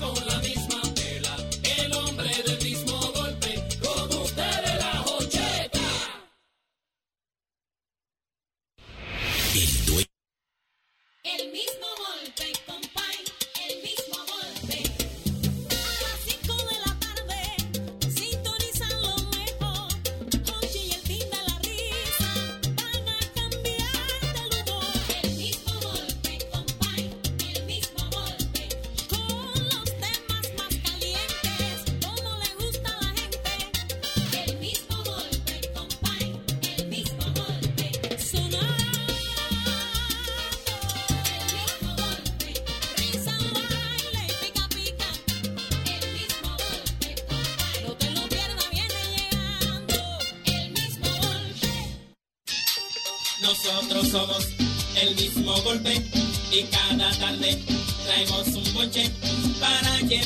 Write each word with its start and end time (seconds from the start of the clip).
con 0.00 0.14
la 0.26 0.49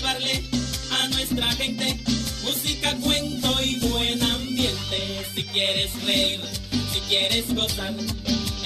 llevarle 0.04 0.42
a 1.00 1.08
nuestra 1.08 1.50
gente 1.52 1.98
música, 2.42 2.94
cuento 3.02 3.56
y 3.62 3.76
buen 3.88 4.22
ambiente. 4.22 5.24
Si 5.34 5.44
quieres 5.44 6.04
reír, 6.04 6.40
si 6.92 7.00
quieres 7.08 7.54
gozar, 7.54 7.94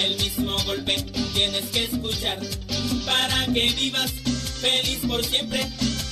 el 0.01 0.17
mismo 0.17 0.59
golpe 0.65 0.97
tienes 1.35 1.65
que 1.67 1.85
escuchar 1.85 2.39
para 3.07 3.47
que 3.53 3.71
vivas 3.79 4.11
feliz 4.61 4.99
por 5.07 5.25
siempre. 5.25 5.61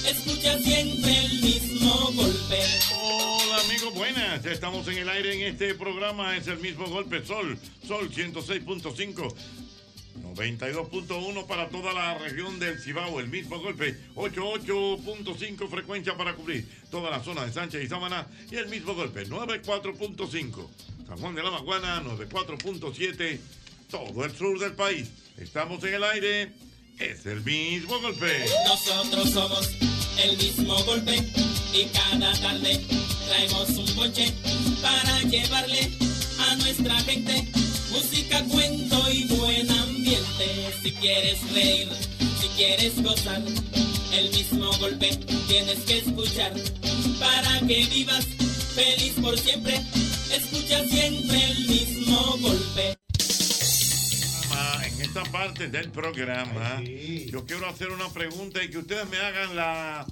Escucha 0.08 0.58
siempre 0.60 1.24
el 1.24 1.42
mismo 1.42 2.12
golpe. 2.14 2.60
Hola 3.02 3.60
amigos, 3.68 3.94
buenas. 3.94 4.46
Estamos 4.46 4.86
en 4.86 4.98
el 4.98 5.08
aire 5.08 5.34
en 5.34 5.52
este 5.52 5.74
programa. 5.74 6.36
Es 6.36 6.46
el 6.46 6.58
mismo 6.58 6.86
golpe 6.86 7.24
Sol. 7.26 7.58
Sol 7.84 8.08
106.5. 8.12 9.34
92.1 10.36 11.46
para 11.46 11.68
toda 11.70 11.94
la 11.94 12.18
región 12.18 12.58
del 12.58 12.78
Cibao, 12.78 13.18
el 13.20 13.28
mismo 13.28 13.58
golpe, 13.58 13.96
88.5 14.14 15.68
frecuencia 15.68 16.16
para 16.16 16.34
cubrir 16.34 16.68
toda 16.90 17.10
la 17.10 17.22
zona 17.22 17.46
de 17.46 17.52
Sánchez 17.52 17.82
y 17.82 17.88
Samaná 17.88 18.26
y 18.50 18.56
el 18.56 18.68
mismo 18.68 18.94
golpe, 18.94 19.26
94.5 19.26 20.68
San 21.06 21.18
Juan 21.18 21.34
de 21.34 21.42
la 21.42 21.50
Maguana, 21.50 22.02
94.7 22.02 23.38
todo 23.90 24.24
el 24.24 24.36
sur 24.36 24.58
del 24.58 24.72
país. 24.72 25.08
Estamos 25.38 25.82
en 25.84 25.94
el 25.94 26.04
aire, 26.04 26.52
es 26.98 27.24
el 27.26 27.42
mismo 27.42 27.98
golpe. 28.00 28.44
Nosotros 28.66 29.30
somos 29.30 29.70
el 30.22 30.36
mismo 30.36 30.74
golpe 30.84 31.16
y 31.72 31.84
cada 31.86 32.32
tarde 32.40 32.80
traemos 33.26 33.70
un 33.70 33.96
bonche 33.96 34.32
para 34.82 35.22
llevarle 35.22 35.90
a 36.40 36.56
nuestra 36.56 36.94
gente 37.00 37.65
música, 37.96 38.44
cuento 38.44 39.10
y 39.10 39.24
buen 39.24 39.70
ambiente. 39.70 40.72
Si 40.82 40.92
quieres 40.92 41.52
reír, 41.52 41.88
si 42.40 42.48
quieres 42.48 43.02
gozar, 43.02 43.42
el 44.12 44.30
mismo 44.30 44.70
golpe 44.78 45.18
tienes 45.48 45.78
que 45.80 45.98
escuchar 45.98 46.52
para 47.18 47.66
que 47.66 47.86
vivas 47.86 48.26
feliz 48.74 49.14
por 49.22 49.38
siempre. 49.38 49.80
Escucha 50.30 50.84
siempre 50.84 51.44
el 51.44 51.68
mismo 51.68 52.36
golpe. 52.38 52.96
En 54.84 55.00
esta 55.00 55.24
parte 55.24 55.68
del 55.68 55.90
programa, 55.90 56.82
yo 56.82 57.46
quiero 57.46 57.66
hacer 57.68 57.90
una 57.90 58.08
pregunta 58.10 58.62
y 58.62 58.68
que 58.70 58.78
ustedes 58.78 59.08
me 59.08 59.16
hagan 59.18 59.56
la, 59.56 60.06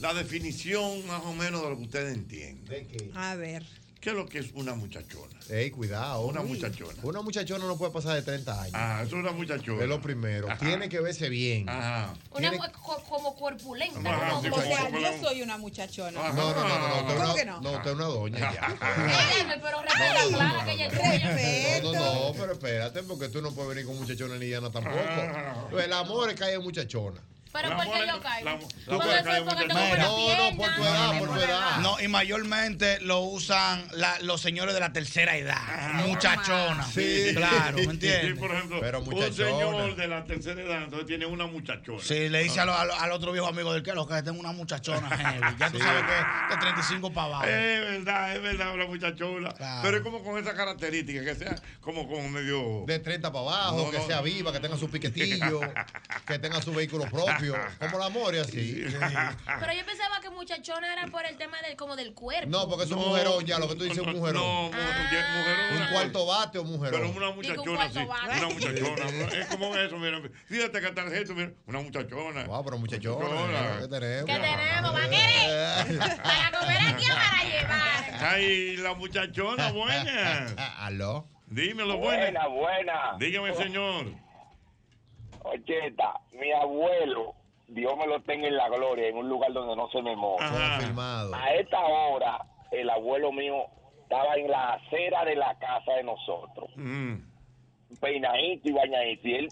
la 0.00 0.14
definición 0.14 1.06
más 1.06 1.22
o 1.24 1.32
menos 1.32 1.62
de 1.62 1.70
lo 1.70 1.76
que 1.76 1.84
ustedes 1.84 2.14
entienden. 2.14 2.86
A 3.14 3.34
ver. 3.36 3.64
¿Qué 4.00 4.08
es 4.10 4.16
lo 4.16 4.24
que 4.26 4.38
es 4.38 4.46
una 4.54 4.74
muchachona? 4.74 5.38
Ey, 5.50 5.70
cuidado. 5.70 6.22
Una 6.26 6.40
muchachona. 6.42 6.94
Una 7.02 7.20
muchachona 7.20 7.66
no 7.66 7.76
puede 7.76 7.92
pasar 7.92 8.14
de 8.14 8.22
30 8.22 8.62
años. 8.62 8.72
Ah, 8.74 9.00
eso 9.04 9.16
es 9.16 9.22
una 9.22 9.32
muchachona. 9.32 9.82
Es 9.82 9.88
lo 9.90 10.00
primero. 10.00 10.50
Ajá. 10.50 10.58
Tiene 10.58 10.88
que 10.88 11.00
verse 11.00 11.28
bien. 11.28 11.68
Ajá. 11.68 12.14
Una 12.30 12.50
Tiene- 12.50 12.58
co- 12.72 13.02
como 13.08 13.36
corpulenta. 13.36 13.98
Ajá, 14.10 14.30
como- 14.30 14.42
sí, 14.42 14.48
O 14.48 14.62
sea, 14.62 14.84
como- 14.86 14.98
yo 15.00 15.08
soy 15.22 15.42
una 15.42 15.58
muchachona. 15.58 16.18
Ajá. 16.18 16.32
No, 16.32 16.54
no, 16.54 16.66
no, 16.66 16.78
no. 16.78 16.88
no, 16.88 16.94
usted 16.94 17.08
es 17.12 17.14
¿Cómo 17.20 17.24
una- 17.24 17.34
que 17.34 17.44
no? 17.44 17.60
No, 17.60 17.70
usted 17.72 17.90
es 17.90 17.96
una 17.96 18.04
doña 18.06 18.38
ya. 18.54 18.76
Pero 19.62 19.82
respeta 19.82 20.28
clara 20.28 20.64
que 20.64 20.72
ella 20.72 20.86
es 20.86 20.92
tuya. 20.92 21.80
No, 21.82 21.92
no, 21.92 22.14
no, 22.28 22.32
pero 22.34 22.52
espérate, 22.52 23.02
porque 23.02 23.28
tú 23.28 23.42
no 23.42 23.52
puedes 23.52 23.68
venir 23.70 23.84
con 23.84 23.98
muchachona 23.98 24.36
ni 24.38 24.48
llana 24.48 24.70
tampoco. 24.70 25.78
El 25.78 25.92
amor 25.92 26.30
es 26.30 26.36
que 26.36 26.44
hay 26.44 26.58
muchachona. 26.58 27.20
Pero 27.52 27.68
La 27.68 27.76
¿por 27.76 27.84
qué 27.84 27.90
mujer- 27.90 28.06
yo 28.08 28.20
caigo? 28.20 28.44
la- 28.44 28.52
la 28.52 28.58
Porque 28.60 29.44
porque 29.44 29.66
No, 29.66 30.50
no, 30.50 30.56
por 30.56 30.74
tu 30.76 30.82
edad, 30.84 31.18
por 31.18 31.28
tu 31.34 31.40
edad. 31.40 31.76
No, 31.80 32.00
y 32.00 32.06
mayormente 32.08 33.00
lo 33.00 33.20
usan 33.20 33.84
la- 33.92 34.18
los 34.20 34.40
señores 34.40 34.72
de 34.74 34.80
la 34.80 34.92
tercera 34.92 35.36
edad. 35.36 35.58
Muchachona. 36.06 36.84
Sí. 36.84 37.32
Claro, 37.34 37.76
¿me 37.76 37.82
Sí, 37.84 37.90
entiendes? 37.90 38.38
por 38.38 38.52
ejemplo, 38.52 38.78
Pero 38.80 39.00
un 39.00 39.32
señor 39.34 39.96
de 39.96 40.08
la 40.08 40.24
tercera 40.24 40.60
edad, 40.62 40.84
entonces 40.84 41.06
tiene 41.08 41.26
una 41.26 41.46
muchachona. 41.46 42.02
Sí, 42.02 42.28
le 42.28 42.42
dice 42.44 42.60
a 42.60 42.64
lo- 42.64 42.74
a 42.76 42.84
lo- 42.84 42.94
al 42.94 43.10
otro 43.12 43.32
viejo 43.32 43.48
amigo 43.48 43.72
del 43.72 43.82
que 43.82 43.92
lo 43.94 44.06
que 44.06 44.22
tengo 44.22 44.38
una 44.38 44.52
muchachona 44.52 45.08
heavy. 45.08 45.56
Ya 45.58 45.70
tú 45.70 45.78
sabes 45.78 46.04
que 46.04 46.54
de 46.54 46.60
35 46.60 47.12
para 47.12 47.26
abajo. 47.26 47.44
Es 47.44 47.80
verdad, 47.80 48.36
es 48.36 48.42
verdad, 48.42 48.74
una 48.74 48.86
muchachona. 48.86 49.50
Claro. 49.52 49.80
Pero 49.82 49.96
es 49.96 50.02
como 50.02 50.22
con 50.22 50.38
esa 50.38 50.54
característica, 50.54 51.24
que 51.24 51.34
sea 51.34 51.56
como, 51.80 52.06
como 52.08 52.28
medio. 52.28 52.84
De 52.86 52.98
30 53.00 53.32
para 53.32 53.44
abajo, 53.44 53.76
No, 53.86 53.90
que 53.90 53.98
no. 53.98 54.06
sea 54.06 54.20
viva, 54.20 54.52
que 54.52 54.60
tenga 54.60 54.76
su 54.76 54.88
piquetillo, 54.90 55.60
que 56.26 56.38
tenga 56.38 56.62
su 56.62 56.72
vehículo 56.72 57.04
propio. 57.06 57.39
Como 57.80 57.96
el 57.96 58.02
amor 58.02 58.34
y 58.34 58.38
así. 58.38 58.84
Pero 58.84 59.72
yo 59.72 59.86
pensaba 59.86 60.20
que 60.20 60.30
muchachona 60.30 60.92
era 60.92 61.06
por 61.08 61.24
el 61.26 61.36
tema 61.36 61.60
del, 61.62 61.76
como 61.76 61.96
del 61.96 62.14
cuerpo. 62.14 62.48
No, 62.48 62.68
porque 62.68 62.84
es 62.84 62.90
un 62.90 62.98
No, 63.00 63.06
mujerón 63.06 63.44
ya, 63.46 63.58
lo 63.58 63.68
que 63.68 63.74
tú 63.76 63.84
dices 63.84 63.98
es 63.98 64.06
un 64.06 64.12
mujerón. 64.18 64.42
No, 64.42 64.62
mu- 64.64 64.70
mujerona. 64.70 65.86
Un 65.86 65.92
cuarto 65.92 66.26
bate 66.26 66.58
o 66.58 66.64
mujerón. 66.64 67.00
Pero 67.00 67.12
una 67.16 67.28
un 67.30 67.36
muchachona, 67.36 67.90
sí. 67.90 67.98
Una 67.98 68.48
muchachona. 68.48 69.04
es 69.38 69.46
como 69.46 69.76
eso, 69.76 69.96
mira. 69.96 70.20
Fíjate 70.46 70.80
que 70.80 71.10
gesto, 71.10 71.34
mira. 71.34 71.52
Una 71.66 71.80
muchachona. 71.80 72.44
Wow, 72.44 72.64
pero 72.64 72.78
muchachona. 72.78 73.24
Muchachona. 73.26 73.80
¿Qué 73.80 73.88
tenemos? 73.88 74.26
¿Qué 74.26 74.32
tenemos? 74.32 74.94
¿Va 74.94 75.04
a 75.04 75.08
querer? 75.08 75.98
Para 76.22 76.60
comer 76.60 76.78
aquí 76.94 77.04
o 77.10 77.14
para 77.14 77.44
llevar. 77.44 78.24
Ay, 78.32 78.76
la 78.76 78.94
muchachona 78.94 79.72
buena. 79.72 80.46
¿Aló? 80.78 81.26
Dímelo, 81.46 81.96
buena. 81.98 82.22
Buena, 82.24 82.46
buena. 82.48 83.16
Dígame, 83.18 83.54
señor. 83.54 84.06
Ocheta, 85.42 86.20
mi 86.32 86.52
abuelo, 86.52 87.34
Dios 87.68 87.96
me 87.96 88.06
lo 88.06 88.20
tenga 88.22 88.48
en 88.48 88.56
la 88.56 88.68
gloria, 88.68 89.08
en 89.08 89.16
un 89.16 89.28
lugar 89.28 89.52
donde 89.52 89.76
no 89.76 89.88
se 89.90 90.02
me 90.02 90.14
moja. 90.16 90.44
A 91.34 91.54
esta 91.54 91.80
hora, 91.80 92.44
el 92.70 92.90
abuelo 92.90 93.32
mío 93.32 93.64
estaba 94.02 94.34
en 94.34 94.50
la 94.50 94.74
acera 94.74 95.24
de 95.24 95.36
la 95.36 95.56
casa 95.58 95.92
de 95.92 96.02
nosotros, 96.04 96.70
Mm. 96.76 97.14
peinadito 98.00 98.68
y 98.68 98.72
bañadito, 98.72 99.28
y 99.28 99.34
él 99.34 99.48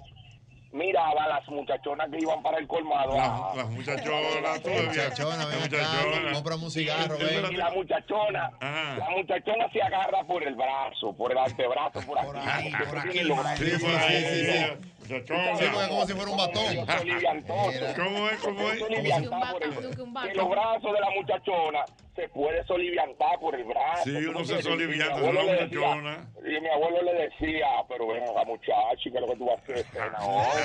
miraba 0.73 1.25
a 1.25 1.29
las 1.29 1.49
muchachonas 1.49 2.11
que 2.11 2.19
iban 2.20 2.43
para 2.43 2.59
el 2.59 2.67
colmado. 2.67 3.17
Las, 3.17 3.56
las 3.56 3.70
muchachonas, 3.70 4.62
bebías. 4.62 4.87
Muchachona, 4.88 5.47
ven 5.47 5.55
acá, 5.56 5.59
muchachona. 5.65 6.32
cómprame 6.32 6.65
un 6.65 6.70
cigarro, 6.70 7.17
Y 7.19 7.25
ven. 7.25 7.59
la 7.59 7.70
muchachona, 7.70 8.50
Ajá. 8.61 8.97
la 8.99 9.11
muchachona 9.11 9.73
se 9.73 9.82
agarra 9.82 10.25
por 10.25 10.43
el 10.43 10.55
brazo, 10.55 11.12
por 11.17 11.32
el 11.32 11.38
antebrazo, 11.38 12.00
por 12.06 12.19
aquí. 12.19 12.73
por 12.88 12.99
aquí, 12.99 13.20
los 13.20 13.37
por 13.38 13.47
brazos. 13.47 13.67
Sí, 13.67 13.79
por 13.85 13.91
ahí, 13.94 14.25
sí, 14.25 14.44
sí. 14.47 14.53
Sí, 15.09 15.15
Muchachona. 15.15 15.53
es 15.53 15.88
como 15.88 16.06
si 16.06 16.12
fuera 16.12 16.31
un 16.31 16.37
batón. 16.37 16.76
¿Cómo 17.97 18.29
es? 18.29 18.38
¿Cómo 18.41 18.69
es? 18.70 18.79
Por 18.79 18.88
que 20.29 20.35
los 20.35 20.49
brazos 20.50 20.93
de 20.93 21.00
la 21.00 21.11
muchachona 21.17 21.85
se 22.15 22.29
puede 22.31 22.65
soliviantar 22.67 23.38
por 23.41 23.55
el 23.55 23.65
brazo. 23.65 24.03
Sí, 24.05 24.12
¿tú 24.25 24.31
uno 24.31 24.44
se 24.44 24.61
solivianta, 24.61 25.17
Y 25.19 25.23
mi 25.23 25.29
abuelo 25.29 25.41
es 25.41 25.44
una 25.47 25.53
le 25.55 25.62
decía- 25.67 25.79
muchachona. 25.94 26.31
Y 26.44 26.61
mi 26.61 26.69
abuelo 26.69 27.03
le 27.03 27.12
decía, 27.15 27.67
pero 27.88 28.06
ven 28.09 28.23
acá 28.25 28.44
muchacho, 28.44 29.00
¿qué 29.05 29.09
es 29.09 29.20
lo 29.20 29.26
que 29.29 29.37
tú 29.37 29.47
vas 29.47 29.59
a 29.59 29.62
hacer 29.62 29.87
hoy? 30.20 30.57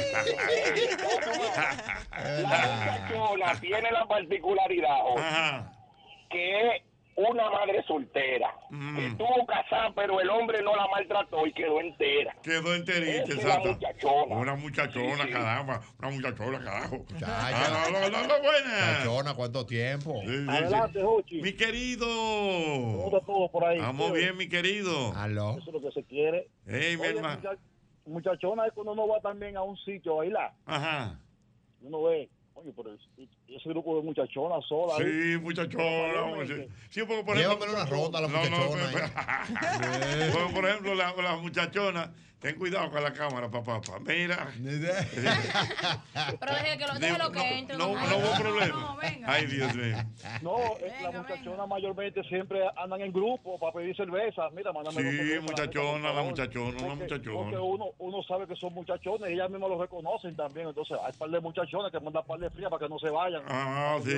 La 2.13 3.07
muchachona 3.07 3.55
tiene 3.61 3.91
la 3.91 4.05
particularidad 4.05 4.97
Ajá. 5.17 5.71
que 6.29 6.67
es 6.75 6.81
una 7.15 7.47
madre 7.51 7.83
soltera, 7.87 8.51
Mm. 8.71 8.95
que 8.97 9.05
estuvo 9.05 9.45
casada, 9.45 9.93
pero 9.95 10.19
el 10.19 10.27
hombre 10.31 10.63
no 10.63 10.75
la 10.75 10.87
maltrató 10.87 11.45
y 11.45 11.53
quedó 11.53 11.79
entera. 11.79 12.35
Quedó 12.41 12.73
enterita, 12.73 13.31
exacto. 13.35 13.67
la 13.67 13.73
muchachona. 13.75 14.35
Una 14.35 14.55
muchachona, 14.55 15.15
Sí, 15.17 15.21
sí. 15.27 15.29
caramba. 15.31 15.81
Una 15.99 16.09
muchachona, 16.09 16.63
carajo. 16.63 16.97
Muchacha. 16.97 17.27
Ah, 17.27 17.89
no, 17.91 17.99
no, 17.99 18.09
no, 18.09 18.27
no, 18.27 18.39
buena. 18.41 18.69
Muchachona, 18.87 19.33
¿cuánto 19.35 19.63
tiempo? 19.67 20.19
Sí, 20.21 20.27
sí, 20.27 20.43
sí. 20.43 20.49
Adelante, 20.49 21.03
Jochi. 21.03 21.41
Mi 21.43 21.53
querido. 21.53 22.07
¿Cómo 22.07 23.11
está 23.13 23.19
todo 23.27 23.51
por 23.51 23.63
ahí? 23.65 23.77
Vamos 23.77 24.11
bien, 24.13 24.35
mi 24.35 24.49
querido. 24.49 25.13
Aló. 25.15 25.51
Eso 25.59 25.67
es 25.67 25.73
lo 25.73 25.81
que 25.81 25.91
se 25.91 26.03
quiere. 26.07 26.47
Hey, 26.65 26.97
mi 26.97 27.01
Oye, 27.03 27.09
hermano. 27.17 27.37
mucha- 27.43 27.57
muchachona 28.05 28.65
es 28.67 28.73
cuando 28.73 28.93
uno 28.93 29.07
va 29.07 29.19
también 29.21 29.57
a 29.57 29.63
un 29.63 29.77
sitio 29.77 30.13
a 30.13 30.17
bailar. 30.17 30.53
Ajá. 30.65 31.19
Uno 31.81 32.03
ve, 32.03 32.29
oye, 32.55 32.73
pero 32.75 32.93
es- 32.93 33.29
ese 33.47 33.69
grupo 33.69 33.95
de 33.97 34.03
muchachonas 34.03 34.65
solas. 34.65 34.97
Sí, 34.97 35.37
muchachona. 35.41 36.13
vamos 36.21 36.37
a 36.37 36.41
decir. 36.41 36.69
Sí, 36.89 37.01
porque 37.07 37.23
por 37.23 37.37
ejemplo. 37.37 37.65
Llévamele 37.65 37.73
una 37.73 37.85
ronda 37.85 38.19
a 38.19 38.21
la 38.23 38.27
No, 38.27 38.33
no, 38.33 38.39
muchachona. 38.41 38.89
pero- 38.93 39.05
ahí. 39.05 40.31
Porque, 40.33 40.53
por 40.53 40.65
ejemplo, 40.69 40.95
la- 40.95 41.13
las 41.15 41.41
muchachonas. 41.41 42.09
Ten 42.43 42.55
cuidado 42.59 42.91
con 42.91 43.01
la 43.01 43.13
cámara, 43.13 43.49
papá. 43.49 43.79
papá. 43.81 43.99
Mira. 44.05 44.51
Pero 46.39 46.53
deje 46.55 46.77
que 46.77 46.85
lo, 46.87 46.93
déjelo 46.99 47.31
que 47.31 47.57
entre. 47.59 47.77
No, 47.77 47.85
don 47.87 47.93
no 47.95 48.01
Mario. 48.01 48.17
hubo 48.17 48.33
No, 48.33 48.39
problema. 48.39 48.97
venga. 49.01 49.31
Ay, 49.33 49.45
Dios 49.45 49.73
mío. 49.75 49.97
No, 50.41 50.57
es 50.85 50.93
que 50.93 51.03
las 51.03 51.13
muchachonas 51.13 51.67
mayormente 51.69 52.21
siempre 52.23 52.59
andan 52.75 52.99
en 53.01 53.13
grupo 53.13 53.57
para 53.59 53.71
pedir 53.73 53.95
cerveza. 53.95 54.49
Mira, 54.53 54.73
mándame 54.73 55.01
Sí, 55.01 55.39
muchachona, 55.41 56.11
la 56.11 56.21
muchachona, 56.21 56.69
una 56.69 56.77
Porque- 56.79 56.95
muchachona. 57.03 57.37
Porque 57.37 57.57
uno, 57.57 57.85
uno 57.99 58.23
sabe 58.23 58.45
que 58.45 58.55
son 58.57 58.73
muchachones 58.73 59.29
y 59.29 59.33
ellas 59.35 59.49
mismas 59.49 59.69
lo 59.69 59.81
reconocen 59.81 60.35
también. 60.35 60.67
Entonces, 60.67 60.97
hay 61.01 61.13
par 61.13 61.29
de 61.29 61.39
muchachonas 61.39 61.91
que 61.93 61.99
mandan 62.01 62.25
par 62.25 62.39
de 62.39 62.49
frías 62.49 62.69
para 62.69 62.83
que 62.85 62.89
no 62.89 62.99
se 62.99 63.09
vayan. 63.09 63.41
Ah, 63.47 63.97
sí. 64.03 64.11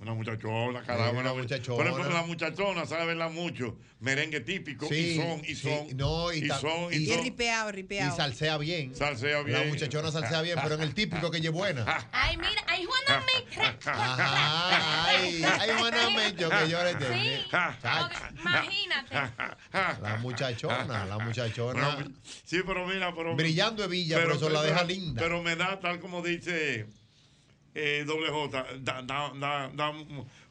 Una 0.00 0.14
muchachona, 0.14 0.82
caramba. 0.82 1.20
Una 1.20 1.32
muchachona. 1.34 1.76
Por 1.78 1.86
ejemplo, 1.88 2.14
la 2.14 2.22
muchachona 2.22 2.86
sabe 2.86 3.06
verla 3.06 3.28
mucho. 3.28 3.76
Merengue 3.98 4.40
típico. 4.40 4.86
Sí, 4.86 4.94
y 4.94 5.16
son, 5.16 5.40
y 5.40 5.54
sí, 5.54 5.68
son. 5.88 5.96
no, 5.96 6.32
y 6.32 6.44
y 6.44 6.48
son, 6.48 6.92
y 6.92 6.96
y- 6.96 7.02
Y 7.04 7.06
son. 7.06 7.24
Ripeado, 7.70 8.12
Y 8.12 8.16
salsea 8.16 8.58
bien. 8.58 8.94
Salsea 8.94 9.42
bien. 9.42 9.58
La 9.58 9.64
muchachona 9.66 10.10
salsea 10.10 10.42
bien, 10.42 10.58
pero 10.62 10.74
en 10.76 10.82
el 10.82 10.94
típico 10.94 11.30
que 11.30 11.38
ella 11.38 11.50
es 11.50 11.54
buena. 11.54 12.08
Ay, 12.12 12.36
mira, 12.36 12.62
ay, 12.66 12.84
Juana 12.84 13.24
me. 13.26 13.90
Ajá, 13.90 15.06
ay, 15.08 15.42
ay, 15.60 15.70
Juana 15.78 15.96
que 16.36 16.70
yo 16.70 16.84
le 16.84 16.90
entendí. 16.90 17.28
Sí, 17.28 17.46
Chacho. 17.50 18.08
porque 18.08 18.40
imagínate. 18.40 19.16
La 20.02 20.16
muchachona, 20.20 21.06
la 21.06 21.18
muchachona. 21.18 21.96
Pero, 21.96 22.10
sí, 22.44 22.60
pero 22.66 22.86
mira, 22.86 23.14
pero. 23.14 23.34
Brillando 23.34 23.82
de 23.82 23.88
villa, 23.88 24.18
pero 24.18 24.34
eso 24.34 24.48
la 24.48 24.62
deja 24.62 24.84
linda. 24.84 25.20
Pero 25.22 25.42
me 25.42 25.56
da, 25.56 25.80
tal 25.80 26.00
como 26.00 26.22
dice 26.22 26.86
eh, 27.74 28.04
doble 28.06 28.30
J, 28.30 28.66
da, 28.80 29.02
da, 29.02 29.32
da, 29.34 29.70
da 29.72 29.92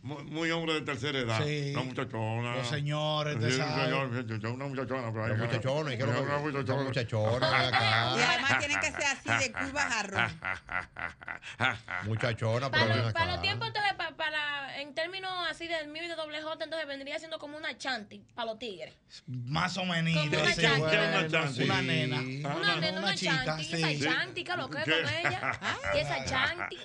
mu- 0.06 0.16
mu- 0.16 0.24
muy 0.32 0.52
hombre 0.52 0.74
de 0.76 0.82
tercera 0.82 1.20
edad. 1.20 1.44
Sí. 1.44 1.72
Una 1.74 1.84
muchachona. 1.84 2.56
Los 2.58 2.68
señores, 2.68 3.36
Sí, 3.42 3.52
señor, 3.52 4.08
una 4.54 4.66
muchachona. 4.68 5.12
Pero 5.12 5.26
ahí, 5.26 5.32
Una 5.32 5.46
muchachona, 5.46 5.94
¿y 5.94 5.98
qué 5.98 6.04
es 6.04 6.10
lo 6.10 6.14
que- 6.16 6.22
Una 6.22 6.38
muchachona. 6.38 6.74
una 6.76 6.84
muchachona, 6.90 7.68
acá. 7.68 8.14
Y 8.18 8.22
además 8.22 8.60
tiene 8.60 8.80
que 8.80 8.92
ser 8.92 9.04
así 9.06 9.30
de 9.44 9.52
curva 9.54 9.82
jarrón. 9.82 10.40
Muchachona, 12.06 12.70
pero 12.72 12.88
Para, 12.88 13.12
para 13.14 13.32
los 13.34 13.42
tiempos, 13.42 13.68
entonces, 13.68 13.94
pa- 13.94 14.12
para, 14.16 14.80
en 14.82 14.94
términos 14.94 15.32
así 15.50 15.68
del 15.68 15.88
mío 15.88 16.04
y 16.04 16.08
de 16.08 16.16
doble 16.16 16.42
J, 16.42 16.64
entonces 16.64 16.88
vendría 16.88 17.18
siendo 17.20 17.40
como 17.40 17.58
una 17.58 17.78
chanti 17.78 18.24
para 18.36 18.52
los 18.52 18.60
tigres. 18.60 18.94
Más 19.28 19.78
o 19.78 19.86
menos. 19.86 20.14
Como 20.14 20.42
una 20.42 20.54
sí. 20.54 20.62
chanti. 20.62 20.90
¿Qué 20.90 20.96
es 20.98 21.08
una 21.10 21.28
chanti? 21.28 21.64
Una 21.64 21.82
nena. 21.82 22.18
Ah, 22.50 22.56
Una 22.56 22.76
nena, 22.76 22.92
una 22.92 23.00
una 23.08 23.16
chica, 23.16 23.44
chanti, 23.46 23.64
sí. 23.66 23.84
esa 23.84 24.10
chanti, 24.14 24.44
¿qué 24.44 24.56
lo 24.56 24.70
que 24.70 24.80
con 24.82 24.92
ella? 24.92 25.60
Y 25.96 25.98
esa 26.00 26.26
chanti. 26.26 26.78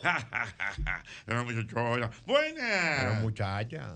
Una 1.27 1.43
muchachona. 1.43 2.11
Pero 3.11 3.15
Buena. 3.15 3.21
muchacha. 3.21 3.95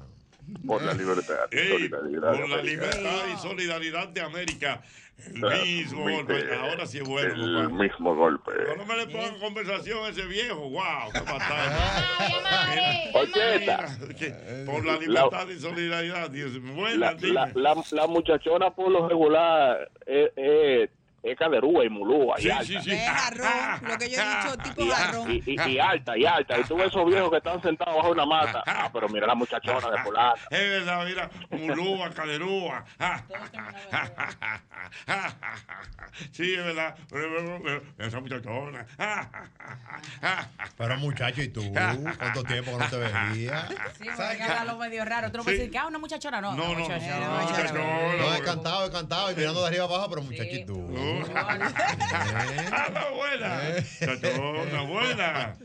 Por 0.66 0.82
la 0.82 0.92
libertad 0.92 1.36
Ey, 1.50 1.68
solidaridad. 1.70 2.32
por 2.32 2.48
la 2.50 2.62
libertad 2.62 3.22
y 3.32 3.36
solidaridad 3.40 4.08
de 4.08 4.20
América. 4.20 4.82
El 5.32 5.40
mismo 5.62 6.02
golpe. 6.02 6.54
Ahora 6.54 6.86
sí 6.86 6.98
es 6.98 7.08
bueno, 7.08 7.32
El 7.34 7.64
compadre. 7.66 7.88
mismo 7.88 8.14
golpe. 8.16 8.50
No 8.76 8.84
me 8.84 8.96
le 8.96 9.06
pongan 9.06 9.38
conversación 9.38 10.04
a 10.04 10.08
ese 10.08 10.26
viejo. 10.26 10.68
¡Wow! 10.68 11.12
¡Qué 11.12 11.20
batalla! 11.20 12.04
Por 14.66 14.84
la 14.84 14.96
libertad 14.98 15.48
y 15.48 15.58
solidaridad, 15.60 16.30
Dios 16.30 16.52
mío. 16.60 16.74
Buena, 16.74 17.12
La, 17.12 17.16
la, 17.22 17.52
la, 17.54 17.84
la 17.92 18.06
muchachona 18.06 18.70
por 18.74 18.90
lo 18.90 19.08
regular 19.08 19.90
es, 20.06 20.30
es, 20.36 20.90
es 21.24 21.38
caderúa 21.38 21.84
y 21.84 21.88
mulúa 21.88 22.36
y 22.38 22.42
Sí, 22.42 22.50
alta. 22.50 22.64
sí, 22.64 22.76
sí. 22.82 22.90
Es 22.92 23.08
jarrón, 23.08 23.88
lo 23.88 23.98
que 23.98 24.10
yo 24.10 24.20
he 24.20 24.24
dicho, 24.24 24.56
tipo 24.62 24.82
Y, 24.82 24.90
jarrón. 24.90 25.30
y, 25.32 25.42
y- 25.46 25.70
y 25.72 25.78
alta, 25.78 26.16
y 26.18 26.24
alta. 26.26 26.58
Y 26.58 26.64
tú 26.64 26.76
ves 26.76 26.86
esos 26.88 27.06
viejos 27.06 27.30
que 27.30 27.36
están 27.38 27.62
sentados 27.62 27.96
bajo 27.96 28.10
una 28.10 28.26
mata. 28.26 28.62
Ah, 28.76 28.90
pero 28.92 29.08
mira 29.08 29.26
la 29.26 29.34
muchachona 29.34 29.88
de 29.90 29.98
fulana. 30.02 30.34
Es 30.50 30.60
verdad, 30.60 31.04
mira, 31.06 31.30
mulúa, 31.50 32.10
caderúa. 32.10 32.84
Sí, 36.32 36.54
es 36.54 36.64
verdad. 36.64 36.94
Esa 37.98 38.20
muchachona. 38.20 38.86
Pero 40.76 40.96
muchacho, 40.98 41.42
¿y 41.42 41.48
tú? 41.48 41.62
¿Cuánto 41.72 42.42
tiempo 42.44 42.72
que 42.72 42.76
no 42.78 42.90
te 42.90 42.96
veía? 42.98 43.66
Sí, 43.98 44.04
porque 44.16 44.42
hablarlo 44.42 44.76
medio 44.78 45.04
raro. 45.04 45.30
Tú 45.30 45.38
no 45.38 45.44
puedes 45.44 45.58
Sí. 45.60 45.66
decir 45.66 45.72
que 45.72 45.78
ah, 45.78 45.86
una 45.86 45.98
muchachona, 45.98 46.40
no. 46.40 46.54
No, 46.54 46.74
no, 46.74 46.88
no, 46.88 48.34
he 48.34 48.40
cantado, 48.42 48.86
he 48.86 48.90
cantado 48.90 49.30
y 49.32 49.36
mirando 49.36 49.60
de 49.62 49.66
arriba 49.68 49.84
abajo, 49.84 50.08
pero 50.10 50.22
¿y? 50.22 50.74
Ah, 50.96 51.13
la 52.92 53.10
buena. 53.14 53.60
Muchachona, 54.00 54.82
buena. 54.82 55.56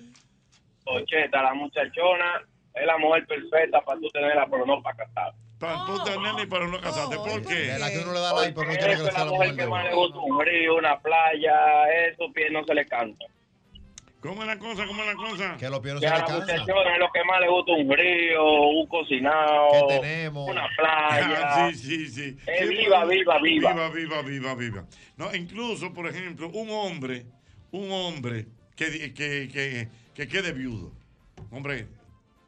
Ocheta, 0.85 1.43
la 1.43 1.53
muchachona 1.53 2.41
es 2.73 2.85
la 2.85 2.97
mujer 2.97 3.25
perfecta 3.27 3.81
para 3.81 3.99
tú 3.99 4.09
tenerla, 4.09 4.47
pero 4.49 4.65
no 4.65 4.81
para 4.81 4.97
casar. 4.97 5.33
Para 5.59 5.85
tú 5.85 6.03
tener 6.03 6.33
y 6.41 6.47
para 6.47 6.67
no 6.67 6.79
casarte. 6.79 7.17
Oh, 7.17 7.25
¿Por 7.25 7.41
¿y 7.41 7.45
qué? 7.45 7.73
Es 7.73 7.79
la 7.79 7.89
que 7.91 7.99
uno 7.99 8.13
le 8.13 8.19
da 8.19 8.33
like, 8.33 8.53
pero 8.53 8.71
no 8.71 8.77
quiere 8.77 8.95
que 8.95 9.03
la 9.03 9.25
mujer 9.25 9.31
mujer 9.31 9.55
que 9.55 9.65
más 9.67 9.85
le 9.85 9.93
gusta 9.93 10.19
un 10.19 10.45
río, 10.45 10.75
una 10.77 10.99
playa, 10.99 11.89
esos 12.07 12.31
pies 12.33 12.51
no 12.51 12.63
se 12.63 12.73
le 12.73 12.85
canta. 12.85 13.25
¿Cómo 14.21 14.41
es 14.41 14.47
la 14.47 14.59
cosa? 14.59 14.85
¿Cómo 14.85 15.01
es 15.01 15.07
la 15.07 15.13
cosa? 15.15 15.57
Que 15.57 15.69
los 15.69 15.79
pies 15.79 15.93
no 15.93 15.99
Que 16.01 16.07
se 16.07 16.13
a 16.13 16.15
le 16.17 16.21
la 16.21 16.27
cansan. 16.27 16.59
muchachona 16.59 16.93
es 16.93 16.99
lo 16.99 17.11
que 17.13 17.23
más 17.23 17.39
le 17.39 17.47
gusta 17.49 17.71
un 17.71 17.89
río, 17.97 18.43
un 18.69 18.88
cocinado, 18.88 19.67
¿Qué 19.71 19.95
tenemos? 20.01 20.49
una 20.49 20.65
Ah, 20.65 20.69
playa. 21.09 21.71
sí, 21.73 21.77
sí, 21.77 22.07
sí. 22.07 22.38
Es 22.45 22.67
Sí, 22.67 22.75
viva, 22.75 23.01
porque- 23.01 23.15
viva, 23.17 23.39
viva. 23.41 23.73
Viva, 23.73 23.89
viva, 23.89 24.21
viva, 24.21 24.55
viva. 24.55 24.85
No, 25.15 25.33
incluso, 25.33 25.93
por 25.93 26.07
ejemplo, 26.07 26.49
un 26.49 26.69
hombre, 26.69 27.25
un 27.71 27.91
hombre 27.91 28.47
que, 28.75 29.13
que, 29.13 29.47
que, 29.47 29.88
que 30.13 30.27
quede 30.27 30.51
viudo. 30.51 30.91
Hombre, 31.51 31.88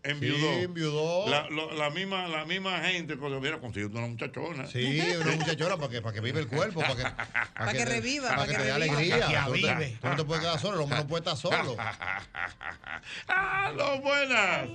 enviudó. 0.03 0.37
Sí, 0.53 0.59
enviudó. 0.63 1.29
La, 1.29 1.49
lo- 1.49 1.71
la 1.73 1.89
misma, 1.89 2.27
la 2.27 2.45
misma 2.45 2.79
gente 2.79 3.17
que 3.17 3.23
hubiera 3.25 3.59
conseguido 3.59 3.97
una 3.97 4.07
muchachona. 4.07 4.65
Sí, 4.67 4.99
una 5.21 5.35
muchachona 5.35 5.77
para 5.77 5.89
que, 5.89 6.01
para 6.01 6.13
que 6.13 6.21
vive 6.21 6.39
el 6.39 6.47
cuerpo, 6.47 6.81
para 6.81 6.95
que, 6.95 7.03
para 7.57 7.73
que 7.73 7.85
reviva, 7.85 8.27
para 8.29 8.37
para 8.41 8.47
que 8.47 8.53
que 8.53 8.57
te 8.59 8.65
dé 8.65 8.71
alegría. 8.71 9.17
Para 9.19 9.27
que 9.27 9.33
Tú 9.33 9.49
no 9.49 9.61
te- 9.61 9.69
avive. 9.69 9.97
tú 10.01 10.07
no 10.07 10.15
te 10.15 10.23
puedes 10.25 10.41
quedar 10.43 10.59
solo, 10.59 10.75
el 10.77 10.81
hombre 10.83 10.97
no 10.99 11.07
puede 11.07 11.19
estar 11.19 11.37
solo. 11.37 11.75
¡Ah, 13.27 13.71
lo 13.75 14.01
buenas! 14.01 14.69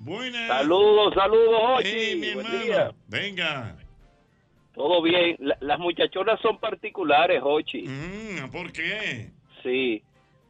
Buenas. 0.00 0.48
Saludos, 0.48 1.14
saludos, 1.14 1.60
Ochi. 1.78 1.90
Sí, 1.90 2.16
mi 2.16 2.32
Buen 2.34 2.46
hermano. 2.46 2.64
día. 2.64 2.92
Venga. 3.08 3.76
Todo 4.74 5.02
bien. 5.02 5.36
La- 5.40 5.58
las 5.60 5.78
muchachonas 5.78 6.40
son 6.40 6.58
particulares, 6.58 7.40
Ochi. 7.44 7.82
Mm, 7.86 8.50
¿Por 8.50 8.72
qué? 8.72 9.30
Sí, 9.62 10.02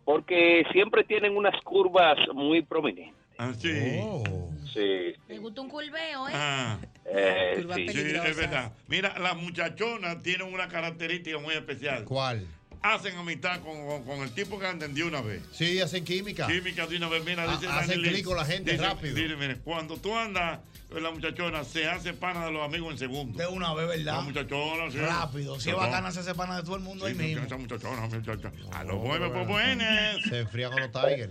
porque 0.04 0.64
siempre 0.72 1.02
tienen 1.04 1.36
unas 1.36 1.60
curvas 1.62 2.16
muy 2.32 2.62
prominentes. 2.62 3.19
Ah, 3.42 3.52
sí. 3.59 3.70
Oh. 4.02 4.52
Sí, 4.70 5.14
Me 5.28 5.38
gusta 5.38 5.62
un 5.62 5.70
curveo, 5.70 6.28
¿eh? 6.28 6.32
Ah, 6.35 6.78
eh, 7.06 7.54
Curvas 7.56 7.76
sí. 7.78 7.88
sí, 7.88 7.99
es 7.99 8.37
verdad. 8.37 8.73
Mira, 8.87 9.18
las 9.18 9.35
muchachonas 9.35 10.23
tienen 10.23 10.52
una 10.52 10.68
característica 10.68 11.38
muy 11.38 11.54
especial. 11.54 12.04
¿Cuál? 12.04 12.47
hacen 12.82 13.14
amistad 13.18 13.61
con, 13.61 13.87
con- 13.87 14.04
con 14.04 14.20
el 14.23 14.32
tipo 14.32 14.59
que 14.59 14.66
entendió 14.66 15.06
una 15.06 15.20
vez. 15.20 15.42
Sí, 15.52 15.80
hacen 15.80 16.02
química. 16.02 16.47
Química 16.47 16.87
de 16.87 16.97
una 16.97 17.09
vez, 17.11 17.23
mira, 17.26 17.47
dice 17.50 17.66
hacen 17.70 18.00
clic 18.00 18.25
con 18.25 18.37
la 18.38 18.44
gente 18.47 18.73
dice- 18.73 18.82
rápido. 18.82 19.14
dice, 19.14 19.37
mire, 19.37 19.56
cuando 19.59 19.99
tú 19.99 20.16
andas 20.16 20.61
la 20.99 21.11
muchachona, 21.11 21.62
se 21.64 21.87
hace 21.88 22.12
pana 22.14 22.47
de 22.47 22.52
los 22.52 22.62
amigos 22.62 22.92
en 22.92 22.99
segundo. 22.99 23.38
De 23.38 23.47
una 23.47 23.73
vez, 23.75 23.88
¿verdad? 23.88 24.04
La 24.16 24.20
muchachona, 24.23 24.90
sí. 24.90 24.99
Rápido. 24.99 25.61
Si 25.61 25.70
es 25.70 25.76
bacana, 25.76 26.11
se 26.11 26.23
sepana 26.23 26.56
de 26.56 26.62
todo 26.62 26.76
el 26.76 26.82
mundo 26.82 27.06
ahí 27.06 27.14
Sí, 27.14 27.23
mismo. 27.37 27.59
muchachona, 27.59 28.06
muchacha. 28.06 28.52
A 28.73 28.85
los 28.85 28.97
buenos, 28.99 29.30
pues 29.30 29.47
buenas. 29.47 30.23
Se 30.28 30.40
enfría 30.40 30.68
con 30.70 30.80
los 30.80 30.90
Tigers. 30.90 31.28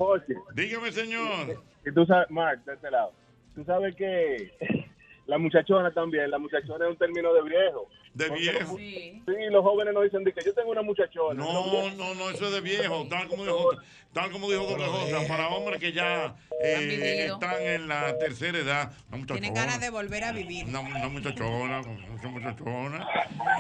Dígame, 0.56 0.92
señor. 0.92 1.64
Y 1.86 1.92
tú 1.94 2.06
sabes, 2.06 2.30
Mark, 2.30 2.64
de 2.66 2.74
este 2.74 2.90
lado, 2.92 3.12
tú 3.56 3.64
sabes 3.66 3.96
que 3.96 4.52
la 5.28 5.38
muchachona 5.38 5.92
también, 5.92 6.32
la 6.32 6.40
muchachona 6.40 6.86
es 6.86 6.92
un 6.92 6.98
término 6.98 7.34
de 7.34 7.42
viejo. 7.44 7.90
De 8.14 8.30
viejo. 8.30 8.60
los- 8.60 8.78
Sí. 8.78 9.22
los 9.52 9.64
jóvenes 9.64 9.94
nos 9.94 10.04
dicen 10.04 10.24
de 10.24 10.34
que 10.34 10.42
yo 10.44 10.54
tengo 10.54 10.72
una 10.72 10.82
muchachona. 10.82 11.44
No, 11.44 11.90
no, 11.92 12.16
no, 12.16 12.30
eso 12.30 12.46
es 12.48 12.52
de 12.54 12.62
viejo, 12.62 13.06
tal 13.10 13.28
como 13.28 13.44
dijo, 13.46 13.70
tal 14.14 14.32
como 14.32 14.50
dijo 14.50 14.64
Doble 14.66 14.86
J, 14.86 15.28
para 15.28 15.50
hombres 15.50 15.80
que 15.80 15.92
ya 15.94 16.36
eh, 16.62 17.28
están 17.32 17.62
en 17.62 17.88
la 17.88 18.18
tercera 18.18 18.58
edad. 18.58 18.92
Una 19.12 19.26
Tienen 19.28 19.54
ganas 19.54 19.80
de 19.80 19.90
volver 19.92 20.24
a 20.24 20.32
vivir. 20.32 20.66
Una, 20.66 20.80
una 20.82 21.08
muchachona, 21.08 21.82
una 21.82 22.30
muchachona. 22.30 23.08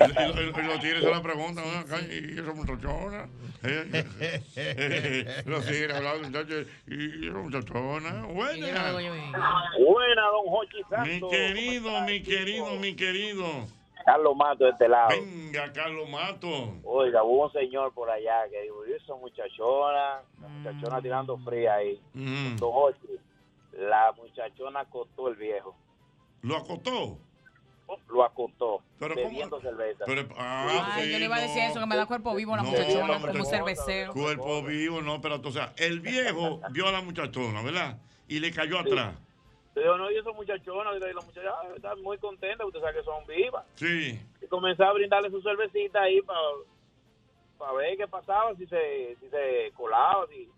Y, 0.01 0.03
y- 0.03 0.59
y 0.59 0.63
los 0.63 0.79
tigres 0.81 1.03
se 1.03 1.09
la 1.11 1.21
preguntan, 1.21 1.63
"Ven 1.65 1.77
acá, 1.77 1.99
¿y 2.11 2.39
esa 2.39 2.53
muchachona? 2.53 3.29
Eh, 3.63 4.05
eh, 4.21 4.41
eh, 4.55 5.43
los 5.45 5.65
tigres 5.65 5.95
hablando, 5.95 6.27
muchachos, 6.27 6.65
¿y 6.87 7.27
esa 7.27 7.37
muchachona? 7.37 8.25
Buena. 8.25 8.91
Buena, 8.91 10.21
don 10.23 10.45
Jochi 10.47 10.77
Mi 11.03 11.29
querido, 11.29 12.01
mi 12.01 12.21
querido, 12.23 12.75
mi 12.77 12.95
querido. 12.95 13.67
Carlos 14.05 14.35
Mato 14.35 14.63
de 14.65 14.71
este 14.71 14.87
lado. 14.87 15.09
Venga, 15.09 15.71
Carlos 15.73 16.09
Mato. 16.09 16.73
Oiga, 16.83 17.23
hubo 17.23 17.45
un 17.45 17.51
señor 17.51 17.93
por 17.93 18.09
allá 18.09 18.49
que 18.49 18.61
dijo, 18.63 18.85
"Y 18.87 18.93
esa 18.93 19.13
muchachona, 19.15 20.21
la 20.41 20.47
muchachona 20.47 21.01
tirando 21.01 21.37
fría 21.39 21.75
ahí. 21.75 22.01
Mm. 22.13 22.57
Jochi, 22.59 23.07
la 23.73 24.11
muchachona 24.13 24.81
acostó 24.81 25.27
el 25.29 25.35
viejo. 25.35 25.75
¿Lo 26.41 26.57
acostó? 26.57 27.17
Lo 28.07 28.23
acostó, 28.23 28.83
Pero 28.99 29.15
bebiendo 29.15 29.59
cerveza. 29.61 30.03
Pero, 30.05 30.27
ah, 30.37 30.91
Ay, 30.93 31.05
sí, 31.05 31.11
yo 31.11 31.17
le 31.19 31.25
iba 31.25 31.37
a 31.37 31.41
decir 31.41 31.63
no. 31.63 31.69
eso, 31.69 31.79
que 31.79 31.85
me 31.87 31.95
da 31.95 32.05
cuerpo 32.05 32.35
vivo 32.35 32.55
la 32.55 32.61
No, 32.61 32.69
muchachona, 32.69 33.19
como 33.19 33.45
cervecero. 33.45 34.13
Cuerpo 34.13 34.61
vivo, 34.61 35.01
no, 35.01 35.19
pero 35.21 35.41
o 35.43 35.51
sea, 35.51 35.73
el 35.75 35.99
viejo 35.99 36.61
vio 36.71 36.87
a 36.87 36.91
la 36.91 37.01
muchachona, 37.01 37.63
¿verdad? 37.63 37.97
Y 38.27 38.39
le 38.39 38.51
cayó 38.51 38.77
atrás. 38.79 39.15
Yo 39.83 39.97
no, 39.97 40.11
y 40.11 40.17
esa 40.17 40.31
muchachona, 40.31 40.91
y 40.95 40.99
la 40.99 41.21
muchacha 41.21 41.49
ah, 41.61 41.67
está 41.75 41.95
muy 41.95 42.17
contenta, 42.17 42.65
usted 42.65 42.79
sabe 42.79 42.93
que 42.99 43.03
son 43.03 43.25
vivas. 43.25 43.65
Sí. 43.75 44.19
Y 44.41 44.47
comencé 44.47 44.83
a 44.83 44.91
brindarle 44.91 45.29
su 45.29 45.41
cervecita 45.41 46.01
ahí 46.01 46.21
para 47.57 47.73
ver 47.73 47.97
qué 47.97 48.07
pasaba, 48.07 48.55
si 48.55 48.65
se, 48.67 49.17
si 49.19 49.29
se 49.29 49.71
colaba, 49.75 50.25
si, 50.27 50.49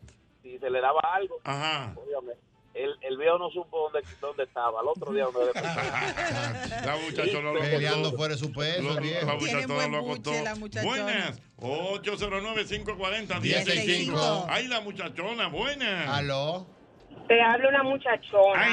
si 0.43 0.57
se 0.59 0.69
le 0.69 0.81
daba 0.81 0.99
algo. 1.13 1.39
Ajá. 1.43 1.93
Óigame, 1.95 2.33
el, 2.73 2.95
el 3.01 3.17
viejo 3.17 3.37
no 3.37 3.49
supo 3.49 3.89
dónde, 3.91 4.07
dónde 4.21 4.43
estaba. 4.43 4.79
Al 4.79 4.87
otro 4.87 5.11
día 5.11 5.25
donde 5.25 5.51
La 6.85 6.97
muchachona 7.05 7.51
lo 7.51 7.59
Peleando 7.59 8.11
fuera 8.13 8.33
de 8.35 8.39
su 8.39 8.51
peso, 8.53 8.81
Lo- 8.81 8.93
el 8.93 8.99
viejo. 9.01 9.25
La 9.25 9.35
muchachona 9.35 9.75
buen 9.75 9.91
lo 9.91 9.97
acostó. 9.97 10.31
la 10.43 10.55
muchachona. 10.55 10.87
Buenas. 11.03 11.41
809-540-1065. 11.57 13.41
1065. 13.41 14.45
Ay, 14.49 14.67
la 14.67 14.81
muchachona, 14.81 15.47
buenas. 15.47 16.09
Aló. 16.09 16.65
Te 17.31 17.41
habla 17.41 17.69
una 17.69 17.83
muchachona. 17.83 18.65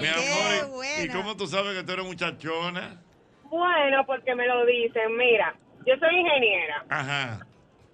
Mi 0.00 0.08
amor, 0.08 0.82
¿y- 0.98 1.04
¿y 1.04 1.08
cómo 1.10 1.36
tú 1.36 1.46
sabes 1.46 1.76
que 1.76 1.84
tú 1.84 1.92
eres 1.92 2.04
muchachona? 2.04 3.00
Bueno, 3.44 4.04
porque 4.04 4.34
me 4.34 4.48
lo 4.48 4.66
dicen. 4.66 5.16
Mira, 5.16 5.54
yo 5.86 5.94
soy 6.00 6.16
ingeniera 6.16 6.84
Ajá. 6.88 7.46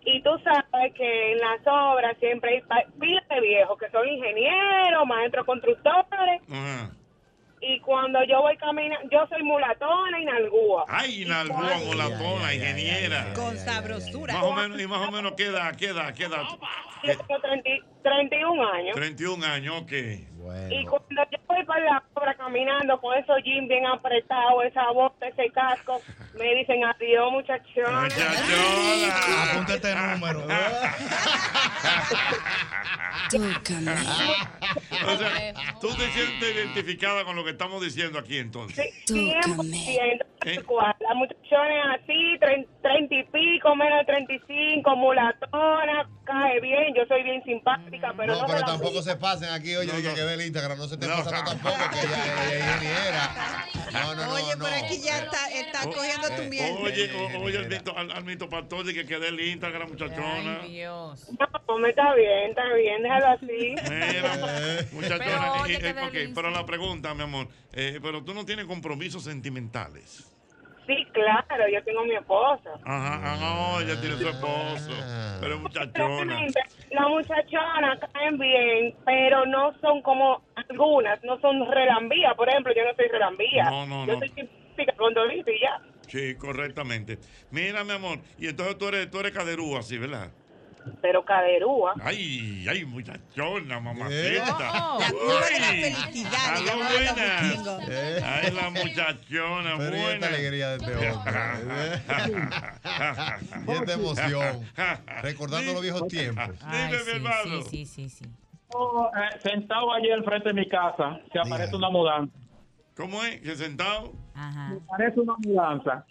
y 0.07 0.23
tú 0.23 0.31
sabes 0.43 0.95
que 0.95 1.33
en 1.33 1.39
las 1.39 1.61
obras 1.67 2.17
siempre 2.19 2.63
hay 2.71 2.85
pilas 2.99 3.29
de 3.29 3.41
viejos 3.43 3.79
que 3.79 3.91
son 3.91 4.09
ingenieros, 4.09 5.07
maestros 5.07 5.45
constructores. 5.45 6.41
Ajá. 6.51 6.93
Y 7.65 7.79
cuando 7.79 8.19
yo 8.25 8.41
voy 8.41 8.57
caminando, 8.57 9.09
yo 9.09 9.25
soy 9.29 9.41
mulatona 9.45 10.21
y 10.21 10.25
nalgúa. 10.25 10.85
Ay, 10.89 11.25
Nalgúa, 11.25 11.79
molatona, 11.87 12.53
ingeniera. 12.53 13.33
Con 13.35 13.57
sabrosura. 13.57 14.35
Más 14.35 14.43
o 14.43 14.53
menos, 14.53 14.81
y 14.81 14.87
más 14.89 15.09
o 15.09 15.13
menos, 15.13 15.35
¿qué 15.37 15.45
edad? 15.47 15.77
¿Qué 15.77 15.87
edad? 15.87 16.13
¿Qué 16.13 16.25
edad? 16.25 16.43
Yo 17.05 17.17
tengo 17.19 17.41
30 17.41 17.71
31 18.03 18.69
años. 18.73 18.97
31 18.97 19.47
años, 19.47 19.83
ok. 19.83 19.93
Y 20.71 20.85
cuando 20.87 21.23
yo 21.31 21.39
voy 21.47 21.65
para 21.65 21.85
la 21.85 22.03
obra 22.15 22.35
caminando 22.35 23.01
con 23.01 23.17
esos 23.17 23.37
jeans 23.45 23.69
bien 23.69 23.87
apretados, 23.87 24.65
esa 24.65 24.91
bota, 24.91 25.29
ese 25.29 25.49
casco, 25.53 26.03
me 26.37 26.53
dicen 26.57 26.85
adiós, 26.85 27.31
muchachona. 27.31 28.09
Apunta 29.53 29.75
este 29.75 29.95
número. 29.95 30.47
O 35.05 35.17
sea, 35.17 35.55
tú 35.81 35.89
te 35.95 36.11
sientes 36.11 36.55
identificada 36.55 37.25
con 37.25 37.35
lo 37.35 37.45
que 37.45 37.52
estamos 37.53 37.83
diciendo 37.83 38.19
aquí 38.19 38.39
entonces. 38.39 38.93
100%. 39.07 40.27
¿Eh? 40.45 40.61
Cual, 40.67 40.93
La 41.01 41.15
muchachona 41.15 41.95
es 41.95 42.03
así, 42.03 42.37
tre- 42.41 42.67
treinta 42.83 43.15
y 43.15 43.23
pico, 43.25 43.77
menos 43.77 44.01
de 44.01 44.05
35, 44.07 44.97
mulatona, 44.97 46.09
cae 46.25 46.61
bien, 46.61 46.93
yo 46.97 47.03
soy 47.07 47.23
bien 47.23 47.41
simpática, 47.45 48.13
pero 48.17 48.33
no, 48.35 48.41
No, 48.41 48.41
se 48.41 48.47
pero 48.47 48.59
la- 48.59 48.67
tampoco 48.67 49.03
se 49.03 49.15
pasen 49.17 49.51
aquí, 49.51 49.77
oye, 49.77 49.93
que, 49.93 50.15
que 50.15 50.25
ve 50.25 50.35
el 50.35 50.41
Instagram, 50.43 50.79
no 50.79 50.89
se 50.89 50.95
estén 50.95 51.11
pasando 51.11 51.51
tampoco, 51.53 51.77
que 51.93 52.01
ella, 52.01 52.45
ella 52.47 52.57
es 52.59 52.65
ingeniera. 52.75 53.67
No, 53.93 54.15
no, 54.17 54.27
no, 54.27 54.33
Oye, 54.33 54.57
no. 54.57 54.65
pero 54.65 54.77
aquí 54.85 54.99
ya 55.01 55.19
está, 55.19 55.49
está 55.53 55.85
cogiendo 55.85 56.29
tu 56.35 56.43
miel. 56.49 56.75
Oye, 56.83 57.11
o- 57.15 57.43
oye, 57.43 57.59
al, 57.97 58.11
Almito 58.11 58.49
Pastor, 58.49 58.85
que 58.93 59.07
quede 59.07 59.29
el 59.29 59.39
Instagram, 59.39 59.91
muchachona. 59.91 60.61
Ay, 60.63 60.73
Dios. 60.73 61.29
No, 61.69 61.79
me 61.79 61.91
está 61.91 62.15
bien, 62.15 62.51
está 62.51 62.63
bien, 62.75 63.03
déjalo 63.03 63.27
así. 63.29 63.75
Mira, 63.91 64.87
muchachona. 64.93 65.25
Pero, 65.25 65.53
oye, 65.63 65.75
eh, 65.77 65.95
eh, 66.15 66.33
pero 66.35 66.51
la 66.51 66.67
pregunta, 66.67 67.15
mi 67.15 67.23
amor, 67.23 67.42
eh, 67.73 67.99
pero 68.03 68.23
tú 68.25 68.35
no 68.35 68.45
tienes 68.45 68.67
compromisos 68.67 69.25
sentimentales. 69.25 70.29
Sí, 70.87 71.07
claro, 71.13 71.69
yo 71.73 71.83
tengo 71.85 72.05
mi 72.05 72.15
esposa. 72.15 72.71
Ajá, 72.85 73.21
ah, 73.23 73.37
no, 73.41 73.81
ella 73.81 74.01
tiene 74.01 74.17
su 74.17 74.29
esposo, 74.29 74.91
pero 75.41 75.59
muchachona. 75.59 76.47
Las 76.91 77.09
muchachonas 77.09 77.99
caen 78.13 78.39
bien, 78.39 78.95
pero 79.05 79.47
no 79.47 79.73
son 79.81 80.03
como 80.03 80.43
algunas, 80.57 81.23
no 81.23 81.39
son 81.41 81.71
relambías. 81.71 82.35
Por 82.35 82.49
ejemplo, 82.49 82.73
yo 82.75 82.85
no 82.85 82.95
soy 82.97 83.09
relambía. 83.09 83.71
No, 83.71 83.87
no, 83.87 84.07
yo 84.07 84.15
no. 84.15 84.19
soy 84.19 84.31
típica 84.31 84.93
con 84.97 85.15
Dorito 85.15 85.51
y 85.51 85.61
ya. 85.61 85.81
Sí, 86.09 86.35
correctamente. 86.35 87.19
Mira, 87.51 87.85
mi 87.85 87.93
amor, 87.93 88.19
y 88.37 88.49
entonces 88.49 88.77
tú 88.77 88.89
eres, 88.89 89.11
tú 89.11 89.21
eres 89.21 89.33
caderúa, 89.33 89.81
así, 89.81 89.99
¿verdad? 89.99 90.33
Pero 91.01 91.25
caderúa. 91.25 91.95
Ay, 92.03 92.67
ay, 92.69 92.85
muchachona, 92.85 93.81
mamacita. 93.81 94.95
Oh, 94.95 94.99
la 95.01 95.11
curva 95.11 95.47
de 95.47 95.61
la 95.61 95.67
felicidad, 95.67 96.57
llamaban 96.65 96.79
los 96.79 97.87
buena. 97.87 98.35
Ay, 98.35 98.51
la 98.53 98.71
muchachona, 98.71 99.75
Pero 99.79 99.91
buena. 99.91 100.13
esta 100.15 100.27
alegría 100.29 100.69
de 100.71 100.77
este 100.77 101.11
hombre. 101.11 101.33
y 103.67 103.71
esta 103.73 103.93
emoción. 103.95 104.69
Recordando 105.23 105.73
los 105.73 105.83
viejos 105.83 106.09
tiempos. 106.09 106.51
Ay, 106.65 106.87
Dime, 106.93 107.05
mi 107.05 107.11
hermano. 107.11 107.63
sí, 107.63 107.85
sí, 107.85 107.87
sí, 107.87 108.09
sí. 108.09 108.25
Eh, 108.25 109.39
sentado 109.43 109.93
allí 109.93 110.11
al 110.11 110.25
frente 110.25 110.49
de 110.49 110.55
mi 110.55 110.69
casa, 110.69 111.21
se 111.33 111.39
aparece 111.39 111.77
una 111.77 111.91
mudanza. 111.91 112.33
¿Cómo 112.97 113.23
es? 113.25 113.41
¿Que 113.41 113.55
sentado? 113.57 114.13
Ajá. 114.35 114.75
Aparece 114.89 115.21
una 115.21 115.35
mudanza 115.39 116.07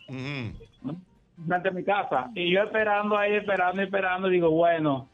frente 1.48 1.70
a 1.70 1.72
mi 1.72 1.84
casa. 1.84 2.30
Y 2.36 2.52
yo 2.54 2.64
esperando 2.64 3.18
ahí, 3.18 3.34
esperando, 3.34 3.82
esperando, 3.82 4.28
y 4.30 4.34
digo, 4.34 4.50
bueno, 4.52 5.10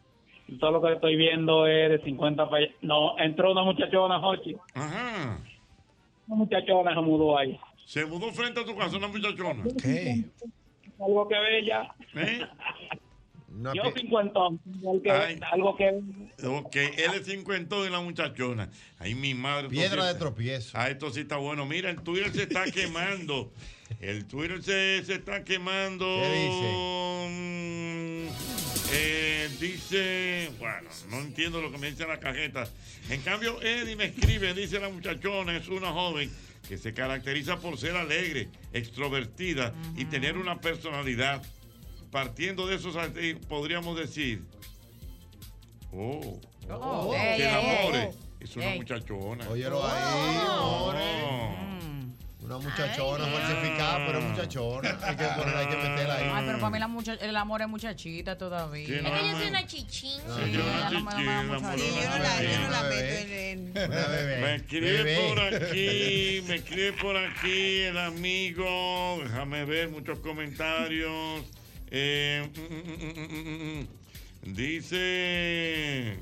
todo 0.60 0.72
lo 0.72 0.81
que 0.81 0.93
estoy 0.93 1.15
viendo 1.15 1.67
es 1.67 1.89
de 1.89 2.01
50 2.03 2.50
para 2.50 2.63
allá. 2.63 2.74
No, 2.81 3.17
entró 3.19 3.51
una 3.51 3.63
muchachona, 3.63 4.19
Jochi. 4.19 4.55
Ajá. 4.74 5.39
Una 6.27 6.36
muchachona 6.38 6.93
se 6.93 7.01
mudó 7.01 7.38
ahí. 7.38 7.60
Se 7.86 8.05
mudó 8.05 8.31
frente 8.31 8.60
a 8.60 8.65
tu 8.65 8.75
casa 8.75 8.98
una 8.98 9.07
muchachona. 9.07 9.63
¿Qué? 9.81 10.25
Algo 11.00 11.27
que 11.27 11.39
bella. 11.39 11.93
¿Eh? 12.15 12.39
Yo 13.74 13.91
cincuentón. 13.96 14.60
Algo 14.81 15.01
que, 15.01 15.12
Ay. 15.12 15.39
algo 15.51 15.75
que 15.75 15.89
Ok, 16.46 16.75
él 16.75 17.12
es 17.15 17.25
cincuentón 17.25 17.88
y 17.88 17.89
la 17.89 18.01
muchachona. 18.01 18.69
Ay, 19.00 19.15
mi 19.15 19.34
madre. 19.34 19.69
Piedra 19.69 20.05
de 20.05 20.19
tropiezo. 20.19 20.77
Ah, 20.77 20.89
esto 20.89 21.10
sí 21.10 21.22
está 21.22 21.38
bueno. 21.38 21.65
Mira, 21.65 21.89
el 21.89 22.01
Twitter 22.01 22.31
se 22.31 22.43
está 22.43 22.65
quemando. 22.74 23.51
El 24.00 24.25
Twitter 24.25 24.62
se, 24.62 25.03
se 25.06 25.15
está 25.15 25.44
quemando. 25.44 26.06
¿Qué 26.06 26.29
dice? 26.29 28.27
Eh, 28.94 29.50
dice, 29.60 30.51
bueno, 30.60 30.89
no 31.10 31.17
entiendo 31.20 31.62
lo 31.62 31.72
que 31.72 31.77
me 31.77 31.89
dice 31.91 32.06
la 32.08 32.20
cajeta. 32.20 32.67
En 33.10 33.22
cambio, 33.22 33.62
Eddie 33.62 33.96
me 33.96 34.06
escribe, 34.06 34.53
dice 34.53 34.79
la 34.79 34.89
muchachona, 34.89 35.58
es 35.58 35.67
una 35.67 35.91
joven 35.91 36.32
que 36.67 36.77
se 36.77 36.94
caracteriza 36.94 37.58
por 37.60 37.77
ser 37.77 37.96
alegre, 37.96 38.50
extrovertida 38.74 39.74
y 39.96 40.06
tener 40.06 40.38
una 40.38 40.60
personalidad. 40.60 41.41
Partiendo 42.12 42.67
de 42.67 42.75
así, 42.75 43.34
podríamos 43.50 43.98
decir, 43.98 44.41
oh, 45.91 46.39
Oh. 46.70 47.13
que 47.38 47.48
amor 47.48 47.96
ey. 47.96 48.10
es 48.41 48.56
una 48.56 48.70
muchachona. 48.75 49.50
Óyelo 49.50 49.86
ahí, 49.86 50.38
Oh. 50.60 50.91
more. 50.94 51.97
Una 52.48 52.60
muchachona 52.60 53.25
falsificada, 53.25 54.06
pero 54.06 54.20
es 54.20 54.24
muchachona. 54.25 54.98
Hay 55.04 55.16
que 55.18 55.25
ponerla, 55.25 55.60
hay 55.60 55.68
que 55.68 55.75
meterla 55.75 56.16
ahí. 56.16 56.32
Ay, 56.34 56.44
pero 56.46 56.60
para 56.60 56.70
mí 56.70 56.80
la 56.80 56.88
mucha- 56.88 57.13
el 57.16 57.36
amor 57.36 57.62
es 57.62 57.68
muchachita 57.68 58.38
todavía. 58.38 58.88
Sí, 58.88 58.94
Es 58.94 59.01
que 59.01 59.27
yo 59.27 59.38
soy 59.38 59.48
una 59.50 59.68
chichín. 59.68 60.22
Sí, 60.22 60.22
no 60.27 60.38
me 60.38 60.51
yo 60.54 60.63
no 60.63 61.12
la- 61.12 62.42
yo 62.42 62.60
no 62.62 62.70
la 62.70 62.84
meto 62.84 63.77
Me 64.42 64.56
escribe 64.56 65.04
Bebé. 65.04 65.27
por 65.27 65.39
aquí, 65.39 66.42
me 66.48 66.56
escribe 66.56 66.94
por 66.94 67.18
aquí 67.18 67.82
el 67.82 67.98
amigo. 67.98 69.20
Déjame 69.24 69.66
ver 69.66 69.89
muchos 69.89 70.20
comentarios. 70.20 71.44
Eh, 71.92 72.50
mm, 72.56 72.60
mm, 72.62 72.77
mm, 72.94 73.13
mm, 73.20 73.38
mm, 73.50 73.80
mm. 73.82 74.54
dice. 74.56 76.18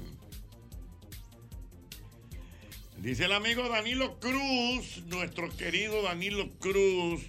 Dice 2.97 3.25
el 3.25 3.33
amigo 3.33 3.67
Danilo 3.69 4.19
Cruz, 4.19 5.03
nuestro 5.07 5.49
querido 5.55 6.01
Danilo 6.01 6.49
Cruz, 6.59 7.21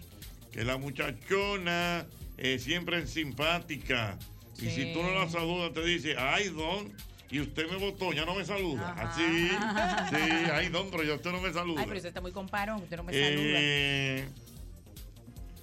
que 0.52 0.64
la 0.64 0.78
muchachona 0.78 2.06
eh, 2.38 2.58
siempre 2.58 2.98
es 2.98 3.10
simpática. 3.10 4.18
Y 4.58 4.70
si 4.70 4.92
tú 4.94 5.02
no 5.02 5.12
la 5.12 5.28
saludas, 5.28 5.74
te 5.74 5.84
dice, 5.84 6.16
ay, 6.18 6.48
don, 6.48 6.90
y 7.30 7.40
usted 7.40 7.68
me 7.70 7.76
votó, 7.76 8.12
ya 8.12 8.24
no 8.24 8.34
me 8.34 8.44
saluda. 8.44 8.92
Así, 8.92 9.48
sí, 10.10 10.50
ay, 10.52 10.68
don, 10.68 10.90
pero 10.90 11.02
ya 11.02 11.14
usted 11.14 11.30
no 11.30 11.42
me 11.42 11.52
saluda. 11.52 11.80
Ay, 11.80 11.86
pero 11.86 11.96
usted 11.98 12.08
está 12.08 12.20
muy 12.20 12.32
comparón, 12.32 12.82
usted 12.82 12.96
no 12.96 13.04
me 13.04 13.12
Eh, 13.14 14.24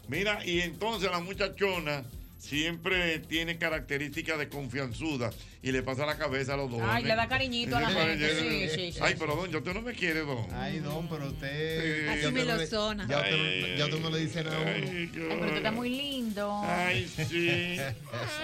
Mira, 0.10 0.46
y 0.46 0.60
entonces 0.60 1.10
la 1.10 1.22
muchachona 1.22 2.04
siempre 2.38 3.20
tiene 3.20 3.58
características 3.58 4.38
de 4.38 4.50
confianzuda 4.50 5.32
y 5.64 5.72
le 5.72 5.82
pasa 5.82 6.06
la 6.06 6.18
cabeza 6.18 6.56
a 6.56 6.58
los 6.58 6.70
dos. 6.70 6.82
Ay, 6.84 7.06
le 7.06 7.16
da 7.16 7.26
cariñito 7.30 7.78
a 7.78 7.82
la 7.82 7.90
gente, 7.90 8.38
sí, 8.38 8.70
sí, 8.70 8.92
sí, 8.92 9.00
Ay, 9.02 9.16
pero 9.18 9.34
don, 9.34 9.50
ya 9.50 9.60
usted 9.60 9.74
no 9.74 9.82
me 9.82 9.94
quiere, 9.94 10.20
don. 10.20 10.46
Ay, 10.54 10.80
don, 10.80 11.08
pero 11.08 11.28
usted. 11.28 12.10
Así 12.10 12.32
me 12.34 12.44
lo 12.44 12.68
zona. 12.68 13.08
Ya 13.08 13.20
usted, 13.20 13.32
no, 13.32 13.44
Ay, 13.44 13.76
ya 13.78 13.86
usted 13.86 14.00
no 14.02 14.10
le 14.10 14.20
dice 14.20 14.44
nada 14.44 14.58
a 14.58 14.62
uno. 14.62 14.72
Ay, 14.74 14.84
Ay, 14.92 15.10
pero 15.14 15.36
usted 15.46 15.56
está 15.56 15.72
muy 15.72 15.90
lindo. 15.90 16.62
Ay, 16.66 17.08
sí. 17.08 17.78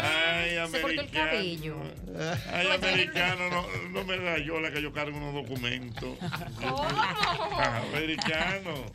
Ay, 0.01 0.69
Se 0.71 0.81
cortó 0.81 1.01
el 1.01 1.09
cabello. 1.09 1.75
americano. 1.75 2.47
Ay, 2.53 2.67
americano, 2.71 3.49
no, 3.49 3.67
no 3.89 4.03
me 4.05 4.15
rayó 4.15 4.61
la 4.61 4.71
que 4.71 4.81
yo 4.81 4.93
cargo 4.93 5.17
unos 5.17 5.33
documentos. 5.33 6.17
Americano. 7.91 8.85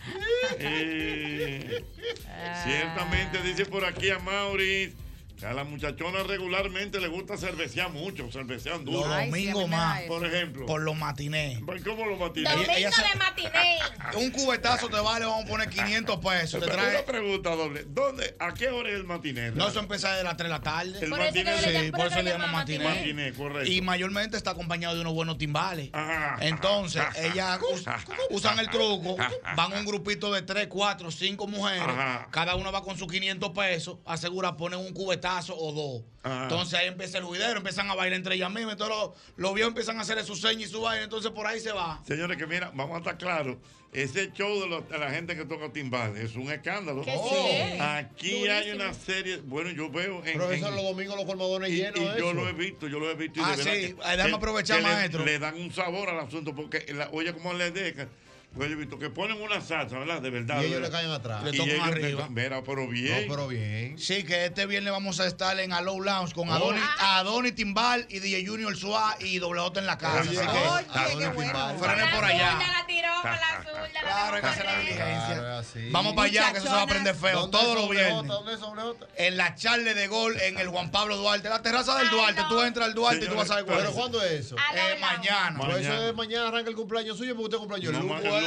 Eh, 0.58 1.84
ciertamente 2.64 3.42
dice 3.42 3.66
por 3.66 3.84
aquí 3.84 4.08
a 4.08 4.18
Maurice 4.18 5.03
a 5.42 5.52
la 5.52 5.64
muchachona 5.64 6.22
regularmente 6.22 7.00
le 7.00 7.08
gusta 7.08 7.36
cervecear 7.36 7.90
mucho, 7.90 8.30
cervecean 8.30 8.84
duro. 8.84 9.06
Los 9.08 9.24
domingos 9.26 9.68
más. 9.68 10.02
Por 10.02 10.24
ejemplo. 10.24 10.66
Por 10.66 10.80
los 10.82 10.96
matinés. 10.96 11.58
¿Cómo 11.84 12.06
los 12.06 12.18
matinés? 12.18 12.52
Ella- 12.54 12.76
ella 12.78 12.92
se- 12.92 13.02
de 13.02 13.14
matiné. 13.16 13.78
Un 14.16 14.30
cubetazo 14.30 14.88
te 14.88 15.00
vale, 15.00 15.24
vamos 15.26 15.44
a 15.44 15.48
poner 15.48 15.68
500 15.68 16.18
pesos. 16.18 16.60
Te 16.60 16.66
Pero 16.66 16.72
trae. 16.72 16.94
Una 16.96 17.04
pregunta 17.04 17.50
doble. 17.56 17.84
¿Dónde, 17.88 18.36
¿A 18.38 18.54
qué 18.54 18.68
hora 18.68 18.88
es 18.90 18.94
el 18.96 19.04
matiné? 19.04 19.50
No, 19.50 19.68
eso 19.68 19.80
empieza 19.80 20.10
desde 20.12 20.24
las 20.24 20.36
3 20.36 20.44
de 20.48 20.50
la 20.54 20.60
tarde. 20.60 20.98
El 21.02 21.10
Por 21.10 21.20
eso 21.20 21.30
matiné- 21.34 21.60
le- 21.60 21.84
Sí, 21.86 21.90
por 21.90 22.00
eso 22.00 22.08
eso 22.10 22.22
le 22.22 22.30
llaman 22.30 22.52
matiné. 22.52 22.84
matiné, 22.84 23.32
correcto. 23.32 23.70
Y 23.70 23.80
mayormente 23.82 24.36
está 24.36 24.50
acompañado 24.52 24.94
de 24.94 25.00
unos 25.00 25.14
buenos 25.14 25.36
timbales. 25.38 25.90
Entonces, 26.40 27.02
ellas 27.16 27.58
us- 27.72 27.84
usan 28.30 28.58
el 28.60 28.68
truco, 28.70 29.16
van 29.56 29.72
un 29.72 29.84
grupito 29.84 30.32
de 30.32 30.42
3, 30.42 30.68
4, 30.68 31.10
5 31.10 31.46
mujeres, 31.48 31.82
Ajá. 31.82 32.28
cada 32.30 32.54
una 32.54 32.70
va 32.70 32.82
con 32.82 32.96
sus 32.96 33.10
500 33.10 33.50
pesos, 33.50 33.98
asegura, 34.06 34.56
ponen 34.56 34.78
un 34.78 34.92
cubetazo 34.92 35.23
o 35.28 35.72
dos. 35.72 36.02
Entonces 36.24 36.78
ahí 36.78 36.88
empieza 36.88 37.18
el 37.18 37.24
juidero, 37.24 37.58
empiezan 37.58 37.90
a 37.90 37.94
bailar 37.94 38.16
entre 38.16 38.34
ellas 38.34 38.50
mismas, 38.50 38.76
todos 38.76 38.90
los, 38.90 39.10
los 39.36 39.54
viejos 39.54 39.70
empiezan 39.70 39.98
a 39.98 40.02
hacer 40.02 40.22
su 40.24 40.36
seña 40.36 40.64
y 40.64 40.68
su 40.68 40.80
baile, 40.80 41.04
entonces 41.04 41.30
por 41.32 41.46
ahí 41.46 41.60
se 41.60 41.72
va. 41.72 42.02
Señores, 42.06 42.36
que 42.36 42.46
mira, 42.46 42.70
vamos 42.74 42.94
a 42.96 42.98
estar 42.98 43.16
claros. 43.18 43.56
Ese 43.92 44.32
show 44.32 44.60
de, 44.60 44.66
los- 44.66 44.88
de 44.88 44.98
la 44.98 45.10
gente 45.10 45.36
que 45.36 45.44
toca 45.44 45.72
timbal 45.72 46.16
es 46.16 46.34
un 46.34 46.50
escándalo. 46.50 47.02
¿Qué 47.02 47.12
sí? 47.12 47.78
Aquí 47.80 48.48
hay 48.48 48.70
una 48.72 48.92
serie, 48.92 49.36
bueno, 49.44 49.70
yo 49.70 49.88
veo 49.88 50.24
en. 50.24 50.36
Profesor, 50.36 50.70
en- 50.70 50.74
los 50.76 50.84
domingos 50.84 51.16
los 51.16 51.24
colmadones 51.26 51.70
y, 51.70 51.76
llenos 51.76 52.00
y 52.00 52.02
yo 52.04 52.12
eso. 52.16 52.32
lo 52.32 52.48
he 52.48 52.52
visto, 52.54 52.88
yo 52.88 52.98
lo 52.98 53.10
he 53.10 53.14
visto. 53.14 53.38
Y 53.38 53.42
Ah, 53.44 53.50
de 53.52 53.56
verdad 53.58 53.72
sí. 53.72 53.94
que- 53.94 54.02
Ahí 54.04 54.16
déjame 54.16 54.34
aprovechar, 54.34 54.78
que 54.78 54.82
le- 54.82 54.92
maestro. 54.94 55.24
Le, 55.24 55.38
dan 55.38 55.54
un 55.56 55.72
sabor 55.72 56.08
al 56.08 56.18
asunto, 56.20 56.54
porque 56.56 56.92
la, 56.92 57.08
oye, 57.12 57.32
como 57.32 57.52
le 57.52 57.70
dejan. 57.70 58.08
Pues 58.54 58.68
yo 58.68 58.74
he 58.74 58.78
visto 58.78 58.98
que 58.98 59.10
ponen 59.10 59.40
una 59.42 59.60
salsa, 59.60 59.98
¿verdad? 59.98 60.22
De 60.22 60.30
verdad. 60.30 60.62
Y 60.62 60.66
ellos 60.66 60.70
le 60.76 60.80
verdad. 60.82 60.98
caen 61.00 61.10
atrás. 61.10 61.42
Le 61.42 61.50
Y 61.50 61.56
tocan 61.58 61.80
arriba. 61.80 62.28
Mira, 62.30 62.62
pero 62.62 62.86
bien. 62.86 63.26
No, 63.26 63.34
pero 63.34 63.48
bien. 63.48 63.98
Sí, 63.98 64.22
que 64.22 64.44
este 64.46 64.66
viernes 64.66 64.92
vamos 64.92 65.18
a 65.20 65.26
estar 65.26 65.58
en 65.58 65.72
Allow 65.72 66.00
Lounge 66.00 66.32
con 66.34 66.48
Oh. 66.48 66.52
Adonis, 66.52 66.82
Adonis 67.00 67.54
Timbal 67.54 68.06
y 68.08 68.20
DJ 68.20 68.46
Junior 68.46 68.76
Suá 68.76 69.16
y 69.20 69.38
Doble 69.38 69.60
J 69.60 69.80
en 69.80 69.86
la 69.86 69.98
casa. 69.98 70.20
Oye, 70.20 70.38
así 70.40 70.46
que 70.46 71.14
oye, 71.16 71.18
qué 71.18 71.28
bueno. 71.30 71.74
frenen 71.80 72.10
por 72.14 72.24
allá. 72.24 72.58
la 72.58 72.86
tiró 72.86 73.08
con 73.22 73.30
la 73.32 73.64
zurda. 73.64 74.00
Claro, 74.00 74.36
hay 74.36 74.42
que 74.42 74.46
hacer 74.48 74.64
la 74.64 74.70
Claro, 74.72 74.82
diligencia. 74.82 75.58
así. 75.58 75.88
Vamos 75.90 76.12
para 76.14 76.28
allá, 76.28 76.52
que 76.52 76.58
eso 76.58 76.66
se 76.68 76.72
va 76.74 76.80
a 76.80 76.84
aprender 76.84 77.14
feo. 77.16 77.40
¿Dónde 77.40 77.58
Todos 77.58 77.74
los 77.74 77.90
viernes. 77.90 78.26
¿Dónde? 78.26 78.54
En 79.16 79.36
la 79.36 79.54
charla 79.56 79.94
de 79.94 80.06
gol 80.06 80.38
en 80.40 80.58
el 80.58 80.68
Juan 80.68 80.90
Pablo 80.90 81.16
Duarte. 81.16 81.48
La 81.48 81.60
terraza 81.62 81.98
del 81.98 82.10
Duarte. 82.10 82.42
Tú 82.48 82.60
entras 82.62 82.86
al 82.86 82.94
Duarte 82.94 83.24
y 83.24 83.28
tú 83.28 83.34
vas 83.34 83.50
a 83.50 83.56
ver 83.56 83.64
cuál 83.64 83.78
¿Pero 83.78 83.90
es. 83.90 83.94
cuándo 83.96 84.22
es 84.22 84.30
eso? 84.32 84.56
Eh, 84.56 84.96
mañana. 85.00 85.58
Pues 85.58 85.78
eso 85.84 86.08
es 86.08 86.14
mañana 86.14 86.48
arranca 86.48 86.70
el 86.70 86.76
cumpleaños 86.76 87.16
suyo 87.18 87.34
porque 87.34 87.56
usted 87.56 87.58
cumpleaños 87.58 87.94
el 87.94 88.00
lunes. 88.00 88.43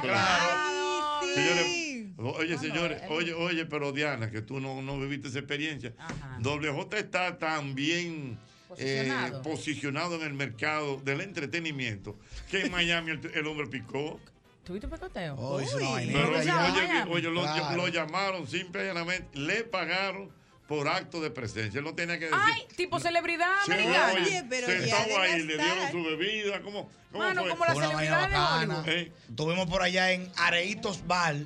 Claro. 0.00 1.20
Señores, 1.34 2.06
oye, 2.18 2.58
señores, 2.58 3.02
oye, 3.08 3.32
oye, 3.34 3.66
pero 3.66 3.92
Diana, 3.92 4.30
que 4.30 4.42
tú 4.42 4.60
no, 4.60 4.82
no 4.82 4.98
viviste 4.98 5.28
esa 5.28 5.38
experiencia. 5.38 5.92
Doble 6.40 6.70
J 6.72 6.98
está 6.98 7.38
tan 7.38 7.74
bien 7.74 8.38
eh, 8.76 9.08
Posicionado. 9.08 9.42
posicionado 9.42 10.14
en 10.16 10.22
el 10.22 10.34
mercado 10.34 10.96
del 10.98 11.20
entretenimiento 11.20 12.18
que 12.50 12.62
en 12.62 12.72
Miami 12.72 13.12
el, 13.12 13.30
el 13.34 13.46
hombre 13.46 13.66
picó. 13.66 14.20
¿Tuviste 14.64 14.86
un 14.86 14.92
pecoteo? 14.92 15.34
Oh, 15.38 15.56
vainita. 15.56 16.18
Pero 16.18 16.38
oye, 16.38 17.04
oye, 17.08 17.30
lo, 17.30 17.42
Claro. 17.42 17.76
lo 17.76 17.88
llamaron 17.88 18.46
simple 18.46 18.82
y 18.82 18.86
llanamente, 18.86 19.38
le 19.38 19.64
pagaron 19.64 20.30
por 20.68 20.86
acto 20.86 21.20
de 21.22 21.30
presencia. 21.30 21.78
Él 21.78 21.84
no 21.84 21.94
tenía 21.94 22.18
que 22.18 22.26
decir. 22.26 22.38
Ay, 22.40 22.62
tipo 22.76 23.00
celebridad 23.00 23.48
Sí, 23.64 23.72
americana. 23.72 24.12
oye, 24.12 24.44
pero 24.50 24.66
sentado 24.66 25.18
ahí, 25.18 25.42
le 25.42 25.56
dieron 25.56 25.90
su 25.90 26.04
bebida, 26.04 26.60
¿cómo, 26.60 26.90
cómo 27.10 27.24
Mano, 27.24 27.40
fue? 27.40 27.50
como 27.50 27.64
la 27.64 27.74
una 27.74 27.86
celebridad 27.88 28.84
de. 28.84 28.92
Eh, 29.02 29.12
Estuvimos 29.30 29.66
por 29.66 29.80
allá 29.82 30.12
en 30.12 30.30
Areitos 30.36 31.06
Bar. 31.06 31.36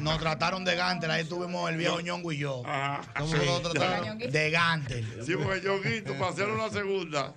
Nos 0.00 0.18
trataron 0.18 0.64
de 0.64 0.74
Gantel. 0.76 1.10
Ahí 1.10 1.22
estuvimos 1.22 1.68
el 1.70 1.76
viejo 1.76 2.00
ñongo 2.00 2.32
y 2.32 2.38
yo. 2.38 2.62
¿Cómo 3.18 3.28
Sí, 3.36 3.44
lo 3.44 3.60
trataron? 3.60 4.18
De 4.18 4.50
Gantel. 4.50 5.24
Sí, 5.26 5.34
porque 5.36 5.60
yo 5.60 5.78
grito 5.82 6.14
para 6.18 6.30
hacer 6.30 6.48
una 6.48 6.70
segunda. 6.70 7.34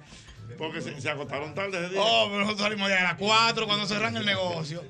Porque 0.58 0.82
se, 0.82 1.00
se 1.02 1.10
agotaron 1.10 1.54
tarde 1.56 1.78
ese 1.80 1.90
día. 1.94 2.02
Oh, 2.02 2.28
pero 2.28 2.42
nosotros 2.42 2.62
salimos 2.68 2.88
de 2.90 2.96
a 2.96 3.04
las 3.04 3.16
4 3.16 3.66
cuando 3.66 3.86
cerran 3.88 4.16
el 4.18 4.26
negocio. 4.26 4.84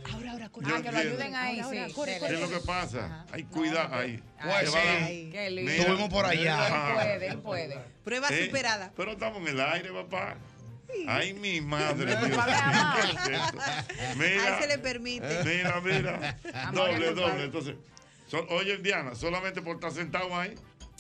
Ah, 0.66 0.82
que 0.82 0.92
lo 0.92 0.98
ayuden 0.98 1.36
ahí, 1.36 1.62
sí. 1.64 1.94
¿Qué 2.06 2.26
es 2.34 2.40
lo 2.40 2.50
que 2.50 2.60
pasa? 2.66 3.26
Hay 3.32 3.44
cuidado 3.46 3.96
ahí. 3.96 4.22
Pues 4.42 4.72
sí. 4.72 5.30
Qué 5.32 5.50
lindo. 5.50 5.72
Mira. 5.72 5.84
Estuvimos 5.84 6.10
por 6.10 6.26
allá. 6.26 6.68
Él 6.68 6.94
puede, 6.94 7.28
él 7.28 7.38
puede. 7.40 7.80
Prueba 8.04 8.28
Eh, 8.30 8.46
superada. 8.46 8.92
Pero 8.96 9.12
estamos 9.14 9.42
en 9.42 9.48
el 9.48 9.62
aire, 9.62 9.90
papá. 9.92 10.36
Ay, 11.08 11.34
mi 11.34 11.60
madre. 11.60 12.16
Dios 12.16 12.38
Papá, 12.38 12.46
mío, 12.46 12.82
amor. 12.82 13.24
¿qué 13.26 13.34
es 13.34 13.42
esto? 13.42 13.60
Ahí 13.62 14.16
Mira, 14.18 14.62
se 14.62 14.68
le 14.68 14.78
permite. 14.78 15.44
mira, 15.44 15.82
mira. 15.82 16.38
Amor, 16.54 16.92
Doble, 16.92 17.14
doble. 17.14 17.44
Entonces, 17.46 17.76
so- 18.28 18.46
oye, 18.50 18.78
Diana, 18.78 19.16
solamente 19.16 19.62
por 19.64 19.76
estar 19.76 19.92
sentado 19.92 20.36
ahí. 20.40 20.54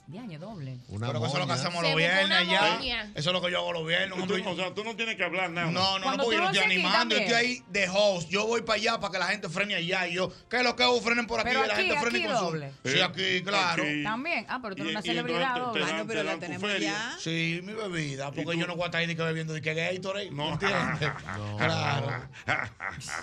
Diaño 0.06 0.38
doble. 0.38 0.78
Una 0.90 1.08
Pero 1.08 1.22
que 1.22 1.28
eso 1.28 1.36
es 1.38 1.42
lo 1.42 1.48
que 1.48 1.54
hacemos 1.54 1.82
los 1.82 1.96
viernes 1.96 2.30
allá. 2.38 2.80
Eso 3.16 3.30
es 3.30 3.34
lo 3.34 3.42
que 3.42 3.50
yo 3.52 3.60
hago 3.60 3.72
los 3.74 3.88
viernes. 3.88 4.28
Tú- 4.28 4.50
o 4.50 4.56
sea, 4.56 4.74
tú 4.74 4.84
no 4.84 4.96
tienes 4.98 5.16
que 5.16 5.24
hablar 5.24 5.50
nada. 5.50 5.72
No, 5.72 5.98
no, 5.98 6.12
no, 6.12 6.24
porque 6.24 6.36
yo 6.36 6.42
no 6.44 6.50
estoy 6.52 6.64
animando, 6.66 7.16
yo 7.16 7.22
estoy 7.22 7.34
ahí 7.36 7.64
de 7.70 7.88
host. 7.90 8.28
Yo 8.30 8.46
voy 8.46 8.62
para 8.64 8.76
allá 8.76 9.00
para 9.00 9.14
que 9.14 9.20
la 9.20 9.28
gente 9.28 9.48
frene 9.50 9.76
allá. 9.76 10.08
Y 10.08 10.16
yo, 10.16 10.32
¿qué 10.50 10.58
es 10.58 10.64
lo 10.64 10.76
que 10.76 10.84
hago? 10.84 11.00
Frenen 11.02 11.26
por 11.26 11.40
aquí 11.40 11.50
Pero 11.50 11.64
y 11.64 11.68
la 11.68 11.74
aquí, 11.74 11.84
gente 11.86 12.00
frene 12.02 12.26
con 12.28 12.38
su. 12.38 12.44
doble. 12.44 12.72
Sí, 12.84 13.00
aquí, 13.00 13.42
claro. 13.44 13.84
Aquí. 13.84 14.04
También. 14.04 14.46
Ah, 14.50 14.60
pero 14.62 14.76
tú 14.76 14.82
eres 14.84 14.94
una 14.94 15.02
celebridad 15.02 15.54
te- 15.54 15.60
te 15.60 15.66
doble. 15.66 15.84
Ah, 15.86 15.98
no, 15.98 16.08
pero 16.08 16.24
la 16.24 16.38
tenemos 16.38 16.70
feria. 16.72 16.92
ya. 16.92 17.18
Sí, 17.20 17.62
mi 17.64 17.74
bebida, 17.74 18.32
porque 18.32 18.58
yo 18.58 18.68
no 18.68 18.76
voy 18.76 18.84
a 18.84 18.86
estar 18.88 19.00
ahí 19.02 19.08
ni 19.08 19.16
que 19.16 19.24
bebiendo 19.24 19.54
de 19.54 19.62
que 19.62 19.74
Gatorade. 19.74 20.32
No. 20.32 20.46
¿Me 20.48 20.52
entiendes? 20.52 21.10
Claro. 21.58 22.28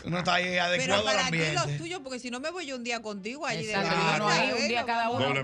Uno 0.04 0.18
está 0.18 0.34
ahí 0.34 0.44
Pero 0.44 0.62
adecuado 0.64 1.08
al 1.08 1.16
para 1.16 1.30
ti 1.30 1.38
los 1.54 1.76
tuyos, 1.78 2.00
porque 2.02 2.18
si 2.18 2.30
no 2.30 2.40
me 2.40 2.50
voy 2.50 2.64
yo 2.66 2.76
un 2.76 2.84
día 2.84 3.02
contigo 3.02 3.46
allí 3.46 3.66
de 3.66 3.74
no 3.76 4.26
un 4.26 4.68
día 4.68 4.80
¿eh? 4.80 4.84
cada 4.86 5.10
uno. 5.10 5.34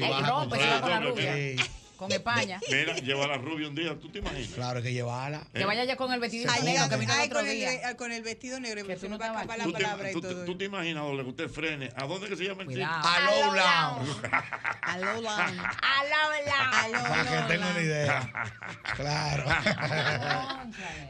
Si 0.00 0.22
rompe, 0.24 0.58
se 0.58 0.66
va 0.66 0.80
con 0.80 0.90
la 0.90 1.00
doble, 1.00 1.10
rubia. 1.10 1.64
Con 2.00 2.10
España. 2.12 2.58
Mira, 2.70 2.94
lleva 2.96 3.26
a 3.26 3.28
la 3.28 3.36
rubia 3.36 3.68
un 3.68 3.74
día, 3.74 3.94
¿tú 4.00 4.08
te 4.10 4.20
imaginas? 4.20 4.48
claro, 4.54 4.78
hay 4.78 4.82
que 4.84 4.92
llevarla. 4.94 5.46
Que 5.52 5.66
vaya 5.66 5.84
ya 5.84 5.96
con 5.96 6.10
el 6.14 6.18
vestido 6.18 6.50
negro 6.62 6.88
que 6.88 6.96
vino 6.96 7.12
el 7.12 7.20
ay, 7.20 7.26
otro 7.26 7.40
con, 7.40 7.48
día. 7.50 7.72
eh, 7.90 7.96
con 7.96 8.10
el 8.12 8.22
vestido 8.22 8.58
negro, 8.58 8.86
Que 8.86 8.96
tú 8.96 9.10
no 9.10 9.18
va 9.18 9.26
a 9.26 9.32
la 9.44 9.64
¿Tú 9.64 9.72
te, 9.72 9.82
palabra 9.82 10.10
y 10.10 10.12
tú 10.14 10.20
te- 10.22 10.28
todo. 10.28 10.44
tú 10.46 10.56
te 10.56 10.64
imaginas, 10.64 11.02
doble, 11.04 11.24
que 11.24 11.28
usted 11.28 11.48
frene. 11.50 11.90
¿A 11.96 12.06
dónde 12.06 12.28
que 12.28 12.36
se 12.36 12.44
llama 12.44 12.62
el 12.62 12.68
sitio? 12.70 12.86
Lounge. 12.86 13.06
Aló, 13.10 13.54
Lounge. 13.54 14.20
Aló, 14.82 15.08
aló. 15.10 15.30
Aló, 15.30 17.02
Para 17.02 17.22
que 17.46 17.52
tenga 17.54 17.70
una 17.70 17.80
idea. 17.82 18.32
Claro. 18.96 19.44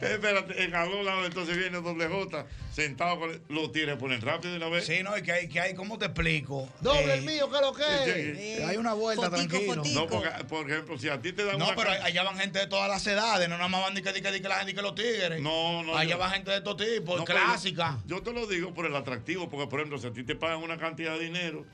Espérate, 0.00 0.62
en 0.64 0.74
al 0.74 1.05
lado 1.05 1.24
entonces 1.26 1.57
viene 1.57 1.81
doble 1.81 2.07
J, 2.09 2.46
sentado 2.72 3.18
con 3.18 3.31
el- 3.31 3.42
los 3.48 3.72
tigres 3.72 3.96
ponen 3.96 4.20
rápido 4.20 4.53
de 4.53 4.57
una 4.59 4.68
vez. 4.68 4.87
Sí, 4.87 5.03
no, 5.03 5.16
y 5.16 5.22
que 5.22 5.33
hay, 5.33 5.48
que 5.48 5.61
hay, 5.61 5.74
¿cómo 5.74 5.98
te 5.98 6.07
explico? 6.07 6.68
Doble 6.81 7.14
Eh, 7.14 7.18
el 7.18 7.22
mío, 7.22 7.48
¿qué 7.50 7.57
es 7.57 7.62
lo 7.62 7.72
que 7.72 7.83
es? 7.83 8.38
Eh, 8.61 8.64
hay 8.64 8.76
una 8.76 8.92
vuelta, 8.94 9.31
tranquilo. 9.31 9.83
No, 9.92 10.07
porque, 10.07 10.29
por 10.48 10.66
ejemplo, 10.81 10.99
si 10.99 11.09
a 11.09 11.21
ti 11.21 11.33
te 11.33 11.45
dan 11.45 11.59
No, 11.59 11.66
una 11.69 11.77
pero 11.77 11.90
allá 11.90 12.23
van 12.23 12.37
gente 12.38 12.59
de 12.59 12.66
todas 12.66 12.88
las 12.88 13.07
edades, 13.07 13.49
no 13.49 13.57
nada 13.57 13.69
más 13.69 13.83
van 13.83 13.95
ni 13.95 14.03
que, 14.03 14.12
ni 14.12 14.21
que, 14.21 14.31
ni 14.33 14.40
que 14.40 14.49
la 14.49 14.57
gente 14.59 14.75
que 14.75 14.83
los 14.83 14.95
tigres. 14.95 15.40
No, 15.40 15.83
no. 15.83 15.97
Allá 15.97 16.11
yo- 16.12 16.19
va 16.19 16.31
gente 16.31 16.51
de 16.51 16.61
todo 16.61 16.77
tipo, 16.77 17.16
No, 17.16 17.25
clásica. 17.25 17.99
Yo, 18.07 18.16
yo 18.16 18.23
te 18.23 18.33
lo 18.33 18.47
digo 18.47 18.75
por 18.75 18.87
el 18.87 18.95
atractivo, 18.97 19.49
porque 19.49 19.66
por 19.66 19.81
ejemplo, 19.81 19.99
si 19.99 20.07
a 20.07 20.12
ti 20.12 20.25
te 20.25 20.35
pagan 20.37 20.59
una 20.59 20.77
cantidad 20.79 21.12
de 21.19 21.25
dinero, 21.25 21.64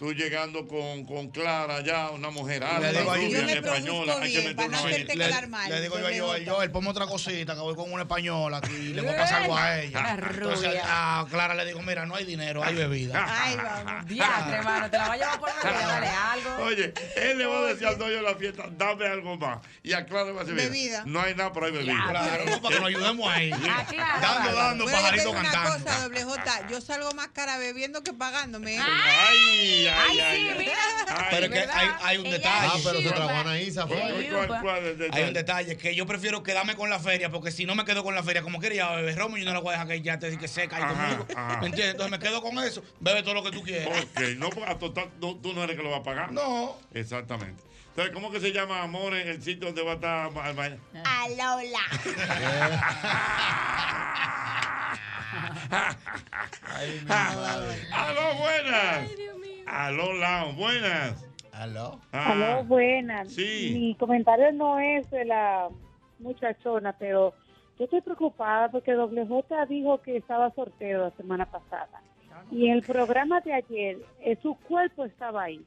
tú 0.00 0.14
llegando 0.14 0.66
con, 0.66 1.04
con 1.04 1.28
Clara 1.28 1.82
ya, 1.82 2.08
una 2.08 2.30
mujer 2.30 2.64
alta, 2.64 2.90
Le 2.90 3.02
rubia, 3.02 3.28
Yo 3.28 3.48
española, 3.50 4.16
hay 4.18 4.32
que 4.32 4.48
meter 4.48 4.68
una 4.68 5.46
mal. 5.46 5.68
Le 5.70 5.80
digo 5.82 5.98
yo 5.98 6.04
Joel, 6.26 6.44
J. 6.46 6.50
Joel, 6.54 6.70
ponme 6.70 6.88
otra 6.88 7.06
cosita, 7.06 7.54
que 7.54 7.60
voy 7.60 7.74
con 7.74 7.92
una 7.92 8.04
española 8.04 8.56
aquí 8.56 8.72
y 8.72 8.94
le 8.94 9.02
voy 9.02 9.10
a 9.10 9.16
pasar 9.18 9.42
algo 9.42 9.58
a 9.58 9.78
ella. 9.78 10.16
Entonces 10.32 10.80
a 10.82 11.26
Clara 11.28 11.54
le 11.54 11.66
digo, 11.66 11.82
mira, 11.82 12.06
no 12.06 12.14
hay 12.14 12.24
dinero, 12.24 12.64
hay 12.64 12.76
bebida. 12.76 13.26
Ay, 13.28 13.56
vamos. 13.56 14.06
Diatre, 14.06 14.56
hermano, 14.56 14.90
te 14.90 14.96
la 14.96 15.06
va 15.06 15.12
a 15.12 15.16
llevar 15.18 15.38
por 15.38 15.50
dale 15.62 16.06
algo. 16.06 16.64
Oye, 16.64 16.94
él 17.16 17.36
le 17.36 17.44
va 17.44 17.58
a 17.58 17.62
decir 17.64 17.86
al 17.86 17.98
dueño 17.98 18.16
de 18.16 18.22
la 18.22 18.34
fiesta, 18.36 18.64
dame 18.70 19.06
algo 19.06 19.36
más. 19.36 19.58
Y 19.82 19.92
a 19.92 20.06
Clara 20.06 20.24
le 20.24 20.32
va 20.32 20.40
a 20.40 20.44
decir, 20.44 20.54
mira, 20.54 20.70
Bebida. 20.70 21.02
no 21.04 21.20
hay 21.20 21.34
nada, 21.34 21.52
pero 21.52 21.66
hay 21.66 21.72
bebida. 21.72 22.06
Claro, 22.08 22.44
no, 22.46 22.62
para 22.62 22.74
que 22.74 22.80
nos 22.80 22.88
ayudemos 22.88 23.28
ahí. 23.30 23.50
Ah. 23.52 24.18
Dando, 24.22 24.52
dando, 24.54 24.84
yo 24.86 24.92
pajarito 24.92 25.24
digo 25.24 25.38
una 25.38 25.50
cantando. 25.50 25.84
cosa, 25.84 26.02
doble 26.04 26.24
J, 26.24 26.68
yo 26.70 26.80
salgo 26.80 27.12
más 27.12 27.28
cara 27.28 27.58
bebiendo 27.58 28.02
que 28.02 28.14
pagándome. 28.14 28.76
¿eh? 28.76 28.80
Ay, 28.80 29.89
ay, 29.90 30.10
Ay, 30.10 30.20
ay. 30.20 30.36
sí, 30.40 30.48
ay. 30.50 30.58
mira. 30.58 30.72
Ay, 31.12 31.26
Pero 31.30 31.46
es 31.46 31.52
que 31.52 31.58
hay, 31.72 31.88
hay 32.02 32.18
un 32.18 32.24
detalle. 32.30 32.68
Ah, 32.72 32.78
pero 32.84 33.00
se 33.00 33.10
trabó 33.10 33.30
Anaísa, 33.30 33.86
¿Cuál, 33.86 34.14
fue. 34.14 34.28
cuál, 34.46 34.60
cuál 34.62 34.78
es 34.78 34.84
el 34.92 34.98
detalle? 34.98 35.22
Hay 35.22 35.28
un 35.28 35.34
detalle 35.34 35.76
que 35.76 35.94
yo 35.94 36.06
prefiero 36.06 36.42
quedarme 36.42 36.76
con 36.76 36.88
la 36.88 36.98
feria 37.00 37.30
porque 37.30 37.50
si 37.50 37.64
no 37.66 37.74
me 37.74 37.84
quedo 37.84 38.04
con 38.04 38.14
la 38.14 38.22
feria, 38.22 38.42
como 38.42 38.60
quería 38.60 38.88
beber 38.90 39.16
romo, 39.16 39.36
yo 39.36 39.44
no 39.44 39.52
la 39.52 39.58
voy 39.60 39.70
a 39.70 39.72
dejar 39.72 39.88
que 39.88 40.02
ya 40.02 40.18
te 40.18 40.38
que 40.38 40.48
seca 40.48 40.76
ahí 40.76 40.82
conmigo. 40.84 41.26
ajá. 41.34 41.60
¿Me 41.60 41.66
entiendes? 41.66 41.92
Entonces 41.92 42.10
me 42.12 42.18
quedo 42.24 42.40
con 42.42 42.58
eso, 42.60 42.82
bebe 43.00 43.22
todo 43.22 43.34
lo 43.34 43.42
que 43.42 43.50
tú 43.50 43.62
quieras. 43.62 43.88
Ok, 44.04 44.20
no, 44.36 44.50
porque 44.50 44.70
a 44.70 44.78
total, 44.78 45.10
no, 45.20 45.36
tú 45.36 45.52
no 45.52 45.64
eres 45.64 45.76
que 45.76 45.82
lo 45.82 45.90
va 45.90 45.98
a 45.98 46.02
pagar. 46.02 46.32
No. 46.32 46.76
Exactamente. 46.94 47.62
Entonces, 47.88 48.14
¿cómo 48.14 48.30
que 48.30 48.40
se 48.40 48.52
llama, 48.52 48.82
amor, 48.82 49.14
en 49.14 49.28
el 49.28 49.42
sitio 49.42 49.66
donde 49.66 49.82
va 49.82 49.92
a 49.92 49.94
estar 49.96 50.30
ma- 50.30 50.52
ma- 50.52 50.78
Alola. 51.24 51.80
¡Aló, 57.92 58.34
buenas! 58.36 59.08
¡Aló, 59.70 60.12
Lao, 60.14 60.52
buenas! 60.54 61.26
¿Aló? 61.52 62.00
Ah, 62.12 62.32
Aló, 62.32 62.64
buenas. 62.64 63.32
Sí. 63.32 63.70
Mi 63.74 63.94
comentario 63.94 64.50
no 64.52 64.78
es 64.80 65.08
de 65.10 65.24
la 65.24 65.68
muchachona, 66.18 66.92
pero 66.98 67.34
yo 67.78 67.84
estoy 67.84 68.00
preocupada 68.00 68.70
porque 68.70 68.92
Doble 68.92 69.26
J 69.26 69.66
dijo 69.66 70.00
que 70.02 70.16
estaba 70.16 70.50
sorteo 70.54 71.04
la 71.04 71.10
semana 71.16 71.46
pasada. 71.46 72.02
Y 72.50 72.66
en 72.66 72.72
el 72.72 72.82
programa 72.82 73.40
de 73.42 73.52
ayer, 73.52 73.98
eh, 74.20 74.36
su 74.42 74.56
cuerpo 74.56 75.04
estaba 75.04 75.44
ahí, 75.44 75.64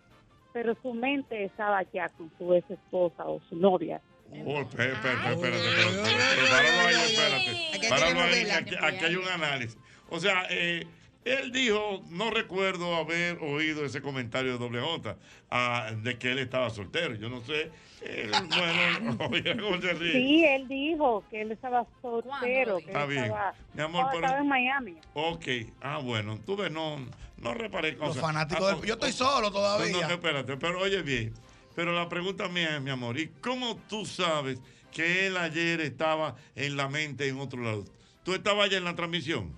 pero 0.51 0.75
su 0.81 0.93
mente 0.93 1.45
estaba 1.45 1.77
allá 1.77 2.09
con 2.17 2.29
su 2.37 2.53
ex 2.53 2.69
esposa 2.71 3.25
o 3.25 3.39
su 3.47 3.55
novia. 3.55 4.01
Oh, 4.45 4.59
espérate, 4.61 4.95
espérate, 4.95 5.31
espérate, 5.31 5.57
espérate, 5.57 6.09
espérate, 6.09 6.49
páralo 6.49 6.87
ahí, 6.87 6.95
espérate. 6.95 7.75
Aquí 7.75 7.85
hay 7.85 7.89
Páralo 7.89 8.21
ahí, 8.21 8.31
telenovela. 8.31 8.57
aquí, 8.57 8.75
aquí 8.95 9.05
hay 9.05 9.15
un 9.15 9.27
análisis. 9.29 9.77
O 10.09 10.19
sea, 10.19 10.43
eh, 10.49 10.87
él 11.25 11.51
dijo, 11.51 12.03
no 12.09 12.29
recuerdo 12.31 12.95
haber 12.95 13.37
oído 13.41 13.85
ese 13.85 14.01
comentario 14.01 14.53
de 14.53 14.57
doble 14.57 14.81
J, 14.81 15.17
ah, 15.49 15.91
de 16.01 16.17
que 16.17 16.31
él 16.31 16.39
estaba 16.39 16.69
soltero. 16.69 17.15
Yo 17.15 17.29
no 17.29 17.41
sé. 17.41 17.71
eh, 18.01 18.29
bueno, 18.49 19.17
oye, 19.31 19.57
¿cómo 19.61 19.79
se 19.81 19.93
ríe? 19.93 20.11
Sí, 20.13 20.45
él 20.45 20.67
dijo 20.67 21.23
que 21.29 21.41
él 21.41 21.51
estaba 21.53 21.85
soltero, 22.01 22.77
que 22.79 22.85
Está 22.85 23.03
él 23.03 23.09
bien. 23.09 23.23
estaba, 23.25 23.53
Mi 23.73 23.81
amor, 23.81 24.05
pero- 24.11 24.25
estaba 24.25 24.41
en 24.41 24.47
Miami. 24.47 24.95
Ok, 25.13 25.45
ah, 25.81 25.99
bueno, 26.03 26.39
tú 26.45 26.55
ves, 26.57 26.71
no, 26.71 26.97
no 27.37 27.53
reparé 27.53 27.95
cosas. 27.95 28.15
Los 28.17 28.25
fanáticos 28.25 28.73
Ah, 28.73 28.85
yo 28.85 28.93
estoy 28.95 29.11
solo 29.13 29.51
todavía. 29.51 29.91
No, 29.93 30.01
no, 30.01 30.09
espérate, 30.13 30.57
pero 30.57 30.79
oye 30.81 31.01
bien. 31.01 31.33
Pero 31.75 31.91
la 31.93 32.07
pregunta 32.09 32.47
mía 32.49 32.75
es, 32.75 32.81
mi 32.81 32.91
amor, 32.91 33.17
¿y 33.17 33.29
cómo 33.41 33.77
tú 33.89 34.05
sabes 34.05 34.59
que 34.91 35.25
él 35.25 35.37
ayer 35.37 35.81
estaba 35.81 36.35
en 36.55 36.77
la 36.77 36.87
mente 36.87 37.27
en 37.27 37.39
otro 37.39 37.61
lado? 37.63 37.85
¿Tú 38.23 38.33
estabas 38.35 38.65
allá 38.67 38.77
en 38.77 38.83
la 38.83 38.95
transmisión? 38.95 39.55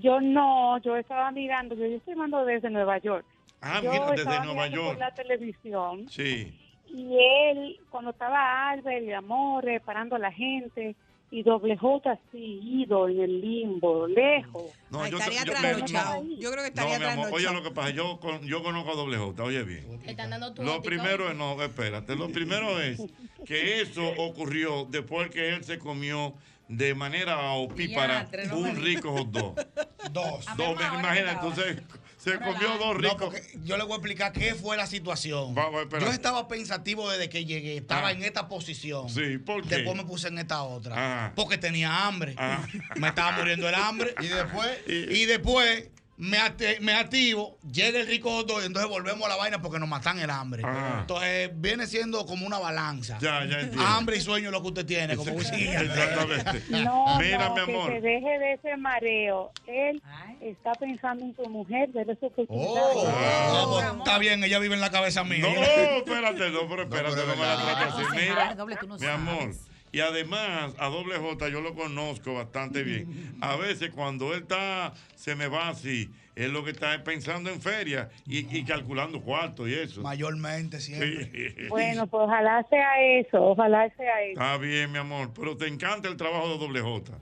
Yo 0.00 0.20
no, 0.20 0.78
yo 0.82 0.96
estaba 0.96 1.30
mirando, 1.30 1.74
yo, 1.74 1.86
yo 1.86 1.96
estoy 1.96 2.14
llamando 2.14 2.44
desde 2.44 2.70
Nueva 2.70 2.98
York. 2.98 3.24
Ah, 3.60 3.80
yo 3.82 3.90
mira, 3.92 4.10
desde 4.10 4.22
estaba 4.22 4.44
Nueva 4.44 4.62
mirando 4.64 4.76
York. 4.76 4.88
por 4.88 4.98
la 4.98 5.14
televisión 5.14 6.08
Sí. 6.08 6.58
y 6.88 7.16
él, 7.18 7.76
cuando 7.90 8.10
estaba 8.10 8.70
Albert 8.70 9.04
y 9.04 9.12
Amores 9.12 9.82
parando 9.82 10.16
a 10.16 10.18
la 10.18 10.32
gente, 10.32 10.94
y 11.32 11.44
Doble 11.44 11.76
J 11.76 12.10
así, 12.10 12.60
ido 12.82 13.08
en 13.08 13.20
el 13.20 13.40
limbo, 13.40 14.08
lejos. 14.08 14.64
No, 14.90 15.02
Ay, 15.02 15.12
yo, 15.12 15.18
estaría 15.18 15.44
yo- 15.44 15.52
trasnochado. 15.52 16.24
Yo 16.24 16.50
creo 16.50 16.64
que 16.64 16.70
No, 16.74 16.82
estaría 16.82 16.98
mi 16.98 17.04
amor, 17.04 17.28
oye 17.32 17.52
lo 17.52 17.62
que 17.62 17.70
pasa, 17.70 17.90
yo, 17.90 18.18
con- 18.18 18.42
yo 18.42 18.62
conozco 18.64 18.90
a 18.90 18.94
Doble 18.96 19.16
J, 19.16 19.44
oye 19.44 19.62
bien. 19.62 20.00
Están 20.06 20.30
dando 20.30 20.52
tu 20.52 20.62
Lo 20.64 20.82
primero 20.82 21.30
es, 21.30 21.36
no, 21.36 21.62
espérate, 21.62 22.16
lo 22.16 22.30
primero 22.30 22.80
es 22.80 23.00
que 23.46 23.80
eso 23.80 24.02
ocurrió 24.18 24.86
después 24.90 25.30
que 25.30 25.50
él 25.50 25.62
se 25.62 25.78
comió 25.78 26.34
de 26.70 26.94
manera 26.94 27.50
opípara 27.52 28.28
no 28.48 28.58
un 28.58 28.76
rico 28.76 29.12
hot 29.12 29.28
dog. 29.30 29.54
Dos. 30.12 30.44
Dos, 30.56 30.76
me- 30.78 30.98
imagina, 30.98 31.32
entonces 31.32 31.82
se 32.16 32.38
comió 32.38 32.76
dos 32.78 32.96
ricos. 32.96 33.34
yo 33.64 33.76
le 33.76 33.82
voy 33.84 33.92
a 33.92 33.96
explicar 33.96 34.32
qué 34.32 34.54
fue 34.54 34.76
la 34.76 34.86
situación. 34.86 35.54
Vamos, 35.54 35.82
espera. 35.82 36.04
Yo 36.06 36.12
estaba 36.12 36.48
pensativo 36.48 37.10
desde 37.10 37.28
que 37.28 37.44
llegué, 37.44 37.76
estaba 37.76 38.08
Ah. 38.08 38.12
en 38.12 38.22
esta 38.22 38.48
posición. 38.48 39.08
Sí, 39.08 39.38
¿por 39.38 39.62
qué? 39.62 39.76
Después 39.76 39.96
me 39.96 40.04
puse 40.04 40.28
en 40.28 40.38
esta 40.38 40.62
otra. 40.62 40.94
Ah. 40.96 41.32
Porque 41.36 41.58
tenía 41.58 42.06
hambre. 42.06 42.34
Ah. 42.38 42.64
Me 42.96 43.08
estaba 43.08 43.32
muriendo 43.32 43.68
el 43.68 43.74
hambre. 43.74 44.14
Y 44.20 44.26
después, 44.28 44.70
Y 44.86 45.26
después 45.26 45.88
me, 46.20 46.92
activo, 46.92 47.56
llega 47.72 47.98
el 47.98 48.06
rico 48.06 48.30
hot 48.30 48.46
dog, 48.46 48.60
y 48.60 48.66
entonces 48.66 48.90
volvemos 48.90 49.24
a 49.24 49.30
la 49.30 49.36
vaina 49.36 49.62
porque 49.62 49.78
nos 49.78 49.88
matan 49.88 50.18
el 50.18 50.28
hambre. 50.28 50.62
Ah. 50.66 50.98
Entonces 51.00 51.50
viene 51.54 51.86
siendo 51.86 52.26
como 52.26 52.46
una 52.46 52.58
balanza. 52.58 53.18
Ya, 53.20 53.44
ya 53.46 53.60
entiendo. 53.60 53.82
Hambre 53.82 54.18
y 54.18 54.20
sueño 54.20 54.48
es 54.48 54.52
lo 54.52 54.60
que 54.60 54.68
usted 54.68 54.84
tiene, 54.84 55.16
como. 55.16 55.30
Exactamente. 55.32 56.62
No, 56.70 57.18
Mira, 57.18 57.48
no, 57.48 57.66
mi 57.66 57.72
que 57.72 57.88
se 57.88 58.00
deje 58.00 58.38
de 58.38 58.52
ese 58.52 58.76
mareo. 58.76 59.50
Él 59.66 60.02
está 60.40 60.72
pensando 60.72 61.24
en 61.24 61.34
su 61.34 61.48
mujer, 61.48 61.90
debe 61.90 62.16
su 62.16 62.26
oportunidad. 62.26 62.82
Oh. 62.94 63.80
No, 63.82 63.98
está 63.98 64.18
bien, 64.18 64.42
ella 64.44 64.58
vive 64.58 64.74
en 64.74 64.80
la 64.80 64.90
cabeza 64.90 65.24
mía. 65.24 65.40
No, 65.40 65.48
espérate, 65.96 66.50
no, 66.50 66.68
pero 66.68 66.82
espérate, 66.82 67.16
pero 67.16 67.26
no, 67.26 67.36
me 67.36 67.42
la 67.46 67.56
trates 67.56 68.06
así. 68.06 68.20
Mira, 68.28 68.54
doble, 68.54 68.76
tú 68.76 68.86
no 68.86 68.94
mi 68.94 69.00
sabes. 69.00 69.14
amor. 69.14 69.50
Y 69.92 70.00
además, 70.00 70.74
a 70.78 70.86
doble 70.88 71.16
J 71.16 71.48
yo 71.48 71.60
lo 71.60 71.74
conozco 71.74 72.34
bastante 72.34 72.84
bien. 72.84 73.34
A 73.40 73.56
veces 73.56 73.90
cuando 73.90 74.32
él 74.34 74.42
está, 74.42 74.92
se 75.16 75.34
me 75.34 75.48
va 75.48 75.68
así, 75.68 76.08
él 76.36 76.52
lo 76.52 76.64
que 76.64 76.70
está 76.70 76.94
es 76.94 77.00
pensando 77.02 77.50
en 77.50 77.60
feria 77.60 78.08
y, 78.26 78.56
y 78.56 78.64
calculando 78.64 79.20
cuartos 79.20 79.68
y 79.68 79.74
eso. 79.74 80.02
Mayormente 80.02 80.80
siempre. 80.80 81.24
Sí. 81.24 81.54
Bueno, 81.68 82.06
pues 82.06 82.22
ojalá 82.24 82.64
sea 82.70 83.02
eso, 83.18 83.42
ojalá 83.42 83.90
sea 83.96 84.22
eso. 84.22 84.40
Está 84.40 84.56
bien, 84.58 84.92
mi 84.92 84.98
amor, 84.98 85.32
pero 85.34 85.56
te 85.56 85.66
encanta 85.66 86.08
el 86.08 86.16
trabajo 86.16 86.48
de 86.50 86.58
doble 86.58 86.80
J. 86.80 87.18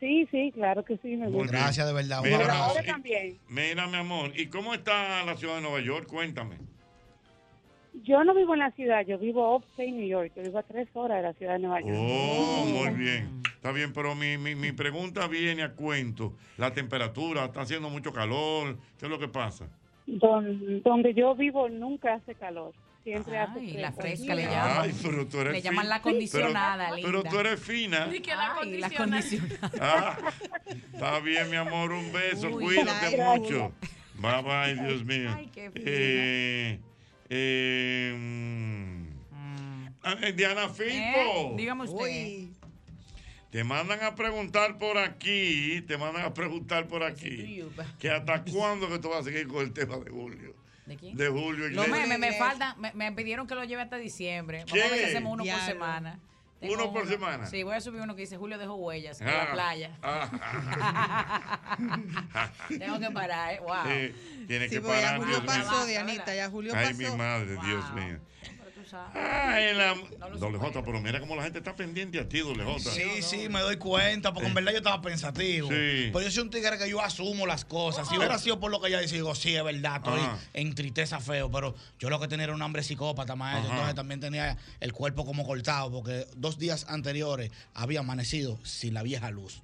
Sí, 0.00 0.28
sí, 0.30 0.52
claro 0.54 0.84
que 0.84 0.96
sí, 0.98 1.16
me 1.16 1.28
gusta. 1.28 1.50
Gracias 1.50 1.86
de 1.86 1.92
verdad. 1.92 2.20
Un 2.20 2.28
Mira. 2.28 2.72
Mira, 3.48 3.86
mi 3.88 3.96
amor, 3.96 4.32
¿y 4.38 4.46
cómo 4.46 4.74
está 4.74 5.24
la 5.24 5.36
ciudad 5.36 5.56
de 5.56 5.62
Nueva 5.62 5.80
York? 5.80 6.06
Cuéntame. 6.06 6.56
Yo 8.04 8.22
no 8.24 8.34
vivo 8.34 8.54
en 8.54 8.60
la 8.60 8.70
ciudad, 8.72 9.04
yo 9.06 9.18
vivo 9.18 9.56
upstate 9.56 9.90
New 9.90 10.06
York, 10.06 10.32
yo 10.36 10.42
vivo 10.42 10.58
a 10.58 10.62
tres 10.62 10.88
horas 10.94 11.18
de 11.18 11.22
la 11.24 11.32
ciudad 11.34 11.54
de 11.54 11.58
Nueva 11.60 11.80
York. 11.80 11.94
Oh, 11.98 12.64
muy 12.66 12.90
bien. 12.94 13.42
Está 13.54 13.72
bien, 13.72 13.92
pero 13.92 14.14
mi, 14.14 14.38
mi, 14.38 14.54
mi 14.54 14.72
pregunta 14.72 15.26
viene 15.26 15.62
a 15.64 15.72
cuento. 15.72 16.34
La 16.58 16.72
temperatura, 16.72 17.46
está 17.46 17.62
haciendo 17.62 17.90
mucho 17.90 18.12
calor. 18.12 18.78
¿Qué 18.98 19.06
es 19.06 19.10
lo 19.10 19.18
que 19.18 19.26
pasa? 19.28 19.68
Don- 20.06 20.80
donde 20.82 21.12
yo 21.12 21.34
vivo 21.34 21.68
nunca 21.68 22.14
hace 22.14 22.34
calor, 22.36 22.72
siempre 23.04 23.36
hace 23.36 23.58
Ay, 23.58 23.72
la 23.78 23.92
fresca 23.92 24.34
le 24.34 24.44
Sí. 24.44 24.48
llaman. 24.50 24.76
Ay, 24.80 24.94
pero 25.02 25.26
tú 25.26 25.40
eres 25.40 25.52
Le 25.54 25.60
llaman 25.62 25.80
fin- 25.82 25.88
la 25.90 25.96
acondicionada, 25.96 26.88
Pero, 26.94 27.02
pero 27.02 27.18
linda. 27.18 27.30
tú 27.30 27.38
eres 27.40 27.60
fina. 27.60 28.06
Di 28.06 28.20
que 28.20 28.30
la 28.30 28.54
Ay, 28.60 28.78
la 28.78 28.90
condicionada. 28.90 29.60
Ah, 29.80 30.18
está 30.94 31.20
bien, 31.20 31.50
mi 31.50 31.56
amor. 31.56 31.90
Un 31.92 32.12
beso. 32.12 32.48
Uy, 32.48 32.64
Cuídate 32.76 33.16
mucho. 33.22 33.72
Bye, 34.14 34.42
bye, 34.42 34.74
Dios 34.86 35.04
mío. 35.04 35.30
Ay, 35.34 35.46
qué 35.52 35.70
fina. 35.70 35.84
Eh, 35.86 36.78
eh, 37.30 38.14
mm. 38.16 39.08
Eh, 40.22 40.32
Diana 40.32 40.64
¿Eh? 40.64 40.68
Filpo. 40.68 41.54
Dígame 41.56 41.84
usted. 41.84 41.96
Uy, 42.02 42.52
Te 43.50 43.64
mandan 43.64 44.02
a 44.02 44.14
preguntar 44.14 44.78
por 44.78 44.98
aquí, 44.98 45.82
te 45.86 45.96
mandan 45.98 46.24
a 46.24 46.34
preguntar 46.34 46.86
por 46.86 47.02
aquí, 47.02 47.62
que 47.98 48.10
hasta 48.10 48.42
cuándo 48.44 48.88
que 48.88 48.98
tú 48.98 49.08
vas 49.08 49.20
a 49.20 49.24
seguir 49.24 49.48
con 49.48 49.62
el 49.62 49.72
tema 49.72 49.96
de 49.98 50.10
Julio. 50.10 50.54
¿De 50.86 50.96
quién? 50.96 51.16
De 51.16 51.28
Julio 51.28 51.68
Los 51.68 51.86
Iglesias. 51.86 52.08
memes 52.08 52.18
me 52.18 52.32
faltan, 52.38 52.80
me, 52.80 52.92
me 52.94 53.12
pidieron 53.12 53.46
que 53.46 53.54
lo 53.54 53.64
lleve 53.64 53.82
hasta 53.82 53.96
diciembre. 53.96 54.64
Vamos 54.66 54.72
a 54.72 54.88
ver 54.88 54.90
¿Qué? 54.90 54.98
si 54.98 55.04
hacemos 55.04 55.32
uno 55.34 55.44
por 55.44 55.44
Diablo. 55.44 56.18
¿Uno 56.60 56.92
por 56.92 57.06
semana? 57.06 57.46
Sí, 57.46 57.62
voy 57.62 57.76
a 57.76 57.80
subir 57.80 58.00
uno 58.00 58.14
que 58.16 58.22
dice 58.22 58.36
Julio 58.36 58.58
dejó 58.58 58.74
huellas 58.74 59.20
en 59.20 59.28
Ah, 59.28 59.44
la 59.44 59.52
playa. 59.52 59.90
ah. 60.02 60.28
Tengo 62.68 62.98
que 62.98 63.10
parar, 63.10 63.54
¿eh? 63.54 63.60
Wow. 63.60 63.74
Eh, 63.86 64.14
tiene 64.46 64.68
sí, 64.68 64.74
que 64.76 64.80
porque 64.80 65.00
ya 65.00 65.06
parar, 65.06 65.18
Julio 65.20 65.40
Dios 65.40 65.54
mío. 65.56 65.64
pasó, 65.68 65.86
Dianita, 65.86 66.34
ya 66.34 66.50
Julio 66.50 66.72
Ay, 66.76 66.86
pasó. 66.94 66.98
mi 67.12 67.16
madre, 67.18 67.56
Dios 67.64 67.92
mío. 67.94 68.18
Sabes. 68.88 69.14
Ay, 69.14 69.74
la... 69.74 69.94
Doble 70.38 70.58
J, 70.58 70.82
pero 70.84 71.00
mira 71.00 71.20
cómo 71.20 71.36
la 71.36 71.42
gente 71.42 71.58
está 71.58 71.76
pendiente 71.76 72.18
a 72.18 72.28
ti, 72.28 72.40
doble 72.40 72.64
J. 72.64 72.78
Sí, 72.90 73.22
sí, 73.22 73.48
me 73.48 73.60
doy 73.60 73.76
cuenta, 73.76 74.32
porque 74.32 74.48
en 74.48 74.54
verdad 74.54 74.72
yo 74.72 74.78
estaba 74.78 75.00
pensativo. 75.00 75.68
Sí. 75.68 76.10
Pero 76.12 76.20
yo 76.20 76.30
soy 76.30 76.42
un 76.42 76.50
tigre 76.50 76.78
que 76.78 76.88
yo 76.88 77.00
asumo 77.00 77.46
las 77.46 77.64
cosas. 77.64 78.08
Si 78.08 78.16
hubiera 78.16 78.38
sido 78.38 78.58
por 78.58 78.70
lo 78.70 78.80
que 78.80 78.88
ella 78.88 79.00
dice, 79.00 79.16
digo, 79.16 79.34
sí, 79.34 79.54
es 79.54 79.62
verdad, 79.62 79.96
estoy 79.96 80.20
Ajá. 80.20 80.38
en 80.54 80.74
tristeza 80.74 81.20
feo, 81.20 81.50
pero 81.50 81.74
yo 81.98 82.10
lo 82.10 82.18
que 82.18 82.28
tenía 82.28 82.44
era 82.44 82.54
un 82.54 82.62
hambre 82.62 82.82
psicópata, 82.82 83.36
maestro. 83.36 83.70
Entonces 83.70 83.94
también 83.94 84.20
tenía 84.20 84.56
el 84.80 84.92
cuerpo 84.92 85.24
como 85.24 85.46
cortado, 85.46 85.90
porque 85.90 86.26
dos 86.36 86.58
días 86.58 86.86
anteriores 86.88 87.50
había 87.74 88.00
amanecido 88.00 88.58
sin 88.64 88.94
la 88.94 89.02
vieja 89.02 89.30
luz. 89.30 89.62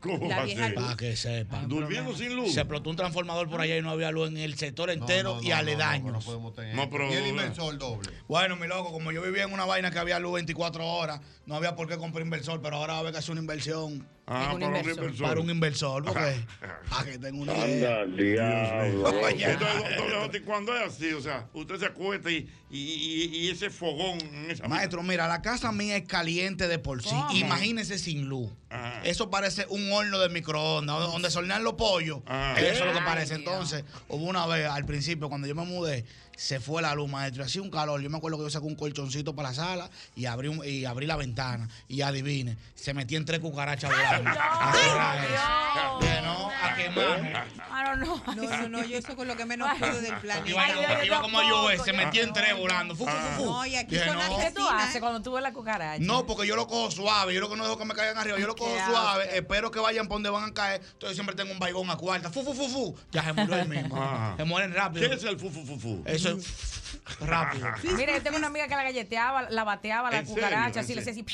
¿Cómo 0.00 0.28
La 0.28 0.36
va 0.36 0.42
a 0.42 0.44
vieja 0.44 0.66
ser? 0.66 0.74
Para 0.74 0.96
que 0.96 1.16
sepan. 1.16 1.68
Durmiendo 1.68 2.14
sin 2.16 2.34
luz. 2.34 2.52
Se 2.52 2.60
explotó 2.60 2.90
un 2.90 2.96
transformador 2.96 3.48
por 3.48 3.60
allá 3.60 3.76
y 3.76 3.82
no 3.82 3.90
había 3.90 4.10
luz 4.10 4.28
en 4.28 4.36
el 4.38 4.56
sector 4.56 4.90
entero 4.90 5.38
y 5.42 5.52
aledaños. 5.52 6.26
No, 6.74 6.90
pero. 6.90 7.10
Y 7.10 7.14
el 7.14 7.26
inversor 7.28 7.78
doble. 7.78 8.10
Bueno, 8.28 8.56
mi 8.56 8.66
loco, 8.66 8.92
como 8.92 9.12
yo 9.12 9.22
vivía 9.22 9.44
en 9.44 9.52
una 9.52 9.64
vaina 9.64 9.90
que 9.90 9.98
había 9.98 10.18
luz 10.18 10.34
24 10.34 10.84
horas, 10.86 11.20
no 11.46 11.54
había 11.54 11.76
por 11.76 11.88
qué 11.88 11.96
comprar 11.96 12.24
inversor, 12.24 12.60
pero 12.60 12.76
ahora 12.76 12.94
va 12.94 12.98
a 12.98 13.00
haber 13.02 13.12
que 13.12 13.18
hacer 13.18 13.32
una 13.32 13.40
inversión. 13.40 14.06
Ah, 14.28 14.50
para 14.52 14.66
un 14.68 14.76
inversor. 14.76 15.16
Para 15.18 15.40
un 15.40 15.50
inversor, 15.50 16.04
porque. 16.04 16.44
para 16.90 17.04
que 17.04 17.18
tenga 17.18 17.40
una 17.42 17.52
idea. 17.68 18.00
Anda, 18.02 18.22
diablo. 18.22 19.20
Oye. 19.24 19.46
Entonces, 19.52 20.42
cuando 20.44 20.76
es 20.76 20.82
así, 20.82 21.12
o 21.12 21.20
sea, 21.20 21.46
usted 21.54 21.78
se 21.78 21.86
acuesta 21.86 22.28
y, 22.30 22.48
y, 22.68 22.78
y- 22.80 23.36
y 23.36 23.50
ese 23.50 23.70
fogón 23.70 24.18
en 24.20 24.50
esa 24.50 24.66
Maestro, 24.66 25.04
mira, 25.04 25.28
la 25.28 25.42
casa 25.42 25.70
mía 25.70 25.96
es 25.96 26.08
caliente 26.08 26.66
de 26.66 26.80
por 26.80 27.02
sí. 27.04 27.10
¿Cómo? 27.10 27.32
Imagínese 27.36 27.98
sin 27.98 28.28
luz. 28.28 28.50
Ajá. 28.68 29.00
Eso 29.04 29.30
parece 29.30 29.64
un 29.68 29.92
horno 29.92 30.18
de 30.18 30.28
microondas, 30.28 30.98
donde- 30.98 31.30
se 31.30 31.38
hornean 31.38 31.62
los 31.62 31.74
pollos. 31.74 32.18
Eso 32.56 32.66
es 32.66 32.80
lo 32.84 32.92
que 32.92 32.98
Ay, 32.98 33.04
parece. 33.04 33.34
Entonces, 33.34 33.84
hubo 34.08 34.24
una 34.24 34.44
vez, 34.46 34.66
al 34.68 34.84
principio, 34.86 35.28
cuando 35.28 35.46
yo 35.46 35.54
me 35.54 35.64
mudé, 35.64 36.04
se 36.36 36.60
fue 36.60 36.82
la 36.82 36.94
luz, 36.94 37.10
maestro. 37.10 37.42
y 37.42 37.46
Hacía 37.46 37.62
un 37.62 37.70
calor. 37.70 38.00
Yo 38.00 38.10
me 38.10 38.18
acuerdo 38.18 38.38
que 38.38 38.44
yo 38.44 38.50
saqué 38.50 38.66
un 38.66 38.76
colchoncito 38.76 39.34
para 39.34 39.48
la 39.50 39.54
sala 39.54 39.90
y 40.14 40.26
abrí, 40.26 40.48
un- 40.48 40.62
y 40.64 40.84
abrí 40.84 41.06
la 41.06 41.16
ventana. 41.16 41.68
Y 41.88 42.02
adivine, 42.02 42.56
se 42.74 42.94
metí 42.94 43.16
en 43.16 43.24
tres 43.24 43.40
cucarachas 43.40 43.90
volando. 43.90 44.30
A 44.30 44.72
cerrar 44.72 45.24
eso. 45.24 45.98
Que 46.00 46.20
no, 46.22 46.50
a 46.62 46.74
quemar. 46.76 47.46
Ah, 47.70 47.94
no, 47.96 48.16
no. 48.16 48.34
No, 48.34 48.56
no, 48.56 48.68
no, 48.68 48.84
yo 48.84 48.98
eso 48.98 49.16
con 49.16 49.26
lo 49.28 49.36
que 49.36 49.44
menos 49.44 49.68
puedo 49.78 50.00
del 50.00 50.16
planeta. 50.18 50.48
Iba, 50.48 51.04
iba 51.04 51.20
como 51.20 51.42
yo, 51.42 51.68
se 51.84 51.92
metí 51.92 52.20
en 52.20 52.32
tres 52.32 52.56
volando. 52.56 52.94
Fu, 52.94 53.04
fu, 53.06 53.10
fu, 53.10 53.42
fu. 53.42 53.44
No, 53.46 53.66
y 53.66 53.76
aquí 53.76 53.94
Dije, 53.96 54.06
son 54.06 54.16
no. 54.18 54.20
las 54.38 54.44
¿Qué 54.46 54.50
tú 54.52 54.68
haces 54.68 55.00
cuando 55.00 55.22
tú 55.22 55.32
ves 55.32 55.42
la 55.42 55.52
cucaracha? 55.52 56.02
No, 56.04 56.26
porque 56.26 56.46
yo 56.46 56.56
lo 56.56 56.66
cojo 56.66 56.90
suave. 56.90 57.34
Yo 57.34 57.40
lo 57.40 57.48
que 57.48 57.56
no 57.56 57.64
dejo 57.64 57.78
que 57.78 57.84
me 57.84 57.94
caigan 57.94 58.18
arriba. 58.18 58.38
Yo 58.38 58.46
lo 58.46 58.54
cojo 58.56 58.74
suave. 58.86 59.36
Espero 59.36 59.70
que 59.70 59.78
vayan 59.80 60.06
por 60.08 60.16
donde 60.16 60.30
van 60.30 60.44
a 60.50 60.54
caer. 60.54 60.80
Entonces 60.92 61.16
siempre 61.16 61.34
tengo 61.34 61.52
un 61.52 61.58
baigón 61.58 61.90
a 61.90 61.96
cuarta. 61.96 62.30
Fu, 62.30 62.42
fu, 62.42 62.52
fu, 62.54 62.68
fu. 62.68 62.96
Ya 63.12 63.24
se 63.24 63.32
murió 63.32 63.56
el 63.56 63.68
mismo. 63.68 63.96
Ajá. 64.02 64.34
Se 64.36 64.44
mueren 64.44 64.72
rápido. 64.74 65.08
¿Qué 65.08 65.14
es 65.14 65.24
el 65.24 65.38
fu, 65.38 65.50
fu, 65.50 65.64
fu, 65.64 65.78
fu? 65.78 66.02
Eso 66.06 66.25
rápido. 67.20 67.68
Mira, 67.96 68.14
yo 68.16 68.22
tengo 68.22 68.36
una 68.36 68.46
amiga 68.48 68.68
que 68.68 68.76
la 68.76 68.82
galleteaba, 68.84 69.42
la 69.50 69.64
bateaba 69.64 70.10
la 70.10 70.24
cucaracha, 70.24 70.80
¿En 70.80 70.84
así 70.84 70.94
le 70.94 71.00
hacía 71.00 71.12
así. 71.12 71.24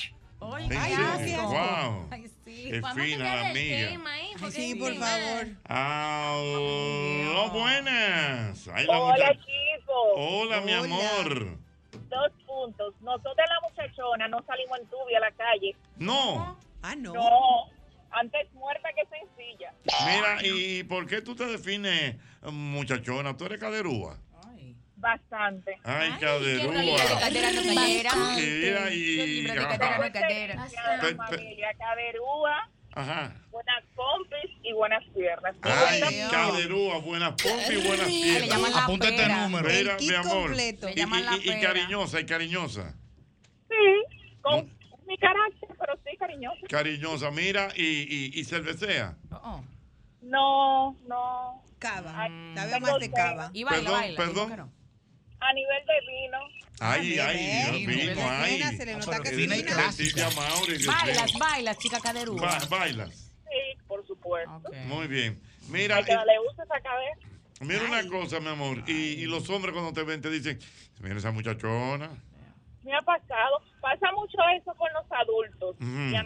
Oye, 0.45 0.77
asco. 0.77 1.43
Wow. 1.49 2.09
Ay, 2.11 2.31
sí. 2.45 2.71
Es 2.73 2.85
fina 2.95 3.25
la 3.25 3.51
el 3.51 3.57
amiga. 3.57 3.89
tema 3.91 4.11
Sí, 4.51 4.75
por 4.75 4.93
favor. 4.97 5.47
Aló, 5.65 7.51
buenas. 7.51 8.69
Ahí 8.69 8.87
la 8.87 9.01
Hola, 9.01 9.31
chicos. 9.31 10.13
Hola, 10.17 10.61
mi 10.63 10.73
amor. 10.73 11.59
Dos 12.09 12.33
puntos. 12.45 12.95
Nosotros 13.01 13.37
la 13.37 13.61
muchachona 13.69 14.27
no 14.29 14.43
salimos 14.45 14.81
en 14.81 14.87
tubi 14.87 15.15
a 15.15 15.21
la 15.21 15.31
calle. 15.31 15.77
No. 15.97 16.59
Ah, 16.83 16.97
no. 16.97 17.15
No. 17.15 17.71
Antes 18.11 18.53
muerta 18.53 18.89
que 18.95 19.07
sencilla. 19.17 19.73
Mira, 20.05 20.39
¿y 20.43 20.83
por 20.85 21.07
qué 21.07 21.23
tú 21.23 21.35
te 21.37 21.47
defines 21.47 22.17
muchachona? 22.43 23.37
¿Tú 23.37 23.47
eres 23.47 23.61
caderúa? 23.61 24.19
Bastante. 25.03 25.77
Ay, 25.83 26.11
caderúa. 26.21 26.75
libra 26.81 27.05
de 27.05 27.21
cadera 27.21 27.51
no 27.51 27.63
cadera 27.75 28.15
no 29.99 30.13
cadera. 30.13 30.69
Familia, 31.27 31.71
caderúa, 31.77 32.71
Ajá. 32.95 33.35
buenas 33.51 33.85
compis 33.97 34.51
y 34.63 34.73
buenas 34.73 35.03
piernas. 35.13 35.57
Ay, 35.63 36.01
caderúa, 36.31 36.99
buenas 36.99 37.31
pompas 37.43 37.69
y 37.71 37.77
buenas 37.89 38.07
piernas. 38.07 38.77
Apunta 38.77 39.09
este 39.09 39.29
número. 39.29 39.69
Mira, 39.69 39.97
mi 39.99 40.15
amor. 40.15 40.55
Y, 40.55 41.01
y- 41.01 41.51
y 41.51 41.61
cariñosa, 41.61 42.21
y 42.21 42.27
cariñosa. 42.27 42.95
Sí, 43.69 44.39
con 44.41 44.71
mi 45.09 45.19
carácter, 45.19 45.69
pero 45.81 45.95
sí 46.05 46.17
cariñosa. 46.17 46.61
Cariñosa, 46.69 47.31
mira, 47.33 47.71
y, 47.75 47.83
y, 47.83 48.39
y 48.41 48.45
cervecea. 48.45 49.17
No, 50.23 50.97
no. 51.09 51.61
Cava. 51.81 52.13
Ay, 52.23 52.31
más 52.81 53.01
de 53.01 53.11
cava. 53.11 53.51
Y 53.53 53.65
baila, 53.65 53.81
Perdón, 53.81 54.01
baila. 54.01 54.17
perdón. 54.17 54.73
A 55.49 55.53
nivel 55.53 55.85
de 55.87 56.13
vino. 56.13 56.39
Ay, 56.81 57.19
Ah, 57.19 57.29
ay, 57.29 57.87
vino, 57.87 58.21
ay. 58.29 58.77
Se 58.77 58.87
le 58.87 58.95
nota 58.97 59.21
que 59.21 59.31
fina 59.31 59.57
y 59.57 59.63
clásica. 59.65 60.29
Bailas, 60.87 61.33
bailas, 61.39 61.79
chica 61.79 62.01
caderúa. 62.01 62.41
Ba- 62.41 62.67
bailas. 62.71 63.11
Sí, 63.45 63.79
por 63.87 64.07
supuesto. 64.07 64.63
Muy 64.87 65.07
bien. 65.07 65.41
Mira, 65.69 66.01
eh, 66.01 66.05
darle 66.07 66.33
uso 66.51 66.61
a 66.63 66.65
esa 66.65 66.81
cabeza. 66.81 67.29
mira 67.61 67.85
una 67.85 68.09
cosa, 68.09 68.41
mi 68.41 68.49
amor. 68.49 68.83
Y, 68.89 68.93
y 68.93 69.27
los 69.27 69.49
hombres 69.51 69.73
cuando 69.73 69.93
te 69.93 70.03
ven 70.03 70.21
te 70.21 70.31
dicen, 70.31 70.59
mira 71.01 71.17
esa 71.19 71.31
muchachona. 71.31 72.11
Me 72.83 72.95
ha 72.95 73.03
pasado. 73.03 73.63
Pasa 73.81 74.11
mucho 74.13 74.39
eso 74.61 74.75
con 74.75 74.89
los 74.93 75.05
adultos. 75.13 75.77
Ujú. 75.81 75.87
Y 75.87 76.17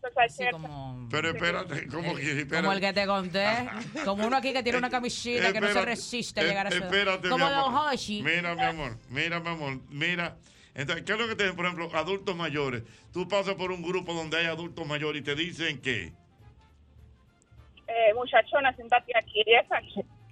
mayores. 0.00 1.08
Pero 1.10 1.30
espérate, 1.30 1.86
¿cómo 1.88 2.14
que? 2.14 2.22
Espérate. 2.22 2.62
Como 2.62 2.72
el 2.72 2.80
que 2.80 2.92
te 2.92 3.06
conté. 3.06 3.46
Como 4.04 4.26
uno 4.26 4.36
aquí 4.36 4.52
que 4.52 4.62
tiene 4.62 4.78
una 4.78 4.90
camisita 4.90 5.52
que 5.52 5.60
no 5.60 5.68
se 5.68 5.84
resiste 5.84 6.40
a 6.40 6.44
eh, 6.44 6.48
llegar 6.48 6.66
a 6.66 6.70
su 6.70 6.78
Espérate, 6.78 7.28
Como 7.28 7.46
mi 7.46 7.52
amor. 7.52 7.72
Don 7.72 7.92
Hoshi. 7.92 8.22
Mira, 8.22 8.54
mi 8.54 8.62
amor, 8.62 8.98
mira, 9.08 9.40
mi 9.40 9.48
amor, 9.48 9.80
mira. 9.88 10.36
Entonces, 10.74 11.04
¿qué 11.04 11.12
es 11.12 11.18
lo 11.18 11.26
que 11.26 11.34
te 11.34 11.42
dicen, 11.42 11.56
por 11.56 11.66
ejemplo, 11.66 11.90
adultos 11.92 12.36
mayores? 12.36 12.84
Tú 13.12 13.26
pasas 13.26 13.54
por 13.56 13.72
un 13.72 13.82
grupo 13.82 14.14
donde 14.14 14.36
hay 14.36 14.46
adultos 14.46 14.86
mayores 14.86 15.22
y 15.22 15.24
te 15.24 15.34
dicen 15.34 15.80
que. 15.80 16.12
Eh, 17.88 18.14
muchachona, 18.14 18.72
siéntate 18.74 19.12
aquí. 19.16 19.42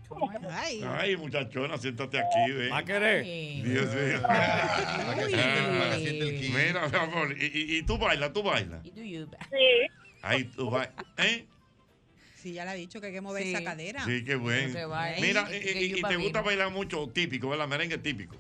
Y 0.06 0.14
esa 0.14 0.14
¿Cómo 0.14 0.30
que? 0.30 0.84
Ay, 0.86 1.16
muchachona, 1.16 1.78
siéntate 1.78 2.18
aquí, 2.18 2.52
ven. 2.52 2.72
¿Va 2.72 2.78
a 2.78 2.84
querer? 2.84 3.24
Dios 3.24 3.94
mío. 3.94 4.22
Para 4.22 5.14
que 5.16 5.26
siente- 5.26 5.78
para 5.78 5.90
que 5.90 5.96
siente 5.98 6.28
el 6.28 6.40
ki. 6.40 6.48
Mira, 6.50 6.88
mi 6.88 6.96
amor, 6.96 7.32
y, 7.38 7.44
y, 7.44 7.76
y 7.78 7.82
tú 7.82 7.98
bailas, 7.98 8.32
tú 8.32 8.42
bailas. 8.42 8.82
Sí. 8.84 9.26
Ahí 10.22 10.44
tú 10.44 10.70
bailas. 10.70 10.94
¿Eh? 11.18 11.46
Sí, 12.36 12.52
ya 12.52 12.64
le 12.64 12.70
ha 12.70 12.74
dicho 12.74 13.00
que 13.00 13.08
hay 13.08 13.12
que 13.12 13.20
mover 13.20 13.42
Sí. 13.42 13.54
esa 13.54 13.64
cadera. 13.64 14.04
Sí, 14.04 14.24
qué 14.24 14.36
bueno. 14.36 14.88
Baile. 14.88 15.20
Mira, 15.26 15.48
y, 15.50 15.56
y- 15.56 15.98
y 15.98 16.02
te 16.02 16.16
gusta 16.16 16.42
bailar 16.42 16.70
mucho 16.70 17.08
típico, 17.08 17.48
¿verdad? 17.48 17.66
Merengue 17.66 17.98
típico. 17.98 18.36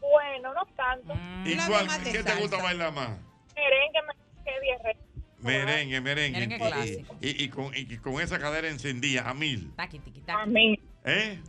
Bueno, 0.00 0.52
no 0.54 0.66
tanto. 0.76 1.14
¿Y 1.44 1.56
cuál, 1.66 1.86
qué 2.04 2.22
te 2.22 2.34
gusta 2.34 2.56
bailar 2.62 2.92
más? 2.92 3.10
Merengue, 3.54 4.00
merengue. 4.44 4.96
Merengue, 5.44 6.00
merengue. 6.00 6.38
Merengue 6.40 6.56
Y- 6.56 6.58
clásico. 6.70 7.16
Y, 7.20 7.44
y 7.44 7.48
con, 7.48 7.70
y 7.76 7.96
con 7.98 8.20
esa 8.20 8.38
cadera 8.38 8.68
encendida, 8.68 9.28
a 9.28 9.34
mil. 9.34 9.72
Taqui, 9.76 9.98
tiqui, 9.98 10.20
taqui. 10.20 10.42
A 10.42 10.46
mí. 10.46 10.78
¿Eh? 11.04 11.40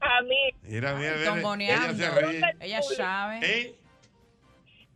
A 0.00 0.20
mí. 0.22 0.36
Mira, 0.62 0.94
mira, 0.94 1.16
mira. 1.16 1.24
Tongoneando. 1.34 1.94
Ella 1.94 2.10
se 2.12 2.20
ríe. 2.20 2.42
Ella 2.60 2.82
sabe. 2.82 3.38
¿Eh? 3.42 3.78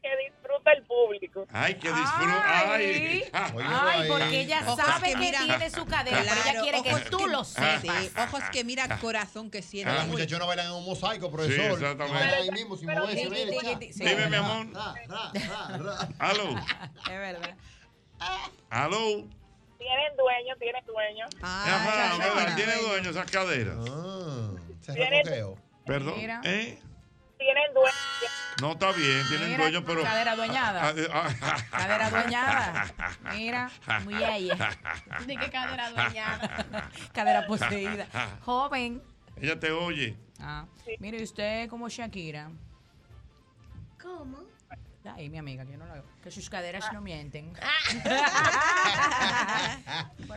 Que 0.03 0.11
disfruta 0.31 0.71
el 0.73 0.83
público. 0.85 1.47
Ay, 1.53 1.75
que 1.75 1.89
disfruta. 1.89 2.75
Ay. 2.75 3.25
Ay, 3.33 4.09
porque 4.09 4.41
ella 4.43 4.61
Ojos 4.65 4.77
sabe 4.77 5.07
que 5.09 5.13
que 5.15 5.19
miran. 5.19 5.47
tiene 5.47 5.71
su 5.71 5.85
cadera, 5.87 6.19
pero 6.19 6.33
ella 6.33 6.43
Claro, 6.43 6.63
quiere 6.63 6.83
que 6.85 6.91
ojos 6.95 7.11
tú 7.11 7.27
lo 7.27 7.43
sepas. 7.43 7.81
Sí, 7.83 8.11
ojos 8.17 8.43
que 8.53 8.63
mira, 8.63 8.99
corazón 9.01 9.51
que 9.51 9.63
siente. 9.63 9.91
A 9.91 9.95
las 9.95 10.07
muchachonas 10.07 10.47
bailan 10.47 10.67
en 10.67 10.73
un 10.75 10.85
mosaico, 10.85 11.27
Sí, 11.27 11.33
profesor. 11.33 11.73
exactamente. 11.73 12.07
Y 12.07 12.21
bailan 12.21 12.43
ahí 12.43 12.51
mismo 12.53 12.77
sin 12.77 12.89
moverse. 12.89 13.93
Sí. 13.93 14.05
Dime, 14.05 14.27
mi 14.29 14.37
amor. 14.37 14.67
Aló. 16.21 16.51
Es 17.07 17.09
verdad. 17.19 17.57
Aló. 18.71 19.25
Tienen 19.79 20.17
dueño, 20.17 20.57
tienen 20.59 20.85
dueño. 20.87 21.27
Ajá, 21.43 22.19
¿verdad? 22.19 22.57
Tiene 22.57 22.75
dueño 22.77 23.11
esas 23.11 23.31
caderas. 23.31 23.77
Se 24.81 24.93
Tiene-. 24.93 25.23
Perdón. 25.85 26.15
¿Eh? 26.45 26.81
Tienen 27.39 27.75
dueño. 27.75 27.93
No 28.61 28.73
está 28.73 28.91
bien, 28.93 29.23
tienen 29.29 29.49
Mira, 29.51 29.63
dueño, 29.65 29.85
pero. 29.85 30.03
cadera 30.03 30.35
dueñada. 30.35 30.89
Ah, 31.13 31.29
ah, 31.43 31.57
Cadera 31.71 32.11
dueñada. 32.11 32.95
Mira, 33.35 33.71
muy 34.05 34.15
ella. 34.25 34.71
¿De 35.27 35.37
qué 35.37 35.51
cadera 35.51 35.91
dueñada? 35.91 36.91
Cadera 37.13 37.47
poseída. 37.47 38.07
Joven. 38.45 39.03
Ella 39.37 39.61
te 39.61 39.71
oye. 39.71 40.17
Ah, 40.41 40.65
mire 40.99 41.23
usted 41.23 41.69
como 41.69 41.89
Shakira. 41.91 42.51
¿Cómo? 44.03 44.39
Ahí, 45.15 45.31
mi 45.31 45.39
amiga, 45.39 45.65
que 45.65 45.73
yo 45.73 45.79
no 45.79 45.87
lo 45.87 45.93
veo. 45.95 46.05
Que 46.23 46.31
sus 46.31 46.51
caderas 46.51 46.85
no 46.93 47.01
mienten. 47.01 47.53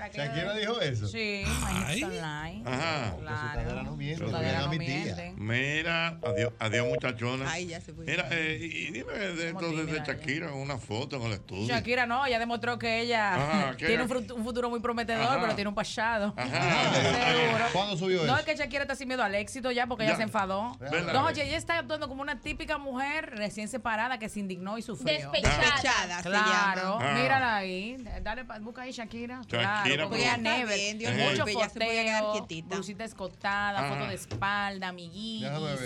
Aquello 0.01 0.23
¿Shakira 0.25 0.53
de- 0.53 0.59
dijo 0.61 0.79
eso? 0.81 1.07
Sí, 1.07 1.43
Ay. 1.85 2.03
online. 2.03 2.63
Ajá. 2.65 3.15
Claro. 3.19 3.83
no 3.83 3.95
miente, 3.97 4.17
Sus 4.23 4.31
no 4.31 4.37
caderas 4.37 4.65
no 4.65 4.69
mienten. 4.73 5.35
Mira, 5.37 6.19
adiós, 6.23 6.53
adiós 6.59 6.87
muchachona. 6.87 7.51
Ay, 7.51 7.67
ya 7.67 7.81
se 7.81 7.93
fue. 7.93 8.05
Mira, 8.05 8.27
eh, 8.31 8.57
y, 8.61 8.91
dime 8.91 9.13
de 9.13 9.49
esto 9.49 9.71
de, 9.71 9.85
tímida 9.85 10.03
Shakira, 10.05 10.53
una 10.53 10.77
foto 10.77 11.17
en 11.17 11.23
el 11.23 11.33
estudio. 11.33 11.67
Shakira 11.67 12.05
no, 12.05 12.25
ella 12.25 12.39
demostró 12.39 12.79
que 12.79 13.01
ella 13.01 13.35
Ajá, 13.35 13.77
que 13.77 13.87
tiene 13.87 14.03
un, 14.03 14.09
futuro 14.43 14.69
muy 14.69 14.79
prometedor, 14.79 15.23
Ajá. 15.23 15.41
pero 15.41 15.55
tiene 15.55 15.67
un 15.69 15.75
pasado. 15.75 16.33
Ajá. 16.37 17.69
¿Cuándo 17.73 17.97
subió 17.97 18.23
No, 18.25 18.33
eso? 18.33 18.37
es 18.39 18.45
que 18.45 18.55
Shakira 18.55 18.83
está 18.83 18.95
sin 18.95 19.07
miedo 19.07 19.23
al 19.23 19.35
éxito 19.35 19.71
ya 19.71 19.85
porque 19.87 20.03
Ya. 20.03 20.09
ella 20.11 20.17
se 20.17 20.23
enfadó. 20.23 20.77
No, 21.13 21.25
oye, 21.25 21.43
ella 21.45 21.57
está 21.57 21.79
actuando 21.79 22.07
como 22.07 22.21
una 22.21 22.39
típica 22.39 22.77
mujer 22.77 23.31
recién 23.35 23.67
separada 23.67 24.17
que 24.17 24.29
se 24.29 24.39
indignó 24.39 24.58
y 24.77 24.81
sufrió. 24.81 25.31
Despechada 25.31 26.21
Claro, 26.21 26.99
llama. 26.99 27.11
Ah. 27.11 27.13
mírala 27.21 27.55
ahí. 27.57 27.97
Dale, 28.21 28.43
busca 28.61 28.81
ahí 28.83 28.91
Shakira. 28.91 29.41
Shakira, 29.47 29.81
claro, 29.83 30.09
porque 30.09 30.23
Está 30.25 30.37
never. 30.37 30.97
Dios 30.97 31.13
Mucho 31.13 31.45
puede 31.45 32.03
quedar 32.03 32.23
foteo, 32.23 32.63
blusita 32.67 33.03
escotada, 33.05 33.79
Ajá. 33.79 33.89
foto 33.95 34.07
de 34.09 34.15
espalda, 34.15 34.87
amiguitos. 34.89 35.79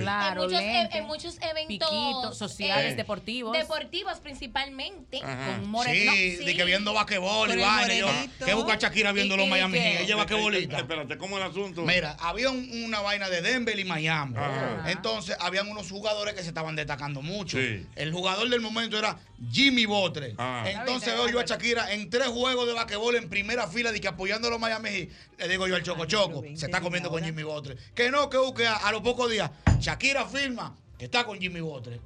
Claro, 0.00 0.44
en, 0.44 0.50
muchos, 0.50 0.62
e- 0.62 0.72
lentes, 0.72 0.96
en 1.00 1.06
muchos 1.06 1.36
eventos 1.40 1.88
piquitos 1.90 2.38
sociales, 2.38 2.92
eh, 2.92 2.96
deportivos. 2.96 3.56
deportivos 3.56 4.18
principalmente. 4.20 5.20
Con 5.20 5.30
Sí, 5.62 5.66
moreno. 5.66 6.12
de 6.44 6.54
que 6.56 6.64
viendo 6.64 6.92
basquetbol 6.92 7.48
y 7.48 7.52
el 7.52 7.60
vaina. 7.60 8.26
¿Qué 8.44 8.54
busca 8.54 8.76
Shakira 8.76 9.12
viendo 9.12 9.36
los 9.36 9.44
¿Y- 9.46 9.48
y 9.48 9.50
Miami? 9.50 9.78
Heat? 9.78 10.00
Ella 10.02 10.16
basquetbolista. 10.16 10.78
Espérate, 10.78 11.18
¿cómo 11.18 11.38
es 11.38 11.44
el 11.44 11.50
asunto? 11.50 11.82
Mira, 11.82 12.16
había 12.20 12.50
un- 12.50 12.68
una 12.84 13.00
vaina 13.00 13.28
de 13.28 13.40
Denver 13.42 13.78
y 13.78 13.84
Miami. 13.84 14.36
Ajá. 14.36 14.90
Entonces, 14.90 15.36
habían 15.40 15.68
unos 15.68 15.90
jugadores 15.90 16.34
que 16.34 16.42
se 16.42 16.48
estaban 16.48 16.76
destacando 16.76 17.22
mucho. 17.22 17.58
Sí. 17.58 17.86
El 18.10 18.16
jugador 18.16 18.48
del 18.48 18.60
momento 18.60 18.98
era 18.98 19.16
Jimmy 19.52 19.86
Butler. 19.86 20.34
Ah. 20.36 20.64
Entonces 20.66 21.14
veo 21.14 21.28
yo 21.28 21.38
a 21.38 21.44
Shakira 21.44 21.92
en 21.92 22.10
tres 22.10 22.26
juegos 22.26 22.66
de 22.66 22.72
basquetbol 22.72 23.14
en 23.14 23.28
primera 23.28 23.68
fila 23.68 23.92
de 23.92 24.00
que 24.00 24.08
apoyando 24.08 24.48
a 24.48 24.50
los 24.50 24.58
Miami 24.58 24.88
Heat. 24.88 25.08
Le 25.38 25.48
digo 25.48 25.68
yo 25.68 25.76
al 25.76 25.84
Choco 25.84 26.06
Choco, 26.06 26.42
se 26.56 26.66
está 26.66 26.80
comiendo 26.80 27.08
con 27.08 27.22
Jimmy 27.22 27.44
Butler. 27.44 27.78
Que 27.94 28.10
no, 28.10 28.28
que 28.28 28.36
busque 28.36 28.66
a, 28.66 28.78
a 28.78 28.90
los 28.90 29.02
pocos 29.02 29.30
días. 29.30 29.48
Shakira 29.78 30.26
firma 30.26 30.76
que 30.98 31.04
está 31.04 31.24
con 31.24 31.38
Jimmy 31.38 31.60
Butler. 31.60 32.00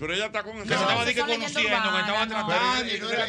Pero 0.00 0.14
ella 0.14 0.26
está 0.26 0.42
con 0.42 0.56
se 0.56 0.62
estaba 0.62 1.04
que 1.04 1.14
conociendo, 1.14 1.44
que 1.44 1.74
estaba 1.74 2.26
no. 2.26 2.28
tratando 2.46 2.94
y 2.94 2.98
no 2.98 3.10
era, 3.10 3.26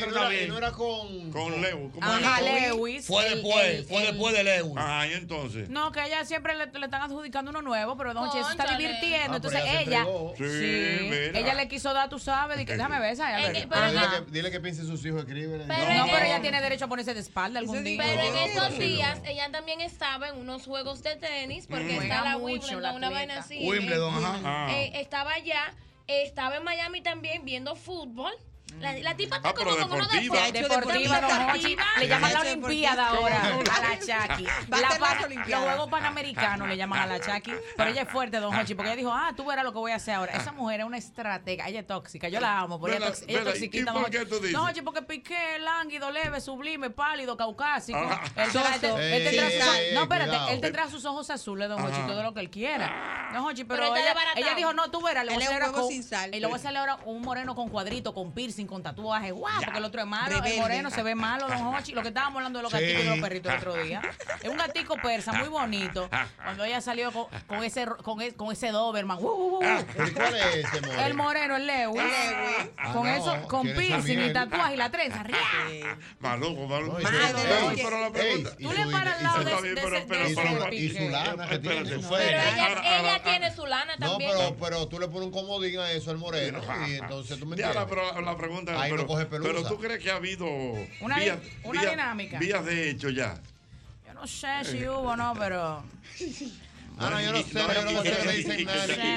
no 0.47 0.59
no 0.61 0.71
con. 0.71 1.31
Con. 1.31 1.91
¿cómo 1.91 2.05
Ajá? 2.07 2.41
Lewis. 2.41 3.05
Fue 3.05 3.27
el- 3.27 3.33
después, 3.41 3.65
el- 3.65 3.85
fue 3.85 3.97
el- 3.97 4.07
después 4.07 4.33
de 4.33 4.43
Lewis. 4.45 4.77
Ajá, 4.77 5.07
y 5.07 5.13
entonces. 5.13 5.69
No, 5.69 5.91
que 5.91 6.03
ella 6.05 6.23
siempre 6.25 6.55
le, 6.55 6.67
le 6.67 6.85
están 6.85 7.01
adjudicando 7.01 7.51
uno 7.51 7.61
nuevo, 7.61 7.97
pero 7.97 8.13
Don 8.13 8.31
Che 8.31 8.41
se 8.43 8.51
está 8.51 8.77
divirtiendo. 8.77 9.33
Ah, 9.33 9.35
Entonces 9.35 9.61
pero 9.63 9.79
ella. 9.79 10.05
Sí, 10.37 10.43
sí, 10.45 10.97
mira. 11.09 11.39
ella 11.39 11.53
le 11.55 11.67
quiso 11.67 11.93
dar, 11.93 12.07
tú 12.09 12.19
sabes, 12.19 12.57
de 12.57 12.65
que, 12.65 12.73
déjame 12.77 12.99
ver 12.99 13.13
esa. 13.13 13.39
En- 13.41 13.55
ella- 13.55 13.67
pero 13.69 13.81
Ah, 13.81 13.89
en- 13.89 13.93
dile, 13.93 14.07
que, 14.25 14.31
dile 14.31 14.51
que 14.51 14.59
piense 14.61 14.85
sus 14.85 15.05
hijos, 15.05 15.19
escríbele. 15.19 15.65
Pero 15.67 15.93
no, 15.93 16.05
en 16.05 16.11
pero 16.11 16.17
el- 16.19 16.25
ella 16.31 16.41
tiene 16.41 16.61
derecho 16.61 16.85
a 16.85 16.87
ponerse 16.87 17.13
de 17.13 17.19
espalda 17.19 17.59
algún 17.59 17.83
día. 17.83 18.01
Pero 18.01 18.21
en 18.21 18.33
No, 18.33 18.39
esos 18.45 18.63
pero 18.77 18.85
días 18.87 19.19
no. 19.19 19.25
ella 19.29 19.51
también 19.51 19.81
estaba 19.81 20.29
en 20.29 20.37
unos 20.37 20.63
juegos 20.63 21.03
de 21.03 21.17
tenis 21.17 21.67
porque 21.69 21.97
Mm. 21.99 22.01
está 22.03 22.23
la 22.23 22.37
Wimbledon, 22.37 22.95
una 22.95 23.09
vaina 23.09 23.39
así. 23.39 23.59
Wimbledon, 23.67 24.13
Eh, 24.13 24.17
ajá. 24.25 24.39
Ah. 24.45 24.67
eh, 24.71 24.91
estaba 24.95 25.33
allá, 25.33 25.73
estaba 26.19 26.57
en 26.57 26.63
Miami 26.63 27.01
también 27.01 27.45
viendo 27.45 27.75
fútbol. 27.75 28.31
La, 28.79 28.93
la 28.93 29.15
tipa 29.15 29.35
está 29.35 29.49
Ah, 29.49 29.53
como 29.53 29.69
con 29.71 29.83
unos 29.91 30.11
deportiva. 30.11 30.51
Deportiva. 30.51 31.53
Le 31.99 32.07
llaman 32.07 32.33
la. 32.33 32.41
Olimpiada 32.41 33.07
ahora 33.09 33.41
a 33.41 33.81
la 33.81 33.99
Chaki. 33.99 34.43
Va 34.43 34.77
a 34.77 34.81
La 34.81 34.89
ser 34.91 34.99
las 35.01 35.13
pa- 35.15 35.27
los. 35.27 35.59
Juegos 35.61 35.89
Panamericanos 35.89 36.67
le 36.67 36.77
llaman 36.77 36.99
a 37.01 37.05
la 37.05 37.19
Chaki. 37.19 37.51
Pero 37.77 37.89
ella 37.91 38.01
es 38.03 38.09
fuerte, 38.09 38.37
don 38.37 38.55
Hochi, 38.55 38.73
porque 38.73 38.89
ella 38.91 38.97
dijo, 38.97 39.11
ah, 39.13 39.31
tú 39.35 39.45
verás 39.45 39.63
lo 39.63 39.71
que 39.71 39.77
voy 39.77 39.91
a 39.91 39.95
hacer 39.95 40.15
ahora. 40.15 40.33
Esa 40.33 40.51
mujer 40.51 40.79
es 40.79 40.85
una 40.87 40.97
estratega. 40.97 41.67
Ella 41.67 41.81
es 41.81 41.87
tóxica. 41.87 42.27
Yo 42.29 42.39
la 42.39 42.59
amo, 42.59 42.79
porque 42.79 42.97
ella, 42.97 43.07
es 43.09 43.21
tox- 43.21 43.25
ella 43.27 43.39
es 43.39 43.45
vela, 43.45 43.49
¿y 43.49 43.53
toxiquita. 43.53 43.93
por 43.93 44.09
qué 44.09 44.25
tú 44.25 44.35
dices? 44.39 44.53
Don 44.53 44.67
Hochi, 44.67 44.81
porque 44.81 45.01
piqué, 45.03 45.59
lánguido, 45.59 46.09
leve, 46.11 46.41
sublime, 46.41 46.89
pálido, 46.89 47.37
caucásico. 47.37 47.99
Ey, 47.99 48.47
No, 49.93 50.01
espérate, 50.03 50.53
él 50.53 50.61
tendrá 50.61 50.89
sus 50.89 51.05
ojos 51.05 51.29
azules, 51.29 51.69
don 51.69 51.81
Hochi, 51.81 52.01
todo 52.07 52.23
lo 52.23 52.33
que 52.33 52.39
él 52.39 52.49
quiera. 52.49 53.29
Don 53.33 53.45
Hochi, 53.45 53.63
pero 53.63 53.95
ella, 53.95 54.55
dijo, 54.55 54.73
no, 54.73 54.89
tú 54.91 55.01
verás, 55.01 55.25
le 55.25 55.33
voy 55.35 56.53
a 56.53 56.55
hacer 56.55 56.75
ahora 56.77 56.97
un 57.05 57.21
moreno 57.21 57.55
con 57.55 57.69
cuadrito, 57.69 58.13
con 58.13 58.31
piercing, 58.33 58.60
con 58.67 58.83
tatuaje, 58.83 59.31
guau, 59.31 59.61
porque 59.63 59.79
el 59.79 59.85
otro 59.85 60.01
es 60.01 60.07
malo, 60.07 60.29
Rebelde. 60.35 60.55
el 60.55 60.61
moreno 60.61 60.89
se 60.91 61.03
ve 61.03 61.15
malo, 61.15 61.47
don 61.47 61.75
Hochi. 61.75 61.91
Lo 61.93 62.01
que 62.01 62.09
estábamos 62.09 62.37
hablando 62.37 62.59
de 62.59 62.63
los 62.63 62.71
Sí. 62.71 62.77
gatitos 62.79 63.01
y 63.01 63.03
de 63.05 63.09
los 63.09 63.19
perritos 63.19 63.51
el 63.53 63.57
otro 63.59 63.73
día. 63.83 64.01
Es 64.41 64.49
un 64.49 64.57
gatico 64.57 64.95
persa 65.01 65.33
muy 65.33 65.47
bonito. 65.49 66.09
Cuando 66.43 66.63
ella 66.63 66.81
salió 66.81 67.11
con, 67.11 67.25
con 67.47 67.63
ese 67.63 67.85
con, 68.03 68.21
e- 68.21 68.33
con 68.33 68.51
ese 68.51 68.71
Doberman. 68.71 69.17
uh, 69.19 69.21
uh, 69.21 69.57
uh. 69.59 69.63
¿Y 70.07 70.11
cuál 70.11 70.35
es 70.35 70.55
ese, 70.65 70.81
more? 70.81 71.05
El 71.05 71.13
moreno, 71.13 71.55
el 71.57 71.67
Lewis. 71.67 72.01
Ah, 72.77 72.93
con 72.93 73.03
no, 73.07 73.13
eso, 73.13 73.47
con 73.47 73.63
piercing 73.63 74.19
y 74.29 74.33
tatuaje 74.33 74.73
y 74.73 74.77
la 74.77 74.89
trenza. 74.89 75.21
¡ria! 75.23 75.37
Maluco, 76.19 76.67
maluco. 76.67 76.99
No, 76.99 77.09
ey, 77.09 77.81
pero 77.83 78.01
la 78.01 78.09
pregunta. 78.11 78.51
Tú 78.59 78.71
le 78.71 78.85
paras 78.91 79.17
al 79.17 79.23
lado 79.23 79.61
de, 79.61 79.75
de 79.75 80.75
y 80.75 80.89
su- 80.89 81.09
lana 81.09 81.47
que 81.47 81.59
tiene. 81.59 81.83
Pero 81.83 82.17
ella, 82.17 82.41
Ah, 82.41 82.81
ah, 82.83 82.99
ella 82.99 83.15
ah, 83.15 83.23
tiene 83.23 83.55
su 83.55 83.65
lana 83.65 83.95
No, 83.97 84.09
también. 84.11 84.31
pero, 84.31 84.55
pero 84.59 84.87
tú 84.87 84.99
le 84.99 85.07
pones 85.07 85.27
un 85.27 85.31
comodín 85.31 85.79
a 85.79 85.91
eso 85.91 86.11
al 86.11 86.17
moreno 86.17 86.59
y 86.87 86.95
entonces 86.95 87.39
tú 87.39 87.45
me 87.45 87.55
entiendes. 87.55 87.85
pero 87.89 88.13
la, 88.13 88.21
la 88.21 88.37
pregunta 88.51 88.81
Ahí 88.81 88.91
no 88.91 88.97
pero, 88.97 89.07
coge 89.07 89.25
pelusa. 89.25 89.49
pero 89.53 89.67
tú 89.67 89.77
crees 89.79 90.03
que 90.03 90.11
ha 90.11 90.15
habido 90.17 90.45
Una 91.01 91.17
vías, 91.17 91.39
una 91.63 91.81
vías- 91.81 91.91
dinámica. 91.91 92.39
vías 92.39 92.65
de 92.65 92.89
hecho 92.89 93.09
ya. 93.09 93.39
Yo 94.05 94.13
no 94.13 94.27
sé 94.27 94.47
si 94.65 94.85
hubo 94.87 94.99
o 95.11 95.15
no, 95.15 95.33
pero. 95.37 95.83
Ah, 96.97 97.09
no, 97.09 97.21
yo 97.21 97.31
no 97.31 97.37
sé, 97.41 97.53
yo 97.53 97.67
no 97.91 98.03
sé 98.03 98.11
qué 98.11 98.25
le 98.25 98.33
dicen 98.33 98.65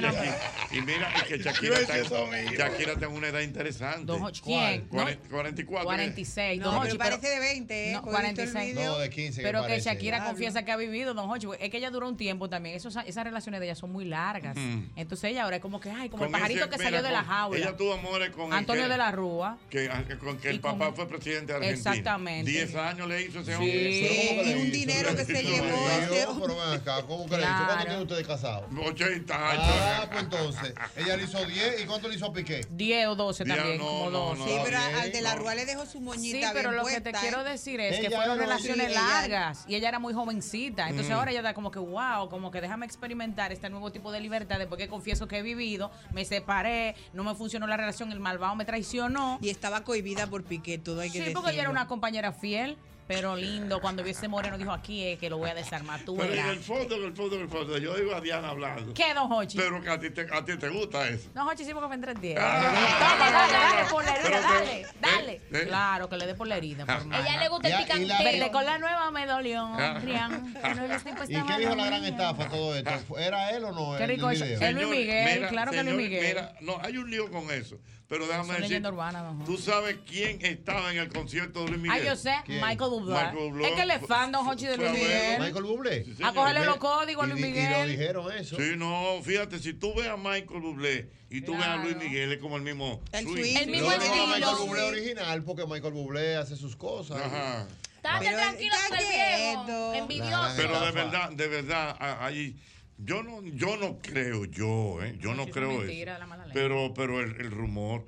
nada. 0.00 0.38
Y 0.70 0.80
mira, 0.80 1.12
y 1.20 1.24
que 1.28 1.38
Shakira 1.42 1.78
está, 1.80 1.98
Shakira 1.98 2.92
está 2.92 3.04
en 3.06 3.12
una 3.12 3.28
edad 3.28 3.40
interesante. 3.40 4.04
Don 4.06 4.22
Hochi, 4.22 4.40
¿quién? 4.40 4.88
No, 4.90 5.02
Cuaren- 5.04 5.18
44. 5.30 5.84
46. 5.84 6.60
No, 6.60 6.64
Don 6.72 6.74
pero 6.80 6.88
Hochi, 6.88 6.98
parece 6.98 7.28
de 7.28 7.38
20, 7.40 7.90
¿eh? 7.90 7.92
No, 7.92 8.02
Porque 8.02 8.16
he 8.16 8.22
visto 8.28 8.42
el 8.42 8.48
46. 8.52 8.74
video. 8.74 8.92
No, 8.92 8.98
de 8.98 9.10
15 9.10 9.40
que 9.40 9.46
Pero 9.46 9.62
que 9.62 9.68
parece. 9.68 9.90
Shakira 9.90 10.24
confiesa 10.24 10.64
que 10.64 10.72
ha 10.72 10.76
vivido, 10.76 11.12
don 11.14 11.28
Hochi, 11.30 11.46
es 11.60 11.70
que 11.70 11.76
ella 11.76 11.90
duró 11.90 12.08
un 12.08 12.16
tiempo 12.16 12.48
también. 12.48 12.74
Esas 12.76 12.94
relaciones 13.24 13.60
de 13.60 13.66
ella 13.66 13.74
son 13.74 13.92
muy 13.92 14.04
largas. 14.06 14.56
Mm. 14.56 14.84
Entonces 14.96 15.30
ella 15.30 15.44
ahora 15.44 15.56
es 15.56 15.62
como 15.62 15.78
que, 15.80 15.90
ay, 15.90 16.08
como 16.08 16.20
Con 16.24 16.28
el 16.28 16.32
pajarito 16.32 16.60
ese- 16.60 16.70
que 16.70 16.76
mira, 16.78 16.84
salió 16.90 17.02
de 17.02 17.12
la 17.12 17.22
jaula. 17.24 17.58
Ella 17.58 17.76
tuvo 17.76 17.92
amores 17.94 18.30
con 18.30 18.46
el 18.46 18.52
Antonio 18.54 18.84
que- 18.84 18.88
de 18.90 18.96
la 18.98 19.12
Rúa. 19.12 19.58
Que, 19.68 19.90
con 20.18 20.38
que 20.38 20.48
el 20.50 20.60
papá 20.60 20.92
fue 20.92 21.06
presidente 21.06 21.52
de 21.52 21.58
Argentina. 21.58 21.90
Exactamente. 21.92 22.50
10 22.50 22.74
años 22.76 23.08
le 23.08 23.22
hizo 23.22 23.40
ese 23.40 23.50
Sí. 23.56 23.62
hombre. 23.62 24.50
Y 24.50 24.54
un 24.62 24.70
dinero 24.72 25.14
que 25.14 25.24
se 25.24 25.42
llevó 25.42 25.66
Yo, 26.14 26.40
pero 26.40 26.56
ven 26.56 26.80
acá, 26.80 27.02
¿cómo 27.06 27.26
que 27.26 27.36
le 27.36 27.42
hizo? 27.42 27.63
¿Cuánto 27.66 27.84
Claro. 27.84 27.88
tiene 27.88 28.02
ustedes 28.02 28.26
casados? 28.26 28.64
80 28.86 29.50
años. 29.50 29.64
Ah, 29.66 30.06
pues 30.10 30.22
entonces, 30.22 30.74
ella 30.96 31.16
le 31.16 31.24
hizo 31.24 31.44
10 31.44 31.82
y 31.82 31.86
¿cuánto 31.86 32.08
le 32.08 32.14
hizo 32.16 32.26
a 32.26 32.32
Piqué? 32.32 32.66
10 32.70 33.06
o 33.08 33.14
12 33.14 33.44
Diez, 33.44 33.56
también, 33.56 33.78
no, 33.78 33.84
como 33.86 34.10
no, 34.10 34.18
12. 34.34 34.38
no. 34.40 34.46
Sí, 34.46 34.54
pero 34.64 34.78
al 34.78 35.12
de 35.12 35.20
la 35.22 35.34
no. 35.34 35.40
Rúa 35.40 35.54
le 35.54 35.66
dejó 35.66 35.86
su 35.86 35.92
Sí, 35.92 36.00
moñita 36.00 36.50
pero 36.52 36.70
bien 36.70 36.82
lo 36.82 36.86
que 36.88 36.94
te 37.00 37.10
puesta, 37.10 37.20
quiero 37.20 37.40
¿eh? 37.46 37.50
decir 37.50 37.80
es 37.80 38.00
que 38.00 38.10
fueron 38.10 38.38
relaciones 38.38 38.92
largas 38.92 39.64
y 39.68 39.74
ella 39.74 39.88
era 39.88 39.98
muy 39.98 40.14
jovencita. 40.14 40.88
Entonces 40.88 41.10
Mm. 41.12 41.18
ahora 41.18 41.30
ella 41.30 41.42
da 41.42 41.54
como 41.54 41.70
que, 41.70 41.78
wow, 41.78 42.28
como 42.28 42.50
que 42.50 42.60
déjame 42.60 42.86
experimentar 42.86 43.52
este 43.52 43.68
nuevo 43.70 43.90
tipo 43.92 44.12
de 44.12 44.20
libertad 44.20 44.58
después 44.58 44.78
que 44.78 44.88
confieso 44.88 45.26
que 45.28 45.38
he 45.38 45.42
vivido, 45.42 45.90
me 46.12 46.24
separé, 46.24 46.94
no 47.12 47.24
me 47.24 47.34
funcionó 47.34 47.66
la 47.66 47.76
relación, 47.76 48.12
el 48.12 48.20
malvado 48.20 48.54
me 48.54 48.64
traicionó. 48.64 49.38
Y 49.40 49.50
estaba 49.50 49.82
cohibida 49.84 50.26
por 50.26 50.44
Piqué, 50.44 50.78
todo 50.78 51.00
hay 51.00 51.08
que 51.08 51.14
Sí, 51.14 51.18
decirlo. 51.20 51.40
porque 51.40 51.52
ella 51.54 51.62
era 51.62 51.70
una 51.70 51.86
compañera 51.86 52.32
fiel, 52.32 52.76
pero 53.06 53.36
lindo. 53.36 53.80
Cuando 53.80 54.02
vio 54.02 54.12
ese 54.12 54.28
moreno 54.28 54.56
dijo, 54.58 54.72
aquí 54.72 55.02
es 55.06 55.18
que 55.18 55.28
lo 55.30 55.38
voy 55.38 55.50
a 55.50 55.54
desarmar. 55.54 56.00
Tú 56.04 56.16
Pero 56.16 56.32
en 56.34 56.46
el 56.46 56.58
fondo, 56.60 56.96
en 56.96 57.04
el 57.04 57.12
fondo, 57.14 57.36
en 57.36 57.42
el 57.42 57.48
fondo, 57.48 57.78
yo 57.78 57.94
digo 57.96 58.14
a 58.14 58.20
Diana 58.20 58.48
hablando. 58.50 58.94
¿Qué, 58.94 59.12
don 59.14 59.30
Hochi? 59.32 59.56
Pero 59.58 59.80
que 59.82 59.90
a 59.90 59.98
ti 60.00 60.10
te, 60.10 60.22
a 60.32 60.44
ti 60.44 60.56
te 60.56 60.68
gusta 60.68 61.08
eso. 61.08 61.28
No, 61.34 61.46
Hochi, 61.48 61.64
sí, 61.64 61.72
porque 61.72 61.88
me 61.88 61.94
entretiene. 61.96 62.40
Ah. 62.40 62.60
Toma, 62.98 63.30
dale, 63.30 63.52
dale, 63.52 63.90
por 63.90 64.04
la 64.04 64.16
herida, 64.16 64.40
dale, 64.40 64.86
dale. 65.00 65.32
eh, 65.32 65.42
eh. 65.52 65.64
Claro, 65.66 66.08
que 66.08 66.16
le 66.16 66.26
dé 66.26 66.34
por 66.34 66.46
la 66.46 66.56
herida, 66.56 66.86
por 66.86 67.04
mala. 67.06 67.28
Ella 67.28 67.40
le 67.40 67.48
gusta 67.48 67.68
el 67.68 67.84
picanteo. 67.84 68.24
Verte 68.24 68.50
con 68.50 68.64
la 68.64 68.78
nueva 68.78 69.10
me 69.10 69.26
dolió, 69.26 69.64
Ah. 69.74 69.98
Rian. 70.02 70.54
no 70.54 70.98
tipo 70.98 71.24
¿Y 71.28 71.42
qué 71.42 71.58
dijo 71.58 71.74
la 71.74 71.86
gran 71.86 72.04
estafa 72.04 72.48
todo 72.48 72.74
esto? 72.74 73.18
¿Era 73.18 73.50
él 73.50 73.64
o 73.64 73.72
no? 73.72 73.96
Qué 73.96 74.04
el 74.04 74.10
rico? 74.10 74.30
El 74.30 74.74
Luis 74.74 74.88
Miguel, 74.88 75.46
claro 75.48 75.72
que 75.72 75.82
Luis 75.82 75.96
Miguel. 75.96 76.26
Mira, 76.26 76.54
no, 76.60 76.78
hay 76.82 76.96
un 76.96 77.10
lío 77.10 77.30
con 77.30 77.50
eso. 77.50 77.78
Pero 78.06 78.26
déjame 78.26 78.44
Son 78.44 78.54
decir. 78.56 78.68
leyenda 78.68 78.90
urbana. 78.90 79.34
¿Tú 79.46 79.56
sabes 79.56 79.96
quién 80.06 80.38
estaba 80.44 80.92
en 80.92 80.98
el 80.98 81.08
concierto 81.08 81.64
de 81.64 81.70
Luis 81.70 81.82
Miguel? 81.82 82.02
Ah, 82.02 82.04
yo 82.06 82.16
sé, 82.16 82.34
¿Quién? 82.44 82.60
Michael 82.60 82.90
Bublé. 83.02 83.68
Es 83.68 83.72
que 83.74 83.86
le 83.86 83.94
es 83.94 84.06
fan, 84.06 84.32
don 84.32 84.46
Hochi, 84.46 84.66
de 84.66 84.76
Luis. 84.76 84.90
Miguel. 84.92 85.40
Michael 85.40 85.64
Bublé. 85.64 86.04
Sí, 86.04 86.16
A 86.22 86.32
cogerle 86.32 86.64
los 86.64 86.76
códigos 86.76 87.24
a 87.24 87.26
Luis 87.26 87.42
di- 87.42 87.48
Y 87.50 87.52
lo 87.54 87.60
Miguel. 87.68 87.88
dijeron 87.90 88.32
eso. 88.32 88.56
Sí, 88.56 88.72
no, 88.76 89.20
fíjate, 89.22 89.58
si 89.58 89.74
tú 89.74 89.94
ves 89.94 90.08
a 90.08 90.16
Michael 90.16 90.60
Bublé 90.60 91.10
y 91.30 91.40
tú 91.40 91.52
ves 91.52 91.64
a 91.66 91.76
Luis. 91.76 91.96
Miguel, 91.96 92.32
es 92.32 92.38
como 92.38 92.56
el 92.56 92.62
mismo. 92.62 93.00
El 93.12 93.24
swing. 93.24 93.66
mismo 93.70 93.90
no, 93.90 93.96
no, 93.96 94.02
estilo. 94.02 94.26
Michael 94.26 94.56
Bublé 94.66 94.82
original 94.82 95.42
porque 95.44 95.66
Michael 95.66 95.92
Bublé 95.94 96.36
hace 96.36 96.56
sus 96.56 96.76
cosas. 96.76 97.20
Ajá. 97.20 97.66
Estate 97.96 98.24
Pero 98.26 98.36
tranquilo 98.36 98.74
el 98.90 98.98
viejo. 98.98 99.94
Envidioso. 99.94 100.52
Pero 100.56 100.80
de 100.84 100.92
verdad, 100.92 101.30
de 101.30 101.48
verdad, 101.48 101.96
ahí. 102.20 102.56
Yo 102.98 103.22
no, 103.24 103.42
yo 103.42 103.76
no 103.76 103.98
creo, 104.00 104.44
yo, 104.44 105.02
¿eh? 105.02 105.16
Yo 105.18 105.34
no 105.34 105.46
creo 105.46 105.72
mentira, 105.78 106.12
eso. 106.12 106.20
la 106.20 106.26
mala 106.26 106.46
lengua. 106.46 106.54
Pero, 106.62 106.94
pero 106.94 107.20
el, 107.20 107.30
el 107.40 107.50
rumor 107.50 108.04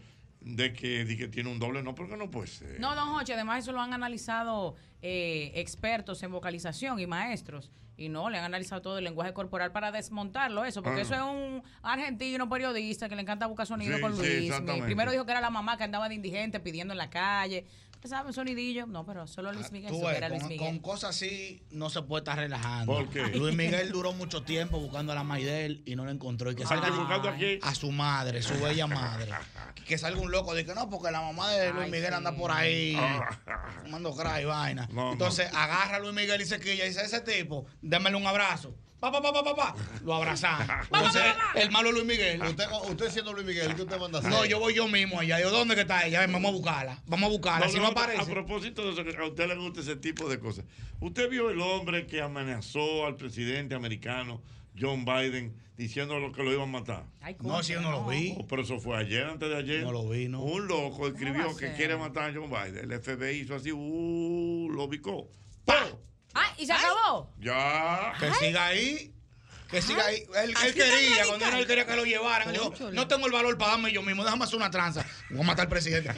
de 0.47 0.73
que, 0.73 1.05
de 1.05 1.17
que 1.17 1.27
tiene 1.27 1.51
un 1.51 1.59
doble, 1.59 1.83
no, 1.83 1.95
porque 1.97 2.17
no 2.17 2.31
puede 2.31 2.47
ser. 2.47 2.79
No, 2.79 2.95
don 2.95 3.09
Joche, 3.13 3.35
además 3.35 3.65
eso 3.65 3.73
lo 3.73 3.81
han 3.81 3.93
analizado 3.93 4.77
eh, 5.03 5.51
expertos 5.57 6.23
en 6.23 6.31
vocalización 6.31 7.01
y 7.01 7.07
maestros. 7.07 7.73
Y 7.99 8.11
no, 8.11 8.29
le 8.31 8.37
han 8.39 8.45
analizado 8.45 8.81
todo 8.83 8.99
el 8.99 9.05
lenguaje 9.05 9.33
corporal 9.33 9.73
para 9.73 9.91
desmontarlo, 9.91 10.65
eso, 10.67 10.83
porque 10.83 11.01
Ah. 11.01 11.03
eso 11.03 11.15
es 11.15 11.21
un 11.23 11.63
argentino 11.83 12.47
periodista 12.49 13.09
que 13.09 13.17
le 13.17 13.23
encanta 13.23 13.47
buscar 13.47 13.67
sonido 13.67 13.97
Sí, 13.97 14.03
con 14.03 14.13
sí, 14.15 14.19
Luis. 14.21 14.33
exactamente. 14.51 14.85
Primero 14.85 15.11
dijo 15.11 15.25
que 15.25 15.33
era 15.33 15.41
la 15.41 15.49
mamá 15.51 15.77
que 15.79 15.85
andaba 15.85 16.09
de 16.09 16.15
indigente 16.15 16.61
pidiendo 16.61 16.93
en 16.93 16.99
la 16.99 17.09
calle. 17.11 17.67
¿Usted 18.07 18.17
sabe 18.19 18.29
un 18.29 18.35
sonidillo? 18.35 18.87
No, 18.87 19.05
pero 19.05 19.27
solo 19.27 19.53
Luis 19.53 19.73
Miguel 19.73 19.91
Tú 19.91 20.01
ves, 20.07 20.17
era 20.17 20.29
Luis 20.29 20.43
con, 20.43 20.49
Miguel. 20.49 20.67
con 20.69 20.79
cosas 20.79 21.11
así 21.11 21.61
no 21.73 21.91
se 21.91 22.03
puede 22.03 22.21
estar 22.21 22.39
relajando. 22.39 22.93
¿Por 22.93 23.09
qué? 23.09 23.27
Luis 23.37 23.53
Miguel 23.57 23.91
duró 23.91 24.13
mucho 24.13 24.45
tiempo 24.45 24.79
buscando 24.79 25.11
a 25.11 25.17
la 25.17 25.25
Maidel 25.25 25.83
y 25.85 25.97
no 25.97 26.05
la 26.05 26.13
encontró. 26.13 26.53
Y 26.53 26.55
que 26.55 26.63
Ah, 26.63 26.69
salga 26.69 26.87
¿que 26.87 26.93
buscando 26.93 27.29
a 27.31 27.35
quién? 27.35 27.59
a 27.63 27.75
su 27.75 27.91
madre, 27.91 28.43
su 28.43 28.55
bella 28.61 28.87
madre. 28.87 29.33
que 29.89 29.99
salga 29.99 30.21
un 30.21 30.31
loco 30.31 30.55
de 30.55 30.65
que 30.65 30.73
no, 30.73 30.89
porque 30.89 31.11
la 31.11 31.21
mamá 31.21 31.51
de 31.51 31.73
Luis 31.73 31.85
Ay, 31.87 31.91
Miguel 31.91 32.11
sí. 32.11 32.15
anda 32.15 32.37
por 32.37 32.53
ahí 32.53 32.97
fumando 33.83 34.15
crack 34.15 34.43
y 34.43 34.45
vaina. 34.45 34.89
No, 34.93 35.13
Entonces 35.13 35.49
agarra 35.53 35.97
a 35.97 35.99
Luis 35.99 36.15
Miguel 36.15 36.41
y 36.41 36.45
se 36.47 36.61
quilla 36.61 36.85
y 36.85 36.89
dice, 36.89 37.03
ese 37.05 37.21
tipo, 37.23 37.67
démele 37.83 38.17
un 38.17 38.27
abrazo. 38.29 38.73
Pa, 39.07 39.13
pa, 39.13 39.23
pa, 39.23 39.33
pa, 39.33 39.45
pa, 39.45 39.55
pa. 39.55 39.75
Lo 40.05 40.15
abrazamos. 40.15 40.67
Entonces, 40.93 41.23
el 41.55 41.71
malo 41.71 41.93
Luis 41.93 42.05
Miguel. 42.05 42.43
Usted, 42.43 42.65
usted 42.91 43.11
siendo 43.11 43.33
Luis 43.33 43.47
Miguel, 43.47 43.73
¿qué 43.77 43.83
usted 43.83 44.01
manda 44.01 44.19
a 44.19 44.21
hacer? 44.21 44.33
No, 44.33 44.45
yo 44.45 44.59
voy 44.59 44.75
yo 44.75 44.89
mismo 44.89 45.21
allá. 45.21 45.41
Yo, 45.41 45.51
¿dónde 45.51 45.77
que 45.77 45.83
está 45.83 46.05
ella? 46.05 46.27
Vamos 46.27 46.51
a 46.51 46.53
buscarla. 46.53 47.03
Vamos 47.07 47.29
a 47.29 47.31
buscarla. 47.31 47.67
No, 47.67 47.73
si 47.73 47.79
no, 47.79 47.85
no 47.85 47.89
aparece. 47.91 48.23
A 48.23 48.25
propósito 48.25 48.85
de 48.85 48.93
eso, 48.93 49.05
que 49.05 49.17
a 49.17 49.27
usted 49.27 49.47
le 49.47 49.55
gusta 49.55 49.81
ese 49.81 49.95
tipo 49.95 50.29
de 50.29 50.41
cosas. 50.41 50.65
Usted 50.99 51.31
vio 51.31 51.51
el 51.51 51.61
hombre 51.61 52.09
que 52.09 52.21
amenazó 52.21 53.07
al 53.07 53.15
presidente 53.15 53.77
americano, 53.77 54.43
John 54.77 55.05
Biden, 55.05 55.55
diciendo 55.77 56.19
lo 56.19 56.33
que 56.33 56.43
lo 56.43 56.53
iban 56.53 56.69
a 56.69 56.73
matar. 56.81 57.05
No, 57.43 57.63
si 57.63 57.75
yo 57.75 57.81
no 57.81 57.93
lo 57.93 58.07
vi. 58.07 58.35
Oh, 58.37 58.47
pero 58.49 58.63
eso 58.63 58.81
fue 58.81 58.97
ayer, 58.97 59.25
antes 59.25 59.49
de 59.49 59.57
ayer. 59.57 59.85
No 59.85 59.93
lo 59.93 60.09
vi, 60.09 60.27
¿no? 60.27 60.43
Un 60.43 60.67
loco 60.67 61.07
escribió 61.07 61.57
que 61.57 61.75
quiere 61.75 61.97
matar 61.97 62.31
a 62.31 62.35
John 62.35 62.51
Biden. 62.51 62.91
El 62.91 63.01
FBI 63.01 63.43
hizo 63.43 63.55
así, 63.55 63.71
uh, 63.71 64.69
lo 64.69 64.83
ubicó. 64.83 65.29
¡Ah! 66.37 66.53
¿Y 66.59 66.67
se 66.67 66.73
acabó? 66.73 67.33
Ya. 67.39 68.13
Que 68.21 68.31
siga 68.35 68.67
ahí. 68.67 69.16
Que 69.71 69.83
siga 69.83 70.05
ahí. 70.07 70.23
Él, 70.45 70.55
él 70.65 70.75
quería, 70.75 71.25
cuando 71.27 71.47
él 71.59 71.67
quería 71.67 71.87
que 71.87 71.97
lo 71.97 72.05
llevaran, 72.05 72.49
él 72.49 72.55
dijo, 72.55 72.91
no 72.93 73.09
tengo 73.09 73.27
el 73.27 73.33
valor 73.33 73.59
para 73.59 73.73
darme 73.73 73.93
yo 73.93 74.03
mismo, 74.03 74.25
déjame 74.25 74.45
hacer 74.45 74.57
una 74.57 74.71
tranza. 74.71 75.05
Voy 75.31 75.41
a 75.41 75.45
matar 75.45 75.65
al 75.65 75.69
presidente. 75.69 76.11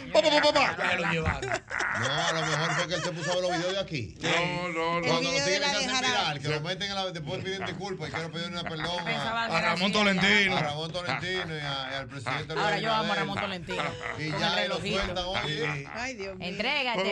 Ya 0.79 0.95
lo 0.97 1.11
llevaron. 1.11 1.51
No, 1.51 2.07
a 2.07 2.33
lo 2.33 2.47
mejor 2.47 2.71
fue 2.77 2.89
que 2.89 2.95
él 2.95 3.03
se 3.03 3.13
puso 3.13 3.33
a 3.33 3.35
ver 3.37 3.43
los 3.45 3.53
videos 3.59 3.73
de 3.73 3.81
aquí. 3.81 4.15
No, 4.21 4.69
no, 4.69 5.01
no. 5.01 5.07
Cuando 5.07 5.33
los 5.33 5.45
tigres 5.45 5.63
hacen 5.69 5.91
viral, 6.01 6.41
que 6.41 6.49
lo 6.49 6.61
meten 6.61 6.89
en 6.91 6.95
la, 6.95 7.11
después 7.11 7.45
piden 7.45 7.65
disculpas 7.67 8.09
y 8.09 8.13
quiero 8.13 8.31
pedir 8.31 8.49
una 8.49 8.63
perdón 8.63 9.01
a, 9.01 9.05
que 9.05 9.11
A 9.57 9.61
Ramón 9.63 9.93
Tolentino. 9.93 10.57
a 10.57 10.61
Ramón 10.61 10.93
Tolentino 10.93 11.57
y, 11.57 11.61
a- 11.61 11.89
y 11.91 11.95
al 11.97 12.07
presidente 12.09 12.53
Ahora 12.53 12.79
yo 12.79 12.93
amo 12.93 13.13
a. 13.13 13.17
Ramón 13.17 13.39
Tolentino. 13.41 13.83
Y 14.19 14.31
ya 14.31 14.67
lo 14.69 14.77
sueltan, 14.79 15.19
oye. 15.19 15.89
Ay, 15.95 16.15
Dios 16.15 16.37
mío. 16.37 16.49
Entrégate. 16.49 17.01
A 17.01 17.03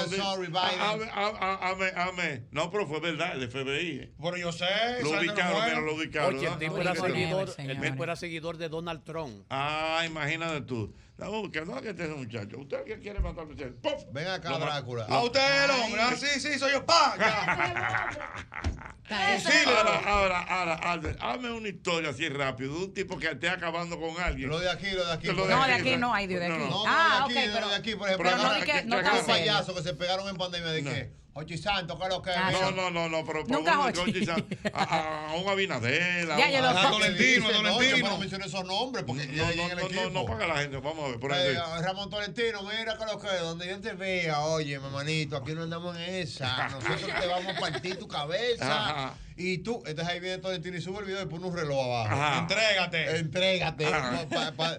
I'm 0.00 0.10
sorry, 0.16 0.46
a- 0.46 0.50
Biden. 0.50 1.08
a- 1.10 1.26
a- 1.26 1.68
ame- 1.70 1.92
ame. 1.96 2.42
No, 2.50 2.70
pero 2.70 2.86
fue 2.86 3.00
verdad, 3.00 3.32
el 3.34 3.48
FBI. 3.50 3.97
Eh. 4.00 4.12
Pero 4.20 4.36
yo 4.36 4.52
sé. 4.52 4.66
Lo 5.02 5.10
de 5.12 5.18
ubicaron, 5.18 5.64
mira, 5.64 5.80
lo 5.80 5.94
ubicaron. 5.94 6.36
Oye, 6.38 6.46
el 6.48 6.58
tipo, 6.58 6.78
era 6.78 6.94
seguidor, 6.94 7.54
el 7.58 7.80
tipo 7.80 8.04
era 8.04 8.16
seguidor 8.16 8.56
de 8.58 8.68
Donald 8.68 9.04
Trump. 9.04 9.44
Ah, 9.50 10.02
imagínate 10.06 10.60
tú. 10.62 10.94
La 11.16 11.28
busca, 11.28 11.64
no 11.64 11.80
que 11.82 11.90
este 11.90 12.04
es 12.04 12.10
un 12.10 12.18
muchacho. 12.20 12.58
Usted 12.60 12.84
que 12.84 13.00
quiere 13.00 13.18
matar 13.18 13.40
al 13.40 13.48
presidente. 13.48 13.80
¡Puf! 13.90 14.04
Ven 14.12 14.28
acá, 14.28 14.50
Lo 14.50 14.58
Drácula. 14.60 15.04
A 15.08 15.24
usted 15.24 15.40
es 15.40 15.64
el 15.64 15.70
hombre. 15.82 16.00
Ah, 16.00 16.14
sí, 16.16 16.40
sí, 16.40 16.58
soy 16.60 16.70
yo. 16.72 16.86
¡Pa! 16.86 17.16
Ya. 17.18 18.08
Ahora, 19.10 20.00
ahora, 20.04 20.40
ahora, 20.42 20.74
Albert, 20.74 21.18
hazme 21.22 21.50
una 21.50 21.68
historia 21.68 22.10
así 22.10 22.28
rápido 22.28 22.74
de 22.74 22.84
un 22.84 22.94
tipo 22.94 23.18
que 23.18 23.28
esté 23.28 23.48
acabando 23.48 23.98
con 23.98 24.20
alguien. 24.22 24.50
Lo 24.50 24.58
de 24.60 24.70
aquí, 24.70 24.90
lo 24.90 25.06
de 25.06 25.12
aquí. 25.14 25.28
Lo 25.28 25.46
No, 25.48 25.64
de 25.66 25.72
aquí 25.72 25.96
no, 25.96 26.12
ay, 26.12 26.26
Dios, 26.26 26.40
de 26.42 26.48
No, 26.48 26.54
aquí. 26.56 26.64
no, 26.64 26.70
No, 26.70 26.76
no, 26.76 26.84
ah, 26.86 27.24
de 27.26 27.38
aquí, 27.38 27.38
ok, 27.38 27.46
de, 27.46 27.52
pero. 27.54 27.68
de 27.70 27.74
aquí, 27.74 27.94
por 27.96 28.08
ejemplo. 28.08 28.30
pero 28.30 28.42
no 28.42 28.54
di 28.54 28.60
que- 28.62 28.84
no 28.84 28.96
que- 28.98 29.22
payasos 29.26 29.82
se 29.82 29.94
pegaron 29.94 30.28
en 30.28 30.36
pandemia 30.36 30.68
de 30.72 30.82
No. 30.82 30.90
Ochi 31.38 31.56
Santo, 31.56 31.96
¿qué 31.96 32.04
es 32.04 32.10
lo 32.10 32.20
que 32.20 32.30
es? 32.30 32.36
No, 32.60 32.70
no, 32.72 32.90
no, 32.90 33.08
no, 33.08 33.24
pero 33.24 33.44
Nunca. 33.46 33.74
Jochi 33.94 34.24
San- 34.26 34.44
a, 34.74 34.82
a- 34.82 35.30
a 35.30 35.34
un 35.36 35.48
Abinadel. 35.48 36.30
a 36.32 36.36
Ya, 36.36 36.46
un- 36.46 36.52
yo 36.52 36.60
lo- 36.62 36.68
a- 36.68 36.90
Tolentino, 36.90 37.48
a 37.48 37.52
No, 37.62 37.74
Tolentino. 37.76 38.08
no 38.08 38.18
mencioné 38.18 38.46
esos 38.46 38.64
nombres 38.64 39.04
porque 39.06 39.26
No, 39.26 39.32
ya 39.52 39.54
no, 39.74 39.80
el 39.86 39.94
no, 39.94 40.02
no, 40.04 40.10
no 40.10 40.24
paga 40.26 40.46
la 40.48 40.56
gente, 40.56 40.76
vamos 40.78 41.04
a 41.04 41.08
ver. 41.10 41.20
Por 41.20 41.32
Eh, 41.32 41.52
ejemplo, 41.52 41.82
Ramón 41.82 42.10
Tolentino, 42.10 42.62
mira 42.64 42.98
que 42.98 43.04
lo 43.04 43.18
que 43.20 43.26
es, 43.28 43.40
donde 43.40 43.68
yo 43.68 43.80
te 43.80 43.92
vea, 43.92 44.40
oye, 44.40 44.78
mamanito, 44.80 45.36
aquí 45.36 45.52
no 45.52 45.62
andamos 45.62 45.96
en 45.96 46.02
esa, 46.16 46.68
nosotros 46.70 47.20
te 47.20 47.26
vamos 47.28 47.56
a 47.56 47.60
partir 47.60 47.96
tu 47.98 48.08
cabeza. 48.08 49.14
Y 49.36 49.58
tú, 49.58 49.80
entonces 49.86 50.12
ahí 50.12 50.18
viene 50.20 50.38
Tolentino 50.38 50.76
y 50.76 50.80
sube 50.80 50.98
el 50.98 51.04
video 51.04 51.22
y 51.22 51.26
pone 51.26 51.46
un 51.46 51.54
reloj 51.56 51.84
abajo. 51.84 52.14
Ajá. 52.20 52.38
Entrégate. 52.40 53.16
Entrégate. 53.18 53.86
Ajá. 53.86 54.26
Pa- 54.28 54.52
pa- 54.52 54.78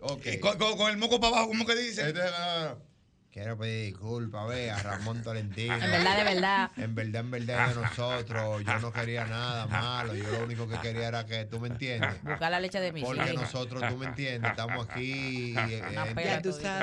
ok. 0.00 0.26
Y 0.26 0.40
con, 0.40 0.58
con- 0.58 0.76
con 0.76 0.90
el 0.90 0.96
moco 0.96 1.20
para 1.20 1.36
abajo, 1.36 1.48
¿cómo 1.50 1.64
que 1.64 1.76
dice? 1.76 2.08
Entonces, 2.08 2.32
no, 2.36 2.64
no. 2.70 2.89
Quiero 3.32 3.56
pedir 3.56 3.86
disculpas, 3.92 4.48
ve, 4.48 4.72
a 4.72 4.78
Ramón 4.82 5.22
Tolentino. 5.22 5.72
En 5.80 5.80
verdad, 5.92 6.16
de 6.16 6.24
verdad. 6.24 6.70
En 6.76 6.94
verdad, 6.96 7.20
en 7.20 7.30
verdad, 7.30 7.68
de 7.68 7.74
nosotros. 7.76 8.64
Yo 8.64 8.78
no 8.80 8.92
quería 8.92 9.24
nada 9.24 9.66
malo. 9.66 10.16
Yo 10.16 10.24
lo 10.32 10.42
único 10.42 10.66
que 10.68 10.76
quería 10.78 11.06
era 11.08 11.24
que 11.26 11.44
tú 11.44 11.60
me 11.60 11.68
entiendes. 11.68 12.10
Buscar 12.24 12.50
la 12.50 12.58
leche 12.58 12.80
de 12.80 12.90
mi 12.90 13.02
Porque 13.02 13.22
hija. 13.22 13.32
nosotros, 13.34 13.84
tú 13.88 13.96
me 13.98 14.06
entiendes, 14.06 14.50
estamos 14.50 14.88
aquí 14.90 15.54
eh, 15.56 15.82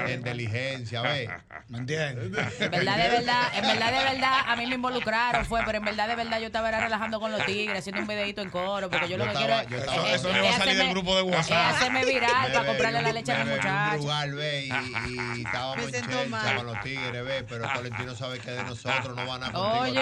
en, 0.07 0.23
diligencia, 0.23 1.01
¿ves? 1.01 1.29
¿Me 1.67 1.79
entiendes? 1.79 2.25
En 2.61 2.71
verdad, 2.71 2.95
de 2.97 3.09
verdad, 3.09 3.41
en 3.53 3.61
verdad, 3.63 3.91
de 3.99 4.13
verdad, 4.13 4.33
a 4.47 4.55
mí 4.55 4.67
me 4.67 4.75
involucraron, 4.75 5.45
fue, 5.45 5.61
pero 5.65 5.79
en 5.79 5.83
verdad, 5.85 6.07
de 6.07 6.15
verdad, 6.15 6.39
yo 6.39 6.45
estaba 6.47 6.69
era 6.69 6.79
relajando 6.79 7.19
con 7.19 7.29
los 7.33 7.45
tigres, 7.45 7.79
haciendo 7.79 8.01
un 8.03 8.07
videito 8.07 8.41
en 8.41 8.49
coro, 8.49 8.89
porque 8.89 9.09
yo 9.09 9.17
lo 9.17 9.25
Yo 9.25 9.31
que 9.33 9.37
estaba- 9.37 9.63
quiero 9.65 9.69
yo 9.69 9.75
es- 9.77 9.83
estaba- 9.83 10.07
es- 10.09 10.15
Eso 10.15 10.31
no 10.31 10.37
iba 10.37 10.47
a 10.47 10.51
es 10.51 10.55
salir 10.57 10.77
del 10.77 10.89
grupo 10.91 11.15
de 11.17 11.21
WhatsApp. 11.23 11.75
hacerme 11.75 12.05
viral 12.05 12.51
para 12.53 12.65
comprarle 12.65 13.01
la 13.01 13.11
leche 13.11 13.31
a 13.33 13.43
mi 13.43 13.49
mi 13.49 13.55
muchacho. 13.57 13.97
Brugal, 13.97 14.33
ve, 14.35 14.65
y, 14.65 14.69
y 15.39 15.41
estábamos 15.43 15.91
Con 16.55 16.65
los 16.67 16.79
tigres, 16.81 17.25
ve, 17.25 17.43
pero 17.47 17.67
Tolentino 17.73 18.15
sabe 18.15 18.39
que 18.39 18.51
de 18.51 18.63
nosotros 18.63 19.15
no 19.15 19.25
van 19.25 19.43
a 19.43 19.51
contigo, 19.51 19.81
Oye. 19.81 20.01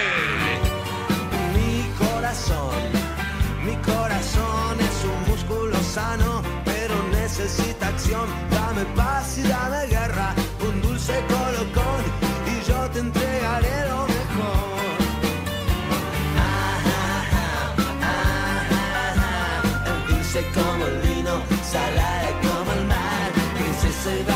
Mi 1.53 1.89
corazón, 1.97 2.73
mi 3.65 3.75
corazón 3.77 4.79
es 4.79 5.03
un 5.03 5.31
músculo 5.31 5.75
sano, 5.83 6.41
pero 6.63 6.95
necesita 7.11 7.87
acción. 7.87 8.27
Dame 8.51 8.85
paz 8.95 9.37
y 9.37 9.43
dame 9.43 9.87
guerra, 9.87 10.33
un 10.67 10.81
dulce 10.81 11.13
colocón 11.27 12.01
y 12.53 12.61
yo 12.67 12.89
te 12.91 12.99
entregaré 12.99 13.89
lo 13.89 14.05
mejor. 14.07 14.85
Ah. 16.37 16.83
Dulce 20.09 20.45
como 20.53 20.85
el 20.85 20.97
vino, 21.01 21.41
salada 21.63 22.31
como 22.41 22.71
el 22.73 22.85
mar, 22.85 23.31
princesa 23.57 24.34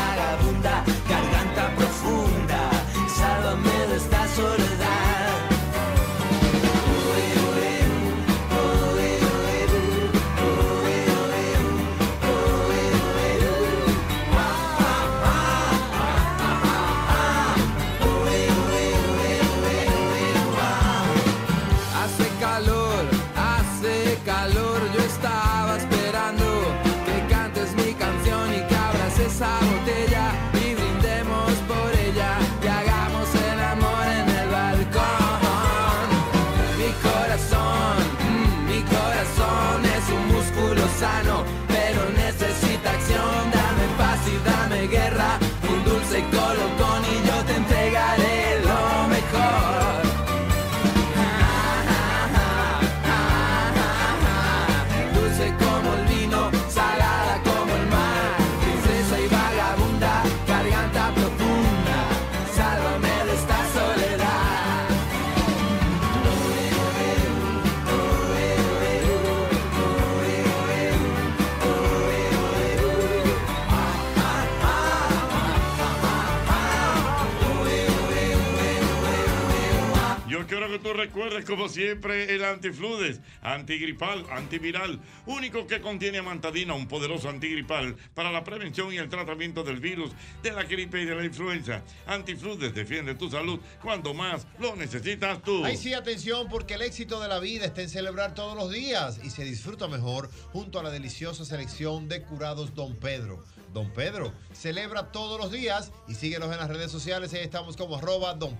Tú 80.90 80.96
recuerdes, 80.96 81.44
como 81.44 81.68
siempre, 81.68 82.34
el 82.34 82.42
antifludes, 82.42 83.20
antigripal, 83.42 84.26
antiviral, 84.28 84.98
único 85.24 85.64
que 85.68 85.80
contiene 85.80 86.18
amantadina, 86.18 86.74
un 86.74 86.88
poderoso 86.88 87.28
antigripal 87.28 87.94
para 88.12 88.32
la 88.32 88.42
prevención 88.42 88.92
y 88.92 88.96
el 88.96 89.08
tratamiento 89.08 89.62
del 89.62 89.78
virus, 89.78 90.10
de 90.42 90.50
la 90.50 90.64
gripe 90.64 91.00
y 91.00 91.04
de 91.04 91.14
la 91.14 91.24
influenza. 91.24 91.84
Antifludes 92.08 92.74
defiende 92.74 93.14
tu 93.14 93.30
salud 93.30 93.60
cuando 93.80 94.14
más 94.14 94.48
lo 94.58 94.74
necesitas 94.74 95.40
tú. 95.44 95.64
Ay, 95.64 95.76
sí, 95.76 95.94
atención, 95.94 96.48
porque 96.48 96.74
el 96.74 96.82
éxito 96.82 97.20
de 97.20 97.28
la 97.28 97.38
vida 97.38 97.66
está 97.66 97.82
en 97.82 97.88
celebrar 97.88 98.34
todos 98.34 98.56
los 98.56 98.72
días 98.72 99.20
y 99.22 99.30
se 99.30 99.44
disfruta 99.44 99.86
mejor 99.86 100.28
junto 100.52 100.80
a 100.80 100.82
la 100.82 100.90
deliciosa 100.90 101.44
selección 101.44 102.08
de 102.08 102.22
curados 102.22 102.74
Don 102.74 102.96
Pedro. 102.96 103.44
Don 103.72 103.90
Pedro 103.92 104.32
celebra 104.52 105.12
todos 105.12 105.40
los 105.40 105.50
días 105.50 105.92
y 106.08 106.14
síguenos 106.14 106.52
en 106.52 106.58
las 106.58 106.68
redes 106.68 106.90
sociales. 106.90 107.32
Ahí 107.34 107.40
estamos 107.40 107.76
como 107.76 107.96
arroba 107.96 108.34
Don. 108.34 108.50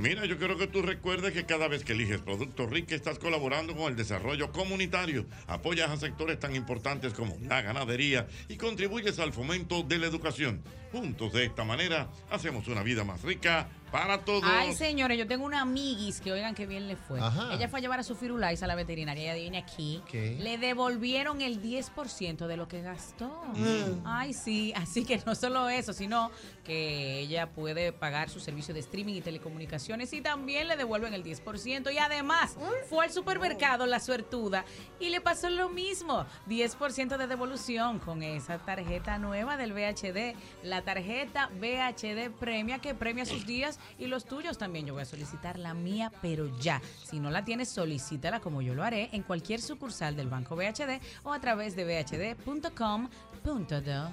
Mira, 0.00 0.26
yo 0.26 0.38
quiero 0.38 0.56
que 0.56 0.66
tú 0.66 0.82
recuerdes 0.82 1.32
que 1.32 1.46
cada 1.46 1.68
vez 1.68 1.84
que 1.84 1.92
eliges 1.92 2.20
Productos 2.20 2.68
RIC 2.68 2.92
estás 2.92 3.18
colaborando 3.18 3.76
con 3.76 3.86
el 3.86 3.96
desarrollo 3.96 4.50
comunitario, 4.50 5.26
apoyas 5.46 5.90
a 5.90 5.96
sectores 5.96 6.38
tan 6.38 6.56
importantes 6.56 7.12
como 7.12 7.36
la 7.42 7.62
ganadería 7.62 8.26
y 8.48 8.56
contribuyes 8.56 9.18
al 9.18 9.32
fomento 9.32 9.82
de 9.82 9.98
la 9.98 10.06
educación. 10.06 10.62
Juntos 10.90 11.32
de 11.32 11.44
esta 11.44 11.64
manera 11.64 12.08
hacemos 12.30 12.66
una 12.66 12.82
vida 12.82 13.04
más 13.04 13.22
rica 13.22 13.68
para 13.90 14.18
todos. 14.24 14.42
Ay, 14.44 14.74
señores, 14.74 15.18
yo 15.18 15.26
tengo 15.26 15.44
una 15.44 15.62
amiguis 15.62 16.20
que 16.20 16.32
oigan 16.32 16.54
qué 16.54 16.66
bien 16.66 16.88
le 16.88 16.96
fue. 16.96 17.20
Ajá. 17.20 17.52
Ella 17.52 17.68
fue 17.68 17.78
a 17.78 17.82
llevar 17.82 18.00
a 18.00 18.02
su 18.02 18.14
Firulais 18.14 18.62
a 18.62 18.66
la 18.66 18.74
veterinaria 18.74 19.24
y 19.24 19.28
adivine 19.28 19.58
aquí. 19.58 20.02
¿Qué? 20.10 20.36
Le 20.40 20.58
devolvieron 20.58 21.40
el 21.40 21.62
10% 21.62 22.46
de 22.46 22.56
lo 22.56 22.68
que 22.68 22.82
gastó. 22.82 23.28
Mm. 23.54 24.04
Ay, 24.04 24.32
sí. 24.32 24.72
Así 24.76 25.04
que 25.04 25.20
no 25.26 25.34
solo 25.34 25.68
eso, 25.68 25.92
sino 25.92 26.30
que 26.68 27.20
ella 27.20 27.50
puede 27.50 27.94
pagar 27.94 28.28
su 28.28 28.40
servicio 28.40 28.74
de 28.74 28.80
streaming 28.80 29.14
y 29.14 29.20
telecomunicaciones 29.22 30.12
y 30.12 30.20
también 30.20 30.68
le 30.68 30.76
devuelven 30.76 31.14
el 31.14 31.24
10%. 31.24 31.90
Y 31.94 31.96
además, 31.96 32.58
fue 32.90 33.06
al 33.06 33.10
supermercado 33.10 33.86
La 33.86 34.00
Suertuda 34.00 34.66
y 35.00 35.08
le 35.08 35.22
pasó 35.22 35.48
lo 35.48 35.70
mismo. 35.70 36.26
10% 36.46 37.16
de 37.16 37.26
devolución 37.26 37.98
con 37.98 38.22
esa 38.22 38.58
tarjeta 38.58 39.16
nueva 39.16 39.56
del 39.56 39.72
VHD. 39.72 40.36
La 40.62 40.82
tarjeta 40.82 41.48
VHD 41.58 42.30
Premia 42.38 42.80
que 42.80 42.94
premia 42.94 43.24
sus 43.24 43.46
días 43.46 43.80
y 43.98 44.06
los 44.06 44.26
tuyos 44.26 44.58
también. 44.58 44.84
Yo 44.84 44.92
voy 44.92 45.04
a 45.04 45.06
solicitar 45.06 45.58
la 45.58 45.72
mía, 45.72 46.12
pero 46.20 46.54
ya. 46.58 46.82
Si 47.02 47.18
no 47.18 47.30
la 47.30 47.46
tienes, 47.46 47.70
solicítala 47.70 48.40
como 48.40 48.60
yo 48.60 48.74
lo 48.74 48.84
haré 48.84 49.08
en 49.12 49.22
cualquier 49.22 49.62
sucursal 49.62 50.16
del 50.16 50.28
Banco 50.28 50.54
VHD 50.54 51.00
o 51.22 51.32
a 51.32 51.40
través 51.40 51.76
de 51.76 51.86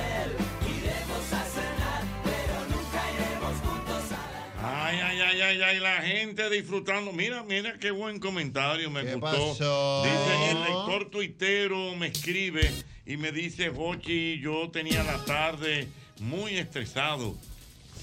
Ay, 4.63 4.99
ay, 4.99 5.21
ay, 5.21 5.41
ay, 5.41 5.61
ay, 5.61 5.79
la 5.79 6.01
gente 6.01 6.49
disfrutando. 6.49 7.11
Mira, 7.11 7.43
mira 7.43 7.77
qué 7.79 7.91
buen 7.91 8.19
comentario, 8.19 8.89
me 8.91 9.03
¿Qué 9.03 9.15
gustó. 9.15 9.49
pasó? 9.49 10.03
Dice, 10.03 10.51
el 10.51 10.59
lector 10.59 11.09
tuitero 11.09 11.95
me 11.95 12.07
escribe 12.07 12.69
y 13.05 13.17
me 13.17 13.31
dice, 13.31 13.69
Jochi, 13.69 14.39
yo 14.39 14.69
tenía 14.71 15.03
la 15.03 15.23
tarde 15.25 15.87
muy 16.19 16.57
estresado. 16.57 17.35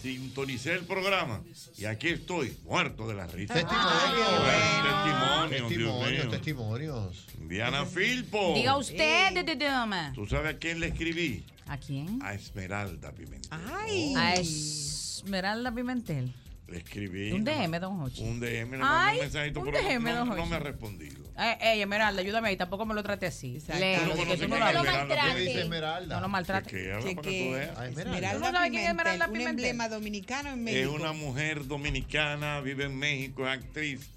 Sintonicé 0.02 0.74
el 0.74 0.84
programa 0.84 1.42
y 1.76 1.84
aquí 1.86 2.08
estoy, 2.08 2.56
muerto 2.64 3.08
de 3.08 3.14
la 3.14 3.26
risa. 3.26 3.54
Testimonios. 3.54 5.50
Testimonios, 5.50 6.30
Testimonios. 6.30 7.26
Diana 7.48 7.84
Filpo. 7.84 8.52
Diga 8.54 8.76
usted, 8.76 9.32
de- 9.34 9.42
de- 9.42 9.56
de- 9.56 10.12
¿Tú 10.14 10.26
sabes 10.26 10.54
a 10.54 10.58
quién 10.58 10.80
le 10.80 10.88
escribí? 10.88 11.44
¿A 11.66 11.76
quién? 11.78 12.20
A 12.22 12.32
Esmeralda 12.34 13.12
Pimentel. 13.12 13.50
Ay. 13.50 14.14
A 14.16 14.34
Esmeralda 14.34 15.72
Pimentel. 15.74 16.32
Le 16.68 16.76
escribí. 16.78 17.32
Un 17.32 17.44
DM, 17.44 17.80
don 17.80 17.98
Jochi. 17.98 18.22
Un 18.22 18.40
DM, 18.40 18.72
le 18.72 18.78
mandé 18.78 18.84
Ay, 18.84 19.16
un 19.16 19.22
mensajito, 19.22 19.60
un 19.60 19.66
pero 19.66 19.80
no- 19.82 19.88
DM, 19.88 20.04
no, 20.04 20.16
don 20.26 20.36
no 20.36 20.46
me 20.46 20.56
ha 20.56 20.58
respondido. 20.58 21.24
Eh, 21.38 21.56
ey, 21.62 21.80
Esmeralda, 21.80 22.20
ayúdame 22.20 22.48
ahí. 22.48 22.56
Tampoco 22.58 22.84
me 22.84 22.92
lo 22.94 23.02
trate 23.02 23.24
así. 23.26 23.58
Tú 23.58 23.72
no 23.72 23.78
que 23.78 23.96
tú 23.96 24.04
no 24.04 24.14
quién 24.14 24.50
lo 24.50 24.56
es 24.56 24.62
hables. 24.62 24.92
Esmeralda. 24.92 25.34
¿Qué 25.34 25.40
dice 25.40 25.60
Esmeralda? 25.62 26.14
No 26.16 26.20
lo 26.20 26.28
maltrate. 26.28 26.70
Que 26.70 26.92
habla 26.92 27.06
Que- 27.08 27.14
para 27.16 27.28
que 27.28 27.30
que- 27.38 27.44
tú 27.46 27.52
veas. 27.54 27.74
¿Tú 27.74 27.82
Esmeralda 28.00 28.32
no 28.38 28.52
sabes 28.52 28.70
quién 28.70 28.82
es 28.82 28.88
Esmeralda 28.90 29.26
Pimentel, 29.26 29.42
un 29.46 29.50
emblema 29.50 29.88
dominicano 29.88 30.48
en 30.50 30.58
Es 30.68 30.74
México. 30.74 30.92
una 30.92 31.12
mujer 31.14 31.66
dominicana, 31.66 32.60
vive 32.60 32.84
en 32.84 32.96
México, 32.98 33.48
es 33.48 33.58
actriz. 33.58 34.10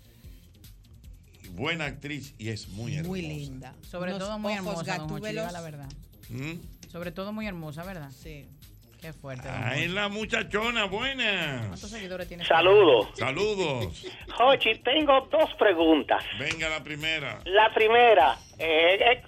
Buena 1.54 1.86
actriz 1.86 2.34
y 2.38 2.50
es 2.50 2.68
muy 2.70 2.94
hermosa. 2.96 3.10
Muy 3.10 3.22
linda. 3.22 3.76
Sobre 3.90 4.12
Unos 4.14 4.28
todo 4.28 4.40
muy 4.40 4.54
ojos 4.54 4.66
hermosa, 4.68 4.98
don 4.98 5.10
Jochi, 5.10 5.22
diga 5.30 5.44
gatúbelos. 5.44 5.54
la 5.54 5.62
verdad. 5.62 5.90
¿Mm? 6.30 6.90
Sobre 6.92 7.12
todo 7.12 7.32
muy 7.34 7.48
hermosa, 7.48 7.84
¿verdad? 7.84 8.10
Sí. 8.24 8.46
Qué 9.02 9.14
fuerte. 9.14 9.50
Ahí 9.50 9.88
la 9.88 10.10
muchachona, 10.10 10.86
buena. 10.86 11.64
¿Cuántos 11.70 11.90
seguidores 11.90 12.28
tiene? 12.28 12.46
Saludos. 12.46 13.08
Saludos. 13.16 14.06
Jochi, 14.38 14.76
tengo 14.76 15.28
dos 15.32 15.50
preguntas. 15.58 16.24
Venga 16.38 16.70
la 16.70 16.84
primera. 16.84 17.40
La 17.46 17.74
primera, 17.74 18.38
eh, 18.60 19.00
eh, 19.00 19.24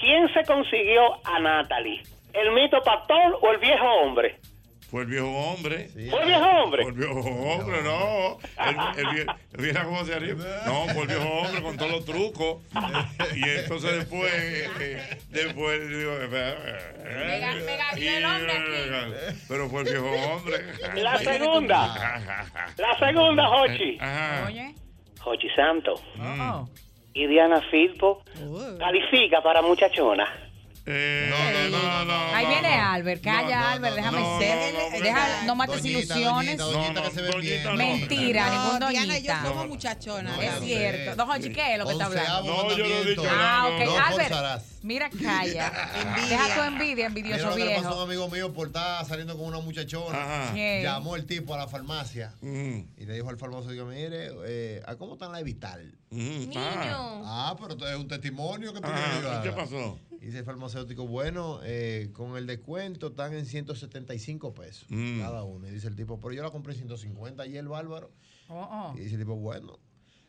¿quién 0.00 0.32
se 0.32 0.44
consiguió 0.44 1.26
a 1.26 1.40
Natalie? 1.40 2.04
¿El 2.32 2.52
mito 2.52 2.80
pastor 2.82 3.38
o 3.42 3.50
el 3.50 3.58
viejo 3.58 3.84
hombre? 3.84 4.38
Fue 4.90 5.02
el 5.02 5.08
viejo 5.08 5.26
hombre. 5.26 5.88
Sí. 5.88 6.08
¿Fue 6.10 6.20
el 6.20 6.26
viejo 6.26 6.44
hombre? 6.44 6.82
Fue 6.82 6.92
el 6.92 6.98
viejo 6.98 7.20
hombre, 7.20 7.82
no. 7.82 8.38
El, 8.64 8.76
el, 8.98 9.26
el 9.52 9.62
viejo, 9.62 9.84
cómo 9.84 10.04
se 10.04 10.14
arriba. 10.14 10.44
No, 10.64 10.86
fue 10.94 11.02
el 11.02 11.08
viejo 11.08 11.28
hombre 11.28 11.62
con 11.62 11.76
todos 11.76 11.90
los 11.90 12.04
trucos. 12.04 12.62
Y 13.34 13.42
entonces 13.42 13.96
después, 13.96 14.32
después 15.30 15.80
eh, 15.80 16.28
eh, 16.30 16.60
eh, 17.04 18.16
el 18.16 18.24
hombre 18.24 18.52
aquí. 18.52 19.38
Pero 19.48 19.68
fue 19.68 19.82
el 19.82 19.88
viejo 19.88 20.06
hombre. 20.06 20.56
La 21.02 21.18
segunda. 21.18 22.20
La 22.76 22.98
segunda, 22.98 23.48
Hochi. 23.50 23.98
Oye. 24.46 24.74
Hochi 25.24 25.48
Santo. 25.56 25.94
Mm. 26.14 26.40
Oh. 26.40 26.68
Y 27.12 27.26
Diana 27.26 27.60
Filpo 27.70 28.22
califica 28.78 29.42
para 29.42 29.62
muchachona. 29.62 30.45
No, 30.86 30.92
no, 30.92 31.68
no, 31.68 31.82
no, 31.82 32.04
no, 32.04 32.34
Ahí 32.36 32.46
viene 32.46 32.68
Albert, 32.68 33.20
calla 33.20 33.72
Albert, 33.72 33.96
déjame 33.96 34.38
ser. 34.38 35.44
No 35.44 35.56
mates 35.56 35.84
ilusiones. 35.84 36.58
Mentira, 37.76 38.50
ningún 38.50 38.78
doñita. 38.80 39.42
yo 39.42 39.48
somos 39.48 39.68
muchachonas. 39.68 40.38
Es 40.40 40.60
cierto. 40.64 41.16
Don 41.16 41.28
Jochi, 41.28 41.52
¿qué 41.52 41.72
es 41.72 41.78
lo 41.78 41.86
que 41.86 41.92
está 41.92 42.06
hablando? 42.06 42.42
No, 42.42 42.76
yo 42.76 42.86
lo 42.86 42.94
he 42.98 43.04
dicho. 43.04 43.22
Ah, 43.28 43.68
ok, 43.68 44.00
Albert. 44.12 44.62
Mira, 44.82 45.10
calla. 45.10 45.72
Deja 46.28 46.54
tu 46.54 46.62
envidia, 46.62 47.06
envidioso 47.06 47.54
viejo. 47.56 47.82
Pasó 47.82 47.96
un 47.96 48.02
amigo 48.08 48.28
mío 48.28 48.52
por 48.52 48.68
estar 48.68 49.04
saliendo 49.06 49.36
con 49.36 49.46
una 49.46 49.58
muchachona. 49.60 50.52
Llamó 50.54 51.16
el 51.16 51.26
tipo 51.26 51.54
a 51.54 51.58
la 51.58 51.66
farmacia 51.66 52.32
y 52.42 53.04
le 53.04 53.14
dijo 53.14 53.28
al 53.28 53.38
farmacéutico, 53.38 53.86
mire, 53.86 54.30
cómo 54.98 55.14
está 55.14 55.28
la 55.28 55.42
Vital? 55.42 55.92
Niño. 56.10 56.60
Ah, 57.24 57.56
pero 57.60 57.74
es 57.88 57.96
un 57.96 58.06
testimonio 58.06 58.72
que 58.72 58.80
tú 58.80 58.88
le 58.88 59.42
¿Qué 59.42 59.50
pasó? 59.50 59.98
Dice 60.20 60.38
el 60.38 60.44
farmacéutico, 60.44 61.06
bueno, 61.06 61.60
eh, 61.62 62.10
con 62.12 62.36
el 62.36 62.46
descuento 62.46 63.08
están 63.08 63.34
en 63.34 63.46
175 63.46 64.54
pesos 64.54 64.86
mm. 64.88 65.20
cada 65.20 65.44
uno. 65.44 65.66
Y 65.66 65.70
dice 65.70 65.88
el 65.88 65.96
tipo, 65.96 66.18
pero 66.18 66.32
yo 66.32 66.42
la 66.42 66.50
compré 66.50 66.72
en 66.72 66.78
150 66.78 67.42
ayer, 67.42 67.58
el 67.58 67.68
bárbaro. 67.68 68.10
Oh, 68.48 68.68
oh. 68.70 68.96
Y 68.96 69.00
dice 69.00 69.14
el 69.14 69.20
tipo, 69.20 69.36
bueno, 69.36 69.78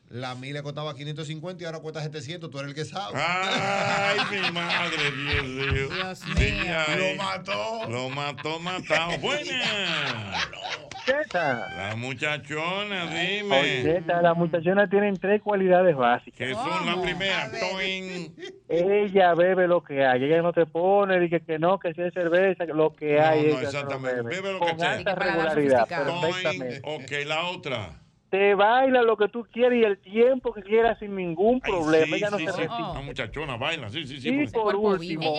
la 0.09 0.35
mil 0.35 0.53
le 0.53 0.63
costaba 0.63 0.95
550 0.95 1.61
y 1.63 1.65
ahora 1.65 1.79
cuesta 1.79 2.01
700. 2.01 2.49
Tú 2.49 2.59
eres 2.59 2.69
el 2.69 2.75
que 2.75 2.85
sabe. 2.85 3.19
Ay, 3.19 4.17
mi 4.31 4.51
madre, 4.53 5.11
Dios, 5.11 6.25
mío. 6.27 6.75
lo 6.97 7.23
mató. 7.23 7.89
Lo 7.89 8.09
mató, 8.09 8.59
matado. 8.59 9.17
Buena. 9.21 10.33
La 11.33 11.95
muchachona, 11.95 13.05
dime. 13.05 13.81
Ocheta, 13.81 14.21
las 14.21 14.35
muchachonas 14.35 14.89
tienen 14.89 15.15
tres 15.17 15.41
cualidades 15.41 15.95
básicas. 15.95 16.37
Que 16.37 16.53
son 16.53 16.85
la 16.85 17.01
primera. 17.01 17.49
Ella 18.69 19.33
bebe 19.33 19.67
lo 19.67 19.83
que 19.83 20.05
hay. 20.05 20.23
Ella 20.23 20.41
no 20.41 20.51
te 20.53 20.65
pone, 20.65 21.19
dice 21.19 21.41
que 21.41 21.59
no, 21.59 21.79
que 21.79 21.93
si 21.93 22.01
es 22.01 22.13
cerveza, 22.13 22.65
lo 22.65 22.93
que 22.93 23.19
hay. 23.19 23.53
No, 23.53 23.59
exactamente. 23.59 24.21
Bebe. 24.23 24.53
lo 24.53 24.59
que 24.59 24.75
sea. 24.77 25.03
Con 25.03 25.15
regularidad, 25.15 25.87
perfectamente. 25.87 26.81
Ok, 26.83 27.25
la 27.25 27.43
otra 27.43 28.06
te 28.29 28.55
baila 28.55 29.01
lo 29.01 29.15
que 29.17 29.29
tú 29.29 29.45
quieras 29.51 29.77
y 29.77 29.83
el 29.83 29.97
tiempo 29.99 30.53
que 30.53 30.61
quieras 30.61 30.99
sin 30.99 31.15
ningún 31.15 31.61
problema. 31.61 32.05
Sí, 32.05 32.15
Ella 32.15 32.29
no 32.29 32.37
sí, 32.37 32.45
se 32.45 32.53
sí. 32.53 32.67
La 32.67 33.01
muchachona 33.01 33.57
baila, 33.57 33.89
sí, 33.89 34.05
sí, 34.05 34.19
sí. 34.19 34.29
Y 34.29 34.47
por 34.47 34.75
último, 34.75 35.35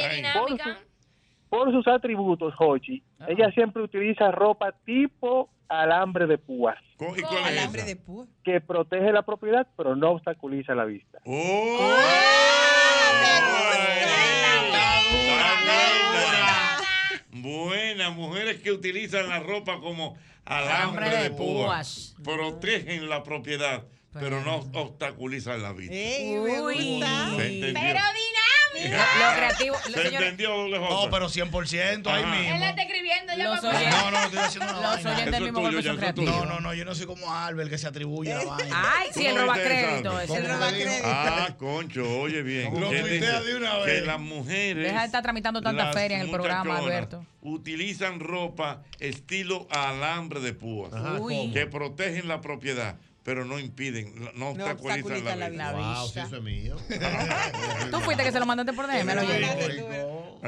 por, 1.49 1.73
sus 1.73 1.87
atributos, 1.89 2.55
Hochi, 2.59 3.03
ah. 3.21 3.27
ella 3.29 3.51
siempre 3.53 3.83
utiliza 3.83 4.31
ropa 4.31 4.73
tipo 4.85 5.51
alambre 5.69 6.27
de 6.27 6.39
púas. 6.39 6.79
¿Y 6.95 7.23
cuál 7.23 7.45
alambre 7.45 7.85
de 7.85 7.97
púas. 7.97 8.29
Que 8.43 8.61
protege 8.61 9.13
la 9.13 9.23
propiedad, 9.23 9.67
pero 9.77 9.95
no 9.95 10.13
obstaculiza 10.13 10.75
la 10.75 10.85
vista. 10.85 11.19
¡Oh! 11.25 11.79
¡Oh! 11.81 11.85
¡Oh! 11.85 12.59
Buenas 17.31 18.15
mujeres 18.15 18.61
que 18.61 18.73
utilizan 18.73 19.29
la 19.29 19.41
ropa 19.41 19.81
como 19.81 20.17
alambre 20.45 21.11
de 21.25 21.31
púas. 21.31 22.15
Protegen 22.25 23.09
la 23.09 23.23
propiedad 23.23 23.85
pero 24.13 24.41
no 24.43 24.57
obstaculizan 24.73 25.63
la 25.63 25.73
vida. 25.73 25.93
Ey, 25.93 26.35
me 26.35 26.61
gusta. 26.61 27.31
Pero 27.37 27.45
dinámica. 27.75 29.07
Lo 29.19 29.37
creativo. 29.37 29.77
Lo 29.89 29.95
Se 29.95 30.03
señor... 30.03 30.23
entendió, 30.23 30.69
No, 30.69 31.11
pero 31.11 31.29
100% 31.29 32.07
ahí 32.07 32.25
mismo. 32.25 32.55
Él 32.55 32.61
la 32.61 32.71
está 32.71 32.83
escribiendo. 32.83 33.33
Ya 33.37 33.49
los 33.49 33.65
oyentes. 33.65 33.91
No, 33.91 34.11
no, 34.11 34.11
no 34.11 34.25
estoy 34.25 34.39
haciendo 34.39 34.79
una 34.79 34.97
Los 34.97 35.07
oyentes 35.07 35.41
mismos 35.41 35.97
creativos. 35.97 36.35
No, 36.35 36.45
no, 36.47 36.61
no, 36.61 36.75
yo 36.75 36.85
no 36.85 36.95
soy 36.95 37.07
como 37.07 37.33
Albert 37.33 37.71
que 37.71 37.79
se 37.79 37.87
atribuye 37.87 38.35
la 38.35 38.45
vaina. 38.45 38.95
Ay, 38.99 39.09
sí, 39.13 39.27
el 39.27 39.39
roba 39.39 39.55
crédito. 39.55 40.21
El. 40.21 40.91
Ah, 41.05 41.55
concho, 41.59 42.21
oye 42.21 42.43
bien. 42.43 42.73
Que 42.73 44.01
las 44.05 44.21
mujeres. 44.21 44.85
Deja 44.85 45.01
de 45.01 45.07
estar 45.07 45.23
tramitando 45.23 45.61
tantas 45.61 45.95
ferias 45.95 46.21
en 46.21 46.27
el 46.27 46.33
programa, 46.33 46.79
Alberto. 46.79 47.25
Utilizan 47.41 48.21
ropa 48.21 48.83
estilo 48.99 49.69
alambre 49.71 50.41
de 50.41 50.53
púas 50.53 50.93
que 51.53 51.67
protegen 51.67 52.29
la 52.29 52.41
propiedad 52.41 52.97
pero 53.29 53.45
no 53.45 53.59
impiden, 53.59 54.15
no, 54.37 54.55
no 54.55 54.65
obstaculizan, 54.65 55.39
la, 55.39 55.51
la. 55.51 55.73
Wow, 55.73 56.07
eso 56.07 56.37
es 56.37 56.43
mío. 56.43 56.77
Tú 57.91 58.01
fuiste 58.01 58.25
que 58.25 58.33
se 58.33 58.41
lo 58.41 58.47
mandaste 58.47 58.73
por 58.73 58.87
DM, 58.87 59.05
lo 59.05 59.23
llevo. 59.23 60.41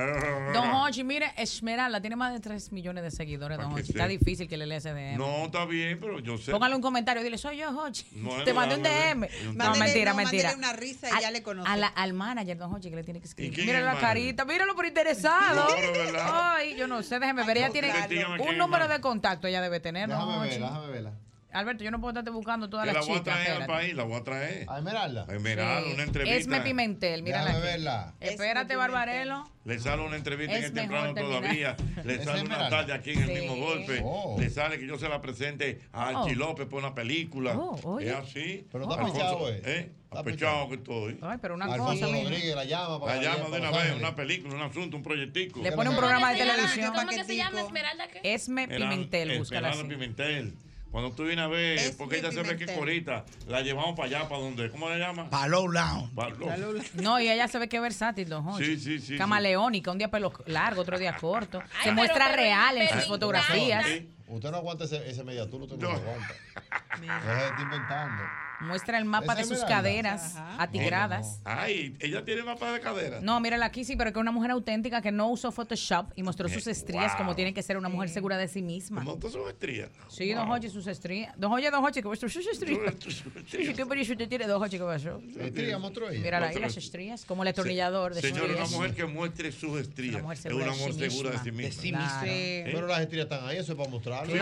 Don 0.54 0.70
Hochi, 0.70 1.04
mire, 1.04 1.30
Esmeralda 1.36 2.00
tiene 2.00 2.16
más 2.16 2.32
de 2.32 2.40
3 2.40 2.72
millones 2.72 3.04
de 3.04 3.10
seguidores, 3.10 3.58
Don 3.58 3.70
Hochi. 3.70 3.90
Está 3.90 4.08
difícil 4.08 4.48
que 4.48 4.56
le 4.56 4.64
lees 4.64 4.84
DM. 4.84 5.18
No, 5.18 5.44
está 5.44 5.66
bien, 5.66 6.00
pero 6.00 6.20
yo 6.20 6.38
sé. 6.38 6.52
Póngale 6.52 6.74
un 6.74 6.80
comentario, 6.80 7.22
dile, 7.22 7.36
soy 7.36 7.58
yo, 7.58 7.68
Hochi. 7.68 8.06
No, 8.12 8.42
Te 8.44 8.54
mandé 8.54 8.76
un 8.76 8.82
DM. 8.82 9.28
No, 9.56 9.74
mentira, 9.76 10.12
no, 10.12 10.16
mentira. 10.16 10.54
una 10.56 10.72
risa 10.72 11.10
y 11.10 11.12
al, 11.12 11.20
ya 11.20 11.30
le 11.32 11.42
conoce. 11.42 11.68
A 11.70 11.76
la, 11.76 11.88
al 11.88 12.14
manager, 12.14 12.56
Don 12.56 12.72
Hochi, 12.72 12.88
que 12.88 12.96
le 12.96 13.04
tiene 13.04 13.20
que 13.20 13.26
escribir. 13.26 13.58
Míralo 13.58 13.84
la 13.84 14.00
carita, 14.00 14.46
míralo 14.46 14.74
por 14.74 14.86
interesado. 14.86 15.68
Ay, 16.32 16.76
yo 16.78 16.86
no 16.86 17.02
sé, 17.02 17.18
déjeme 17.18 17.44
ver. 17.44 17.58
Ella 17.58 17.70
tiene 17.70 17.92
un 18.38 18.56
número 18.56 18.88
de 18.88 19.02
contacto, 19.02 19.48
ella 19.48 19.60
debe 19.60 19.80
tener, 19.80 20.08
Déjame 20.08 20.48
verla, 20.48 20.66
déjame 20.68 20.92
verla. 20.92 21.12
Alberto, 21.52 21.84
yo 21.84 21.90
no 21.90 22.00
puedo 22.00 22.10
estarte 22.10 22.30
buscando 22.30 22.70
todas 22.70 22.86
las 22.86 23.06
chicas. 23.06 23.08
La 23.08 23.12
voy 23.12 23.20
a 23.20 23.24
traer 23.24 23.40
espérate. 23.40 23.62
al 23.62 23.78
país, 23.78 23.94
la 23.94 24.02
voy 24.04 24.16
a 24.16 24.24
traer. 24.24 24.66
A 24.68 24.78
Esmeralda. 24.78 25.26
Esmeralda, 25.28 25.90
una 25.92 26.02
entrevista. 26.02 26.36
Esme 26.36 26.60
Pimentel, 26.60 27.22
mira 27.22 27.44
la. 27.78 28.14
Espérate, 28.20 28.76
Barbarelo. 28.76 29.50
Le 29.64 29.78
sale 29.78 30.02
una 30.02 30.16
entrevista 30.16 30.56
en 30.56 30.64
el 30.64 30.72
temprano 30.72 31.14
todavía. 31.14 31.76
Le 32.04 32.24
sale 32.24 32.42
una 32.42 32.68
tarde 32.70 32.92
aquí 32.92 33.10
en 33.10 33.22
el 33.22 33.40
mismo 33.40 33.56
golpe. 33.56 34.00
Oh. 34.02 34.36
Le 34.38 34.48
sale 34.48 34.78
que 34.78 34.86
yo 34.86 34.98
se 34.98 35.08
la 35.08 35.20
presente 35.20 35.80
a 35.92 36.08
Archie 36.08 36.34
oh. 36.34 36.38
López 36.38 36.66
por 36.66 36.78
una 36.78 36.94
película. 36.94 37.56
Oh, 37.56 38.00
es 38.00 38.14
así. 38.14 38.66
Pero 38.72 38.90
está 38.90 39.04
pechado, 39.04 39.50
¿eh? 39.50 39.62
¿eh? 39.64 39.92
Apechado 40.10 40.68
que 40.68 40.74
estoy. 40.76 41.18
Ay, 41.22 41.38
pero 41.40 41.54
una 41.54 41.66
Alfonso 41.66 42.06
cosa. 42.06 42.22
Rodríguez, 42.22 42.56
la 42.56 42.64
llama. 42.64 43.00
Para 43.00 43.20
que 43.20 43.26
la 43.26 43.36
llama 43.36 43.48
de 43.50 43.60
una 43.60 43.70
vez, 43.70 43.96
una 43.96 44.16
película, 44.16 44.54
un 44.54 44.62
asunto, 44.62 44.96
un 44.96 45.02
proyectico. 45.02 45.62
Le 45.62 45.72
pone 45.72 45.90
un 45.90 45.96
programa 45.96 46.32
de 46.32 46.38
televisión. 46.38 46.92
¿Cómo 46.94 47.10
que 47.10 47.24
se 47.24 47.36
llama 47.36 47.60
Esmeralda? 47.60 48.08
Esme 48.22 48.66
Pimentel, 48.66 49.38
busca 49.38 49.56
Esmeralda 49.56 49.88
Pimentel. 49.88 50.54
Cuando 50.90 51.12
tú 51.12 51.24
vienes 51.24 51.44
a 51.44 51.48
ver, 51.48 51.78
porque 51.96 52.18
ella 52.18 52.32
se 52.32 52.42
ve 52.42 52.56
que 52.56 52.66
corita, 52.74 53.24
la 53.46 53.60
llevamos 53.60 53.94
para 53.96 54.08
allá, 54.08 54.28
para 54.28 54.40
donde, 54.40 54.70
¿cómo 54.70 54.90
le 54.90 54.98
llama? 54.98 55.30
Para 55.30 55.46
Low 55.46 55.70
Down. 55.70 56.10
Pa 56.14 56.30
low. 56.30 56.74
No, 56.94 57.20
y 57.20 57.28
ella 57.28 57.46
se 57.46 57.58
ve 57.60 57.68
que 57.68 57.76
es 57.76 57.82
versátil, 57.82 58.28
don 58.28 58.42
Jorge. 58.42 58.64
Sí, 58.64 58.76
sí, 58.76 58.98
sí. 58.98 59.16
Camaleónica, 59.16 59.90
sí. 59.90 59.92
un 59.92 59.98
día 59.98 60.10
pelo 60.10 60.32
largo, 60.46 60.82
otro 60.82 60.98
día 60.98 61.16
corto. 61.16 61.62
Ay, 61.78 61.84
se 61.84 61.92
muestra 61.92 62.26
pero, 62.26 62.42
real 62.42 62.76
en 62.76 62.88
sus 62.88 63.06
fotografías. 63.06 63.86
Usted 64.26 64.50
no 64.50 64.56
aguanta 64.56 64.84
ese, 64.84 65.08
ese 65.08 65.22
media 65.22 65.48
tú 65.48 65.58
usted 65.58 65.76
no 65.76 65.90
lo 65.90 65.96
aguanta. 65.96 66.34
Deja 67.00 67.34
de 67.34 67.46
estar 67.46 67.60
inventando. 67.60 68.22
Muestra 68.60 68.98
el 68.98 69.04
mapa 69.04 69.34
de 69.34 69.44
sus 69.44 69.64
caderas 69.64 70.36
atigradas. 70.58 71.40
Ay, 71.44 71.96
ella 72.00 72.24
tiene 72.24 72.42
mapa 72.42 72.72
de 72.72 72.80
caderas. 72.80 73.22
No, 73.22 73.40
mírala 73.40 73.66
aquí, 73.66 73.84
sí, 73.84 73.96
pero 73.96 74.12
que 74.12 74.18
una 74.18 74.32
mujer 74.32 74.50
auténtica 74.50 75.00
que 75.00 75.10
no 75.10 75.28
usó 75.28 75.50
Photoshop 75.50 76.12
y 76.14 76.22
mostró 76.22 76.48
sus 76.48 76.66
eh, 76.66 76.72
estrías 76.72 77.14
como 77.16 77.34
tiene 77.34 77.54
que 77.54 77.62
ser 77.62 77.76
una 77.78 77.88
mujer 77.88 78.10
segura 78.10 78.36
de 78.36 78.48
sí 78.48 78.62
misma. 78.62 79.02
¿Mostró 79.02 79.30
sus 79.30 79.48
estrías? 79.48 79.90
Sí, 80.08 80.32
wow. 80.34 80.42
don 80.42 80.50
Hochi, 80.50 80.68
sus 80.68 80.86
estrías. 80.86 81.34
Don 81.38 81.52
Hochi, 81.52 81.70
don 81.70 81.84
Hochi, 81.84 82.02
que 82.02 82.08
mostró 82.08 82.28
sus 82.28 82.46
estrías. 82.46 82.94
¿Qué 83.50 83.86
periódico 83.86 84.12
usted 84.12 84.28
tiene, 84.28 84.46
don 84.46 84.62
Hochi, 84.62 84.78
que 84.78 84.84
pasó? 84.84 85.20
Estrías 85.38 85.80
mostró 85.80 86.08
ahí. 86.08 86.18
Mírala 86.18 86.48
ahí, 86.48 86.58
las 86.58 86.76
estrías, 86.76 87.24
como 87.24 87.42
el 87.42 87.48
atornillador 87.48 88.14
de 88.14 88.20
Señor, 88.20 88.50
una 88.50 88.66
mujer 88.66 88.94
que 88.94 89.06
muestre 89.06 89.52
sus 89.52 89.80
estrías. 89.80 90.22
Es 90.32 90.44
una 90.52 90.72
mujer 90.72 90.94
segura 90.94 91.30
de 91.30 91.38
sí 91.38 91.92
misma. 91.92 92.20
Pero 92.22 92.86
las 92.86 93.00
estrías 93.00 93.24
están 93.24 93.46
ahí, 93.48 93.58
eso 93.58 93.72
es 93.72 93.78
para 93.78 93.90
mostrarlo. 93.90 94.34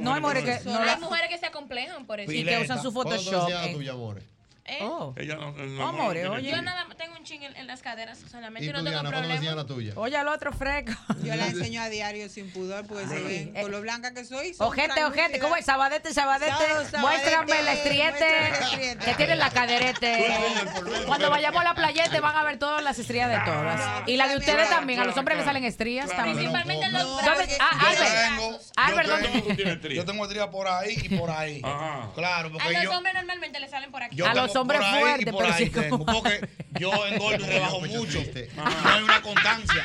no, 0.00 0.12
hay 0.12 0.20
mujeres 0.20 1.28
que 1.30 1.38
se 1.38 1.46
acomplejan 1.46 2.04
por 2.06 2.20
eso. 2.20 2.30
Y 2.30 2.44
que 2.44 2.58
usan 2.58 2.82
sus 2.82 2.89
Photoshop. 2.90 3.24
¿Cuándo 3.24 3.46
te 3.46 3.54
enseñaron 3.54 3.70
a 3.70 3.72
tu 3.72 3.90
amores? 3.90 4.24
¿Eh? 4.64 4.78
Oh. 4.82 5.14
Oye. 5.16 6.50
Yo 6.50 6.62
nada 6.62 6.84
más 6.84 6.96
tengo 6.96 7.16
un 7.16 7.24
ching 7.24 7.42
en, 7.42 7.66
las 7.66 7.82
caderas 7.82 8.18
solamente. 8.30 8.66
Yo 8.66 8.72
no 8.72 8.84
tengo 8.84 9.00
problema. 9.00 9.66
Oye, 9.96 10.16
al 10.16 10.28
otro 10.28 10.52
fresco. 10.52 10.92
Yo 11.24 11.34
la 11.34 11.46
enseño 11.48 11.82
a 11.82 11.88
diario 11.88 12.28
sin 12.28 12.50
pudor, 12.50 12.86
porque 12.86 13.06
se 13.06 13.22
ven 13.22 13.54
con 13.54 13.70
lo 13.70 13.80
blanca 13.80 14.12
que 14.12 14.24
soy. 14.24 14.54
Ojete, 14.58 15.04
ojete, 15.04 15.38
¿cómo 15.38 15.56
es? 15.56 15.64
Sabadete, 15.64 16.12
sabadete. 16.12 16.52
Muéstrame 16.98 17.60
el 17.60 17.68
estriete 17.68 18.96
que 19.04 19.14
tiene 19.14 19.36
la 19.36 19.50
caderete. 19.50 20.34
Cuando 21.06 21.30
vayamos 21.30 21.60
a 21.60 21.64
la 21.64 21.74
playete 21.74 22.20
van 22.20 22.36
a 22.36 22.44
ver 22.44 22.58
todas 22.58 22.82
las 22.82 22.98
estrías 22.98 23.28
de 23.28 23.38
todas. 23.50 24.08
Y 24.08 24.16
la 24.16 24.28
de 24.28 24.36
ustedes 24.36 24.68
también. 24.68 25.00
A 25.00 25.04
los 25.04 25.16
hombres 25.16 25.38
les 25.38 25.46
salen 25.46 25.64
estrías 25.64 26.10
también. 26.10 26.36
Principalmente 26.36 26.88
los 26.90 27.22
brazos. 27.22 27.46
Ah, 27.60 27.70
ah, 27.72 27.90
Albert, 28.76 29.08
ah, 29.08 29.18
¿dónde? 29.32 29.94
Yo 29.94 30.04
tengo 30.04 30.24
estrías 30.24 30.48
por 30.48 30.68
ahí 30.68 30.96
y 31.02 31.16
por 31.16 31.30
ahí. 31.30 31.60
Claro, 32.14 32.50
A 32.60 32.70
los 32.70 32.94
hombres 32.94 33.14
normalmente 33.14 33.60
les 33.60 33.70
salen 33.70 33.90
por 33.90 34.02
aquí 34.02 34.16
los 34.50 34.56
hombres 34.56 34.80
fuertes. 34.98 35.34
Pero 35.36 35.52
ahí 35.52 35.64
sí 35.64 35.88
como... 35.88 36.06
porque 36.06 36.48
yo 36.78 36.92
engordo 37.06 37.34
y 37.46 37.48
rebajo 37.48 37.80
mucho. 37.80 38.22
No 38.56 38.90
hay 38.90 39.02
una 39.02 39.22
constancia. 39.22 39.84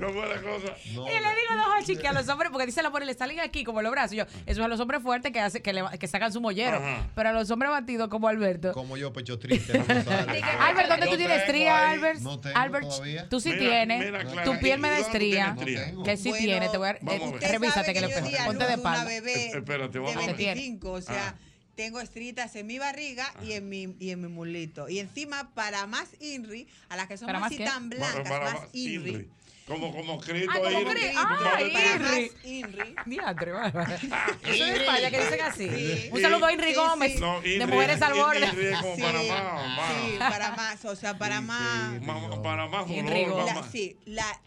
Cosa? 0.00 0.76
Y 0.86 0.94
le 0.94 1.00
digo 1.02 1.50
a 1.50 1.78
los 1.78 1.98
que 1.98 2.08
a 2.08 2.12
los 2.12 2.28
hombres, 2.28 2.50
porque 2.50 2.66
dice 2.66 2.82
la 2.82 2.88
mujer, 2.88 3.04
le 3.04 3.12
salen 3.12 3.38
aquí 3.40 3.64
como 3.64 3.82
los 3.82 3.92
brazos. 3.92 4.16
Yo, 4.16 4.24
eso 4.24 4.38
es 4.46 4.58
a 4.58 4.68
los 4.68 4.80
hombres 4.80 5.02
fuertes 5.02 5.30
que 5.30 5.40
hace, 5.40 5.60
que, 5.60 5.84
que 5.98 6.06
sacan 6.06 6.32
su 6.32 6.40
mollero. 6.40 6.80
Pero 7.14 7.28
a 7.28 7.32
los 7.32 7.50
hombres 7.50 7.70
batidos 7.70 8.08
como 8.08 8.26
Alberto. 8.28 8.72
Como 8.72 8.96
yo, 8.96 9.12
pecho 9.12 9.38
triste. 9.38 9.78
No 9.78 9.84
Albert, 10.60 10.88
¿dónde 10.88 11.06
yo 11.06 11.12
tú 11.12 11.18
tienes 11.18 11.42
estría, 11.42 11.90
Albert? 11.90 12.20
No 12.20 12.40
tengo 12.40 12.56
Albert, 12.56 12.88
todavía. 12.88 13.28
tú 13.28 13.40
sí 13.40 13.52
tienes. 13.58 14.12
Tu 14.44 14.58
piel 14.58 14.80
me 14.80 14.88
da 14.88 14.98
estría. 14.98 15.54
Que 16.04 16.16
sí 16.16 16.30
bueno, 16.30 16.44
tiene. 16.44 16.68
Te 16.70 16.78
voy 16.78 16.88
a, 16.88 16.92
eh, 16.92 17.48
revísate 17.50 17.92
que, 17.92 18.00
que 18.00 18.06
le 18.06 18.44
ponte 18.46 18.66
de 18.66 18.78
palo. 18.78 19.00
Una 19.02 19.04
bebé 19.04 19.48
Espérate, 19.48 19.98
vamos 19.98 20.26
de 20.26 20.32
25, 20.32 20.90
o 20.90 21.00
sea 21.02 21.36
tengo 21.74 22.00
estritas 22.00 22.54
en 22.56 22.66
mi 22.66 22.78
barriga 22.78 23.32
y 23.42 23.52
en 23.52 23.68
mi, 23.68 23.96
y 23.98 24.10
en 24.10 24.20
mi 24.20 24.28
mulito. 24.28 24.88
Y 24.88 24.98
encima, 24.98 25.54
para 25.54 25.86
más 25.86 26.08
INRI, 26.20 26.66
a 26.88 26.96
las 26.96 27.06
que 27.08 27.16
son 27.16 27.26
¿Para 27.26 27.40
más 27.40 27.56
tan 27.56 27.88
blancas, 27.90 28.14
Para- 28.22 28.28
para 28.28 28.44
más 28.52 28.60
más 28.62 28.68
INRI. 28.74 29.30
Inri. 29.74 29.80
Como, 29.80 29.94
como 29.96 30.20
Cristo 30.20 30.50
Ah, 30.54 30.58
como 30.58 30.70
¿Dónde 30.70 31.12
ah? 31.16 31.58
Inri. 31.62 32.32
INRI. 32.44 32.94
Diatre. 33.06 33.52
Eso 33.52 34.64
es 34.64 34.72
de 34.72 34.76
España 34.76 35.10
que 35.10 35.18
dicen 35.20 35.40
así. 35.42 35.68
Sí. 35.70 36.10
Un 36.12 36.20
saludo 36.20 36.46
a 36.46 36.52
Inri 36.52 36.68
Sí, 36.68 36.74
sí. 36.74 36.80
Gómez, 36.80 37.20
No, 37.20 37.40
de 37.40 37.58
Inri- 37.58 37.66
Mujeres 37.66 38.02
al 38.02 38.14
Borde. 38.14 38.46
Inri 38.46 38.66
es 38.66 38.78
como 38.78 38.96
Sí, 38.96 39.02
más. 39.02 40.02
sí, 40.02 40.16
para 40.18 40.50
más, 40.52 40.84
o 40.84 40.96
sea, 40.96 41.18
para 41.18 41.40
más... 41.40 42.00
Para 42.42 42.66
más 42.68 42.88
Inri 42.90 43.24
olor, 43.24 43.30
Gómez. 43.30 43.44
para 43.44 43.54
La, 43.54 43.60
más. 43.60 43.70
sí, 43.70 43.96
la, 44.06 44.40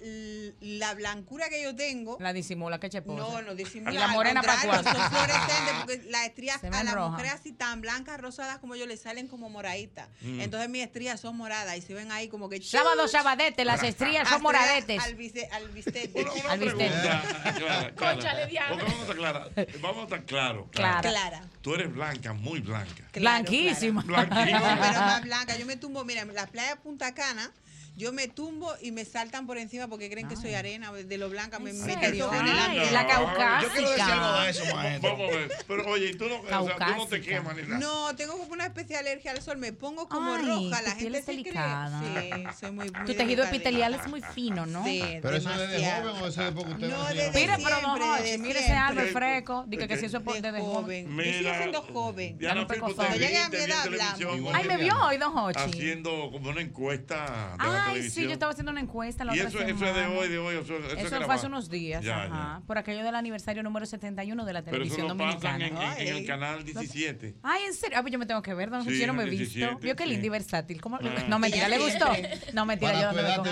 la 0.62 0.94
blancura 0.94 1.50
que 1.50 1.62
yo 1.64 1.76
tengo. 1.76 2.18
La 2.20 2.34
disimula, 2.34 2.80
que 2.80 2.90
cheposa. 2.90 3.22
No, 3.22 3.42
no 3.42 3.56
disimula. 3.56 3.94
¿Y 3.94 3.98
la 3.98 4.08
morena 4.10 4.42
para 4.42 4.62
cuándo? 4.62 4.92
Son 4.92 5.10
fluorescentes 5.10 5.74
porque 5.80 6.02
las 6.10 6.26
estrías 6.28 6.64
a 6.64 6.84
las 6.84 6.96
mujeres 6.96 7.32
así 7.34 7.52
tan 7.54 7.82
blancas, 7.82 8.20
rosadas 8.20 8.60
como 8.60 8.76
yo 8.76 8.86
le 8.86 8.98
salen 8.98 9.28
como 9.28 9.50
moraditas. 9.50 10.10
Mm. 10.22 10.42
Entonces 10.42 10.70
mis 10.70 10.84
estrías 10.84 11.20
son 11.20 11.38
moradas 11.38 11.78
y 11.78 11.82
se 11.82 11.94
ven 11.94 12.12
ahí 12.12 12.28
como 12.28 12.50
que. 12.50 12.62
Sábado, 12.62 13.08
sabadete, 13.08 13.66
las 13.66 13.84
estrías 13.84 14.28
son 14.28 14.42
moradetes. 14.42 15.02
Al, 15.14 15.20
biste- 15.20 15.48
al 15.52 15.68
bistec. 15.70 16.10
Al 16.50 16.60
bistec. 16.60 16.92
Clara, 16.92 17.54
Clara, 17.54 17.94
Cónchale, 17.96 18.48
Diana. 18.48 18.70
porque 18.70 18.84
vamos 18.86 18.98
a 18.98 19.02
estar 19.04 19.16
clara, 19.16 19.48
vamos 19.80 19.98
a 20.00 20.04
estar 20.06 20.26
claro. 20.26 20.68
Clara. 20.72 21.02
Clara. 21.10 21.42
Tú 21.62 21.76
eres 21.76 21.94
blanca, 21.94 22.34
muy 22.34 22.62
blanca. 22.62 23.04
Blanquísima. 23.14 24.02
Blanquísima. 24.02 24.60
No, 24.60 24.82
pero 24.82 25.00
más 25.00 25.22
blanca. 25.24 25.56
Yo 25.58 25.68
me 25.68 25.78
tumbo, 25.78 26.04
mira, 26.04 26.22
en 26.22 26.34
la 26.34 26.48
playa 26.48 26.70
de 26.72 26.76
Punta 26.78 27.14
Cana. 27.14 27.52
Yo 27.96 28.12
me 28.12 28.28
tumbo 28.28 28.74
y 28.82 28.92
me 28.92 29.06
saltan 29.06 29.46
por 29.46 29.58
encima 29.60 29.88
porque 29.88 30.10
creen 30.10 30.28
que 30.28 30.36
soy 30.36 30.56
arena 30.56 30.92
de 30.92 31.18
lo 31.18 31.30
blanca. 31.30 31.60
Me 31.60 31.74
meten 31.74 32.18
todo 32.18 32.34
en 32.34 32.48
el 32.48 32.58
Ay, 32.60 32.90
la 32.92 33.06
caucásica. 33.06 33.62
Yo 33.62 33.70
quiero 33.72 33.90
decir 33.92 34.04
algo 34.04 34.42
de 34.42 34.50
eso, 34.50 34.76
maestro. 34.76 35.12
Vamos 35.12 35.30
a 35.32 35.38
ver. 35.38 35.52
Pero 35.68 35.88
oye, 35.92 36.10
y 36.10 36.16
tú 36.16 36.26
no, 36.28 36.42
o 36.42 36.48
sea, 36.48 36.60
tú 36.88 36.96
no 36.98 37.08
te 37.08 37.22
quemas 37.22 37.56
ni 37.56 37.62
nada. 37.64 37.78
No, 37.78 38.16
tengo 38.16 38.38
como 38.38 38.52
una 38.54 38.66
especie 38.66 38.96
de 38.96 39.00
alergia 39.02 39.32
al 39.32 39.42
sol. 39.44 39.58
Me 39.58 39.74
pongo 39.74 40.10
como 40.10 40.34
Ay, 40.34 40.46
roja. 40.46 40.82
La 40.82 40.92
gente 40.96 41.20
es 41.20 41.26
se 41.26 41.32
delicada. 41.32 42.02
cree. 42.14 42.34
Sí, 42.34 42.44
soy 42.60 42.72
muy, 42.72 42.90
muy 42.90 43.06
Tu 43.06 43.14
tejido 43.14 43.44
epitelial 43.44 43.94
es 43.94 44.08
muy 44.08 44.22
fino, 44.22 44.66
¿no? 44.66 44.84
Sí, 44.86 45.04
Pero 45.22 45.36
eso 45.36 45.52
es 45.52 45.58
desde 45.60 45.74
demasiado. 45.74 46.10
joven 46.14 46.24
o 46.24 46.28
eso 46.28 46.42
es 46.42 46.46
después 46.56 46.66
que 46.66 46.74
usted 46.74 46.90
No, 46.90 47.06
desde 47.06 47.40
Mire, 47.40 47.54
pero 47.64 47.82
no, 47.82 48.18
mire 48.40 48.60
ese 48.60 48.74
árbol 48.74 49.08
fresco. 49.10 49.66
Dice 49.68 49.88
que 49.88 49.98
si 49.98 50.06
eso 50.08 50.18
es 50.18 50.24
por 50.24 50.34
De 50.34 50.42
desde 50.42 50.62
joven. 50.62 51.16
Yo 51.16 51.24
sigo 51.24 51.54
siendo 51.58 51.82
joven. 51.84 52.38
Te 52.40 52.48
solo. 52.50 52.68
vi, 53.14 53.20
Llegué 53.20 53.38
a 53.38 53.50
mi 53.50 53.58
edad, 53.58 53.82
hablamos. 53.84 54.56
Ay, 54.56 54.68
me 54.68 54.78
vio 54.78 54.94
hoy, 55.06 55.18
don 55.18 55.38
Hochi. 55.38 55.60
Haciendo 55.60 56.32
como 56.32 56.50
una 56.50 56.62
encuesta 56.62 57.56
de 57.60 57.83
la 57.84 57.90
Ay, 57.90 57.94
televisión. 57.96 58.24
sí, 58.24 58.28
yo 58.28 58.34
estaba 58.34 58.52
haciendo 58.52 58.72
una 58.72 58.82
encuesta 58.82 59.24
la 59.26 59.36
Y 59.36 59.40
otra 59.40 59.50
eso, 59.50 59.60
eso 59.60 59.68
es 59.70 59.80
de 59.80 59.88
semana. 60.02 60.10
hoy, 60.20 60.28
de 60.30 60.38
hoy. 60.40 60.56
Eso, 60.56 60.64
eso, 60.78 60.86
es 60.88 60.94
Eso 60.94 61.00
fue 61.02 61.10
grabado. 61.10 61.32
hace 61.34 61.48
unos 61.48 61.70
días, 61.70 62.04
Ya, 62.04 62.24
ajá, 62.24 62.62
por 62.68 62.78
aquello 62.78 63.04
del 63.04 63.16
aniversario 63.16 63.64
número 63.64 63.86
71 63.86 64.46
de 64.46 64.54
la 64.54 64.62
Pero 64.64 64.84
eso 64.84 64.96
televisión 64.96 65.08
dominicana. 65.18 65.68
en, 65.68 65.78
en- 65.78 66.08
en 66.08 66.16
el 66.18 66.26
canal 66.26 66.64
17. 66.64 67.36
Ay, 67.44 67.64
en 67.68 67.74
serio, 67.74 67.98
ah, 67.98 68.02
pues 68.02 68.12
yo 68.12 68.20
me 68.20 68.26
tengo 68.26 68.42
que 68.42 68.54
ver, 68.54 68.70
don 68.70 68.84
Sí, 68.84 68.90
Hochi, 68.90 69.00
yo 69.00 69.08
no 69.08 69.14
me 69.14 69.24
he 69.24 69.30
visto. 69.30 69.54
17, 69.60 69.76
Vio 69.82 69.96
qué 69.96 70.04
sí. 70.04 70.10
lindo 70.10 70.26
y 70.26 70.30
versátil. 70.30 70.82
¿Cómo? 70.82 70.98
Ah. 71.02 71.24
No, 71.28 71.40
mentira, 71.40 71.68
¿le 71.70 71.78
gustó? 71.80 72.06
No, 72.54 72.66
mentira, 72.66 72.94
yo 73.02 73.12
no 73.12 73.22
me 73.22 73.36
cojo. 73.36 73.44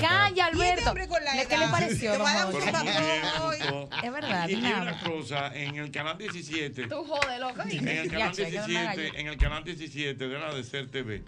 Calla, 0.00 0.28
este 0.28 0.42
Alberto. 0.42 0.88
hombre 0.90 1.08
con 1.08 1.24
la 1.24 1.34
¿Le- 1.34 1.46
¿Qué 1.46 1.58
le 1.58 1.66
pareció. 1.68 2.12
Es 4.02 4.12
verdad, 4.12 4.48
Y, 4.48 4.54
una 4.54 4.98
cosa, 5.00 5.54
en 5.54 5.76
el 5.76 5.90
canal 5.90 6.16
17. 6.18 6.86
Tú 6.88 7.04
jode, 7.04 7.38
loco. 7.38 7.62
En 7.62 7.88
el 7.88 8.10
canal 8.10 8.32
che, 8.32 8.46
hay 8.46 8.50
que 8.52 8.56
dar 8.58 8.68
una 8.70 8.80
17, 8.80 8.84
galleta. 9.02 9.18
en 9.20 9.26
el 9.26 9.36
canal 9.36 9.64
17 9.64 10.28
de 10.28 10.38
la 10.38 10.54
de 10.54 10.64
Ser 10.64 10.90
TV. 10.90 11.22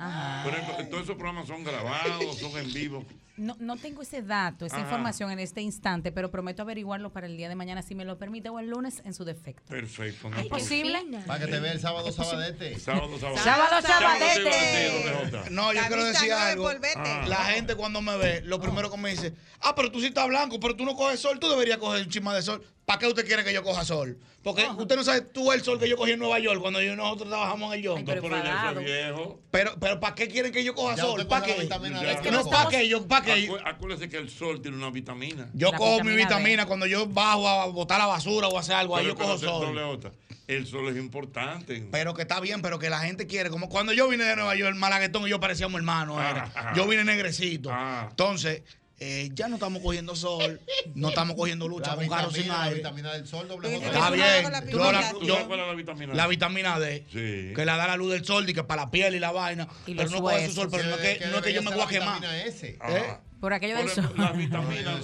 Por 0.44 0.52
ejemplo, 0.54 0.86
todos 0.88 1.04
esos 1.04 1.16
programas 1.16 1.46
son 1.46 1.64
grabados, 1.64 2.41
son 2.42 2.58
en 2.58 2.72
vivo. 2.72 3.04
No, 3.36 3.56
no 3.60 3.76
tengo 3.76 4.02
ese 4.02 4.20
dato, 4.20 4.66
esa 4.66 4.76
Ajá. 4.76 4.84
información 4.84 5.30
en 5.30 5.38
este 5.38 5.62
instante, 5.62 6.12
pero 6.12 6.30
prometo 6.30 6.62
averiguarlo 6.62 7.12
para 7.12 7.26
el 7.26 7.36
día 7.36 7.48
de 7.48 7.54
mañana, 7.54 7.82
si 7.82 7.94
me 7.94 8.04
lo 8.04 8.18
permite, 8.18 8.50
o 8.50 8.58
el 8.58 8.68
lunes 8.68 9.00
en 9.04 9.14
su 9.14 9.24
defecto. 9.24 9.64
Perfecto. 9.68 10.28
no 10.28 10.38
¿Es 10.38 10.46
posible? 10.46 10.98
Para 11.26 11.40
que 11.40 11.50
te 11.50 11.58
vea 11.58 11.72
el 11.72 11.80
sábado 11.80 12.12
sabadete. 12.12 12.78
Sábado, 12.78 13.18
sábado. 13.18 13.38
Sábado, 13.42 13.86
sabadete. 13.86 14.52
sabadete. 14.52 15.50
No, 15.50 15.72
yo 15.72 15.80
quiero 15.86 16.04
decir 16.04 16.32
algo. 16.32 16.68
Ah. 16.96 17.24
La 17.26 17.44
gente 17.44 17.74
cuando 17.74 18.02
me 18.02 18.16
ve, 18.18 18.42
lo 18.42 18.60
primero 18.60 18.90
que 18.90 18.98
me 18.98 19.10
dice, 19.10 19.34
ah, 19.60 19.74
pero 19.74 19.90
tú 19.90 20.00
sí 20.00 20.06
estás 20.06 20.28
blanco, 20.28 20.60
pero 20.60 20.76
tú 20.76 20.84
no 20.84 20.94
coges 20.94 21.20
sol, 21.20 21.38
tú 21.38 21.48
deberías 21.48 21.78
coger 21.78 22.02
un 22.02 22.08
chisma 22.08 22.34
de 22.34 22.42
sol. 22.42 22.62
¿Para 22.84 22.98
qué 22.98 23.06
usted 23.06 23.24
quiere 23.24 23.44
que 23.44 23.54
yo 23.54 23.62
coja 23.62 23.84
sol? 23.84 24.18
Porque 24.42 24.66
usted 24.76 24.96
no 24.96 25.04
sabe 25.04 25.20
tú 25.20 25.52
el 25.52 25.62
sol 25.62 25.78
que 25.78 25.88
yo 25.88 25.96
cogí 25.96 26.12
en 26.12 26.18
Nueva 26.18 26.40
York 26.40 26.60
cuando 26.60 26.82
yo, 26.82 26.96
nosotros 26.96 27.28
trabajamos 27.28 27.72
en 27.72 27.72
el 27.72 27.78
Ay, 27.78 28.04
Yonto. 28.04 29.40
pero 29.52 29.76
pero 29.78 30.00
¿para 30.00 30.14
qué 30.16 30.26
quieren 30.26 30.50
que 30.50 30.64
yo 30.64 30.74
coja 30.74 30.96
Ya 30.96 31.04
sol? 31.04 31.26
¿Para 31.28 31.46
qué? 31.46 31.52
Es 31.52 32.20
que 32.20 32.30
no, 32.32 32.42
no 32.42 32.50
¿para 32.50 32.68
qué? 32.68 32.88
Yo, 32.88 33.06
¿para 33.06 33.21
Acu- 33.30 33.60
Acuérdese 33.64 34.08
que 34.08 34.16
el 34.16 34.28
sol 34.30 34.60
tiene 34.60 34.76
una 34.76 34.90
vitamina. 34.90 35.48
Yo 35.54 35.70
La 35.72 35.78
cojo 35.78 36.02
mi 36.04 36.14
vitamina 36.16 36.66
cuando 36.66 36.86
yo 36.86 37.06
bajo 37.06 37.48
a 37.48 37.66
botar 37.66 37.98
la 37.98 38.06
basura 38.06 38.48
o 38.48 38.58
hacer 38.58 38.74
algo, 38.74 38.96
ahí 38.96 39.06
yo 39.06 39.14
Pero- 39.14 39.26
cojo 39.28 39.40
pero, 39.40 40.00
sol. 40.00 40.12
El 40.48 40.66
sol 40.66 40.88
es 40.88 40.96
importante. 40.96 41.86
Pero 41.90 42.14
que 42.14 42.22
está 42.22 42.40
bien, 42.40 42.62
pero 42.62 42.78
que 42.78 42.90
la 42.90 43.00
gente 43.00 43.26
quiere. 43.26 43.48
Como 43.48 43.68
cuando 43.68 43.92
yo 43.92 44.08
vine 44.08 44.24
de 44.24 44.34
Nueva 44.36 44.54
York, 44.56 44.70
el 44.74 44.78
malaguetón 44.78 45.26
y 45.26 45.30
yo 45.30 45.38
parecíamos 45.40 45.78
hermanos. 45.78 46.18
era. 46.18 46.50
Ah. 46.54 46.72
Yo 46.76 46.86
vine 46.86 47.04
negrecito. 47.04 47.70
Ah. 47.72 48.08
Entonces, 48.10 48.62
eh, 49.04 49.30
ya 49.34 49.48
no 49.48 49.56
estamos 49.56 49.82
cogiendo 49.82 50.14
sol, 50.14 50.60
no 50.94 51.08
estamos 51.08 51.34
cogiendo 51.34 51.66
lucha 51.66 51.90
La 51.90 51.96
con 51.96 52.08
carros 52.08 52.32
sin 52.34 52.42
vitamina, 52.44 52.56
la 52.58 52.64
aire. 52.64 52.76
vitamina 52.76 53.12
del 53.14 53.26
sol, 53.26 53.48
doble 53.48 53.74
Está 53.74 54.10
bien. 54.10 54.52
la 54.52 54.64
Yo 54.64 54.92
la, 54.92 55.10
¿Tú 55.12 55.20
yo- 55.26 55.34
sabes 55.34 55.46
cuál 55.48 55.60
es 55.60 55.66
la 55.66 55.74
vitamina? 55.74 56.14
la 56.14 56.26
vitamina 56.28 56.78
D, 56.78 57.04
Sí. 57.10 57.52
que 57.54 57.64
la 57.64 57.76
da 57.76 57.88
la 57.88 57.96
luz 57.96 58.12
del 58.12 58.24
sol, 58.24 58.48
y 58.48 58.54
que 58.54 58.62
para 58.62 58.82
la 58.84 58.90
piel 58.92 59.14
y 59.14 59.18
la 59.18 59.32
vaina. 59.32 59.66
Y 59.86 59.94
pero 59.94 60.08
no 60.10 60.20
coge 60.22 60.46
su 60.46 60.52
sol, 60.54 60.68
pero 60.70 60.84
no 60.84 60.94
es 60.96 61.18
que, 61.18 61.26
no 61.26 61.36
es 61.38 61.42
que 61.42 61.52
yo 61.52 61.62
me 61.62 61.70
voy 61.72 61.80
a 61.80 61.86
quemar. 61.88 62.22
¿Eh? 62.24 63.16
Por 63.40 63.52
aquello 63.52 63.76
del 63.76 63.88
sol. 63.88 64.12
Las 64.16 64.36
vitaminas, 64.36 65.00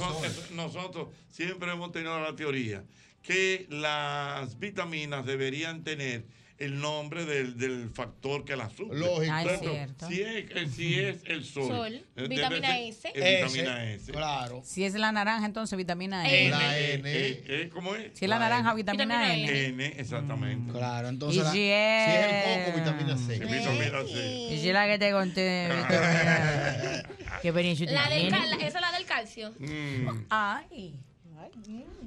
nosotros 0.52 1.08
siempre 1.28 1.72
hemos 1.72 1.90
tenido 1.90 2.20
la 2.20 2.36
teoría 2.36 2.84
que 3.22 3.66
las 3.68 4.58
vitaminas 4.58 5.26
deberían 5.26 5.82
tener 5.82 6.24
el 6.58 6.80
nombre 6.80 7.24
del, 7.24 7.56
del 7.56 7.90
factor 7.90 8.44
que 8.44 8.56
las 8.56 8.72
suple. 8.72 8.98
Lógico. 8.98 9.32
Ah, 9.32 9.42
es 9.44 9.60
cierto. 9.60 10.08
Si 10.08 10.20
es, 10.22 10.44
eh, 10.50 10.68
si 10.74 10.98
es 10.98 11.16
el 11.26 11.44
sol. 11.44 11.68
Sol, 11.68 12.04
eh, 12.16 12.26
vitamina 12.28 12.68
ser- 12.68 12.88
S. 12.88 13.08
eh, 13.14 13.44
vitamina 13.44 13.84
S. 13.92 14.12
Claro. 14.12 14.62
Si 14.64 14.84
es 14.84 14.94
la 14.94 15.12
naranja, 15.12 15.46
entonces 15.46 15.76
vitamina 15.76 16.28
Eh, 16.28 16.46
E. 16.46 16.50
La 16.50 16.78
Eh, 16.78 16.94
N. 16.94 17.10
eh, 17.12 17.44
eh, 17.46 17.70
¿Cómo 17.72 17.94
es? 17.94 18.10
Si 18.18 18.24
es 18.24 18.28
la 18.28 18.38
la 18.38 18.48
naranja, 18.48 18.70
N. 18.70 18.76
vitamina 18.76 19.04
Vitamina 19.34 19.52
N. 19.52 19.66
N, 19.66 19.86
exactamente. 20.00 20.72
Claro, 20.72 21.06
Y 21.06 21.10
entonces. 21.10 21.44
la- 21.44 21.50
si 21.52 21.58
Si 21.58 21.70
es 21.70 22.26
el 22.26 22.64
coco, 22.64 22.78
vitamina 22.78 23.16
Sí, 23.16 23.24
C. 23.26 23.38
vitamina 23.38 24.02
C. 24.04 24.48
Y 24.54 24.58
si 24.60 24.72
la 24.72 24.86
que 24.86 24.98
te 24.98 25.12
conté, 25.12 25.68
¿Qué 27.42 27.52
La 27.52 28.08
del 28.08 28.30
cal- 28.30 28.52
esa 28.60 28.66
es 28.66 28.74
la 28.80 28.92
del 28.92 29.04
calcio. 29.06 29.54
Mm, 29.58 30.24
Ay. 30.30 30.94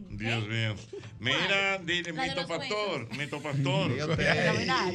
Dios 0.09 0.47
mío. 0.47 0.75
Mira, 1.19 1.77
dile, 1.79 2.13
Mito 2.13 2.36
los 2.36 2.45
Pastor, 2.45 3.17
Mito 3.17 3.41
Pastor. 3.41 3.91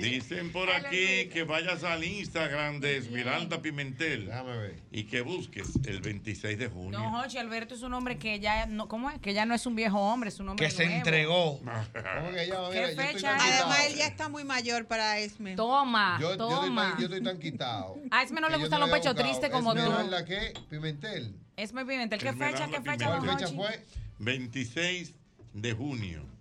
Dicen 0.01 0.53
por 0.53 0.71
aquí 0.71 1.29
que 1.33 1.45
vayas 1.45 1.83
al 1.85 2.05
Instagram 2.05 2.81
de 2.81 2.99
Esmeralda 2.99 3.61
Pimentel 3.63 4.27
Déjame 4.27 4.57
ver. 4.57 4.83
y 4.91 5.05
que 5.05 5.23
busques 5.23 5.69
el 5.85 6.01
26 6.01 6.59
de 6.59 6.69
junio. 6.69 6.99
No, 6.99 7.23
Jochi, 7.23 7.39
Alberto 7.39 7.75
es 7.75 7.83
un 7.83 7.95
hombre 7.95 8.19
que 8.19 8.39
ya 8.41 8.67
no, 8.67 8.89
¿cómo 8.89 9.11
es? 9.11 9.19
Que 9.21 9.35
ya 9.35 9.47
no 9.47 9.55
es 9.55 9.67
un 9.67 9.75
viejo 9.75 9.99
hombre, 9.99 10.29
es 10.29 10.39
un 10.39 10.49
hombre 10.49 10.67
que 10.67 10.71
se 10.71 10.85
entregó. 10.85 11.59
¿Cómo 11.61 12.31
que 12.33 12.47
llama? 12.47 12.71
¿Qué 12.71 12.81
Mira, 12.81 12.91
yo 12.91 12.97
fecha. 13.13 13.37
Además, 13.41 13.87
él 13.89 13.97
ya 13.97 14.07
está 14.07 14.29
muy 14.29 14.45
mayor 14.45 14.87
para 14.87 15.19
Esme. 15.19 15.57
Toma, 15.57 16.19
Yo, 16.21 16.29
yo, 16.29 16.33
estoy 16.33 16.49
toma. 16.69 16.91
tan, 16.91 16.99
yo 16.99 17.05
estoy 17.07 17.23
tan 17.23 17.39
quitado. 17.39 17.97
A 18.11 18.23
Esme 18.23 18.41
no 18.41 18.49
le 18.49 18.55
yo 18.55 18.61
gustan 18.61 18.81
los 18.81 18.89
había 18.91 19.03
pechos 19.03 19.17
tristes 19.17 19.51
como 19.51 19.73
tú. 19.75 19.81
¿Esmeralda 19.81 20.25
qué? 20.25 20.53
Pimentel. 20.69 21.35
Esme 21.57 21.85
Pimentel, 21.85 22.21
¿qué 22.21 22.29
Esmeralda 22.29 22.59
fecha? 22.67 22.71
¿Qué 22.71 22.91
fecha, 22.91 23.07
¿Cuál 23.19 23.39
fecha 23.39 23.49
fue? 23.49 23.85
26 24.19 25.15
de 25.55 25.73
junio. 25.73 26.36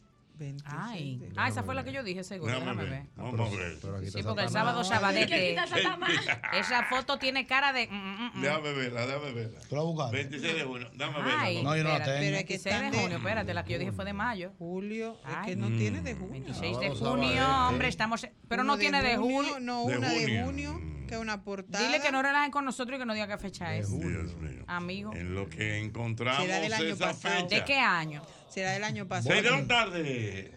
Ay, 0.66 1.22
ah, 1.36 1.48
esa 1.48 1.64
fue 1.64 1.76
la 1.76 1.84
que 1.84 1.92
yo 1.92 2.04
dije, 2.04 2.24
seguro. 2.24 2.52
Déjame 2.52 2.72
Déjame 2.72 2.90
ver. 2.90 3.02
ver. 3.04 3.10
Vamos 3.16 3.54
a 3.54 3.58
ver. 3.58 3.78
Pero 3.82 3.98
aquí 3.98 4.12
Sí, 4.12 4.24
porque 4.24 4.44
el 4.44 4.50
sábado 4.50 4.82
¿Qué 4.82 4.88
sabadete. 4.88 5.56
Esa 6.60 6.84
foto 6.86 7.18
tiene 7.18 7.46
cara 7.46 7.74
de. 7.74 7.88
mm, 7.88 7.94
mm, 7.94 8.32
mm. 8.38 8.42
Déjame 8.42 8.74
verla, 8.74 9.06
déjame 9.08 9.32
verla. 9.34 9.60
¿Tú 9.70 9.76
la 9.76 9.82
buscaste? 9.82 10.16
26 10.18 10.56
de 10.56 10.64
junio. 10.64 10.90
Dame 10.96 11.14
Ay, 11.24 11.56
verla. 11.56 11.70
No, 11.70 11.78
yo 11.78 11.84
no 11.84 11.90
la 11.90 12.04
tengo. 12.04 12.18
Pero 12.20 12.38
es 12.38 12.44
que 12.46 12.54
26 12.58 12.92
de 12.92 13.00
junio, 13.00 13.18
espérate, 13.18 13.54
la 13.54 13.64
que 13.66 13.74
yo 13.74 13.80
dije 13.80 13.92
fue 13.92 14.06
de 14.06 14.14
mayo. 14.14 14.52
Julio, 14.58 15.18
es 15.28 15.36
Ay. 15.36 15.46
que 15.52 15.56
no 15.56 15.68
tiene 15.68 16.02
de 16.02 16.14
junio. 16.16 16.32
26 16.32 16.80
de 16.80 16.90
junio, 16.92 17.68
hombre, 17.68 17.88
estamos. 17.88 18.28
Pero 18.48 18.64
no 18.64 18.78
tiene 18.78 19.02
de 19.02 19.18
julio. 19.18 19.60
No, 19.60 19.86
De 19.86 19.98
una 19.98 20.10
de 20.10 20.20
junio. 20.22 20.46
junio, 20.46 20.82
que 21.08 21.16
es 21.16 21.20
una 21.22 21.44
portada. 21.44 21.86
Dile 21.86 22.02
que 22.02 22.12
no 22.12 22.22
relajen 22.22 22.52
con 22.52 22.66
nosotros 22.66 22.98
y 22.98 23.00
que 23.00 23.06
no 23.06 23.14
diga 23.14 23.28
qué 23.28 23.38
fecha 23.38 23.76
es. 23.76 23.90
Dios 23.90 24.36
mío. 24.38 24.64
Amigo. 24.68 25.14
En 25.14 25.36
lo 25.36 25.50
que 25.50 25.80
encontramos 25.80 26.48
esa 26.48 27.14
fecha. 27.14 27.46
¿De 27.48 27.64
qué 27.64 27.78
año? 27.78 28.22
Será 28.50 28.72
del 28.72 28.84
año 28.84 29.04
6 29.04 29.10
pasado. 29.10 29.36
de 29.36 29.42
la 29.52 29.68
tarde. 29.68 30.52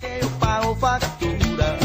que 0.00 0.18
yo 0.20 0.28
pago 0.38 0.76
factura. 0.76 1.78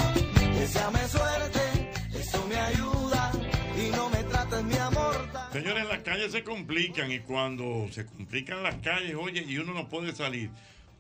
Deseame 0.54 1.08
suerte, 1.08 1.92
eso 2.14 2.46
me 2.48 2.56
ayuda. 2.60 3.32
Y 3.78 3.90
no 3.96 4.10
me 4.10 4.24
trates 4.24 4.64
mi 4.64 4.76
amor. 4.76 5.30
tan- 5.32 5.52
Señores, 5.54 5.88
las 5.88 6.00
calles 6.00 6.32
se 6.32 6.44
complican 6.44 7.12
y 7.12 7.20
cuando 7.20 7.88
se 7.92 8.06
complican 8.06 8.64
las 8.64 8.76
calles, 8.76 9.16
oye, 9.20 9.44
y 9.48 9.58
uno 9.58 9.74
no 9.74 9.88
puede 9.90 10.14
salir 10.16 10.50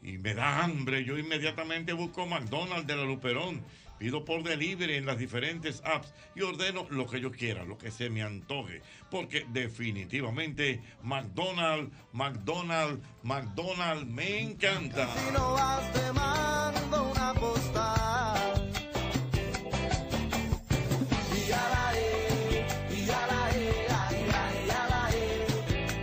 y 0.03 0.17
me 0.17 0.33
da 0.33 0.63
hambre, 0.63 1.03
yo 1.05 1.17
inmediatamente 1.17 1.93
busco 1.93 2.25
McDonald's 2.25 2.87
de 2.87 2.95
la 2.95 3.03
Luperón, 3.03 3.61
Pido 4.01 4.25
por 4.25 4.41
delivery 4.41 4.95
en 4.95 5.05
las 5.05 5.19
diferentes 5.19 5.79
apps 5.85 6.11
y 6.35 6.41
ordeno 6.41 6.87
lo 6.89 7.05
que 7.05 7.21
yo 7.21 7.31
quiera, 7.31 7.63
lo 7.63 7.77
que 7.77 7.91
se 7.91 8.09
me 8.09 8.23
antoje. 8.23 8.81
Porque 9.11 9.45
definitivamente 9.49 10.81
McDonald's, 11.03 11.93
McDonald's, 12.11 12.99
McDonald's 13.21 14.07
me 14.07 14.39
encanta. 14.39 15.07
Si 15.13 15.31
no 15.31 15.53
vas, 15.53 15.93
te 15.93 16.11
mando 16.13 17.11
una 17.11 17.33
postal. 17.35 18.71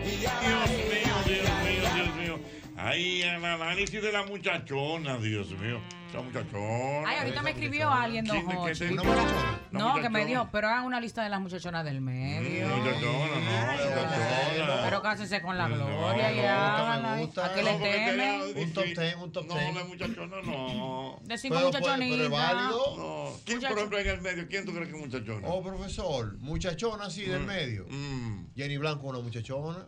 Dios 0.05 0.85
mío, 1.03 1.15
Dios 1.27 1.51
mío, 1.65 1.91
Dios 1.97 2.15
mío. 2.15 2.41
ahí 2.77 3.23
Ay, 3.23 3.23
el 3.23 3.45
análisis 3.45 4.01
de 4.01 4.13
la 4.13 4.23
muchachona, 4.25 5.19
Dios 5.19 5.51
mío. 5.51 5.81
Muchachona. 6.15 7.09
Ay, 7.09 7.17
ahorita 7.19 7.43
me 7.43 7.51
escribió 7.51 7.91
alguien, 7.91 8.25
don 8.25 8.37
¿Quién- 8.45 8.57
Jochi. 8.57 8.79
quién- 8.87 8.97
No, 9.73 10.01
que 10.01 10.09
me 10.09 10.25
dijo, 10.25 10.49
pero 10.51 10.69
hagan 10.69 10.85
una 10.85 11.01
lista 11.01 11.23
de 11.23 11.29
las 11.29 11.41
muchachonas 11.41 11.85
del 11.85 12.01
medio. 12.01 12.67
Muchachona, 12.69 13.41
no, 13.41 13.73
muchachona. 13.73 14.81
Pero 14.85 15.03
cásense 15.03 15.43
con 15.43 15.59
la 15.59 15.69
gloria 15.69 16.33
y 16.33 16.39
háganla. 16.41 17.13
¿A 17.45 17.55
qué 17.55 17.63
le 17.63 17.75
temen? 17.79 18.43
Un 18.57 18.73
top 18.73 18.85
ten, 18.95 19.19
un 19.19 19.33
top 19.33 19.49
ten. 19.49 19.75
No, 19.75 19.81
la 19.81 19.85
muchachona 19.87 20.37
no. 20.43 21.19
De 21.25 21.39
cinco 21.39 21.55
pues, 21.57 21.67
muchachonitas. 21.67 22.17
pero 22.17 22.25
es 22.25 22.31
válido. 22.31 23.35
¿Quién, 23.45 23.61
por 23.61 23.73
ejemplo, 23.79 23.99
en 23.99 24.07
el 24.09 24.21
medio? 24.23 24.49
¿Quién 24.49 24.65
tú 24.65 24.73
crees 24.73 24.89
que 24.89 24.95
es 24.99 25.01
muchachona? 25.07 25.47
Oh, 25.49 25.63
profesor, 25.63 26.37
muchachona 26.39 27.05
así 27.07 27.25
del 27.25 27.43
Mm, 27.43 27.47
medio. 27.47 27.87
Jenny 28.57 28.77
Blanco, 28.79 29.07
una 29.09 29.21
muchachona. 29.21 29.87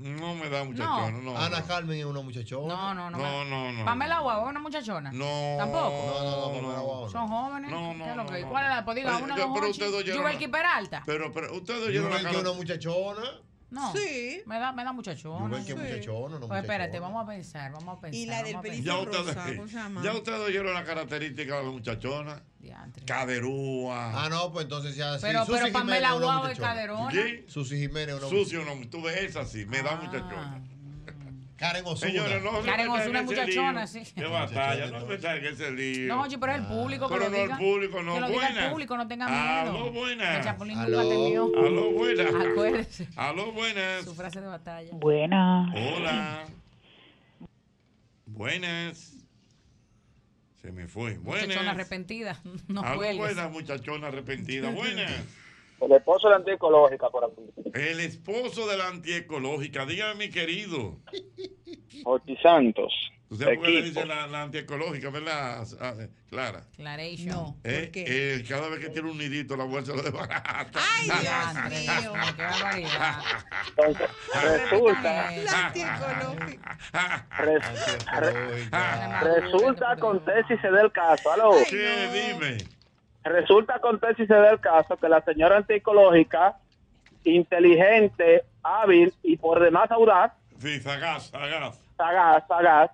No 0.00 0.34
me 0.34 0.48
da 0.48 0.64
muchachona, 0.64 1.18
no. 1.18 1.36
Ana 1.36 1.62
Carmen 1.62 1.98
es 1.98 2.04
una 2.04 2.20
muchachona. 2.20 2.74
No, 2.74 2.94
no, 2.94 3.10
no. 3.10 3.18
No, 3.18 3.44
no, 3.44 3.72
no. 3.72 3.84
Pamela 3.84 4.20
Guau 4.20 4.44
es 4.44 4.50
una 4.50 4.60
muchachona. 4.60 5.10
No. 5.12 5.56
Tampoco. 5.58 5.90
No, 5.90 6.24
no, 6.24 6.30
no, 6.30 6.52
Pamela 6.60 6.80
Guau. 6.80 7.08
Son 7.10 7.28
jóvenes. 7.28 7.70
No, 7.70 7.94
no, 7.94 8.04
¿Qué 8.04 8.10
es 8.10 8.16
lo 8.16 8.24
no, 8.24 8.30
no. 8.30 8.48
¿Cuál 8.48 8.64
es 8.64 8.70
la? 8.70 8.84
Pues 8.84 8.96
diga 8.96 9.16
una, 9.18 9.36
yo- 9.36 9.42
don 9.42 9.54
pero 9.54 9.68
ustedes 9.70 9.94
oyeron 9.94 10.50
Peralta. 10.50 11.02
Pero, 11.04 11.32
pero 11.32 11.54
ustedes 11.54 11.88
oyeron 11.88 12.10
cara. 12.22 12.38
una 12.38 12.52
muchachona. 12.52 13.22
No. 13.70 13.92
Sí. 13.94 14.40
Me 14.46 14.58
da, 14.58 14.72
me 14.72 14.82
da 14.82 14.92
muchachona. 14.92 15.46
Yubelki 15.46 15.72
es 15.72 15.76
muchachona, 15.76 16.38
no 16.38 16.48
Pues 16.48 16.60
espérate, 16.62 16.98
vamos 17.00 17.22
a 17.22 17.26
pensar, 17.26 17.72
vamos 17.72 17.98
a 17.98 18.00
pensar. 18.00 18.20
Y 18.20 18.26
la 18.26 18.42
del 18.42 18.60
pelito 18.60 19.02
ustedes, 19.02 19.36
ya 20.02 20.12
ustedes 20.14 20.38
oyeron 20.40 20.72
la 20.72 20.84
característica 20.84 21.58
de 21.58 21.64
la 21.64 21.70
muchachona. 21.70 22.42
Caderúa. 23.06 24.24
Ah, 24.24 24.28
no, 24.28 24.50
pues 24.52 24.64
entonces 24.64 24.96
ya 24.96 25.14
sí. 25.18 25.20
Pero- 25.22 25.44
Susi 25.44 25.58
pero 25.60 25.72
Pamela 25.72 26.12
Guau 26.12 26.46
es 26.46 26.58
caderona. 26.58 27.10
¿Sí? 27.10 27.44
Susi 27.46 27.78
Jiménez 27.78 28.16
una 28.16 28.28
Sucio, 28.28 28.64
no, 28.64 28.88
tú 28.88 29.02
ves 29.02 29.16
esa 29.22 29.44
sí, 29.44 29.66
me 29.66 29.82
da 29.82 29.96
muchachona. 29.96 30.62
Karen 31.58 31.84
Osuna. 31.86 32.12
Señores, 32.12 32.42
no 32.42 32.62
Karen 32.62 32.86
en 32.88 32.94
ese 33.00 33.22
muchachona, 33.22 33.86
sí. 33.88 34.04
De 34.14 34.26
batalla, 34.28 34.86
no 34.92 35.04
me 35.06 35.14
en 35.16 35.44
ese 35.44 35.70
lío. 35.72 36.06
No, 36.14 36.24
pero 36.40 36.52
es 36.52 36.58
el 36.60 36.66
público 36.66 37.08
que 37.08 37.14
Pero 37.14 37.24
lo 37.24 37.30
no 37.36 37.42
diga. 37.42 37.54
el 37.54 37.60
público, 37.60 38.02
no. 38.02 38.14
Que 38.14 38.20
lo 38.20 38.28
diga 38.28 38.48
el 38.48 38.70
público, 38.70 38.96
no 38.96 39.08
tenga 39.08 39.26
miedo. 39.28 39.76
Aló, 39.76 39.90
buenas. 39.92 40.36
El 40.36 40.44
Chapulín 40.44 40.78
Aló. 40.78 41.02
nunca 41.02 41.14
temió. 41.16 41.44
Aló, 41.58 41.90
buenas. 41.90 42.26
Acuérdese. 42.32 43.08
Aló, 43.16 43.52
buenas. 43.52 44.04
Su 44.04 44.14
frase 44.14 44.40
de 44.40 44.46
batalla. 44.46 44.90
Buenas. 44.92 45.74
Hola. 45.74 46.44
Buenas. 48.26 49.14
Se 50.62 50.70
me 50.70 50.86
fue. 50.86 51.18
Muchachona 51.18 51.54
Buenas. 51.54 51.74
arrepentida. 51.74 52.40
No 52.68 52.82
Aló, 52.82 53.16
buenas, 53.16 53.50
muchachona 53.50 54.06
arrepentida. 54.08 54.70
Buenas. 54.74 55.10
El 55.80 55.92
esposo 55.92 56.26
de 56.28 56.32
la 56.32 56.36
antiecológica 56.38 57.08
por 57.10 57.24
aquí. 57.24 57.42
El 57.74 58.00
esposo 58.00 58.66
de 58.66 58.76
la 58.76 58.88
antiecológica. 58.88 59.86
Dígame, 59.86 60.26
mi 60.26 60.30
querido. 60.30 60.96
Ortiz 62.04 62.38
Santos. 62.42 62.92
¿Usted 63.30 63.56
por 63.56 63.64
qué 63.66 63.70
le 63.72 63.82
dice 63.82 64.06
la, 64.06 64.26
la 64.26 64.44
antiecológica, 64.44 65.10
verdad, 65.10 65.62
ah, 65.80 65.92
eh, 66.00 66.08
Clara? 66.30 66.64
Claration. 66.76 67.28
No. 67.28 67.56
Eh, 67.62 67.90
eh, 67.94 68.42
cada 68.48 68.70
vez 68.70 68.80
que 68.80 68.88
tiene 68.88 69.10
un 69.10 69.18
nidito, 69.18 69.54
la 69.54 69.64
bolsa 69.64 69.94
lo 69.94 70.00
desbarata. 70.02 70.80
Ay, 70.96 71.04
Dios 71.04 71.54
mío. 71.68 72.12
Qué 72.36 72.42
barbaridad. 72.42 73.20
Entonces, 73.68 74.08
resulta, 74.42 75.30
La 75.42 75.66
antiecológica. 75.66 76.78
Re- 77.38 77.60
resulta, 79.40 79.90
acontece 79.92 80.54
y 80.54 80.58
se 80.58 80.70
da 80.70 80.80
el 80.80 80.92
caso. 80.92 81.30
¿Aló? 81.30 81.50
¿Qué? 81.68 82.08
Dime. 82.32 82.77
Resulta, 83.24 83.74
acontece 83.76 84.22
y 84.22 84.26
se 84.26 84.34
da 84.34 84.50
el 84.50 84.60
caso 84.60 84.96
que 84.96 85.08
la 85.08 85.20
señora 85.22 85.56
antiecológica, 85.58 86.56
inteligente, 87.24 88.44
hábil 88.62 89.12
y 89.22 89.36
por 89.36 89.60
demás 89.60 89.90
audaz, 89.90 90.32
Sí, 90.58 90.80
sagaz, 90.80 91.28
sagaz. 91.30 91.78
sagaz, 91.96 92.46
sagaz, 92.48 92.90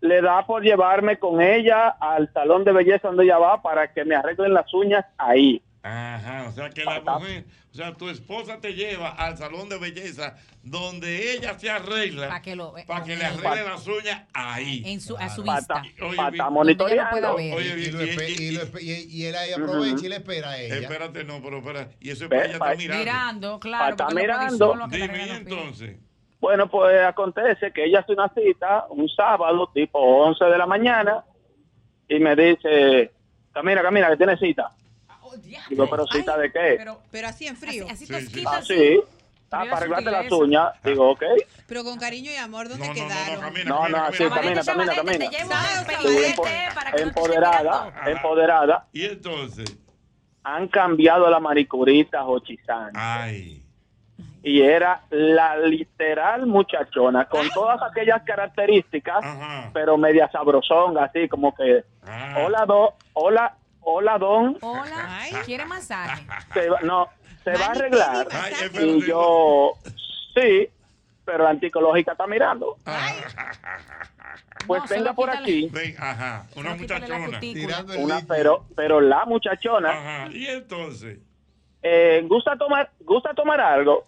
le 0.00 0.20
da 0.20 0.44
por 0.44 0.62
llevarme 0.62 1.18
con 1.18 1.40
ella 1.40 1.88
al 2.00 2.32
salón 2.32 2.64
de 2.64 2.72
belleza 2.72 3.08
donde 3.08 3.24
ella 3.24 3.38
va 3.38 3.62
para 3.62 3.92
que 3.92 4.04
me 4.04 4.16
arreglen 4.16 4.52
las 4.54 4.72
uñas 4.74 5.04
ahí. 5.18 5.62
Ajá, 5.84 6.46
o 6.48 6.52
sea 6.52 6.70
que 6.70 6.84
la 6.84 7.00
mujer, 7.00 7.44
o 7.72 7.74
sea, 7.74 7.92
tu 7.94 8.08
esposa 8.08 8.60
te 8.60 8.72
lleva 8.72 9.08
al 9.10 9.36
salón 9.36 9.68
de 9.68 9.78
belleza 9.78 10.36
donde 10.62 11.32
ella 11.32 11.58
se 11.58 11.70
arregla 11.70 12.28
Para 12.28 12.40
que, 12.42 12.54
lo, 12.54 12.72
para 12.86 13.04
que 13.04 13.16
le 13.16 13.24
arregle 13.24 13.64
las 13.64 13.84
uñas 13.88 14.22
ahí. 14.32 14.84
En 14.86 15.00
su, 15.00 15.16
a 15.16 15.28
su 15.28 15.42
vista. 15.42 15.82
ta- 15.82 16.04
Oye, 16.06 16.16
pa' 16.16 16.30
bien. 16.30 16.44
ta 16.44 16.50
monitoreando. 16.50 17.34
Oye, 17.34 17.90
Y, 18.80 19.24
él 19.24 19.34
ahí 19.34 19.52
aprovecha 19.52 20.06
y 20.06 20.08
le 20.08 20.16
espera 20.16 20.50
a 20.50 20.60
ella. 20.60 20.76
Espérate, 20.76 21.24
no, 21.24 21.42
pero 21.42 21.58
espera. 21.58 21.88
Y 21.98 22.10
eso 22.10 22.24
es 22.24 22.30
para 22.30 22.44
ella 22.44 22.52
está 22.52 22.74
mirando. 22.76 22.98
Mirando, 23.04 23.60
claro. 23.60 23.90
Está 23.90 24.10
mirando. 24.10 24.74
Dime, 24.88 24.98
¿y 24.98 25.02
arreglen 25.02 25.28
los 25.28 25.38
pies. 25.38 25.40
entonces? 25.40 25.96
Bueno, 26.40 26.68
pues 26.70 27.00
acontece 27.04 27.72
que 27.72 27.84
ella 27.86 28.00
hace 28.00 28.12
una 28.12 28.28
cita 28.34 28.86
un 28.90 29.08
sábado, 29.08 29.68
tipo 29.74 29.98
11 29.98 30.44
de 30.44 30.58
la 30.58 30.66
mañana, 30.66 31.24
y 32.08 32.18
me 32.20 32.36
dice, 32.36 33.10
camina, 33.52 33.82
camina, 33.82 34.10
que 34.10 34.16
tiene 34.16 34.36
cita. 34.36 34.70
Digo, 35.68 35.88
pero 35.90 36.06
cita 36.06 36.36
de 36.38 36.50
qué? 36.52 36.74
Pero, 36.78 37.00
pero 37.10 37.28
así 37.28 37.46
en 37.46 37.56
frío. 37.56 37.86
Así, 37.90 38.06
Sí, 38.06 38.12
tosquita, 38.12 38.50
Ah, 38.52 38.56
así. 38.58 38.74
sí. 38.74 39.00
Ah, 39.54 39.58
Pero 39.60 39.70
para 39.70 39.76
arreglarte 39.76 40.10
las 40.10 40.32
uñas. 40.32 40.68
Digo, 40.82 41.10
ok. 41.10 41.22
Pero 41.66 41.84
con 41.84 41.98
cariño 41.98 42.30
y 42.30 42.36
amor, 42.36 42.68
¿dónde 42.70 42.86
No, 42.88 42.94
no, 42.94 43.02
no, 43.02 43.08
camina, 43.08 43.34
No, 43.34 43.40
camina, 43.40 43.64
no, 43.64 43.80
camina. 43.82 44.12
sí, 44.12 44.24
camina, 44.64 44.94
camina, 44.94 45.30
empoderada, 46.96 47.92
empoderada. 48.06 48.86
Y 48.92 49.04
entonces, 49.04 49.76
Han 50.44 50.66
cambiado 50.66 51.30
la 51.30 51.38
maricurita 51.38 52.22
Jochizán. 52.24 52.90
ay. 52.94 53.58
Y 54.44 54.60
era 54.60 55.02
la 55.10 55.56
literal 55.56 56.46
muchachona, 56.46 57.26
con 57.28 57.48
todas 57.50 57.80
aquellas 57.88 58.24
características, 58.24 59.24
Ajá. 59.24 59.70
pero 59.72 59.96
media 59.96 60.28
sabrosonga, 60.32 61.04
así 61.04 61.28
como 61.28 61.54
que, 61.54 61.84
Ah. 62.04 62.38
hola, 62.44 62.66
do, 62.66 62.94
hola, 63.12 63.54
hola, 63.82 64.18
don. 64.18 64.56
Hola, 64.60 65.20
¿quiere 65.44 65.64
masaje? 65.66 66.24
se 66.54 66.68
va- 66.68 66.80
no, 66.82 67.08
se 67.44 67.52
va 67.52 67.66
a 67.66 67.70
arreglar. 67.70 68.26
Ay. 68.32 68.52
Y 68.80 69.06
yo, 69.06 69.72
sí, 70.34 70.68
pero 71.24 71.44
la 71.44 71.50
anticológica 71.50 72.12
está 72.12 72.26
mirando. 72.26 72.76
Pues 74.66 74.82
No, 74.82 74.88
venga 74.88 75.12
por 75.12 75.28
quítale. 75.30 75.42
aquí, 75.48 75.68
Ven, 75.72 75.94
ajá, 75.98 76.46
una 76.56 76.74
muchachona. 76.76 77.40
una, 77.98 78.20
pero, 78.28 78.64
pero 78.76 79.00
la 79.00 79.24
muchachona, 79.24 79.90
Ajá. 79.90 80.28
Y 80.32 80.46
entonces, 80.46 81.18
eh, 81.82 82.24
¿gusta 82.28 82.56
tomar, 82.56 82.90
gusta 83.00 83.34
tomar 83.34 83.60
algo? 83.60 84.04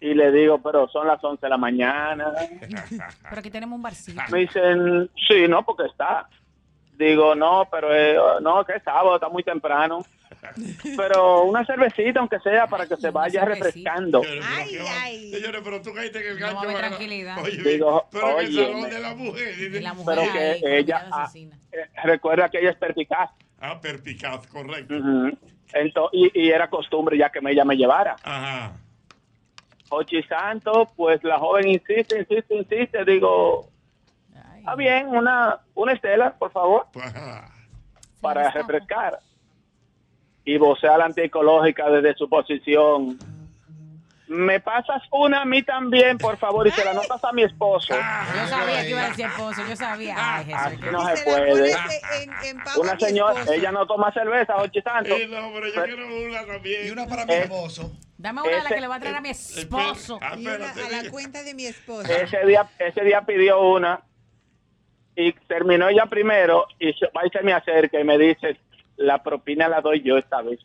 Y 0.00 0.14
le 0.14 0.30
digo, 0.32 0.58
pero 0.62 0.88
son 0.88 1.06
las 1.06 1.22
11 1.22 1.44
de 1.44 1.50
la 1.50 1.56
mañana. 1.58 2.32
Pero 3.28 3.38
aquí 3.38 3.50
tenemos 3.50 3.76
un 3.76 3.82
barcito. 3.82 4.20
Me 4.30 4.40
dicen, 4.40 5.10
sí, 5.28 5.46
no, 5.48 5.62
porque 5.64 5.84
está. 5.86 6.28
Digo, 6.98 7.34
no, 7.34 7.68
pero 7.70 7.94
eh, 7.94 8.16
no, 8.40 8.64
que 8.64 8.74
es 8.74 8.82
sábado, 8.82 9.14
está 9.16 9.28
muy 9.28 9.42
temprano. 9.42 10.04
Pero 10.96 11.42
una 11.44 11.64
cervecita, 11.64 12.20
aunque 12.20 12.38
sea, 12.40 12.66
para 12.66 12.86
que 12.86 12.96
se 12.96 13.10
vaya 13.10 13.44
refrescando. 13.44 14.22
Ay, 14.44 14.78
ay. 14.80 15.30
señores, 15.32 15.60
pero 15.64 15.82
tú 15.82 15.92
caíste 15.92 16.18
en 16.20 16.26
el 16.32 16.40
No 16.40 16.46
gancho. 16.46 16.58
haber 16.60 16.74
¿verdad? 16.74 16.88
tranquilidad. 16.88 17.38
Oye, 17.42 17.62
Digo, 17.72 18.06
pero 18.12 18.40
en 18.40 18.46
el 18.46 18.54
salón 18.54 18.82
me- 18.82 18.88
de 18.90 19.00
la 19.00 19.14
mujer. 19.14 19.82
la 19.82 19.94
mujer 19.94 20.18
Pero 20.18 20.32
que 20.32 20.38
ahí, 20.38 20.60
ella- 20.64 21.08
ah, 21.10 21.22
asesina. 21.24 21.56
Eh, 21.72 21.86
recuerda 22.04 22.48
que 22.48 22.58
ella 22.60 22.70
es 22.70 22.76
perpicaz. 22.76 23.30
Ah, 23.60 23.80
perpicaz, 23.80 24.46
correcto. 24.48 24.94
Ujú. 24.94 25.36
Ento- 25.72 26.10
y, 26.12 26.30
y 26.40 26.50
era 26.50 26.68
costumbre 26.70 27.18
ya 27.18 27.30
que 27.30 27.40
ella 27.42 27.64
me 27.64 27.76
llevara. 27.76 28.14
Ajá. 28.22 28.72
Ochi 29.90 30.22
Santo, 30.24 30.90
pues 30.96 31.22
la 31.24 31.38
joven 31.38 31.68
insiste, 31.68 32.18
insiste, 32.20 32.54
insiste. 32.54 33.04
Digo. 33.04 33.68
Está 34.66 34.74
bien, 34.74 35.08
una, 35.08 35.60
una 35.74 35.92
estela, 35.92 36.34
por 36.38 36.50
favor, 36.50 36.86
para 38.20 38.50
refrescar. 38.50 39.18
Y 40.44 40.58
vocea 40.58 40.96
la 40.98 41.06
antiecológica 41.06 41.88
desde 41.90 42.14
su 42.14 42.28
posición. 42.28 43.18
Me 44.28 44.58
pasas 44.58 45.02
una 45.12 45.42
a 45.42 45.44
mí 45.44 45.62
también, 45.62 46.18
por 46.18 46.36
favor, 46.36 46.66
y 46.66 46.72
se 46.72 46.84
la 46.84 46.92
notas 46.94 47.22
a 47.22 47.32
mi 47.32 47.42
esposo. 47.44 47.94
Yo 47.94 48.48
sabía 48.48 48.82
que 48.82 48.90
iba 48.90 49.02
a 49.04 49.08
decir 49.08 49.26
esposo, 49.26 49.62
yo 49.68 49.76
sabía. 49.76 50.14
Ay, 50.18 50.44
Jesús. 50.46 50.60
Así 50.64 50.76
qué- 50.78 50.90
no 50.90 51.06
se 51.16 51.24
puede. 51.24 51.70
en, 51.72 52.30
en 52.44 52.60
Una 52.76 52.98
señora, 52.98 53.32
esposo. 53.34 53.52
ella 53.52 53.70
no 53.72 53.86
toma 53.86 54.12
cerveza, 54.12 54.56
Ochi 54.56 54.82
Santo. 54.82 55.14
Eh, 55.14 55.28
no, 55.28 55.50
pero 55.52 55.66
yo 55.68 55.84
quiero 55.84 56.06
una 56.26 56.44
también. 56.44 56.86
Y 56.86 56.90
una 56.90 57.06
para 57.06 57.24
mi 57.24 57.32
Eh, 57.34 57.42
esposo. 57.42 57.92
Dame 58.18 58.40
una 58.42 58.50
de 58.56 58.62
la 58.64 58.68
que 58.70 58.80
le 58.80 58.86
va 58.88 58.94
a 58.96 59.00
traer 59.00 59.16
a 59.16 59.20
mi 59.20 59.30
esposo. 59.30 60.18
Ah, 60.22 60.34
Y 60.36 60.46
una 60.46 60.54
espérate, 60.66 60.96
a 60.96 61.02
la 61.02 61.10
cuenta 61.10 61.42
de 61.44 61.54
mi 61.54 61.66
esposo. 61.66 62.12
ese 62.12 62.46
día 62.46 62.68
ese 62.80 63.02
día 63.02 63.22
pidió 63.22 63.60
una 63.60 64.00
y 65.16 65.32
terminó 65.32 65.88
ella 65.88 66.06
primero 66.06 66.66
y 66.78 66.92
se- 66.92 67.06
va 67.16 67.26
y 67.26 67.30
se 67.30 67.42
me 67.42 67.52
acerca 67.52 67.98
y 67.98 68.04
me 68.04 68.18
dice 68.18 68.56
la 68.96 69.22
propina 69.22 69.68
la 69.68 69.80
doy 69.80 70.02
yo 70.02 70.16
esta 70.18 70.42
vez 70.42 70.60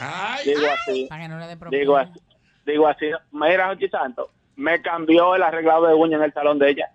Ay, 0.00 0.44
digo 0.46 0.66
así 0.70 1.06
Para 1.08 1.22
que 1.22 1.28
no 1.28 1.38
le 1.38 1.46
dé 1.46 1.56
propina. 1.56 1.80
digo 1.80 1.96
así 1.96 2.20
digo 2.66 2.86
así 2.86 3.06
mira 3.32 3.68
Jochi 3.68 3.88
Santo 3.88 4.30
me 4.56 4.80
cambió 4.82 5.34
el 5.34 5.42
arreglado 5.42 5.86
de 5.86 5.94
uña 5.94 6.16
en 6.18 6.24
el 6.24 6.32
salón 6.32 6.58
de 6.58 6.70
ella 6.70 6.88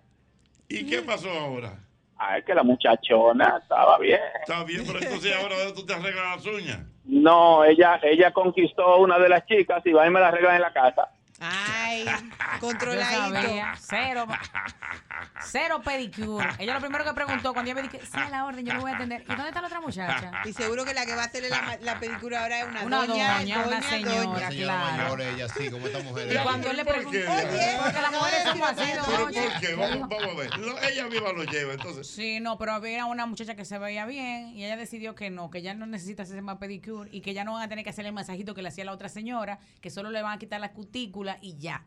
¿y 0.68 0.86
qué 0.86 1.02
pasó 1.02 1.30
ahora? 1.30 1.74
ay 2.16 2.42
que 2.44 2.54
la 2.54 2.62
muchachona 2.62 3.58
estaba 3.62 3.98
bien 3.98 4.20
Está 4.40 4.62
bien, 4.64 4.84
pero 4.86 5.00
entonces 5.00 5.34
ahora 5.36 5.56
tú 5.74 5.84
te 5.84 5.94
arreglas 5.94 6.36
las 6.36 6.46
uñas. 6.46 6.78
no 7.04 7.64
ella 7.64 7.98
ella 8.02 8.32
conquistó 8.32 8.98
una 8.98 9.18
de 9.18 9.28
las 9.28 9.44
chicas 9.46 9.82
y 9.84 9.92
va 9.92 10.06
y 10.06 10.10
me 10.10 10.20
la 10.20 10.28
arregla 10.28 10.54
en 10.56 10.62
la 10.62 10.72
casa 10.72 11.08
Ay, 11.46 12.04
controladito. 12.60 13.62
cero, 13.80 14.26
cero 15.46 15.80
pedicure. 15.84 16.48
Ella 16.58 16.74
lo 16.74 16.80
primero 16.80 17.04
que 17.04 17.12
preguntó 17.12 17.52
cuando 17.52 17.68
yo 17.70 17.74
me 17.74 17.82
dije, 17.82 18.00
sí, 18.00 18.18
a 18.18 18.28
la 18.30 18.44
orden, 18.44 18.64
yo 18.64 18.74
lo 18.74 18.80
voy 18.80 18.92
a 18.92 18.94
atender. 18.96 19.22
¿Y 19.22 19.26
dónde 19.28 19.48
está 19.48 19.60
la 19.60 19.66
otra 19.68 19.80
muchacha? 19.80 20.32
Y 20.44 20.52
seguro 20.52 20.84
que 20.84 20.94
la 20.94 21.04
que 21.06 21.14
va 21.14 21.22
a 21.22 21.26
hacerle 21.26 21.50
la, 21.50 21.78
la 21.80 22.00
pedicura 22.00 22.42
ahora 22.42 22.60
es 22.60 22.66
una, 22.68 22.82
Una 22.82 23.06
doña, 23.06 23.38
doña, 23.40 23.64
una 23.66 23.82
señora, 23.82 24.22
doña. 24.22 24.48
Señora 24.50 24.74
claro. 24.80 25.02
mayor, 25.02 25.20
ella 25.22 25.48
sí, 25.48 25.70
como 25.70 25.86
esta 25.86 25.98
mujer. 26.00 26.32
Y 26.32 26.36
cuando 26.38 26.70
él 26.70 26.76
le 26.76 26.84
¿Por 26.84 26.94
preguntó, 26.94 27.18
qué? 27.18 27.28
oye, 27.28 27.76
porque 27.82 28.00
las 28.00 28.12
mujeres 28.12 28.42
somos 28.44 28.68
así, 28.70 28.82
¿Pero 28.90 29.02
don 29.04 29.20
por 29.22 29.32
qué? 29.60 29.74
Vamos, 29.74 30.08
vamos 30.08 30.24
a 30.24 30.34
ver. 30.38 30.58
Lo- 30.58 30.82
ella 30.82 31.06
misma 31.08 31.32
lo 31.32 31.44
lleva, 31.44 31.72
entonces. 31.74 32.06
Sí, 32.06 32.40
no, 32.40 32.58
pero 32.58 32.72
había 32.72 33.04
una 33.06 33.26
muchacha 33.26 33.54
que 33.54 33.64
se 33.64 33.78
veía 33.78 34.06
bien 34.06 34.48
y 34.56 34.64
ella 34.64 34.76
decidió 34.76 35.14
que 35.14 35.30
no, 35.30 35.50
que 35.50 35.62
ya 35.62 35.74
no 35.74 35.86
necesita 35.86 36.22
hacerse 36.22 36.42
más 36.42 36.58
pedicure 36.58 37.08
y 37.12 37.20
que 37.20 37.34
ya 37.34 37.44
no 37.44 37.52
van 37.54 37.62
a 37.62 37.68
tener 37.68 37.84
que 37.84 37.90
hacerle 37.90 38.08
el 38.08 38.14
masajito 38.14 38.54
que 38.54 38.62
le 38.62 38.68
hacía 38.68 38.84
la 38.84 38.92
otra 38.92 39.08
señora, 39.08 39.58
que 39.80 39.90
solo 39.90 40.10
le 40.10 40.22
van 40.22 40.32
a 40.32 40.38
quitar 40.38 40.60
la 40.60 40.66
y 41.40 41.56
ya. 41.58 41.86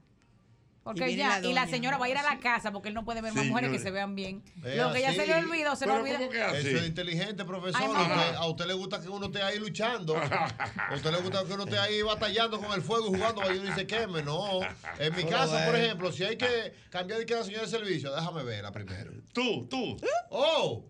Porque 0.83 1.09
Y 1.11 1.17
ya, 1.17 1.39
la 1.41 1.45
y 1.49 1.53
la 1.53 1.67
señora 1.67 1.97
va 1.97 2.05
a 2.05 2.09
ir 2.09 2.15
a 2.17 2.23
la 2.23 2.39
casa 2.39 2.71
porque 2.71 2.87
él 2.87 2.93
no 2.93 3.03
puede 3.03 3.19
ver 3.21 3.33
más 3.33 3.45
mujeres 3.45 3.71
que 3.71 3.79
se 3.79 3.91
vean 3.91 4.15
bien. 4.15 4.41
Es 4.63 4.77
Lo 4.77 4.93
que 4.93 5.01
ya 5.01 5.09
así. 5.09 5.17
se 5.19 5.27
le 5.27 5.35
olvidó, 5.35 5.75
se 5.75 5.85
le 5.85 5.91
Pero 5.91 6.01
olvida. 6.01 6.17
¿cómo 6.19 6.29
que 6.29 6.41
así? 6.41 6.67
Eso 6.69 6.77
es 6.77 6.87
inteligente, 6.87 7.43
profesor. 7.43 7.81
Ay, 7.83 7.87
A 7.93 8.01
usted- 8.03 8.35
a 8.37 8.45
usted 8.47 8.65
le 8.67 8.73
gusta 8.73 9.01
que 9.01 9.09
uno 9.09 9.25
esté 9.25 9.41
ahí 9.41 9.59
luchando. 9.59 10.15
A 10.15 10.93
usted 10.95 11.11
le 11.11 11.17
gusta 11.19 11.43
que 11.43 11.51
uno 11.53 11.65
esté 11.65 11.77
ahí 11.77 12.01
batallando 12.03 12.57
con 12.61 12.71
el 12.71 12.81
fuego 12.81 13.07
y 13.07 13.17
jugando 13.17 13.41
para 13.41 13.51
que 13.53 13.59
uno 13.59 13.75
se 13.75 13.85
queme. 13.85 14.21
No. 14.23 14.61
En 14.97 15.13
mi 15.13 15.25
casa, 15.25 15.65
por 15.65 15.75
ejemplo, 15.75 16.09
si 16.13 16.23
hay 16.23 16.37
que 16.37 16.73
cambiar 16.89 17.19
de 17.19 17.25
que 17.25 17.35
la 17.35 17.43
señora 17.43 17.63
de 17.63 17.69
servicio, 17.69 18.15
déjame 18.15 18.43
verla 18.45 18.71
primero. 18.71 19.11
Tú, 19.33 19.67
tú. 19.67 19.97
¡Oh! 20.29 20.85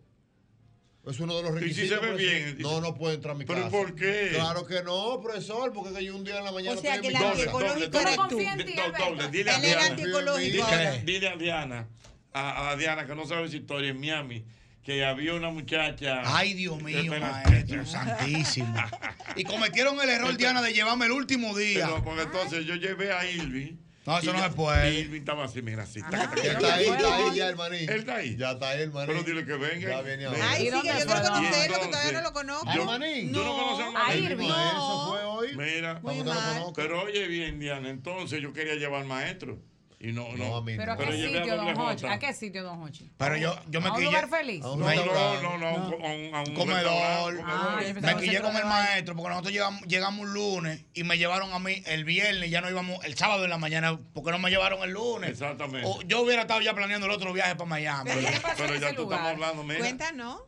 Es 1.08 1.20
uno 1.20 1.38
de 1.38 1.44
los 1.44 1.52
Y 1.52 1.74
si 1.74 1.82
requisitos. 1.88 1.90
se 1.90 1.96
ve 1.96 2.08
profesor. 2.08 2.18
bien, 2.44 2.58
No, 2.60 2.82
no 2.82 2.94
puede 2.96 3.16
entrar 3.16 3.36
a 3.36 3.38
mi 3.38 3.46
¿Pero 3.46 3.60
casa. 3.60 3.72
por 3.72 3.96
qué? 3.96 4.32
Claro 4.34 4.66
que 4.66 4.84
no, 4.84 5.20
profesor, 5.22 5.72
porque 5.74 5.94
que 5.94 6.04
yo 6.06 6.16
un 6.16 6.24
día 6.24 6.40
en 6.40 6.46
la 6.46 6.52
mañana 6.52 6.78
O 6.78 6.82
sea, 6.82 7.00
que 7.00 7.08
el 7.08 7.16
antiecológico 7.16 8.00
eres 8.00 8.16
tú. 8.28 8.38
Do- 8.38 9.06
doble, 9.06 9.28
dile 9.30 9.52
a 9.52 9.60
Diana. 9.60 9.86
antiecológico 9.86 10.66
Dile- 11.06 11.28
a 11.32 11.36
Diana, 11.38 11.88
a, 12.34 12.70
a 12.72 12.76
Diana 12.76 13.06
que 13.08 13.16
no 13.16 13.26
sabe 13.26 13.46
esa 13.48 13.56
historia 13.56 13.90
en 13.92 14.00
Miami, 14.00 14.44
que 14.84 15.06
había 15.06 15.34
una 15.34 15.50
muchacha. 15.50 16.22
Ay, 16.26 16.54
Dios 16.54 16.82
mío, 16.82 17.14
maestro, 17.20 17.86
santísimo. 17.86 18.74
Y 19.36 19.44
cometieron 19.44 20.00
el 20.02 20.10
error, 20.10 20.36
Diana, 20.36 20.62
de 20.62 20.74
llevarme 20.74 21.06
el 21.06 21.12
último 21.12 21.56
día. 21.56 21.86
Pero, 21.88 22.04
porque 22.04 22.24
entonces 22.24 22.66
yo 22.66 22.76
llevé 22.76 23.12
a 23.14 23.30
Irving. 23.30 23.76
No, 24.08 24.18
eso 24.20 24.30
y 24.30 24.34
no 24.34 24.42
se 24.44 24.50
puede. 24.52 25.00
Irving 25.02 25.20
estaba 25.20 25.44
así, 25.44 25.62
mira, 25.62 25.84
así. 25.84 26.00
Ya 26.00 26.08
está 26.54 26.74
ahí, 26.76 26.86
está 26.88 27.16
ahí 27.18 27.36
ya, 27.36 27.48
hermanito. 27.50 27.92
Él 27.92 28.00
está 28.00 28.16
ahí. 28.16 28.38
Ya 28.38 28.52
está 28.52 28.70
ahí, 28.70 28.82
hermanito. 28.84 29.12
Pero 29.14 29.24
dile 29.24 29.46
que 29.46 29.54
venga. 29.58 29.90
Ya 29.90 30.02
viene 30.02 30.26
ahora. 30.26 30.50
Ay, 30.50 30.58
sí, 30.58 30.64
que 30.64 30.72
yo 30.72 30.82
quiero 30.82 31.06
conocerlo, 31.06 31.80
que 31.82 31.88
todavía 31.88 32.12
no 32.14 32.22
lo 32.22 32.34
conozco. 32.34 32.74
yo- 32.74 32.86
Manín? 32.86 33.34
¿Tú 33.34 33.44
no 33.44 33.54
conoces 33.54 33.86
a 33.86 33.90
A 33.90 33.92
Manín? 34.08 34.24
Irving. 34.24 34.48
No. 34.48 34.72
Eso 34.72 35.08
fue 35.10 35.24
hoy. 35.26 35.58
Mira, 35.58 36.00
Muy 36.02 36.24
mal. 36.24 36.64
pero 36.74 37.04
oye 37.04 37.28
bien, 37.28 37.60
Diana, 37.60 37.90
entonces 37.90 38.42
yo 38.42 38.54
quería 38.54 38.76
llevar 38.76 39.04
maestro. 39.04 39.60
Y 40.00 40.12
no, 40.12 40.28
no. 40.36 40.64
¿Pero 40.64 40.92
a 40.94 40.98
qué 40.98 41.12
sitio, 41.12 41.56
don 41.58 41.76
Hochi? 41.80 42.06
¿A 42.06 42.20
qué 42.20 42.32
sitio, 42.32 42.64
don 42.64 42.84
Hochi? 42.84 43.10
Pero 43.18 43.36
yo, 43.36 43.56
yo 43.68 43.82
me 43.82 43.88
¿A 43.90 43.94
un 43.94 44.04
lugar 44.04 44.30
feliz? 44.30 44.62
No, 44.62 44.76
no, 44.76 44.86
no, 44.94 45.58
no, 45.58 45.68
a 45.68 45.74
un- 45.74 45.94
a 46.06 46.14
un- 46.14 46.36
a 46.36 46.40
un 46.44 46.54
comedor. 46.54 47.42
Ah, 47.44 47.80
me 48.02 48.16
quillé 48.18 48.40
con 48.42 48.56
el 48.56 48.66
maestro 48.66 49.16
porque 49.16 49.30
nosotros 49.30 49.54
llegamos, 49.54 49.82
llegamos 49.88 50.22
un 50.28 50.34
lunes 50.36 50.86
y 50.94 51.04
me 51.04 51.18
llevaron 51.18 51.52
a 51.52 51.58
mí 51.58 51.82
el 51.88 52.04
viernes, 52.06 52.52
ya 52.52 52.62
no 52.62 52.70
íbamos 52.70 53.04
el 53.06 53.18
sábado 53.18 53.44
en 53.44 53.50
la 53.50 53.58
mañana, 53.58 53.98
porque 54.14 54.30
no 54.30 54.38
me 54.38 54.52
llevaron 54.52 54.84
el 54.84 54.92
lunes. 54.92 55.32
Exactamente. 55.32 55.82
O 55.90 56.00
yo 56.04 56.22
hubiera 56.22 56.44
estado 56.44 56.62
ya 56.62 56.76
planeando 56.76 57.08
el 57.08 57.12
otro 57.14 57.34
viaje 57.34 57.56
para 57.56 57.68
Miami. 57.70 58.12
Pero, 58.14 58.28
pero 58.56 58.76
ya 58.76 58.94
tú 58.96 59.04
estamos 59.04 59.28
hablando, 59.28 59.64
mira. 59.64 59.80
Cuéntanos. 59.80 60.42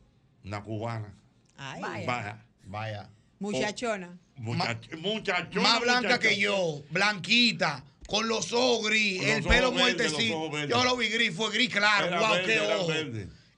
Una 0.46 0.62
cubana. 0.64 1.12
Ay. 1.58 2.06
Vaya. 2.06 2.46
Vaya. 2.66 3.10
Muchachona. 3.40 4.16
Muchach- 4.38 4.96
muchachona, 5.00 5.62
Más 5.70 5.82
blanca 5.82 6.20
que 6.20 6.38
yo, 6.38 6.84
blanquita, 6.92 7.84
con 8.10 8.28
los 8.28 8.52
ojos 8.54 8.88
gris, 8.90 9.20
Con 9.22 9.30
el 9.30 9.44
pelo 9.44 9.68
ojos 9.70 9.84
verdes, 9.84 10.12
muertecito. 10.14 10.68
Yo 10.68 10.84
lo 10.84 10.98
vi 10.98 11.10
gris, 11.10 11.36
fue 11.36 11.52
gris 11.52 11.70
claro, 11.70 12.08
Era 12.08 12.20
guau, 12.20 12.34
verde, 12.34 12.54
qué 12.54 12.60
ojo. 12.74 12.92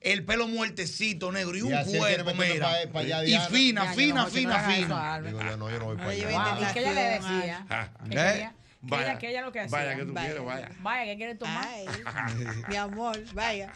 El 0.01 0.25
pelo 0.25 0.47
muertecito, 0.47 1.31
negro, 1.31 1.55
y 1.55 1.59
Y 1.59 1.61
un 1.61 1.83
cuerpo, 1.83 2.33
mira. 2.33 2.67
pa- 2.85 2.91
pa 2.91 2.99
allá, 3.01 3.23
y 3.23 3.37
fina, 3.51 3.85
Ya, 3.85 3.93
fina, 3.93 4.25
fina, 4.25 4.59
fina. 4.61 5.21
Digo 5.21 5.39
yo, 5.41 5.57
no, 5.57 5.69
yo 5.69 5.79
no 5.79 5.85
voy 5.85 5.97
para 5.97 6.09
allá. 6.09 6.29
Wow, 6.55 6.63
¿y 6.69 6.73
qué 6.73 6.79
ella 6.79 6.93
le 6.93 7.01
decía? 7.01 7.89
¿Qué 8.09 8.49
Vaya. 8.81 9.19
qué 9.19 9.29
ella 9.29 9.41
lo 9.43 9.51
que 9.51 9.59
hacía? 9.59 9.77
Vaya, 9.77 9.95
que 9.95 10.05
tú 10.05 10.13
quieres, 10.15 10.43
vaya. 10.43 10.69
Vaya, 10.79 11.05
¿qué 11.05 11.17
quieres 11.17 11.37
tomar? 11.37 11.67
Mi 12.67 12.75
amor, 12.77 13.23
vaya. 13.33 13.71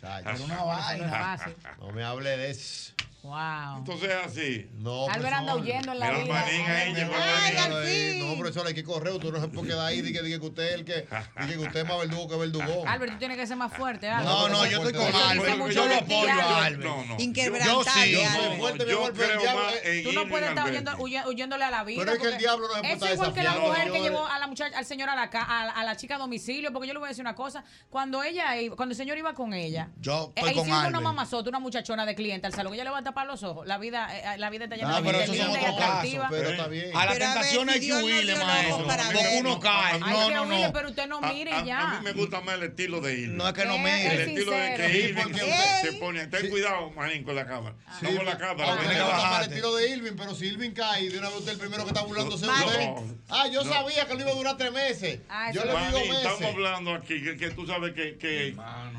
Chacho. 0.00 0.30
Era 0.30 0.40
una 0.44 0.62
vaina. 0.62 1.38
No 1.78 1.90
me 1.92 2.02
hable 2.02 2.30
de 2.36 2.50
eso. 2.50 2.94
Wow. 3.28 3.78
Entonces 3.78 4.08
es 4.08 4.26
así. 4.26 4.70
No, 4.78 5.06
Albert 5.08 5.34
anda 5.34 5.54
huyendo 5.54 5.92
en 5.92 5.98
la 5.98 6.10
vida. 6.12 6.32
Manín 6.32 6.66
ahí, 6.66 6.94
llegó 6.94 7.12
Ay. 7.14 8.18
No, 8.24 8.38
profesor, 8.38 8.66
hay 8.66 8.72
que 8.74 8.82
correr. 8.82 9.12
Usted 9.12 9.30
no 9.32 9.40
se 9.40 9.48
puede 9.48 9.68
quedar 9.68 9.86
ahí. 9.86 10.00
Dice 10.00 10.22
que, 10.22 10.40
que 10.40 10.46
usted 10.46 10.62
es 10.62 10.72
el 10.74 10.84
que, 10.86 11.06
dice 11.40 11.52
que 11.52 11.58
usted 11.58 11.80
es 11.80 11.88
más 11.88 11.98
verdugo 11.98 12.26
que 12.28 12.36
verdugón. 12.36 12.88
Albert, 12.88 13.12
tú 13.12 13.18
tienes 13.18 13.36
que 13.36 13.46
ser 13.46 13.56
más 13.58 13.70
fuerte, 13.72 14.08
Albert. 14.08 14.28
No, 14.30 14.48
no, 14.48 14.66
yo 14.66 14.78
estoy 14.78 14.92
con 14.94 15.14
Albert. 15.14 15.70
Yo 15.72 15.86
lo 15.86 15.94
apoyo 15.94 16.30
a 16.30 16.64
Albert. 16.64 16.82
Albert. 16.82 16.84
No, 16.84 17.04
no. 17.04 17.16
Inquebrantable, 17.22 17.72
Yo 17.72 17.82
sí. 17.84 18.12
Yo 18.12 18.18
soy 18.18 18.24
Albert. 18.26 18.60
fuerte, 18.60 18.84
mi 18.86 18.90
Yo 18.90 18.98
amor, 18.98 19.12
pero 19.14 19.24
el 19.24 19.28
creo 19.38 19.40
diablo- 19.42 19.64
más 19.64 19.74
en 19.84 20.04
Tú 20.04 20.12
no 20.12 20.28
puedes 20.28 20.48
estar 20.48 20.96
huyéndole 21.28 21.64
a 21.64 21.70
la 21.70 21.84
vida. 21.84 21.98
Pero 22.00 22.12
es 22.12 22.18
que 22.18 22.28
el 22.28 22.38
diablo 22.38 22.68
no 22.68 22.74
se 22.74 22.80
puede 22.80 22.92
Es 22.94 22.94
estar 23.02 23.12
igual 23.12 23.34
que 23.34 23.42
la 23.42 23.52
mujer 23.58 23.92
que 23.92 24.00
llevó 24.00 24.26
a 24.26 24.38
la 24.38 24.46
muchacha, 24.46 24.78
al 24.78 24.86
señor 24.86 25.10
a 25.10 25.14
la, 25.14 25.24
a, 25.24 25.84
la 25.84 25.96
chica 25.96 26.14
a 26.14 26.18
domicilio, 26.18 26.72
porque 26.72 26.88
yo 26.88 26.94
le 26.94 26.98
voy 27.00 27.08
a 27.08 27.10
decir 27.10 27.22
una 27.22 27.34
cosa. 27.34 27.62
Cuando 27.90 28.22
ella 28.22 28.56
iba, 28.58 28.74
cuando 28.74 28.92
el 28.92 28.96
señor 28.96 29.18
iba 29.18 29.34
con 29.34 29.52
ella, 29.52 29.90
Yo 30.00 30.32
eh, 30.34 30.40
estoy 30.40 30.54
con 30.54 30.62
hicieron 30.62 30.78
una 30.78 30.86
Albert. 30.88 31.02
mamazota, 31.04 31.48
una 31.50 31.58
muchachona 31.60 32.06
de 32.06 32.14
cliente 32.14 32.46
al 32.46 32.54
salón, 32.54 32.72
ella 32.74 32.84
le 32.84 32.90
va 32.90 32.98
a 32.98 33.02
tapar 33.18 33.26
los 33.26 33.42
ojos. 33.42 33.66
La 33.66 33.78
vida, 33.78 34.08
eh, 34.34 34.38
la 34.38 34.48
vida 34.50 34.64
está 34.64 34.76
llena 34.76 34.96
Ah, 34.96 35.00
de 35.02 35.10
gente 35.12 35.32
linda 35.32 35.60
y 35.60 35.64
atractiva. 35.64 36.26
pero 36.30 36.50
está 36.50 36.68
bien. 36.68 36.96
A 36.96 37.04
la 37.06 37.12
Pero 37.12 37.24
a 37.26 37.34
ver, 37.34 37.34
tentación 37.34 37.68
si 37.68 37.74
hay 37.74 37.80
que 37.80 37.88
no 37.88 37.98
huirle, 38.04 38.36
maestro. 38.36 38.86
Porque 38.86 39.36
uno 39.40 39.60
cae. 39.60 39.92
Hay 39.94 40.00
No, 40.00 40.06
que 40.28 40.34
no, 40.34 40.42
huirle, 40.42 40.66
no. 40.66 40.72
pero 40.72 40.88
usted 40.88 41.06
no 41.08 41.20
mire 41.20 41.52
a, 41.52 41.64
ya. 41.64 41.80
a 41.80 41.98
mí 41.98 42.04
me 42.04 42.12
gusta 42.12 42.40
más 42.40 42.54
el 42.54 42.62
estilo 42.64 43.00
de 43.00 43.14
Irving. 43.14 43.36
No 43.36 43.48
es 43.48 43.54
que 43.54 43.64
no 43.64 43.74
Eh, 43.74 43.78
mire. 43.78 44.06
El 44.14 44.20
es 44.20 44.28
estilo 44.28 44.52
de 44.52 44.74
que. 44.74 44.98
Irving 44.98 45.22
porque 45.22 45.38
se, 45.38 45.44
usted- 45.44 45.80
se 45.90 45.92
pone. 45.94 46.26
Ten 46.28 46.50
cuidado, 46.50 46.90
Manín, 46.92 47.24
con 47.24 47.34
la 47.34 47.46
cámara. 47.46 47.74
Sí, 47.98 48.06
no 48.08 48.16
con 48.16 48.26
la 48.26 48.38
cámara. 48.38 48.68
aunque 48.70 48.86
tiene 48.86 48.94
le 48.94 49.00
que 49.04 49.12
gusta 49.12 49.28
más 49.30 49.42
el 49.42 49.48
estilo 49.48 49.74
de 49.76 49.90
Irving, 49.90 50.12
pero 50.16 50.34
si 50.34 50.46
Irving 50.46 50.70
cae, 50.70 51.08
de 51.10 51.18
una 51.18 51.28
vez 51.28 51.38
usted 51.38 51.52
es 51.52 51.54
el 51.54 51.60
primero 51.60 51.84
que 51.84 51.90
está 51.90 52.02
burlándose 52.02 52.46
de 52.46 52.52
No, 52.52 52.66
usted. 52.66 52.86
no. 52.86 53.04
Ah, 53.30 53.46
yo 53.48 53.64
No. 53.64 53.72
sabía 53.72 54.06
que 54.06 54.14
lo 54.14 54.20
iba 54.20 54.30
a 54.30 54.34
durar 54.34 54.56
tres 54.56 54.72
meses. 54.72 55.20
Ah, 55.28 55.50
yo 55.52 55.64
le 55.64 55.68
digo 55.70 55.80
Manín, 55.80 56.12
estamos 56.14 56.40
meses. 56.40 56.54
hablando 56.54 56.94
aquí 56.94 57.22
que, 57.22 57.36
que 57.36 57.50
tú 57.50 57.66
sabes 57.66 57.94
que. 57.94 58.54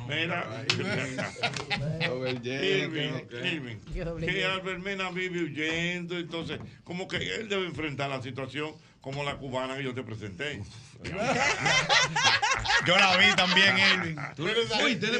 Que 0.09 0.15
mira, 0.15 0.65
Irving, 2.43 3.13
Irving, 3.43 3.77
que 4.19 4.39
Y. 4.39 4.43
Albert 4.43 4.79
Mena 4.79 5.09
vive 5.11 5.43
huyendo, 5.43 6.17
entonces, 6.17 6.59
como 6.83 7.07
que 7.07 7.17
él 7.17 7.47
debe 7.47 7.65
enfrentar 7.65 8.09
la 8.09 8.21
situación 8.21 8.73
como 9.01 9.23
la 9.23 9.37
cubana 9.37 9.77
que 9.77 9.83
yo 9.83 9.93
te 9.93 10.03
presenté. 10.03 10.61
Yo 12.85 12.97
la 12.97 13.17
vi 13.17 13.33
también, 13.35 13.77
Irving. 13.77 14.15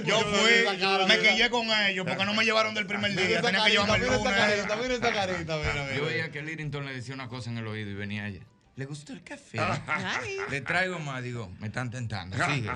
Yo 0.06 0.20
fui, 0.22 1.08
me 1.08 1.20
quillé 1.20 1.50
con 1.50 1.68
ellos 1.70 2.06
porque 2.08 2.26
no 2.26 2.34
me 2.34 2.44
llevaron 2.44 2.74
del 2.74 2.86
primer 2.86 3.16
día. 3.16 3.42
Tenía 3.42 3.64
que 3.64 3.72
llevarme 3.72 3.96
el 3.96 4.02
Mira 4.02 4.16
esta 4.16 4.30
lunes. 4.32 4.40
carita, 4.40 4.76
mira 4.76 4.94
esta 4.96 5.14
carita, 5.14 5.58
mira, 5.58 5.96
Yo 5.96 6.06
veía 6.06 6.32
que 6.32 6.42
Lirington 6.42 6.86
le 6.86 6.94
decía 6.94 7.14
una 7.14 7.28
cosa 7.30 7.50
en 7.50 7.58
el 7.58 7.68
oído 7.68 7.92
y 7.92 7.94
venía 7.96 8.28
ella. 8.28 8.42
¿Le 8.80 8.86
gustó 8.86 9.12
el 9.12 9.22
café? 9.22 9.60
Ay. 9.60 10.38
Le 10.50 10.62
traigo 10.62 11.00
más, 11.00 11.22
digo, 11.22 11.52
me 11.60 11.68
están 11.68 11.92
tentando. 11.92 12.38
Sigue, 12.38 12.72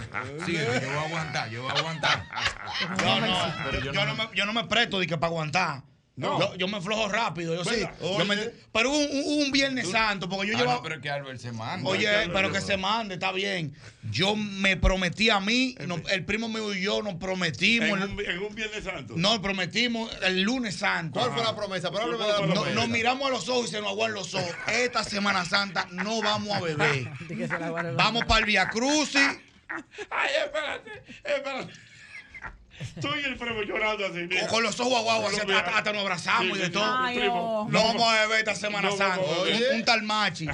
sigue, 0.45 0.65
yo 0.65 0.87
voy 0.89 0.97
a 0.97 1.01
aguantar, 1.05 1.49
yo 1.49 1.61
voy 1.61 1.71
a 1.71 1.75
aguantar. 1.75 2.27
No, 2.97 3.21
no, 3.21 3.79
yo 3.79 4.05
no 4.05 4.15
me, 4.15 4.29
yo 4.35 4.45
no 4.45 4.51
me 4.51 4.65
presto 4.65 4.99
de 4.99 5.07
que 5.07 5.17
para 5.17 5.27
aguantar. 5.27 5.83
No. 6.15 6.39
Yo, 6.39 6.55
yo 6.57 6.67
me 6.67 6.79
flojo 6.79 7.09
rápido, 7.09 7.55
yo 7.55 7.65
sí. 7.65 7.83
Yo 7.99 8.23
me- 8.25 8.37
pero 8.71 8.91
hubo 8.91 8.99
un, 8.99 9.41
un 9.45 9.51
Viernes 9.51 9.89
Santo, 9.89 10.29
porque 10.29 10.45
yo 10.51 10.53
Ah, 10.55 10.59
llevaba. 10.59 10.77
no, 10.77 10.83
pero 10.83 10.95
es 10.95 11.01
que 11.01 11.09
Albert 11.09 11.39
se 11.39 11.51
manda. 11.51 11.89
Oye, 11.89 12.07
Albert 12.07 12.33
pero 12.33 12.51
que 12.51 12.61
se 12.61 12.77
mande, 12.77 13.15
está 13.15 13.31
bien. 13.31 13.73
Yo 14.11 14.35
me 14.35 14.77
prometí 14.77 15.31
a 15.31 15.39
mí, 15.39 15.75
no- 15.87 15.99
el 16.11 16.23
primo 16.23 16.49
mío 16.49 16.71
y 16.71 16.81
yo 16.83 17.01
nos 17.01 17.15
prometimos. 17.15 17.89
En 17.99 18.11
un, 18.11 18.19
en 18.21 18.43
un 18.43 18.53
Viernes 18.53 18.83
Santo. 18.83 19.15
Nos 19.17 19.39
prometimos 19.39 20.15
el 20.21 20.41
lunes 20.43 20.75
santo. 20.75 21.19
¿Cuál 21.19 21.31
fue 21.33 21.43
la 21.43 21.55
promesa? 21.55 21.89
Pero 21.89 22.03
háblame 22.03 22.23
de 22.25 22.29
la 22.31 22.37
¿Cuál 22.37 22.49
fue 22.51 22.59
la 22.59 22.71
No- 22.73 22.81
nos 22.81 22.89
miramos 22.89 23.27
a 23.27 23.31
los 23.31 23.49
ojos 23.49 23.69
y 23.69 23.71
se 23.71 23.81
nos 23.81 23.89
aguan 23.89 24.13
los 24.13 24.35
ojos. 24.35 24.51
Esta 24.67 25.03
Semana 25.03 25.45
Santa 25.45 25.87
no 25.91 26.21
vamos 26.21 26.51
a 26.55 26.59
beber. 26.61 27.09
Vamos 27.97 28.25
para 28.25 28.41
el 28.41 28.45
Via 28.45 28.69
Crucis. 28.69 29.15
Ay, 30.11 30.29
espérate, 30.45 30.91
espérate. 31.23 31.73
Estoy 32.79 33.23
el 33.23 33.37
primo 33.37 33.61
llorando 33.61 34.05
así. 34.05 34.25
mira. 34.27 34.45
O 34.45 34.47
con 34.47 34.63
los 34.63 34.79
ojos 34.79 34.97
aguados, 34.97 35.31
así, 35.33 35.45
Mira. 35.45 35.59
hasta, 35.59 35.77
hasta 35.77 35.93
nos 35.93 36.01
abrazamos 36.01 36.57
Sí, 36.57 36.59
y 36.59 36.61
de 36.63 36.69
todo. 36.69 36.83
sí, 36.83 36.89
Ay, 36.97 37.17
primo. 37.19 37.61
oh. 37.61 37.69
No 37.69 37.83
vamos 37.83 38.03
a 38.11 38.21
beber 38.21 38.39
esta 38.39 38.55
Semana 38.55 38.89
No 38.89 38.97
Santa. 38.97 39.19
Un, 39.21 39.75
un 39.77 39.85
tal 39.85 40.03
machi. 40.03 40.47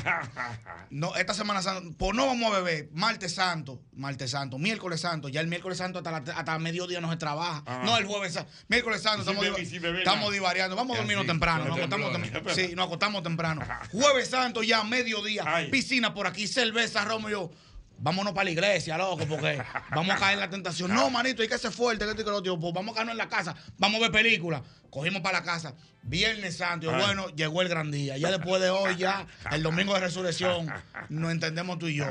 No, 0.89 1.15
esta 1.15 1.34
Semana 1.34 1.61
Santa. 1.61 1.89
Pues 1.97 2.13
no 2.15 2.26
vamos 2.26 2.51
a 2.53 2.59
beber. 2.59 2.89
Martes 2.93 3.36
Santo. 3.36 3.82
Martes 3.93 4.32
Santo. 4.32 4.57
Miércoles 4.57 5.01
Santo. 5.01 5.30
Ya 5.30 5.41
el 5.41 5.47
miércoles 5.47 5.78
Santo 5.78 5.99
hasta, 5.99 6.11
la- 6.11 6.34
hasta 6.36 6.59
mediodía 6.59 6.99
no 7.01 7.09
se 7.09 7.17
trabaja. 7.17 7.63
Ajá. 7.65 7.84
No, 7.86 7.97
el 7.97 8.05
jueves 8.05 8.34
Santo. 8.34 8.51
Miércoles 8.67 9.01
Santo. 9.01 9.24
Si 9.24 9.32
Estamos, 9.32 9.59
si 9.70 9.80
bebe 9.80 9.99
estamos 9.99 10.34
divariando. 10.34 10.76
Vamos 10.76 10.95
a 10.95 10.99
dormirnos 10.99 11.24
sí, 11.24 11.28
temprano. 11.30 11.65
Nos 11.65 11.78
acostamos 11.78 12.11
tembló. 12.11 12.41
tem- 12.41 12.53
sí, 12.55 12.76
nos 12.76 12.88
acostamos 12.88 13.24
temprano. 13.24 13.61
Jueves 13.91 14.30
Santo 14.30 14.61
ya 14.63 14.84
mediodía. 14.84 15.43
Ay. 15.45 15.70
Piscina 15.70 16.13
por 16.13 16.28
aquí. 16.28 16.47
Cerveza, 16.47 17.05
Romo 17.05 17.30
y 17.30 17.34
yo. 17.34 17.51
Vámonos 17.99 18.33
para 18.33 18.45
la 18.45 18.51
iglesia, 18.51 18.97
loco, 18.97 19.25
porque 19.27 19.61
vamos 19.91 20.15
a 20.15 20.17
caer 20.17 20.33
en 20.35 20.39
la 20.39 20.49
tentación. 20.49 20.93
No, 20.93 21.09
manito, 21.09 21.41
hay 21.41 21.47
que 21.47 21.57
ser 21.57 21.71
fuerte, 21.71 22.05
que 22.05 22.11
esto 22.11 22.21
y 22.21 22.25
que 22.25 22.31
lo 22.31 22.37
otro. 22.37 22.59
Pues 22.59 22.73
vamos 22.73 22.91
a 22.91 22.93
quedarnos 22.93 23.13
en 23.13 23.17
la 23.17 23.29
casa, 23.29 23.55
vamos 23.77 23.97
a 23.97 24.01
ver 24.03 24.11
películas. 24.11 24.61
Cogimos 24.89 25.21
para 25.21 25.39
la 25.39 25.45
casa. 25.45 25.75
Viernes 26.01 26.57
Santo, 26.57 26.87
y 26.89 26.95
bueno, 26.95 27.27
llegó 27.35 27.61
el 27.61 27.67
gran 27.67 27.91
día. 27.91 28.17
Ya 28.17 28.31
después 28.31 28.61
de 28.61 28.69
hoy, 28.69 28.95
ya, 28.95 29.27
el 29.51 29.61
domingo 29.61 29.93
de 29.93 29.99
resurrección, 29.99 30.71
nos 31.09 31.31
entendemos 31.31 31.77
tú 31.77 31.87
y 31.87 31.95
yo. 31.95 32.05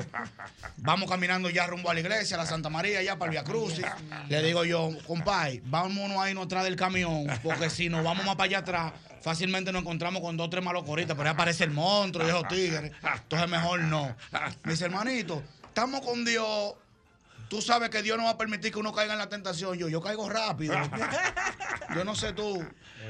Vamos 0.76 1.10
caminando 1.10 1.50
ya 1.50 1.66
rumbo 1.66 1.90
a 1.90 1.94
la 1.94 2.00
iglesia, 2.00 2.36
a 2.36 2.40
la 2.40 2.46
Santa 2.46 2.68
María, 2.68 3.02
ya 3.02 3.18
para 3.18 3.30
el 3.30 3.32
Via 3.32 3.44
Crucis. 3.44 3.86
Le 4.28 4.42
digo 4.42 4.64
yo, 4.64 4.90
compadre, 5.06 5.62
vámonos 5.64 6.18
a 6.18 6.28
irnos 6.28 6.44
atrás 6.44 6.64
del 6.64 6.76
camión, 6.76 7.26
porque 7.42 7.70
si 7.70 7.88
nos 7.88 8.04
vamos 8.04 8.24
más 8.24 8.36
para 8.36 8.44
allá 8.44 8.58
atrás, 8.58 8.92
fácilmente 9.22 9.72
nos 9.72 9.82
encontramos 9.82 10.22
con 10.22 10.36
dos, 10.36 10.50
tres 10.50 10.62
malocoritas, 10.62 11.16
pero 11.16 11.28
ahí 11.28 11.34
aparece 11.34 11.64
el 11.64 11.70
monstruo 11.70 12.26
y 12.26 12.28
esos 12.28 12.46
tigres. 12.46 12.92
Entonces 13.22 13.48
mejor 13.48 13.80
no. 13.80 14.14
Me 14.64 14.72
dice, 14.72 14.84
hermanito, 14.84 15.42
estamos 15.78 16.04
con 16.04 16.24
Dios. 16.24 16.74
Tú 17.48 17.62
sabes 17.62 17.88
que 17.88 18.02
Dios 18.02 18.18
no 18.18 18.24
va 18.24 18.30
a 18.30 18.38
permitir 18.38 18.72
que 18.72 18.78
uno 18.78 18.92
caiga 18.92 19.12
en 19.12 19.18
la 19.18 19.28
tentación. 19.28 19.78
Yo, 19.78 19.88
yo 19.88 20.02
caigo 20.02 20.28
rápido. 20.28 20.74
Yo 21.94 22.04
no 22.04 22.14
sé 22.14 22.32
tú. 22.32 22.62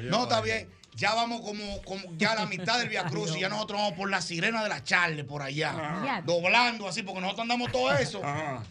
No, 0.04 0.24
está 0.24 0.40
bien. 0.40 0.68
Ya 0.94 1.14
vamos 1.14 1.40
como, 1.40 1.82
como 1.82 2.02
ya 2.16 2.32
a 2.32 2.34
la 2.34 2.46
mitad 2.46 2.78
del 2.78 2.88
Via 2.88 3.04
Cruz 3.10 3.36
y 3.36 3.40
ya 3.40 3.48
nosotros 3.48 3.80
vamos 3.80 3.96
por 3.96 4.10
la 4.10 4.20
sirena 4.20 4.62
de 4.62 4.68
la 4.68 4.84
Charle 4.84 5.24
por 5.24 5.42
allá. 5.42 5.72
Ah. 5.76 6.22
Doblando 6.24 6.88
así, 6.88 7.02
porque 7.02 7.20
nosotros 7.20 7.42
andamos 7.42 7.72
todo 7.72 7.92
eso. 7.92 8.22
Ajá. 8.24 8.62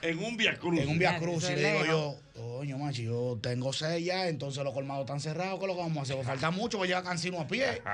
En 0.00 0.18
un 0.18 0.36
Via 0.36 0.56
Cruz. 0.56 0.80
En 0.80 0.88
un 0.88 0.98
Via 0.98 1.18
Cruz, 1.18 1.44
y 1.50 1.54
le 1.54 1.72
digo 1.72 1.84
yo, 1.84 2.16
coño, 2.34 2.78
macho, 2.78 3.02
yo 3.02 3.38
tengo 3.42 3.72
seis 3.72 4.04
ya, 4.06 4.28
entonces 4.28 4.62
los 4.64 4.72
colmados 4.72 5.02
están 5.02 5.20
cerrados, 5.20 5.58
¿qué 5.58 5.64
es 5.64 5.68
lo 5.68 5.74
que 5.76 5.82
vamos 5.82 5.98
a 5.98 6.02
hacer? 6.02 6.16
Pues 6.16 6.26
falta 6.26 6.50
mucho, 6.50 6.78
voy 6.78 6.86
a 6.86 6.88
llegar 6.88 7.04
cansino 7.04 7.40
a 7.40 7.46
pie. 7.46 7.82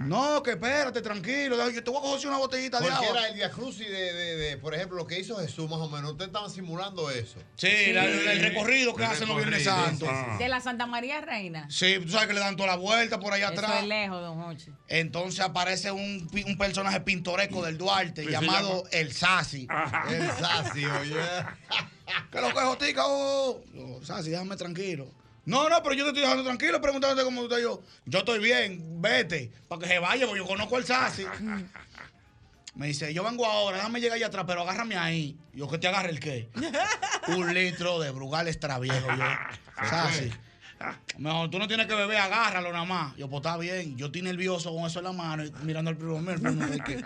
No, 0.00 0.42
que 0.42 0.50
espérate, 0.52 1.00
tranquilo, 1.02 1.56
yo 1.70 1.82
te 1.82 1.90
voy 1.90 1.98
a 1.98 2.02
coger 2.02 2.28
una 2.28 2.38
botellita 2.38 2.78
de 2.80 2.88
Porque 2.88 3.06
agua. 3.06 3.28
era 3.28 3.44
el 3.44 3.50
Crucis 3.50 3.88
de, 3.88 4.12
de, 4.12 4.36
de, 4.36 4.56
por 4.58 4.74
ejemplo, 4.74 4.96
lo 4.98 5.06
que 5.06 5.18
hizo 5.18 5.36
Jesús, 5.38 5.68
más 5.68 5.80
o 5.80 5.88
menos. 5.88 6.12
Ustedes 6.12 6.28
estaban 6.28 6.50
simulando 6.50 7.10
eso. 7.10 7.38
Sí, 7.56 7.92
la- 7.92 8.04
el 8.04 8.40
recorrido 8.40 8.94
que 8.94 9.04
El 9.04 9.10
hacen 9.10 9.26
los 9.28 9.36
Viernes 9.38 9.64
Santos. 9.64 10.08
De 10.38 10.48
la 10.48 10.60
Santa 10.60 10.86
María 10.86 11.20
Reina. 11.22 11.66
Sí, 11.70 11.96
tú 12.02 12.10
sabes 12.10 12.28
que 12.28 12.34
le 12.34 12.40
dan 12.40 12.56
toda 12.56 12.68
la 12.68 12.76
vuelta 12.76 13.18
por 13.18 13.32
allá 13.32 13.46
Eso 13.50 13.54
atrás. 13.60 13.82
es 13.82 13.88
lejos, 13.88 14.20
don 14.20 14.40
Hochi. 14.42 14.70
Entonces 14.88 15.40
aparece 15.40 15.90
un, 15.90 16.28
un 16.46 16.58
personaje 16.58 17.00
pintoresco 17.00 17.64
del 17.64 17.78
Duarte 17.78 18.24
llamado 18.30 18.84
llama- 18.84 18.88
El 18.92 19.12
Sasi. 19.12 19.66
El 20.10 20.30
Sasi, 20.32 20.84
oye. 20.84 21.16
¿Qué 22.32 22.40
lo 22.40 22.48
que 22.48 22.60
Jotica? 22.60 23.02
Oh, 23.06 23.60
Yo, 23.74 24.00
Sasi, 24.04 24.30
déjame 24.30 24.56
tranquilo. 24.56 25.06
No, 25.44 25.68
no, 25.68 25.80
pero 25.82 25.94
yo 25.94 26.02
te 26.04 26.08
estoy 26.08 26.22
dejando 26.22 26.42
tranquilo 26.42 26.80
preguntándote 26.80 27.24
cómo 27.24 27.42
tú 27.42 27.46
estás 27.46 27.62
yo. 27.62 27.80
Yo 28.04 28.18
estoy 28.18 28.40
bien, 28.40 29.00
vete, 29.00 29.52
para 29.68 29.80
que 29.80 29.86
se 29.86 29.98
vaya, 30.00 30.26
porque 30.26 30.40
yo 30.40 30.46
conozco 30.46 30.76
el 30.76 30.84
Sasi. 30.84 31.24
Me 32.74 32.88
dice, 32.88 33.14
yo 33.14 33.24
vengo 33.24 33.46
ahora, 33.46 33.78
déjame 33.78 34.00
llegar 34.00 34.16
allá 34.16 34.26
atrás, 34.26 34.44
pero 34.46 34.60
agárrame 34.60 34.96
ahí. 34.98 35.38
Yo, 35.54 35.66
que 35.66 35.78
te 35.78 35.88
agarre 35.88 36.10
el 36.10 36.20
qué? 36.20 36.50
Un 37.28 37.54
litro 37.54 37.98
de 38.00 38.10
Brugal 38.10 38.48
extra 38.48 38.78
viejo. 38.78 39.06
Yo, 39.16 39.86
Sasi. 39.88 40.30
Mejor 41.18 41.50
tú 41.50 41.58
no 41.58 41.66
tienes 41.68 41.86
que 41.86 41.94
beber, 41.94 42.18
agárralo 42.18 42.72
nada 42.72 42.84
más. 42.84 43.16
Yo, 43.16 43.28
pues 43.28 43.40
está 43.40 43.56
bien. 43.56 43.96
Yo 43.96 44.06
estoy 44.06 44.22
nervioso 44.22 44.74
con 44.74 44.84
eso 44.86 44.98
en 44.98 45.04
la 45.06 45.12
mano, 45.12 45.44
y 45.44 45.50
mirando 45.62 45.90
al 45.90 45.96
primo 45.96 46.18
mío. 46.20 46.32
el 46.32 46.40
primo 46.40 46.66
mío, 46.66 46.84
que 46.84 47.04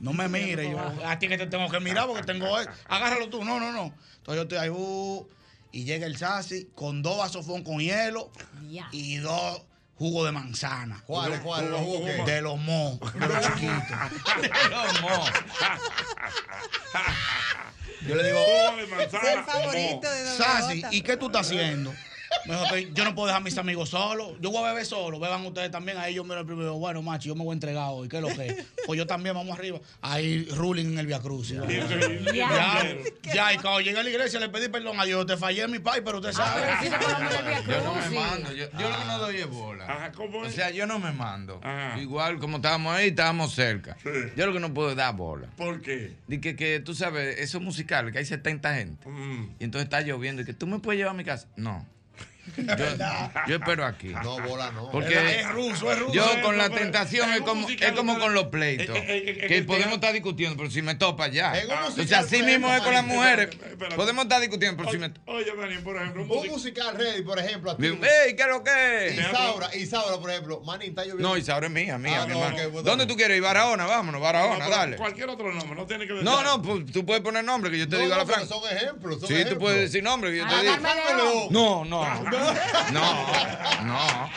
no 0.00 0.12
me 0.12 0.28
mire. 0.28 0.70
Yo, 0.70 0.78
a 1.06 1.18
ti 1.18 1.28
que 1.28 1.36
te 1.38 1.46
tengo 1.46 1.68
que 1.70 1.80
mirar 1.80 2.06
porque 2.06 2.22
tengo. 2.24 2.60
e- 2.60 2.66
Agárralo 2.88 3.28
tú. 3.28 3.44
No, 3.44 3.60
no, 3.60 3.70
no. 3.72 3.94
Entonces 4.18 4.36
yo 4.36 4.42
estoy 4.42 4.58
ahí. 4.58 4.70
uh, 4.70 5.26
y 5.72 5.84
llega 5.84 6.06
el 6.06 6.16
Sasi 6.18 6.68
con 6.74 7.02
dos 7.02 7.16
vasofón 7.18 7.62
con 7.64 7.78
hielo 7.78 8.30
y 8.92 9.16
dos 9.16 9.62
jugos 9.96 10.26
de 10.26 10.32
manzana. 10.32 11.02
¿Cuáles, 11.06 11.40
cuáles? 11.40 11.70
¿Los 11.70 11.80
jugos 11.80 12.10
qué? 12.10 12.22
De 12.32 12.42
los 12.42 12.58
mo, 12.58 12.98
de 13.14 13.26
los 13.26 13.40
chiquitos. 13.54 14.42
De 14.42 14.48
los 14.70 15.00
mo. 15.00 15.24
Yo 18.06 18.14
le 18.16 18.24
digo, 18.24 18.38
Jugo 18.38 18.76
de 18.78 18.86
manzana, 18.86 19.28
Es 19.30 19.36
el 19.38 19.44
favorito 19.44 20.10
de 20.10 20.36
J. 20.36 20.88
¿y 20.92 21.02
qué 21.02 21.16
tú 21.16 21.26
estás 21.26 21.46
haciendo? 21.46 21.94
Me 22.46 22.54
dijo 22.54 22.66
que 22.72 22.92
yo 22.92 23.04
no 23.04 23.14
puedo 23.14 23.26
dejar 23.26 23.40
a 23.40 23.44
mis 23.44 23.56
amigos 23.58 23.90
solos. 23.90 24.32
Yo 24.40 24.50
voy 24.50 24.64
a 24.64 24.68
beber 24.68 24.84
solo. 24.84 25.18
Beban 25.20 25.44
ustedes 25.46 25.70
también. 25.70 25.98
Ahí 25.98 26.14
yo 26.14 26.24
miro 26.24 26.40
el 26.40 26.46
primero. 26.46 26.74
Bueno, 26.74 27.02
macho, 27.02 27.28
yo 27.28 27.34
me 27.34 27.44
voy 27.44 27.52
a 27.52 27.54
entregar 27.54 27.88
hoy. 27.90 28.08
¿Qué 28.08 28.16
es 28.16 28.22
lo 28.22 28.28
que 28.28 28.46
es? 28.46 28.66
Pues 28.84 28.98
yo 28.98 29.06
también, 29.06 29.36
vamos 29.36 29.56
arriba. 29.56 29.78
Ahí, 30.00 30.44
ruling 30.56 30.86
en 30.86 30.98
el 30.98 31.06
Via 31.06 31.20
Cruz. 31.20 31.50
Ya, 31.50 31.64
ya, 32.34 32.96
ya, 33.32 33.54
y 33.54 33.58
cuando 33.58 33.80
llegué 33.80 34.00
a 34.00 34.02
la 34.02 34.10
iglesia 34.10 34.40
le 34.40 34.48
pedí 34.48 34.68
perdón 34.68 34.98
a 34.98 35.04
Dios. 35.04 35.24
Te 35.24 35.36
fallé 35.36 35.62
en 35.62 35.70
mi 35.70 35.78
pai, 35.78 36.00
pero 36.04 36.18
usted 36.18 36.32
sabe. 36.32 36.62
Yo 37.68 37.80
no 37.84 37.94
me 37.94 38.10
mando. 38.10 38.52
Yo, 38.52 38.66
yo 38.72 38.90
lo 38.90 38.98
que 38.98 39.04
no 39.04 39.18
doy 39.18 39.36
es 39.36 39.48
bola. 39.48 40.12
O 40.44 40.50
sea, 40.50 40.70
yo 40.70 40.86
no 40.86 40.98
me 40.98 41.12
mando. 41.12 41.60
Igual 42.00 42.38
como 42.38 42.56
estábamos 42.56 42.94
ahí, 42.94 43.08
estábamos 43.08 43.54
cerca. 43.54 43.96
Yo 44.36 44.46
lo 44.46 44.52
que 44.52 44.60
no 44.60 44.74
puedo 44.74 44.90
es 44.90 44.96
dar 44.96 45.14
bola. 45.14 45.48
¿Por 45.56 45.80
qué? 45.80 46.16
De 46.26 46.40
que, 46.40 46.56
que 46.56 46.80
tú 46.80 46.94
sabes, 46.94 47.38
eso 47.38 47.58
es 47.58 47.64
musical, 47.64 48.10
que 48.12 48.18
hay 48.18 48.24
70 48.24 48.74
gente. 48.74 49.08
Mm. 49.08 49.56
Y 49.58 49.64
entonces 49.64 49.84
está 49.84 50.00
lloviendo 50.00 50.42
y 50.42 50.44
que 50.44 50.54
tú 50.54 50.66
me 50.66 50.78
puedes 50.78 50.98
llevar 50.98 51.14
a 51.14 51.16
mi 51.16 51.24
casa. 51.24 51.48
No. 51.56 51.86
Yo, 52.56 52.64
yo 53.48 53.56
espero 53.56 53.86
aquí. 53.86 54.08
No, 54.08 54.38
bola 54.40 54.72
no. 54.72 54.90
Porque 54.90 55.40
Es 55.40 55.48
ruso, 55.50 55.92
es 55.92 55.98
ruso. 56.00 56.12
yo 56.12 56.24
con 56.42 56.58
la 56.58 56.68
tentación 56.70 57.28
en 57.28 57.34
es 57.36 57.40
como, 57.42 57.68
es 57.68 57.92
como 57.92 58.18
con 58.18 58.34
los 58.34 58.46
pleitos. 58.46 58.96
Eh, 58.96 59.04
eh, 59.06 59.24
eh, 59.44 59.46
que 59.46 59.56
eh, 59.58 59.62
podemos 59.62 59.92
eh, 59.92 59.94
estar 59.94 60.12
discutiendo, 60.12 60.56
pero 60.56 60.68
si 60.70 60.82
me 60.82 60.96
topa 60.96 61.28
ya. 61.28 61.52
Entonces 61.56 61.96
musical 61.96 62.24
así 62.24 62.38
podemos, 62.40 62.46
mismo 62.50 62.74
es 62.74 62.82
con 62.82 62.92
las 62.94 63.04
mujeres. 63.04 63.48
Podemos 63.94 64.24
estar 64.24 64.40
discutiendo, 64.40 64.76
pero 64.76 64.90
si 64.90 64.98
me 64.98 65.12
Oye, 65.26 65.52
Manín, 65.54 65.82
por 65.84 65.96
ejemplo, 65.96 66.22
un 66.24 66.30
Un 66.30 66.46
musical. 66.48 66.96
ready, 66.96 67.22
por 67.22 67.38
ejemplo. 67.38 67.70
a 67.70 67.76
ti. 67.76 67.86
¡Ey, 67.86 68.34
qué 68.36 68.42
es 68.42 68.48
lo 68.48 68.64
que 68.64 69.06
es! 69.06 69.18
Isaura, 69.18 69.74
Isaura, 69.76 70.18
por 70.18 70.30
ejemplo. 70.30 70.60
Manín, 70.62 70.88
está 70.90 71.02
lloviendo. 71.04 71.28
No, 71.28 71.36
Isaura 71.36 71.66
es 71.68 71.72
mía, 71.72 71.96
mía, 71.96 72.22
Ah, 72.22 72.26
mi 72.26 72.32
hermano. 72.32 72.82
¿Dónde 72.82 73.06
tú 73.06 73.16
quieres 73.16 73.36
ir? 73.36 73.42
Barahona, 73.42 73.86
vámonos, 73.86 74.20
Barahona, 74.20 74.68
dale. 74.68 74.96
Cualquier 74.96 75.28
otro 75.28 75.52
nombre, 75.52 75.76
no 75.76 75.86
tiene 75.86 76.06
que 76.08 76.12
ver. 76.14 76.24
No, 76.24 76.42
no, 76.42 76.60
pues, 76.60 76.86
tú 76.92 77.06
puedes 77.06 77.22
poner 77.22 77.44
nombre, 77.44 77.70
que 77.70 77.78
yo 77.78 77.88
te 77.88 77.96
No, 77.96 78.02
digo 78.02 78.14
a 78.14 78.18
la 78.18 78.24
pero 78.24 78.36
Fran. 78.44 78.48
son 78.48 78.62
ejemplos. 78.76 79.20
Sí, 79.28 79.44
tú 79.48 79.58
puedes 79.58 79.80
decir 79.80 80.02
nombre, 80.02 80.32
que 80.32 80.38
yo 80.38 80.46
te 80.48 80.60
digo. 80.60 81.48
No, 81.50 81.84
no, 81.84 82.31
no, 82.92 83.26
no. 83.84 84.30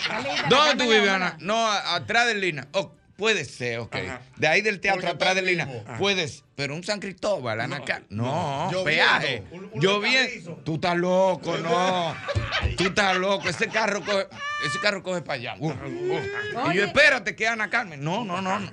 ¿Dónde 0.49 0.83
tú 0.83 0.89
vives, 0.89 1.09
Ana? 1.09 1.35
No, 1.39 1.67
atrás 1.69 2.27
del 2.27 2.41
Lina. 2.41 2.67
Oh, 2.71 2.91
puede 3.17 3.45
ser, 3.45 3.79
ok. 3.79 3.95
De 4.37 4.47
ahí 4.47 4.61
del 4.61 4.79
teatro 4.79 5.01
Porque 5.01 5.15
atrás 5.15 5.35
del 5.35 5.45
Lina. 5.45 5.65
mismo. 5.65 5.83
Puedes, 5.97 6.43
pero 6.55 6.73
un 6.75 6.83
San 6.83 6.99
Cristóbal, 6.99 7.59
Ana 7.61 7.83
Car- 7.83 8.03
No, 8.09 8.69
Lloviendo. 8.71 8.83
peaje. 8.85 9.43
Un- 9.51 9.69
un 9.73 9.81
Yo 9.81 9.99
bien. 9.99 10.29
Tú 10.63 10.75
estás 10.75 10.95
loco, 10.97 11.57
no. 11.57 12.15
Tú 12.77 12.85
estás 12.85 13.17
loco. 13.17 13.47
Ese 13.49 13.67
carro 13.67 14.01
coge, 14.03 14.27
ese 14.65 14.79
carro 14.79 15.03
coge 15.03 15.21
para 15.21 15.33
allá. 15.35 15.55
Uh, 15.59 15.69
uh. 15.71 16.71
Y 16.71 16.75
yo, 16.77 16.85
espérate, 16.85 17.35
que 17.35 17.47
Ana 17.47 17.69
Carmen. 17.69 18.03
No, 18.03 18.23
no, 18.23 18.41
no. 18.41 18.59
No, 18.59 18.71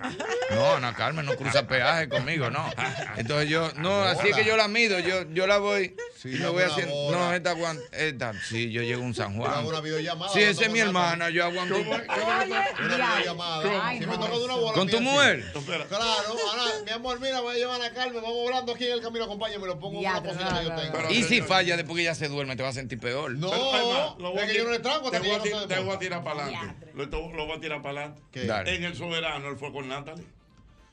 No, 0.55 0.74
Ana 0.76 0.95
Carmen 0.95 1.24
no 1.26 1.37
cruza 1.37 1.66
peaje 1.66 2.09
conmigo, 2.09 2.51
no. 2.51 2.70
Entonces 3.16 3.49
yo, 3.49 3.70
no, 3.78 4.03
así 4.03 4.28
es 4.28 4.37
que 4.37 4.45
yo 4.45 4.57
la 4.57 4.68
mido. 4.68 4.99
Yo, 5.01 5.28
yo 5.33 5.47
la 5.47 5.59
voy. 5.59 5.97
y 6.24 6.28
me 6.28 6.49
voy 6.49 6.62
haciendo. 6.62 6.95
No, 7.11 7.33
esta 7.35 7.51
aguanta. 7.51 7.83
Esta, 7.93 8.33
sí, 8.49 8.70
yo 8.70 8.83
llego 8.83 9.03
a 9.03 9.07
un 9.07 9.14
San 9.14 9.35
Yo 9.35 9.41
Juan. 9.41 9.55
hago 9.55 9.68
una 9.70 9.80
videollamada. 9.80 10.33
Sí, 10.33 10.41
no 10.41 10.47
esa 10.47 10.64
es 10.66 10.70
mi 10.70 10.78
hermana, 10.80 11.30
yo 11.30 11.45
aguanto. 11.45 11.76
Una 11.78 12.45
videollamada. 12.45 13.93
Si 13.93 14.01
no. 14.01 14.07
me 14.12 14.18
toca 14.18 14.39
de 14.39 14.45
una 14.45 14.55
bola. 14.57 14.72
¿Con 14.74 14.89
tu 14.89 15.01
mujer? 15.01 15.45
sí. 15.53 15.61
Claro, 15.89 16.05
ahora, 16.05 16.62
mi 16.85 16.91
amor, 16.93 17.18
mira, 17.20 17.41
voy 17.41 17.55
a 17.55 17.59
llevar 17.59 17.71
a 17.80 17.92
Carmen, 17.92 18.22
vamos 18.22 18.46
hablando 18.46 18.74
aquí 18.74 18.84
en 18.84 18.92
el 18.92 19.00
camino, 19.00 19.24
acompáñame, 19.24 19.66
lo 19.66 19.78
pongo 19.78 20.00
en 20.00 20.06
una 20.06 20.22
cosita 20.22 20.58
que 20.58 20.64
yo 20.64 20.74
tengo. 20.74 21.10
Y 21.10 21.22
si 21.22 21.40
falla 21.40 21.76
después 21.76 21.96
que 21.96 22.02
ella 22.02 22.14
se 22.14 22.28
duerme, 22.28 22.56
te 22.56 22.62
va 22.62 22.70
a 22.70 22.72
sentir 22.72 22.98
peor. 22.98 23.32
No, 23.32 23.50
Pero, 23.50 23.72
además, 23.72 24.18
lo 24.18 24.30
voy 24.32 24.40
a 24.40 24.44
es 24.44 24.52
que 24.52 24.58
yo 24.58 24.64
no 24.64 24.70
le 24.70 24.78
tranco 24.80 25.10
te 25.10 25.16
hasta 25.16 25.28
que 25.28 25.50
no 25.52 25.60
se 25.60 25.66
Te 25.68 25.80
voy 25.80 25.94
a 25.94 25.98
tirar 25.98 26.24
para 26.24 26.42
adelante. 26.44 26.86
Lo, 26.94 27.46
voy 27.46 27.56
a 27.56 27.60
tirar 27.60 27.82
para 27.82 28.00
adelante. 28.04 28.74
En 28.74 28.84
el 28.84 28.96
soberano 28.96 29.48
él 29.48 29.56
fue 29.56 29.72
con 29.72 29.88
Natalie. 29.88 30.26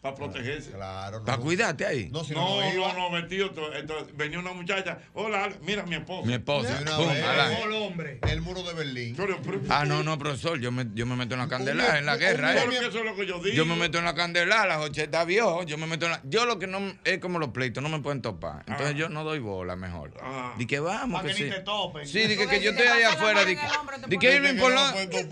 Para 0.01 0.15
protegerse. 0.15 0.71
Claro, 0.71 1.25
Para 1.25 1.37
cuidarte 1.39 1.85
ahí. 1.85 2.07
No, 2.09 2.23
si 2.23 2.33
No, 2.33 2.61
no, 2.61 2.73
no, 2.73 2.93
no, 2.93 3.11
vestido. 3.11 3.51
to- 3.51 3.73
Entonces, 3.75 4.15
venía 4.15 4.39
una 4.39 4.53
muchacha. 4.53 4.99
Hola, 5.13 5.49
mira 5.61 5.83
mi 5.83 5.95
esposa. 5.95 6.25
Mi 6.25 6.35
esposa. 6.35 6.79
Una 6.81 6.95
Pum, 6.95 7.09
vez. 7.09 7.21
ala. 7.23 7.49
hombre. 7.81 8.19
El 8.25 8.39
muro 8.41 8.63
de 8.63 8.73
Berlín. 8.75 9.13
Pero, 9.17 9.41
pero- 9.43 9.59
Ah, 9.67 9.83
no, 9.83 10.01
no, 10.01 10.17
profesor, 10.17 10.57
yo 10.57 10.71
me, 10.71 10.85
yo 10.93 11.05
me 11.05 11.17
meto 11.17 11.33
en 11.33 11.41
la 11.41 11.49
candela, 11.49 11.97
en 11.99 12.05
la 12.05 12.15
guerra, 12.15 12.55
eh. 12.55 12.65
Eso 12.79 12.99
es 12.99 13.05
lo 13.05 13.13
que 13.13 13.25
yo 13.25 13.39
digo. 13.43 13.53
Yo 13.57 13.65
me 13.65 13.75
meto 13.75 13.97
en 13.97 14.05
la 14.05 14.15
candela, 14.15 14.65
las 14.65 14.77
80 14.79 15.25
viejo, 15.25 15.63
yo 15.63 15.77
me 15.77 15.85
meto 15.85 16.05
en 16.05 16.13
la... 16.13 16.21
Yo 16.23 16.45
lo 16.45 16.59
que 16.59 16.67
no 16.67 16.79
es 17.03 17.19
como 17.19 17.37
los 17.37 17.49
pleitos, 17.49 17.83
no 17.83 17.89
me 17.89 17.99
pueden 17.99 18.21
topar. 18.21 18.63
Entonces 18.67 18.95
yo 18.95 19.09
no 19.09 19.25
doy 19.25 19.39
bola 19.39 19.75
mejor. 19.75 20.13
Ah. 20.21 20.53
Di 20.57 20.65
que 20.65 20.79
vamos, 20.79 21.21
Pa' 21.21 21.27
que 21.27 21.33
que 21.35 21.43
ni 21.43 21.49
sí. 21.49 21.55
te 21.57 21.61
topen. 21.61 22.07
Sí, 22.07 22.19
di 22.25 22.37
que, 22.37 22.47
que 22.47 22.61
yo 22.61 22.71
estoy 22.71 22.87
la 22.87 23.09
afuera, 23.09 23.43
di 23.43 23.51
el 23.51 23.59
que... 23.59 23.65
hombro, 23.77 23.95
te 23.99 24.07
Di 24.07 24.15
pones- 24.15 24.19
que 24.19 24.35
Irving, 24.37 24.59
¿por 24.61 24.71
no 24.73 24.81
dónde? 24.81 25.27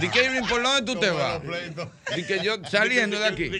Di 0.00 0.08
que 0.08 0.24
Irving, 0.24 0.48
¿por 0.48 0.62
dónde 0.62 0.92
tú 0.94 0.98
te 0.98 1.10
vas? 1.10 1.42
Di 2.16 2.24
que 2.24 2.42
yo 2.42 2.54
saliendo 2.70 3.20
de 3.20 3.26
aquí. 3.26 3.50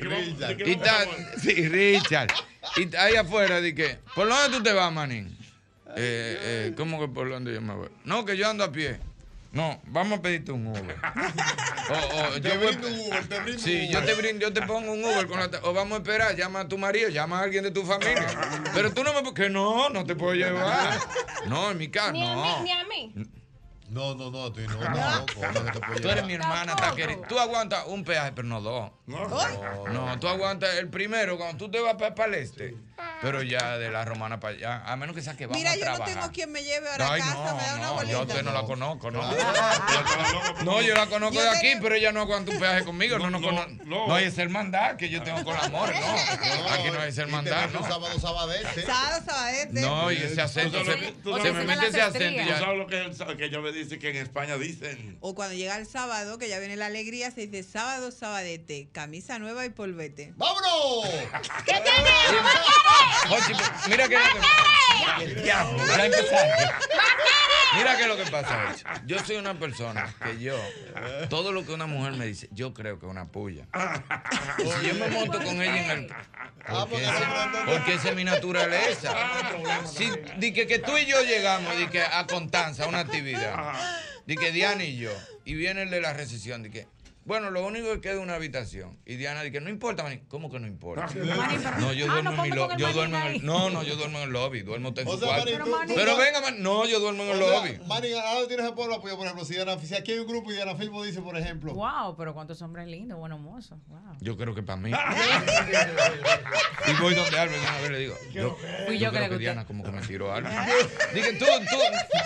Que 0.56 0.68
Y 0.68 0.72
está, 0.72 1.04
sí, 1.40 1.68
Richard. 1.68 2.28
Y 2.76 2.94
ahí 2.96 3.16
afuera, 3.16 3.60
di 3.60 3.74
que, 3.74 3.98
¿por 4.14 4.28
dónde 4.28 4.56
tú 4.56 4.62
te 4.62 4.72
vas, 4.72 4.92
manín? 4.92 5.36
Eh, 5.96 6.38
eh, 6.40 6.74
¿Cómo 6.76 7.00
que 7.00 7.08
por 7.08 7.28
dónde 7.28 7.52
yo 7.54 7.60
me 7.60 7.74
voy? 7.74 7.88
No, 8.04 8.24
que 8.24 8.36
yo 8.36 8.48
ando 8.48 8.64
a 8.64 8.70
pie. 8.72 8.98
No, 9.50 9.80
vamos 9.86 10.18
a 10.18 10.22
pedirte 10.22 10.52
un 10.52 10.66
Uber. 10.66 10.96
O, 11.90 11.94
o, 11.94 12.30
Te 12.40 12.50
yo 12.50 12.58
voy- 12.60 12.66
brindo 12.76 12.88
un 12.88 13.00
Uber, 13.00 13.26
te 13.28 13.40
brindo 13.40 13.62
Sí, 13.62 13.86
un 13.86 13.88
yo 13.92 14.04
te 14.04 14.12
brindo, 14.14 14.40
yo 14.46 14.52
te 14.52 14.60
pongo 14.60 14.92
un 14.92 15.02
Uber 15.02 15.26
con 15.26 15.40
la 15.40 15.50
ta- 15.50 15.60
o 15.62 15.72
vamos 15.72 15.94
a 15.98 16.02
esperar, 16.02 16.36
llama 16.36 16.60
a 16.60 16.68
tu 16.68 16.76
marido, 16.76 17.08
llama 17.08 17.38
a 17.40 17.44
alguien 17.44 17.64
de 17.64 17.70
tu 17.70 17.82
familia. 17.82 18.26
Pero 18.74 18.92
tú 18.92 19.02
no 19.02 19.14
me 19.22 19.32
que 19.32 19.48
no, 19.48 19.88
no 19.88 20.04
te 20.04 20.14
puedo 20.14 20.34
llevar. 20.34 20.98
No, 21.46 21.70
en 21.70 21.78
mi 21.78 21.88
casa, 21.88 22.12
Ni 22.12 22.22
a 22.26 22.34
mí, 22.34 22.42
no. 22.42 22.62
ni 22.62 22.72
a 22.72 22.84
mí. 22.84 23.14
No, 23.90 24.14
no, 24.14 24.30
no, 24.30 24.52
tú 24.52 24.60
no, 24.60 24.80
no, 24.80 24.90
no, 24.90 25.26
¿cómo 25.34 25.52
no 25.64 25.72
te 25.72 25.80
puedo 25.80 26.00
Tú 26.00 26.08
eres 26.08 26.26
mi 26.26 26.34
hermana, 26.34 26.76
taqueri. 26.76 27.16
Tú 27.28 27.38
aguantas 27.38 27.86
un 27.86 28.04
peaje, 28.04 28.32
pero 28.32 28.46
no 28.46 28.60
dos. 28.60 28.90
No, 29.06 29.28
No, 29.88 30.18
tú 30.20 30.28
aguantas 30.28 30.76
el 30.76 30.88
primero 30.88 31.38
cuando 31.38 31.56
tú 31.56 31.70
te 31.70 31.80
vas 31.80 31.94
para, 31.94 32.26
el 32.26 32.34
este. 32.34 32.76
Pero 33.20 33.42
ya 33.42 33.78
de 33.78 33.90
la 33.90 34.04
romana 34.04 34.38
para 34.38 34.54
allá, 34.54 34.82
a 34.84 34.96
menos 34.96 35.14
que 35.16 35.22
sea 35.22 35.36
que 35.36 35.46
vamos 35.46 35.58
Mira, 35.58 35.72
a 35.72 35.74
yo 35.74 35.80
no 35.80 35.84
trabajar. 35.94 36.14
tengo 36.20 36.32
quien 36.32 36.52
me 36.52 36.62
lleve 36.62 36.88
ahora 36.88 37.14
a 37.14 37.18
casa, 37.18 37.34
no, 37.34 37.56
me 37.56 37.62
da 37.62 37.74
una 37.74 37.86
no, 37.86 37.94
bolita. 37.94 38.12
yo 38.12 38.18
a 38.18 38.22
usted 38.22 38.42
no 38.44 38.52
la 38.52 38.62
conozco, 38.62 39.10
no. 39.10 39.22
No, 40.64 40.82
yo 40.82 40.94
la 40.94 41.06
conozco 41.06 41.34
Yo 41.34 41.42
de 41.42 41.48
aquí, 41.50 41.72
pero 41.80 41.94
ella 41.96 42.12
no 42.12 42.20
aguanta 42.20 42.52
un 42.52 42.58
peaje 42.58 42.84
conmigo. 42.84 43.18
No, 43.18 43.30
no, 43.30 43.40
no, 43.40 43.66
no, 43.84 44.14
hay 44.14 44.24
ese 44.26 44.42
hermandad 44.42 44.96
que 44.96 45.08
yo 45.08 45.22
tengo 45.22 45.42
con 45.44 45.54
la 45.54 45.60
amor, 45.64 45.90
no. 45.92 46.72
Aquí 46.72 46.90
no 46.92 47.00
hay 47.00 47.08
ese 47.10 47.22
hermandad, 47.22 47.70
no. 47.70 47.82
sábado 47.82 48.18
sabadete. 48.20 48.86
Sábado, 48.86 49.22
sabadete. 49.26 49.80
No, 49.80 50.12
y 50.12 50.16
ese 50.16 50.40
acento, 50.40 50.78
se, 50.84 51.52
me 51.52 51.64
mete 51.64 51.88
ese 51.88 52.00
acento 52.02 52.40
y 52.40 52.44
Tú 52.44 52.48
ya. 52.50 52.58
sabes 52.60 52.78
lo 52.78 52.86
que, 52.86 53.06
es 53.06 53.20
el- 53.20 53.36
que 53.36 53.44
ella 53.46 53.58
me 53.60 53.72
dice 53.72 53.98
que 53.98 54.10
en 54.10 54.16
España 54.16 54.56
dicen. 54.56 55.18
O 55.20 55.34
cuando 55.34 55.54
llega 55.54 55.76
el 55.76 55.86
sábado, 55.86 56.38
que 56.38 56.48
ya 56.48 56.58
viene 56.60 56.76
la 56.76 56.86
alegría, 56.86 57.30
se 57.30 57.46
dice 57.46 57.62
sábado, 57.68 58.10
sabadete, 58.12 58.88
camisa 58.92 59.38
nueva 59.38 59.64
y 59.64 59.70
polvete. 59.70 60.32
¡Vámonos! 60.36 61.08
¿Qué 61.64 61.72
Jochi, 63.28 63.52
mira 63.88 64.08
que 64.08 64.14
lo 64.16 64.22
que 64.24 65.24
El 65.24 65.42
diablo. 65.42 65.82
Mira 67.76 67.96
que 67.98 68.06
lo 68.06 68.16
que 68.16 68.24
pasa, 68.30 68.66
Jochi. 68.68 68.82
Yo 69.06 69.18
soy 69.24 69.36
una 69.36 69.54
persona 69.54 70.12
que 70.24 70.38
yo, 70.40 70.56
todo 71.28 71.52
lo 71.52 71.64
que 71.66 71.72
una 71.72 71.86
mujer 71.86 72.14
me 72.14 72.26
dice, 72.26 72.48
yo 72.52 72.72
creo 72.72 72.98
que 72.98 73.06
es 73.06 73.10
una 73.10 73.26
puya. 73.26 73.66
Y 74.58 74.62
si 74.62 74.86
yo 74.88 74.94
me 74.94 75.08
monto 75.08 75.38
con 75.42 75.62
ella 75.62 75.84
en 75.84 75.90
el. 75.90 76.14
Porque, 76.90 77.04
ese- 77.04 77.26
porque 77.66 77.94
esa 77.94 78.08
es 78.10 78.14
mi 78.16 78.24
naturaleza. 78.24 79.14
Si, 79.86 80.10
di 80.38 80.52
que, 80.52 80.66
que 80.66 80.78
tú 80.78 80.96
y 80.98 81.06
yo 81.06 81.22
llegamos 81.22 81.76
di 81.78 81.86
que 81.88 82.02
a 82.02 82.26
Constanza, 82.26 82.84
a 82.84 82.88
una 82.88 83.00
actividad, 83.00 83.74
di 84.26 84.36
que 84.36 84.50
Diana 84.52 84.84
y 84.84 84.96
yo, 84.98 85.12
y 85.44 85.54
viene 85.54 85.82
el 85.82 85.90
de 85.90 86.00
la 86.00 86.12
recesión, 86.12 86.62
di 86.62 86.70
que. 86.70 86.86
Bueno, 87.28 87.50
lo 87.50 87.64
único 87.66 87.92
que 87.92 88.00
queda 88.00 88.14
es 88.14 88.18
una 88.20 88.36
habitación. 88.36 88.98
Y 89.04 89.16
Diana 89.16 89.42
dice, 89.42 89.60
no 89.60 89.68
importa, 89.68 90.02
Mani. 90.02 90.20
¿Cómo 90.28 90.50
que 90.50 90.58
no 90.58 90.66
importa? 90.66 91.06
No, 91.78 91.92
yo 91.92 92.06
Ah, 92.08 92.12
duermo 92.14 92.30
no, 92.32 92.44
en 92.44 92.50
mi 92.50 92.56
lobby. 92.56 92.74
Yo 92.78 92.92
duermo 92.94 93.18
en 93.18 93.26
el, 93.26 93.44
no, 93.44 93.68
no, 93.68 93.82
yo 93.82 93.96
duermo 93.96 94.16
en 94.18 94.24
el 94.24 94.30
lobby. 94.30 94.62
Duermo 94.62 94.94
en 94.96 95.06
O 95.06 95.12
su 95.12 95.18
sea, 95.18 95.28
cuarto. 95.28 95.44
Pero 95.94 96.14
tú- 96.14 96.18
venga, 96.18 96.40
man, 96.40 96.62
no, 96.62 96.86
yo 96.86 96.98
duermo 97.00 97.24
en 97.24 97.28
el 97.30 97.42
O 97.42 97.46
sea, 97.46 97.58
lobby. 97.58 97.78
Manny, 97.86 98.12
ahora 98.14 98.48
tienes 98.48 98.64
el 98.66 98.72
pueblo 98.72 98.94
apoyo, 98.94 99.16
por 99.18 99.26
ejemplo, 99.26 99.44
si, 99.44 99.52
Diana, 99.54 99.78
si 99.78 99.94
aquí 99.94 100.12
hay 100.12 100.20
un 100.20 100.26
grupo 100.26 100.50
y 100.50 100.54
Diana 100.54 100.74
Filmo 100.74 101.04
dice, 101.04 101.20
por 101.20 101.36
ejemplo, 101.36 101.74
Wow, 101.74 102.16
pero 102.16 102.32
cuántos 102.32 102.62
hombres 102.62 102.86
lindos, 102.86 103.18
buenos 103.18 103.40
mozos. 103.40 103.78
Wow. 103.88 104.16
Yo 104.20 104.38
creo 104.38 104.54
que 104.54 104.62
para 104.62 104.78
mí. 104.80 104.90
y 106.86 106.92
voy 107.02 107.14
donde 107.14 107.38
Albert 107.38 107.60
y 107.62 107.66
una 107.66 107.80
vez 107.80 107.90
le 107.90 107.98
digo. 107.98 108.14
Yo, 108.32 108.56
Fui 108.86 108.98
yo 108.98 109.04
yo 109.06 109.10
que 109.10 109.16
creo 109.18 109.28
le 109.28 109.34
que. 109.34 109.38
Diana 109.38 109.66
como 109.66 109.84
que 109.84 109.90
me 109.90 110.00
tiró 110.00 110.32
algo. 110.32 110.48
Dije, 111.14 111.34
tú, 111.34 111.44
tú. 111.44 111.76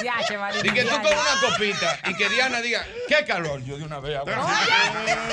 Ya, 0.05 0.15
Dije, 0.63 0.85
tú 0.85 0.91
con 0.91 1.01
una 1.07 1.51
copita 1.51 1.99
y 2.09 2.15
que 2.15 2.29
Diana 2.29 2.61
diga, 2.61 2.87
qué 3.09 3.25
calor. 3.27 3.63
Yo 3.65 3.77
de 3.79 3.85
una 3.85 3.99
vez 4.01 4.17
hago 4.17 4.27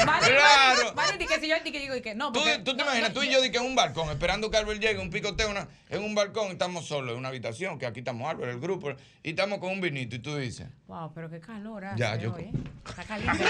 Marín, 0.05 0.29
Claro. 0.29 0.93
Di 1.19 1.25
que 1.25 1.39
si 1.39 1.47
yo 1.49 1.55
di 1.63 1.71
que 1.71 1.79
digo 1.79 1.95
y 1.95 2.01
que 2.01 2.15
no, 2.15 2.31
Tú, 2.31 2.39
porque 2.39 2.59
tú 2.59 2.75
te 2.77 2.83
imaginas, 2.83 3.13
tú 3.13 3.21
y 3.23 3.29
yo 3.29 3.41
di 3.41 3.51
que 3.51 3.57
en 3.57 3.65
un 3.65 3.75
balcón, 3.75 4.09
esperando 4.09 4.49
que 4.49 4.57
Albert 4.57 4.79
llegue, 4.79 4.99
un 4.99 5.09
picoteo 5.09 5.49
una- 5.49 5.67
en 5.89 6.01
un 6.03 6.15
balcón, 6.15 6.47
y 6.47 6.51
estamos 6.51 6.87
solos 6.87 7.11
en 7.13 7.17
una 7.17 7.27
habitación, 7.29 7.77
que 7.77 7.85
aquí 7.85 7.99
estamos 7.99 8.29
Albert, 8.29 8.51
el 8.53 8.59
grupo, 8.59 8.91
y 9.23 9.29
estamos 9.31 9.59
con 9.59 9.71
un 9.71 9.81
vinito, 9.81 10.15
y 10.15 10.19
tú 10.19 10.37
dices, 10.37 10.67
Wow, 10.87 11.11
pero 11.13 11.29
qué 11.29 11.39
calor 11.41 11.83
hace 11.85 11.99
Ya, 11.99 12.15
yo- 12.15 12.33
hoy, 12.33 12.43
¿eh? 12.43 12.51
Está 12.87 13.03
caliente. 13.03 13.43
yo 13.43 13.49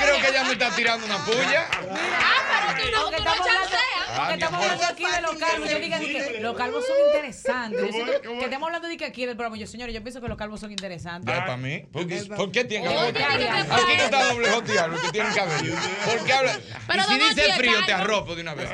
creo 0.00 0.20
que 0.20 0.28
ella 0.28 0.44
me 0.44 0.52
está 0.52 0.70
tirando 0.74 1.06
una 1.06 1.18
puya. 1.24 1.66
Porque 1.70 3.16
estamos 3.16 3.40
hablando, 3.40 3.76
Ah, 3.76 3.91
porque 4.16 4.36
mi 4.36 4.42
estamos 4.42 4.60
hablando 4.62 4.84
aquí 4.84 5.04
de 5.04 5.20
los 5.20 5.34
calvos. 5.36 5.70
Yo 5.70 5.78
digo 5.78 5.98
que 5.98 6.40
los 6.40 6.56
calvos 6.56 6.86
son 6.86 6.96
interesantes. 7.06 7.80
Yo 7.80 7.86
¿Cómo 7.86 7.92
siento 7.92 8.12
es? 8.12 8.18
¿Cómo 8.20 8.32
que 8.32 8.38
es? 8.38 8.44
estamos 8.44 8.66
hablando 8.66 8.88
de 8.88 8.96
que 8.96 9.04
aquí 9.04 9.26
del 9.26 9.36
programa. 9.36 9.56
Yo, 9.56 9.66
señores, 9.66 9.94
yo 9.94 10.02
pienso 10.02 10.20
que 10.20 10.28
los 10.28 10.38
calvos 10.38 10.60
son 10.60 10.70
interesantes. 10.70 11.34
Ya, 11.34 11.40
para 11.40 11.56
mí. 11.56 11.84
¿Por 11.92 12.06
qué, 12.06 12.24
¿por 12.24 12.52
qué 12.52 12.64
tiene 12.64 12.88
Oye, 12.88 13.12
cabello? 13.12 13.48
Aquí 13.50 13.96
no 13.96 14.02
está 14.04 14.24
doble 14.32 14.50
jotear, 14.50 14.90
los 14.90 15.00
que 15.00 15.10
tienen 15.10 15.34
cabello. 15.34 15.74
¿Por 16.04 16.24
qué 16.24 16.32
habla? 16.32 16.58
Y 16.58 17.12
si 17.12 17.18
dice 17.18 17.52
frío, 17.54 17.84
te 17.86 17.92
arropo 17.92 18.34
de 18.34 18.42
una 18.42 18.54
vez. 18.54 18.70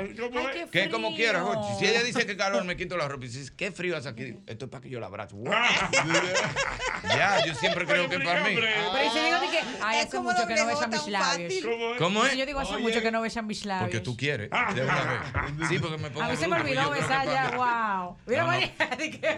Que 0.70 0.90
como 0.90 1.14
quieras, 1.14 1.42
Jochi. 1.42 1.78
Si 1.78 1.86
ella 1.86 2.02
dice 2.02 2.26
que 2.26 2.36
calor, 2.36 2.64
me 2.64 2.76
quito 2.76 2.96
la 2.96 3.08
ropa. 3.08 3.24
Y 3.24 3.28
dices, 3.28 3.50
qué 3.50 3.72
frío 3.72 3.96
hace 3.96 4.08
aquí. 4.08 4.36
Esto 4.46 4.66
es 4.66 4.70
para 4.70 4.82
que 4.82 4.90
yo 4.90 5.00
la 5.00 5.06
abrazo. 5.06 5.36
ya, 7.04 7.44
yo 7.46 7.54
siempre 7.54 7.86
creo 7.86 8.08
que 8.08 8.16
es 8.16 8.24
para 8.24 8.44
mí. 8.44 8.54
Pero 8.54 8.66
y 8.66 9.10
si 9.10 9.24
digo 9.24 9.40
de 9.40 9.48
que, 9.48 9.60
ay, 9.82 10.00
hace 10.00 10.20
mucho 10.20 10.46
que 10.46 10.54
no 10.54 10.66
besan 10.66 10.90
mis 10.90 11.06
labios. 11.08 11.54
¿Cómo 11.98 12.24
es? 12.24 12.36
Yo 12.36 12.46
digo, 12.46 12.60
hace 12.60 12.76
mucho 12.78 13.00
que 13.02 13.10
no 13.10 13.20
besan 13.20 13.46
mis 13.46 13.64
labios. 13.64 13.90
Porque 13.90 14.00
tú 14.00 14.16
quieres. 14.16 14.50
De 14.74 14.82
una 14.82 14.94
vez. 14.94 15.27
Sí, 15.68 15.78
porque 15.78 15.98
me 15.98 16.10
pongo 16.10 16.24
A 16.26 16.30
mí 16.30 16.36
se 16.36 16.48
me 16.48 16.56
olvidó 16.56 16.90
besar 16.90 17.26
ya, 17.26 17.50
wow. 17.56 18.16
Mira, 18.26 18.44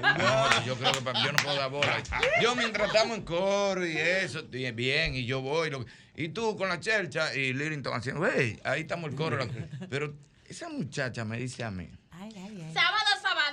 No, 0.01 0.19
no. 0.19 0.63
Yo 0.67 0.77
creo 0.77 0.93
que 0.93 1.01
para 1.01 1.25
yo 1.25 1.33
no 1.33 1.39
puedo 1.43 1.57
dar 1.57 1.71
bola. 1.71 2.03
Yo 2.43 2.55
mientras 2.57 2.89
estamos 2.89 3.19
en 3.19 3.25
coro 3.25 3.87
y 3.87 3.97
eso, 3.97 4.43
bien, 4.75 5.15
y 5.15 5.25
yo 5.27 5.41
voy. 5.41 5.71
lo- 5.71 5.85
y 6.17 6.29
tú 6.29 6.57
con 6.57 6.69
la 6.69 6.81
chelcha 6.81 7.35
y 7.35 7.53
Lirington 7.53 7.95
haciendo, 7.95 8.27
hey, 8.31 8.61
ahí 8.65 8.83
estamos 8.83 9.11
el 9.11 9.17
coro. 9.17 9.39
la- 9.39 9.49
pero 9.89 10.15
esa 10.49 10.69
muchacha 10.69 11.25
me 11.25 11.39
dice 11.39 11.65
a 11.65 11.71
mí, 11.71 11.89
Sábado, 12.73 12.73
sabadete. 12.73 13.00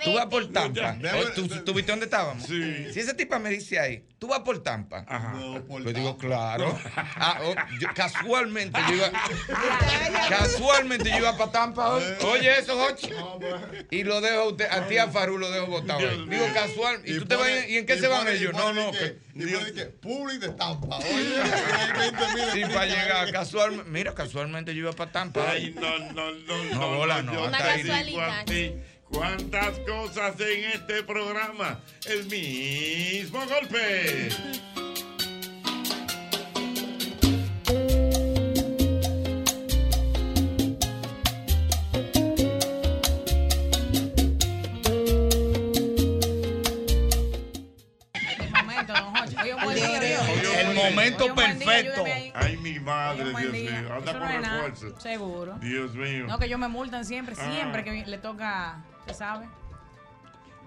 Tú 0.08 0.14
vas 0.16 0.26
por 0.28 0.48
Tampa. 0.52 0.98
¿Tú, 1.36 1.48
tú 1.48 1.74
viste 1.74 1.92
dónde 1.92 2.06
estábamos? 2.06 2.44
Sí. 2.44 2.92
Si 2.94 3.00
esa 3.00 3.16
tipa 3.16 3.40
me 3.40 3.50
dice 3.50 3.80
ahí, 3.80 4.04
tú 4.20 4.28
vas 4.28 4.40
por 4.40 4.62
Tampa. 4.64 5.06
pues 5.68 5.94
digo, 5.94 6.18
claro. 6.18 6.78
Ah, 7.20 7.40
oh, 7.44 7.56
yo- 7.80 7.88
casualmente 7.96 8.80
yo 8.90 8.96
iba. 8.96 9.12
casualmente 10.30 11.10
yo 11.10 11.18
iba 11.18 11.38
para 11.38 11.52
Tampa 11.52 11.90
hoy. 11.90 12.04
Oye, 12.26 12.60
eso, 12.60 12.78
Jochi. 12.78 13.10
Y 13.92 14.04
lo 14.04 14.22
dejo 14.22 14.40
a 14.42 14.48
usted, 14.50 14.68
a 14.70 14.88
ti 14.88 14.98
a 14.98 15.08
Farú 15.08 15.38
lo 15.38 15.50
dejo 15.52 15.68
botado 15.68 16.00
ahí. 16.08 16.26
Digo, 16.30 16.46
casual. 16.54 17.02
¿Y, 17.06 17.18
tú 17.20 17.26
te 17.26 17.36
vas, 17.36 17.50
¿y 17.68 17.78
en 17.78 17.86
qué 17.86 17.96
y 17.96 18.00
se 18.00 18.08
van 18.08 18.28
ellos? 18.28 18.54
No, 18.54 18.74
no. 18.74 18.92
que- 18.92 19.18
que- 19.74 19.86
Public 20.02 20.40
de 20.40 20.50
Tampa. 20.50 20.98
Oye, 21.00 21.42
hay 21.42 22.12
20 22.12 22.26
mil 22.36 22.46
Sí, 22.54 22.74
para 22.74 22.86
llegar 22.86 23.32
casualmente. 23.32 23.90
Mira, 23.90 24.14
casualmente 24.14 24.74
yo 24.74 24.82
iba 24.82 24.94
para 24.94 25.12
Tampa. 25.12 25.46
Ay, 25.50 25.74
no, 25.76 26.00
no, 26.14 26.32
no, 26.32 26.64
No, 26.74 27.06
no. 27.06 27.22
no, 27.24 27.34
yo 27.34 27.46
hasta 27.46 27.76
¿Cuántas 29.10 29.80
cosas 29.80 30.40
en 30.42 30.66
este 30.72 31.04
programa? 31.04 31.80
El 32.06 32.26
mismo 32.26 33.40
golpe. 33.48 34.30
momento, 49.58 50.00
día. 50.00 50.62
El 50.62 50.76
momento 50.76 51.36
perfecto. 51.36 52.04
Ay, 52.34 52.58
mi 52.58 52.80
madre, 52.80 53.26
Dios 53.26 53.52
día. 53.52 53.82
mío. 53.82 53.94
Anda 53.94 54.12
con 54.14 54.22
no 54.22 54.28
refuerzo. 54.28 55.00
Seguro. 55.00 55.58
Dios 55.60 55.96
mío. 55.96 56.26
No, 56.28 56.38
que 56.40 56.46
ellos 56.46 56.60
me 56.60 56.68
multan 56.68 57.06
siempre, 57.06 57.36
Ah. 57.38 57.52
siempre 57.52 57.84
que 57.84 58.06
le 58.06 58.18
toca, 58.18 58.84
¿se 59.08 59.14
sabe? 59.14 59.48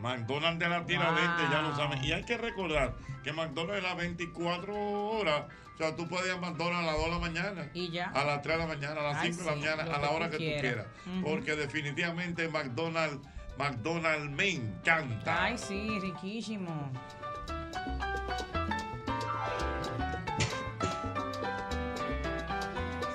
McDonald's 0.00 0.58
de 0.58 0.68
la 0.68 0.86
Tiradentes, 0.86 1.50
ya 1.50 1.60
lo 1.62 1.76
saben. 1.76 2.02
Y 2.04 2.12
hay 2.12 2.24
que 2.24 2.38
recordar 2.38 2.94
que 3.22 3.32
McDonald's 3.32 3.78
es 3.78 3.82
las 3.82 3.96
24 3.96 4.74
horas. 4.74 5.44
O 5.74 5.78
sea, 5.78 5.94
tú 5.96 6.08
puedes 6.08 6.26
ir 6.26 6.32
a 6.32 6.36
McDonald's 6.36 6.88
a 6.88 6.92
las 6.92 6.96
2 6.96 7.04
de 7.04 7.10
la 7.10 7.18
mañana. 7.18 7.70
Y 7.74 7.90
ya. 7.90 8.10
A 8.10 8.24
las 8.24 8.42
3 8.42 8.56
de 8.56 8.62
la 8.62 8.66
mañana, 8.66 9.00
a 9.00 9.04
las 9.04 9.16
Ay, 9.18 9.32
5 9.32 9.44
de 9.44 9.50
la 9.50 9.56
mañana, 9.56 9.94
a 9.94 9.98
la 9.98 10.10
hora 10.10 10.26
que 10.30 10.36
tú 10.36 10.42
quieras. 10.42 10.60
quieras. 10.60 10.86
Ujú. 11.06 11.24
Porque 11.30 11.56
definitivamente 11.56 12.48
McDonald's, 12.48 13.26
McDonald's 13.58 14.30
me 14.30 14.50
encanta. 14.50 15.44
Ay, 15.44 15.58
sí, 15.58 15.98
riquísimo. 16.00 16.90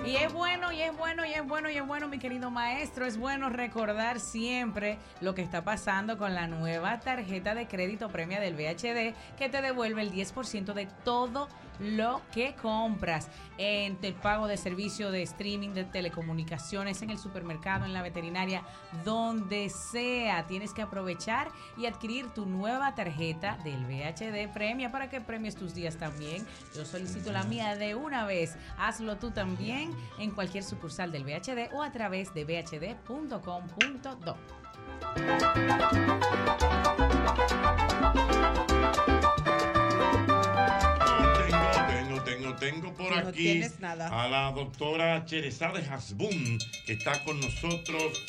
Y 0.06 0.18
es 0.18 0.32
bueno, 0.32 0.72
y 0.72 0.82
es 0.82 0.96
bueno, 0.96 1.26
y 1.26 1.34
es 1.34 1.48
bueno, 1.48 1.68
y 1.68 1.78
es 1.78 1.88
bueno, 1.88 2.08
mi 2.08 2.20
querido 2.20 2.52
maestro. 2.52 3.08
Es 3.08 3.18
bueno 3.18 3.50
recordar 3.50 4.20
siempre 4.20 5.00
lo 5.20 5.34
que 5.34 5.42
está 5.42 5.64
pasando 5.64 6.20
con 6.20 6.36
la 6.36 6.46
nueva 6.48 7.00
tarjeta 7.00 7.56
de 7.56 7.68
crédito 7.68 8.10
premia 8.10 8.40
del 8.40 8.54
VHD 8.54 9.16
que 9.36 9.50
te 9.50 9.62
devuelve 9.64 10.04
el 10.04 10.12
10% 10.12 10.74
de 10.74 10.88
todo 11.04 11.48
lo 11.80 12.22
que 12.32 12.56
compras 12.56 13.30
en 13.58 13.98
el 14.02 14.14
pago 14.14 14.48
de 14.48 14.58
servicio 14.58 15.12
de 15.12 15.24
streaming, 15.24 15.70
de 15.70 15.86
telecomunicaciones, 15.86 17.02
en 17.02 17.10
el 17.10 17.18
supermercado, 17.18 17.86
en 17.86 17.94
la 17.94 18.02
veterinaria, 18.02 18.64
donde 19.04 19.70
sea. 19.70 20.46
Tienes 20.48 20.74
que 20.74 20.82
aprovechar 20.82 21.50
y 21.78 21.86
adquirir 21.86 22.28
tu 22.30 22.46
nueva 22.46 22.96
tarjeta 22.96 23.58
del 23.64 23.86
VHD 23.86 24.52
Premia 24.54 24.92
para 24.92 25.10
que 25.10 25.22
premies 25.22 25.56
tus 25.56 25.74
días 25.74 25.98
también. 25.98 26.46
Yo 26.76 26.86
solicito 26.86 27.32
la 27.32 27.44
mía 27.44 27.76
de 27.76 27.96
una 27.96 28.26
vez. 28.26 28.56
Hazlo 28.78 29.18
tú 29.18 29.32
también 29.32 29.92
en 30.20 30.32
cualquier 30.32 30.64
sucursal 30.64 31.12
del 31.12 31.24
VHD 31.24 31.74
o 31.74 31.82
a 31.82 31.92
través 31.92 32.34
de 32.34 32.46
vhd.com.do. 32.46 34.36
tengo, 42.54 42.94
tengo, 42.94 42.94
por 42.94 43.14
aquí 43.14 43.62
nada. 43.80 44.08
a 44.08 44.30
la 44.30 44.52
doctora 44.52 45.26
Cherezade 45.26 45.82
Hasbun, 45.82 46.60
que 46.86 46.94
está 46.94 47.24
con 47.24 47.40
nosotros. 47.40 48.22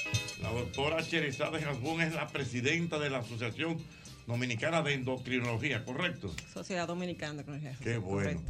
La 0.42 0.50
doctora 0.50 1.02
Cherezade 1.02 1.62
Hasbun 1.64 2.00
es 2.00 2.14
la 2.14 2.26
presidenta 2.28 2.98
de 2.98 3.10
la 3.10 3.18
Asociación 3.18 3.78
Dominicana 4.26 4.82
de 4.82 4.94
Endocrinología, 4.94 5.84
¿correcto? 5.84 6.34
Sociedad 6.52 6.86
Dominicana 6.86 7.34
de 7.34 7.38
Tecnología. 7.38 7.76
Qué 7.82 7.98
bueno. 7.98 8.40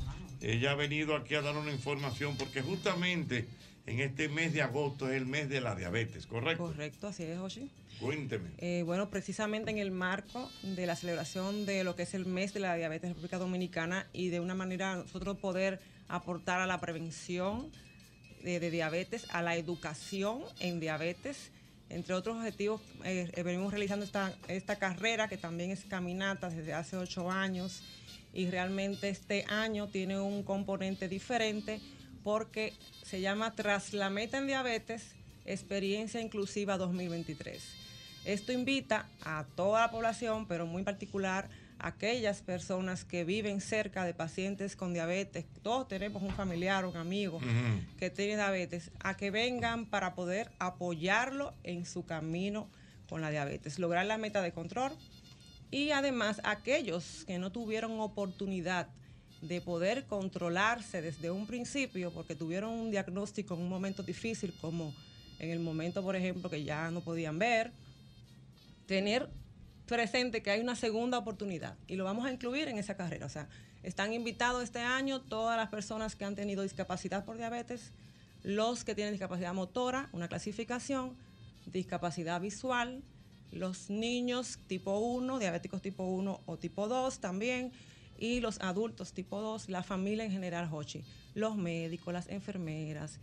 Ella 0.41 0.73
ha 0.73 0.75
venido 0.75 1.17
aquí 1.17 1.35
a 1.35 1.43
dar 1.43 1.57
una 1.57 1.73
información 1.73 2.37
porque 2.37 2.63
justamente 2.63 3.47
en 3.87 4.01
este 4.01 4.29
mes 4.29 4.53
de 4.53 4.63
agosto 4.63 5.09
es 5.09 5.17
el 5.17 5.27
mes 5.27 5.49
de 5.49 5.61
la 5.61 5.75
diabetes, 5.75 6.27
¿correcto? 6.27 6.65
Correcto, 6.65 7.09
así 7.09 7.25
es, 7.25 7.39
Joshi. 7.39 7.71
Cuénteme. 8.01 8.51
Eh, 8.59 8.83
bueno, 8.85 9.09
precisamente 9.09 9.71
en 9.71 9.79
el 9.79 9.91
marco 9.91 10.51
de 10.63 10.87
la 10.87 10.97
celebración 10.97 11.67
de 11.67 11.85
lo 11.85 11.97
que 11.97 12.03
es 12.03 12.15
el 12.15 12.27
mes 12.27 12.53
de 12.53 12.61
la 12.61 12.75
diabetes 12.75 13.05
en 13.05 13.11
República 13.11 13.39
Dominicana 13.39 14.07
y 14.13 14.29
de 14.29 14.41
una 14.41 14.55
manera 14.55 14.97
nosotros 14.97 15.39
poder 15.39 15.81
aportar 16.09 16.61
a 16.61 16.67
la 16.67 16.81
prevención 16.81 17.71
de, 18.43 18.71
diabetes, 18.71 19.27
a 19.31 19.43
la 19.43 19.57
educación 19.57 20.43
en 20.61 20.79
diabetes, 20.79 21.51
entre 21.89 22.15
otros 22.15 22.37
objetivos, 22.37 22.81
eh, 23.05 23.31
venimos 23.45 23.73
realizando 23.73 24.05
esta, 24.05 24.35
esta 24.49 24.77
carrera 24.77 25.29
que 25.29 25.37
también 25.37 25.71
es 25.71 25.85
caminata 25.85 26.51
desde 26.51 26.73
hace 26.73 26.97
ocho 26.97 27.31
años 27.31 27.83
y 28.33 28.51
realmente 28.51 29.09
este 29.09 29.45
año 29.49 29.89
tiene 29.89 30.21
un 30.21 30.43
componente 30.43 31.09
diferente 31.09 31.81
porque 32.23 32.73
se 33.03 33.21
llama 33.21 33.55
Tras 33.55 33.93
la 33.93 34.11
meta 34.11 34.39
en 34.39 34.47
diabetes, 34.47 35.15
experiencia 35.45 36.21
inclusiva 36.21 36.77
2023. 36.77 37.86
Esto 38.27 38.51
invita 38.51 39.07
a 39.25 39.45
toda 39.55 39.83
la 39.83 39.91
población, 39.93 40.49
pero 40.49 40.67
muy 40.67 40.81
en 40.81 40.85
particular 40.85 41.49
a 41.79 41.89
aquellas 41.89 42.43
personas 42.43 43.05
que 43.05 43.23
viven 43.23 43.61
cerca 43.61 44.05
de 44.05 44.15
pacientes 44.15 44.75
con 44.75 44.93
diabetes. 44.93 45.45
Todos 45.63 45.87
tenemos 45.87 46.21
un 46.25 46.35
familiar, 46.35 46.85
un 46.87 46.97
amigo 46.97 47.39
que 48.01 48.11
tiene 48.11 48.35
diabetes, 48.35 48.91
a 48.99 49.17
que 49.17 49.31
vengan 49.31 49.87
para 49.87 50.17
poder 50.17 50.51
apoyarlo 50.59 51.55
en 51.63 51.87
su 51.87 52.05
camino 52.05 52.69
con 53.09 53.21
la 53.21 53.31
diabetes, 53.31 53.79
lograr 53.79 54.07
la 54.07 54.19
meta 54.19 54.43
de 54.43 54.51
control 54.51 54.91
y 55.71 55.93
además 55.93 56.41
aquellos 56.43 57.25
que 57.29 57.39
no 57.39 57.53
tuvieron 57.53 58.01
oportunidad 58.01 58.89
de 59.41 59.61
poder 59.61 60.05
controlarse 60.07 61.01
desde 61.01 61.31
un 61.31 61.47
principio 61.47 62.11
porque 62.11 62.35
tuvieron 62.35 62.73
un 62.73 62.91
diagnóstico 62.91 63.55
en 63.55 63.61
un 63.61 63.69
momento 63.69 64.03
difícil 64.03 64.53
como 64.61 64.93
en 65.39 65.51
el 65.51 65.61
momento, 65.61 66.03
por 66.03 66.17
ejemplo, 66.17 66.51
que 66.51 66.65
ya 66.65 66.91
no 66.91 67.03
podían 67.03 67.39
ver, 67.39 67.71
tener 68.87 69.29
presente 69.87 70.43
que 70.43 70.51
hay 70.51 70.61
una 70.61 70.77
segunda 70.77 71.19
oportunidad 71.19 71.77
y 71.87 71.97
lo 71.97 72.05
vamos 72.05 72.27
a 72.27 72.33
incluir 72.33 72.69
en 72.69 72.79
esa 72.79 72.97
carrera. 72.97 73.27
O 73.27 73.29
sea, 73.29 73.49
están 73.83 74.13
invitados 74.13 74.65
este 74.65 74.81
año 74.81 75.21
todas 75.21 75.57
las 75.57 75.69
personas 75.69 76.17
que 76.17 76.25
han 76.25 76.35
tenido 76.35 76.63
discapacidad 76.63 77.25
por 77.25 77.37
diabetes, 77.37 77.93
los 78.43 78.85
que 78.85 78.95
tienen 78.95 79.13
discapacidad 79.13 79.55
motora, 79.55 80.09
una 80.13 80.29
clasificación, 80.29 81.17
discapacidad 81.67 82.41
visual, 82.41 83.03
los 83.53 83.91
niños 83.91 84.59
tipo 84.67 84.99
1, 84.99 85.39
diabéticos 85.39 85.83
tipo 85.83 86.05
1 86.05 86.41
o 86.47 86.57
tipo 86.57 86.89
2 86.89 87.21
también, 87.21 87.73
y 88.19 88.41
los 88.41 88.61
adultos 88.61 89.13
tipo 89.13 89.41
2, 89.41 89.69
la 89.69 89.83
familia 89.83 90.25
en 90.25 90.33
general, 90.33 90.69
Hochi, 90.73 91.05
los 91.35 91.57
médicos, 91.57 92.13
las 92.13 92.29
enfermeras, 92.29 93.21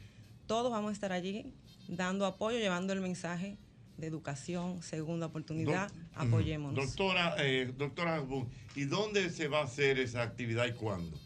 todos 0.48 0.72
vamos 0.72 0.90
a 0.90 0.94
estar 0.94 1.12
allí 1.12 1.54
dando 1.88 2.26
apoyo, 2.26 2.58
llevando 2.58 2.94
el 2.94 3.02
mensaje 3.02 3.58
de 4.04 4.08
educación, 4.10 4.84
segunda 4.84 5.28
oportunidad, 5.28 5.88
Doc- 5.90 5.98
apoyémonos. 6.16 6.76
Doctora, 6.86 7.36
eh, 7.40 7.72
doctora 7.78 8.16
Hasbun, 8.18 8.50
¿y 8.76 8.84
dónde 8.84 9.30
se 9.30 9.48
va 9.48 9.62
a 9.62 9.64
hacer 9.64 9.98
esa 10.00 10.22
actividad 10.22 10.66
y 10.68 10.74
cuándo? 10.74 11.18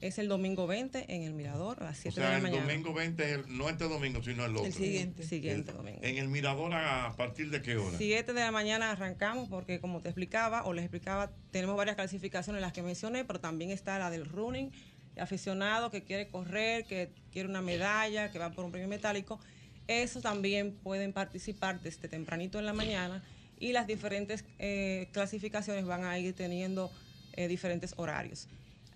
Es 0.00 0.18
el 0.18 0.28
domingo 0.28 0.66
20 0.66 1.14
en 1.14 1.22
el 1.22 1.32
Mirador 1.32 1.80
a 1.80 1.84
las 1.86 1.98
O 1.98 2.02
7 2.02 2.14
sea, 2.16 2.24
de 2.24 2.30
la 2.32 2.36
el 2.38 2.42
mañana. 2.42 2.62
domingo 2.66 2.92
20 2.92 3.22
es 3.24 3.30
el- 3.38 3.56
no 3.56 3.70
este 3.70 3.84
domingo, 3.88 4.22
sino 4.22 4.44
el 4.44 4.56
otro. 4.56 4.70
siguiente. 4.72 5.22
Siguiente 5.22 5.70
El- 5.70 5.76
domingo. 5.76 6.00
En 6.02 6.18
el 6.18 6.28
Mirador, 6.28 6.74
¿a 6.74 7.14
partir 7.16 7.48
de 7.50 7.62
qué 7.62 7.76
hora? 7.76 7.96
7 7.96 8.32
de 8.34 8.40
la 8.40 8.50
mañana 8.50 8.90
arrancamos 8.90 9.48
porque 9.48 9.80
como 9.80 10.00
te 10.00 10.08
explicaba 10.08 10.64
o 10.64 10.72
les 10.74 10.84
explicaba, 10.84 11.30
tenemos 11.52 11.76
varias 11.76 11.94
clasificaciones 11.96 12.60
las 12.60 12.72
que 12.72 12.82
mencioné, 12.82 13.24
pero 13.24 13.40
también 13.40 13.70
está 13.70 13.98
la 13.98 14.10
del 14.10 14.26
running, 14.26 14.72
el 15.14 15.22
aficionado 15.22 15.90
que 15.90 16.02
quiere 16.02 16.28
correr, 16.28 16.84
que 16.84 17.10
quiere 17.30 17.48
una 17.48 17.62
medalla, 17.62 18.30
que 18.30 18.38
va 18.40 18.50
por 18.50 18.64
un 18.64 18.72
premio 18.72 18.88
metálico. 18.88 19.38
Esos 19.86 20.22
también 20.22 20.72
pueden 20.72 21.12
participar 21.12 21.80
desde 21.80 22.08
tempranito 22.08 22.58
en 22.58 22.66
la 22.66 22.72
mañana 22.72 23.22
y 23.58 23.72
las 23.72 23.86
diferentes 23.86 24.44
eh, 24.58 25.08
clasificaciones 25.12 25.84
van 25.84 26.04
a 26.04 26.18
ir 26.18 26.34
teniendo 26.34 26.90
eh, 27.34 27.48
diferentes 27.48 27.94
horarios. 27.96 28.48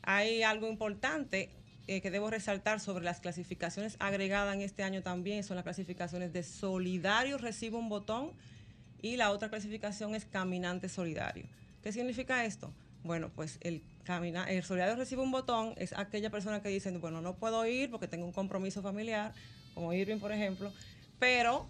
Hay 0.02 0.43
algo 0.43 0.69
importante 0.69 1.51
eh, 1.86 2.01
que 2.01 2.10
debo 2.10 2.31
resaltar 2.31 2.81
sobre 2.81 3.05
las 3.05 3.20
clasificaciones 3.20 3.97
agregadas 3.98 4.55
en 4.55 4.62
este 4.62 4.82
año 4.82 5.02
también, 5.02 5.43
son 5.43 5.56
las 5.56 5.65
clasificaciones 5.65 6.32
de 6.32 6.43
solidario 6.43 7.39
recibe 7.39 7.77
un 7.77 7.89
botón 7.89 8.32
y 9.01 9.16
la 9.16 9.31
otra 9.31 9.48
clasificación 9.48 10.15
es 10.15 10.24
caminante 10.24 10.89
solidario. 10.89 11.47
¿Qué 11.82 11.93
significa 11.93 12.44
esto? 12.44 12.73
Bueno, 13.05 13.31
pues 13.35 13.59
el, 13.62 13.82
camina, 14.05 14.44
el 14.51 14.65
solidario 14.65 14.97
recibe 14.97 15.23
un 15.23 15.31
botón 15.31 15.73
es 15.77 15.93
aquella 15.93 16.31
persona 16.31 16.60
que 16.60 16.69
dice, 16.69 16.90
bueno, 16.98 17.20
no 17.20 17.36
puedo 17.36 17.65
ir 17.66 17.90
porque 17.90 18.09
tengo 18.09 18.27
un 18.27 18.32
compromiso 18.32 18.82
familiar, 18.82 19.32
como 19.79 19.93
Irving, 19.93 20.19
por 20.19 20.33
ejemplo, 20.33 20.73
pero 21.21 21.69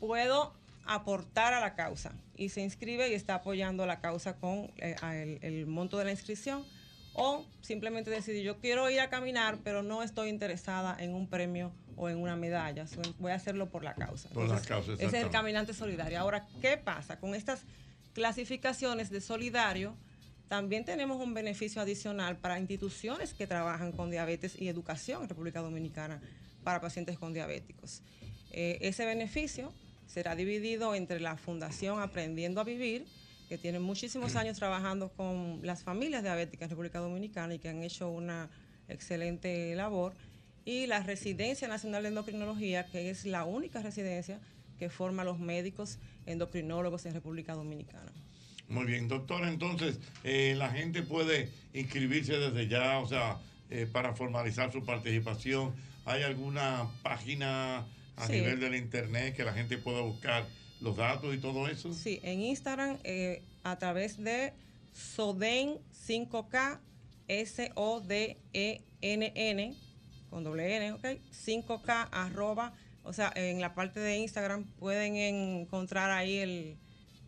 puedo 0.00 0.52
aportar 0.86 1.54
a 1.54 1.60
la 1.60 1.76
causa 1.76 2.12
y 2.36 2.48
se 2.48 2.62
inscribe 2.62 3.08
y 3.10 3.14
está 3.14 3.36
apoyando 3.36 3.86
la 3.86 4.00
causa 4.00 4.34
con 4.34 4.72
eh, 4.78 4.96
a 5.02 5.16
el, 5.16 5.38
el 5.42 5.66
monto 5.66 5.98
de 5.98 6.04
la 6.06 6.10
inscripción 6.10 6.64
o 7.12 7.44
simplemente 7.60 8.10
decidir 8.10 8.42
yo 8.42 8.58
quiero 8.58 8.90
ir 8.90 8.98
a 8.98 9.08
caminar 9.08 9.58
pero 9.62 9.84
no 9.84 10.02
estoy 10.02 10.30
interesada 10.30 10.96
en 10.98 11.14
un 11.14 11.28
premio 11.28 11.70
o 11.94 12.08
en 12.08 12.18
una 12.18 12.34
medalla, 12.34 12.86
voy 13.18 13.30
a 13.30 13.36
hacerlo 13.36 13.70
por 13.70 13.84
la 13.84 13.94
causa. 13.94 14.28
Por 14.30 14.48
la 14.48 14.60
causa, 14.60 14.94
ese 14.94 15.04
es 15.06 15.14
el 15.14 15.30
caminante 15.30 15.74
solidario. 15.74 16.18
Ahora, 16.18 16.46
¿qué 16.60 16.76
pasa? 16.76 17.20
Con 17.20 17.34
estas 17.36 17.62
clasificaciones 18.14 19.10
de 19.10 19.20
solidario, 19.20 19.96
también 20.48 20.84
tenemos 20.84 21.20
un 21.20 21.34
beneficio 21.34 21.82
adicional 21.82 22.36
para 22.36 22.58
instituciones 22.58 23.34
que 23.34 23.46
trabajan 23.46 23.92
con 23.92 24.10
diabetes 24.10 24.60
y 24.60 24.68
educación 24.68 25.22
en 25.22 25.28
República 25.28 25.60
Dominicana 25.60 26.20
para 26.68 26.82
pacientes 26.82 27.16
con 27.16 27.32
diabéticos. 27.32 28.02
Eh, 28.52 28.76
ese 28.82 29.06
beneficio 29.06 29.72
será 30.06 30.36
dividido 30.36 30.94
entre 30.94 31.18
la 31.18 31.38
Fundación 31.38 31.98
Aprendiendo 32.02 32.60
a 32.60 32.64
Vivir, 32.64 33.06
que 33.48 33.56
tiene 33.56 33.78
muchísimos 33.78 34.36
años 34.36 34.58
trabajando 34.58 35.08
con 35.08 35.60
las 35.62 35.82
familias 35.82 36.22
diabéticas 36.22 36.64
en 36.64 36.68
República 36.68 36.98
Dominicana 36.98 37.54
y 37.54 37.58
que 37.58 37.70
han 37.70 37.82
hecho 37.82 38.10
una 38.10 38.50
excelente 38.86 39.74
labor, 39.76 40.12
y 40.66 40.86
la 40.86 41.02
Residencia 41.02 41.68
Nacional 41.68 42.02
de 42.02 42.10
Endocrinología, 42.10 42.84
que 42.84 43.08
es 43.08 43.24
la 43.24 43.46
única 43.46 43.80
residencia 43.80 44.38
que 44.78 44.90
forma 44.90 45.22
a 45.22 45.24
los 45.24 45.38
médicos 45.38 45.96
endocrinólogos 46.26 47.06
en 47.06 47.14
República 47.14 47.54
Dominicana. 47.54 48.12
Muy 48.68 48.84
bien, 48.84 49.08
doctora, 49.08 49.48
entonces 49.48 50.00
eh, 50.22 50.54
la 50.54 50.68
gente 50.68 51.02
puede 51.02 51.48
inscribirse 51.72 52.36
desde 52.36 52.68
ya, 52.68 52.98
o 52.98 53.08
sea, 53.08 53.38
eh, 53.70 53.88
para 53.90 54.14
formalizar 54.14 54.70
su 54.70 54.84
participación. 54.84 55.87
¿Hay 56.08 56.22
alguna 56.22 56.88
página 57.02 57.86
a 58.16 58.26
Sí. 58.26 58.32
nivel 58.32 58.60
del 58.60 58.74
internet 58.74 59.36
que 59.36 59.44
la 59.44 59.52
gente 59.52 59.76
pueda 59.78 60.00
buscar 60.00 60.46
los 60.80 60.96
datos 60.96 61.34
y 61.34 61.38
todo 61.38 61.68
eso? 61.68 61.92
Sí, 61.92 62.18
en 62.22 62.40
Instagram 62.40 62.98
eh, 63.04 63.42
a 63.62 63.78
través 63.78 64.16
de 64.22 64.52
Soden 64.94 65.78
5K, 65.92 66.80
S-O-D-E-N-N, 68.48 69.74
con 70.30 70.44
doble 70.44 70.76
N, 70.76 70.92
¿ok? 70.92 71.04
5K, 71.32 72.08
arroba, 72.10 72.72
o 73.04 73.12
sea, 73.12 73.32
en 73.34 73.60
la 73.60 73.74
parte 73.74 74.00
de 74.00 74.16
Instagram 74.18 74.64
pueden 74.78 75.16
encontrar 75.16 76.10
ahí 76.10 76.38
el, 76.38 76.76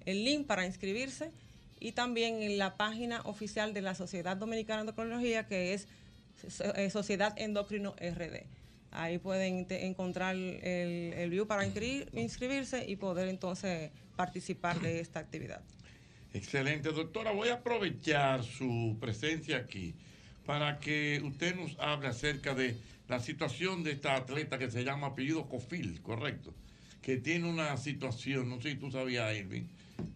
el 0.07 0.25
link 0.25 0.47
para 0.47 0.67
inscribirse 0.67 1.31
y 1.79 1.93
también 1.93 2.43
en 2.43 2.59
la 2.59 2.77
página 2.77 3.21
oficial 3.23 3.73
de 3.75 3.81
la 3.83 3.95
Sociedad 3.95 4.37
Dominicana 4.37 4.79
de 4.85 4.91
Endocrinología, 4.91 5.47
que 5.47 5.75
es 5.75 5.87
eh, 6.75 6.91
Sociedad 6.91 7.35
Endocrino 7.39 7.95
RD. 8.01 8.45
Ahí 8.93 9.19
pueden 9.19 9.67
encontrar 9.71 10.35
el, 10.35 11.13
el 11.15 11.31
view 11.31 11.47
para 11.47 11.65
inscribir- 11.67 12.09
inscribirse 12.13 12.89
y 12.89 12.97
poder 12.97 13.29
entonces 13.29 13.91
participar 14.17 14.81
de 14.81 15.01
esta 15.01 15.21
actividad. 15.21 15.63
Excelente, 16.35 16.91
doctora. 16.91 17.33
Voy 17.33 17.49
a 17.49 17.55
aprovechar 17.55 18.43
su 18.43 18.97
presencia 19.01 19.59
aquí 19.59 19.95
para 20.45 20.79
que 20.79 21.21
usted 21.25 21.55
nos 21.55 21.79
hable 21.79 22.09
acerca 22.09 22.55
de 22.55 22.77
la 23.09 23.21
situación 23.21 23.83
de 23.83 23.93
esta 23.93 24.17
atleta 24.17 24.59
que 24.59 24.71
se 24.71 24.85
llama 24.85 25.09
apellido 25.09 25.49
Cofil, 25.49 26.01
correcto, 26.03 26.53
que 27.03 27.17
tiene 27.17 27.49
una 27.49 27.77
situación, 27.77 28.49
no 28.49 28.61
sé 28.61 28.73
si 28.73 28.77
tú 28.77 28.91
sabías, 28.91 29.37
Irving, 29.37 29.65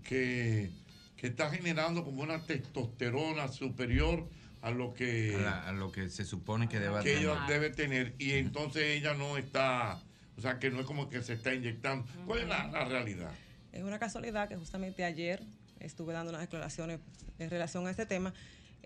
que, 0.03 0.71
que 1.17 1.27
está 1.29 1.51
generando 1.51 2.05
como 2.05 2.23
una 2.23 2.45
testosterona 2.45 3.49
superior 3.49 4.29
a 4.65 4.71
lo 4.71 4.95
que, 4.95 5.35
A, 5.37 5.39
la- 5.41 5.69
a 5.69 5.73
lo 5.73 5.93
que 5.93 6.09
se 6.09 6.25
supone 6.25 6.69
que 6.69 6.81
deba 6.81 7.03
que 7.03 7.15
tener. 7.15 7.23
ella 7.29 7.45
debe 7.49 7.71
tener 7.71 8.15
y 8.19 8.33
entonces 8.33 8.83
ella 8.97 9.15
no 9.15 9.37
está, 9.37 10.01
o 10.37 10.41
sea, 10.41 10.59
que 10.59 10.71
no 10.71 10.81
es 10.81 10.87
como 10.87 11.09
que 11.09 11.23
se 11.23 11.35
está 11.35 11.55
inyectando. 11.55 12.07
¿Cuál 12.27 12.41
es 12.41 12.49
la, 12.49 12.67
la 12.69 12.85
realidad? 12.87 13.31
Es 13.73 13.83
una 13.83 13.99
casualidad 13.99 14.49
que 14.49 14.57
justamente 14.57 15.05
ayer 15.05 15.43
estuve 15.81 16.13
dando 16.15 16.31
unas 16.31 16.41
declaraciones 16.43 17.01
en 17.39 17.51
relación 17.51 17.87
a 17.87 17.91
este 17.91 18.07
tema. 18.07 18.33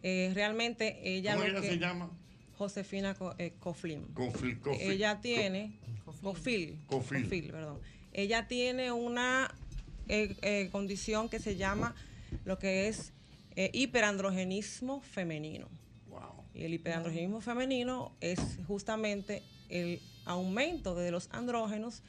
Eh, 0.02 0.32
realmente 0.34 0.98
ella 1.04 1.34
¿Cómo 1.34 1.44
lo 1.46 1.50
ella 1.52 1.60
que- 1.60 1.68
se 1.68 1.78
llama? 1.78 2.10
Josefina 2.56 3.14
Co- 3.14 3.34
eh, 3.38 3.52
Coflim. 3.60 4.02
Cofil, 4.14 4.58
Cofil. 4.58 4.90
Ella 4.90 5.20
tiene 5.20 5.72
Cofil. 6.22 6.76
Cofil. 6.88 7.50
perdón. 7.52 7.78
Ella 8.12 8.48
tiene 8.48 8.90
una 8.90 9.54
eh, 10.08 10.34
eh, 10.42 10.68
condición 10.72 11.28
que 11.28 11.38
se 11.38 11.54
llama 11.56 11.94
lo 12.44 12.58
que 12.58 12.88
es 12.88 13.12
eh, 13.58 13.70
hiperandrogenismo 13.72 15.00
femenino. 15.00 15.68
Y 16.54 16.64
el 16.64 16.74
hiperandrogenismo 16.74 17.40
femenino 17.40 18.12
es 18.20 18.40
justamente 18.66 19.42
el 19.68 20.00
aumento 20.24 20.94
de 20.94 21.10
los 21.10 21.28
andrógenos, 21.32 22.02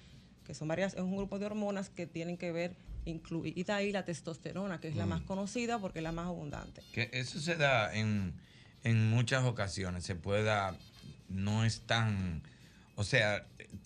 que 0.46 0.54
son 0.54 0.68
varias, 0.68 0.94
es 0.96 1.02
un 1.02 1.16
grupo 1.16 1.38
de 1.40 1.46
hormonas 1.46 1.90
que 1.90 2.08
tienen 2.08 2.38
que 2.38 2.52
ver, 2.52 2.76
incluida 3.06 3.76
ahí 3.76 3.92
la 3.92 4.06
testosterona, 4.06 4.80
que 4.80 4.88
es 4.88 4.96
la 4.96 5.06
Mm. 5.06 5.10
más 5.10 5.22
conocida 5.22 5.78
porque 5.80 6.00
es 6.00 6.04
la 6.04 6.12
más 6.12 6.28
abundante. 6.28 6.82
Que 6.94 7.10
eso 7.14 7.40
se 7.40 7.56
da 7.56 7.94
en, 7.96 8.34
en 8.84 9.10
muchas 9.10 9.44
ocasiones. 9.44 10.04
Se 10.04 10.16
puede 10.16 10.44
dar, 10.44 10.76
no 11.30 11.64
es 11.66 11.82
tan. 11.82 12.42
O 12.96 13.04
sea, 13.04 13.46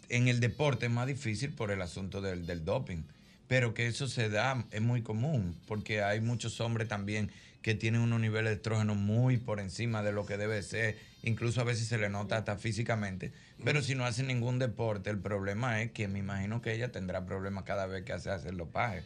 en 0.09 0.27
el 0.29 0.39
deporte 0.39 0.85
es 0.85 0.91
más 0.91 1.07
difícil 1.07 1.51
por 1.53 1.71
el 1.71 1.81
asunto 1.81 2.21
del, 2.21 2.45
del 2.45 2.63
doping. 2.65 3.03
Pero 3.49 3.73
que 3.73 3.87
eso 3.87 4.07
se 4.07 4.29
da, 4.29 4.65
es 4.71 4.81
muy 4.81 5.01
común, 5.01 5.55
porque 5.67 6.01
hay 6.01 6.21
muchos 6.21 6.61
hombres 6.61 6.87
también 6.87 7.29
que 7.63 7.73
tienen 7.73 8.01
unos 8.01 8.19
niveles 8.19 8.51
de 8.51 8.55
estrógeno 8.57 8.93
muy 8.93 9.37
por 9.37 9.59
encima 9.59 10.03
de 10.03 10.11
lo 10.11 10.25
que 10.27 10.37
debe 10.37 10.61
ser. 10.61 10.97
Incluso 11.23 11.61
a 11.61 11.63
veces 11.63 11.87
se 11.87 11.97
le 11.97 12.09
nota 12.09 12.37
hasta 12.37 12.57
físicamente. 12.57 13.31
Pero 13.63 13.81
si 13.81 13.95
no 13.95 14.05
hacen 14.05 14.27
ningún 14.27 14.59
deporte, 14.59 15.09
el 15.09 15.17
problema 15.19 15.81
es 15.81 15.91
que 15.91 16.07
me 16.07 16.19
imagino 16.19 16.61
que 16.61 16.73
ella 16.73 16.91
tendrá 16.91 17.25
problemas 17.25 17.63
cada 17.63 17.87
vez 17.87 18.03
que 18.03 18.13
hace 18.13 18.29
hacer 18.29 18.53
los 18.53 18.67
pajes. 18.67 19.03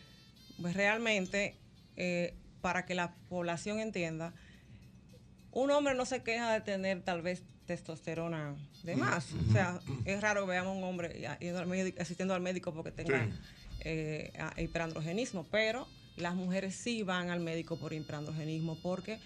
Pues 0.62 0.74
realmente, 0.76 1.56
eh, 1.96 2.34
para 2.62 2.86
que 2.86 2.96
la 2.96 3.14
población 3.30 3.80
entienda, 3.80 4.34
un 5.52 5.72
hombre 5.72 5.94
no 5.96 6.06
se 6.06 6.24
queja 6.24 6.52
de 6.54 6.62
tener 6.62 7.02
tal 7.04 7.22
vez 7.22 7.44
testosterona 7.68 8.56
de 8.84 8.96
más. 8.96 9.34
O 9.50 9.52
sea, 9.52 9.80
es 10.06 10.20
raro 10.22 10.46
que 10.46 10.52
veamos 10.52 10.76
un 10.78 10.84
hombre 10.84 11.20
ya- 11.22 11.38
yendo 11.40 11.60
al 11.60 11.68
médico- 11.68 12.02
asistiendo 12.02 12.34
al 12.34 12.42
médico 12.42 12.74
porque 12.74 12.92
tenga 12.92 13.24
Sí. 13.26 13.32
eh, 13.82 14.34
hiperandrogenismo, 14.58 15.46
pero 15.52 15.88
las 16.18 16.36
mujeres 16.36 16.76
sí 16.76 17.04
van 17.04 17.30
al 17.30 17.40
médico 17.40 17.78
por 17.78 17.94
hiperandrogenismo 17.94 18.76
porque 18.82 19.20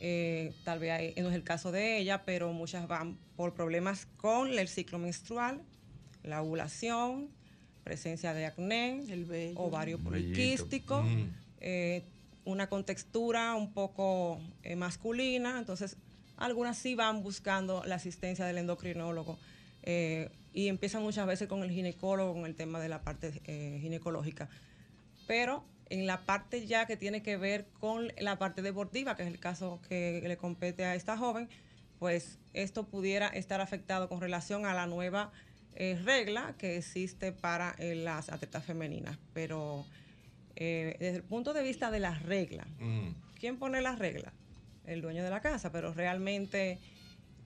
eh, 0.00 0.52
tal 0.64 0.80
vez 0.80 0.90
hay- 0.92 1.14
no 1.22 1.28
es 1.30 1.34
el 1.34 1.44
caso 1.44 1.72
de 1.72 1.98
ella, 1.98 2.24
pero 2.24 2.52
muchas 2.52 2.86
van 2.88 3.16
por 3.36 3.54
problemas 3.54 4.06
con 4.18 4.48
el 4.58 4.68
ciclo 4.68 4.98
menstrual, 4.98 5.62
la 6.22 6.42
ovulación, 6.42 7.30
presencia 7.84 8.34
de 8.34 8.44
acné, 8.46 9.02
ovario 9.54 9.98
Vellito. 9.98 10.10
poliquístico, 10.10 11.02
Mm. 11.02 11.28
eh, 11.60 12.02
una 12.44 12.68
contextura 12.68 13.54
un 13.54 13.72
poco 13.72 14.40
eh, 14.62 14.76
masculina, 14.76 15.58
entonces 15.58 15.96
algunas 16.36 16.76
sí 16.76 16.94
van 16.94 17.22
buscando 17.22 17.82
la 17.86 17.94
asistencia 17.94 18.44
del 18.44 18.58
endocrinólogo 18.58 19.38
eh, 19.84 20.30
y 20.52 20.68
empiezan 20.68 21.02
muchas 21.02 21.26
veces 21.26 21.46
con 21.48 21.62
el 21.62 21.70
ginecólogo, 21.70 22.34
con 22.34 22.46
el 22.46 22.54
tema 22.56 22.80
de 22.80 22.88
la 22.88 23.00
parte 23.02 23.32
eh, 23.46 23.78
ginecológica. 23.80 24.48
Pero 25.26 25.64
en 25.90 26.06
la 26.06 26.24
parte 26.24 26.66
ya 26.66 26.86
que 26.86 26.96
tiene 26.96 27.22
que 27.22 27.36
ver 27.36 27.66
con 27.80 28.12
la 28.18 28.38
parte 28.38 28.62
deportiva, 28.62 29.16
que 29.16 29.22
es 29.22 29.28
el 29.28 29.38
caso 29.38 29.80
que 29.88 30.22
le 30.24 30.36
compete 30.36 30.84
a 30.84 30.94
esta 30.94 31.16
joven, 31.16 31.48
pues 31.98 32.38
esto 32.52 32.86
pudiera 32.86 33.28
estar 33.28 33.60
afectado 33.60 34.08
con 34.08 34.20
relación 34.20 34.66
a 34.66 34.74
la 34.74 34.86
nueva 34.86 35.32
eh, 35.74 35.98
regla 36.04 36.54
que 36.58 36.76
existe 36.76 37.32
para 37.32 37.74
eh, 37.78 37.94
las 37.94 38.28
atletas 38.30 38.64
femeninas. 38.64 39.18
Pero 39.32 39.84
eh, 40.56 40.96
desde 41.00 41.16
el 41.16 41.22
punto 41.22 41.52
de 41.52 41.62
vista 41.62 41.90
de 41.90 42.00
las 42.00 42.22
reglas, 42.22 42.66
Mm. 42.78 43.08
¿quién 43.38 43.58
pone 43.58 43.80
las 43.80 43.98
reglas? 43.98 44.32
El 44.86 45.00
dueño 45.02 45.24
de 45.24 45.30
la 45.30 45.40
casa, 45.40 45.72
pero 45.72 45.92
realmente 45.94 46.78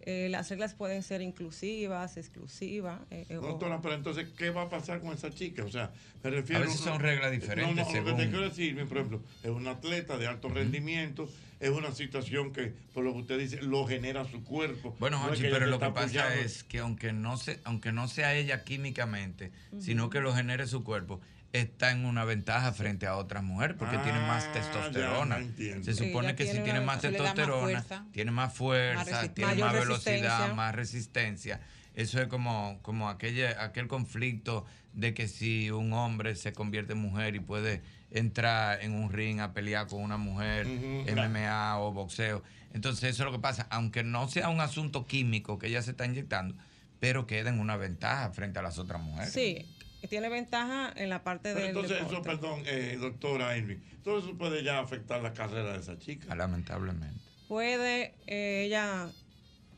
eh, 0.02 0.28
las 0.30 0.48
reglas 0.50 0.74
pueden 0.74 1.02
ser 1.02 1.20
inclusivas, 1.22 2.16
exclusivas. 2.16 3.00
eh, 3.10 3.26
eh, 3.28 3.36
o- 3.38 3.42
Doctora, 3.42 3.80
pero 3.82 3.94
entonces, 3.94 4.28
¿qué 4.36 4.50
va 4.50 4.62
a 4.62 4.68
pasar 4.70 5.00
con 5.00 5.12
esa 5.12 5.30
chica? 5.30 5.64
O 5.64 5.70
sea, 5.70 5.90
me 6.22 6.30
refiero... 6.30 6.62
A 6.62 6.66
veces 6.66 6.80
son 6.80 7.00
reglas 7.00 7.30
diferentes 7.32 7.74
No, 7.76 7.82
no, 7.82 7.88
lo 7.88 7.92
que 7.92 8.00
te 8.12 8.16
según- 8.16 8.30
quiero 8.30 8.48
decir, 8.48 8.86
por 8.86 8.96
ejemplo, 8.98 9.22
es 9.42 9.50
un 9.50 9.66
atleta 9.66 10.16
de 10.16 10.26
alto 10.26 10.48
rendimiento, 10.48 11.28
es 11.60 11.70
una 11.70 11.92
situación 11.92 12.52
que, 12.52 12.72
por 12.94 13.04
lo 13.04 13.12
que 13.12 13.18
usted 13.20 13.38
dice, 13.38 13.60
lo 13.62 13.86
genera 13.86 14.24
su 14.24 14.44
cuerpo. 14.44 14.96
Bueno, 15.00 15.18
No 15.20 15.28
Jochi, 15.28 15.42
ella 15.46 15.50
pero 15.54 15.66
lo 15.66 15.78
que 15.78 15.84
está 15.86 15.94
pasa 15.94 16.20
apoyando. 16.24 16.44
es 16.44 16.62
que 16.64 16.78
aunque 16.78 17.12
no, 17.12 17.36
se, 17.36 17.60
aunque 17.64 17.92
no 17.92 18.06
sea 18.08 18.34
ella 18.34 18.62
químicamente, 18.64 19.50
sino 19.80 20.08
que 20.10 20.20
lo 20.20 20.32
genere 20.34 20.66
su 20.66 20.84
cuerpo, 20.84 21.20
está 21.52 21.90
en 21.92 22.04
una 22.04 22.24
ventaja 22.24 22.72
frente 22.72 23.06
a 23.06 23.16
otras 23.16 23.42
mujeres 23.42 23.76
porque 23.78 23.96
tiene 23.98 24.20
más 24.20 24.44
Ah, 24.44 24.52
testosterona. 24.52 25.38
ya. 25.56 25.82
Se 25.82 25.94
supone 25.94 26.34
que 26.34 26.46
si 26.46 26.58
tiene 26.60 26.80
más 26.80 27.00
testosterona, 27.00 27.82
fuerza. 27.82 28.04
tiene 28.12 28.30
más 28.30 28.52
fuerza, 28.52 29.28
tiene 29.34 29.54
más 29.56 29.72
velocidad, 29.72 30.54
más 30.54 30.74
resistencia. 30.74 31.60
Eso 31.94 32.20
es 32.20 32.28
como, 32.28 32.78
como 32.82 33.08
aquella, 33.08 33.62
aquel 33.64 33.88
conflicto 33.88 34.64
de 34.92 35.14
que 35.14 35.26
si 35.26 35.70
un 35.70 35.92
hombre 35.92 36.34
se 36.36 36.52
convierte 36.52 36.92
en 36.92 36.98
mujer 37.00 37.34
y 37.34 37.40
puede 37.40 37.82
entrar 38.10 38.82
en 38.82 38.92
un 38.94 39.12
ring 39.12 39.40
a 39.40 39.52
pelear 39.52 39.86
con 39.86 40.02
una 40.02 40.16
mujer. 40.16 40.66
MMA 40.66 41.78
o 41.80 41.92
boxeo. 41.92 42.42
Entonces 42.72 43.04
eso 43.10 43.22
es 43.22 43.26
lo 43.26 43.32
que 43.32 43.40
pasa, 43.40 43.66
aunque 43.70 44.04
no 44.04 44.28
sea 44.28 44.48
un 44.50 44.60
asunto 44.60 45.06
químico 45.06 45.58
que 45.58 45.68
ella 45.68 45.82
se 45.82 45.92
está 45.92 46.04
inyectando, 46.06 46.54
pero 47.00 47.26
queda 47.26 47.48
en 47.50 47.58
una 47.60 47.76
ventaja 47.76 48.30
frente 48.30 48.58
a 48.58 48.62
las 48.62 48.78
otras 48.78 49.00
mujeres. 49.02 49.32
Sí, 49.32 49.66
tiene 50.06 50.28
ventaja 50.28 50.92
en 50.94 51.10
la 51.10 51.24
parte 51.24 51.54
del 51.54 51.68
entonces, 51.68 52.00
eso, 52.00 52.22
perdón, 52.22 52.62
eh, 52.66 52.96
doctora 53.00 53.56
Irving, 53.56 53.78
todo 54.04 54.20
eso 54.20 54.36
puede 54.38 54.62
ya 54.62 54.78
afectar 54.78 55.20
la 55.22 55.32
carrera 55.32 55.72
de 55.72 55.80
esa 55.80 55.98
chica. 55.98 56.34
Lamentablemente. 56.34 57.18
Puede 57.48 58.14
eh, 58.26 58.64
ella 58.66 59.10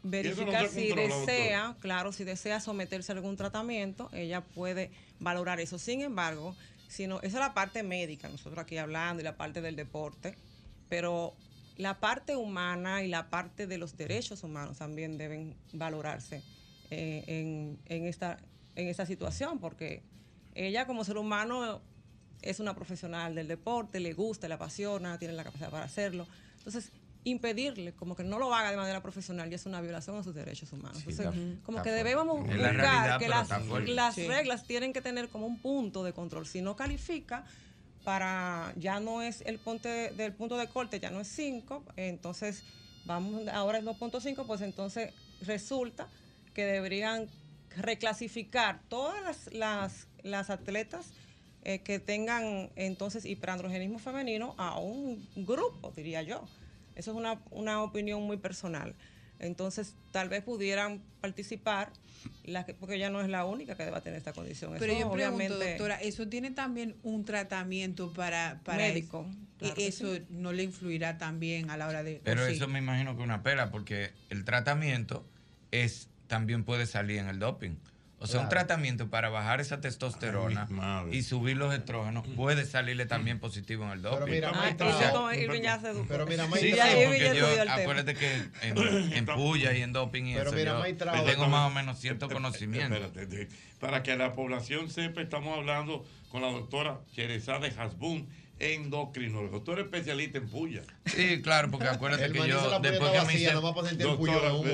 verificar 0.02 0.68
si 0.68 0.88
controla, 0.88 1.16
desea, 1.16 1.76
claro, 1.80 2.12
si 2.12 2.24
desea 2.24 2.60
someterse 2.60 3.12
a 3.12 3.14
algún 3.14 3.36
tratamiento, 3.36 4.10
ella 4.12 4.42
puede 4.42 4.90
valorar 5.18 5.60
eso. 5.60 5.78
Sin 5.78 6.01
embargo, 6.01 6.56
si 6.88 7.06
no, 7.06 7.18
esa 7.18 7.26
es 7.26 7.34
la 7.34 7.55
parte 7.55 7.82
médica, 7.82 8.28
nosotros 8.28 8.59
aquí 8.59 8.76
hablando, 8.76 9.20
y 9.20 9.24
la 9.24 9.36
parte 9.36 9.60
del 9.60 9.76
deporte, 9.76 10.36
pero 10.88 11.34
la 11.76 12.01
parte 12.01 12.36
humana 12.36 13.02
y 13.02 13.09
la 13.09 13.30
parte 13.30 13.66
de 13.66 13.78
los 13.78 13.97
derechos 13.97 14.42
humanos 14.42 14.78
también 14.78 15.16
deben 15.16 15.56
valorarse 15.72 16.42
eh, 16.90 17.24
en, 17.26 17.78
en 17.86 18.06
esta, 18.06 18.38
en 18.74 18.88
esta 18.88 19.06
situación, 19.06 19.60
porque 19.60 20.02
ella 20.66 20.87
como 20.87 21.05
ser 21.05 21.16
humano 21.19 21.81
es 22.43 22.61
una 22.61 22.74
profesional 22.74 23.35
del 23.35 23.49
deporte, 23.49 24.01
le 24.01 24.12
gusta, 24.12 24.49
le 24.49 24.55
apasiona, 24.55 25.19
tiene 25.19 25.35
la 25.35 25.45
capacidad 25.45 25.70
para 25.70 25.85
hacerlo. 25.85 26.27
Entonces, 26.59 26.91
impedirle, 27.24 27.93
como 27.93 28.16
que 28.16 28.24
no 28.24 28.39
lo 28.39 28.55
haga 28.55 28.70
de 28.70 28.78
manera 28.78 29.03
profesional, 29.03 29.51
ya 29.51 29.57
es 29.57 29.66
una 29.66 29.81
violación 29.82 30.16
a 30.16 30.23
sus 30.23 30.35
derechos 30.35 30.73
humanos. 30.73 30.99
Sí, 31.05 31.11
Entonces, 31.11 31.35
está- 31.43 31.65
como 31.66 31.78
está 31.78 31.91
que 31.91 31.95
debemos 31.97 32.27
la 32.27 32.32
buscar 32.32 32.59
realidad, 32.77 33.19
que 33.19 33.28
las, 33.93 34.15
Sí. 34.15 34.27
reglas 34.27 34.66
tienen 34.66 34.93
que 34.95 35.03
tener 35.03 35.28
como 35.28 35.47
un 35.47 35.59
punto 35.61 36.03
de 36.03 36.15
control. 36.15 36.47
Si 36.47 36.62
no 36.62 36.77
califica, 36.77 37.45
para 38.05 38.73
ya 38.77 39.01
no 39.01 39.20
es 39.20 39.43
el 39.43 39.59
punto 39.59 39.89
de- 39.91 40.11
del 40.12 40.32
punto 40.32 40.57
de 40.57 40.69
corte, 40.69 40.99
ya 40.99 41.11
no 41.11 41.20
es 41.20 41.28
5, 41.28 41.85
entonces 41.97 42.62
vamos, 43.05 43.47
ahora 43.49 43.78
es 43.78 43.85
2.5, 43.85 44.47
pues 44.47 44.62
entonces 44.62 45.12
resulta 45.43 46.09
que 46.55 46.65
deberían 46.65 47.28
reclasificar 47.77 48.81
todas 48.89 49.23
las, 49.23 49.53
las, 49.53 50.07
las 50.24 50.51
atletas 50.51 51.12
eh, 51.64 51.80
que 51.80 51.98
tengan 51.98 52.70
entonces 52.76 53.24
hiperandrogenismo 53.24 53.98
femenino 53.98 54.55
a 54.59 54.78
un 54.78 55.26
grupo, 55.36 55.92
diría 55.94 56.22
yo. 56.22 56.47
Eso 56.97 57.10
es 57.12 57.16
una, 57.16 57.40
una 57.51 57.82
opinión 57.82 58.22
muy 58.22 58.36
personal. 58.38 58.94
Entonces, 59.38 59.94
tal 60.12 60.28
vez 60.28 60.42
pudieran 60.42 61.01
participar, 61.22 61.90
las 62.44 62.66
que- 62.66 62.74
porque 62.74 62.97
ella 62.97 63.09
no 63.09 63.22
es 63.22 63.28
la 63.28 63.47
única 63.47 63.74
que 63.74 63.84
deba 63.84 64.02
tener 64.02 64.18
esta 64.18 64.34
condición. 64.34 64.72
Pero 64.78 64.92
Eso 64.92 65.01
yo 65.02 65.10
pregunto, 65.12 65.36
obviamente- 65.38 65.70
doctora, 65.70 65.97
¿eso 66.02 66.28
tiene 66.28 66.51
también 66.51 66.94
un 67.02 67.24
tratamiento 67.24 68.12
para, 68.12 68.60
para 68.64 68.78
Médico, 68.78 69.26
eso? 69.30 69.38
claro 69.59 69.74
eso 69.78 70.14
sí. 70.16 70.22
no 70.28 70.52
le 70.52 70.64
influirá 70.64 71.16
también 71.16 71.70
a 71.70 71.78
la 71.78 71.88
hora 71.88 72.02
de... 72.02 72.20
Pero 72.22 72.47
sí? 72.47 72.52
eso 72.55 72.68
me 72.68 72.80
imagino 72.80 73.16
que 73.16 73.22
una 73.22 73.42
pela, 73.42 73.70
porque 73.70 74.10
el 74.28 74.44
tratamiento 74.44 75.24
es 75.70 76.09
también 76.26 76.64
puede 76.64 76.84
salir 76.86 77.18
en 77.18 77.28
el 77.28 77.38
doping. 77.38 77.76
O 78.22 78.26
sea, 78.26 78.40
un 78.40 78.48
Claro. 78.48 78.66
tratamiento 78.66 79.09
para 79.09 79.30
bajar 79.30 79.62
esa 79.62 79.80
testosterona 79.80 80.68
y 81.10 81.22
subir 81.22 81.56
los 81.56 81.72
estrógenos 81.74 82.26
puede 82.36 82.66
salirle 82.66 83.06
también 83.06 83.38
positivo 83.40 83.84
en 83.86 83.92
el 83.92 84.02
doping. 84.02 84.18
Pero 84.18 84.30
mira, 84.30 84.51
Ah, 84.51 84.59
maestra, 84.59 84.88
y 84.90 85.01
ya 85.01 85.10
como 85.12 85.32
Irving 85.32 85.62
ya 85.62 85.80
se 85.80 85.88
educó. 85.88 86.06
Pero 86.06 86.26
mira, 86.26 86.44
Sí, 86.52 86.70
sí, 86.72 86.78
porque 87.06 87.32
yo, 87.34 87.47
acuérdate 87.72 88.14
que 88.14 88.34
en, 88.62 89.12
en 89.14 89.24
puya 89.26 89.72
y 89.72 89.80
en 89.80 89.92
doping 89.94 90.24
y 90.24 90.34
Pero 90.34 90.51
eso, 90.51 90.56
mira, 90.56 91.16
yo 91.16 91.24
tengo 91.24 91.48
más 91.48 91.70
o 91.70 91.74
menos 91.74 91.98
cierto 91.98 92.28
conocimiento. 92.28 92.94
Espérate, 92.94 93.48
para 93.80 94.02
que 94.02 94.14
la 94.16 94.34
población 94.34 94.90
sepa, 94.90 95.22
estamos 95.22 95.56
hablando 95.56 96.05
con 96.30 96.42
la 96.42 96.48
doctora 96.52 97.01
Cherezade 97.14 97.72
Hasbun, 97.78 98.28
endocrinóloga. 98.61 99.51
Doctora 99.53 99.82
especialista 99.82 100.39
en 100.39 100.49
puya. 100.49 100.82
Sí, 101.07 101.41
claro, 101.43 101.70
porque 101.70 101.89
acuérdate 101.89 102.31
que 102.31 102.39
yo 102.49 102.61
puya 102.61 102.78
después 102.78 103.11
que 103.11 103.27
me 103.27 103.35
hice 103.35 103.51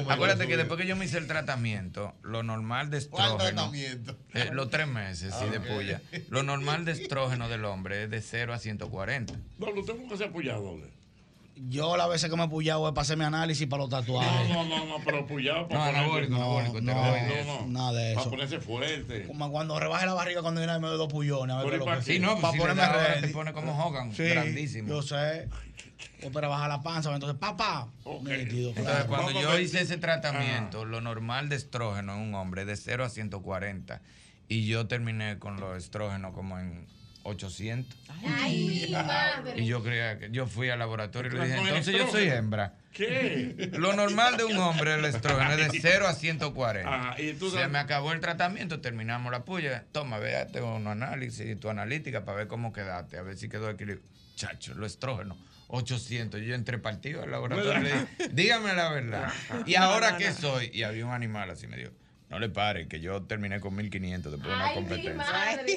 acuérdate 0.08 0.42
de 0.42 0.48
que 0.48 0.56
después 0.56 0.80
que 0.80 0.86
yo 0.86 0.96
me 0.96 1.04
hice 1.04 1.18
el 1.18 1.26
tratamiento, 1.26 2.14
lo 2.22 2.42
normal 2.42 2.90
de 2.90 3.04
¿Cuál 3.06 3.30
estrógeno, 3.32 3.54
tratamiento? 3.70 4.16
eh, 4.34 4.50
los 4.52 4.70
tres 4.70 4.88
meses 4.88 5.34
sí, 5.38 5.48
de 5.48 5.56
Ah, 5.56 5.60
ok. 5.60 5.66
puya, 5.74 6.02
lo 6.28 6.42
normal 6.42 6.84
de 6.84 6.92
estrógeno 6.92 7.48
del 7.48 7.64
hombre 7.64 8.04
es 8.04 8.10
de 8.10 8.20
0 8.20 8.52
a 8.52 8.58
140. 8.58 9.34
No, 9.58 9.66
usted 9.70 9.94
nunca 9.96 10.16
se 10.16 10.24
ha 10.24 10.28
apoyado, 10.28 10.62
doble. 10.62 10.90
Yo 11.58 11.96
las 11.96 12.08
veces 12.10 12.28
que 12.30 12.36
me 12.36 12.44
he 12.44 12.48
pullado 12.48 12.86
es 12.86 12.92
para 12.92 13.02
hacer 13.02 13.16
mi 13.16 13.24
análisis 13.24 13.66
para 13.66 13.82
los 13.82 13.90
tatuajes. 13.90 14.48
No, 14.50 14.64
no, 14.64 14.78
no, 14.78 14.86
no, 14.98 15.04
pero 15.04 15.26
puyado 15.26 15.66
para 15.66 15.78
No, 15.80 15.86
ponerse- 15.86 15.98
anabólico, 15.98 16.34
anabólico, 16.36 16.80
no, 16.82 16.94
no, 16.94 17.60
no, 17.62 17.66
Nada 17.68 17.92
de 17.92 18.10
Para 18.14 18.20
eso. 18.20 18.30
ponerse 18.30 18.60
fuerte. 18.60 19.26
Como 19.26 19.50
cuando 19.50 19.80
rebaje 19.80 20.04
la 20.04 20.12
barriga 20.12 20.42
cuando 20.42 20.60
viene 20.60 20.78
me 20.78 20.86
doy 20.88 20.98
dos 20.98 21.10
pullones. 21.10 21.56
A 21.56 21.60
ver 21.60 21.70
Pero 21.70 21.78
qué 21.78 21.84
¿y 21.84 21.88
para? 21.92 22.02
Sí, 22.02 22.18
no, 22.18 22.28
pues 22.32 22.40
para 22.42 22.52
si 22.52 22.58
le 22.58 22.64
ponerme 22.64 22.92
ready. 22.92 23.20
te 23.22 23.28
pone 23.28 23.52
como 23.54 23.84
Hogan, 23.86 24.14
Sí, 24.14 24.24
grandísimo. 24.24 24.88
Yo 24.88 25.00
sé. 25.02 25.48
O 26.24 26.30
para 26.30 26.48
bajar 26.48 26.68
la 26.68 26.82
panza. 26.82 27.12
Entonces, 27.14 27.38
papá. 27.38 27.88
Entonces, 28.04 28.74
claro. 28.74 29.06
cuando 29.06 29.26
Vamos 29.28 29.36
a 29.36 29.40
yo 29.40 29.58
hice 29.58 29.80
ese 29.80 29.96
tratamiento, 29.96 30.84
lo 30.84 31.00
normal 31.00 31.48
de 31.48 31.56
estrógeno 31.56 32.14
en 32.14 32.20
un 32.20 32.34
hombre 32.34 32.62
es 32.62 32.66
de 32.68 32.76
0 32.76 33.04
a 33.04 33.08
140 33.08 34.02
y 34.48 34.66
yo 34.66 34.86
terminé 34.88 35.38
con 35.38 35.58
los 35.58 35.76
estrógenos 35.78 36.34
como 36.34 36.58
en 36.58 36.86
800. 37.26 37.98
Ay, 38.24 38.88
madre. 38.92 39.60
Y 39.60 39.66
yo 39.66 39.82
creía 39.82 40.18
que 40.18 40.30
yo 40.30 40.46
fui 40.46 40.70
al 40.70 40.78
laboratorio 40.78 41.30
y 41.32 41.36
le 41.36 41.44
dije, 41.46 41.58
entonces 41.58 41.94
yo 41.96 42.10
soy 42.10 42.28
hembra. 42.28 42.74
¿Qué? 42.92 43.70
Lo 43.78 43.92
normal 43.92 44.36
de 44.38 44.44
un 44.44 44.56
hombre, 44.56 44.94
el 44.94 45.04
estrógeno, 45.04 45.50
es 45.52 45.70
de 45.72 45.78
0 45.80 46.06
a 46.08 46.14
140. 46.14 46.88
Ajá, 46.94 47.20
y 47.20 47.34
tú 47.34 47.50
Se 47.50 47.56
sabes- 47.56 47.70
me 47.70 47.78
acabó 47.78 48.12
el 48.12 48.20
tratamiento, 48.20 48.80
terminamos 48.80 49.30
la 49.30 49.44
puya. 49.44 49.84
Toma, 49.92 50.18
vea, 50.18 50.46
tengo 50.46 50.74
un 50.74 50.86
análisis, 50.86 51.60
tu 51.60 51.68
analítica 51.68 52.24
para 52.24 52.38
ver 52.38 52.46
cómo 52.48 52.72
quedaste, 52.72 53.18
a 53.18 53.22
ver 53.22 53.36
si 53.36 53.48
quedó 53.48 53.68
equilibrio. 53.68 54.04
Chacho, 54.34 54.74
lo 54.74 54.86
estrógeno, 54.86 55.36
800. 55.68 56.40
Yo 56.42 56.54
entré 56.54 56.78
partido 56.78 57.22
al 57.22 57.30
laboratorio 57.30 57.78
y 57.80 57.82
le 57.82 57.92
dije, 57.92 58.06
dígame 58.32 58.72
la 58.74 58.90
verdad. 58.90 59.32
¿Y 59.66 59.74
ahora 59.74 60.16
qué 60.16 60.32
soy? 60.32 60.70
Y 60.72 60.82
había 60.82 61.04
un 61.06 61.12
animal 61.12 61.50
así, 61.50 61.66
me 61.66 61.76
dijo, 61.76 61.90
no 62.28 62.38
le 62.40 62.48
pare, 62.48 62.88
que 62.88 63.00
yo 63.00 63.22
terminé 63.22 63.60
con 63.60 63.74
1500 63.76 64.32
después 64.32 64.50
de 64.50 64.56
una 64.56 64.66
Ay, 64.68 64.74
competencia. 64.74 65.24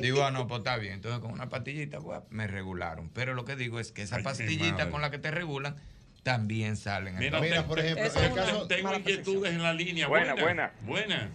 Digo, 0.02 0.24
ah, 0.24 0.32
no, 0.32 0.48
pues 0.48 0.60
está 0.60 0.78
bien. 0.78 0.94
Entonces, 0.94 1.20
con 1.22 1.32
una 1.32 1.48
pastillita, 1.50 2.00
pues, 2.00 2.22
me 2.32 2.48
regularon. 2.48 3.10
Pero 3.10 3.34
lo 3.36 3.46
que 3.46 3.56
digo 3.56 3.80
es 3.80 3.92
que 3.92 4.02
esa 4.02 4.18
Ay, 4.18 4.24
pastillita 4.24 4.90
con 4.90 5.02
la 5.02 5.12
que 5.12 5.20
te 5.20 5.30
regulan 5.32 5.76
también 6.24 6.76
salen. 6.76 7.18
Mira, 7.18 7.38
entonces. 7.40 7.96
te- 7.96 8.10
te- 8.10 8.10
tengo, 8.10 8.68
tengo 8.68 8.96
inquietudes 8.96 9.54
en 9.54 9.62
la 9.64 9.74
línea. 9.74 10.08
Buena, 10.08 10.34
Buenas. 10.36 10.72
Buenas. 10.82 11.30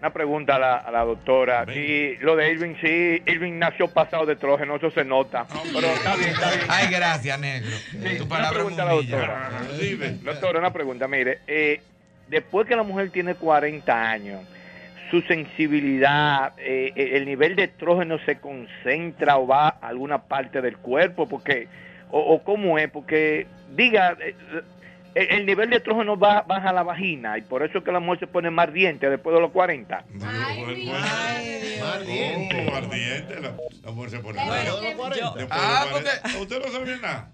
Una 0.00 0.12
pregunta 0.12 0.56
a 0.56 0.58
la, 0.58 0.76
a 0.76 0.90
la 0.90 1.04
doctora. 1.04 1.64
Sí, 1.72 2.16
lo 2.20 2.36
de 2.36 2.50
Irving, 2.52 2.74
sí, 2.80 3.22
Irving 3.30 3.58
nació 3.58 3.88
pasado 3.88 4.26
de 4.26 4.34
estrógeno, 4.34 4.76
eso 4.76 4.90
se 4.90 5.02
nota. 5.04 5.46
Pero 5.72 5.86
está 5.86 6.16
bien, 6.16 6.28
está 6.30 6.50
bien. 6.50 6.66
Ay, 6.68 6.88
gracias, 6.90 7.38
negro. 7.40 7.70
Sí, 7.90 7.98
tu 8.18 8.24
una 8.24 8.28
palabra 8.28 8.50
pregunta 8.52 8.82
a 8.82 8.86
me 8.86 8.90
la 8.90 8.96
doctora. 8.96 9.50
Doctora, 10.22 10.58
una 10.58 10.72
pregunta, 10.74 11.08
mire, 11.08 11.38
eh, 11.46 11.80
después 12.28 12.66
que 12.66 12.76
la 12.76 12.82
mujer 12.82 13.10
tiene 13.10 13.34
40 13.34 14.10
años, 14.10 14.42
su 15.14 15.22
sensibilidad, 15.28 16.52
eh, 16.58 16.92
eh, 16.96 17.10
el 17.14 17.24
nivel 17.26 17.54
de 17.54 17.64
estrógeno 17.64 18.18
se 18.26 18.40
concentra 18.40 19.36
o 19.38 19.46
va 19.46 19.68
a 19.68 19.88
alguna 19.88 20.18
parte 20.24 20.60
del 20.60 20.76
cuerpo, 20.78 21.28
porque, 21.28 21.68
o, 22.10 22.18
o 22.18 22.42
cómo 22.42 22.78
es, 22.78 22.90
porque, 22.90 23.46
diga, 23.76 24.16
eh, 24.20 24.34
el 25.14 25.46
nivel 25.46 25.70
de 25.70 25.76
estrógeno 25.76 26.18
va, 26.18 26.42
baja 26.42 26.70
a 26.70 26.72
la 26.72 26.82
vagina 26.82 27.38
y 27.38 27.42
por 27.42 27.62
eso 27.62 27.78
es 27.78 27.84
que 27.84 27.92
la 27.92 28.00
mujer 28.00 28.18
se 28.18 28.26
pone 28.26 28.50
más 28.50 28.66
ardiente 28.66 29.08
después 29.08 29.32
de 29.36 29.40
los 29.40 29.52
40. 29.52 30.04
Oh, 32.66 32.74
ardiente. 32.74 33.40
La, 33.40 33.54
la 33.84 33.90
mujer 33.92 34.10
se 34.10 34.18
pone 34.18 34.40
yo- 34.66 35.34
los 35.36 35.46
ah, 35.50 35.86
40. 35.90 36.38
¿Usted 36.40 36.58
no 36.64 36.72
sabía 36.72 36.96
nada? 36.96 37.30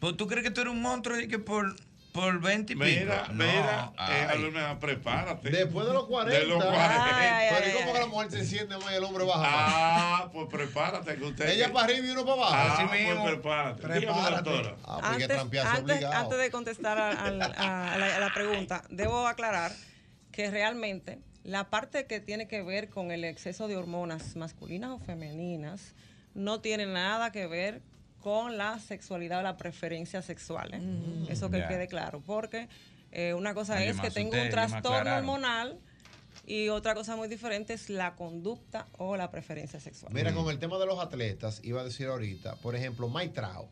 Pues 0.00 0.16
tú 0.16 0.26
crees 0.26 0.44
que 0.44 0.50
tú 0.50 0.62
eres 0.62 0.72
un 0.72 0.80
monstruo 0.80 1.20
y 1.20 1.28
que 1.28 1.38
por, 1.38 1.74
por 2.12 2.40
20 2.40 2.72
y 2.74 2.76
pico. 2.76 2.84
Mira, 2.86 3.24
No, 3.28 3.34
mira, 3.44 3.92
eh. 3.98 4.26
Alumna, 4.30 4.78
prepárate. 4.78 5.48
Después 5.50 5.86
de 5.86 5.94
los 5.94 6.06
40. 6.06 6.38
De 6.40 6.46
los 6.46 6.62
40. 6.62 7.38
Pero 7.50 7.68
¿y 7.68 7.72
cómo 7.80 7.92
que 7.94 7.98
la 8.00 8.06
mujer 8.06 8.30
se 8.30 8.38
enciende 8.40 8.76
más 8.76 8.92
y 8.92 8.94
el 8.96 9.04
hombre 9.04 9.24
baja? 9.24 9.42
Ah, 9.46 10.30
pues 10.32 10.46
prepárate 10.50 11.16
que 11.16 11.24
usted. 11.24 11.48
Ella 11.48 11.72
para 11.72 11.86
arriba 11.86 12.06
y 12.06 12.10
uno 12.10 12.24
para 12.26 12.36
abajo. 12.36 12.54
Ah, 12.54 12.72
Así 12.74 12.84
pues 12.86 13.00
mismo. 13.08 13.24
prepárate. 13.24 13.80
Dígame, 13.82 14.00
Prepárate. 14.06 14.50
doctora. 14.50 14.76
Ah, 14.84 14.98
pues 15.00 15.26
que 15.26 15.58
Antes, 16.06 16.38
de 16.38 16.50
contestar 16.50 16.98
a, 16.98 17.08
a- 17.12 17.28
a- 17.56 17.94
a 17.94 17.98
la, 17.98 18.16
a 18.16 18.20
la 18.20 18.34
pregunta, 18.34 18.84
debo 18.90 19.26
aclarar 19.26 19.72
que 20.32 20.50
realmente 20.50 21.18
la 21.44 21.70
parte 21.70 22.06
que 22.06 22.20
tiene 22.20 22.46
que 22.46 22.62
ver 22.62 22.90
con 22.90 23.10
el 23.10 23.24
exceso 23.24 23.68
de 23.68 23.76
hormonas 23.76 24.36
masculinas 24.36 24.90
o 24.90 24.98
femeninas 24.98 25.94
no 26.34 26.60
tiene 26.60 26.86
nada 26.86 27.32
que 27.32 27.46
ver 27.46 27.80
con 28.22 28.56
la 28.56 28.78
sexualidad 28.78 29.40
o 29.40 29.42
la 29.42 29.56
preferencia 29.58 30.22
sexual. 30.22 30.70
¿eh? 30.72 31.26
Eso 31.28 31.50
que 31.50 31.58
quede 31.68 31.88
claro, 31.88 32.22
porque 32.24 32.68
eh, 33.10 33.34
una 33.34 33.52
cosa 33.52 33.76
Ay, 33.76 33.88
es 33.88 34.00
que 34.00 34.10
tengo 34.10 34.30
un 34.40 34.48
trastorno 34.48 35.16
hormonal 35.18 35.78
y 36.46 36.68
otra 36.70 36.94
cosa 36.94 37.14
muy 37.16 37.28
diferente 37.28 37.74
es 37.74 37.90
la 37.90 38.14
conducta 38.16 38.86
o 38.96 39.16
la 39.16 39.30
preferencia 39.30 39.78
sexual. 39.80 40.12
Mira, 40.14 40.32
con 40.32 40.48
el 40.48 40.58
tema 40.58 40.78
de 40.78 40.86
los 40.86 40.98
atletas, 40.98 41.60
iba 41.62 41.82
a 41.82 41.84
decir 41.84 42.06
ahorita, 42.06 42.56
por 42.56 42.74
ejemplo, 42.74 43.08
Mike 43.10 43.34
Trout, 43.34 43.68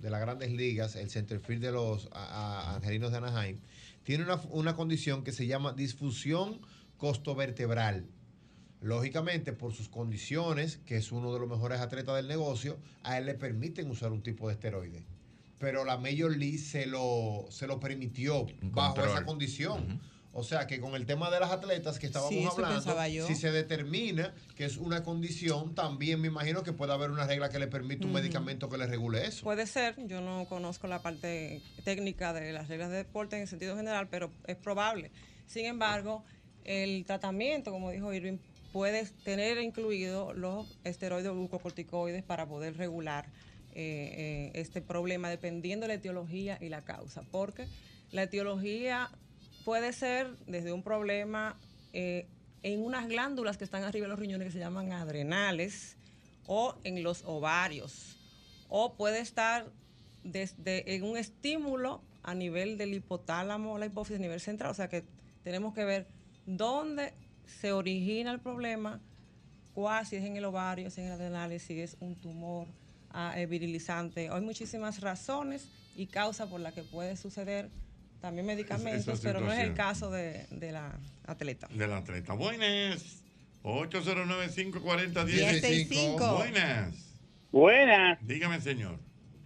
de 0.00 0.10
las 0.10 0.20
grandes 0.20 0.50
ligas, 0.50 0.96
el 0.96 1.08
centerfield 1.10 1.62
de 1.62 1.72
los 1.72 2.08
a- 2.12 2.24
a- 2.72 2.74
angelinos 2.76 3.12
de 3.12 3.18
Anaheim, 3.18 3.60
tiene 4.02 4.24
una, 4.24 4.34
una 4.50 4.74
condición 4.76 5.22
que 5.24 5.30
se 5.32 5.46
llama 5.46 5.72
disfusión 5.72 6.60
costovertebral. 6.96 8.06
Lógicamente, 8.82 9.52
por 9.52 9.72
sus 9.72 9.88
condiciones, 9.88 10.78
que 10.84 10.96
es 10.96 11.12
uno 11.12 11.32
de 11.32 11.38
los 11.38 11.48
mejores 11.48 11.80
atletas 11.80 12.16
del 12.16 12.26
negocio, 12.26 12.78
a 13.04 13.16
él 13.16 13.26
le 13.26 13.34
permiten 13.34 13.88
usar 13.88 14.10
un 14.10 14.22
tipo 14.22 14.48
de 14.48 14.54
esteroide. 14.54 15.06
Pero 15.58 15.84
la 15.84 15.96
Major 15.96 16.36
League 16.36 16.58
se 16.58 16.86
lo, 16.86 17.46
se 17.50 17.68
lo 17.68 17.78
permitió 17.78 18.46
bajo 18.60 19.04
esa 19.04 19.24
condición. 19.24 20.00
O 20.34 20.42
sea 20.42 20.66
que 20.66 20.80
con 20.80 20.94
el 20.94 21.04
tema 21.04 21.30
de 21.30 21.38
las 21.38 21.50
atletas 21.50 21.98
que 21.98 22.06
estábamos 22.06 22.32
Sí, 22.32 22.48
hablando, 22.50 23.26
si 23.26 23.34
se 23.34 23.52
determina 23.52 24.34
que 24.56 24.64
es 24.64 24.78
una 24.78 25.02
condición, 25.02 25.74
también 25.74 26.20
me 26.20 26.28
imagino 26.28 26.62
que 26.62 26.72
puede 26.72 26.92
haber 26.92 27.10
una 27.10 27.26
regla 27.26 27.50
que 27.50 27.58
le 27.58 27.66
permita 27.66 28.06
un 28.06 28.14
medicamento 28.14 28.70
que 28.70 28.78
le 28.78 28.86
regule 28.86 29.26
eso. 29.26 29.44
Puede 29.44 29.66
ser, 29.66 29.94
yo 30.06 30.22
no 30.22 30.46
conozco 30.46 30.86
la 30.86 31.02
parte 31.02 31.60
técnica 31.84 32.32
de 32.32 32.52
las 32.52 32.68
reglas 32.68 32.90
de 32.90 32.96
deporte 32.96 33.38
en 33.38 33.46
sentido 33.46 33.76
general, 33.76 34.08
pero 34.08 34.30
es 34.46 34.56
probable. 34.56 35.10
Sin 35.46 35.66
embargo, 35.66 36.24
el 36.64 37.04
tratamiento, 37.04 37.70
como 37.70 37.90
dijo 37.90 38.12
Irving, 38.14 38.38
puede 38.72 39.06
tener 39.24 39.58
incluido 39.58 40.32
los 40.32 40.78
esteroides 40.84 41.30
o 41.30 41.34
glucocorticoides 41.34 42.22
para 42.22 42.46
poder 42.46 42.76
regular 42.76 43.26
eh, 43.74 44.50
eh, 44.54 44.60
este 44.60 44.82
problema 44.82 45.30
dependiendo 45.30 45.84
de 45.84 45.88
la 45.88 45.94
etiología 45.94 46.58
y 46.60 46.68
la 46.68 46.82
causa, 46.82 47.22
porque 47.30 47.66
la 48.10 48.24
etiología 48.24 49.10
puede 49.64 49.92
ser 49.92 50.36
desde 50.46 50.72
un 50.72 50.82
problema 50.82 51.58
eh, 51.92 52.26
en 52.62 52.80
unas 52.80 53.08
glándulas 53.08 53.56
que 53.56 53.64
están 53.64 53.82
arriba 53.84 54.04
de 54.04 54.10
los 54.10 54.18
riñones 54.18 54.48
que 54.48 54.52
se 54.52 54.58
llaman 54.58 54.92
adrenales 54.92 55.96
o 56.46 56.76
en 56.84 57.02
los 57.02 57.24
ovarios 57.24 58.16
o 58.68 58.94
puede 58.94 59.20
estar 59.20 59.66
desde 60.24 60.94
en 60.94 61.04
un 61.04 61.16
estímulo 61.16 62.02
a 62.22 62.34
nivel 62.34 62.78
del 62.78 62.94
hipotálamo, 62.94 63.78
la 63.78 63.86
hipófisis 63.86 64.18
a 64.18 64.22
nivel 64.22 64.40
central, 64.40 64.70
o 64.70 64.74
sea 64.74 64.88
que 64.88 65.04
tenemos 65.42 65.74
que 65.74 65.84
ver 65.84 66.06
dónde 66.46 67.12
se 67.46 67.72
origina 67.72 68.32
el 68.32 68.40
problema, 68.40 69.00
cuál, 69.74 70.06
si 70.06 70.16
es 70.16 70.24
en 70.24 70.36
el 70.36 70.44
ovario, 70.44 70.90
si 70.90 71.00
es 71.00 71.06
en 71.06 71.12
el 71.12 71.12
adrenal, 71.12 71.58
si 71.60 71.80
es 71.80 71.96
un 72.00 72.14
tumor 72.16 72.66
ah, 73.10 73.34
eh, 73.36 73.46
virilizante. 73.46 74.28
Hay 74.30 74.40
muchísimas 74.40 75.00
razones 75.00 75.68
y 75.96 76.06
causas 76.06 76.48
por 76.48 76.60
las 76.60 76.74
que 76.74 76.82
puede 76.82 77.16
suceder 77.16 77.70
también 78.20 78.46
medicamentos, 78.46 79.20
pero 79.20 79.40
no 79.40 79.52
es 79.52 79.58
el 79.58 79.74
caso 79.74 80.10
de, 80.10 80.46
de 80.50 80.72
la 80.72 80.98
atleta. 81.26 81.66
Del 81.68 81.92
atleta. 81.92 82.34
Buenas. 82.34 83.22
809-540-1065. 83.64 85.24
1065. 85.24 86.36
Buenas. 86.36 87.12
Buenas. 87.50 88.18
Dígame, 88.26 88.60
señor. 88.60 88.98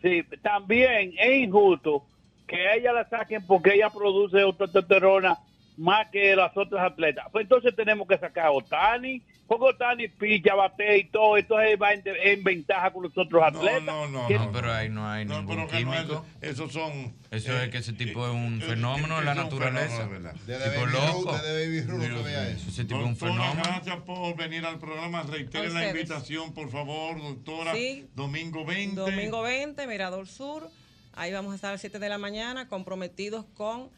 Sí, 0.02 0.22
también 0.42 1.14
es 1.18 1.42
injusto 1.42 2.06
que 2.46 2.74
ella 2.76 2.92
la 2.92 3.08
saquen 3.08 3.44
porque 3.46 3.74
ella 3.74 3.90
produce 3.90 4.38
testosterona 4.58 5.38
más 5.76 6.08
que 6.10 6.34
las 6.34 6.56
otras 6.56 6.84
atletas. 6.92 7.26
Pues 7.32 7.42
entonces 7.44 7.74
tenemos 7.76 8.08
que 8.08 8.18
sacar 8.18 8.46
a 8.46 8.50
Otani, 8.52 9.22
porque 9.46 9.64
Otani 9.66 10.08
picha, 10.08 10.54
bate 10.54 10.98
y 10.98 11.04
todo, 11.04 11.36
entonces 11.36 11.78
va 11.80 11.92
en, 11.92 12.02
en 12.04 12.42
ventaja 12.42 12.90
con 12.92 13.02
los 13.04 13.16
otros 13.16 13.42
atletas. 13.42 13.82
No, 13.82 14.08
no, 14.08 14.26
Que- 14.26 14.38
No, 14.38 14.50
pero 14.52 14.72
ahí 14.72 14.88
no 14.88 15.08
hay 15.08 15.24
ningún 15.24 15.46
pero 15.46 15.68
que 15.68 15.84
no 15.84 15.94
es- 15.94 16.00
químico. 16.00 16.26
esos 16.40 16.72
son. 16.72 17.14
Eso 17.30 17.52
eh, 17.52 17.64
es 17.64 17.70
que 17.70 17.78
ese 17.78 17.92
tipo 17.92 18.26
es 18.26 18.32
un 18.32 18.60
eh, 18.62 18.64
fenómeno 18.64 19.16
eh, 19.16 19.18
en 19.20 19.24
la 19.26 19.34
naturaleza. 19.34 20.08
tipo 20.08 20.86
loco. 20.86 21.32
desde 21.32 21.66
Baby 21.66 21.86
no 21.86 22.26
eso. 22.28 22.68
Ese 22.70 22.84
tipo 22.84 23.00
es 23.00 23.06
un 23.06 23.16
fenómeno. 23.16 23.62
gracias 23.62 23.96
por 24.00 24.36
venir 24.36 24.64
al 24.64 24.78
programa. 24.78 25.22
Reitere 25.22 25.70
la 25.70 25.88
invitación, 25.88 26.52
por 26.54 26.70
favor, 26.70 27.20
doctora. 27.20 27.74
Sí. 27.74 28.08
Domingo 28.14 28.64
20. 28.64 28.96
Domingo 29.00 29.42
20, 29.42 29.86
Mirador 29.86 30.26
Sur. 30.26 30.68
Ahí 31.14 31.32
vamos 31.32 31.52
a 31.52 31.54
estar 31.56 31.68
a 31.68 31.72
las 31.72 31.80
7 31.80 31.98
de 31.98 32.08
la 32.08 32.18
mañana 32.18 32.68
comprometidos 32.68 33.44
con 33.54 33.90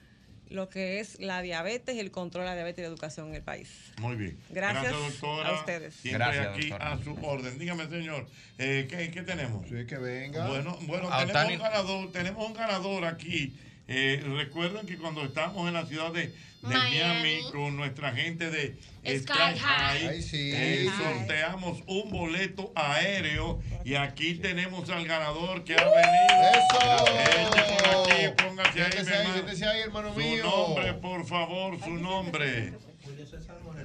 lo 0.51 0.69
que 0.69 1.01
es 1.01 1.21
la 1.21 1.43
diabetes 1.43 1.95
y 1.97 2.01
el 2.01 2.11
control 2.11 2.45
de 2.45 2.51
la 2.51 2.55
diabetes 2.55 2.79
y 2.79 2.83
la 2.83 2.89
educación 2.89 3.29
en 3.29 3.35
el 3.35 3.43
país. 3.43 3.69
Muy 3.99 4.17
bien. 4.17 4.39
Gracias 4.51 4.93
doctora. 4.93 5.49
a 5.51 5.61
ustedes. 5.61 5.95
Siempre 5.95 6.25
Gracias, 6.25 6.47
aquí 6.49 6.69
doctora. 6.69 6.93
a 6.93 7.05
su 7.05 7.15
orden. 7.25 7.59
Dígame, 7.59 7.89
señor, 7.89 8.27
eh, 8.59 8.87
¿qué, 8.89 9.11
qué 9.11 9.23
tenemos? 9.23 9.67
Sí, 9.69 9.87
que 9.87 9.97
venga. 9.97 10.47
Bueno, 10.47 10.79
bueno 10.83 11.09
tenemos, 11.27 11.53
un 11.53 11.59
ganador, 11.59 12.13
tenemos 12.13 12.47
un 12.47 12.55
ganador 12.55 13.05
aquí 13.05 13.55
Eh, 13.89 14.23
recuerden 14.37 14.87
que 14.87 14.99
cuando 14.99 15.25
estamos 15.25 15.67
en 15.67 15.75
la 15.75 15.87
ciudad 15.87 16.13
de, 16.13 16.27
de 16.29 16.35
Miami. 16.63 16.99
Miami 16.99 17.41
con 17.53 17.77
nuestra 17.77 18.13
gente 18.13 18.51
de 18.51 18.77
Sky 19.03 19.19
Sky 19.21 19.33
High. 19.39 19.59
High, 19.59 20.09
Ay, 20.09 20.23
sí. 20.23 20.51
eh, 20.55 20.89
sorteamos 21.03 21.83
un 21.87 22.11
boleto 22.11 22.71
aéreo 22.75 23.61
y 23.87 23.95
aquí 23.95 24.35
tenemos 24.35 24.91
al 24.91 25.07
ganador 25.07 25.65
que 25.65 25.75
ha 25.75 25.85
venido. 25.85 26.53
¡Eso! 26.53 27.07
Eche 27.09 27.83
por 27.83 28.13
aquí, 28.13 28.43
póngase 28.45 28.83
ahí, 28.83 28.93
ahí, 28.93 29.63
ahí, 29.65 29.81
hermano 29.81 30.13
Su 30.13 30.21
mío. 30.21 30.45
nombre, 30.45 30.93
por 30.95 31.27
favor, 31.27 31.79
su 31.83 31.91
nombre. 31.95 32.75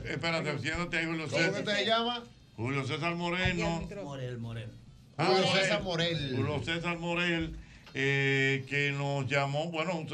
Espérate, 0.05 0.59
siéntate 0.59 0.97
ahí, 0.97 1.05
Julio 1.05 1.27
¿Cómo 1.29 1.37
César. 1.41 1.63
que 1.63 1.71
te 1.71 1.85
llama? 1.85 2.23
Julio 2.57 2.85
César 2.85 3.15
Moreno. 3.15 3.87
Morel, 4.03 4.37
Morel. 4.37 4.69
Ah, 5.17 5.27
Julio 5.27 5.45
Morel. 5.45 5.61
César 5.63 5.81
Morel. 5.83 6.33
Julio 6.35 6.63
César 6.63 6.97
Morel, 6.99 7.57
eh, 7.93 8.65
que 8.67 8.91
nos 8.91 9.27
llamó, 9.29 9.69
bueno, 9.71 10.05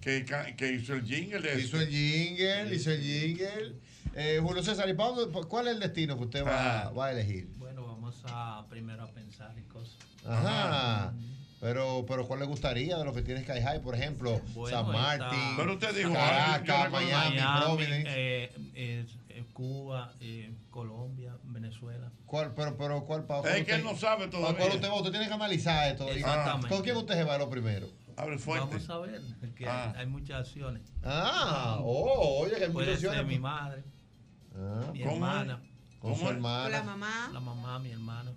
que, 0.00 0.24
que 0.56 0.72
hizo 0.72 0.94
el 0.94 1.04
jingle. 1.04 1.60
Hizo 1.60 1.80
el 1.80 1.88
jingle, 1.88 2.74
hizo 2.74 2.90
el 2.90 3.02
jingle. 3.02 3.72
Eh, 4.14 4.40
Julio 4.42 4.62
César, 4.62 4.88
¿y 4.88 4.94
cuál 4.94 5.68
es 5.68 5.74
el 5.74 5.80
destino 5.80 6.16
que 6.18 6.24
usted 6.24 6.44
va, 6.44 6.82
Ah. 6.86 6.90
va 6.90 7.06
a 7.06 7.12
elegir? 7.12 7.48
Bueno, 7.58 7.86
vamos 7.86 8.16
a 8.26 8.64
primero 8.68 9.02
a 9.04 9.10
pensar 9.12 9.54
y 9.58 9.62
cosas. 9.68 9.96
Ajá. 10.26 11.12
Pero, 11.60 12.04
pero 12.06 12.26
¿cuál 12.26 12.40
le 12.40 12.46
gustaría 12.46 12.96
de 12.96 13.04
lo 13.04 13.12
que 13.12 13.22
tiene 13.22 13.42
Sky 13.42 13.60
High? 13.60 13.82
Por 13.82 13.94
ejemplo, 13.96 14.40
Bueno, 14.54 14.76
San 14.76 14.92
Martín, 14.92 15.56
Pero 15.56 15.72
usted 15.74 15.94
dijo, 15.96 16.12
Caracas, 16.12 16.90
Miami, 16.92 17.36
Miami, 17.36 17.60
Providence. 17.64 18.04
eh, 18.08 18.52
eh, 18.74 19.06
eh, 19.30 19.44
Cuba, 19.52 20.12
eh, 20.20 20.52
Colombia, 20.70 21.36
Venezuela. 21.44 22.12
¿Cuál, 22.28 22.54
pero, 22.54 22.76
pero, 22.76 23.04
¿cuál 23.06 23.24
pa- 23.24 23.38
Es 23.40 23.64
que 23.64 23.72
él 23.72 23.80
usted- 23.80 23.82
no 23.84 23.96
sabe 23.96 24.28
todavía. 24.28 24.58
cuál 24.58 24.72
usted 24.76 24.88
va? 24.88 24.94
Usted 24.96 25.10
tiene 25.10 25.26
que 25.28 25.32
analizar 25.34 25.90
esto. 25.90 26.08
Exactamente. 26.10 26.68
¿Con 26.68 26.82
quién 26.82 26.96
usted 26.96 27.14
se 27.14 27.24
va 27.24 27.38
lo 27.38 27.48
primero? 27.50 27.88
Abre 28.16 28.36
fuerte. 28.38 28.66
Vamos 28.76 28.90
a 28.90 28.98
ver, 28.98 29.20
que 29.56 29.66
Ah. 29.66 29.92
hay, 29.94 30.00
hay 30.02 30.06
muchas 30.06 30.40
acciones. 30.40 30.82
Ah, 31.02 31.78
oh, 31.80 32.40
oye, 32.42 32.56
que 32.56 32.64
hay 32.64 32.70
Puede 32.70 32.86
muchas 32.88 33.00
ser 33.00 33.08
opciones. 33.10 33.32
mi 33.32 33.38
madre, 33.40 33.82
Ah, 34.54 34.90
mi 34.92 35.00
¿Cómo 35.00 35.14
hermana, 35.14 35.62
con 36.00 36.14
su 36.14 36.18
¿Cómo 36.18 36.30
es? 36.30 36.36
hermana. 36.36 36.62
Con 36.64 36.72
la 36.72 36.82
mamá. 36.82 37.30
la 37.32 37.40
mamá, 37.40 37.78
mi 37.78 37.92
hermano. 37.92 38.32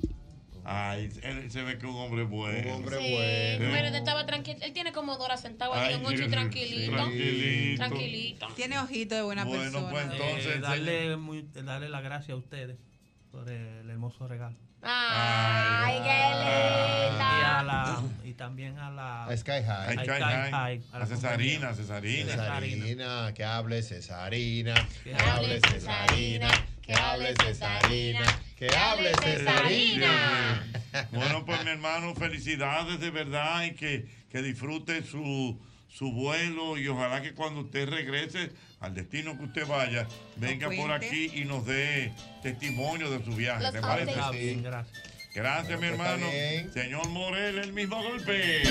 Ay, 0.63 1.09
él 1.23 1.49
se 1.49 1.63
ve 1.63 1.79
que 1.79 1.87
es 1.87 1.91
un 1.91 1.99
hombre 1.99 2.23
bueno. 2.23 2.69
Un 2.69 2.75
hombre 2.75 2.97
Sí, 3.01 3.11
bueno. 3.11 3.73
pero 3.75 3.87
él 3.87 3.95
estaba 3.95 4.25
tranquilo. 4.27 4.59
Él 4.61 4.71
tiene 4.73 4.93
como 4.93 5.13
dos 5.17 5.25
horas 5.25 5.41
sentado 5.41 5.73
aquí 5.73 5.93
en 5.93 6.05
ocho 6.05 6.29
tranquilito. 6.29 6.91
Tranquilito. 6.91 7.77
Tranquilito. 7.77 8.47
Tiene 8.55 8.77
ojito 8.79 9.15
de 9.15 9.21
buena 9.23 9.43
Bueno, 9.43 9.63
persona. 9.63 9.89
pues, 9.89 10.03
Entonces, 10.03 10.55
Eh, 10.57 10.59
darle, 10.59 11.17
muy- 11.17 11.47
darle 11.51 11.89
las 11.89 12.03
gracias 12.03 12.29
a 12.29 12.35
ustedes 12.35 12.77
por 13.31 13.49
el 13.49 13.89
hermoso 13.89 14.27
regalo. 14.27 14.55
Ay, 14.83 15.99
qué 16.03 16.09
Y, 16.09 17.11
linda. 17.11 17.59
a 17.59 17.63
la, 17.63 18.03
y 18.23 18.33
también 18.33 18.77
a 18.79 18.89
la... 18.89 19.25
A 19.25 19.37
Sky 19.37 19.51
High. 19.63 19.87
Ay, 19.89 19.97
Sky 19.97 20.09
High. 20.21 20.51
High, 20.51 20.81
a 20.91 20.99
la 20.99 21.03
A 21.05 21.07
Cesarina. 21.07 21.73
Cesarina. 21.75 22.31
Cesarina, 22.31 23.33
que 23.33 23.43
hable 23.45 23.83
Cesarina, 23.83 24.73
que 25.03 25.11
Que 25.11 25.15
hable 25.15 25.59
Cesarina, 25.61 26.49
que 26.81 26.93
hable 26.95 27.33
Cesarina, 27.35 28.25
que 28.57 28.67
hable 28.75 29.11
Cesarina. 29.21 30.63
Bueno, 31.11 31.45
pues 31.45 31.63
mi 31.63 31.69
hermano, 31.71 32.15
felicidades 32.15 32.99
de 32.99 33.11
verdad 33.11 33.63
y 33.63 33.75
que, 33.75 34.07
que 34.29 34.41
disfrute 34.41 35.03
su, 35.03 35.61
su 35.93 36.11
vuelo 36.11 36.77
y 36.77 36.87
ojalá 36.87 37.21
que 37.21 37.33
cuando 37.33 37.61
usted 37.61 37.87
regrese 37.89 38.51
al 38.79 38.93
destino 38.93 39.37
que 39.37 39.43
usted 39.43 39.67
vaya, 39.67 40.07
venga 40.37 40.69
por 40.69 40.91
aquí 40.91 41.31
y 41.33 41.45
nos 41.45 41.65
dé 41.65 42.13
testimonio 42.41 43.09
de 43.11 43.23
su 43.23 43.31
viaje. 43.35 43.63
Los 43.63 43.73
¿Te 43.73 43.81
parece? 43.81 44.11
Está 44.11 44.31
bien, 44.31 44.63
gracias. 44.63 45.11
Gracias, 45.33 45.79
mi 45.79 45.87
Bueno, 45.89 46.03
pues, 46.03 46.33
hermano. 46.33 46.73
Señor 46.73 47.09
Morel, 47.09 47.59
el 47.59 47.73
mismo 47.73 48.01
golpe. 48.01 48.63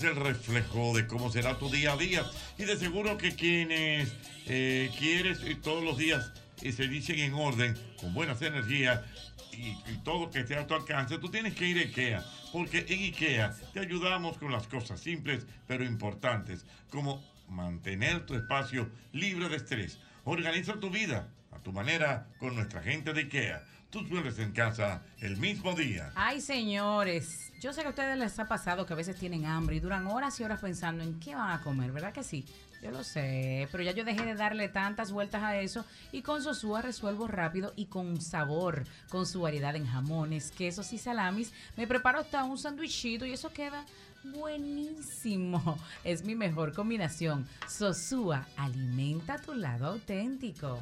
Es 0.00 0.04
el 0.04 0.16
reflejo 0.16 0.96
de 0.96 1.06
cómo 1.06 1.30
será 1.30 1.58
tu 1.58 1.68
día 1.68 1.92
a 1.92 1.96
día 1.96 2.24
y 2.56 2.64
de 2.64 2.76
seguro 2.76 3.18
que 3.18 3.34
quienes 3.34 4.10
eh, 4.46 4.90
quieres 4.98 5.42
eh, 5.44 5.58
todos 5.62 5.84
los 5.84 5.98
días 5.98 6.32
eh, 6.62 6.72
se 6.72 6.88
dicen 6.88 7.18
en 7.18 7.34
orden, 7.34 7.76
con 8.00 8.14
buenas 8.14 8.40
energías 8.40 9.02
y, 9.52 9.68
y 9.90 10.00
todo 10.02 10.30
que 10.30 10.40
esté 10.40 10.56
a 10.56 10.66
tu 10.66 10.74
alcance, 10.74 11.18
tú 11.18 11.28
tienes 11.28 11.54
que 11.54 11.66
ir 11.66 11.78
a 11.78 11.82
IKEA, 11.82 12.24
porque 12.50 12.86
en 12.88 12.98
IKEA 13.00 13.54
te 13.74 13.80
ayudamos 13.80 14.38
con 14.38 14.50
las 14.50 14.66
cosas 14.68 15.00
simples 15.00 15.46
pero 15.66 15.84
importantes, 15.84 16.64
como 16.88 17.22
mantener 17.48 18.24
tu 18.24 18.34
espacio 18.34 18.90
libre 19.12 19.50
de 19.50 19.56
estrés. 19.56 19.98
Organiza 20.24 20.80
tu 20.80 20.88
vida 20.88 21.28
a 21.52 21.58
tu 21.58 21.72
manera 21.72 22.26
con 22.38 22.54
nuestra 22.54 22.82
gente 22.82 23.12
de 23.12 23.22
IKEA. 23.22 23.62
Tus 23.90 24.08
muebles 24.08 24.38
en 24.38 24.52
casa 24.52 25.02
el 25.18 25.36
mismo 25.36 25.74
día. 25.74 26.12
Ay, 26.14 26.40
señores, 26.40 27.52
yo 27.60 27.72
sé 27.72 27.80
que 27.80 27.88
a 27.88 27.90
ustedes 27.90 28.16
les 28.16 28.38
ha 28.38 28.46
pasado 28.46 28.86
que 28.86 28.92
a 28.92 28.96
veces 28.96 29.16
tienen 29.16 29.46
hambre 29.46 29.74
y 29.74 29.80
duran 29.80 30.06
horas 30.06 30.38
y 30.38 30.44
horas 30.44 30.60
pensando 30.60 31.02
en 31.02 31.18
qué 31.18 31.34
van 31.34 31.50
a 31.50 31.60
comer, 31.60 31.90
¿verdad 31.90 32.12
que 32.12 32.22
sí? 32.22 32.46
Yo 32.80 32.92
lo 32.92 33.02
sé, 33.02 33.68
pero 33.72 33.82
ya 33.82 33.90
yo 33.90 34.04
dejé 34.04 34.24
de 34.24 34.36
darle 34.36 34.68
tantas 34.68 35.10
vueltas 35.10 35.42
a 35.42 35.58
eso 35.60 35.84
y 36.12 36.22
con 36.22 36.40
Sosúa 36.40 36.82
resuelvo 36.82 37.26
rápido 37.26 37.72
y 37.74 37.86
con 37.86 38.20
sabor, 38.20 38.84
con 39.08 39.26
su 39.26 39.40
variedad 39.40 39.74
en 39.74 39.86
jamones, 39.86 40.52
quesos 40.52 40.92
y 40.92 40.98
salamis. 40.98 41.52
Me 41.76 41.88
preparo 41.88 42.20
hasta 42.20 42.44
un 42.44 42.58
sandwichito 42.58 43.26
y 43.26 43.32
eso 43.32 43.52
queda 43.52 43.84
buenísimo. 44.22 45.78
Es 46.04 46.24
mi 46.24 46.36
mejor 46.36 46.72
combinación. 46.72 47.46
Sosúa, 47.68 48.46
alimenta 48.56 49.36
tu 49.38 49.52
lado 49.52 49.86
auténtico. 49.86 50.78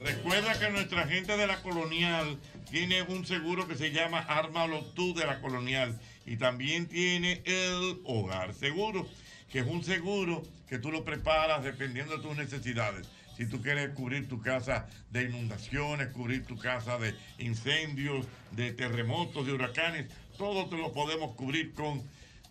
Recuerda 0.00 0.58
que 0.58 0.70
nuestra 0.70 1.06
gente 1.08 1.36
de 1.36 1.46
la 1.46 1.60
colonial 1.60 2.38
tiene 2.70 3.02
un 3.02 3.26
seguro 3.26 3.66
que 3.66 3.74
se 3.74 3.90
llama 3.90 4.20
Ármalo 4.20 4.84
tú 4.94 5.12
de 5.14 5.26
la 5.26 5.40
colonial 5.40 5.98
y 6.24 6.36
también 6.36 6.86
tiene 6.86 7.42
el 7.44 8.00
hogar 8.04 8.54
seguro, 8.54 9.08
que 9.50 9.60
es 9.60 9.66
un 9.66 9.82
seguro 9.82 10.42
que 10.68 10.78
tú 10.78 10.92
lo 10.92 11.04
preparas 11.04 11.64
dependiendo 11.64 12.16
de 12.16 12.22
tus 12.22 12.36
necesidades. 12.36 13.08
Si 13.36 13.46
tú 13.46 13.60
quieres 13.60 13.90
cubrir 13.90 14.28
tu 14.28 14.40
casa 14.40 14.86
de 15.10 15.24
inundaciones, 15.24 16.08
cubrir 16.08 16.44
tu 16.44 16.56
casa 16.58 16.98
de 16.98 17.14
incendios, 17.38 18.26
de 18.52 18.72
terremotos, 18.72 19.46
de 19.46 19.52
huracanes, 19.52 20.06
todo 20.36 20.68
te 20.68 20.76
lo 20.76 20.92
podemos 20.92 21.34
cubrir 21.34 21.72
con 21.74 22.02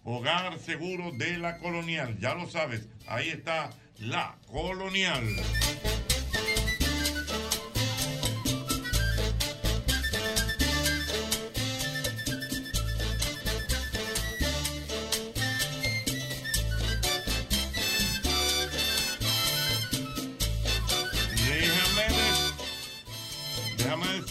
Hogar 0.03 0.59
Seguro 0.59 1.11
de 1.11 1.37
la 1.37 1.59
Colonial. 1.59 2.17
Ya 2.19 2.33
lo 2.35 2.49
sabes, 2.49 2.87
ahí 3.07 3.29
está 3.29 3.69
la 3.99 4.37
Colonial. 4.49 5.23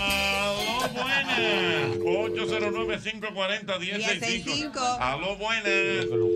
Aló, 0.00 0.88
buenas. 0.94 1.98
809-540-1065. 1.98 4.78
Aló, 5.00 5.36
buenas. 5.36 6.04
Aló, 6.06 6.28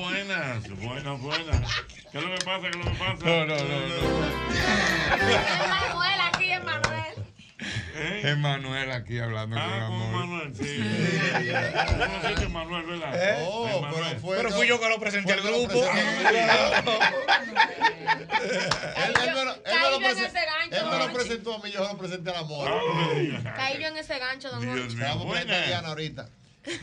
buenas. 0.00 0.68
Buenas, 0.82 1.20
buenas. 1.20 1.60
¿Qué 2.12 2.18
es 2.18 2.24
lo 2.24 2.30
que 2.34 2.44
pasa? 2.44 2.60
¿Qué 2.62 2.68
es 2.68 2.76
lo 2.76 2.84
que 2.84 2.90
pasa? 2.98 3.24
No, 3.24 3.46
no, 3.46 3.54
no. 3.54 3.60
Es 5.16 5.94
Es 8.00 8.38
Manuel 8.38 8.90
aquí 8.92 9.18
hablando 9.18 9.56
con 9.56 9.64
Ah, 9.64 9.86
con 9.86 9.94
amor. 9.94 10.26
Manuel, 10.26 10.56
sí. 10.56 10.78
Conociste 11.98 12.44
a 12.44 12.48
Manuel, 12.48 12.86
¿verdad? 12.86 13.14
¿Eh? 13.14 13.46
Oh, 13.46 13.80
Manuel. 13.82 14.16
Pero 14.22 14.50
fui 14.50 14.66
yo 14.66 14.80
que 14.80 14.88
lo 14.88 14.98
presenté 14.98 15.32
al 15.34 15.40
grupo. 15.42 15.74
Él, 18.40 19.14
me 19.34 20.98
lo, 20.98 21.12
presentó 21.12 21.54
a 21.54 21.58
mí, 21.58 21.70
yo 21.70 21.84
se 21.84 21.92
lo 21.92 21.98
presenté 21.98 22.30
al 22.30 22.36
amor. 22.36 22.70
Caí 23.56 23.80
yo 23.80 23.88
en 23.88 23.96
ese 23.98 24.18
gancho, 24.18 24.50
don 24.50 24.66
la 24.98 25.14
vamos 25.14 25.36
a 25.36 25.78
ahorita. 25.86 26.28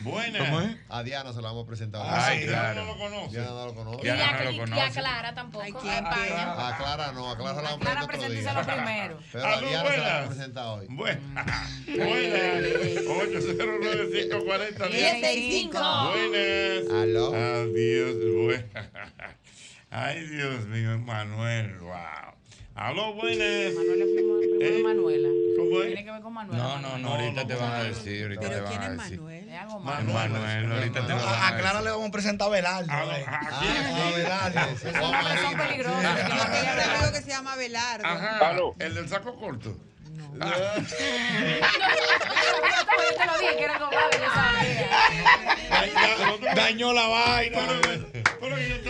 Buena. 0.00 0.38
¿Cómo 0.38 0.60
es? 0.60 0.76
A 0.88 1.02
Diana 1.02 1.32
se 1.32 1.40
la 1.40 1.48
vamos 1.48 1.64
a 1.64 1.66
presentar. 1.66 2.02
Ay, 2.04 2.38
ahorita. 2.38 2.52
claro. 2.52 2.84
no 2.84 2.86
lo 2.92 2.98
conoce. 2.98 3.30
Diana 3.30 3.50
no 3.50 3.66
lo 3.66 3.74
conoce. 3.74 4.06
Y 4.06 4.08
a, 4.08 4.14
Diana 4.14 4.38
no 4.38 4.44
lo 4.44 4.50
y 4.50 4.56
a 4.56 4.60
conoce. 4.64 5.00
Clara 5.00 5.34
tampoco. 5.34 5.64
¿quién, 5.80 5.94
España. 5.94 6.68
A 6.68 6.76
Clara 6.76 7.12
no, 7.12 7.30
a 7.30 7.36
Clara 7.36 7.54
se 7.54 7.62
la 7.62 7.70
vamos 7.70 7.86
a 7.86 7.90
Clara, 7.90 8.06
presentar 8.06 8.66
primero. 8.66 9.18
Pero 9.32 9.46
a 9.46 9.60
Diana 9.60 9.68
se 9.68 9.72
la 9.72 9.82
buenas. 9.82 10.12
vamos 10.12 10.24
a 10.24 10.28
presentar 10.28 10.66
hoy. 10.66 10.86
Buenas. 10.88 11.46
Buenas. 11.86 12.62
809-540-1065. 13.06 14.90
1065. 14.90 15.78
Buenas. 16.08 17.02
Aló. 17.02 17.34
Adiós. 17.34 18.16
Buenas. 18.44 18.88
Ay, 19.90 20.26
Dios 20.26 20.66
mío, 20.66 20.98
Manuel. 20.98 21.78
Wow. 21.78 22.37
Aló, 22.80 23.12
buenas. 23.14 23.74
Manuel 23.74 24.02
es 24.02 24.08
primo, 24.14 24.38
primo 24.38 24.58
de 24.60 24.78
¿Eh? 24.78 24.82
Manuela. 24.84 25.28
¿Cómo 25.56 25.80
Tiene 25.80 25.94
es? 25.98 26.04
que 26.04 26.10
ver 26.12 26.20
con 26.22 26.32
Manuela. 26.32 26.62
No, 26.62 26.78
no, 26.78 26.98
no, 26.98 27.08
ahorita 27.14 27.44
te 27.46 27.54
van 27.56 27.72
a 27.72 27.82
decir, 27.82 28.22
ahorita 28.22 28.40
te 28.42 28.48
¿Pero 28.48 28.62
van 28.62 28.70
quién 28.70 28.82
a 28.82 28.90
decir. 29.02 29.18
Manuel? 29.20 29.48
Es 29.48 29.58
algo. 29.60 29.78
Es 29.78 29.84
Manuel, 29.84 30.72
ahorita 30.72 31.00
te 31.06 31.12
No, 31.12 31.16
van 31.16 31.42
a, 31.42 31.56
Clara 31.58 31.72
le 31.72 31.78
decir. 31.78 31.90
vamos 31.92 32.08
a 32.08 32.12
presentar 32.12 32.46
a 32.46 32.50
Belardo. 32.50 32.92
¿A, 32.92 33.02
eh. 33.18 33.24
Belardo. 34.16 34.60
Es 34.70 34.84
un 34.84 34.92
nombre 35.00 35.42
son 35.42 35.56
peligrosos. 35.56 36.00
que 36.00 36.22
no 36.22 37.10
un 37.10 37.20
se 37.20 37.28
llama 37.28 37.56
Belardo. 37.56 38.06
Ajá. 38.06 38.38
El 38.78 38.94
del 38.94 39.08
saco 39.08 39.34
corto. 39.36 39.76
Ah. 40.40 40.74
Yo 40.76 40.84
te 43.16 43.26
lo 43.26 43.38
dije 43.40 43.56
que 43.56 43.64
era 43.64 43.78
compadre, 43.78 44.18
yo 44.20 44.30
sabía. 46.38 46.54
Dañó 46.54 46.92
la 46.92 47.08
vaina. 47.08 47.58
Pero 48.40 48.56
que 48.56 48.68
yo 48.68 48.80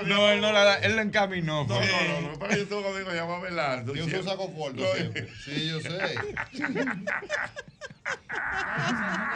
que 0.00 0.04
se 0.04 0.10
No, 0.10 0.30
él 0.30 0.40
no 0.40 0.52
la 0.52 0.64
da, 0.64 0.78
él 0.78 0.96
lo 0.96 1.02
encaminó. 1.02 1.64
No, 1.66 1.80
no, 1.80 2.20
no, 2.20 2.28
no, 2.32 2.38
pero 2.38 2.56
yo 2.56 2.66
tengo 2.66 2.80
un 2.80 2.86
amigo 2.86 3.04
que 3.06 3.10
se 3.12 3.16
llama 3.16 3.38
Belardo. 3.40 3.94
Yo 3.94 4.06
uso 4.06 4.22
saco 4.22 4.52
corto 4.54 4.84
siempre. 4.94 5.28
Sí, 5.44 5.68
yo 5.68 5.80
sé. 5.80 5.88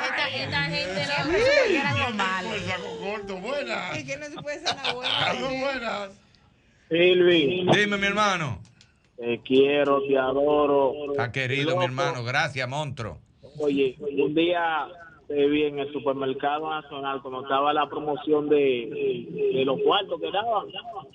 Esta, 0.04 0.28
esta 0.28 0.62
gente 0.64 1.06
no. 1.06 1.30
Que 1.32 1.76
era 1.76 1.90
algo 1.90 2.10
malo. 2.16 2.54
El 2.54 2.60
saco 2.62 2.98
corto, 3.00 3.36
buenas. 3.38 3.96
Es 3.96 4.04
que 4.04 4.16
no 4.16 4.26
se 4.26 4.36
puede 4.42 4.60
ser 4.66 4.74
una 4.74 4.92
buena. 4.92 5.26
Aló, 5.26 5.48
buenas. 5.48 6.10
Silvi, 6.88 7.66
Dime, 7.74 7.96
mi 7.96 8.06
hermano. 8.06 8.60
te 9.16 9.40
quiero, 9.44 10.02
te 10.06 10.18
adoro. 10.18 10.92
Está 11.12 11.32
querido, 11.32 11.76
mi 11.78 11.84
hermano. 11.84 12.22
Gracias, 12.24 12.68
monstruo. 12.68 13.18
Oye, 13.58 13.96
un 14.00 14.34
día 14.34 14.86
te 15.34 15.46
vi 15.46 15.64
en 15.64 15.78
el 15.78 15.90
supermercado 15.92 16.68
nacional 16.68 17.22
cuando 17.22 17.42
estaba 17.42 17.72
la 17.72 17.88
promoción 17.88 18.48
de, 18.50 19.26
de 19.54 19.64
los 19.64 19.80
cuartos 19.80 20.20
que 20.20 20.30
daban. 20.30 20.66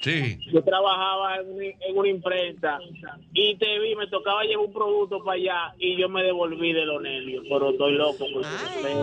Sí. 0.01 0.39
Yo 0.51 0.63
trabajaba 0.63 1.37
en 1.37 1.51
una, 1.53 1.63
en 1.65 1.97
una 1.97 2.09
imprenta 2.09 2.79
y 3.33 3.55
te 3.57 3.79
vi, 3.79 3.95
me 3.95 4.07
tocaba 4.07 4.43
llevar 4.43 4.65
un 4.65 4.73
producto 4.73 5.23
para 5.23 5.37
allá 5.37 5.73
y 5.77 5.95
yo 5.97 6.09
me 6.09 6.23
devolví 6.23 6.73
de 6.73 6.85
los 6.85 7.01
nervios, 7.01 7.45
pero 7.47 7.69
estoy 7.69 7.93
loco. 7.93 8.25
porque- 8.33 8.47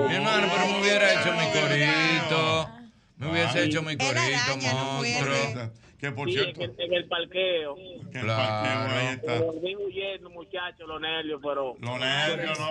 Mi 0.09 0.15
hermano, 0.17 0.47
pero 0.53 0.73
me 0.73 0.81
hubiera 0.81 1.13
hecho 1.13 1.33
mi 1.33 1.47
corito. 1.61 2.69
Me 3.17 3.31
hubiese 3.31 3.59
Ay. 3.61 3.69
hecho 3.69 3.83
mi 3.83 3.97
corito, 3.97 4.57
monstruo. 4.61 5.71
Que 6.05 6.13
por 6.13 6.29
Sí, 6.29 6.35
cierto, 6.35 6.61
en, 6.65 6.71
el- 6.71 6.81
en 6.83 6.93
el 6.93 7.09
parqueo. 7.09 7.77
que 8.13 8.19
el 8.19 8.27
parqueo 8.27 8.99
ahí 8.99 9.07
Me 9.07 9.13
está. 9.15 9.39
volví 9.41 9.75
huyendo, 9.75 10.29
muchachos, 10.29 10.87
los 10.87 11.01
nervios, 11.01 11.41
pero... 11.43 11.75
Los 11.81 11.99
nervios, 11.99 12.59
no, 12.61 12.71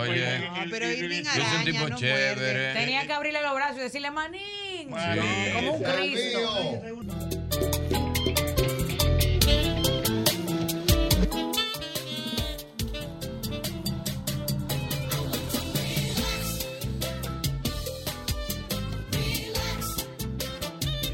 Oye. 0.00 0.36
él- 0.36 0.42
él- 0.64 0.70
pero 0.70 0.90
Irving 0.90 1.22
un 1.22 1.28
Araña, 1.28 1.64
tipo 1.64 1.88
no 1.88 1.96
chévere. 1.96 2.74
Tenía 2.74 3.06
que 3.06 3.12
abrirle 3.14 3.40
los 3.40 3.54
brazos 3.54 3.78
y 3.78 3.80
decirle 3.80 4.10
manín. 4.10 4.42
Sí. 4.90 5.50
Como 5.54 5.72
un 5.76 5.82
Cristo. 5.82 7.54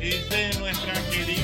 Dice 0.00 0.50
nuestra 0.58 0.94
querida, 1.10 1.39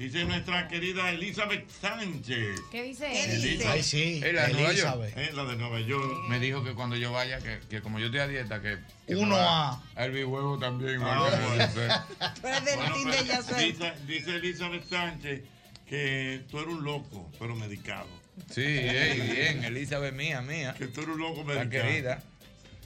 dice 0.00 0.24
nuestra 0.24 0.66
querida 0.66 1.10
Elizabeth 1.10 1.68
Sánchez. 1.80 2.58
¿Qué 2.70 2.82
dice 2.82 3.06
¿Qué 3.12 3.36
dice? 3.36 3.68
Ay, 3.68 3.82
sí. 3.82 4.20
Es 4.24 4.32
la 4.34 4.46
de 4.46 4.52
Nueva 4.54 4.72
York. 4.72 5.14
La 5.34 5.44
de 5.44 5.56
Nueva 5.56 5.80
York. 5.80 6.18
Me 6.28 6.38
dijo 6.40 6.64
que 6.64 6.72
cuando 6.74 6.96
yo 6.96 7.12
vaya, 7.12 7.38
que, 7.38 7.60
que 7.68 7.80
como 7.82 7.98
yo 7.98 8.06
estoy 8.06 8.20
a 8.20 8.26
dieta, 8.28 8.60
que. 8.62 8.78
que 9.06 9.14
Uno 9.16 9.36
a. 9.38 9.82
El 9.96 10.12
bihuevo 10.12 10.58
también, 10.58 10.94
igual 10.94 11.10
Ah, 11.12 11.40
bueno. 11.48 11.66
dice. 11.68 11.88
Tú 12.40 12.46
eres 12.48 12.64
del 12.64 12.76
Bueno, 12.76 12.94
team 12.94 13.10
de 13.10 13.16
pero 13.18 13.24
Yasuel. 13.26 13.72
dice, 13.72 13.92
dice 14.06 14.36
Elizabeth 14.36 14.88
Sánchez 14.88 15.40
que 15.86 16.42
tú 16.50 16.58
eres 16.60 16.72
un 16.74 16.84
loco, 16.84 17.30
pero 17.38 17.54
medicado. 17.56 18.06
Sí, 18.50 18.62
bien, 18.62 19.64
Elizabeth 19.64 20.14
mía, 20.14 20.40
mía. 20.40 20.74
Que 20.78 20.86
tú 20.86 21.02
eres 21.02 21.14
un 21.14 21.20
loco 21.20 21.44
La 21.46 21.64
medicado. 21.64 21.86
querida. 21.88 22.22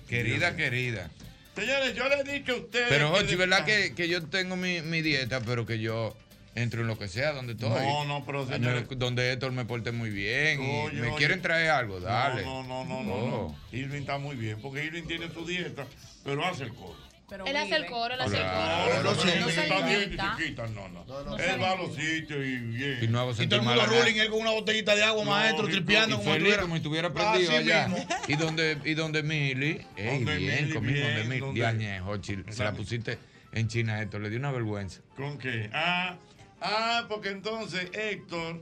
Querida, 0.09 0.57
querida. 0.57 1.11
Señores, 1.55 1.95
yo 1.95 2.09
le 2.09 2.17
he 2.21 2.39
dicho 2.41 2.53
a 2.53 2.57
ustedes. 2.57 2.87
Pero, 2.89 3.11
Jochi, 3.11 3.37
¿verdad 3.37 3.65
que, 3.65 3.95
que 3.95 4.09
yo 4.09 4.25
tengo 4.27 4.57
mi, 4.57 4.81
mi 4.83 5.03
dieta, 5.03 5.41
pero 5.41 5.65
que 5.65 5.79
yo 5.79 6.17
entro 6.55 6.83
en 6.83 6.87
lo 6.87 6.99
que 6.99 7.09
sea, 7.09 7.33
donde 7.33 7.55
estoy. 7.55 7.69
No, 7.71 8.05
no, 8.05 8.25
pero, 8.25 8.45
Me- 8.47 8.55
señores- 8.55 8.87
Donde 8.97 9.33
Héctor 9.33 9.53
me 9.53 9.65
porte 9.65 9.93
muy 9.93 10.11
bien. 10.11 10.63
y 10.63 10.67
me 10.97 11.09
oye. 11.09 11.17
quieren 11.17 11.43
traer 11.43 11.71
algo, 11.71 12.01
dale. 12.01 12.43
No, 12.45 12.63
no, 12.63 12.85
no, 12.85 13.03
no, 13.03 13.05
no, 13.05 13.13
Oh. 13.15 13.57
no. 13.73 13.77
Irving 13.79 14.01
está 14.01 14.19
muy 14.19 14.37
bien, 14.37 14.59
porque 14.63 14.85
Irving 14.85 15.05
tiene 15.07 15.29
su 15.31 15.45
dieta, 15.47 15.85
pero 16.25 16.45
hace 16.45 16.65
el 16.65 16.75
coro. 16.75 17.03
Él 17.47 17.57
hace 17.57 17.75
el 17.77 17.87
coro, 17.87 18.15
él 18.15 18.21
hace 18.21 18.37
el 18.37 18.43
coro. 18.43 19.03
No, 19.03 19.03
no, 19.03 19.15
no 19.15 19.49
se 19.51 19.63
está 19.63 19.81
bien 19.89 20.11
quita, 20.37 20.67
no, 20.69 20.89
no. 20.89 21.05
no 21.05 21.37
Él 21.39 21.61
va 21.61 21.73
a 21.73 21.77
los 21.77 21.95
sitios 21.97 22.39
y 22.45 22.57
bien. 22.59 22.99
Y 23.03 23.09
no 23.09 23.19
hago 23.21 23.33
Y 23.33 23.47
todo 23.49 23.61
el 23.61 23.67
mundo 23.67 23.87
ruling, 23.87 24.15
él 24.21 24.31
con 24.31 24.41
una 24.43 24.51
botellita 24.51 24.95
de 24.95 25.03
agua, 25.03 25.25
No, 25.25 25.31
maestro, 25.33 25.67
tripeando 25.67 26.17
y 26.17 26.19
como 26.19 26.33
feliz 26.33 26.57
como 26.59 26.75
si 26.75 26.77
estuviera 26.77 27.13
prendido 27.13 27.51
allá. 27.57 27.89
mismo. 27.89 28.07
Y 28.29 28.37
donde, 28.37 28.79
y 28.85 28.95
donde 28.95 29.23
Mili, 29.25 29.81
ey, 29.97 30.19
Donde 30.19 30.37
bien, 30.37 30.63
Mili, 30.67 30.75
conmigo, 30.75 30.95
bien, 30.95 31.09
donde 31.17 31.25
Mili, 31.25 31.41
donde- 31.41 32.53
se 32.53 32.63
la 32.63 32.73
pusiste 32.73 33.19
en 33.53 33.69
China 33.69 34.01
esto, 34.03 34.19
le 34.21 34.31
dio 34.31 34.39
una 34.39 34.53
vergüenza. 34.53 35.01
¿Con 35.17 35.39
qué? 35.39 35.71
Ah, 35.73 36.17
ah, 36.65 37.05
porque 37.09 37.29
entonces 37.31 37.89
Héctor, 37.93 38.61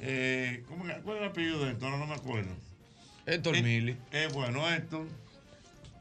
eh, 0.00 0.64
¿cómo, 0.68 0.84
que- 0.84 1.00
¿cuál 1.02 1.16
es 1.18 1.22
el 1.22 1.28
apellido 1.28 1.64
de 1.64 1.70
Héctor? 1.72 1.90
No, 1.90 1.98
no 1.98 2.06
me 2.06 2.14
acuerdo. 2.14 2.50
Héctor 3.26 3.56
Eh, 3.56 3.62
Mili. 3.62 3.96
Eh, 4.10 4.28
bueno, 4.32 4.68
Héctor, 4.68 5.06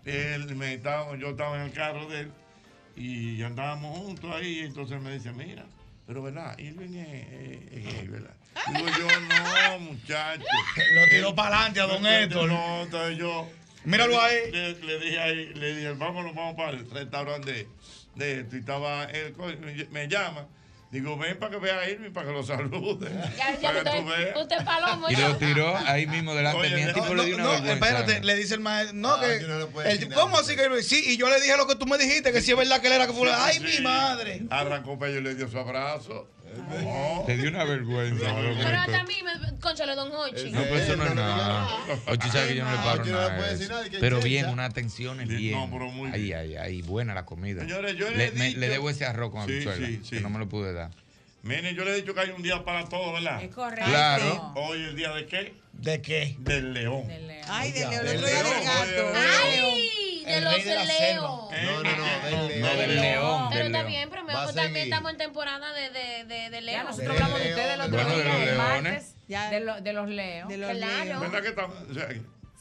él 0.05 0.55
me 0.55 0.73
estaba, 0.73 1.15
yo 1.17 1.29
estaba 1.29 1.57
en 1.57 1.63
el 1.63 1.71
carro 1.71 2.07
de 2.09 2.21
él 2.21 2.31
y 2.95 3.41
andábamos 3.43 3.97
juntos 3.99 4.33
ahí, 4.35 4.59
y 4.59 4.61
entonces 4.61 4.97
él 4.97 5.03
me 5.03 5.13
dice, 5.13 5.31
mira, 5.31 5.65
pero 6.07 6.21
verdad, 6.23 6.57
Irving 6.57 6.95
es, 6.95 7.27
es- 7.31 7.71
es 7.73 7.83
gay, 7.95 8.07
¿verdad? 8.07 8.33
Digo 8.73 8.87
yo, 8.87 9.07
no, 9.21 9.79
muchacho. 9.79 10.43
Lo 10.93 11.07
tiró 11.07 11.35
para 11.35 11.55
adelante 11.57 11.79
a 11.81 11.83
don 11.85 12.05
Héctor. 12.05 12.49
No, 12.49 12.81
entonces 12.83 13.17
yo. 13.17 13.47
Míralo 13.85 14.19
ahí. 14.21 14.51
Le, 14.51 14.73
le 14.79 14.99
dije 14.99 15.19
ahí, 15.19 15.53
le 15.55 15.75
dije, 15.75 15.91
vámonos, 15.93 16.35
vamos 16.35 16.55
para 16.55 16.71
el 16.71 16.89
restaurante 16.91 17.51
de, 17.53 17.67
de 18.15 18.41
esto. 18.41 18.55
Y 18.57 18.59
estaba 18.59 19.05
él, 19.05 19.33
me 19.91 20.07
llama. 20.07 20.47
Digo, 20.91 21.17
ven 21.17 21.39
para 21.39 21.51
que 21.53 21.57
vea 21.57 21.79
a 21.79 21.89
Irving, 21.89 22.11
para 22.11 22.27
que 22.27 22.33
lo 22.33 22.43
salude. 22.43 23.09
Ya, 23.37 23.57
ya, 23.61 23.71
para 23.71 23.83
que 23.83 23.89
tú 24.01 24.05
usted, 24.05 24.23
veas. 24.25 24.37
usted 24.41 24.65
palomo. 24.65 25.09
Y 25.09 25.15
ya. 25.15 25.29
lo 25.29 25.37
tiró 25.37 25.77
ahí 25.87 26.05
mismo 26.05 26.35
delante 26.35 26.69
de 26.69 26.75
mí. 26.75 26.81
El 26.81 26.93
tipo 26.93 27.15
le 27.15 27.25
dio 27.25 27.35
una 27.35 27.43
no, 27.45 27.51
vergüenza. 27.51 27.73
espérate, 27.87 28.19
le 28.25 28.35
dice 28.35 28.55
el 28.55 28.59
maestro, 28.59 28.97
no, 28.97 29.13
Ah, 29.13 29.21
que, 29.21 29.39
que 29.39 29.47
no 29.47 29.81
el- 29.83 30.13
¿cómo 30.13 30.37
así 30.37 30.55
que 30.57 30.83
sí? 30.83 31.01
Y 31.13 31.15
yo 31.17 31.29
le 31.29 31.39
dije 31.39 31.55
lo 31.55 31.65
que 31.65 31.75
tú 31.75 31.85
me 31.85 31.97
dijiste, 31.97 32.33
que 32.33 32.41
si 32.41 32.51
es 32.51 32.57
verdad 32.57 32.81
que 32.81 32.87
él 32.87 32.93
era 32.93 33.07
que 33.07 33.13
fue, 33.13 33.31
ay, 33.33 33.61
mi 33.61 33.71
Sí. 33.71 33.81
madre. 33.81 34.41
Arrancó 34.49 34.99
para 34.99 35.11
ello 35.11 35.21
y 35.21 35.23
le 35.23 35.35
dio 35.35 35.47
su 35.47 35.57
abrazo. 35.57 36.27
Te 37.25 37.37
dio 37.37 37.49
una 37.49 37.63
vergüenza. 37.63 38.35
Pero 38.35 38.77
hasta 38.79 38.99
a 39.01 39.03
mí, 39.03 39.15
me, 39.23 39.59
conchale, 39.59 39.95
don 39.95 40.11
Hochi. 40.11 40.51
No, 40.51 40.61
pero 40.61 40.75
eso 40.75 40.95
no 40.95 41.05
es 41.05 41.15
nada. 41.15 41.67
Ochi 42.07 42.29
sabe 42.29 42.49
que 42.49 42.55
yo 42.55 42.65
no 42.65 42.71
le 42.71 42.77
paro 42.77 43.05
nada. 43.05 43.55
Pero 43.99 44.19
bien, 44.21 44.49
una 44.49 44.65
atención 44.65 45.21
es 45.21 45.27
bien. 45.27 45.57
no, 45.57 45.69
pero 45.71 45.91
muy 45.91 46.11
Ay, 46.13 46.33
ay, 46.33 46.55
ay, 46.55 46.81
buena 46.81 47.13
la 47.13 47.25
comida. 47.25 47.61
Señores, 47.61 47.95
yo 47.95 48.09
le 48.09 48.31
le, 48.31 48.69
debo 48.69 48.89
ese 48.89 49.05
arroz 49.05 49.31
con 49.31 49.45
Sí, 49.47 49.53
habichuela, 49.53 49.87
sí, 49.87 49.99
sí. 50.03 50.15
que 50.15 50.21
no 50.21 50.29
me 50.29 50.39
lo 50.39 50.49
pude 50.49 50.73
dar. 50.73 50.91
Miren, 51.43 51.75
yo 51.75 51.83
le 51.83 51.91
he 51.91 51.95
dicho 51.95 52.13
que 52.13 52.19
hay 52.19 52.29
un 52.29 52.43
día 52.43 52.63
para 52.63 52.87
todo, 52.87 53.13
¿verdad? 53.13 53.41
Es 53.43 53.53
correcto. 53.53 53.89
Claro. 53.89 54.53
Hoy 54.55 54.83
el 54.83 54.95
día 54.95 55.11
de 55.11 55.25
qué? 55.25 55.53
¿De 55.73 56.01
qué? 56.01 56.35
Del 56.39 56.73
león. 56.73 57.03
Ay, 57.47 57.71
del 57.71 57.89
león, 57.89 58.05
Del 58.05 58.15
el 58.15 58.23
otro 58.23 58.27
día 58.27 58.43
del 58.43 58.51
león, 58.51 59.13
gato. 59.13 59.19
Ay, 59.43 59.80
de 60.31 60.41
los 60.41 60.55
de 60.65 60.85
leos. 60.85 61.21
No, 61.21 61.83
no, 61.83 61.97
no, 61.97 62.47
del 62.47 62.47
león. 62.47 62.61
No, 62.61 62.75
del 62.75 63.01
león. 63.01 63.47
Pero 63.51 63.65
está 63.65 63.83
bien, 63.83 64.09
pero 64.09 64.23
mejor 64.23 64.49
a 64.49 64.53
también 64.53 64.85
estamos 64.85 65.11
en 65.11 65.17
temporada 65.17 65.73
de, 65.73 65.89
de, 65.89 66.23
de, 66.25 66.49
de 66.49 66.51
Ya 66.51 66.61
león. 66.61 66.85
nosotros 66.85 67.13
Del 67.13 67.23
hablamos 67.23 67.39
de 67.43 67.49
ustedes 67.49 67.73
el 67.73 67.81
otro 67.81 67.91
Bueno, 68.03 68.09
de 68.09 68.23
día, 68.23 68.33
los 68.33 68.41
el 68.41 68.45
leones. 68.57 68.83
martes, 68.93 69.15
Ya. 69.27 69.49
de, 69.49 69.59
lo- 69.59 69.81
de 69.81 69.93
los 69.93 70.09
leos. 70.09 70.49
De 70.49 70.57
los 70.57 70.71
Claro. 70.71 71.19
¿Verdad 71.19 71.41
que 71.41 71.47
estamos? 71.49 71.75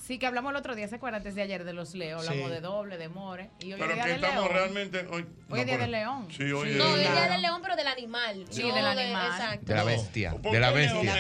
Sí, 0.02 0.18
que 0.18 0.26
hablamos 0.26 0.50
el 0.50 0.56
otro 0.56 0.74
día, 0.74 0.88
¿se 0.88 0.96
acuerdan? 0.96 1.20
Antes 1.20 1.36
de 1.36 1.42
ayer 1.42 1.62
de 1.62 1.72
los 1.72 1.94
leos, 1.94 2.26
hablamos 2.26 2.48
Sí. 2.48 2.54
de 2.54 2.60
doble, 2.60 2.98
de 2.98 3.08
more. 3.08 3.48
Y 3.60 3.74
hoy 3.74 3.78
pero 3.78 3.90
es 3.90 3.94
día 3.94 4.04
que 4.04 4.10
del 4.10 4.24
estamos 4.24 4.42
león. 4.44 4.56
realmente 4.56 5.06
hoy. 5.08 5.24
Hoy 5.50 5.60
es 5.60 5.66
día 5.66 5.78
del 5.78 5.90
león. 5.92 6.26
Sí, 6.36 6.50
hoy 6.50 6.66
Sí. 6.68 6.72
es 6.72 6.78
No, 6.78 6.96
del 6.96 7.06
el 7.06 7.12
día 7.12 7.28
del 7.30 7.42
león, 7.42 7.60
pero 7.62 7.76
del 7.76 7.86
animal. 7.86 8.44
Sí, 8.50 8.62
no 8.62 8.74
del 8.74 8.84
de- 8.86 8.90
animal. 9.02 9.26
exacto. 9.30 9.66
De 9.66 9.74
la 9.76 9.84
bestia. 9.84 10.30
¿Por 10.32 10.52
De 10.52 10.58
la 10.58 10.70
bestia. 10.72 11.14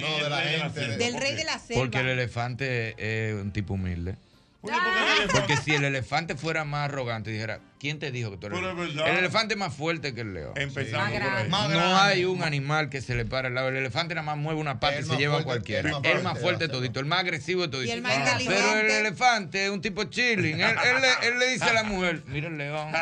No, 0.00 0.24
de 0.24 0.28
la 0.30 0.40
rey 0.40 0.58
gente. 0.60 0.80
Del 0.96 1.12
¿Por 1.12 1.22
rey 1.22 1.34
de 1.36 1.44
la 1.44 1.58
selva. 1.60 1.82
Porque 1.82 1.98
el 2.00 2.08
elefante 2.08 2.94
es 3.28 3.34
un 3.40 3.52
tipo 3.52 3.74
humilde. 3.74 4.16
Oye, 4.62 4.74
¿por 4.74 4.82
qué 4.84 5.00
el 5.00 5.18
elefante? 5.18 5.40
Porque 5.40 5.56
si 5.56 5.74
el 5.74 5.84
elefante 5.84 6.36
fuera 6.36 6.64
más 6.64 6.84
arrogante 6.88 7.30
y 7.30 7.32
dijera, 7.34 7.58
¿quién 7.80 7.98
te 7.98 8.12
dijo 8.12 8.30
que 8.30 8.36
tú 8.36 8.46
eres 8.46 8.60
el. 8.60 9.00
El 9.00 9.18
elefante 9.18 9.54
es 9.54 9.58
más 9.58 9.74
fuerte 9.74 10.14
que 10.14 10.20
el 10.20 10.34
león. 10.34 10.52
Empezando 10.54 11.18
Más 11.48 11.66
por 11.66 11.72
ahí. 11.72 11.78
No 11.80 12.00
hay 12.00 12.24
un 12.24 12.44
animal 12.44 12.88
que 12.88 13.00
se 13.00 13.16
le 13.16 13.24
pare 13.24 13.48
al 13.48 13.54
lado. 13.54 13.68
El 13.70 13.76
elefante 13.76 14.14
nada 14.14 14.24
más 14.24 14.36
mueve 14.36 14.60
una 14.60 14.78
pata 14.78 14.98
El 14.98 15.04
y 15.04 15.08
se 15.08 15.16
lleva 15.16 15.40
a 15.40 15.42
cualquiera. 15.42 15.88
el 15.88 15.94
más 15.96 16.04
El 16.04 16.22
más 16.22 16.38
fuerte, 16.38 16.68
de 16.68 16.72
todito, 16.72 17.00
el 17.00 17.06
más 17.06 17.18
agresivo 17.20 17.62
de 17.62 17.68
todito. 17.68 17.92
El 17.92 18.06
Ah. 18.06 18.38
Pero 18.38 18.78
el 18.78 18.90
elefante 18.90 19.64
es 19.64 19.70
un 19.70 19.80
tipo 19.80 20.04
chilling. 20.04 20.60
Él, 20.60 20.76
él 20.84 20.96
le, 21.00 21.28
él 21.28 21.38
le 21.40 21.48
dice 21.48 21.64
a 21.64 21.72
la 21.72 21.82
mujer, 21.82 22.22
mira 22.26 22.46
el 22.48 22.56
león, 22.56 22.92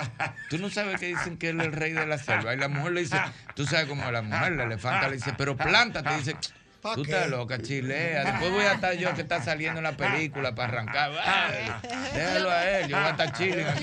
tú 0.49 0.57
no 0.59 0.71
sabes 0.71 0.99
que 0.99 1.07
dicen 1.09 1.37
que 1.37 1.51
él 1.51 1.61
es 1.61 1.67
el 1.67 1.73
rey 1.73 1.93
de 1.93 2.07
la 2.07 2.17
selva. 2.19 2.55
Y 2.55 2.57
la 2.57 2.69
mujer 2.69 2.93
le 2.93 3.03
dice, 3.03 3.19
tú 3.55 3.67
sabes 3.67 3.87
cómo 3.87 4.03
es 4.05 4.13
la 4.13 4.23
mujer, 4.23 4.53
la 4.53 4.65
elefanta 4.65 5.09
le 5.09 5.17
dice, 5.17 5.35
pero 5.37 5.57
plántate. 5.57 6.15
Dice, 6.17 6.35
¿Pa 6.35 6.41
tú 6.81 7.03
qué? 7.03 7.13
estás 7.13 7.29
loca, 7.29 7.61
chilea. 7.61 8.25
Después 8.25 8.51
voy 8.51 8.65
a 8.65 8.73
estar 8.73 8.95
yo 8.95 9.15
que 9.15 9.23
está 9.23 9.43
saliendo 9.43 9.79
en 9.79 9.85
la 9.85 9.93
película 9.93 10.55
para 10.55 10.69
arrancar. 10.69 11.13
Ay, 11.25 11.73
déjalo 12.15 12.51
a 12.51 12.69
él, 12.69 12.89
yo 12.89 12.97
voy 12.97 13.07
a 13.07 13.11
estar 13.11 13.33
que 13.33 13.75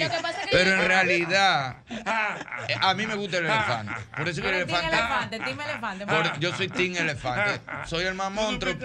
Pero 0.51 0.71
en 0.73 0.85
realidad, 0.87 1.77
eh, 1.89 2.75
a 2.79 2.93
mí 2.93 3.05
me 3.07 3.15
gusta 3.15 3.37
el 3.37 3.45
elefante. 3.45 3.93
Por 4.15 4.27
eso 4.27 4.41
que 4.41 4.49
el 4.49 4.55
elefante... 4.55 4.87
elefante, 4.87 5.35
elefante. 5.35 6.05
Por- 6.05 6.39
yo 6.39 6.55
soy 6.55 6.67
Team 6.69 6.95
Elefante. 6.97 7.61
Soy 7.85 8.05
el 8.05 8.15
más 8.15 8.31
monstruo. 8.31 8.75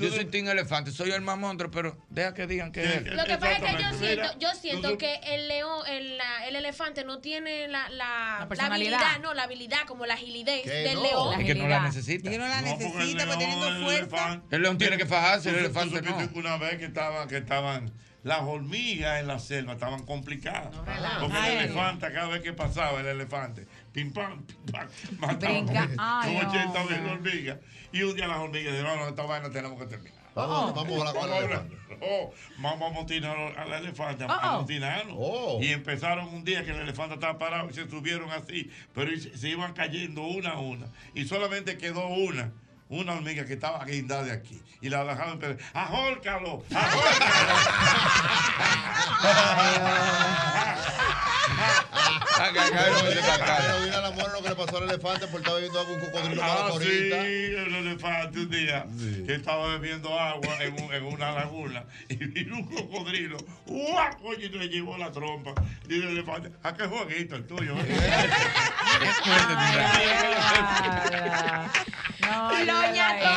Yo 0.00 0.10
soy 0.10 0.24
Team 0.26 0.48
Elefante. 0.48 0.90
Soy 0.92 1.10
el 1.12 1.20
más 1.20 1.38
monstruo, 1.38 1.70
pero 1.70 1.96
deja 2.08 2.34
que 2.34 2.46
digan 2.46 2.72
que 2.72 2.82
es 2.84 2.96
él. 2.96 3.16
Lo 3.16 3.24
que 3.24 3.38
pasa 3.38 3.56
es 3.56 3.76
que 3.76 3.82
yo 3.82 3.92
siento, 3.98 4.38
yo 4.38 4.54
siento 4.54 4.98
que 4.98 5.14
el 5.24 5.48
león, 5.48 5.86
el, 5.88 6.16
la- 6.18 6.46
el 6.48 6.56
elefante 6.56 7.04
no 7.04 7.18
tiene 7.20 7.68
la, 7.68 7.88
la, 7.90 7.96
La 7.98 8.36
la 8.40 8.48
personalidad. 8.48 9.00
habilidad, 9.00 9.20
no, 9.22 9.34
la 9.34 9.42
habilidad 9.44 9.78
como 9.86 10.06
la 10.06 10.14
agilidad 10.14 10.54
¿Qué 10.64 10.70
del 10.70 10.94
no? 10.94 11.02
león. 11.02 11.40
Es 11.40 11.46
que 11.46 11.54
no 11.54 11.68
la 11.68 11.80
necesita. 11.80 12.30
Y 12.30 12.34
uno 12.36 12.46
la 12.48 12.60
No, 12.62 12.68
porque 12.70 12.84
el 12.86 12.92
necesita, 12.92 13.24
porque 13.26 13.38
teniendo 13.38 13.66
león, 13.70 13.76
el 13.76 13.84
fuerza. 13.84 14.16
elefante- 14.28 14.56
El 14.56 14.62
león 14.62 14.78
tiene 14.78 14.96
que 14.96 15.06
fajarse, 15.06 15.48
el 15.50 15.54
Tú- 15.56 15.60
tú 15.60 15.64
elefante 15.80 16.02
no. 16.02 16.32
que 16.32 16.38
Una 16.38 16.56
vez 16.56 16.78
que 16.78 16.84
estaban, 16.86 17.28
que 17.28 17.36
estaban 17.38 17.92
las 18.22 18.40
hormigas 18.42 19.18
en 19.20 19.26
la 19.28 19.38
selva 19.38 19.72
estaban 19.72 20.04
complicadas. 20.04 20.68
porque 21.20 21.36
Ay. 21.36 21.56
el 21.56 21.64
elefante, 21.64 22.12
cada 22.12 22.28
vez 22.28 22.42
que 22.42 22.52
pasaba 22.52 23.00
el 23.00 23.06
elefante, 23.06 23.66
pim 23.92 24.12
pam, 24.12 24.42
pim 24.44 24.56
pam, 25.18 25.38
Brinca. 25.38 25.88
como, 25.88 25.94
Ay, 25.98 26.34
como 26.36 26.48
80 26.50 26.80
hombre. 26.80 26.98
mil 27.00 27.10
hormigas. 27.10 27.58
Y 27.92 28.02
un 28.02 28.14
día 28.14 28.28
las 28.28 28.38
hormigas 28.38 28.72
dijeron, 28.72 28.96
no, 28.96 29.02
no, 29.04 29.08
esta 29.08 29.22
vaina 29.24 29.50
tenemos 29.50 29.78
que 29.80 29.86
terminar. 29.86 30.20
Vamos, 30.32 30.74
vamos 30.76 31.04
a 31.04 31.08
hablar 31.08 31.14
con 31.14 31.24
el 31.24 31.30
Vamos 31.30 31.34
a 31.34 31.38
elefante. 31.44 31.76
Oh, 32.02 32.32
vamos 32.58 32.90
a 32.90 32.94
motinar 32.94 33.36
al 33.58 33.72
elefante, 33.72 34.24
Oh, 34.24 34.30
a 34.30 34.56
oh. 34.56 34.60
motinarlo. 34.60 35.14
Oh. 35.18 35.58
Y 35.60 35.72
empezaron 35.72 36.28
un 36.28 36.44
día 36.44 36.64
que 36.64 36.70
el 36.70 36.78
elefante 36.80 37.14
estaba 37.14 37.36
parado 37.36 37.68
y 37.68 37.72
se 37.74 37.90
subieron 37.90 38.30
así, 38.30 38.70
pero 38.94 39.10
se, 39.18 39.36
se 39.36 39.48
iban 39.48 39.72
cayendo 39.72 40.22
una 40.22 40.50
a 40.52 40.60
una. 40.60 40.86
Y 41.14 41.24
solamente 41.26 41.76
quedó 41.78 42.06
una, 42.06 42.52
una 42.88 43.14
hormiga 43.14 43.44
que 43.44 43.54
estaba 43.54 43.84
guindada 43.84 44.22
de 44.22 44.32
aquí. 44.32 44.62
Y 44.80 44.88
la 44.88 45.04
dejaron, 45.04 45.40
pero, 45.40 45.56
mira 53.84 54.00
la 54.00 54.10
mujer 54.10 54.28
lo 54.32 54.42
que 54.42 54.48
le 54.48 54.54
pasó 54.56 54.76
al 54.78 54.84
elefante 54.84 55.26
por 55.26 55.40
estar 55.40 55.54
bebiendo 55.54 55.80
agua 55.80 55.94
un 55.94 56.00
cocodrilo 56.00 56.42
Ah, 56.42 56.46
malo 56.62 56.80
sí, 56.80 56.88
el 56.88 57.74
elefante 57.74 58.38
un 58.40 58.50
día 58.50 58.86
que 59.26 59.34
estaba 59.34 59.66
bebiendo 59.78 60.18
agua 60.18 60.56
en, 60.62 60.82
un- 60.82 60.92
en 60.94 61.04
una 61.04 61.32
laguna 61.32 61.84
y 62.08 62.16
vino 62.16 62.56
un 62.56 62.64
cocodrilo, 62.66 63.36
¡guau! 63.66 64.10
Oye, 64.24 64.46
y 64.46 64.48
le 64.50 64.68
llevó 64.68 64.96
la 64.98 65.10
trompa. 65.12 65.52
Dice 65.86 66.04
el 66.06 66.10
elefante, 66.18 66.50
¿a 66.62 66.74
qué 66.74 66.84
jueguito 66.86 67.36
el 67.36 67.46
tuyo? 67.46 67.74
No, 72.20 72.64
Lo 72.64 72.82
ñató, 72.92 73.28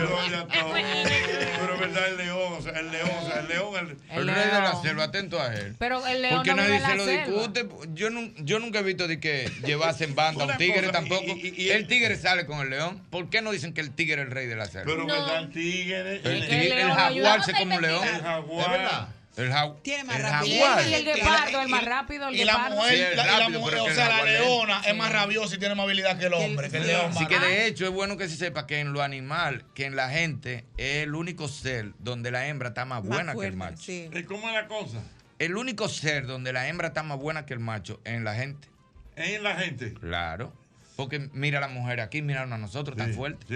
lo. 0.00 0.46
Pero 0.48 1.74
es 1.74 1.80
verdad, 1.80 2.08
el 2.08 2.16
león, 2.16 2.52
o 2.58 2.62
sea, 2.62 2.72
el 2.72 2.90
león, 2.90 3.10
o 3.22 3.26
sea, 3.26 3.40
el 3.40 3.48
león, 3.48 3.74
el, 3.76 4.18
El 4.18 4.26
rey 4.34 4.46
de 4.46 4.52
la 4.60 4.74
selva, 4.80 5.04
atento 5.04 5.40
a 5.40 5.54
él. 5.54 5.76
Pero 5.78 6.06
el 6.06 6.22
león 6.22 6.36
Porque 6.36 6.54
no 6.54 6.62
vive 6.62 6.68
nadie 6.68 6.76
en 6.76 6.82
la 6.82 6.88
se 6.90 6.96
lo 6.96 7.04
selva. 7.04 7.09
Discute. 7.10 7.68
Yo, 7.94 8.10
nu- 8.10 8.32
yo 8.38 8.58
nunca 8.58 8.80
he 8.80 8.82
visto 8.82 9.06
de 9.08 9.20
que 9.20 9.50
llevase 9.66 10.04
en 10.04 10.14
banda 10.14 10.44
a 10.44 10.46
un 10.48 10.56
tigre 10.56 10.80
cosa, 10.80 10.92
tampoco. 10.92 11.24
y- 11.26 11.54
y- 11.56 11.62
y 11.64 11.70
el 11.70 11.86
tigre 11.86 12.16
sale 12.20 12.46
con 12.46 12.60
el 12.60 12.70
león. 12.70 13.02
¿Por 13.10 13.28
qué 13.30 13.42
no 13.42 13.50
dicen 13.52 13.72
que 13.74 13.80
el 13.80 13.90
tigre 13.94 14.22
es 14.22 14.26
el 14.28 14.32
rey 14.32 14.46
de 14.46 14.56
la 14.56 14.66
selva? 14.66 14.84
pero 14.86 15.06
No. 15.06 15.12
verdad, 15.12 15.38
el 15.42 15.50
tigre, 15.50 16.16
el, 16.16 16.22
tigre- 16.22 16.72
el 16.72 16.78
el 16.78 16.90
jaguar 16.92 17.44
se 17.44 17.52
come 17.52 17.76
un 17.76 17.82
león. 17.82 18.06
el 18.06 18.20
jaguar. 18.22 19.08
El, 19.36 19.48
jau- 19.52 19.80
Tiene 19.82 20.04
más 20.04 20.16
el 20.16 20.22
jaguar. 20.26 20.88
Y 20.88 20.92
el 20.94 21.04
guepardo, 21.04 21.62
el 21.62 21.68
más 21.68 21.84
rápido, 21.84 22.28
el 22.28 22.34
Y 22.34 22.44
la 22.44 22.52
guepardo. 22.52 22.76
mujer, 22.76 22.94
Sí, 23.10 23.16
la- 23.16 23.24
y 23.24 23.38
la 23.38 23.48
mujer, 23.58 23.78
o 23.78 23.94
sea, 23.94 24.04
el 24.04 24.10
la 24.10 24.24
leona 24.40 24.82
es 24.84 24.96
más 24.96 25.12
rabiosa 25.12 25.54
y 25.54 25.58
tiene 25.58 25.74
más 25.76 25.84
habilidad 25.84 26.18
que 26.18 26.26
el 26.26 26.34
hombre, 26.34 26.68
que 26.68 26.76
el 26.78 26.86
león. 26.88 27.12
Así 27.14 27.26
que 27.26 27.38
de 27.38 27.66
hecho 27.66 27.84
es 27.86 27.90
bueno 27.92 28.16
que 28.18 28.28
se 28.28 28.36
sepa 28.36 28.66
que 28.66 28.80
en 28.80 28.92
lo 28.92 29.02
animal, 29.02 29.64
que 29.74 29.86
en 29.86 29.94
la 29.96 30.10
gente 30.10 30.64
es 30.76 31.04
el 31.04 31.14
único 31.14 31.46
ser 31.48 31.92
donde 32.00 32.30
la 32.32 32.48
hembra 32.48 32.68
está 32.70 32.84
más 32.84 33.02
Más 33.04 33.08
buena 33.08 33.32
que 33.32 33.46
el 33.46 33.54
fuerte, 33.54 33.56
macho. 33.56 33.82
sí. 33.82 34.10
¿Y 34.12 34.22
¿Cómo 34.24 34.48
es 34.48 34.54
la 34.54 34.66
cosa? 34.66 34.98
El 35.40 35.56
único 35.56 35.88
ser 35.88 36.26
donde 36.26 36.52
la 36.52 36.68
hembra 36.68 36.88
está 36.88 37.02
más 37.02 37.18
buena 37.18 37.46
que 37.46 37.54
el 37.54 37.60
macho 37.60 38.00
es 38.04 38.12
en 38.14 38.24
la 38.24 38.34
gente. 38.36 38.68
En 39.16 39.42
la 39.42 39.56
gente. 39.56 39.94
Claro. 39.94 40.52
Porque 40.96 41.30
mira 41.32 41.56
a 41.56 41.60
la 41.62 41.68
mujer 41.68 41.98
aquí, 42.00 42.20
mira 42.20 42.42
a 42.42 42.46
nosotros 42.46 42.94
tan 42.94 43.14
fuerte. 43.14 43.46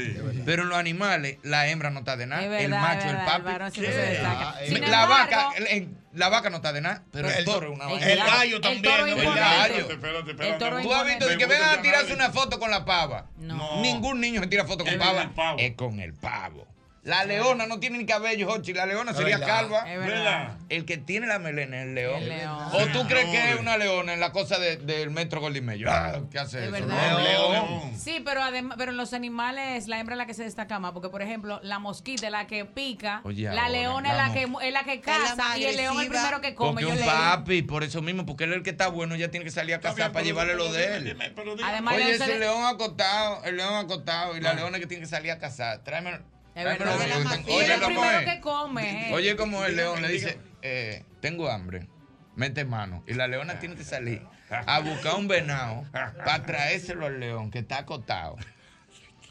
Pero 0.46 0.62
en 0.62 0.70
los 0.70 0.78
animales, 0.78 1.36
la 1.42 1.68
hembra 1.68 1.90
no 1.90 1.98
está 1.98 2.16
de 2.16 2.26
nada. 2.26 2.42
El 2.58 2.70
macho, 2.70 3.00
es 3.00 3.10
el 3.10 3.16
verdad, 3.18 3.42
papi. 3.42 3.80
el 3.80 3.86
destaca. 3.86 4.48
Ah, 4.48 4.56
Sin 4.66 4.80
la 4.80 4.86
embargo- 4.86 5.08
vaca, 5.12 5.48
el- 5.68 5.88
la 6.14 6.28
vaca 6.30 6.48
no 6.48 6.56
está 6.56 6.72
de 6.72 6.80
nada, 6.80 7.02
pero 7.12 7.28
el, 7.28 7.44
toro 7.44 7.66
es 7.70 7.74
una 7.76 7.84
vaca. 7.86 8.06
el 8.12 8.18
gallo 8.18 8.60
también, 8.62 8.94
El 9.00 9.08
el 9.18 9.24
gallo. 9.34 9.90
Espérate, 9.90 10.30
El 10.30 10.40
espérate. 10.40 10.82
Tú 10.82 10.94
has 10.94 11.06
visto 11.06 11.26
de 11.28 11.36
que 11.36 11.44
vengan 11.46 11.78
a 11.78 11.82
tirarse 11.82 12.14
una 12.14 12.30
foto 12.30 12.58
con 12.58 12.70
la 12.70 12.86
pava. 12.86 13.26
No. 13.36 13.82
Ningún 13.82 14.20
niño 14.22 14.40
se 14.40 14.46
tira 14.46 14.64
foto 14.64 14.84
con 14.84 14.94
Es 14.94 14.98
pava. 14.98 15.12
con 15.12 15.22
el 15.22 15.30
pavo. 15.34 15.58
Es 15.58 15.74
con 15.74 16.00
el 16.00 16.14
pavo. 16.14 16.66
La 17.04 17.24
leona 17.24 17.66
no 17.66 17.78
tiene 17.80 17.98
ni 17.98 18.06
cabello, 18.06 18.48
Jochi. 18.50 18.72
La 18.72 18.86
leona 18.86 19.10
Es 19.10 19.16
sería 19.18 19.36
verdad. 19.38 19.54
calva. 19.56 19.92
Es 19.92 19.98
verdad. 19.98 20.56
El 20.70 20.86
que 20.86 20.96
tiene 20.96 21.26
la 21.26 21.38
melena 21.38 21.82
es 21.82 21.86
el 21.88 21.94
león. 21.94 22.22
El 22.22 22.28
león. 22.30 22.58
¿O 22.72 22.86
tú 22.86 23.06
crees 23.06 23.26
que 23.26 23.50
es 23.52 23.60
una 23.60 23.76
leona 23.76 24.14
en 24.14 24.20
la 24.20 24.32
cosa 24.32 24.58
de- 24.58 24.78
del 24.78 25.10
metro 25.10 25.40
Goldimello? 25.42 25.90
Ah, 25.90 26.22
¿Qué 26.32 26.38
hace 26.38 26.60
Es 26.60 26.64
eso? 26.64 26.72
verdad. 26.72 27.10
No, 27.12 27.18
león. 27.20 27.92
Sí, 27.98 28.22
pero 28.24 28.42
además, 28.42 28.76
pero 28.78 28.90
en 28.92 28.96
los 28.96 29.12
animales 29.12 29.86
la 29.86 30.00
hembra 30.00 30.14
es 30.14 30.18
la 30.18 30.24
que 30.24 30.32
se 30.32 30.44
destaca 30.44 30.78
más, 30.78 30.92
porque 30.92 31.10
por 31.10 31.20
ejemplo, 31.20 31.60
la 31.62 31.78
mosquita 31.78 32.24
es 32.26 32.32
la 32.32 32.46
que 32.46 32.64
pica, 32.64 33.20
Oye, 33.24 33.50
la 33.52 33.68
leona 33.68 34.10
es 34.12 34.16
la 34.16 34.32
que 34.32 34.48
es 34.66 34.72
la 34.72 34.84
que 34.84 35.00
caza 35.02 35.58
y 35.58 35.64
el 35.66 35.76
león 35.76 35.96
es 35.98 36.02
el 36.04 36.08
primero 36.08 36.40
que 36.40 36.54
come. 36.54 36.72
Porque 36.72 36.84
Yo 36.84 36.88
un 36.90 36.96
leí. 36.96 37.04
papi, 37.06 37.62
por 37.62 37.84
eso 37.84 38.00
mismo, 38.00 38.24
porque 38.24 38.44
él 38.44 38.52
es 38.52 38.56
el 38.56 38.62
que 38.62 38.70
está 38.70 38.88
bueno, 38.88 39.14
ya 39.14 39.30
tiene 39.30 39.44
que 39.44 39.50
salir 39.52 39.74
a 39.74 39.80
cazar 39.80 40.10
para 40.12 40.24
llevarle 40.24 40.54
lo 40.54 40.72
de 40.72 40.96
él. 40.96 41.18
Además, 41.62 41.94
Oye, 41.96 42.12
ese 42.12 42.26
le- 42.28 42.38
león 42.38 42.64
acostado, 42.64 43.44
el 43.44 43.58
león 43.58 43.74
acostado 43.74 44.36
y 44.38 44.40
la 44.40 44.54
leona 44.54 44.78
que 44.78 44.86
tiene 44.86 45.02
que 45.02 45.08
salir 45.08 45.30
a 45.32 45.38
cazar. 45.38 45.80
Tráeme. 45.84 46.32
Es 46.54 46.64
verdad. 46.64 46.98
De 46.98 47.06
la 47.08 47.16
Oye, 47.54 47.76
lo 47.78 47.86
primero 47.86 48.24
que 48.24 48.40
come. 48.40 49.08
eh. 49.10 49.14
Oye, 49.14 49.36
como 49.36 49.64
el 49.64 49.76
león 49.76 50.00
le 50.02 50.08
dice, 50.08 50.38
eh, 50.62 51.04
tengo 51.20 51.50
hambre, 51.50 51.88
mete 52.36 52.64
mano. 52.64 53.02
Y 53.06 53.14
la 53.14 53.26
leona 53.26 53.58
tiene 53.58 53.74
que 53.74 53.84
salir 53.84 54.22
a 54.50 54.78
buscar 54.80 55.14
un 55.16 55.26
venado 55.28 55.84
para 55.92 56.42
traérselo 56.44 57.06
al 57.06 57.18
león 57.18 57.50
que 57.50 57.58
está 57.60 57.78
acostado. 57.78 58.36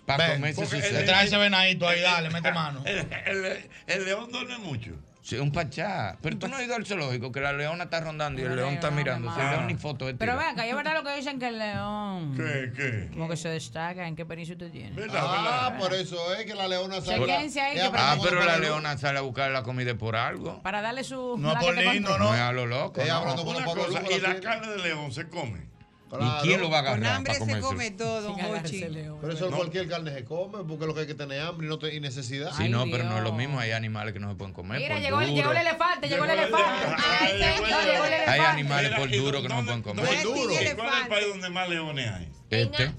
Para 0.05 0.33
comerse 0.33 0.65
su 0.65 0.75
trae 1.05 1.25
ese 1.25 1.37
venadito 1.37 1.87
ahí, 1.87 2.01
dale, 2.01 2.29
mete 2.29 2.51
mano. 2.53 2.83
El, 2.85 3.07
el- 3.25 3.69
el 3.87 4.05
león 4.05 4.29
duerme 4.31 4.57
mucho. 4.57 4.91
Sí, 5.23 5.37
un 5.37 5.53
pachá. 5.53 6.17
Pero 6.21 6.37
tú 6.37 6.49
no 6.49 6.57
has 6.57 6.63
ido 6.63 6.75
al 6.75 6.85
zoológico, 6.85 7.31
que 7.31 7.39
la 7.39 7.53
leona 7.53 7.85
está 7.85 8.01
rondando 8.01 8.41
y 8.41 8.43
el 8.43 8.57
león 8.57 8.73
está 8.73 8.91
mirando. 8.91 9.33
Si 9.33 9.39
el 9.39 9.49
león 9.51 9.67
ni 9.67 9.75
foto 9.75 10.05
de 10.05 10.15
Pero 10.15 10.35
ven 10.35 10.47
acá, 10.47 10.67
y 10.67 10.69
es 10.69 10.75
verdad 10.75 10.95
lo 10.95 11.03
que 11.03 11.15
dicen 11.15 11.39
que 11.39 11.47
el 11.47 11.59
león. 11.59 12.35
¿Qué, 12.35 12.73
qué? 12.75 13.09
Como 13.13 13.29
que 13.29 13.37
se 13.37 13.47
destaca. 13.47 14.05
¿En 14.05 14.17
qué 14.17 14.25
permiso 14.25 14.51
usted 14.51 14.69
tiene? 14.69 15.01
Ah, 15.13 15.77
por 15.79 15.93
eso 15.93 16.35
es 16.35 16.45
que 16.45 16.53
la 16.53 16.67
leona 16.67 16.99
sale. 16.99 17.49
Ah, 17.95 18.17
pero 18.21 18.43
la 18.43 18.57
leona 18.57 18.97
sale 18.97 19.19
a 19.19 19.21
buscar 19.21 19.49
la 19.51 19.63
comida 19.63 19.95
por 19.95 20.17
algo. 20.17 20.61
Para 20.61 20.81
darle 20.81 21.05
su. 21.05 21.37
No 21.37 21.53
es 21.53 21.59
por 21.63 21.77
lindo, 21.77 22.09
conté. 22.09 22.23
no. 22.23 22.35
es 22.35 22.41
a 22.41 22.51
lo 22.51 22.65
loco. 22.65 23.01
No. 23.01 24.11
y 24.11 24.19
la 24.19 24.39
carne 24.41 24.67
de 24.67 24.77
león 24.79 25.13
se 25.13 25.29
come. 25.29 25.72
¿Y 26.19 26.41
quién 26.43 26.61
lo 26.61 26.69
va 26.69 26.77
a 26.77 26.79
agarrar? 26.81 26.99
Con 26.99 27.07
hambre 27.07 27.33
para 27.39 27.53
se 27.55 27.59
come 27.59 27.91
todo, 27.91 28.35
león. 28.37 29.17
Pero 29.21 29.33
eso 29.33 29.49
No. 29.49 29.57
cualquier 29.57 29.87
carne 29.87 30.13
se 30.13 30.25
come, 30.25 30.63
porque 30.67 30.85
lo 30.85 30.93
que 30.93 31.01
hay 31.01 31.07
que 31.07 31.15
tener 31.15 31.41
hambre 31.41 31.65
y, 31.67 31.69
no 31.69 31.79
te- 31.79 31.93
y 31.95 31.99
necesidad. 31.99 32.51
Sí, 32.55 32.69
no, 32.69 32.85
pero 32.91 33.03
no 33.05 33.17
es 33.17 33.23
lo 33.23 33.33
mismo. 33.33 33.59
Hay 33.59 33.71
animales 33.71 34.13
que 34.13 34.19
no 34.19 34.29
se 34.29 34.35
pueden 34.35 34.53
comer. 34.53 34.79
Mira, 34.79 34.95
por 34.95 35.03
llegó 35.03 35.21
llegó 35.21 35.51
el 35.51 35.57
elefante, 35.57 36.07
llegó 36.07 36.23
el 36.25 36.29
elefante. 36.31 36.95
Ay, 37.19 37.29
señor, 37.31 37.85
llegó 37.85 38.05
el 38.05 38.13
Hay 38.29 38.39
animales 38.39 38.91
por 38.95 39.13
¿y 39.13 39.17
duro 39.17 39.41
que 39.41 39.49
no 39.49 39.59
se 39.59 39.63
pueden 39.65 39.81
comer. 39.81 40.05
¿Y 40.05 40.75
cuál 40.75 40.89
es 40.93 41.01
el 41.01 41.07
país 41.07 41.27
donde 41.29 41.49
más 41.49 41.69
leones 41.69 42.07
hay? 42.11 42.29
Este. 42.49 42.91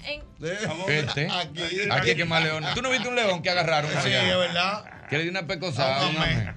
Este. 0.87 1.27
Aquí. 1.31 1.61
Aquí 1.89 2.09
es 2.09 2.15
que 2.15 2.25
más 2.25 2.43
leones. 2.43 2.73
¿Tú 2.73 2.81
no 2.81 2.89
viste 2.89 3.07
un 3.07 3.15
león 3.15 3.41
que 3.41 3.49
agarraron? 3.49 3.89
Sí, 4.03 4.11
es 4.11 4.37
verdad. 4.37 4.83
Que 5.09 5.17
le 5.17 5.23
dio 5.23 5.31
una 5.31 5.45
pecosada. 5.45 6.01
Ah, 6.01 6.09
un 6.09 6.17
amén. 6.17 6.55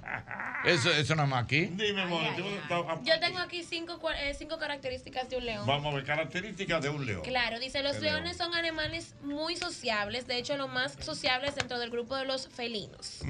Eso, 0.65 0.91
eso 0.91 1.15
nada 1.15 1.29
más 1.29 1.45
aquí. 1.45 1.67
Dime, 1.67 2.03
amor, 2.03 2.23
Yo 3.05 3.21
tengo 3.21 3.39
aquí 3.39 3.63
cinco, 3.63 3.99
eh, 4.11 4.35
cinco 4.37 4.59
características 4.59 5.31
de 5.31 5.37
un 5.37 5.47
león. 5.47 5.67
Vamos 5.67 5.93
a 5.93 5.97
ver 5.97 6.05
características 6.05 6.83
de 6.83 6.89
un 6.89 7.07
león. 7.07 7.23
Claro, 7.23 7.59
dice, 7.61 7.83
los 7.83 8.01
leones 8.01 8.37
son 8.37 8.55
animales 8.55 9.15
muy 9.23 9.57
sociables, 9.57 10.27
de 10.27 10.37
hecho 10.39 10.57
los 10.57 10.69
más 10.69 10.97
sociables 11.01 11.55
dentro 11.55 11.79
del 11.79 11.91
grupo 11.91 12.17
de 12.17 12.25
los 12.25 12.49
felinos. 12.49 13.21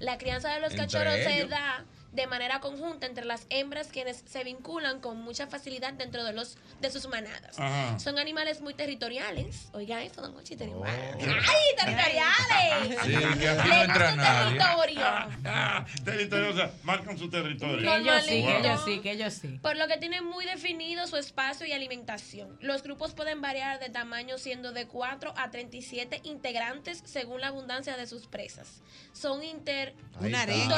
La 0.00 0.18
crianza 0.18 0.52
de 0.52 0.60
los 0.60 0.72
Entre 0.72 0.86
cachorros 0.86 1.14
se 1.14 1.46
da 1.46 1.84
de 2.12 2.26
manera 2.26 2.60
conjunta 2.60 3.06
entre 3.06 3.24
las 3.24 3.46
hembras 3.50 3.88
quienes 3.88 4.22
se 4.26 4.44
vinculan 4.44 5.00
con 5.00 5.20
mucha 5.22 5.46
facilidad 5.46 5.94
dentro 5.94 6.24
de 6.24 6.32
los 6.32 6.58
de 6.80 6.90
sus 6.90 7.08
manadas. 7.08 7.58
Ajá. 7.58 7.98
Son 7.98 8.18
animales 8.18 8.60
muy 8.60 8.74
territoriales. 8.74 9.68
Oiga 9.72 10.02
esto, 10.02 10.20
don 10.22 10.36
Ochi, 10.36 10.54
Oh. 10.54 10.58
territoriales. 10.58 11.26
¡Ay, 11.48 11.86
territoriales! 11.86 12.98
Sí, 13.04 13.38
que 13.38 13.48
aquí 13.48 13.68
Le 13.68 13.74
no 13.76 13.82
entra 13.82 14.06
gusta 14.12 14.16
nadie. 14.16 14.58
territorio. 14.58 15.02
Ah, 15.44 15.84
territorio, 16.04 16.50
o 16.50 16.54
sea, 16.54 16.72
marcan 16.82 17.18
su 17.18 17.28
territorio. 17.28 17.78
Que 17.90 17.96
ellos 17.98 18.22
sí, 18.24 18.42
que 18.42 18.58
ellos 18.58 18.80
sí, 18.84 19.00
que 19.00 19.10
ellos 19.12 19.34
sí. 19.34 19.48
Por 19.62 19.76
lo 19.76 19.86
que 19.88 19.96
tienen 19.98 20.24
muy 20.24 20.44
definido 20.44 21.06
su 21.06 21.16
espacio 21.16 21.66
y 21.66 21.72
alimentación. 21.72 22.56
Los 22.60 22.82
grupos 22.82 23.12
pueden 23.14 23.40
variar 23.40 23.78
de 23.80 23.88
tamaño 23.90 24.38
siendo 24.38 24.72
de 24.72 24.86
4 24.86 25.34
a 25.36 25.50
37 25.50 26.20
integrantes 26.24 27.02
según 27.04 27.40
la 27.40 27.48
abundancia 27.48 27.96
de 27.96 28.06
sus 28.06 28.26
presas. 28.26 28.82
Son 29.12 29.42
inter 29.42 29.94
Una 30.20 30.42
arenga 30.42 30.76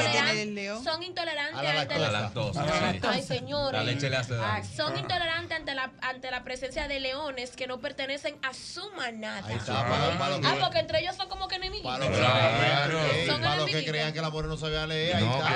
son 0.83 1.03
intolerantes 1.03 1.24
A 1.31 1.63
la 1.63 1.81
ante 1.81 1.97
lactosa. 1.97 1.99
la- 1.99 2.11
La 2.11 2.21
lactosa. 2.21 2.61
Ay, 2.63 2.99
sí. 2.99 3.07
Ay, 3.07 3.21
señores. 3.23 3.79
La 3.79 3.83
leche 3.91 4.09
le 4.09 4.17
hace 4.17 4.35
daño. 4.35 4.65
Son 4.75 4.97
intolerantes 4.97 5.57
ante 5.57 5.73
la, 5.75 5.91
ante 6.01 6.31
la 6.31 6.43
presencia 6.43 6.87
de 6.87 6.99
leones 6.99 7.55
que 7.55 7.67
no 7.67 7.79
pertenecen 7.79 8.35
a 8.43 8.53
su 8.53 8.81
manada. 8.97 9.45
Ahí 9.47 9.55
está, 9.55 9.87
para, 9.87 10.17
para 10.17 10.37
lo 10.37 10.47
Ah, 10.47 10.53
que, 10.53 10.59
porque 10.61 10.79
entre 10.79 10.99
ellos 11.01 11.15
son 11.15 11.27
como 11.29 11.47
que 11.47 11.55
enemigos. 11.55 11.85
para 11.91 12.05
lo 12.05 12.11
que, 12.11 12.17
Claro. 12.17 12.99
Son 13.27 13.41
para 13.41 13.55
los 13.57 13.69
que 13.69 13.85
creían 13.85 14.13
que 14.13 14.21
la 14.21 14.29
mujer 14.29 14.45
no 14.45 14.57
sabía 14.57 14.85
leer, 14.87 15.15
ahí 15.17 15.23
No, 15.23 15.37
está. 15.37 15.49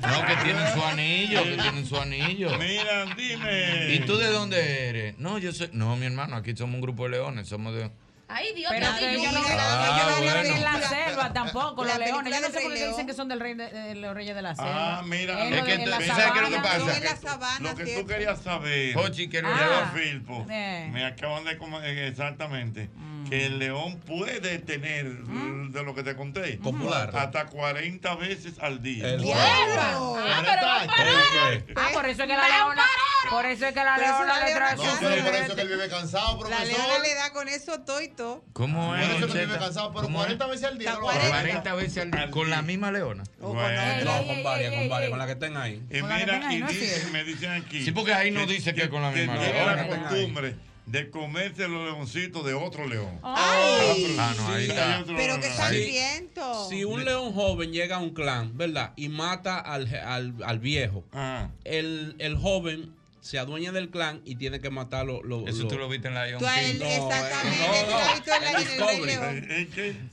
que-. 0.00 0.06
No, 0.06 0.26
que 0.26 0.36
tienen 0.44 0.72
su 0.74 0.84
anillo, 0.84 1.42
que 1.44 1.56
tienen 1.56 1.86
su 1.86 1.96
anillo. 1.96 2.58
Mira, 2.58 3.04
dime. 3.16 3.94
¿Y 3.94 4.00
tú 4.00 4.16
de 4.18 4.28
dónde 4.30 4.88
eres? 4.88 5.18
No, 5.18 5.38
yo 5.38 5.52
soy. 5.52 5.70
No, 5.72 5.96
mi 5.96 6.06
hermano, 6.06 6.36
aquí 6.36 6.54
somos 6.56 6.74
un 6.76 6.80
grupo 6.80 7.04
de 7.04 7.10
leones, 7.10 7.48
somos 7.48 7.74
de. 7.74 7.90
Ay, 8.28 8.52
Dios, 8.54 8.72
Pero 8.74 8.86
que 8.98 9.14
ellos 9.14 9.32
no. 9.32 9.40
Ah, 9.46 10.08
no 10.18 10.24
bueno. 10.24 10.40
en 10.56 10.64
la 10.64 10.80
selva 10.88 11.32
tampoco, 11.32 11.84
La 11.84 11.96
los 11.96 12.06
leones. 12.08 12.34
Yo 12.34 12.40
no 12.40 12.52
sé 12.52 12.60
por 12.60 12.74
qué 12.74 12.88
dicen 12.88 13.06
que 13.06 13.14
son 13.14 13.28
del 13.28 13.38
rey 13.38 13.54
de, 13.54 13.70
de 13.70 13.94
los 13.94 14.14
reyes 14.14 14.34
de 14.34 14.42
la 14.42 14.56
selva. 14.56 14.98
Ah, 14.98 15.02
mira. 15.04 15.46
En 15.46 15.52
Es 15.54 15.60
lo 15.60 15.64
que 15.66 15.78
tú- 15.78 15.86
la 15.90 16.00
¿sabes 16.00 16.32
qué 16.32 16.38
es 16.38 16.42
lo 16.42 16.48
que 16.48 16.54
sabana. 16.56 16.62
pasa? 16.62 16.78
Son 16.80 16.90
en 16.90 17.04
la 17.04 17.10
Lo 17.12 17.16
sabana, 17.16 17.74
que 17.74 17.84
tú 17.84 17.88
¿cierto? 17.90 18.06
querías 18.08 18.40
saber, 18.42 18.94
Jochi, 18.94 19.28
que 19.28 19.42
no 19.42 19.48
Ah. 19.52 19.92
Filpo, 19.94 20.44
Eh. 20.50 20.88
me 20.92 21.04
acaban 21.04 21.44
de 21.44 21.56
comer 21.56 21.98
exactamente 21.98 22.90
Mm. 22.96 23.28
que 23.28 23.46
el 23.46 23.58
león 23.60 24.00
puede 24.00 24.58
tener, 24.58 25.06
de 25.06 25.82
lo 25.84 25.94
que 25.94 26.02
te 26.02 26.16
conté, 26.16 26.58
Popular. 26.58 27.10
hasta 27.14 27.46
40 27.46 28.16
veces 28.16 28.54
al 28.60 28.82
día. 28.82 29.06
El- 29.08 29.22
¡Diablo! 29.22 30.16
Ah, 30.18 30.42
pero 30.44 30.66
va 30.66 30.82
a 30.82 30.86
parar. 30.86 31.52
¿El 31.52 31.64
qué? 31.64 31.74
Ah, 31.76 31.88
por 31.92 32.06
eso 32.06 32.22
es 32.22 32.28
que 32.28 32.36
la 32.36 32.48
leona. 32.48 32.82
Por 33.30 33.46
eso 33.46 33.66
es 33.66 33.72
que 33.74 33.84
la 33.84 33.94
Por 33.94 34.04
leona 34.04 34.24
la 34.26 34.46
le 34.46 34.54
trae. 34.54 34.76
No, 34.76 34.82
pero 35.00 35.24
por 35.24 35.34
eso 35.34 35.54
que 35.56 35.60
él 35.62 35.68
vive 35.68 35.88
cansado, 35.88 36.32
La 36.34 36.38
profesor. 36.56 36.66
leona 36.66 36.98
le 37.00 37.14
da 37.14 37.32
con 37.32 37.48
eso 37.48 37.80
todo 37.80 38.00
y 38.02 38.08
todo. 38.08 38.44
¿Cómo 38.52 38.88
Por 38.88 38.98
es? 39.00 39.08
eso 39.18 39.26
que 39.32 39.38
vive 39.46 39.58
cansado, 39.58 39.90
pero 39.92 40.02
¿Cómo 40.04 40.18
es? 40.20 40.24
40 40.26 40.46
veces 40.46 40.64
al 40.64 40.78
día. 40.78 40.88
Está 40.90 41.00
no 41.00 41.06
lo 41.06 41.10
hace. 41.10 41.28
40 41.28 41.74
veces 41.74 41.98
al 42.02 42.10
día. 42.10 42.30
Con 42.30 42.50
la 42.50 42.62
misma 42.62 42.90
leona. 42.92 43.24
Bueno. 43.40 44.04
No, 44.04 44.26
con 44.26 44.42
varias, 44.42 44.74
con 44.74 44.88
varias, 44.88 45.10
con 45.10 45.18
la 45.18 45.26
que 45.26 45.32
estén 45.32 45.56
ahí. 45.56 45.82
Y 45.90 46.00
la 46.00 46.16
mira, 46.16 46.52
y 46.52 46.58
no 46.60 46.68
es 46.68 46.80
dice- 46.80 47.06
me 47.12 47.24
dicen 47.24 47.50
aquí. 47.50 47.84
Sí, 47.84 47.92
porque 47.92 48.12
ahí 48.14 48.30
no 48.30 48.46
dice 48.46 48.74
que 48.74 48.82
es 48.82 48.88
con 48.88 49.02
la 49.02 49.10
misma 49.10 49.36
leona. 49.36 49.74
la 49.76 49.88
costumbre 50.08 50.54
de 50.86 51.10
comerse 51.10 51.66
los 51.66 51.84
leoncitos 51.84 52.46
de 52.46 52.54
otro 52.54 52.86
león. 52.86 53.18
¡Ay! 53.24 54.14
Ah, 54.20 54.32
no, 54.36 54.48
ahí 54.54 54.66
Sí, 54.66 54.70
está. 54.70 55.02
Pero 55.16 55.40
que 55.40 55.50
sangriento. 55.50 56.68
Si 56.68 56.84
un 56.84 57.04
león 57.04 57.32
joven 57.32 57.72
llega 57.72 57.96
a 57.96 57.98
un 57.98 58.10
clan, 58.10 58.56
¿verdad? 58.56 58.92
Y 58.96 59.08
mata 59.08 59.58
al, 59.58 59.92
al, 59.94 60.34
al 60.44 60.58
viejo, 60.60 61.04
Ajá. 61.12 61.50
el, 61.64 62.14
el 62.20 62.36
joven 62.36 62.94
se 63.26 63.38
adueña 63.40 63.72
del 63.72 63.90
clan 63.90 64.20
y 64.24 64.36
tiene 64.36 64.60
que 64.60 64.70
matarlo. 64.70 65.20
Lo, 65.24 65.46
Eso 65.48 65.62
lo- 65.64 65.68
tú 65.68 65.78
lo 65.78 65.88
viste 65.88 66.06
en 66.08 66.14
Lion 66.14 66.38
King. 66.38 66.80
exactamente. 66.84 68.76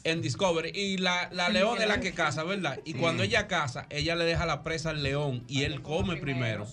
en 0.03 0.21
Discovery. 0.21 0.71
Y 0.73 0.97
la, 0.97 1.29
la 1.31 1.49
león 1.49 1.81
es 1.81 1.87
la 1.87 1.99
que 1.99 2.13
caza, 2.13 2.43
¿verdad? 2.43 2.79
Y 2.85 2.93
cuando 2.95 3.23
ella 3.23 3.47
caza, 3.47 3.85
ella 3.89 4.15
le 4.15 4.25
deja 4.25 4.45
la 4.45 4.63
presa 4.63 4.89
al 4.89 5.03
león 5.03 5.43
y 5.47 5.63
él 5.63 5.81
come 5.81 6.17
primero. 6.17 6.67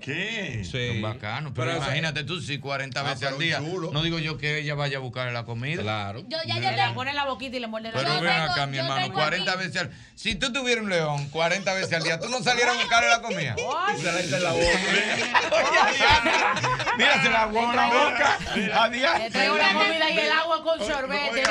¿Qué? 0.00 0.62
Sí. 0.64 0.88
Son 0.88 1.02
bacanos. 1.02 1.52
Pero, 1.54 1.76
imagínate 1.76 2.24
tú, 2.24 2.40
si 2.40 2.58
40 2.58 3.00
Ah, 3.00 3.02
veces 3.04 3.28
al 3.28 3.38
día. 3.38 3.58
chulo. 3.58 3.90
No 3.92 4.02
digo 4.02 4.18
yo 4.18 4.38
que 4.38 4.58
ella 4.60 4.74
vaya 4.74 4.96
a 4.96 5.00
buscarle 5.00 5.32
la 5.32 5.44
comida. 5.44 5.82
Claro. 5.82 6.20
Yo 6.28 6.38
ya, 6.46 6.56
Le 6.56 6.62
yo 6.62 6.70
la 6.72 6.76
tengo. 6.84 6.94
pone 6.94 7.12
la 7.12 7.24
boquita 7.26 7.56
y 7.56 7.60
le 7.60 7.66
muerde 7.66 7.90
la 7.92 7.98
Pero 7.98 8.14
ven 8.20 8.32
tengo- 8.32 8.52
acá, 8.52 8.66
mi 8.66 8.78
hermano, 8.78 9.02
tengo 9.02 9.14
40 9.14 9.52
aquí- 9.52 9.58
veces 9.64 9.80
al 9.82 9.90
Si 10.14 10.34
tú 10.34 10.52
tuvieras 10.52 10.84
un 10.84 10.90
león 10.90 11.28
40 11.30 11.72
veces 11.74 11.92
al 11.92 12.02
día, 12.02 12.18
¿tú 12.18 12.28
no 12.28 12.42
salieras 12.42 12.76
a 12.76 12.80
buscarle 12.80 13.08
la 13.10 13.20
comida? 13.22 13.56
Se 13.96 14.12
la 14.12 14.20
echa 14.20 14.36
en 14.36 14.42
la 14.42 14.52
boca. 14.52 14.64
Mira, 16.98 17.22
se 17.22 17.30
la 17.30 17.44
en 17.44 17.76
la 17.76 17.86
boca 17.86 18.38
a 18.74 18.88
Le 19.18 19.30
traigo 19.30 19.56
la 19.56 19.72
comida 19.72 20.10
y 20.10 20.18
el 20.18 20.32
agua 20.32 20.62
con 20.62 20.78
sorbete. 20.80 21.42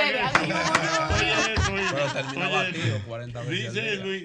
Pero 1.91 2.05
termina 2.13 2.47
Oye, 2.47 2.55
batido 2.71 2.99
40 3.07 3.41
veces 3.41 3.73
Dice, 3.73 3.81
día. 3.95 4.03
Luis, 4.03 4.23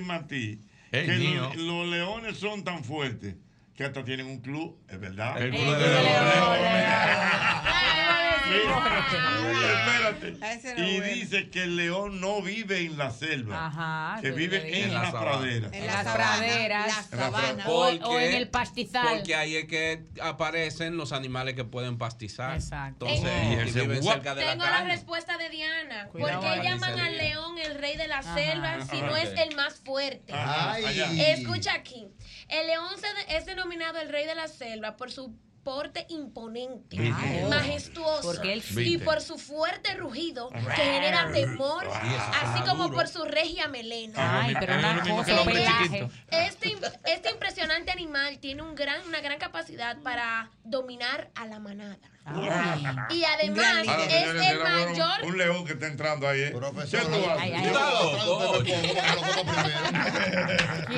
Martí 0.00 0.58
que 0.90 1.02
mío. 1.18 1.42
los, 1.54 1.56
los 1.56 1.86
leones 1.88 2.38
son 2.38 2.64
tan 2.64 2.84
fuertes 2.84 3.34
que 3.74 3.84
hasta 3.84 4.04
tienen 4.04 4.26
un 4.26 4.40
club, 4.40 4.78
es 4.88 4.98
verdad. 4.98 5.40
El 5.40 5.50
club 5.50 5.64
de 5.76 5.86
le- 5.86 6.02
leones. 6.02 6.84
Espérate. 8.46 10.28
Y 10.80 10.96
bueno. 10.98 11.14
dice 11.14 11.50
que 11.50 11.64
el 11.64 11.76
león 11.76 12.20
no 12.20 12.42
vive 12.42 12.80
en 12.80 12.96
la 12.98 13.10
selva, 13.10 13.66
Ajá, 13.66 14.20
que 14.20 14.30
vive 14.30 14.58
en, 14.78 14.84
En 14.84 14.94
la, 14.94 15.02
la 15.02 15.10
sabana. 15.10 15.30
pradera. 15.38 15.68
En 15.72 15.86
las 15.86 16.04
praderas. 16.14 17.10
la 17.10 17.18
sabana. 17.18 17.64
O, 17.68 17.88
Porque- 17.90 18.04
o 18.04 18.20
en 18.20 18.34
el 18.34 18.48
pastizal. 18.48 19.08
Porque 19.16 19.34
ahí 19.34 19.56
es 19.56 19.64
que 19.66 20.04
aparecen 20.22 20.96
los 20.96 21.12
animales 21.12 21.54
que 21.54 21.64
pueden 21.64 21.98
pastizar. 21.98 22.54
Exacto. 22.54 23.06
Entonces, 23.06 23.72
se 23.72 23.80
viven 23.82 24.02
cerca 24.02 24.34
de 24.34 24.44
la 24.44 24.50
Tengo 24.52 24.64
la 24.64 24.70
caña. 24.70 24.88
respuesta 24.94 25.36
de 25.38 25.48
Diana. 25.50 26.08
¿Por 26.12 26.40
qué 26.40 26.60
llaman 26.62 26.98
al 26.98 27.16
león 27.16 27.58
el 27.58 27.74
rey 27.76 27.96
de 27.96 28.08
la 28.08 28.18
Ajá. 28.18 28.34
selva 28.34 28.86
si 28.86 29.00
no 29.00 29.16
es 29.16 29.30
el 29.38 29.54
más 29.56 29.74
fuerte? 29.84 30.32
Ay. 30.32 31.20
Escucha 31.20 31.74
aquí. 31.74 32.08
El 32.48 32.66
león 32.68 32.86
es 33.28 33.46
denominado 33.46 33.98
el 34.00 34.08
rey 34.08 34.26
de 34.26 34.34
la 34.34 34.48
selva 34.48 34.96
por 34.96 35.10
su 35.10 35.34
porte 35.66 36.06
imponente, 36.10 36.96
Viste. 36.96 37.44
majestuoso. 37.50 38.22
Porque 38.22 38.52
él- 38.52 38.62
y 38.76 38.98
por 38.98 39.20
su 39.20 39.36
fuerte 39.36 39.94
rugido 39.96 40.48
que 40.50 40.60
genera 40.60 41.32
temor, 41.32 41.84
así 41.88 42.62
como 42.68 42.92
por 42.92 43.08
su 43.08 43.24
regia 43.24 43.66
melena. 43.66 44.42
Ay, 44.44 44.54
pero 44.60 44.78
una 44.78 45.02
cosa. 45.02 45.42
Este, 46.30 46.76
este 47.06 47.30
impresionante 47.30 47.90
animal 47.90 48.38
tiene 48.38 48.62
un 48.62 48.76
gran, 48.76 49.04
una 49.08 49.20
gran 49.20 49.38
capacidad 49.38 50.00
para 50.02 50.52
dominar 50.62 51.30
a 51.34 51.46
la 51.46 51.58
manada. 51.58 51.98
Ay. 52.28 52.84
Y 53.10 53.24
además 53.24 53.66
es 53.78 53.86
señores, 53.86 54.26
el 54.26 54.60
era 54.60 54.64
mayor 54.64 55.24
Un 55.24 55.38
león 55.38 55.64
que 55.64 55.72
está 55.74 55.86
entrando 55.86 56.28
ahí. 56.28 56.40
¿eh? 56.42 56.50
Profesor, 56.50 57.00
¿Qué 57.00 57.06
tú 57.06 57.14
haces? 57.30 57.38
Ay, 57.40 57.52
ay, 57.52 57.62
¿Tú 57.62 57.68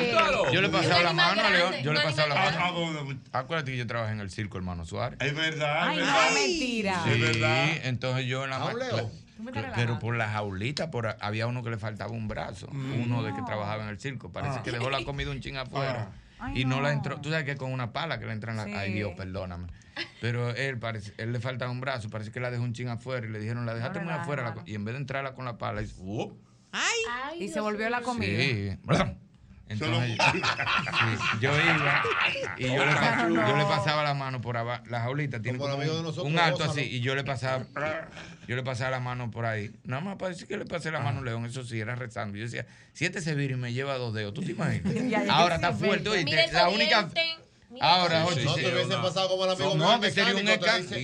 estás 0.01 0.53
Yo 0.53 0.61
le 0.61 0.67
he 0.67 0.71
un 0.71 0.73
pasado 0.73 1.03
la 1.03 1.13
mano 1.13 1.43
a 1.43 1.51
León. 1.51 1.75
Yo 1.83 1.93
le 1.93 1.99
he 2.01 2.03
un 2.03 2.11
pasado 2.11 2.29
la 2.29 2.35
mano. 2.35 3.19
Acuérdate 3.33 3.73
que 3.73 3.77
yo 3.77 3.87
trabajé 3.87 4.13
en 4.13 4.21
el 4.21 4.31
circo, 4.31 4.57
hermano 4.59 4.85
Suárez. 4.87 5.19
Es 5.21 5.35
verdad, 5.35 5.89
Ay, 5.89 5.99
es 5.99 6.07
no, 6.07 6.13
verdad. 6.13 6.33
mentira. 6.35 7.01
Sí, 7.05 7.11
es 7.11 7.21
verdad. 7.21 7.69
entonces 7.85 8.27
yo 8.27 8.45
en 8.45 8.51
la 8.51 8.57
¿A 8.57 8.65
un 8.67 8.73
ma- 8.79 8.85
león? 8.85 9.11
Tú 9.37 9.43
me 9.45 9.51
estás 9.53 9.73
Pero 9.77 9.99
por 10.01 10.17
la 10.17 10.29
jaulita, 10.31 10.91
por, 10.91 11.17
había 11.21 11.47
uno 11.47 11.63
que 11.63 11.71
le 11.71 11.79
faltaba 11.79 12.11
un 12.11 12.27
brazo, 12.27 12.67
uno 12.73 13.23
de 13.23 13.33
que 13.35 13.43
trabajaba 13.43 13.85
en 13.85 13.89
el 13.91 14.01
circo. 14.01 14.33
Parece 14.33 14.59
Ah. 14.59 14.63
que 14.65 14.73
dejó 14.73 14.91
la 14.91 15.05
comida 15.05 15.31
un 15.31 15.41
ching 15.41 15.57
afuera. 15.57 16.11
Ay, 16.41 16.61
y 16.63 16.65
no, 16.65 16.81
la 16.81 16.93
entró. 16.93 17.21
Tú 17.21 17.31
sabes 17.31 17.45
que 17.45 17.57
con 17.57 17.73
una 17.73 17.93
pala 17.93 18.19
que 18.19 18.27
le 18.27 18.33
entran 18.33 18.57
la. 18.57 18.65
Sí. 18.65 18.73
Ay, 18.73 18.93
Dios, 18.93 19.13
perdóname. 19.17 19.69
Pero 20.21 20.51
él 20.51 20.79
parece, 20.79 21.13
él 21.19 21.33
le 21.33 21.41
faltaba 21.41 21.71
un 21.71 21.81
brazo, 21.81 22.09
parece 22.11 22.31
que 22.31 22.39
la 22.41 22.51
dejó 22.51 22.63
un 22.63 22.73
ching 22.73 22.89
afuera 22.89 23.27
y 23.27 23.31
le 23.31 23.41
dijeron, 23.41 23.67
la 23.67 23.75
dejaste 23.75 23.99
No 23.99 24.05
muy 24.07 24.15
afuera. 24.15 24.55
la 24.55 24.63
y 24.65 24.75
en 24.75 24.85
vez 24.85 24.95
de 24.95 25.01
entrarla 25.01 25.35
con 25.35 25.45
la 25.45 25.59
pala, 25.59 25.83
hizo, 25.83 26.01
"Up". 26.03 26.39
Ay, 26.71 26.83
Ay, 27.11 27.43
Y 27.45 27.49
se 27.49 27.55
Dios 27.55 27.65
volvió 27.65 27.89
la 27.91 28.03
comida. 28.03 28.27
Sí. 28.41 28.79
Entonces, 29.69 30.17
sí, 30.33 30.41
yo 31.41 31.53
iba 31.55 32.03
y 32.57 32.67
yo 32.75 32.85
le, 32.87 32.93
pa- 32.95 33.17
No, 33.17 33.29
no. 33.29 33.49
yo 33.49 33.57
le 33.57 33.65
pasaba 33.65 34.03
la 34.03 34.15
mano 34.15 34.41
por 34.41 34.57
abajo. 34.57 34.83
La 34.89 35.01
jaulita 35.01 35.41
tiene 35.41 35.59
Como 35.59 35.71
como 35.73 35.83
un, 35.83 36.03
nosotros, 36.03 36.27
un 36.27 36.39
alto 36.39 36.65
así 36.65 36.81
y 36.81 37.01
yo 37.01 37.15
le 37.15 37.25
pasaba 37.25 37.65
yo 38.47 38.57
le 38.57 38.63
pasaba 38.63 38.91
la 38.93 39.01
mano 39.01 39.31
por 39.31 39.45
ahí. 39.45 39.71
Nada 39.85 40.01
más 40.03 40.17
para 40.17 40.31
decir 40.31 40.49
que 40.49 40.57
le 40.57 40.65
pasé 40.65 40.91
la 40.91 41.01
mano 41.01 41.21
a 41.21 41.23
León, 41.23 41.45
eso 41.45 41.65
sí, 41.65 41.79
era 41.79 41.95
rezando. 41.95 42.39
Yo 42.39 42.45
decía, 42.45 42.67
si 42.95 43.05
este 43.05 43.21
se 43.21 43.35
vira 43.35 43.55
y 43.55 43.57
me 43.59 43.73
lleva 43.75 43.99
dos 43.99 44.15
dedos, 44.15 44.33
¿tú 44.33 44.41
te 44.43 44.53
imaginas? 44.53 45.29
Ahora 45.31 45.57
está 45.57 45.73
fuerte, 45.73 46.25
la 46.53 46.69
única... 46.71 47.09
Ahora, 47.81 48.25
oye, 48.25 48.45
No 48.45 48.55
te 48.55 48.61
hubiesen 48.67 48.89
no. 48.89 49.03
pasado 49.03 49.29
como 49.29 49.45
el 49.45 49.51
amigo 49.51 49.75
No, 49.77 50.01
que 50.01 50.11
sería 50.11 50.33
un 50.35 50.41
que, 50.41 50.45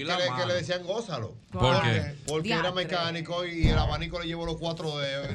la 0.04 0.16
le, 0.16 0.24
que 0.24 0.30
mano. 0.30 0.46
le 0.46 0.54
decían 0.54 0.82
gózalo. 0.82 1.34
¿Por 1.52 1.82
qué? 1.82 2.14
Porque 2.26 2.52
era 2.52 2.72
mecánico 2.72 3.44
y 3.44 3.68
el 3.68 3.78
abanico 3.78 4.18
le 4.20 4.26
llevó 4.26 4.46
los 4.46 4.56
cuatro 4.56 4.96
dedos. 4.98 5.28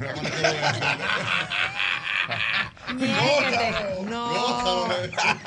no. 4.04 4.88
decía. 4.88 5.40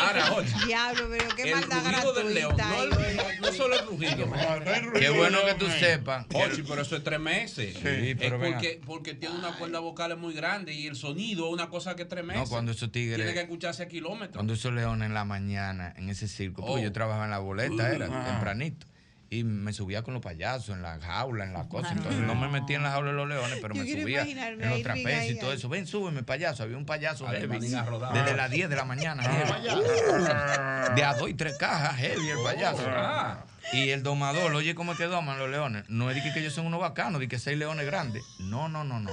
Ahora, 0.00 0.32
oye, 0.34 0.52
Diablo, 0.66 1.06
pero 1.10 1.36
qué 1.36 1.42
el 1.42 1.54
maldad 1.54 1.84
rugido 1.84 2.12
del 2.14 2.34
león, 2.34 2.56
gratuita. 2.56 2.96
no, 2.96 3.04
el- 3.04 3.16
no- 3.16 3.22
no 3.46 3.52
solo 3.52 3.78
el 3.78 3.86
rugido. 3.86 4.26
No, 4.26 4.60
no 4.60 4.92
Qué 4.92 5.10
bueno 5.10 5.38
que 5.44 5.54
tú 5.54 5.66
eh. 5.66 5.76
sepas. 5.80 6.26
Ochi, 6.32 6.62
pero 6.62 6.82
eso 6.82 6.96
es 6.96 7.04
tres 7.04 7.20
meses. 7.20 7.74
Sí, 7.74 7.80
es 8.10 8.16
pero 8.18 8.38
venga. 8.38 8.56
porque, 8.58 8.80
porque 8.84 9.14
tiene 9.14 9.36
una 9.36 9.56
cuerda 9.56 9.78
vocal 9.80 10.16
muy 10.16 10.34
grande 10.34 10.72
y 10.74 10.86
el 10.86 10.96
sonido 10.96 11.46
es 11.48 11.52
una 11.52 11.68
cosa 11.68 11.94
que 11.96 12.04
tres 12.04 12.24
meses. 12.24 12.42
No, 12.42 12.48
cuando 12.48 12.72
esos 12.72 12.90
tigres- 12.90 13.16
Tiene 13.16 13.34
que 13.34 13.40
escucharse 13.40 13.82
a 13.84 13.88
kilómetros. 13.88 14.34
Cuando 14.36 14.54
esos 14.54 14.72
leones 14.72 15.06
en 15.06 15.14
la 15.14 15.24
mañana, 15.28 15.92
en 15.96 16.08
ese 16.08 16.26
circo, 16.26 16.62
porque 16.66 16.80
Oh. 16.80 16.84
yo 16.84 16.92
trabajaba 16.92 17.26
en 17.26 17.30
la 17.30 17.38
boleta, 17.38 17.92
era 17.92 18.06
Ah. 18.10 18.24
tempranito. 18.32 18.86
Y 19.30 19.44
me 19.44 19.74
subía 19.74 20.02
con 20.02 20.14
los 20.14 20.22
payasos 20.22 20.70
en 20.74 20.80
la 20.80 20.98
jaula, 21.00 21.44
en 21.44 21.52
la 21.52 21.68
cosa. 21.68 21.88
Claro. 21.88 21.98
Entonces 22.00 22.22
no 22.26 22.34
me 22.34 22.48
metía 22.48 22.76
en 22.78 22.82
la 22.82 22.92
jaula 22.92 23.10
de 23.10 23.16
los 23.18 23.28
leones, 23.28 23.58
pero 23.60 23.74
Yo 23.74 23.84
me 23.84 24.00
subía 24.00 24.22
en 24.22 24.58
los 24.70 24.82
trapecios 24.82 25.36
y 25.36 25.38
todo 25.38 25.52
eso. 25.52 25.68
Ven, 25.68 25.86
súbeme, 25.86 26.22
payaso. 26.22 26.62
Había 26.62 26.78
un 26.78 26.86
payaso 26.86 27.28
Ahí, 27.28 27.40
heavy. 27.40 27.58
Desde 27.58 28.34
las 28.34 28.50
10 28.50 28.70
de 28.70 28.76
la 28.76 28.86
mañana, 28.86 29.22
heavy. 29.22 30.94
De 30.96 31.04
a 31.04 31.14
dos 31.14 31.28
y 31.28 31.34
tres 31.34 31.56
cajas, 31.58 31.96
heavy 31.96 32.28
el 32.30 32.38
payaso. 32.42 32.84
Ah. 32.88 33.44
Y 33.74 33.90
el 33.90 34.02
domador, 34.02 34.54
oye 34.54 34.74
cómo 34.74 34.92
es 34.92 34.98
que 34.98 35.04
doman 35.04 35.38
los 35.38 35.50
leones. 35.50 35.84
No 35.88 36.08
es 36.10 36.16
de 36.16 36.22
que, 36.22 36.32
que 36.32 36.40
ellos 36.40 36.54
son 36.54 36.64
unos 36.66 36.80
bacanos, 36.80 37.20
de 37.20 37.28
que 37.28 37.38
seis 37.38 37.58
leones 37.58 37.84
grandes. 37.84 38.22
No, 38.38 38.70
no, 38.70 38.82
no, 38.84 38.98
no. 38.98 39.10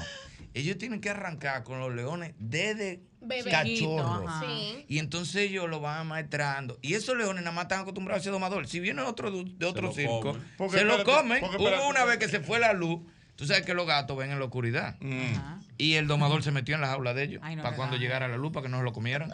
Ellos 0.54 0.78
tienen 0.78 1.02
que 1.02 1.10
arrancar 1.10 1.64
con 1.64 1.82
los 1.82 1.94
leones 1.94 2.34
desde 2.40 3.02
Bebé. 3.26 3.52
cachorros. 3.52 4.24
Ajá. 4.28 4.46
Sí. 4.46 4.86
Y 4.88 5.00
entonces 5.00 5.36
ellos 5.50 5.70
lo 5.70 5.80
van 5.80 6.08
maestrando. 6.08 6.80
Y 6.82 6.94
esos 6.94 7.18
leones 7.18 7.44
nada 7.44 7.56
más 7.56 7.66
están 7.66 7.82
acostumbrados 7.82 8.22
a 8.22 8.24
ser 8.24 8.32
domador. 8.32 8.68
Si 8.68 8.80
viene 8.80 9.02
otro 9.02 9.32
de 9.32 9.66
otro 9.66 9.92
circo, 9.92 10.38
se 10.70 10.84
lo 10.84 11.04
comen. 11.04 11.44
Hubo 11.44 11.90
una 11.90 12.06
vez 12.06 12.18
que 12.18 12.28
se 12.28 12.40
fue 12.40 12.60
la 12.60 12.74
luz. 12.74 13.02
Tú 13.36 13.46
sabes 13.46 13.66
que 13.66 13.74
los 13.74 13.86
gatos 13.86 14.16
ven 14.18 14.32
en 14.32 14.40
la 14.40 14.46
oscuridad. 14.46 14.96
Ajá. 15.02 15.60
Y 15.78 15.96
el 15.96 16.08
domador 16.08 16.42
se 16.42 16.52
metió 16.52 16.76
en 16.76 16.80
la 16.82 16.88
jaula 16.88 17.14
de 17.14 17.24
ellos 17.24 17.42
Ay, 17.44 17.58
no 17.58 17.64
para 17.64 17.76
cuando 17.76 17.98
da. 17.98 18.02
llegara 18.02 18.30
la 18.30 18.38
luz, 18.38 18.54
para 18.54 18.64
que 18.64 18.70
no 18.70 18.78
se 18.78 18.84
lo 18.86 18.94
comieran. 18.94 19.34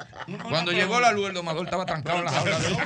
Cuando 0.49 0.71
llegó 0.71 0.99
la 0.99 1.11
luz, 1.11 1.27
el 1.27 1.35
domador 1.35 1.65
estaba 1.65 1.85
trancado 1.85 2.17
en 2.19 2.25
la 2.25 2.31
jaula 2.31 2.57
de 2.59 2.67
ellos. 2.67 2.79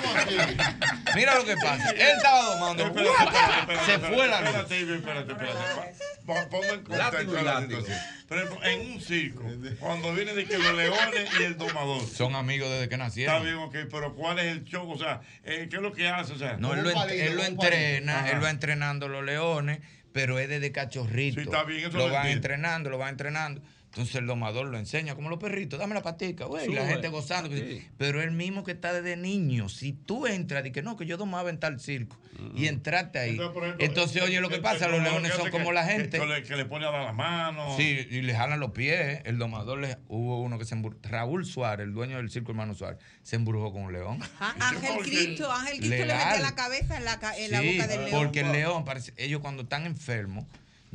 Mira 1.16 1.36
lo 1.36 1.46
que 1.46 1.56
pasa. 1.56 1.90
Él 1.92 2.02
estaba 2.18 2.44
domando. 2.56 2.84
Espérate, 2.86 3.14
espérate, 3.14 3.62
espérate, 3.62 3.86
Se 3.86 3.94
espérate, 3.94 4.16
fue 4.16 4.28
la 4.28 4.42
luz. 4.42 4.50
Espérate, 4.50 4.96
espérate, 4.96 5.32
espérate. 5.32 5.96
Ponme 6.26 6.68
en 6.70 6.84
contexto 6.84 7.40
y 7.40 7.44
la 7.44 7.62
situación. 7.62 7.98
Por 8.28 8.38
ejemplo, 8.38 8.64
en 8.66 8.92
un 8.92 9.02
circo, 9.02 9.44
cuando 9.80 10.14
viene 10.14 10.34
de 10.34 10.46
que 10.46 10.58
los 10.58 10.74
leones 10.76 11.30
y 11.40 11.44
el 11.44 11.58
domador. 11.58 12.02
Son 12.06 12.36
amigos 12.36 12.68
desde 12.70 12.90
que 12.90 12.96
Está 12.96 13.06
nacieron. 13.06 13.44
bien, 13.44 13.56
ok, 13.56 13.76
pero 13.92 14.16
¿cuál 14.16 14.40
es 14.40 14.46
el 14.48 14.64
show? 14.66 14.90
O 14.92 14.98
sea, 14.98 15.22
eh, 15.44 15.68
¿qué 15.70 15.76
es 15.78 15.82
lo 15.82 15.94
que 15.94 16.10
hace? 16.10 16.34
O 16.34 16.38
sea, 16.38 16.58
No, 16.58 16.74
él 16.74 16.82
lo, 16.84 16.90
él 16.90 17.36
lo 17.36 17.44
entrena, 17.44 18.16
palito. 18.16 18.36
él 18.36 18.44
va 18.44 18.50
entrenando 18.50 19.08
los 19.08 19.24
leones, 19.24 19.80
pero 20.16 20.40
es 20.40 20.48
desde 20.48 20.72
cachorrito. 20.72 21.42
Sí, 21.42 21.46
está 21.46 21.66
bien, 21.66 21.90
eso 21.90 21.98
lo 21.98 22.06
van 22.06 22.14
entiendo. 22.28 22.38
entrenando, 22.38 22.90
lo 22.90 22.98
van 22.98 23.10
entrenando. 23.10 23.62
Entonces 23.96 24.16
el 24.16 24.28
domador 24.28 24.66
lo 24.68 24.78
enseña, 24.78 25.16
como 25.16 25.30
los 25.30 25.40
perritos, 25.40 25.80
dame 25.80 25.94
la 25.94 26.02
patica, 26.02 26.44
güey, 26.44 26.70
y 26.70 26.74
la 26.74 26.86
gente 26.86 27.08
gozando. 27.08 27.50
Sí. 27.56 27.82
Pero 27.98 28.22
él 28.22 28.32
mismo 28.32 28.66
que 28.66 28.74
está 28.74 28.92
desde 28.92 29.16
niño, 29.16 29.70
si 29.70 29.94
tú 29.94 30.28
entras 30.28 30.66
y 30.66 30.72
que 30.72 30.82
no, 30.82 30.98
que 30.98 31.06
yo 31.06 31.16
domaba 31.16 31.50
en 31.50 31.62
tal 31.62 31.80
circo, 31.80 32.18
y 32.54 32.68
entraste 32.68 33.20
ahí. 33.20 33.30
Entonces, 33.30 33.54
por 33.54 33.64
ejemplo, 33.64 33.86
Entonces, 33.86 34.22
oye, 34.22 34.42
lo 34.42 34.50
que 34.50 34.56
el- 34.56 34.62
pasa, 34.62 34.88
el 34.88 34.92
los 34.92 35.02
leones 35.02 35.32
son 35.34 35.50
como 35.50 35.68
que- 35.70 35.74
la 35.74 35.86
gente. 35.86 36.20
Que, 36.20 36.26
le, 36.26 36.44
que 36.44 36.58
le 36.58 36.66
pone 36.66 36.86
a 36.86 36.92
dar 36.92 37.04
la 37.06 37.14
mano. 37.14 37.78
Sí, 37.78 38.06
y 38.12 38.22
le 38.22 38.36
jalan 38.36 38.60
los 38.60 38.72
pies. 38.72 39.22
El 39.24 39.38
domador, 39.38 39.80
le, 39.80 39.98
hubo 40.10 40.42
uno 40.42 40.60
que 40.60 40.66
se 40.66 40.76
embrujó. 40.76 40.98
Raúl 41.04 41.46
Suárez, 41.46 41.86
el 41.88 41.94
dueño 41.94 42.18
del 42.18 42.30
circo 42.30 42.52
hermano 42.52 42.74
Suárez, 42.74 43.00
se 43.24 43.38
embrujó 43.38 43.72
con 43.72 43.84
un 43.84 43.94
león. 43.94 44.20
Ah, 44.42 44.54
Ángel 44.60 44.98
Cristo, 45.04 45.50
Ángel 45.50 45.78
Cristo 45.78 45.96
le 45.96 46.14
metía 46.14 46.40
la 46.42 46.54
cabeza 46.56 46.98
en 46.98 47.06
la, 47.06 47.18
en 47.38 47.52
la 47.52 47.62
boca 47.62 47.88
del 47.88 48.06
león. 48.08 48.24
Porque 48.26 48.42
el 48.42 48.52
león, 48.52 48.84
parece, 48.84 49.14
ellos 49.16 49.40
cuando 49.40 49.64
están 49.64 49.86
enfermos, 49.86 50.44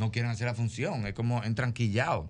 no 0.01 0.10
quieren 0.10 0.31
hacer 0.31 0.47
la 0.48 0.55
función. 0.55 1.06
Es 1.06 1.14
como 1.14 1.44
entran 1.44 1.72
quillados. 1.72 2.28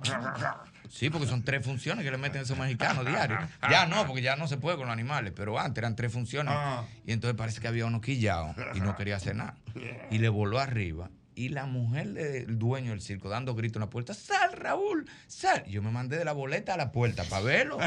Sí, 0.90 1.08
porque 1.08 1.26
son 1.28 1.42
tres 1.44 1.64
funciones 1.64 2.04
que 2.04 2.10
le 2.10 2.18
meten 2.18 2.40
a 2.40 2.42
esos 2.44 2.58
mexicanos 2.58 3.06
diarios. 3.06 3.38
Ya 3.70 3.86
no, 3.86 4.06
porque 4.06 4.22
ya 4.22 4.34
no 4.36 4.48
se 4.48 4.56
puede 4.58 4.76
con 4.76 4.86
los 4.86 4.92
animales, 4.92 5.32
pero 5.34 5.58
antes 5.58 5.78
eran 5.80 5.94
tres 5.96 6.12
funciones. 6.12 6.52
Ah. 6.54 6.84
Y 7.06 7.12
entonces 7.12 7.36
parece 7.38 7.60
que 7.60 7.68
había 7.68 7.86
uno 7.86 8.00
quillado 8.00 8.54
y 8.74 8.80
no 8.80 8.96
quería 8.96 9.16
hacer 9.16 9.36
nada. 9.36 9.54
Y 10.10 10.18
le 10.18 10.28
voló 10.28 10.58
arriba. 10.58 11.08
Y 11.36 11.50
la 11.50 11.64
mujer 11.64 12.08
del 12.12 12.58
dueño 12.58 12.90
del 12.90 13.00
circo 13.00 13.28
dando 13.28 13.54
gritos 13.54 13.76
en 13.76 13.80
la 13.82 13.88
puerta, 13.88 14.12
sal 14.12 14.52
Raúl, 14.52 15.08
sal. 15.28 15.64
Yo 15.66 15.80
me 15.80 15.90
mandé 15.90 16.18
de 16.18 16.24
la 16.24 16.32
boleta 16.32 16.74
a 16.74 16.76
la 16.76 16.90
puerta 16.92 17.22
para 17.24 17.42
verlo. 17.42 17.78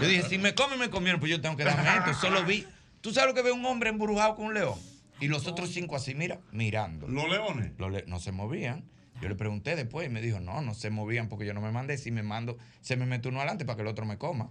Yo 0.00 0.08
dije, 0.08 0.22
si 0.22 0.38
me 0.38 0.54
comen, 0.54 0.78
me 0.78 0.88
comieron, 0.90 1.20
pues 1.20 1.30
yo 1.30 1.40
tengo 1.40 1.56
que 1.56 1.64
darme 1.64 1.88
esto. 1.98 2.14
Solo 2.14 2.42
vi. 2.44 2.66
¿Tú 3.02 3.12
sabes 3.12 3.28
lo 3.28 3.34
que 3.34 3.42
ve 3.42 3.52
un 3.52 3.64
hombre 3.66 3.90
embrujado 3.90 4.34
con 4.34 4.46
un 4.46 4.54
león? 4.54 4.78
Y 5.20 5.28
los 5.28 5.46
otros 5.46 5.70
cinco 5.70 5.94
así, 5.94 6.14
mira, 6.14 6.40
mirando. 6.52 7.06
Los 7.06 7.28
leones. 7.28 7.72
Los 7.78 7.92
le- 7.92 8.04
no 8.06 8.18
se 8.18 8.32
movían. 8.32 8.84
Yo 9.22 9.28
le 9.28 9.34
pregunté 9.34 9.76
después 9.76 10.06
y 10.06 10.10
me 10.10 10.20
dijo, 10.20 10.40
no, 10.40 10.60
no 10.60 10.74
se 10.74 10.90
movían 10.90 11.28
porque 11.28 11.46
yo 11.46 11.54
no 11.54 11.60
me 11.60 11.72
mandé. 11.72 11.96
Si 11.98 12.10
me 12.10 12.22
mando, 12.22 12.58
se 12.80 12.96
me 12.96 13.06
mete 13.06 13.28
uno 13.28 13.38
adelante 13.38 13.64
para 13.64 13.76
que 13.76 13.82
el 13.82 13.88
otro 13.88 14.04
me 14.06 14.18
coma. 14.18 14.50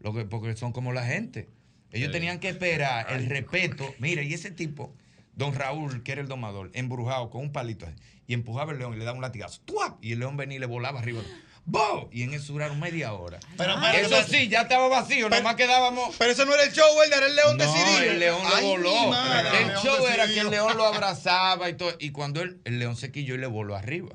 Lo 0.00 0.12
que, 0.12 0.24
porque 0.24 0.54
son 0.56 0.72
como 0.72 0.92
la 0.92 1.04
gente. 1.06 1.48
Ellos 1.90 2.08
Sí. 2.08 2.12
tenían 2.12 2.38
que 2.40 2.48
esperar 2.48 3.06
el 3.10 3.26
respeto. 3.28 3.94
Mira, 3.98 4.22
y 4.22 4.34
ese 4.34 4.50
tipo, 4.50 4.94
don 5.34 5.54
Raúl, 5.54 6.02
que 6.02 6.12
era 6.12 6.20
el 6.20 6.28
domador, 6.28 6.70
embrujado 6.74 7.30
con 7.30 7.40
un 7.42 7.52
palito 7.52 7.86
y 8.26 8.34
empujaba 8.34 8.72
el 8.72 8.78
león 8.78 8.94
y 8.94 8.98
le 8.98 9.04
daba 9.04 9.16
un 9.16 9.22
latigazo. 9.22 9.60
¡Tuap! 9.64 10.02
Y 10.04 10.12
el 10.12 10.18
león 10.18 10.36
venía 10.36 10.56
y 10.56 10.60
le 10.60 10.66
volaba 10.66 10.98
arriba. 11.00 11.22
Y 12.12 12.22
en 12.22 12.34
eso 12.34 12.52
duraron 12.52 12.78
media 12.78 13.12
hora. 13.14 13.40
Pero, 13.56 13.72
eso 13.94 14.10
pero- 14.10 14.26
sí, 14.28 14.48
ya 14.48 14.62
estaba 14.62 14.86
vacío, 14.88 15.28
pero- 15.28 15.42
nomás 15.42 15.56
quedábamos. 15.56 16.14
Pero 16.18 16.30
eso 16.30 16.44
no 16.44 16.54
era 16.54 16.64
el 16.64 16.72
show, 16.72 16.86
¿verdad? 16.98 17.18
Era 17.18 17.26
el 17.26 17.36
león 17.36 17.56
No, 17.56 17.64
decidido. 17.64 18.10
el 18.12 18.18
león 18.20 18.42
lo 18.42 18.54
Ay, 18.54 18.64
voló. 18.64 19.06
madre, 19.08 19.60
El 19.62 19.66
león 19.68 19.82
show 19.82 20.06
era 20.06 20.26
que 20.26 20.40
el 20.40 20.50
león 20.50 20.76
lo 20.76 20.84
abrazaba 20.84 21.68
y 21.70 21.74
todo. 21.74 21.92
Y 21.98 22.10
cuando 22.10 22.42
él- 22.42 22.60
el 22.64 22.78
león 22.78 22.96
se 22.96 23.10
quilló 23.10 23.34
y 23.34 23.38
le 23.38 23.46
voló 23.46 23.74
arriba. 23.76 24.10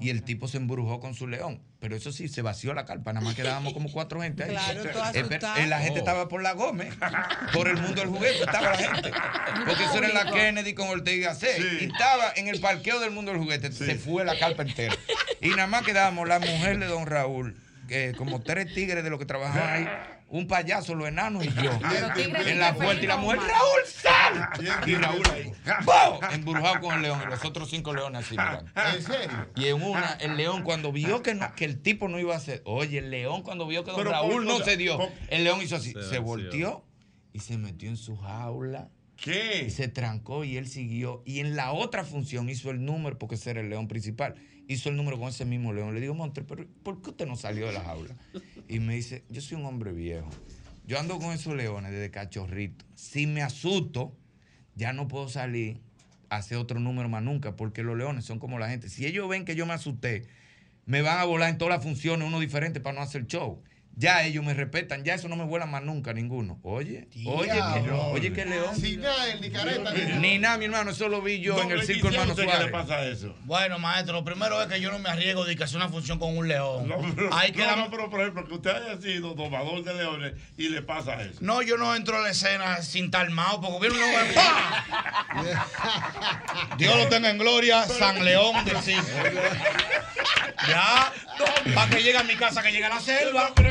Y 0.00 0.10
el 0.10 0.22
tipo 0.22 0.48
se 0.48 0.56
embrujó 0.56 1.00
con 1.00 1.14
su 1.14 1.26
león. 1.26 1.60
Pero 1.78 1.94
eso 1.94 2.10
sí, 2.10 2.28
se 2.28 2.42
vació 2.42 2.74
la 2.74 2.84
carpa, 2.84 3.12
nada 3.12 3.24
más 3.24 3.34
quedábamos 3.34 3.72
como 3.72 3.90
cuatro 3.92 4.20
gente 4.20 4.42
ahí. 4.44 4.50
Claro, 4.50 4.82
Eh, 5.14 5.24
eh, 5.58 5.66
la 5.68 5.78
gente 5.80 6.00
Oh. 6.00 6.02
estaba 6.02 6.28
por 6.28 6.42
la 6.42 6.52
Gómez, 6.52 6.94
por 7.52 7.68
el 7.68 7.76
mundo 7.76 8.00
del 8.00 8.08
juguete, 8.08 8.40
estaba 8.40 8.70
la 8.70 8.76
gente. 8.76 9.12
Porque 9.66 9.84
eso 9.84 9.98
era 9.98 10.08
en 10.08 10.14
la 10.14 10.32
Kennedy 10.32 10.74
con 10.74 10.88
Ortega 10.88 11.34
C. 11.34 11.48
Y 11.80 11.84
estaba 11.84 12.32
en 12.36 12.48
el 12.48 12.60
parqueo 12.60 12.98
del 13.00 13.10
mundo 13.12 13.30
del 13.32 13.40
juguete, 13.40 13.70
se 13.72 13.94
fue 13.96 14.24
la 14.24 14.38
carpa 14.38 14.62
entera. 14.62 14.96
Y 15.40 15.50
nada 15.50 15.66
más 15.66 15.82
quedábamos 15.84 16.26
la 16.26 16.38
mujer 16.40 16.78
de 16.78 16.86
don 16.86 17.06
Raúl, 17.06 17.56
que 17.88 18.12
como 18.16 18.40
tres 18.40 18.74
tigres 18.74 19.04
de 19.04 19.10
los 19.10 19.18
que 19.18 19.26
trabajaban 19.26 19.70
ahí, 19.72 19.88
un 20.28 20.46
payaso, 20.48 20.94
los 20.94 21.08
enanos 21.08 21.44
y 21.44 21.48
yo. 21.62 21.70
En 22.46 22.58
la 22.58 22.74
puerta 22.74 23.02
y 23.02 23.06
la 23.06 23.16
mujer, 23.16 23.38
Raúl, 23.38 23.80
sal. 23.86 24.50
Y 24.86 24.94
Raúl 24.94 25.22
ahí, 25.32 25.52
¡bow! 25.84 26.20
embrujado 26.32 26.80
con 26.80 26.94
el 26.96 27.02
león 27.02 27.20
y 27.24 27.30
los 27.30 27.44
otros 27.44 27.70
cinco 27.70 27.94
leones 27.94 28.24
así 28.24 28.32
mirando. 28.32 28.70
¿En 28.94 29.02
serio? 29.02 29.48
Y 29.56 29.66
en 29.66 29.82
una, 29.82 30.12
el 30.20 30.36
león 30.36 30.62
cuando 30.62 30.92
vio 30.92 31.22
que, 31.22 31.34
no, 31.34 31.52
que 31.54 31.64
el 31.64 31.80
tipo 31.80 32.08
no 32.08 32.18
iba 32.18 32.34
a 32.34 32.38
hacer, 32.38 32.62
oye, 32.64 32.98
el 32.98 33.10
león 33.10 33.42
cuando 33.42 33.66
vio 33.66 33.84
que 33.84 33.90
don 33.90 33.98
Pero, 33.98 34.10
Raúl 34.10 34.32
por- 34.34 34.44
no 34.44 34.54
o 34.54 34.56
sea, 34.58 34.66
se 34.66 34.76
dio, 34.76 34.98
el 35.28 35.44
león 35.44 35.60
hizo 35.62 35.76
así, 35.76 35.94
Se 36.10 36.18
volteó 36.18 36.84
y 37.32 37.40
se 37.40 37.58
metió 37.58 37.88
en 37.88 37.96
su 37.96 38.16
jaula. 38.16 38.88
¿Qué? 39.16 39.64
Y 39.66 39.70
se 39.70 39.88
trancó 39.88 40.44
y 40.44 40.56
él 40.58 40.68
siguió. 40.68 41.22
Y 41.24 41.40
en 41.40 41.56
la 41.56 41.72
otra 41.72 42.04
función 42.04 42.48
hizo 42.50 42.70
el 42.70 42.84
número, 42.84 43.18
porque 43.18 43.36
ese 43.36 43.50
era 43.50 43.60
el 43.60 43.70
león 43.70 43.88
principal, 43.88 44.34
hizo 44.68 44.88
el 44.88 44.96
número 44.96 45.18
con 45.18 45.28
ese 45.28 45.44
mismo 45.44 45.72
león. 45.72 45.94
Le 45.94 46.00
digo, 46.00 46.14
Montre, 46.14 46.44
pero 46.44 46.66
¿por 46.82 47.02
qué 47.02 47.10
usted 47.10 47.26
no 47.26 47.36
salió 47.36 47.66
de 47.66 47.72
la 47.72 47.82
jaula? 47.82 48.16
Y 48.68 48.80
me 48.80 48.94
dice, 48.94 49.24
yo 49.28 49.40
soy 49.40 49.58
un 49.58 49.66
hombre 49.66 49.92
viejo. 49.92 50.28
Yo 50.86 50.98
ando 50.98 51.18
con 51.18 51.32
esos 51.32 51.54
leones 51.54 51.92
desde 51.92 52.10
cachorrito. 52.10 52.84
Si 52.94 53.26
me 53.26 53.42
asusto, 53.42 54.16
ya 54.74 54.92
no 54.92 55.08
puedo 55.08 55.28
salir 55.28 55.80
a 56.28 56.36
hacer 56.36 56.58
otro 56.58 56.80
número 56.80 57.08
más 57.08 57.22
nunca, 57.22 57.56
porque 57.56 57.82
los 57.82 57.96
leones 57.96 58.24
son 58.24 58.38
como 58.38 58.58
la 58.58 58.68
gente. 58.68 58.88
Si 58.88 59.06
ellos 59.06 59.28
ven 59.28 59.44
que 59.44 59.56
yo 59.56 59.66
me 59.66 59.72
asusté, 59.72 60.26
me 60.84 61.02
van 61.02 61.18
a 61.18 61.24
volar 61.24 61.50
en 61.50 61.58
todas 61.58 61.74
las 61.74 61.82
funciones, 61.82 62.26
uno 62.26 62.38
diferente 62.38 62.80
para 62.80 62.96
no 62.96 63.02
hacer 63.02 63.26
show. 63.26 63.62
Ya 63.98 64.22
ellos 64.24 64.44
me 64.44 64.52
respetan, 64.52 65.04
ya 65.04 65.14
eso 65.14 65.26
no 65.26 65.36
me 65.36 65.44
vuelan 65.44 65.70
más 65.70 65.82
nunca 65.82 66.12
ninguno. 66.12 66.60
Oye, 66.62 67.08
oye, 67.24 67.48
que, 67.48 67.90
oye, 67.90 68.30
que 68.30 68.44
león. 68.44 68.76
Sin 68.76 69.00
nada, 69.00 69.32
el 69.32 69.40
ni 69.40 69.50
careta, 69.50 69.90
ni 69.90 70.00
nada. 70.02 70.20
Ni 70.20 70.38
nada, 70.38 70.58
mi 70.58 70.66
hermano, 70.66 70.90
eso 70.90 71.08
lo 71.08 71.22
vi 71.22 71.40
yo 71.40 71.58
en 71.62 71.70
el 71.70 71.82
circo 71.82 72.08
hermano 72.08 72.34
Suárez. 72.34 73.18
eso? 73.18 73.34
Bueno, 73.44 73.78
maestro, 73.78 74.12
lo 74.12 74.22
primero 74.24 74.60
es 74.60 74.68
que 74.68 74.82
yo 74.82 74.92
no 74.92 74.98
me 74.98 75.08
arriesgo 75.08 75.46
de 75.46 75.56
que 75.56 75.64
hacer 75.64 75.78
una 75.78 75.88
función 75.88 76.18
con 76.18 76.36
un 76.36 76.46
león. 76.46 76.86
No, 76.86 76.98
pero, 77.16 77.34
Hay 77.34 77.52
que 77.52 77.64
no, 77.64 77.74
no, 77.74 77.90
pero 77.90 78.10
por 78.10 78.20
ejemplo, 78.20 78.46
que 78.46 78.52
usted 78.52 78.70
haya 78.70 79.00
sido 79.00 79.32
domador 79.32 79.82
de 79.82 79.94
leones 79.94 80.34
y 80.58 80.68
le 80.68 80.82
pasa 80.82 81.22
eso. 81.22 81.38
No, 81.40 81.62
yo 81.62 81.78
no 81.78 81.96
entro 81.96 82.18
a 82.18 82.20
la 82.20 82.30
escena 82.32 82.82
sin 82.82 83.06
estar 83.06 83.24
armado, 83.24 83.62
porque 83.62 83.88
viene 83.88 84.04
un 84.04 84.10
león. 84.10 84.26
¡pah! 84.34 84.84
Dios 86.76 86.96
lo 86.96 87.08
tenga 87.08 87.30
en 87.30 87.38
gloria, 87.38 87.84
San 87.86 88.22
León 88.22 88.62
del 88.66 88.76
circo. 88.82 89.06
Ya, 90.68 91.12
para 91.74 91.90
que 91.90 92.02
llegue 92.02 92.18
a 92.18 92.22
mi 92.24 92.34
casa, 92.36 92.62
que 92.62 92.70
llegue 92.72 92.84
a 92.84 92.88
la 92.90 93.00
selva. 93.00 93.52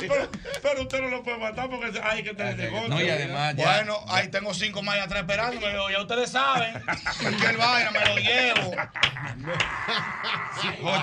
Pero, 0.00 0.28
pero 0.62 0.82
usted 0.82 1.00
no 1.00 1.08
lo 1.08 1.22
puede 1.22 1.38
matar 1.38 1.68
porque 1.70 1.98
hay 2.02 2.22
que 2.22 2.34
tener 2.34 2.56
negocio. 2.56 2.88
No, 2.88 3.00
y 3.00 3.08
además 3.08 3.54
ya- 3.56 3.64
Bueno, 3.76 3.98
ahí 4.08 4.28
tengo 4.28 4.52
cinco 4.52 4.82
más 4.82 4.96
y 4.96 5.00
atrás 5.00 5.20
esperándome. 5.22 5.66
Ya 5.92 6.00
ustedes 6.00 6.30
saben. 6.32 6.72
Cualquier 7.20 7.56
vaina 7.56 7.90
me 7.92 8.00
lo 8.00 8.16
llevo. 8.18 8.74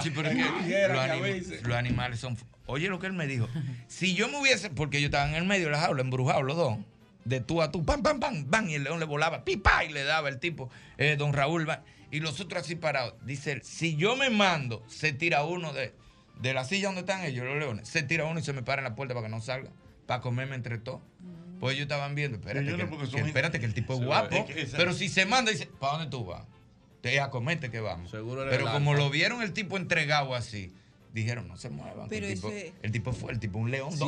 Sí, 0.01 0.11
pero 0.11 0.29
es 0.29 0.35
que 0.35 0.87
los, 0.87 0.97
anim- 0.99 1.61
los 1.63 1.77
animales 1.77 2.19
son. 2.19 2.37
Oye, 2.65 2.89
lo 2.89 2.99
que 2.99 3.07
él 3.07 3.13
me 3.13 3.27
dijo. 3.27 3.47
Si 3.87 4.13
yo 4.13 4.27
me 4.27 4.37
hubiese. 4.39 4.69
Porque 4.69 4.99
yo 5.01 5.05
estaba 5.07 5.27
en 5.29 5.35
el 5.35 5.45
medio 5.45 5.65
de 5.65 5.71
la 5.71 5.79
jaula, 5.79 6.01
embrujados 6.01 6.43
los 6.43 6.55
dos. 6.57 6.77
De 7.25 7.39
tú 7.41 7.61
a 7.61 7.71
tú, 7.71 7.83
pam, 7.85 8.03
pam, 8.03 8.19
pam, 8.19 8.45
pam. 8.45 8.69
Y 8.69 8.75
el 8.75 8.83
león 8.83 8.99
le 8.99 9.05
volaba, 9.05 9.43
pipa, 9.43 9.83
y 9.83 9.89
le 9.89 10.03
daba 10.03 10.29
el 10.29 10.39
tipo, 10.39 10.69
eh, 10.97 11.15
don 11.17 11.33
Raúl. 11.33 11.67
Y 12.11 12.19
los 12.21 12.39
otros 12.39 12.63
así 12.63 12.75
parados. 12.75 13.15
Dice 13.25 13.51
él, 13.53 13.61
si 13.63 13.95
yo 13.95 14.15
me 14.15 14.29
mando, 14.29 14.83
se 14.87 15.11
tira 15.13 15.43
uno 15.43 15.73
de, 15.73 15.93
de 16.39 16.53
la 16.53 16.63
silla 16.63 16.87
donde 16.87 17.01
están 17.01 17.23
ellos, 17.23 17.45
los 17.45 17.57
leones. 17.57 17.87
Se 17.87 18.03
tira 18.03 18.25
uno 18.25 18.39
y 18.39 18.43
se 18.43 18.53
me 18.53 18.63
para 18.63 18.81
en 18.81 18.85
la 18.85 18.95
puerta 18.95 19.13
para 19.13 19.27
que 19.27 19.31
no 19.31 19.41
salga. 19.41 19.71
Para 20.05 20.21
comerme 20.21 20.55
entre 20.55 20.77
todos. 20.77 21.01
Pues 21.59 21.73
ellos 21.75 21.83
estaban 21.83 22.13
viendo, 22.15 22.37
espérate, 22.37 22.67
que, 22.75 22.85
porque 22.85 23.09
que 23.09 23.21
espérate 23.21 23.59
que 23.59 23.65
el 23.65 23.73
tipo 23.73 23.95
es 23.95 23.99
guapo. 24.05 24.29
ve, 24.29 24.39
es 24.39 24.45
que 24.45 24.61
esa- 24.61 24.77
pero 24.77 24.93
si 24.93 25.09
se 25.09 25.25
manda, 25.25 25.51
dice, 25.51 25.65
¿para 25.79 25.93
dónde 25.97 26.11
tú 26.11 26.23
vas? 26.23 26.45
Te 27.01 27.19
a 27.19 27.29
comerte 27.29 27.71
que 27.71 27.79
vamos. 27.79 28.11
Seguro 28.11 28.45
Pero 28.49 28.71
como 28.71 28.93
lo 28.93 29.09
vieron 29.09 29.41
el 29.41 29.53
tipo 29.53 29.75
entregado 29.75 30.35
así, 30.35 30.71
dijeron, 31.13 31.47
no 31.47 31.57
se 31.57 31.69
muevan. 31.71 32.09
Pero 32.09 32.27
el, 32.27 32.35
tipo, 32.35 32.51
el 32.83 32.91
tipo 32.91 33.11
fue, 33.11 33.31
el 33.31 33.39
tipo 33.39 33.57
un 33.57 33.71
león. 33.71 33.91
Si 33.91 34.03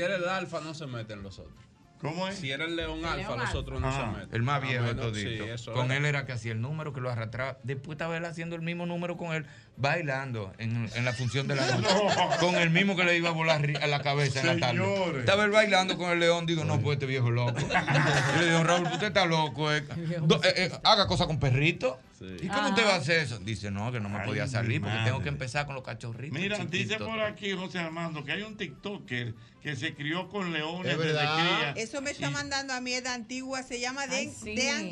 era 0.00 0.16
el 0.16 0.28
alfa, 0.28 0.60
no 0.60 0.74
se 0.74 0.86
meten 0.86 1.22
los 1.22 1.38
otros. 1.38 1.56
¿Cómo 2.04 2.28
es? 2.28 2.34
Si 2.36 2.50
era 2.52 2.64
el 2.66 2.76
león 2.76 2.98
El 2.98 3.04
alfa, 3.06 3.16
león 3.16 3.38
los 3.38 3.46
alfa. 3.48 3.58
otros 3.58 3.80
no 3.80 3.88
Ajá. 3.88 4.00
se 4.12 4.18
meten. 4.18 4.34
El 4.36 4.42
más 4.42 4.62
Ah, 4.62 4.66
viejo 4.66 4.84
de 4.84 4.94
todito. 4.94 5.56
sí, 5.58 5.70
con 5.70 5.86
era. 5.86 5.96
él 5.96 6.04
era 6.04 6.26
que 6.26 6.32
hacía 6.32 6.52
el 6.52 6.60
número, 6.60 6.92
que 6.92 7.00
lo 7.00 7.10
arrastraba. 7.10 7.58
Después 7.62 7.94
estaba 7.96 8.16
él 8.16 8.24
haciendo 8.26 8.56
el 8.56 8.62
mismo 8.62 8.84
número 8.84 9.16
con 9.16 9.34
él, 9.34 9.46
bailando 9.76 10.52
en, 10.58 10.88
en 10.94 11.04
la 11.04 11.12
función 11.12 11.48
de 11.48 11.56
la 11.56 11.66
noche. 11.76 11.88
Con 12.40 12.54
el 12.56 12.70
mismo 12.70 12.96
que 12.96 13.04
le 13.04 13.16
iba 13.16 13.28
a 13.30 13.32
volar 13.32 13.64
a 13.80 13.86
la 13.86 14.02
cabeza 14.02 14.40
en 14.40 14.46
la 14.46 14.56
tarde. 14.58 14.78
Señores. 14.80 15.20
Estaba 15.20 15.44
él 15.44 15.50
bailando 15.50 15.98
con 15.98 16.10
el 16.10 16.20
león. 16.20 16.46
Digo, 16.46 16.64
no, 16.64 16.80
pues 16.80 16.94
este 16.96 17.06
viejo 17.06 17.30
loco. 17.30 17.58
Y 17.60 18.38
le 18.40 18.46
digo, 18.46 18.62
Raúl, 18.64 18.84
usted 18.86 19.08
está 19.08 19.26
loco. 19.26 19.72
eh. 19.72 19.82
Do- 20.22 20.42
eh, 20.44 20.52
eh, 20.56 20.72
haga 20.84 21.06
cosas 21.06 21.26
con 21.26 21.38
perrito. 21.40 21.98
¿Y 22.40 22.46
cómo 22.48 22.68
usted 22.70 22.86
va 22.86 22.94
a 22.94 22.96
hacer 22.98 23.18
eso? 23.20 23.38
Dice, 23.40 23.70
no, 23.70 23.92
que 23.92 24.00
no 24.00 24.08
me 24.08 24.18
Ay, 24.18 24.26
podía 24.26 24.46
salir 24.46 24.80
porque 24.80 24.94
madre. 24.96 25.10
tengo 25.10 25.22
que 25.22 25.28
empezar 25.28 25.66
con 25.66 25.74
los 25.74 25.84
cachorritos. 25.84 26.38
Mira, 26.38 26.56
dice 26.64 26.96
por 26.98 27.20
aquí 27.20 27.52
José 27.52 27.80
Armando 27.80 28.24
que 28.24 28.32
hay 28.32 28.42
un 28.42 28.56
TikToker 28.56 29.34
que 29.62 29.76
se 29.76 29.94
crió 29.94 30.28
con 30.30 30.52
leones 30.52 30.92
Es 30.92 30.98
desde 30.98 31.12
cría. 31.18 31.72
Eso 31.76 32.00
me 32.00 32.12
está 32.12 32.30
mandando 32.30 32.72
a 32.72 32.80
mí, 32.80 32.94
es 32.94 33.02
de 33.02 33.10
antigua, 33.10 33.62
se 33.62 33.78
llama 33.80 34.02
Ay, 34.08 34.26
Dan, 34.26 34.34
sí. 34.42 34.54
Dan 34.56 34.88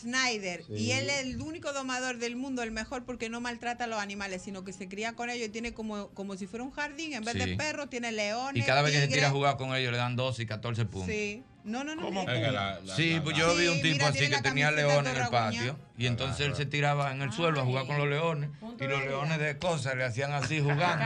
Snyder. 0.00 0.64
Sí. 0.64 0.72
Y 0.74 0.92
él 0.92 1.08
es 1.10 1.20
el 1.24 1.40
único 1.40 1.72
domador 1.72 2.18
del 2.18 2.36
mundo, 2.36 2.62
el 2.62 2.70
mejor 2.70 3.04
porque 3.04 3.28
no 3.28 3.40
maltrata 3.40 3.84
a 3.84 3.86
los 3.86 3.98
animales, 4.00 4.42
sino 4.42 4.64
que 4.64 4.72
se 4.72 4.88
cría 4.88 5.14
con 5.14 5.30
ellos 5.30 5.48
y 5.48 5.50
tiene 5.50 5.72
como, 5.72 6.08
como 6.10 6.36
si 6.36 6.46
fuera 6.46 6.64
un 6.64 6.70
jardín. 6.70 7.12
En 7.14 7.24
vez 7.24 7.34
Sí. 7.34 7.40
de 7.40 7.56
perros, 7.56 7.88
tiene 7.90 8.12
leones. 8.12 8.62
Y 8.62 8.66
cada 8.66 8.82
vez 8.82 8.92
que 8.92 9.00
se 9.00 9.08
tira 9.08 9.28
a 9.28 9.30
jugar 9.30 9.56
con 9.56 9.74
ellos 9.74 9.92
le 9.92 9.98
dan 9.98 10.16
12 10.16 10.42
y 10.42 10.46
14 10.46 10.84
puntos. 10.86 11.10
Sí. 11.10 11.42
No, 11.68 11.84
no, 11.84 11.94
no. 11.94 12.02
¿Cómo? 12.02 12.24
la- 12.26 12.80
la- 12.80 12.96
Sí, 12.96 13.14
la- 13.14 13.22
pues 13.22 13.36
yo 13.36 13.54
vi 13.54 13.68
un 13.68 13.80
tipo 13.82 13.94
mira, 13.96 14.08
así 14.08 14.28
que 14.30 14.40
tenía 14.40 14.70
leones 14.70 15.14
en 15.14 15.22
el 15.22 15.28
patio 15.28 15.78
y 15.98 16.06
entonces 16.06 16.46
él 16.46 16.54
se 16.56 16.64
tiraba 16.66 17.10
en 17.12 17.22
el 17.22 17.32
suelo 17.32 17.60
a 17.60 17.64
jugar 17.64 17.86
con 17.86 17.98
los 17.98 18.08
leones 18.08 18.50
y 18.80 18.84
los 18.84 19.00
leones 19.04 19.38
de 19.38 19.58
cosas 19.58 19.94
le 19.96 20.04
hacían 20.04 20.32
así 20.32 20.60
jugando 20.60 21.04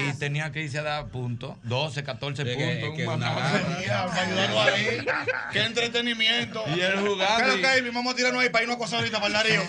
y 0.00 0.12
tenía 0.18 0.52
que 0.52 0.62
irse 0.62 0.78
a 0.78 0.82
dar 0.82 1.06
puntos, 1.08 1.56
12, 1.64 2.04
14 2.04 2.42
Es 2.42 2.56
que- 2.56 3.04
puntos. 3.04 3.16
un. 3.16 3.24
Qué 5.52 5.62
entretenimiento. 5.64 6.64
Y 6.74 6.80
él 6.80 6.98
jugando. 7.00 7.56
Mi 7.82 7.90
Vamos 7.90 8.12
a 8.12 8.16
tirarnos 8.16 8.42
ahí 8.42 8.48
para 8.50 8.62
irnos 8.62 8.76
a 8.76 8.78
cosas 8.78 8.98
ahorita 9.00 9.20
para 9.20 9.26
el 9.26 9.32
darío. 9.58 9.62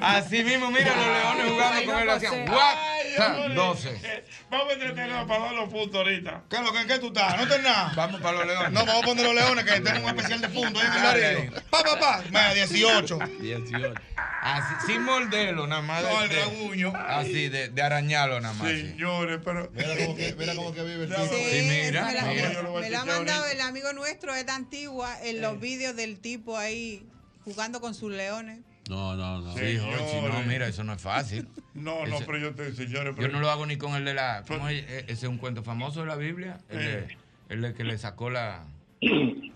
Así 0.00 0.42
mismo, 0.42 0.70
mira 0.70 0.94
los 0.96 1.06
leones 1.06 1.46
jugando 1.52 1.84
con 1.92 2.02
él 2.02 2.10
hacían 2.10 2.46
guap, 2.46 2.78
ta, 3.16 3.48
12. 3.48 4.24
Vamos 4.50 4.68
a 4.68 4.72
entretenernos 4.72 5.26
para 5.28 5.44
dar 5.44 5.52
los 5.54 5.68
puntos 5.70 5.96
ahorita. 5.96 6.42
¿Qué 6.48 6.56
es 6.56 6.62
lo 6.62 6.72
que 6.72 6.80
en 6.80 6.86
qué 6.88 6.98
tú 6.98 7.08
estás? 7.08 7.36
¿No 7.36 7.46
tenés 7.46 7.62
nada? 7.64 7.92
Vamos 7.96 8.20
para 8.24 8.38
los 8.38 8.46
leones. 8.46 8.72
No, 8.72 8.84
vamos 8.86 9.02
a 9.02 9.06
poner 9.06 9.24
los 9.24 9.34
leones 9.34 9.64
que 9.64 9.80
tenemos 9.80 10.10
un 10.12 10.16
especial 10.18 10.40
de 10.40 10.48
puntos 10.48 10.82
ahí 10.82 10.88
en 10.88 10.94
el 10.96 11.02
Dale 11.02 11.20
darío. 11.20 11.52
Pa, 11.70 11.82
pa, 11.84 11.98
pa. 12.00 12.22
Mira, 12.28 12.54
18. 12.54 13.18
18. 13.40 13.94
Así, 14.42 14.74
sin 14.92 15.02
morderlo, 15.02 15.66
nada 15.66 15.80
más. 15.82 16.02
No, 16.02 16.22
el 16.22 16.28
de- 16.28 16.36
raguño. 16.40 16.92
Así, 16.96 17.48
de, 17.48 17.68
de 17.68 17.82
arañarlo 17.82 18.40
nada 18.40 18.54
más. 18.54 18.68
sí. 18.70 18.80
Señores, 18.90 19.40
pero. 19.44 19.70
Mira 19.72 19.94
cómo 19.96 20.16
que, 20.16 20.34
mira 20.36 20.54
cómo 20.54 20.74
que 20.74 20.82
vive 20.82 21.04
el 21.04 21.08
tipo. 21.10 21.22
Sí, 21.28 21.66
mira, 21.68 22.04
me 22.06 22.12
la, 22.14 22.22
mira. 22.24 22.62
me 22.80 22.90
la 22.90 23.00
ha 23.00 23.04
mandado 23.04 23.46
el 23.46 23.60
amigo 23.60 23.92
nuestro, 23.92 24.34
es 24.34 24.44
de 24.44 24.52
antigua, 24.52 25.16
en 25.22 25.40
los 25.40 25.60
vídeos 25.60 25.94
del 25.96 26.18
tipo 26.18 26.58
ahí 26.58 27.06
jugando 27.44 27.80
con 27.80 27.94
sus 27.94 28.10
leones. 28.12 28.60
No, 28.90 29.16
no, 29.16 29.40
no. 29.40 29.54
Sí, 29.56 29.78
no, 29.78 30.42
mira, 30.46 30.66
eso 30.68 30.84
no 30.84 30.92
es 30.92 31.00
fácil. 31.00 31.48
No, 31.72 32.04
no, 32.04 32.16
Eso- 32.16 32.26
pero 32.26 32.36
yo 32.38 32.54
te, 32.54 32.70
señores, 32.74 33.14
Yo 33.14 33.16
pero 33.16 33.32
no 33.32 33.40
lo 33.40 33.50
hago 33.50 33.64
ni 33.64 33.78
con 33.78 33.94
el 33.94 34.04
de 34.04 34.12
la. 34.12 34.44
¿cómo 34.46 34.68
es? 34.68 34.84
E- 34.86 34.98
Ese 35.08 35.12
es 35.12 35.24
un 35.24 35.38
cuento 35.38 35.62
famoso 35.62 36.00
de 36.00 36.06
la 36.06 36.16
Biblia. 36.16 36.58
El, 36.68 36.80
Eh. 36.80 36.84
de- 37.06 37.18
el 37.54 37.74
que 37.74 37.84
le 37.84 37.98
sacó 37.98 38.30
la, 38.30 38.64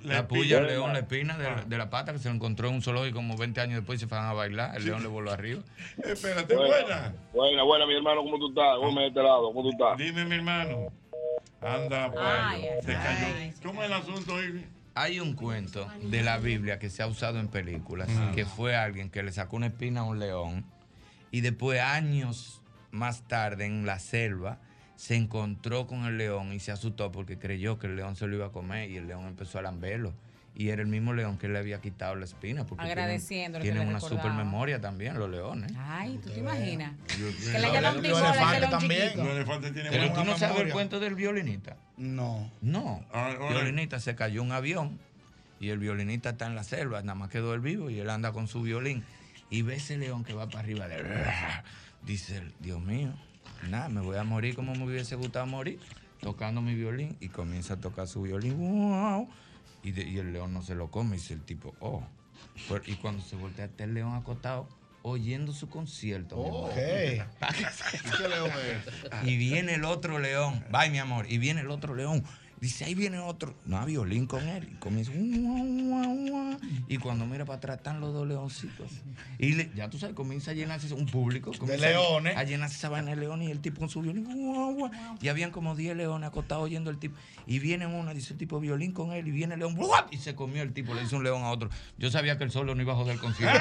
La 0.04 0.14
la, 0.14 0.28
puya 0.28 0.58
al 0.58 0.66
león, 0.68 0.92
la 0.92 1.00
espina 1.00 1.36
de, 1.36 1.46
Ah. 1.46 1.64
de 1.66 1.78
la 1.78 1.90
pata 1.90 2.12
que 2.12 2.18
se 2.18 2.28
lo 2.28 2.34
encontró 2.34 2.68
en 2.68 2.74
un 2.76 2.82
zoológico 2.82 3.16
como 3.16 3.36
20 3.36 3.60
años 3.60 3.76
después 3.76 3.98
y 3.98 4.00
se 4.00 4.06
fueron 4.08 4.26
a 4.26 4.32
bailar. 4.32 4.76
El 4.76 4.84
león 4.84 5.02
le 5.02 5.08
voló 5.08 5.30
arriba. 5.32 5.60
Espérate, 6.04 6.54
Buena. 6.54 6.74
buena. 6.82 7.14
Buena, 7.32 7.62
buena, 7.64 7.86
mi 7.86 7.94
hermano, 7.96 8.22
¿cómo 8.22 8.38
tú 8.38 8.48
estás? 8.50 8.76
Gómez 8.78 9.02
de 9.02 9.06
este 9.08 9.22
lado, 9.22 9.52
¿cómo 9.52 9.62
tú 9.62 9.70
estás? 9.70 9.96
Dime, 9.98 10.24
mi 10.24 10.36
hermano. 10.36 10.92
Anda, 11.60 12.12
ay, 12.16 12.64
Se 12.84 12.92
cayó. 12.92 13.26
ay. 13.36 13.52
¿Cómo 13.64 13.82
es 13.82 13.86
el 13.88 13.92
asunto, 13.94 14.42
Ivy? 14.42 14.64
Hay 14.94 15.20
un 15.20 15.34
cuento 15.34 15.86
de 16.02 16.22
la 16.22 16.38
Biblia 16.38 16.78
que 16.78 16.90
se 16.90 17.02
ha 17.02 17.06
usado 17.06 17.38
en 17.40 17.48
películas, 17.48 18.08
Ah. 18.16 18.32
que 18.34 18.44
fue 18.44 18.76
alguien 18.76 19.10
que 19.10 19.22
le 19.22 19.32
sacó 19.32 19.56
una 19.56 19.66
espina 19.66 20.00
a 20.00 20.04
un 20.04 20.18
león 20.20 20.64
y 21.30 21.40
después 21.40 21.80
años 21.80 22.62
más 22.90 23.26
tarde 23.28 23.66
en 23.66 23.86
la 23.86 23.98
selva 23.98 24.58
se 24.98 25.14
encontró 25.14 25.86
con 25.86 26.06
el 26.06 26.18
león 26.18 26.52
y 26.52 26.58
se 26.58 26.72
asustó 26.72 27.12
porque 27.12 27.38
creyó 27.38 27.78
que 27.78 27.86
el 27.86 27.94
león 27.94 28.16
se 28.16 28.26
lo 28.26 28.34
iba 28.34 28.46
a 28.46 28.50
comer 28.50 28.90
y 28.90 28.96
el 28.96 29.06
león 29.06 29.26
empezó 29.26 29.60
a 29.60 29.62
lamberlo. 29.62 30.12
Y 30.56 30.70
era 30.70 30.82
el 30.82 30.88
mismo 30.88 31.12
león 31.12 31.38
que 31.38 31.46
le 31.46 31.56
había 31.56 31.80
quitado 31.80 32.16
la 32.16 32.24
espina. 32.24 32.66
Porque 32.66 32.82
tienen- 32.84 33.20
que 33.20 33.60
Tienen, 33.60 33.86
una 33.86 33.98
recordaba. 34.00 34.22
super 34.22 34.32
memoria 34.36 34.80
también 34.80 35.16
los 35.16 35.30
leones. 35.30 35.70
Ay, 35.78 36.18
¿tú 36.20 36.30
te 36.30 36.40
imaginas? 36.40 36.94
Yo- 37.16 37.28
Que 37.52 37.58
le 37.60 37.70
león 37.80 38.70
también. 38.70 39.02
chiquito. 39.04 39.22
Los 39.24 39.34
elefantes 39.36 39.72
tienen 39.72 39.92
Pero 39.92 40.12
tú 40.12 40.24
no 40.24 40.36
sabes 40.36 40.58
el 40.62 40.72
cuento 40.72 40.98
del 40.98 41.14
violinista. 41.14 41.76
No. 41.96 42.50
No. 42.60 43.04
Ah, 43.12 43.28
El 43.30 43.36
ahora- 43.36 43.54
violinista 43.60 44.00
se 44.00 44.16
cayó 44.16 44.42
un 44.42 44.50
avión 44.50 44.98
y 45.60 45.68
el 45.68 45.78
violinista 45.78 46.30
está 46.30 46.46
en 46.48 46.56
la 46.56 46.64
selva, 46.64 47.02
nada 47.02 47.14
más 47.14 47.28
quedó 47.28 47.54
él 47.54 47.60
vivo 47.60 47.88
y 47.88 48.00
él 48.00 48.10
anda 48.10 48.32
con 48.32 48.48
su 48.48 48.60
violín. 48.62 49.04
y 49.50 49.62
ve 49.62 49.76
ese 49.76 49.96
león 49.96 50.24
que 50.24 50.34
va 50.34 50.46
para 50.48 50.58
arriba 50.58 50.88
de 50.88 50.96
él. 50.96 51.06
Dice 52.04 52.42
Dios 52.60 52.80
mío, 52.82 53.14
nada, 53.68 53.88
me 53.88 54.00
voy 54.00 54.16
a 54.16 54.24
morir 54.24 54.54
como 54.54 54.74
me 54.74 54.84
hubiese 54.84 55.16
gustado 55.16 55.46
morir, 55.46 55.78
tocando 56.20 56.60
mi 56.60 56.74
violín. 56.74 57.16
Y 57.20 57.28
comienza 57.28 57.74
a 57.74 57.76
tocar 57.78 58.06
su 58.08 58.22
violín. 58.22 58.56
¡Wow! 58.58 59.28
Y, 59.82 59.92
de- 59.92 60.08
y 60.08 60.18
el 60.18 60.32
león 60.32 60.52
no 60.52 60.62
se 60.62 60.74
lo 60.74 60.90
come. 60.90 61.16
Y 61.16 61.18
dice 61.20 61.34
el 61.34 61.42
tipo, 61.42 61.74
oh. 61.80 62.02
Y 62.86 62.94
cuando 62.94 63.22
se 63.22 63.36
voltea 63.36 63.66
está 63.66 63.84
el 63.84 63.94
león 63.94 64.14
acostado, 64.14 64.68
oyendo 65.02 65.52
su 65.52 65.68
concierto. 65.68 66.36
mi 66.36 66.48
amor. 66.48 66.70
Ok. 66.70 66.76
¿Y 68.06 68.16
qué 68.16 68.28
león 68.28 68.50
es? 68.50 69.28
Y 69.28 69.36
viene 69.36 69.74
el 69.74 69.84
otro 69.84 70.18
león. 70.18 70.64
Bye, 70.70 70.90
mi 70.90 70.98
amor. 70.98 71.26
Y 71.30 71.38
viene 71.38 71.60
el 71.60 71.70
otro 71.70 71.94
león. 71.94 72.24
Dice, 72.60 72.84
ahí 72.84 72.94
viene 72.94 73.18
otro. 73.20 73.54
No, 73.66 73.78
hay 73.80 73.86
violín 73.86 74.26
con 74.26 74.46
él. 74.48 74.68
Y 74.72 74.74
comienza. 74.76 75.12
"Ua, 75.14 75.62
ua, 75.62 76.08
ua". 76.08 76.56
Y 76.88 76.98
cuando 76.98 77.24
mira 77.26 77.44
para 77.44 77.58
atrás 77.58 77.76
están 77.78 78.00
los 78.00 78.12
dos 78.12 78.26
leoncitos. 78.26 78.90
Y 79.38 79.52
le- 79.54 79.70
ya 79.76 79.88
tú 79.88 79.98
sabes, 79.98 80.14
comienza 80.16 80.50
a 80.50 80.54
llenarse 80.54 80.92
un 80.92 81.06
público. 81.06 81.52
a- 81.52 81.76
leones. 81.76 82.36
A 82.36 82.42
llenarse 82.44 82.76
esa 82.76 82.88
vaina 82.88 83.10
de 83.10 83.16
leones 83.16 83.48
y 83.48 83.52
el 83.52 83.60
tipo 83.60 83.78
con 83.78 83.88
su 83.88 84.00
violín. 84.02 84.26
"Ua, 84.26 84.66
ua". 84.68 84.90
Y 85.20 85.28
habían 85.28 85.50
como 85.52 85.76
10 85.76 85.96
leones 85.96 86.28
acostados 86.28 86.64
oyendo 86.64 86.90
el 86.90 86.98
tipo. 86.98 87.16
Y 87.46 87.60
viene 87.60 87.86
uno, 87.86 88.12
dice 88.12 88.32
el 88.32 88.38
tipo 88.38 88.58
violín 88.60 88.92
con 88.92 89.12
él. 89.12 89.28
Y 89.28 89.30
viene 89.30 89.54
el 89.54 89.60
león. 89.60 89.76
Y 90.10 90.16
se 90.18 90.34
comió 90.34 90.62
el 90.62 90.72
tipo. 90.72 90.94
Le 90.94 91.02
dice 91.02 91.14
un 91.16 91.24
león 91.24 91.42
a 91.42 91.50
otro. 91.50 91.70
Yo 91.96 92.10
sabía 92.10 92.38
que 92.38 92.44
el 92.44 92.50
solo 92.50 92.74
no 92.74 92.82
iba 92.82 92.92
a 92.92 92.96
joder 92.96 93.18
concierto. 93.18 93.58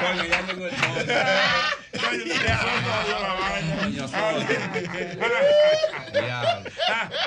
Coño, 0.00 0.24
ya 0.24 0.40
tengo 0.46 0.66
el 0.66 0.74
Coño. 0.76 1.04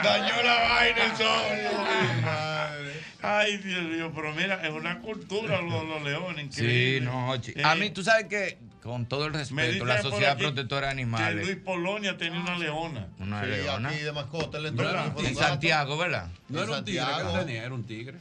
Dañó 0.03 0.43
la 0.43 0.55
vaina 0.69 1.05
el 1.05 1.18
sol. 1.18 2.93
Ay, 3.26 3.57
Dios 3.57 3.84
mío, 3.84 4.11
pero 4.14 4.34
mira, 4.34 4.61
es 4.68 4.72
una 4.72 4.99
cultura 4.99 5.61
los, 5.61 5.85
los 5.85 6.03
leones. 6.03 6.53
Sí, 6.53 6.99
no, 7.01 7.34
Eh, 7.35 7.61
A 7.64 7.73
mí, 7.76 7.89
tú 7.89 8.03
sabes 8.03 8.26
que, 8.26 8.57
con 8.81 9.05
todo 9.05 9.27
el 9.27 9.34
respeto, 9.34 9.85
la 9.85 10.01
Sociedad 10.01 10.38
Protectora 10.38 10.88
de 10.89 10.95
Que 10.95 11.01
Animales. 11.01 11.45
Luis 11.45 11.57
Polonia 11.57 12.18
tenía 12.18 12.41
una 12.41 12.57
leona. 12.57 13.07
Una 13.19 13.41
Sí, 13.43 13.47
leona. 13.49 13.89
aquí 13.89 13.99
de 13.99 14.11
mascota. 14.11 14.60
Un 14.60 15.26
En. 15.26 15.35
Santiago, 15.35 15.97
¿verdad? 15.97 16.27
No 16.49 16.64
era 16.64 16.72
un 16.80 16.84
tigre 16.85 17.05
que 17.31 17.39
tenía, 17.39 17.64
era 17.64 17.73
un 17.73 17.84
tigre. 17.85 18.18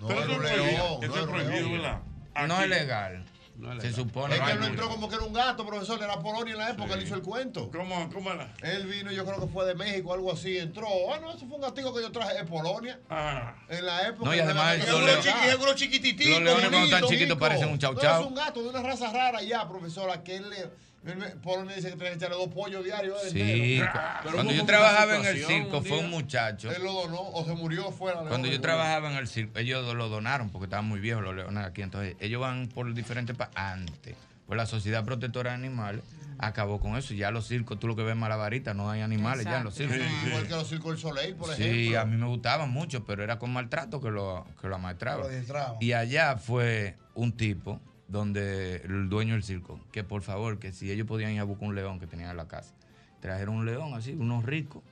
No, 0.00 0.08
Pero 0.08 0.22
era 0.24 0.32
un 0.34 0.42
león. 0.44 0.98
eso 1.02 1.16
es 1.20 1.26
prohibido. 1.26 1.70
¿verdad? 1.70 1.98
No 2.46 2.60
es 2.60 2.68
legal. 2.68 3.24
No 3.56 3.70
es 3.72 3.82
Se 3.82 3.88
legal. 3.88 3.94
supone 4.04 4.34
Es 4.34 4.40
que 4.40 4.50
él 4.52 4.60
no 4.60 4.66
entró 4.66 4.88
como 4.88 5.08
que 5.08 5.14
era 5.16 5.24
un 5.24 5.32
gato, 5.32 5.64
profesor, 5.66 6.02
era 6.02 6.18
Polonia 6.18 6.52
en 6.54 6.58
la 6.58 6.70
época, 6.70 6.94
él 6.94 7.02
hizo 7.02 7.14
el 7.14 7.22
cuento. 7.22 7.70
¿Cómo, 7.70 8.08
cómo 8.10 8.32
era? 8.32 8.52
Él 8.62 8.86
vino, 8.86 9.12
yo 9.12 9.24
creo 9.26 9.40
que 9.40 9.46
fue 9.46 9.66
de 9.66 9.74
México, 9.74 10.12
algo 10.14 10.32
así, 10.32 10.56
entró. 10.58 10.86
Ah, 11.14 11.18
no, 11.20 11.30
eso 11.30 11.46
fue 11.46 11.56
un 11.56 11.60
gatico 11.62 11.94
que 11.94 12.00
yo 12.00 12.10
traje 12.10 12.34
de 12.34 12.44
Polonia. 12.44 12.98
Ah. 13.10 13.54
En 13.68 13.84
la 13.84 14.08
época. 14.08 14.24
No, 14.30 14.34
y 14.34 14.40
además 14.40 14.78
los 14.78 14.86
leones- 15.02 15.24
los 15.24 16.42
leones 16.42 16.68
cuando 16.70 16.84
están 16.84 17.04
chiquitos 17.04 17.38
parecen 17.38 17.68
un 17.68 17.78
chau 17.78 17.92
No, 17.92 18.00
chau. 18.00 18.20
es 18.22 18.26
un 18.26 18.34
gato 18.34 18.62
de 18.62 18.68
una 18.70 18.82
raza 18.82 19.12
rara 19.12 19.42
ya, 19.42 19.68
profesora, 19.68 20.22
que 20.24 20.36
él 20.36 20.48
le... 20.50 20.70
él 21.04 21.16
me- 21.16 21.74
dice 21.74 21.90
que 21.90 21.96
tiene 21.96 22.10
que 22.10 22.14
echarle 22.16 22.36
dos 22.36 22.48
pollos 22.48 22.84
diarios. 22.84 23.18
él 23.24 23.30
Sí, 23.32 23.82
Pero 24.22 24.34
cuando 24.34 24.52
yo 24.52 24.64
trabajaba 24.64 25.16
en 25.16 25.24
el 25.26 25.44
circo 25.44 25.78
un 25.78 25.84
fue 25.84 25.98
un 25.98 26.10
muchacho. 26.10 26.70
Él 26.70 26.82
lo 26.82 26.92
donó 26.92 27.20
o 27.20 27.44
se 27.44 27.54
murió 27.54 27.90
fuera. 27.90 28.20
Cuando 28.20 28.48
yo 28.48 28.60
trabajaba 28.60 29.10
en 29.10 29.16
el 29.16 29.26
circo, 29.28 29.58
ellos 29.58 29.94
lo 29.94 30.08
donaron 30.08 30.50
porque 30.50 30.64
estaban 30.66 30.86
muy 30.86 31.00
viejos 31.00 31.22
los 31.24 31.34
leones 31.34 31.64
aquí. 31.64 31.82
Entonces, 31.82 32.16
ellos 32.20 32.40
van 32.40 32.68
por 32.68 32.92
diferentes 32.94 33.36
pa 33.36 33.50
antes. 33.54 34.14
Pues 34.46 34.56
la 34.56 34.66
Sociedad 34.66 35.04
Protectora 35.04 35.50
de 35.50 35.56
Animales 35.56 36.02
acabó 36.38 36.78
con 36.80 36.96
eso. 36.96 37.14
Ya 37.14 37.30
los 37.30 37.46
circos, 37.46 37.78
tú 37.78 37.86
lo 37.88 37.96
que 37.96 38.02
ves 38.02 38.16
malabarita, 38.16 38.74
no 38.74 38.90
hay 38.90 39.00
animales 39.00 39.44
ya 39.44 39.58
en 39.58 39.64
los 39.64 39.74
circos. 39.74 39.96
Sí, 39.96 40.26
Igual 40.28 40.46
que 40.46 40.54
los 40.54 40.68
circos 40.68 40.90
del 40.92 40.98
Soleil, 41.00 41.34
por 41.36 41.54
Sí, 41.54 41.62
ejemplo. 41.62 42.00
a 42.00 42.04
mí 42.04 42.16
me 42.16 42.26
gustaban 42.26 42.70
mucho, 42.70 43.04
pero 43.04 43.22
era 43.24 43.38
con 43.38 43.52
maltrato 43.52 44.00
que 44.00 44.10
lo, 44.10 44.46
que 44.60 44.68
lo 44.68 44.76
adiestraban. 44.76 45.76
Y 45.80 45.92
allá 45.92 46.36
fue 46.36 46.96
un 47.14 47.32
tipo 47.32 47.80
donde 48.12 48.76
el 48.84 49.08
dueño 49.08 49.32
del 49.32 49.42
circo, 49.42 49.80
que 49.90 50.04
por 50.04 50.22
favor, 50.22 50.58
que 50.58 50.72
si 50.72 50.92
ellos 50.92 51.06
podían 51.06 51.32
ir 51.32 51.40
a 51.40 51.44
buscar 51.44 51.68
un 51.68 51.74
león 51.74 51.98
que 51.98 52.06
tenían 52.06 52.30
en 52.30 52.36
la 52.36 52.46
casa, 52.46 52.74
trajeron 53.20 53.56
un 53.56 53.66
león 53.66 53.94
así, 53.94 54.12
unos 54.12 54.44
ricos, 54.44 54.82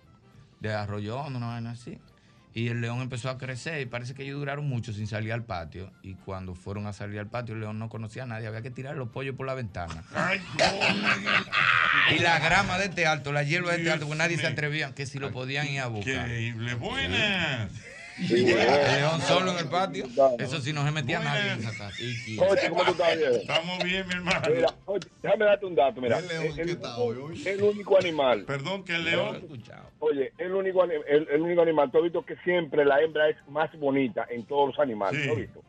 de 0.61 0.73
arroyo 0.73 1.23
una 1.27 1.47
vaina 1.47 1.73
así. 1.73 1.99
Y 2.53 2.69
el 2.69 2.81
león 2.81 3.01
empezó 3.01 3.31
a 3.31 3.39
crecer 3.39 3.81
y 3.81 3.87
parece 3.87 4.15
que 4.15 4.25
ellos 4.25 4.39
duraron 4.39 4.69
mucho 4.69 4.93
sin 4.93 5.07
salir 5.07 5.33
al 5.33 5.45
patio. 5.45 5.93
Y 6.03 6.15
cuando 6.15 6.55
fueron 6.55 6.87
a 6.87 6.93
salir 6.93 7.21
al 7.21 7.29
patio, 7.29 7.55
el 7.55 7.61
león 7.61 7.79
no 7.79 7.89
conocía 7.89 8.25
a 8.25 8.27
nadie, 8.27 8.49
había 8.49 8.63
que 8.63 8.71
tirar 8.71 8.97
los 8.97 9.11
pollos 9.11 9.37
por 9.37 9.47
la 9.47 9.55
ventana. 9.55 10.03
Y 12.11 12.19
la 12.19 12.41
grama 12.41 12.79
de 12.79 12.87
este 12.87 13.07
alto, 13.07 13.33
la 13.33 13.45
hierba 13.45 13.73
de 13.73 13.79
este 13.79 13.93
alto, 13.93 14.07
porque 14.07 14.19
nadie 14.19 14.39
se 14.39 14.47
atrevía, 14.47 14.95
que 14.95 15.07
si 15.07 15.19
lo 15.19 15.31
podían 15.31 15.69
ir 15.69 15.81
a 15.81 15.87
buscar. 15.87 16.27
Increíble, 16.27 16.75
buenas. 16.75 17.71
El 18.29 18.45
león 18.47 19.21
solo 19.23 19.53
en 19.53 19.59
el 19.59 19.69
patio, 19.69 20.05
eso 20.39 20.61
sí 20.61 20.73
no 20.73 20.85
se 20.85 20.91
metía 20.91 21.21
nadie 21.21 21.53
en 21.53 21.59
esa 21.61 21.71
casa. 21.71 21.91
Oye, 21.99 22.69
¿cómo 22.69 22.85
tú 22.85 22.91
estás, 22.93 23.17
viejo? 23.17 23.35
Estamos 23.35 23.85
bien, 23.85 24.07
mi 24.09 24.15
hermano. 24.15 24.41
Mira, 24.55 24.69
oye, 24.87 25.09
déjame 25.23 25.45
darte 25.47 25.67
un 25.67 25.75
dato, 25.75 26.01
mira. 26.01 26.19
El 26.19 26.29
león 26.29 26.45
El, 26.59 26.67
que 26.67 26.73
está 26.73 26.97
hoy, 26.99 27.17
hoy. 27.17 27.43
el 27.49 27.63
único 27.63 27.99
animal. 27.99 28.45
Perdón, 28.45 28.85
que 28.85 28.95
el 28.95 29.05
león. 29.05 29.43
Oye, 30.01 30.33
el 30.39 30.53
único, 30.55 30.85
el, 30.85 31.29
el 31.31 31.41
único 31.41 31.63
animal, 31.63 31.91
tú 31.91 31.99
has 31.99 32.05
visto 32.05 32.25
que 32.25 32.37
siempre 32.45 32.85
la 32.85 33.01
hembra 33.01 33.29
es 33.29 33.37
más 33.49 33.71
bonita 33.79 34.27
en 34.31 34.45
todos 34.45 34.69
los 34.69 34.79
animales, 34.79 35.21
Sí. 35.23 35.27
¿no 35.27 35.33
has 35.35 35.39
visto? 35.39 35.63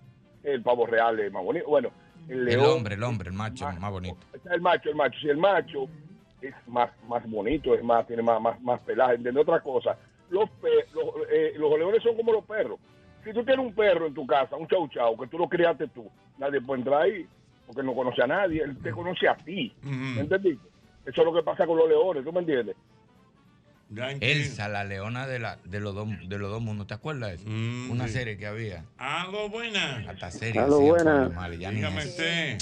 El 0.43 0.61
pavo 0.63 0.85
real 0.85 1.19
es 1.19 1.31
más 1.31 1.43
bonito. 1.43 1.67
Bueno, 1.67 1.91
el 2.27 2.39
El 2.39 2.45
león. 2.45 2.65
hombre, 2.77 2.95
el 2.95 3.03
hombre, 3.03 3.29
el 3.29 3.35
macho, 3.35 3.69
más 3.79 3.91
bonito. 3.91 4.17
El 4.51 4.61
macho, 4.61 4.89
el 4.89 4.95
macho. 4.95 5.19
Si 5.19 5.29
el 5.29 5.37
macho 5.37 5.87
es 6.41 6.53
más, 6.67 6.89
más 7.07 7.27
bonito, 7.29 7.75
es 7.75 7.83
más, 7.83 8.05
tiene 8.07 8.23
más, 8.23 8.41
más, 8.41 8.59
más 8.61 8.79
pelaje, 8.81 9.15
¿entiendes? 9.15 9.41
Otra 9.43 9.59
cosa. 9.61 9.95
Los, 10.31 10.49
los, 10.93 11.05
eh, 11.31 11.53
los 11.57 11.77
leones 11.77 12.01
son 12.01 12.15
como 12.15 12.31
los 12.33 12.45
perros. 12.45 12.79
Si 13.23 13.31
tú 13.33 13.43
tienes 13.43 13.63
un 13.63 13.73
perro 13.75 14.07
en 14.07 14.13
tu 14.15 14.25
casa, 14.25 14.55
un 14.55 14.67
chau 14.67 14.87
chau, 14.87 15.15
que 15.17 15.27
tú 15.27 15.37
lo 15.37 15.47
criaste 15.47 15.87
tú, 15.89 16.09
nadie 16.39 16.59
puede 16.61 16.79
entrar 16.79 17.03
ahí 17.03 17.27
porque 17.67 17.83
no 17.83 17.93
conoce 17.93 18.23
a 18.23 18.27
nadie, 18.27 18.63
él 18.63 18.77
te 18.81 18.91
conoce 18.91 19.27
a 19.27 19.35
ti. 19.37 19.71
¿Me 19.83 20.21
entendiste? 20.21 20.67
Eso 21.05 21.21
es 21.21 21.25
lo 21.25 21.33
que 21.33 21.43
pasa 21.43 21.65
con 21.65 21.77
los 21.77 21.87
leones, 21.87 22.23
¿tú 22.23 22.33
me 22.33 22.39
entiendes? 22.39 22.75
Elsa, 24.21 24.69
la 24.69 24.85
leona 24.85 25.27
de, 25.27 25.39
la, 25.39 25.57
de, 25.65 25.79
los 25.81 25.93
dos, 25.93 26.07
de 26.27 26.37
los 26.37 26.49
dos 26.49 26.61
mundos, 26.61 26.87
¿te 26.87 26.93
acuerdas 26.93 27.29
de 27.29 27.35
eso? 27.35 27.91
Una 27.91 28.07
sí. 28.07 28.13
serie 28.13 28.37
que 28.37 28.47
había. 28.47 28.85
Aló, 28.97 29.49
buenas. 29.49 30.07
Hasta 30.07 30.31
serie. 30.31 30.61
Aló, 30.61 30.77
hacían 30.77 30.89
con 30.89 31.03
buenas. 31.03 31.25
animales, 31.27 31.59
ya 31.59 31.69
ni 31.71 31.75
Dígame 31.77 31.99
eso. 31.99 32.09
usted. 32.09 32.57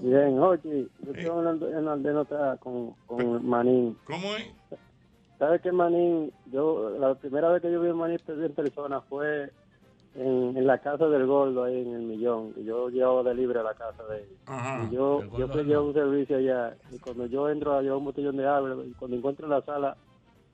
Bien, 0.00 0.38
oye, 0.38 0.86
yo 1.04 1.12
estoy 1.12 1.26
hablando 1.26 1.68
en 1.68 1.84
la 1.84 1.96
de 1.96 2.58
con, 2.58 2.92
con 3.06 3.46
Manín. 3.46 3.96
¿Cómo 4.04 4.34
es? 4.36 4.46
¿Sabes 5.42 5.60
qué, 5.60 5.72
Manín? 5.72 6.32
Yo, 6.52 6.90
la 7.00 7.16
primera 7.16 7.48
vez 7.48 7.60
que 7.60 7.72
yo 7.72 7.80
vi 7.80 7.88
a 7.88 7.94
Manín 7.94 8.20
en 8.28 8.52
persona 8.52 9.00
fue 9.00 9.50
en, 10.14 10.56
en 10.56 10.66
la 10.68 10.78
casa 10.78 11.08
del 11.08 11.26
gordo, 11.26 11.64
ahí 11.64 11.82
en 11.82 11.96
el 11.96 12.02
millón. 12.02 12.52
Y 12.56 12.62
yo 12.62 12.88
llevaba 12.90 13.24
de 13.24 13.34
libre 13.34 13.58
a 13.58 13.64
la 13.64 13.74
casa 13.74 14.04
de 14.04 14.18
él. 14.18 14.28
Ajá. 14.46 14.86
Y 14.88 14.94
yo, 14.94 15.24
yo 15.36 15.48
lado. 15.48 15.84
un 15.86 15.94
servicio 15.94 16.36
allá. 16.36 16.76
Y 16.92 16.98
cuando 17.00 17.26
yo 17.26 17.50
entro 17.50 17.74
a 17.74 17.82
llevar 17.82 17.98
un 17.98 18.04
botellón 18.04 18.36
de 18.36 18.46
agua, 18.46 18.76
y 18.86 18.92
cuando 18.92 19.16
encuentro 19.16 19.46
en 19.46 19.50
la 19.50 19.62
sala 19.62 19.96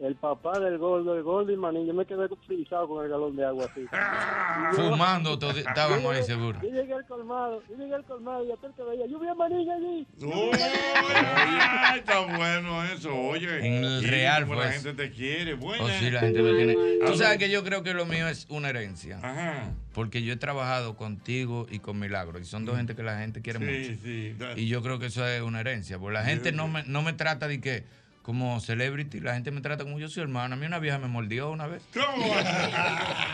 el 0.00 0.14
papá 0.14 0.60
del 0.60 0.78
gordo, 0.78 1.16
el 1.16 1.22
gordo 1.24 1.50
y 1.52 1.56
Manín, 1.56 1.86
yo 1.86 1.92
me 1.94 2.06
quedé 2.06 2.28
frisado 2.46 2.86
con 2.88 3.04
el 3.04 3.10
galón 3.10 3.34
de 3.34 3.44
agua 3.44 3.66
así. 3.70 3.84
Fumando, 4.76 5.38
todo- 5.38 5.50
estábamos 5.58 6.14
ahí 6.14 6.22
seguros. 6.22 6.62
Yo 6.62 6.68
llegué 6.68 6.94
al 6.94 7.04
colmado, 7.06 7.62
yo 7.68 7.76
llegué 7.76 7.94
al 7.94 8.04
colmado 8.04 8.44
y 8.44 8.52
aquel 8.52 8.72
que 8.74 8.82
veía, 8.84 9.06
yo 9.06 9.18
vi 9.18 9.26
a 9.28 9.34
Manín 9.34 9.68
allí. 9.70 10.06
Ay, 11.12 11.98
está 12.00 12.20
bueno 12.20 12.84
eso, 12.84 13.14
oye. 13.14 13.58
En 13.66 13.84
el 13.84 14.04
real 14.04 14.46
fue 14.46 14.56
La 14.56 14.70
gente 14.72 14.94
te 14.94 15.10
quiere, 15.10 15.54
bueno. 15.54 15.84
Oh, 15.84 15.88
sí, 15.88 16.10
la 16.10 16.20
gente 16.20 16.38
lo 16.42 16.54
tiene. 16.56 16.76
Tú 17.06 17.14
sabes 17.16 17.38
que 17.38 17.50
yo 17.50 17.64
creo 17.64 17.82
que 17.82 17.94
lo 17.94 18.06
mío 18.06 18.28
es 18.28 18.46
una 18.50 18.68
herencia. 18.70 19.18
Ajá. 19.22 19.72
Porque 19.94 20.22
yo 20.22 20.32
he 20.32 20.36
trabajado 20.36 20.96
contigo 20.96 21.66
y 21.70 21.80
con 21.80 21.98
Milagro. 21.98 22.38
Y 22.38 22.44
son 22.44 22.64
dos 22.64 22.76
gente 22.76 22.94
que 22.94 23.02
la 23.02 23.18
gente 23.18 23.42
quiere 23.42 23.58
Sí, 23.58 23.88
mucho. 23.90 24.00
sí. 24.04 24.34
da- 24.38 24.56
Y 24.58 24.68
yo 24.68 24.82
creo 24.82 24.98
que 24.98 25.06
eso 25.06 25.26
es 25.26 25.42
una 25.42 25.60
herencia. 25.60 25.98
Porque 25.98 26.14
la 26.14 26.24
gente 26.24 26.52
no 26.52 26.68
me, 26.68 26.84
no 26.84 27.02
me 27.02 27.12
trata 27.14 27.48
de 27.48 27.60
que 27.60 27.84
como 28.28 28.60
celebrity, 28.60 29.20
la 29.20 29.32
gente 29.32 29.50
me 29.50 29.62
trata 29.62 29.84
como 29.84 29.98
yo 29.98 30.06
soy 30.10 30.22
hermano. 30.22 30.54
A 30.54 30.58
mí 30.58 30.66
una 30.66 30.78
vieja 30.78 30.98
me 30.98 31.08
mordió 31.08 31.50
una 31.50 31.66
vez. 31.66 31.80
¿Cómo? 31.94 32.26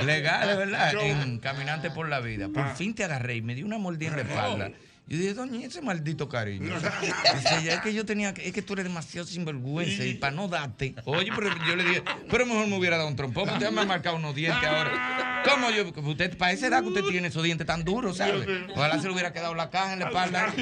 Legal, 0.07 0.49
es 0.51 0.57
verdad. 0.57 0.95
En 1.03 1.41
Caminante 1.41 1.91
por 1.91 2.09
la 2.09 2.21
Vida. 2.21 2.49
Por 2.49 2.63
Ah. 2.63 2.75
fin 2.77 2.95
te 2.95 3.03
agarré 3.03 3.35
y 3.35 3.43
me 3.43 3.57
dio 3.57 3.67
una 3.67 3.77
mordida 3.77 4.11
en 4.11 4.17
la 4.19 4.23
espalda. 4.23 4.71
Yo 5.09 5.19
dije, 5.19 5.35
doña, 5.35 5.67
ese 5.67 5.83
maldito 5.83 6.29
cariño. 6.29 6.73
Dice 6.79 7.59
ella, 7.61 7.75
es 7.75 7.81
que 7.81 7.93
yo 7.93 8.07
tenía 8.07 8.33
que, 8.35 8.47
es 8.47 8.53
que 8.55 8.63
tú 8.63 8.75
eres 8.75 8.85
demasiado 8.85 9.27
sinvergüenza 9.27 10.05
y 10.05 10.15
para 10.15 10.33
no 10.33 10.47
darte. 10.47 10.95
Oye, 11.07 11.33
pero 11.35 11.51
yo 11.67 11.75
le 11.75 11.83
dije, 11.83 12.05
pero 12.31 12.47
mejor 12.47 12.69
me 12.69 12.79
hubiera 12.79 12.97
dado 12.97 13.09
un 13.09 13.17
trompón, 13.17 13.49
usted 13.49 13.73
me 13.73 13.81
ha 13.81 13.85
marcado 13.87 14.15
unos 14.15 14.33
dientes 14.37 14.63
ahora. 14.65 15.43
¿Cómo 15.45 15.71
yo? 15.71 15.89
Usted, 16.09 16.39
para 16.39 16.53
esa 16.53 16.69
edad 16.69 16.83
que 16.83 16.89
usted 16.91 17.03
tiene 17.11 17.27
esos 17.29 17.43
dientes 17.43 17.67
tan 17.67 17.83
duros, 17.83 18.17
¿sabe? 18.19 18.65
Ojalá 18.77 18.97
se 19.01 19.09
le 19.09 19.13
hubiera 19.13 19.33
quedado 19.33 19.57
la 19.57 19.71
caja 19.71 19.93
en 19.95 19.99
la 19.99 20.07
espalda. 20.07 20.55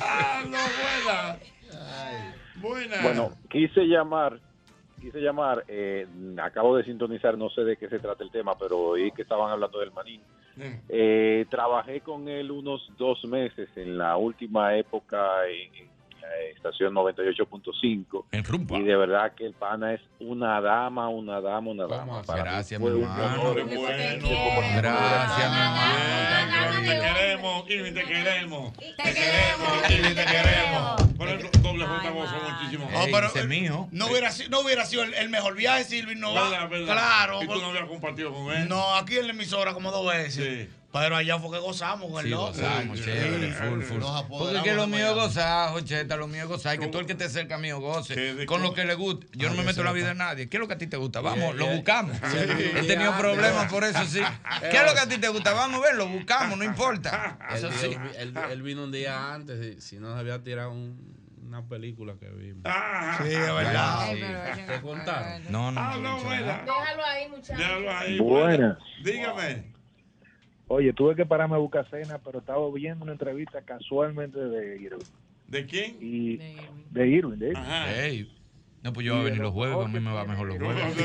Ah, 0.00 0.42
no, 0.44 0.58
buena. 0.58 1.36
Bueno, 3.02 3.32
quise 3.50 3.82
llamar, 3.86 4.38
quise 5.00 5.20
llamar, 5.20 5.64
eh, 5.68 6.06
acabo 6.42 6.76
de 6.76 6.84
sintonizar, 6.84 7.36
no 7.36 7.50
sé 7.50 7.62
de 7.64 7.76
qué 7.76 7.88
se 7.88 7.98
trata 7.98 8.22
el 8.22 8.30
tema, 8.30 8.56
pero 8.58 8.78
oí 8.78 9.10
que 9.12 9.22
estaban 9.22 9.50
hablando 9.50 9.78
del 9.80 9.92
manín. 9.92 10.20
Eh, 10.88 11.46
trabajé 11.48 12.02
con 12.02 12.28
él 12.28 12.50
unos 12.50 12.86
dos 12.98 13.24
meses 13.24 13.70
en 13.76 13.96
la 13.96 14.16
última 14.16 14.76
época 14.76 15.48
en, 15.48 15.91
estación 16.54 16.94
98.5. 16.94 18.24
En 18.32 18.44
Rumpa. 18.44 18.78
Y 18.78 18.82
de 18.82 18.96
verdad 18.96 19.32
que 19.34 19.46
el 19.46 19.54
pana 19.54 19.94
es 19.94 20.00
una 20.20 20.60
dama, 20.60 21.08
una 21.08 21.40
dama, 21.40 21.70
una 21.70 21.86
dama. 21.86 22.22
Para 22.22 22.42
Gracias, 22.44 22.80
mi 22.80 22.86
hermano. 22.88 23.54
Gracias, 23.54 25.50
mi 25.50 25.58
hermano. 25.58 26.82
Te 26.82 26.98
queremos, 27.00 27.70
Irving, 27.70 27.94
te 27.94 28.04
queremos. 28.04 28.72
Te 28.76 29.14
queremos, 29.14 29.90
Irving, 29.90 30.14
te 30.14 30.24
queremos. 30.24 31.02
Por 31.16 31.28
el 31.28 31.50
doble 31.62 31.86
J 31.86 32.10
muchísimo. 32.10 32.90
No, 32.90 33.04
pero 33.12 33.46
mío. 33.48 33.88
no 33.92 34.06
hubiera, 34.08 34.30
sido- 34.30 34.50
no 34.50 34.60
hubiera 34.60 34.84
sido 34.84 35.04
el, 35.04 35.14
el 35.14 35.28
mejor 35.28 35.54
viaje, 35.54 35.84
Silvio 35.84 36.16
no 36.16 36.34
va. 36.34 36.50
¿Verdad, 36.50 36.68
verdad? 36.68 36.92
Claro. 36.92 37.42
¿Y 37.42 37.46
tú 37.46 37.60
no 37.60 37.66
habías 37.68 37.84
compartido 37.86 38.32
con 38.32 38.52
él? 38.52 38.68
No, 38.68 38.94
aquí 38.96 39.16
en 39.18 39.26
la 39.26 39.32
emisora 39.32 39.72
como 39.74 39.90
dos 39.90 40.06
veces. 40.12 40.68
Pero 40.92 41.16
allá 41.16 41.38
fue 41.38 41.50
que 41.52 41.58
gozamos 41.58 42.10
con 42.10 42.18
el 42.18 42.24
Sí, 42.26 42.30
loco. 42.30 42.46
gozamos, 42.48 43.00
chévere, 43.00 43.52
full, 43.52 43.80
full. 43.82 44.02
Porque 44.28 44.56
es 44.58 44.62
que 44.62 44.74
lo 44.74 44.86
mío 44.86 45.08
es 45.08 45.14
gozar, 45.14 45.70
Jocheta, 45.70 46.16
lo 46.16 46.26
mío 46.28 46.42
es 46.42 46.48
gozar. 46.48 46.78
Que 46.78 46.86
todo 46.88 47.00
el 47.00 47.06
que 47.06 47.14
te 47.14 47.30
cerca 47.30 47.56
mío 47.56 47.80
goce. 47.80 48.44
Con 48.44 48.62
lo 48.62 48.74
que 48.74 48.84
le 48.84 48.94
guste. 48.94 49.26
Yo 49.32 49.48
no 49.48 49.54
me 49.56 49.62
meto 49.64 49.80
en 49.80 49.86
la 49.86 49.92
vida 49.92 50.08
de 50.08 50.14
nadie. 50.14 50.48
¿Qué 50.50 50.58
es 50.58 50.60
lo 50.60 50.68
que 50.68 50.74
a 50.74 50.78
ti 50.78 50.86
te 50.86 50.98
gusta? 50.98 51.20
Vamos, 51.22 51.54
lo 51.56 51.66
buscamos. 51.68 52.16
He 52.22 52.82
tenido 52.86 53.16
problemas 53.16 53.70
por 53.72 53.84
eso, 53.84 54.04
sí. 54.04 54.20
¿Qué 54.70 54.76
es 54.76 54.84
lo 54.84 54.92
que 54.94 55.00
a 55.00 55.08
ti 55.08 55.16
te 55.18 55.28
gusta? 55.28 55.52
Vamos 55.54 55.80
a 55.80 55.82
ver, 55.86 55.94
lo 55.96 56.06
buscamos, 56.08 56.58
no 56.58 56.64
importa. 56.64 57.38
Eso 57.54 57.70
sí. 57.72 57.96
él- 58.18 58.62
vino 58.62 58.84
un 58.84 58.92
día 58.92 59.32
antes, 59.32 59.78
y 59.78 59.80
si 59.80 59.96
no 59.98 60.12
se 60.14 60.20
había 60.20 60.42
tirado 60.42 60.70
un- 60.72 61.16
una 61.46 61.66
película 61.68 62.14
que 62.20 62.28
vimos. 62.28 62.62
Sí, 63.22 63.32
es 63.34 63.54
verdad. 63.54 64.10
Sí. 64.12 64.62
¿Te 64.66 64.80
contaron? 64.80 65.42
No, 65.50 65.72
no. 65.72 65.80
Ah, 65.80 65.96
no, 66.00 66.20
buena. 66.20 66.62
Déjalo 66.64 67.04
ahí, 67.04 67.28
muchachos. 67.28 67.58
Déjalo 67.58 67.90
ahí. 67.92 68.18
Buenas. 68.18 68.78
Dígame. 69.02 69.71
Oye, 70.74 70.90
tuve 70.94 71.14
que 71.14 71.26
pararme 71.26 71.56
a 71.56 71.58
buscar 71.58 71.86
cena, 71.90 72.18
pero 72.24 72.38
estaba 72.38 72.66
viendo 72.72 73.02
una 73.04 73.12
entrevista 73.12 73.60
casualmente 73.60 74.38
de 74.38 74.80
Irving. 74.80 75.04
¿De 75.46 75.66
quién? 75.66 75.98
Y 76.00 76.38
de 76.38 77.06
Irving, 77.08 77.36
de 77.36 77.48
Irving. 77.48 77.60
Ey. 77.94 78.34
No, 78.82 78.90
pues 78.94 79.04
yo 79.04 79.12
voy 79.12 79.20
a 79.20 79.24
venir 79.24 79.42
los 79.42 79.52
jueves, 79.52 79.76
a 79.76 79.86
mí 79.88 80.00
me 80.00 80.10
va 80.10 80.24
mejor 80.24 80.48
los 80.48 80.56
jueves. 80.56 80.82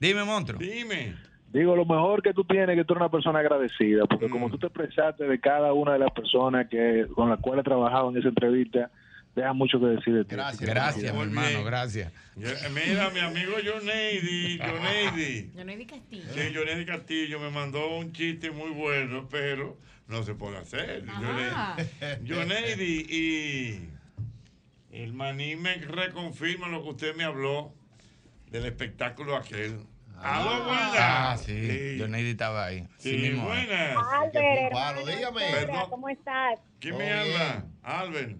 Dime, 0.00 0.24
monstruo. 0.24 0.58
Dime. 0.58 1.14
Digo, 1.52 1.76
lo 1.76 1.84
mejor 1.84 2.22
que 2.22 2.32
tú 2.32 2.44
tienes 2.44 2.70
es 2.70 2.76
que 2.76 2.84
tú 2.86 2.94
eres 2.94 3.02
una 3.02 3.10
persona 3.10 3.40
agradecida, 3.40 4.06
porque 4.06 4.28
Mm. 4.28 4.30
como 4.30 4.48
tú 4.48 4.56
te 4.58 4.68
expresaste 4.68 5.24
de 5.24 5.38
cada 5.40 5.74
una 5.74 5.92
de 5.92 5.98
las 5.98 6.12
personas 6.12 6.68
que 6.68 7.06
con 7.14 7.28
las 7.28 7.38
cuales 7.40 7.66
trabajado 7.66 8.08
en 8.10 8.16
esa 8.16 8.28
entrevista, 8.28 8.90
deja 9.38 9.52
mucho 9.52 9.78
que 9.80 9.86
decir 9.86 10.14
de 10.14 10.24
ti. 10.24 10.34
Gracias, 10.34 10.68
gracias, 10.68 11.14
mi 11.14 11.20
hermano, 11.22 11.64
gracias. 11.64 12.12
Yo- 12.36 12.48
eh, 12.50 12.56
Mira, 12.72 13.10
mi 13.10 13.20
amigo 13.20 13.52
Joneidi, 13.64 14.58
Joneidi. 14.58 15.50
Joneidi 15.56 15.86
Castillo. 15.86 16.24
Sí, 16.34 16.40
Joneidi 16.54 16.84
Castillo 16.84 17.40
me 17.40 17.50
mandó 17.50 17.96
un 17.96 18.12
chiste 18.12 18.50
muy 18.50 18.70
bueno, 18.70 19.28
pero 19.30 19.78
no 20.06 20.22
se 20.22 20.34
puede 20.34 20.58
hacer. 20.58 21.04
Joneidi- 22.24 23.06
y 23.08 23.88
el 24.92 25.12
maní 25.12 25.56
me 25.56 25.74
reconfirma 25.76 26.68
lo 26.68 26.82
que 26.82 26.88
usted 26.90 27.14
me 27.16 27.24
habló 27.24 27.74
del 28.50 28.66
espectáculo 28.66 29.36
aquel. 29.36 29.80
¡Aló, 30.20 30.64
buenas! 30.64 30.94
Ah, 30.98 31.36
sí. 31.38 31.96
Yo 31.96 32.06
estaba 32.06 32.64
ahí. 32.66 32.88
Sí, 32.98 33.10
Sí, 33.10 33.16
mismo. 33.18 33.44
buenas. 33.44 33.96
Albert, 34.12 34.34
hermano, 34.66 35.06
dígame. 35.06 35.40
¿cómo 35.88 36.08
estás? 36.08 36.58
¿Quién 36.80 36.96
me 36.96 37.12
habla? 37.12 37.64
Albert. 37.82 38.36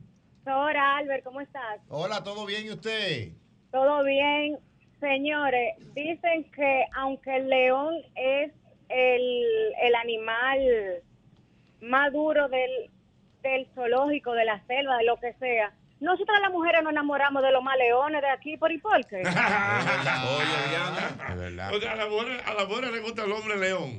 Sora, 0.49 0.97
Albert, 0.97 1.25
¿cómo 1.25 1.43
estás? 1.43 1.79
Hola, 1.91 2.25
¿todo 2.25 2.47
bien 2.47 2.65
y 2.65 2.70
usted? 2.70 3.33
Todo 3.70 4.03
bien. 4.03 4.59
Señores, 4.99 5.75
dicen 5.95 6.45
que 6.53 6.87
aunque 6.97 7.37
el 7.37 7.51
león 7.51 7.95
es 8.15 8.51
el, 8.89 9.75
el 9.83 9.95
animal 9.95 11.03
más 11.83 12.11
duro 12.15 12.49
del, 12.49 12.89
del 13.43 13.66
zoológico, 13.75 14.33
de 14.33 14.47
la 14.47 14.66
selva, 14.66 14.97
de 14.97 15.05
lo 15.05 15.19
que 15.19 15.35
sea, 15.35 15.75
nosotras 16.01 16.41
las 16.41 16.51
mujeres 16.53 16.83
nos 16.83 16.93
enamoramos 16.93 17.43
de 17.43 17.51
los 17.53 17.62
más 17.62 17.77
leones 17.79 18.23
de 18.23 18.29
aquí 18.31 18.57
por 18.57 18.70
y 18.73 18.79
por 18.79 19.05
qué. 19.07 19.23
Es 21.29 21.37
verdad. 21.37 21.75
O 21.75 21.81
sea, 21.81 21.93
a 21.93 21.97
la 21.97 22.07
mujer, 22.09 22.41
a 22.47 22.55
la 22.55 22.65
mujer 22.66 22.93
le 22.93 23.01
gusta 23.01 23.25
el 23.25 23.33
hombre 23.33 23.57
león. 23.59 23.99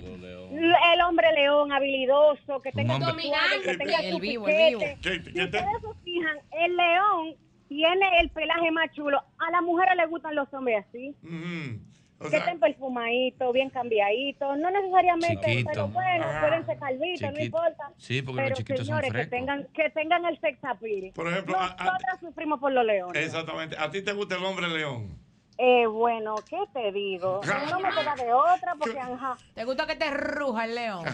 El 0.94 1.02
hombre 1.02 1.32
león 1.34 1.72
habilidoso, 1.72 2.62
que 2.62 2.72
tenga 2.72 2.98
suave, 2.98 3.62
que 3.64 3.78
tenga 3.78 3.98
El 4.00 4.14
su 4.14 4.20
vivo, 4.20 4.48
el 4.48 4.56
piquete. 4.56 4.78
vivo. 4.78 4.80
¿Qué- 5.02 5.32
Si 5.32 5.42
ustedes 5.44 5.66
se 5.82 6.04
fijan, 6.04 6.38
el 6.52 6.76
león 6.76 7.36
tiene 7.68 8.20
el 8.20 8.30
pelaje 8.30 8.72
más 8.72 8.92
chulo. 8.94 9.22
A 9.38 9.52
las 9.52 9.62
mujeres 9.62 9.96
les 9.96 10.10
gustan 10.10 10.36
los 10.36 10.52
hombres 10.54 10.84
así. 10.90 11.16
Ujú. 11.24 11.80
O 12.20 12.24
que 12.26 12.30
sea, 12.32 12.40
estén 12.40 12.60
perfumaditos, 12.60 13.54
bien 13.54 13.70
cambiaditos, 13.70 14.58
no 14.58 14.70
necesariamente, 14.72 15.46
Chiquito. 15.46 15.70
pero 15.72 15.88
bueno, 15.88 16.26
Ah, 16.28 16.42
pueden 16.42 16.66
ser 16.66 16.78
calvitos, 16.78 17.32
no 17.34 17.40
importa. 17.42 17.92
Sí, 17.98 18.22
porque 18.22 18.38
pero 18.38 18.50
los 18.50 18.58
chiquitos 18.60 18.78
son 18.80 18.86
señores, 18.88 19.08
que 19.08 19.12
frescos. 19.14 19.30
tengan, 19.40 19.68
que 19.74 19.90
tengan 19.92 20.26
el 20.26 20.40
sex 20.42 20.60
appeal. 20.66 21.12
Por 21.16 21.28
ejemplo, 21.28 21.58
a- 21.58 21.76
a- 21.78 21.86
Nosotras 21.86 22.20
sufrimos 22.20 22.60
por 22.60 22.72
los 22.74 22.86
leones. 22.86 23.26
exactamente. 23.26 23.78
¿A 23.80 23.90
ti 23.90 24.02
te 24.02 24.12
gusta 24.12 24.36
el 24.36 24.44
hombre 24.44 24.68
león? 24.68 25.18
Eh, 25.58 25.86
bueno, 25.88 26.36
¿qué 26.50 26.58
te 26.74 26.92
digo? 26.92 27.42
No 27.70 27.80
me 27.80 27.90
queda 27.90 28.16
de 28.16 28.34
otra 28.34 28.76
porque, 28.80 29.00
ajá. 29.00 29.38
¿Te 29.54 29.64
gusta 29.66 29.86
que 29.88 29.96
te 29.96 30.10
ruja 30.12 30.66
el 30.66 30.76
león? 30.76 31.06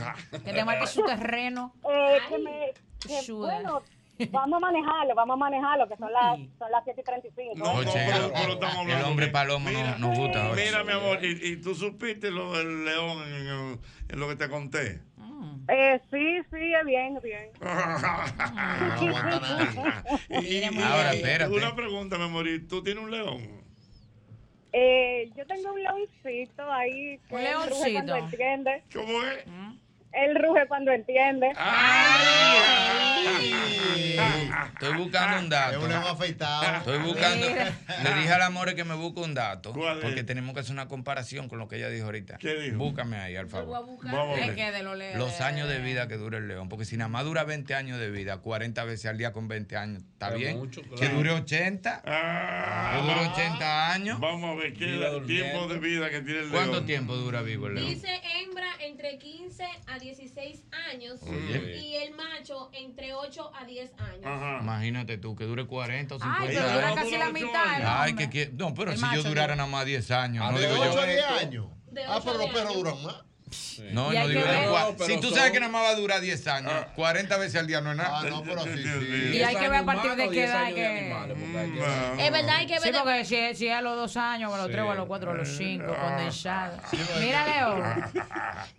Que 0.44 0.54
te 0.54 0.64
marque 0.66 0.88
su 0.88 1.04
terreno. 1.06 1.74
Eh, 1.88 2.18
que 2.30 2.38
me, 2.40 2.74
que, 3.08 3.32
bueno, 3.34 3.82
vamos 4.32 4.58
a 4.58 4.60
manejarlo, 4.60 5.16
vamos 5.16 5.34
a 5.36 5.38
manejarlo, 5.38 5.88
que 5.88 5.98
son 5.98 6.12
las, 6.12 6.38
son 6.58 6.72
las 6.72 6.84
7 6.84 7.02
y 7.02 7.04
35. 7.04 7.54
No, 7.58 7.82
no, 7.84 7.92
pero, 7.94 8.32
pero 8.34 8.54
estamos 8.54 8.88
El 8.88 9.04
hombre 9.04 9.28
palomo 9.28 9.70
no, 9.70 9.98
nos 9.98 10.18
gusta. 10.18 10.48
ahora. 10.48 10.62
Mira, 10.64 10.84
mi 10.84 10.92
amor, 10.94 11.24
¿y, 11.24 11.40
y 11.52 11.58
tú 11.58 11.76
supiste 11.76 12.32
lo 12.32 12.54
del 12.54 12.86
león 12.86 13.18
en, 13.28 13.48
en- 13.48 13.80
lo 14.20 14.28
que 14.30 14.36
te 14.36 14.50
conté? 14.50 15.02
Eh, 15.68 16.00
sí, 16.12 16.38
sí, 16.52 16.74
es 16.80 16.86
bien, 16.86 17.18
es 17.18 17.24
bien. 17.24 17.50
Y- 20.30 20.58
y- 20.58 20.64
Ahora, 20.84 21.14
espérate. 21.14 21.54
Una 21.54 21.76
pregunta, 21.76 22.18
mi 22.18 22.24
amor, 22.26 22.48
¿y 22.48 22.60
¿tú 22.68 22.84
tienes 22.84 23.04
un 23.04 23.12
león? 23.12 23.64
Eh, 24.74 25.32
yo 25.36 25.46
tengo 25.48 25.72
un 25.72 25.82
leoncito 25.82 26.72
ahí 26.72 27.18
que 27.30 27.36
Un 27.36 27.42
leoncito. 27.42 28.14
¿Cómo 28.94 29.24
es? 29.24 29.46
Él 30.16 30.36
ruge 30.42 30.68
cuando 30.68 30.92
entiende. 30.92 31.52
Estoy 34.74 34.94
buscando 34.98 35.40
un 35.40 35.50
dato. 35.50 35.78
Es 35.78 35.84
un 35.84 35.90
león 35.90 36.04
afeitado. 36.06 36.78
Estoy 36.78 36.98
buscando. 37.00 37.48
Le 37.48 38.14
dije 38.16 38.32
al 38.34 38.42
amor 38.42 38.74
que 38.76 38.84
me 38.84 38.96
busque 38.96 39.20
un 39.22 39.34
dato. 39.34 39.74
Porque 39.74 40.24
tenemos 40.24 40.54
que 40.54 40.62
hacer 40.62 40.74
una 40.74 40.88
comparación 40.88 41.48
con 41.50 41.60
lo 41.60 41.68
que 41.68 41.78
ella 41.78 41.90
dijo 41.90 42.06
ahorita. 42.06 42.38
¿Qué 42.38 42.56
dijo? 42.56 42.78
Búscame 42.78 43.18
ahí, 43.18 43.36
al 43.36 43.48
favor. 43.48 43.86
Los 45.16 45.42
años 45.42 45.68
de 45.70 45.80
vida 45.80 46.08
que 46.08 46.16
dura 46.18 46.38
el 46.38 46.48
león. 46.48 46.70
Porque 46.70 46.86
si 46.86 46.98
nada 46.98 47.10
más 47.10 47.24
dura 47.26 47.44
20 47.44 47.74
años 47.76 48.00
de 48.00 48.10
vida, 48.12 48.38
40 48.38 48.84
veces 48.86 49.06
al 49.08 49.18
día 49.18 49.34
con 49.34 49.48
20 49.48 49.78
años, 49.78 50.04
¿está 50.04 50.30
Es 50.30 50.36
bien? 50.36 50.68
claro. 50.70 50.96
Que 50.98 51.10
dure 51.10 51.32
80. 51.32 52.02
Ah, 52.06 52.92
Que 52.96 53.02
dure 53.14 53.28
80 53.32 53.92
años. 53.94 54.20
Vamos 54.20 54.52
a 54.52 54.62
ver 54.62 54.74
qué 54.74 54.86
es 54.86 54.92
Vida 54.98 55.10
el 55.10 55.26
tiempo 55.26 55.68
de 55.68 55.80
vida 55.80 56.10
que 56.10 56.22
tiene 56.22 56.40
el 56.42 56.52
león. 56.52 56.64
¿Cuánto 56.70 56.86
tiempo 56.86 57.16
dura 57.16 57.42
vivo 57.42 57.68
el 57.68 57.76
león? 57.76 57.88
Dice 57.88 58.22
hembra 58.42 58.68
entre 58.80 59.18
15 59.18 59.64
a 59.88 59.98
16 60.06 60.64
años 60.92 61.20
Oye. 61.24 61.78
y 61.82 61.96
el 61.96 62.14
macho 62.16 62.70
entre 62.74 63.14
8 63.14 63.52
a 63.56 63.66
10 63.66 63.92
años. 63.98 64.26
Ajá. 64.26 64.60
Imagínate 64.62 65.18
tú, 65.18 65.36
que 65.36 65.46
dure 65.46 65.66
40 65.66 66.16
o 66.16 66.20
50 66.20 66.42
Ay, 66.42 66.48
pero 66.56 66.70
dura 66.74 66.88
años. 66.88 66.96
casi 67.00 67.18
la 67.18 67.32
mitad. 67.32 67.80
el 67.80 67.84
Ay, 67.88 68.16
que, 68.16 68.30
que- 68.30 68.52
no, 68.54 68.74
pero 68.76 68.92
El 68.92 68.98
si 68.98 69.04
yo 69.16 69.24
durara 69.24 69.54
dura. 69.54 69.56
nada 69.56 69.70
más 69.70 69.86
10 69.86 70.12
años, 70.12 70.52
no 70.52 70.60
de 70.60 70.68
digo 70.68 70.80
8 70.80 70.92
a 71.00 71.06
yo. 71.06 71.12
10 71.12 71.26
años. 71.26 71.68
De 71.92 72.04
Ah, 72.04 72.20
pero 72.24 72.36
a 72.36 72.38
los 72.38 72.48
perros 72.52 72.62
años. 72.72 72.76
duran 72.76 73.04
más. 73.04 73.16
No, 73.92 74.12
Y 74.12 74.16
no 74.16 74.22
hay 74.22 74.28
digo 74.30 74.42
No, 74.42 74.96
pero 74.98 75.06
Si 75.06 75.20
tú 75.20 75.28
son- 75.28 75.38
sabes 75.38 75.52
que 75.52 75.60
nada 75.60 75.72
más 75.72 75.84
va 75.84 75.90
a 75.90 75.96
durar 75.96 76.20
10 76.20 76.48
años, 76.48 76.74
40 76.96 77.38
veces 77.38 77.56
al 77.60 77.68
día 77.68 77.80
no 77.80 77.92
es 77.92 78.00
Ah, 78.00 78.04
nada. 78.04 78.30
no, 78.30 78.42
pero 78.44 78.64
sí, 78.64 78.70
Y 78.72 79.34
sí. 79.38 79.44
hay 79.44 79.56
que 79.56 79.70
ver 79.70 79.80
a 79.82 79.86
partir 79.86 80.16
de 80.16 80.24
qué 80.26 80.32
10 80.32 80.50
edad 80.50 80.74
que. 80.74 80.88
animales, 80.88 81.38
Es 82.20 82.32
verdad, 82.32 82.56
hay 82.56 82.66
que 82.68 82.80
Sí, 82.80 82.90
ver. 82.92 83.02
porque 83.04 83.26
si, 83.26 83.36
es- 83.36 83.58
si 83.58 83.68
es 83.68 83.76
a 83.76 83.82
los 83.82 83.96
dos 83.98 84.18
años, 84.18 84.52
o 84.52 84.56
a 84.56 84.58
los 84.58 84.68
tres, 84.72 84.82
o 84.82 84.92
a 84.92 84.96
los 84.96 85.06
cuatro, 85.06 85.30
o 85.30 85.34
a 85.34 85.38
los 85.38 85.48
cinco, 85.50 85.94
condensado. 85.96 86.78
Mira, 87.20 87.46
Leo. 87.46 87.76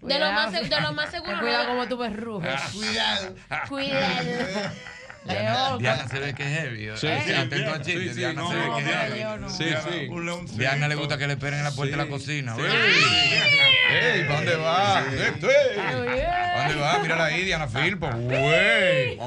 De 0.03 0.19
lo 0.19 0.33
más, 0.33 0.53
de 0.53 0.81
lo 0.81 0.93
más 0.93 1.11
seguro. 1.11 1.33
No 1.37 1.41
Cuidado 1.41 1.63
da- 1.65 1.69
como 1.69 1.89
tú 1.89 1.97
ves 1.99 2.17
ruges. 2.17 2.61
Cuidado. 2.73 3.35
Cuidado. 3.69 4.27
Diana. 5.27 5.77
Diana 5.79 6.09
se 6.09 6.19
ve 6.21 6.35
que 6.35 6.43
es 6.43 6.59
heavy. 6.61 6.91
Sí, 6.97 7.07
Eh, 7.07 7.23
sí, 7.27 7.33
atento 7.33 7.73
al 7.73 7.85
sí, 7.85 7.93
chiste. 7.93 8.09
sí, 8.11 8.19
Diana 8.19 8.41
no, 8.43 8.51
se 8.51 8.57
ve 8.57 8.67
no, 8.67 8.77
que 8.77 8.83
es 8.83 8.89
heavy. 8.89 9.41
No. 9.41 9.49
Sí, 9.51 9.65
sí. 9.91 10.07
Un 10.09 10.27
leoncito. 10.27 10.59
Diana 10.59 10.89
le 10.89 10.95
gusta 10.95 11.19
que 11.19 11.27
le 11.27 11.33
esperen 11.35 11.59
en 11.59 11.65
la 11.65 11.71
puerta 11.73 11.97
de 11.97 12.05
la 12.05 12.09
cocina. 12.11 12.55
Sí. 12.57 12.63
¡Ey! 12.63 13.97
¡Ey! 13.97 14.25
¿Para 14.25 14.35
dónde 14.37 14.57
va? 14.57 15.03
Oh, 15.03 15.11
¿Para 15.41 16.69
dónde 16.69 16.75
va? 16.81 16.99
Mírala 16.99 17.25
ahí, 17.27 17.45
Diana 17.45 17.69
Filpo. 17.69 18.09
¡Güey! 18.11 19.19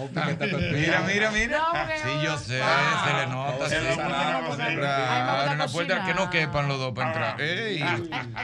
Mira, 0.74 1.02
mira, 1.08 1.32
mira. 1.32 1.64
Sí, 2.04 2.10
yo 2.24 2.38
sé, 2.38 2.60
se 2.60 3.14
le 3.14 3.28
nota. 3.28 3.70
Se 3.70 3.80
sí. 3.80 3.86
le 3.86 3.96
nota, 3.96 5.52
en 5.52 5.58
la 5.58 5.68
puerta 5.68 6.06
que 6.06 6.14
no 6.14 6.30
quepan 6.30 6.68
los 6.68 6.80
dos 6.80 6.94
para 6.94 7.08
entrar. 7.10 7.42
¡Ey! 7.42 7.84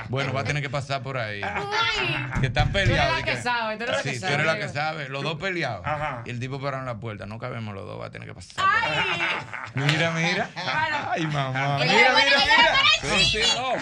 Bueno, 0.10 0.34
va 0.34 0.42
a 0.42 0.44
tener 0.44 0.62
que 0.62 0.70
pasar 0.70 1.02
por 1.02 1.18
ahí. 1.18 1.42
Que 2.42 2.48
están 2.48 2.72
Tú 2.72 2.78
eres 2.78 2.90
peleados. 2.90 3.14
la 3.16 3.20
y 3.20 3.24
que 3.24 3.38
sabe, 3.42 3.78
tú 3.78 3.84
eres 3.84 3.96
la 3.98 4.02
que 4.04 4.10
Sí, 4.10 4.16
tú 4.16 4.22
sabe. 4.22 4.34
eres 4.36 4.46
la 4.46 4.58
que 4.60 4.70
sabe. 4.70 5.10
Los 5.10 5.24
dos 5.24 5.40
peleados. 5.40 5.86
Ajá. 5.86 6.22
Y 6.26 6.30
el 6.30 6.40
tipo 6.40 6.60
parado 6.62 6.82
en 6.84 6.88
la 6.88 6.96
puerta. 6.98 7.26
No 7.26 7.40
cabemos 7.48 7.76
los 7.76 7.86
dos, 7.86 8.02
va 8.02 8.08
a 8.08 8.10
tener 8.12 8.28
que 8.28 8.34
pasar. 8.34 8.56
por 8.56 8.66
ahí. 8.94 9.22
Mira, 9.92 10.12
mira. 10.12 10.50
Ay, 11.12 11.28
mamá. 11.28 11.78
Mira, 11.80 11.86
mira, 11.86 12.14
mira. 12.16 12.38
bueno, 13.02 13.18
Sí, 13.20 13.26
sí, 13.26 13.42
no. 13.56 13.74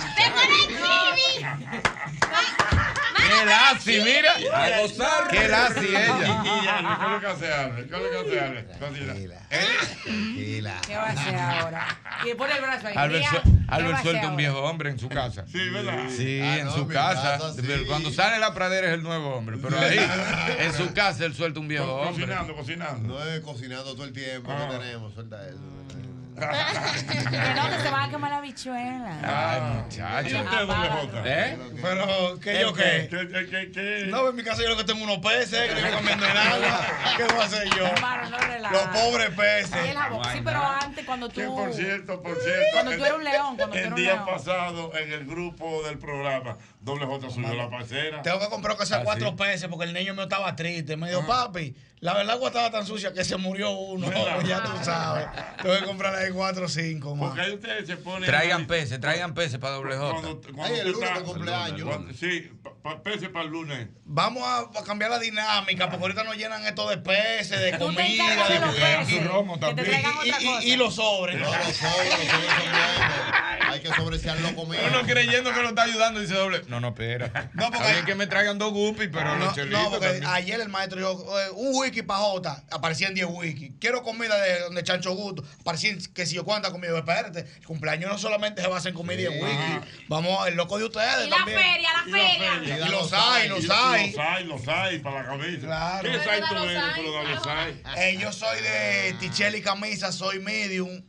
Qué 3.39 3.45
lassi, 3.45 4.01
mira. 4.01 4.33
A 4.53 4.79
gozar. 4.81 5.27
Qué 5.29 5.47
lassi 5.47 5.85
Y, 5.85 5.89
ella. 5.89 6.43
¿qué 6.43 7.05
es 7.05 7.11
lo 7.11 7.19
que 7.19 7.27
hace 7.27 7.53
Ale? 7.53 7.75
¿Qué 7.87 7.95
es 7.95 8.01
lo 8.01 8.09
que 8.09 8.17
hace 8.29 8.39
Ale? 8.39 8.63
Tranquila. 8.63 9.13
Tranquila. 10.03 10.81
¿Qué 10.87 10.95
va 10.95 11.03
a 11.03 11.09
hacer 11.11 11.35
ahora? 11.35 11.87
Y 12.25 12.33
pone 12.35 12.53
el 12.55 12.61
brazo 12.61 12.87
ahí. 12.87 12.93
Albert, 12.95 13.19
Mira, 13.19 13.31
suel- 13.31 13.43
¿qué 13.43 13.49
va 13.49 13.73
a 13.73 13.75
Albert 13.75 13.93
hacer 13.95 14.11
suelta 14.11 14.27
un 14.29 14.35
viejo 14.37 14.59
hombre 14.61 14.89
en 14.89 14.99
su 14.99 15.09
casa. 15.09 15.45
Sí, 15.51 15.69
¿verdad? 15.69 15.99
Sí, 16.15 16.39
Ah, 16.41 16.57
en 16.59 16.65
no, 16.65 16.73
su 16.75 16.87
casa. 16.87 17.37
casa, 17.37 17.53
sí. 17.53 17.61
Pero 17.65 17.85
Cuando 17.87 18.11
sale 18.11 18.39
la 18.39 18.53
pradera 18.53 18.87
es 18.87 18.93
el 18.93 19.03
nuevo 19.03 19.35
hombre. 19.35 19.57
Pero 19.61 19.77
ahí, 19.79 19.99
en 20.59 20.73
su 20.73 20.93
casa, 20.93 21.25
él 21.25 21.33
suelta 21.35 21.59
un 21.59 21.67
viejo 21.67 21.85
Co- 21.85 21.93
hombre. 21.95 22.25
Cocinando, 22.25 22.55
cocinando. 22.55 23.13
No 23.19 23.23
es 23.25 23.41
cocinando 23.41 23.93
todo 23.93 24.05
el 24.05 24.13
tiempo 24.13 24.51
Ah. 24.51 24.67
que 24.69 24.77
tenemos, 24.77 25.13
suelta 25.13 25.37
eso. 25.47 25.59
Que 26.35 27.53
no, 27.55 27.69
que 27.69 27.79
se 27.83 27.89
van 27.89 28.01
a 28.01 28.09
quemar 28.09 28.31
la 28.31 28.41
bichuela. 28.41 29.17
Ay, 29.23 29.61
¿Y 29.61 29.83
muchacho. 29.83 30.37
usted? 31.03 31.25
¿Eh? 31.25 31.57
Pero, 31.81 32.39
¿qué 32.39 32.59
yo 32.61 32.73
qué? 32.73 33.07
¿Qué, 33.09 33.27
qué, 33.27 33.47
qué, 33.49 33.71
qué? 33.71 34.05
No, 34.07 34.29
en 34.29 34.35
mi 34.35 34.43
casa 34.43 34.61
yo 34.63 34.69
lo 34.69 34.77
que 34.77 34.83
tengo 34.83 35.03
unos 35.03 35.19
peces, 35.19 35.71
que 35.73 35.81
voy 35.81 35.91
comiendo 35.91 36.25
el 36.25 36.37
agua. 36.37 36.81
¿Qué 37.17 37.23
voy 37.23 37.41
a 37.41 37.45
hacer 37.45 37.67
yo? 37.69 37.83
No. 37.85 38.69
Los 38.71 38.81
pobres 38.87 39.29
peces. 39.31 39.69
Sí, 40.33 40.41
pero 40.43 40.61
antes 40.65 41.05
cuando 41.05 41.29
tú. 41.29 41.55
Por 41.55 41.73
cierto, 41.73 42.21
por 42.21 42.35
cierto. 42.41 42.63
Cuando 42.73 42.91
tú 42.97 43.05
eras 43.05 43.17
un 43.17 43.23
león, 43.23 43.55
cuando 43.57 43.67
tú 43.69 43.73
El 43.73 43.79
eras 43.79 43.89
un 43.91 43.95
día 43.95 44.13
león. 44.13 44.25
pasado 44.25 44.97
en 44.97 45.11
el 45.13 45.25
grupo 45.25 45.83
del 45.83 45.97
programa, 45.99 46.57
doble 46.83 47.05
J 47.05 47.29
subió 47.29 47.53
la 47.53 47.69
parcera. 47.69 48.21
Tengo 48.21 48.39
que 48.39 48.49
comprar 48.49 48.77
que 48.77 48.85
sea 48.85 48.97
Ah, 48.97 49.01
cuatro 49.03 49.29
sí. 49.29 49.35
peces 49.37 49.67
porque 49.69 49.85
el 49.85 49.93
niño 49.93 50.13
mío 50.13 50.23
estaba 50.23 50.55
triste. 50.55 50.97
Me 50.97 51.09
dijo, 51.09 51.25
papi, 51.25 51.75
la 52.01 52.13
verdad 52.13 52.35
agua 52.35 52.49
estaba 52.49 52.69
tan 52.71 52.85
sucia 52.85 53.13
que 53.13 53.23
se 53.23 53.37
murió 53.37 53.71
uno. 53.71 54.07
¿Verdad? 54.09 54.41
ya 54.45 54.63
tú 54.63 54.71
sabes. 54.83 55.27
Tengo 55.61 55.79
que 55.79 55.85
comprarle 55.85 56.25
ahí 56.25 56.31
cuatro 56.31 56.65
o 56.65 56.69
cinco. 56.69 57.15
Porque 57.17 57.41
ahí 57.41 57.53
ustedes 57.53 57.87
se 57.87 57.97
ponen. 57.97 58.23
Traigan 58.29 58.67
peces, 58.67 58.99
traigan 58.99 59.33
peces 59.33 59.57
para 59.59 59.75
doble 59.75 59.95
J. 59.95 60.11
cuando 60.53 60.75
el 60.75 60.91
lunes 60.91 61.09
estás- 61.09 61.19
de 61.19 61.23
cumpleaños. 61.25 61.87
cuando- 61.87 62.13
sí, 62.13 62.51
pa- 62.61 62.73
pa- 62.83 63.01
peces 63.01 63.29
para 63.29 63.45
el 63.45 63.51
lunes. 63.51 63.87
Vamos 64.05 64.43
a, 64.45 64.59
a 64.79 64.83
cambiar 64.83 65.09
la 65.11 65.19
dinámica 65.19 65.89
porque 65.89 66.03
ahorita 66.03 66.23
nos 66.25 66.35
llenan 66.37 66.65
esto 66.65 66.89
de 66.89 66.97
peces, 66.97 67.61
de 67.61 67.77
comida, 67.79 68.47
de 68.47 69.05
de 69.05 69.05
su 69.21 69.27
romo 69.27 69.53
Que 69.55 69.59
te 69.59 69.65
también. 69.67 69.85
traigan 70.01 70.13
Y, 70.25 70.29
otra 70.29 70.41
y- 70.41 70.45
cosa. 70.45 70.63
y 70.65 70.75
los 70.75 70.95
sobres. 70.95 71.39
No, 71.39 71.45
los 71.45 71.55
sobres, 71.55 72.09
los 72.09 72.27
sobres 72.27 72.43
son 73.89 74.03
buenos. 74.03 74.19
Hay 74.23 74.29
que 74.29 74.29
sobresearlo 74.33 74.55
conmigo. 74.55 74.83
Uno 74.87 75.01
creyendo 75.03 75.53
que 75.53 75.61
lo 75.61 75.69
está 75.69 75.83
ayudando 75.83 76.19
dice 76.19 76.33
doble. 76.35 76.61
No, 76.67 76.79
no, 76.79 76.89
espera. 76.89 77.49
No, 77.53 77.71
porque- 77.71 77.91
bien 77.91 78.05
que 78.05 78.15
me 78.15 78.27
traigan 78.27 78.57
dos 78.57 78.71
guppies, 78.73 79.09
pero 79.11 79.35
No, 79.37 79.45
los 79.45 79.55
chelitos 79.55 79.81
no, 79.83 79.89
porque 79.89 80.05
también. 80.07 80.25
ayer 80.27 80.61
el 80.61 80.69
maestro 80.69 80.99
dijo, 80.99 81.39
eh, 81.39 81.49
un 81.55 81.75
wiki 81.79 82.01
para 82.03 82.19
Jota, 82.19 82.63
aparecían 82.71 83.13
10 83.13 83.27
wiki. 83.29 83.73
Quiero 83.79 84.03
comida 84.03 84.35
de, 84.41 84.69
de 84.73 84.83
Chancho 84.83 85.13
Gusto, 85.15 85.43
aparecían 85.61 85.99
que 86.13 86.25
si 86.25 86.35
yo 86.35 86.43
cuánta 86.45 86.71
comida. 86.71 86.97
Espérate, 86.97 87.39
el 87.59 87.65
cumpleaños 87.65 88.09
no 88.11 88.17
solamente 88.17 88.61
se 88.61 88.67
basa 88.67 88.89
en 88.89 88.95
comida 88.95 89.21
y 89.21 89.25
en 89.25 89.33
wiki. 89.43 89.79
Vamos, 90.07 90.47
el 90.47 90.55
loco 90.55 90.77
de 90.77 90.85
ustedes 90.85 91.27
Y 91.27 91.29
la 91.29 91.35
también. 91.37 91.59
feria, 91.59 91.89
la 91.93 92.03
feria. 92.17 92.85
Y 92.87 92.89
los 92.89 93.11
hay, 93.13 93.49
los 93.49 93.63
Y 93.63 93.67
hay. 93.71 94.11
Los 94.11 94.19
hay, 94.19 94.43
los 94.45 94.67
hay 94.67 94.99
para 94.99 95.23
la 95.23 95.29
camisa. 95.29 95.59
Claro. 95.65 96.01
¿Qué 96.03 96.09
hay 96.29 96.39
tú 96.41 96.55
hay, 96.57 96.77
Pero 96.95 97.23
los 97.23 97.47
hay. 97.47 97.81
Eh, 97.97 98.17
yo 98.19 98.31
soy 98.31 98.61
de 98.61 99.15
tichel 99.19 99.55
y 99.55 99.61
camisa, 99.61 100.11
soy 100.11 100.39
medium. 100.39 101.03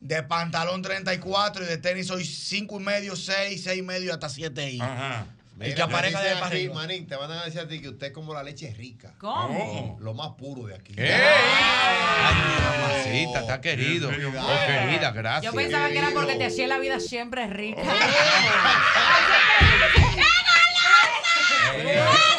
De 0.00 0.22
pantalón 0.22 0.82
34 0.82 1.64
y 1.64 1.66
de 1.66 1.78
tenis 1.78 2.06
soy 2.06 2.24
5 2.24 2.80
y 2.80 2.82
medio, 2.82 3.16
6, 3.16 3.62
6 3.62 3.78
y 3.78 3.82
medio 3.82 4.12
hasta 4.12 4.28
7 4.28 4.70
y. 4.70 4.80
Ajá. 4.80 5.26
El 5.60 5.74
que 5.74 5.82
aparezca 5.82 6.22
de 6.22 6.30
arriba. 6.30 6.74
Manín, 6.74 7.06
te 7.06 7.16
van 7.16 7.30
a 7.30 7.44
decir 7.44 7.60
a 7.60 7.68
ti 7.68 7.82
que 7.82 7.90
usted 7.90 8.06
es 8.08 8.12
como 8.14 8.32
la 8.32 8.42
leche 8.42 8.72
rica. 8.72 9.12
¿Cómo? 9.18 9.98
Lo 10.00 10.14
más 10.14 10.30
puro 10.30 10.66
de 10.66 10.74
aquí. 10.74 10.94
¡Ey! 10.96 11.12
Ay, 11.12 12.34
mamacita, 12.64 13.40
está 13.40 13.60
querido. 13.60 14.08
Oh, 14.08 14.66
querida, 14.66 15.10
gracias. 15.10 15.52
Yo 15.52 15.58
pensaba 15.58 15.90
que 15.90 15.98
era 15.98 16.10
porque 16.14 16.36
te 16.36 16.46
hacía 16.46 16.66
la 16.66 16.78
vida 16.78 16.98
siempre 16.98 17.46
rica. 17.46 17.82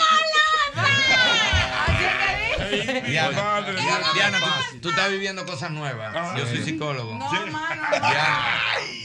Diana, 3.11 3.41
Madre, 3.41 3.73
Diana, 3.73 4.07
Diana, 4.13 4.37
tú, 4.71 4.79
tú 4.81 4.89
estás 4.89 5.09
viviendo 5.11 5.45
cosas 5.45 5.71
nuevas. 5.71 6.37
Yo 6.37 6.45
soy 6.47 6.63
psicólogo. 6.63 7.13
No, 7.15 7.33
hermano. 7.43 7.81
Diana, 7.91 8.59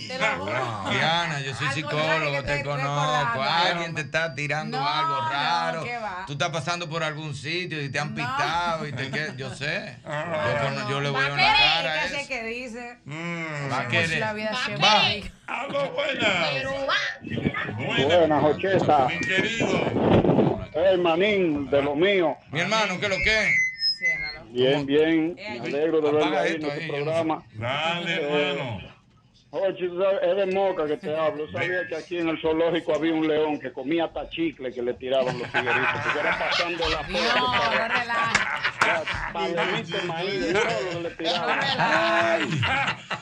Te. 0.09 0.16
Diana, 0.91 1.41
yo 1.41 1.55
soy 1.55 1.69
psicólogo, 1.69 2.43
te 2.45 2.57
estoy 2.57 2.62
conozco. 2.62 3.43
Alguien 3.43 3.95
te 3.95 4.01
está 4.03 4.35
tirando 4.35 4.78
No, 4.78 4.89
algo 4.89 5.23
no, 5.23 5.28
raro. 5.31 5.85
¿qué 5.85 5.99
va? 5.99 6.24
Tú 6.27 6.33
estás 6.35 6.51
pasando 6.51 6.89
por 6.89 7.03
algún 7.03 7.35
sitio 7.35 7.83
y 7.83 7.89
te 7.91 7.99
han 7.99 8.11
No. 8.11 8.15
pitado 8.15 8.87
y 8.87 8.93
te 8.93 9.11
que 9.11 9.33
yo 9.37 9.55
sé. 9.55 9.97
Ah. 10.05 10.24
Yo, 10.62 10.69
cono- 10.69 10.91
yo 10.91 11.01
le 11.01 11.11
voy 11.11 11.24
a 11.27 11.33
una 11.33 11.43
cara 11.43 11.93
a 11.93 12.05
eso. 12.05 12.28
que 12.28 12.43
dice. 12.45 12.99
Mm. 13.05 13.73
Va 13.73 13.81
a 13.81 13.89
querer. 13.89 14.23
Va 14.23 14.31
a 14.31 14.65
siempre 14.65 14.87
Va. 14.89 15.09
rica. 15.09 15.31
Aló, 15.49 15.91
buenas. 15.93 16.49
Pero 16.53 16.70
va. 16.87 18.07
Buenas, 18.07 18.43
Jocheta. 18.43 19.07
Mi 19.09 19.19
querido. 19.20 20.66
Hey, 20.74 20.99
manín, 20.99 21.70
de 21.70 21.83
lo 21.83 21.95
mío. 21.95 22.37
Mi 22.51 22.61
hermano, 22.61 22.99
¿qué 23.01 23.07
es 23.07 23.11
lo 23.11 23.16
que 23.24 23.45
es? 23.49 23.65
Bien, 24.57 24.87
bien. 24.87 25.35
Eh, 25.39 25.61
Me 25.61 25.69
alegro 25.69 26.01
de 26.01 26.03
verlo 26.03 26.19
Apaga 26.20 26.41
ahí 26.41 26.55
en 26.55 26.65
este 26.65 26.87
programa. 26.89 27.43
Dale, 27.55 28.15
Eh, 28.15 28.51
hermano. 28.53 28.95
Sabes, 29.52 29.77
es 29.81 30.36
de 30.36 30.47
moca 30.55 30.86
que 30.86 30.97
te 30.97 31.16
hablo. 31.16 31.47
Yo 31.47 31.52
sabía 31.52 31.86
que 31.89 31.97
aquí 31.97 32.18
en 32.18 32.28
el 32.28 32.40
zoológico 32.40 32.94
había 32.94 33.12
un 33.14 33.27
león 33.27 33.59
que 33.59 33.73
comía 33.73 34.05
hasta 34.06 34.28
chicle 34.28 34.73
que 34.73 34.82
le 34.82 34.94
tiraban 34.94 35.39
los 35.39 35.51
tigueritos. 35.51 36.01
Porque 36.05 36.18
era 36.20 36.39
pasando 36.39 36.89
la 36.89 37.02
No, 37.09 37.18
foto. 37.18 37.78
no 37.78 37.89
relaja. 37.89 39.32
Palemito, 39.32 39.97
maíz, 40.06 40.40
de 40.40 40.52
todo 40.60 40.90
que 40.90 40.94
le 41.02 41.10
No 41.10 41.16
tiraban. 41.16 41.60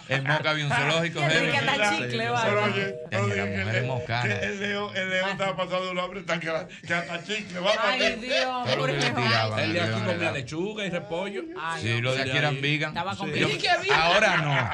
En 0.08 0.22
Moca 0.24 0.50
había 0.50 0.66
un 0.66 0.72
zoológico 0.72 1.20
Que 1.20 1.28
que 1.28 1.56
está 1.56 1.96
chicle, 1.96 2.28
va. 2.28 2.42
Pero 2.44 2.64
oye, 2.64 2.96
oye, 3.22 3.34
que- 3.34 4.28
que 4.28 4.46
El 4.46 4.60
león, 4.60 4.90
el 4.96 5.10
león 5.10 5.30
estaba 5.30 5.56
pasando 5.56 5.90
un 5.90 5.98
hambre 5.98 6.22
tan 6.22 6.40
que, 6.40 6.50
que 6.86 6.94
hasta 6.94 7.22
chicle 7.24 7.60
va 7.60 7.70
a 7.70 7.88
Ay. 7.90 8.16
Dios, 8.16 8.70
lo 8.70 8.76
por 8.76 8.90
que. 8.90 9.06
El 9.06 9.72
de 9.72 9.80
aquí 9.80 9.90
león, 9.90 10.04
comía 10.04 10.30
lechuga 10.32 10.84
y 10.84 10.90
repollo. 10.90 11.42
Ay, 11.58 11.82
Sí, 11.82 11.94
no. 11.94 12.00
los 12.02 12.16
de 12.16 12.22
aquí 12.22 12.36
eran 12.36 12.60
vegan. 12.60 12.94
Ahora 12.98 14.36
no. 14.38 14.70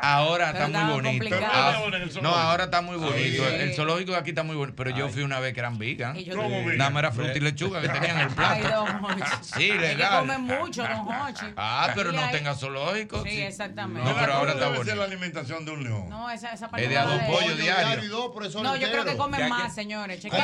Ahora 0.00 0.50
está 0.50 0.66
estaba 0.66 0.91
bonito. 0.92 1.36
Ah, 1.52 1.82
Pero 1.82 2.22
no, 2.22 2.28
ahora 2.34 2.64
está 2.64 2.80
muy 2.82 2.96
bonito. 2.96 3.44
Sí. 3.48 3.54
El 3.60 3.74
zoológico 3.74 4.12
de 4.12 4.18
aquí 4.18 4.30
está 4.30 4.42
muy 4.42 4.56
bonito. 4.56 4.76
Pero 4.76 4.90
yo 4.96 5.08
fui 5.08 5.22
una 5.22 5.40
vez 5.40 5.52
que 5.54 5.60
eran 5.60 5.78
vegan. 5.78 6.16
Y 6.16 6.24
yo 6.24 6.32
¿Cómo 6.34 6.42
también. 6.44 6.64
vegan? 6.64 6.78
Nada 6.78 6.90
más 6.90 7.00
era 7.00 7.12
fruta 7.12 7.32
y 7.36 7.40
lechuga 7.40 7.80
que 7.80 7.88
tenían 7.88 8.18
en 8.18 8.26
el 8.28 8.34
Ay, 8.36 8.60
plato. 8.62 8.84
don 8.86 9.04
Hochi. 9.04 9.22
Sí, 9.42 9.70
Es 9.70 9.72
que 9.72 9.78
legal. 9.78 10.20
come 10.20 10.38
mucho, 10.38 10.82
don 10.82 11.08
Hochi. 11.08 11.46
Ah, 11.56 11.90
pero 11.94 12.10
Dile 12.10 12.22
no 12.24 12.30
tenga 12.30 12.54
zoológico. 12.54 13.22
Sí, 13.24 13.40
exactamente. 13.42 14.08
No, 14.08 14.16
pero 14.18 14.34
ahora 14.34 14.52
está 14.52 14.64
¿Cómo 14.66 14.72
debe 14.74 14.84
ser 14.84 14.96
bonito. 14.96 14.96
la 14.96 15.04
alimentación 15.04 15.64
de 15.64 15.70
un 15.72 15.84
león? 15.84 16.08
No, 16.08 16.30
esa, 16.30 16.52
esa 16.52 16.68
parte 16.68 16.84
Es 16.84 16.90
de 16.90 16.98
a 16.98 17.04
no 17.04 17.10
dos 17.12 17.22
pollos 17.24 17.56
de- 17.56 17.62
diarios. 17.62 18.06
No, 18.62 18.76
yo 18.76 18.90
creo 18.90 19.04
que 19.04 19.16
comen 19.16 19.48
más, 19.48 19.74
señores. 19.74 20.20
Comen 20.22 20.42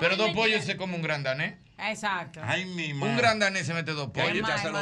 Pero 0.00 0.16
dos 0.16 0.30
pollos 0.30 0.64
se 0.64 0.76
come 0.76 0.94
un 0.96 1.02
gran 1.02 1.22
danés. 1.22 1.54
Exacto. 1.88 2.40
Ay, 2.44 2.64
mi 2.66 2.92
Un 2.92 2.98
madre. 2.98 3.16
gran 3.16 3.38
danés 3.38 3.66
se 3.66 3.74
mete 3.74 3.92
dos 3.92 4.10
pollos. 4.10 4.28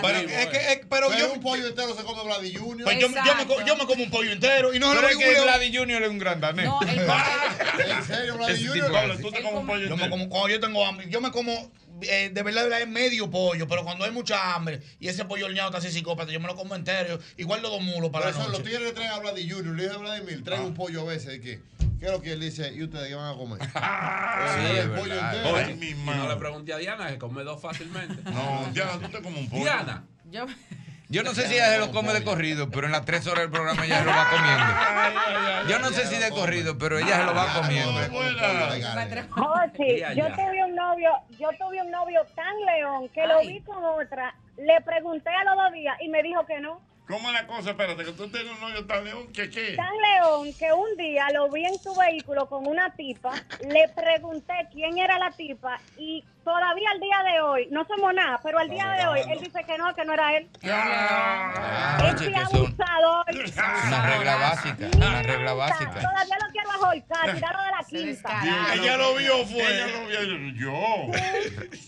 Pero, 0.03 0.19
es 0.19 0.47
que, 0.49 0.57
es- 0.73 0.81
pero 0.91 1.09
Pero 1.09 1.19
yo, 1.19 1.33
un 1.33 1.41
pollo 1.41 1.67
entero 1.69 1.95
se 1.95 2.03
come 2.03 2.23
Vladi 2.25 2.55
Junior. 2.55 2.85
pues 2.85 2.99
yo, 2.99 3.09
me- 3.09 3.21
yo 3.25 3.35
me, 3.35 3.67
yo 3.67 3.77
me 3.77 3.87
como 3.87 4.03
un 4.05 4.11
pollo 4.11 4.33
entero 4.33 4.75
y 4.75 4.79
no 4.79 4.89
se 4.89 4.95
lo 4.95 5.01
Pero 5.01 5.13
es 5.13 5.19
digo 5.19 5.31
que 5.31 5.37
yo. 5.37 5.43
Vladi 5.45 5.77
Junior 5.77 6.03
es 6.03 6.09
un 6.11 6.19
gran 6.19 6.41
danés. 6.41 6.67
No, 6.67 6.81
el 6.83 6.89
¿En 7.91 8.03
serio, 8.05 8.37
Vladi 8.37 8.67
Junior? 8.67 9.19
tú 9.21 9.31
te 9.31 9.43
comes 9.43 9.61
un 9.61 9.67
pollo 9.67 9.83
Yo 9.89 9.97
me 9.97 10.05
entero. 10.05 10.11
como, 10.11 10.29
cuando 10.29 10.49
yo 10.49 10.61
tengo 10.61 10.85
hambre, 10.87 11.07
yo 11.09 11.21
me 11.21 11.31
como, 11.31 11.71
eh, 12.03 12.31
de 12.33 12.43
verdad, 12.43 12.63
de 12.63 12.69
verdad, 12.69 12.83
es 12.83 12.89
medio 12.89 13.31
pollo, 13.31 13.67
pero 13.69 13.85
cuando 13.85 14.05
hay 14.05 14.11
mucha 14.11 14.55
hambre 14.55 14.81
y 15.01 15.09
ese 15.09 15.25
pollo 15.25 15.47
horneado 15.47 15.69
está 15.71 15.79
así 15.79 15.91
psicópata, 15.91 16.31
yo 16.33 16.41
me 16.41 16.47
lo 16.47 16.55
como 16.57 16.75
entero 16.75 17.19
y 17.37 17.43
guardo 17.45 17.71
dos 17.71 17.83
mulos 17.83 18.11
para 18.11 18.27
Por 18.27 18.35
la 18.35 18.41
eso 18.41 18.49
los 18.51 18.59
noche. 18.61 18.71
tigres 18.71 18.87
le 18.89 18.93
traen 18.93 19.11
a 19.13 19.19
Vladi 19.19 19.49
Junior, 19.51 19.75
le 19.75 19.83
dice 19.85 19.95
a 19.95 19.99
Vladimir, 19.99 20.45
traen 20.45 20.63
un 20.63 20.75
pollo 20.75 21.03
a 21.03 21.05
veces. 21.05 21.27
¿de 21.29 21.41
¿Qué? 21.41 21.61
¿Qué 21.99 22.07
es 22.07 22.13
lo 22.13 22.21
que 22.23 22.33
él 22.33 22.41
dice? 22.41 22.73
¿Y 22.75 22.83
ustedes 22.85 23.09
qué 23.09 23.15
van 23.15 23.35
a 23.35 23.37
comer? 23.37 23.59
Sí, 23.69 24.61
Eh, 24.65 24.79
es 24.79 24.85
el 24.85 24.91
pollo 24.93 25.15
entero. 25.15 25.57
Ay, 25.57 25.75
mi 25.75 25.89
Y 25.89 25.95
no 25.95 26.29
le 26.29 26.37
pregunté 26.37 26.73
a 26.73 26.79
Diana 26.79 27.09
que 27.09 27.19
come 27.19 27.43
dos 27.43 27.61
fácilmente. 27.61 28.23
No, 28.31 28.69
Diana, 28.73 28.99
tú 29.01 29.09
te 29.09 29.21
comes 29.23 29.41
un 29.41 29.51
pollo. 29.51 29.63
Diana. 29.65 30.05
Yo, 30.31 30.47
Yo 31.11 31.23
no 31.23 31.33
sé 31.33 31.47
si 31.49 31.55
ella 31.55 31.73
se 31.73 31.79
lo 31.79 31.91
come 31.91 32.13
de 32.13 32.23
corrido, 32.23 32.69
pero 32.71 32.85
en 32.87 32.93
las 32.93 33.07
tres 33.07 33.27
horas 33.27 33.41
del 33.45 33.51
programa 33.51 33.83
ella 33.85 34.01
se 34.01 34.05
lo 34.05 34.11
va 34.11 34.29
comiendo. 34.29 34.65
Yo 35.69 35.79
no 35.79 35.89
sé 35.89 36.07
si 36.07 36.17
de 36.17 36.31
corrido, 36.31 36.77
pero 36.77 36.99
ella 36.99 37.17
se 37.17 37.25
lo 37.25 37.35
va 37.35 37.47
comiendo. 37.55 37.93
Jochi, 39.31 40.01
yo 40.17 40.27
tuve 40.35 40.65
un 40.65 40.75
novio, 40.75 41.11
yo 41.39 41.49
tuve 41.59 41.81
un 41.83 41.91
novio 41.91 42.21
tan 42.35 42.55
león 42.67 43.09
que 43.15 43.27
lo 43.27 43.41
vi 43.41 43.61
con 43.63 43.83
otra, 43.85 44.35
le 44.59 44.81
pregunté 44.83 45.31
a 45.31 45.45
los 45.45 45.57
dos 45.57 45.73
días 45.73 45.97
y 46.01 46.09
me 46.09 46.23
dijo 46.23 46.45
que 46.47 46.61
no. 46.61 46.81
¿Cómo 47.09 47.27
es 47.29 47.35
la 47.35 47.47
cosa? 47.47 47.71
Espérate, 47.71 48.05
que 48.05 48.13
tú 48.13 48.29
tienes 48.29 48.53
un 48.53 48.61
novio 48.61 48.85
tan 48.85 49.03
león 49.03 49.33
que 49.33 49.49
qué. 49.49 49.75
Tan 49.75 49.95
león 49.97 50.53
que 50.59 50.71
un 50.75 50.95
día 50.99 51.27
lo 51.33 51.51
vi 51.51 51.65
en 51.65 51.79
su 51.79 51.95
vehículo 51.95 52.47
con 52.51 52.67
una 52.67 52.91
tipa, 52.91 53.33
le 53.67 53.89
pregunté 53.97 54.53
quién 54.71 54.99
era 54.99 55.19
la 55.19 55.31
tipa 55.31 55.81
y 55.97 56.23
todavía 56.45 56.91
al 56.91 57.01
día 57.01 57.23
de 57.33 57.41
hoy, 57.41 57.69
no 57.71 57.87
somos 57.87 58.13
nada, 58.13 58.39
pero 58.43 58.59
al 58.59 58.69
día 58.69 58.87
de 58.91 59.07
hoy 59.07 59.21
él 59.31 59.41
dice 59.41 59.65
que 59.65 59.79
no, 59.79 59.95
que 59.95 60.05
no 60.05 60.13
era 60.13 60.37
él. 60.37 60.51
Ah, 60.65 62.15
son 62.19 62.35
abusador. 62.35 63.25
una 63.87 64.07
regla 64.07 64.37
básica, 64.37 64.89
una 64.95 65.23
regla 65.23 65.55
básica. 65.55 65.95
Todavía 65.95 66.37
lo 66.45 66.53
quiero 66.53 66.71
ajolcar, 66.73 67.35
tirarlo 67.35 67.63
de 67.63 67.71
la 67.71 67.85
quinta. 67.89 68.75
Ella 68.75 68.97
lo 68.99 69.15
vio, 69.15 69.47
fue. 69.47 69.63
Ella 69.63 69.87
lo 69.87 70.07
vio. 70.09 70.53
Yo. 70.55 71.13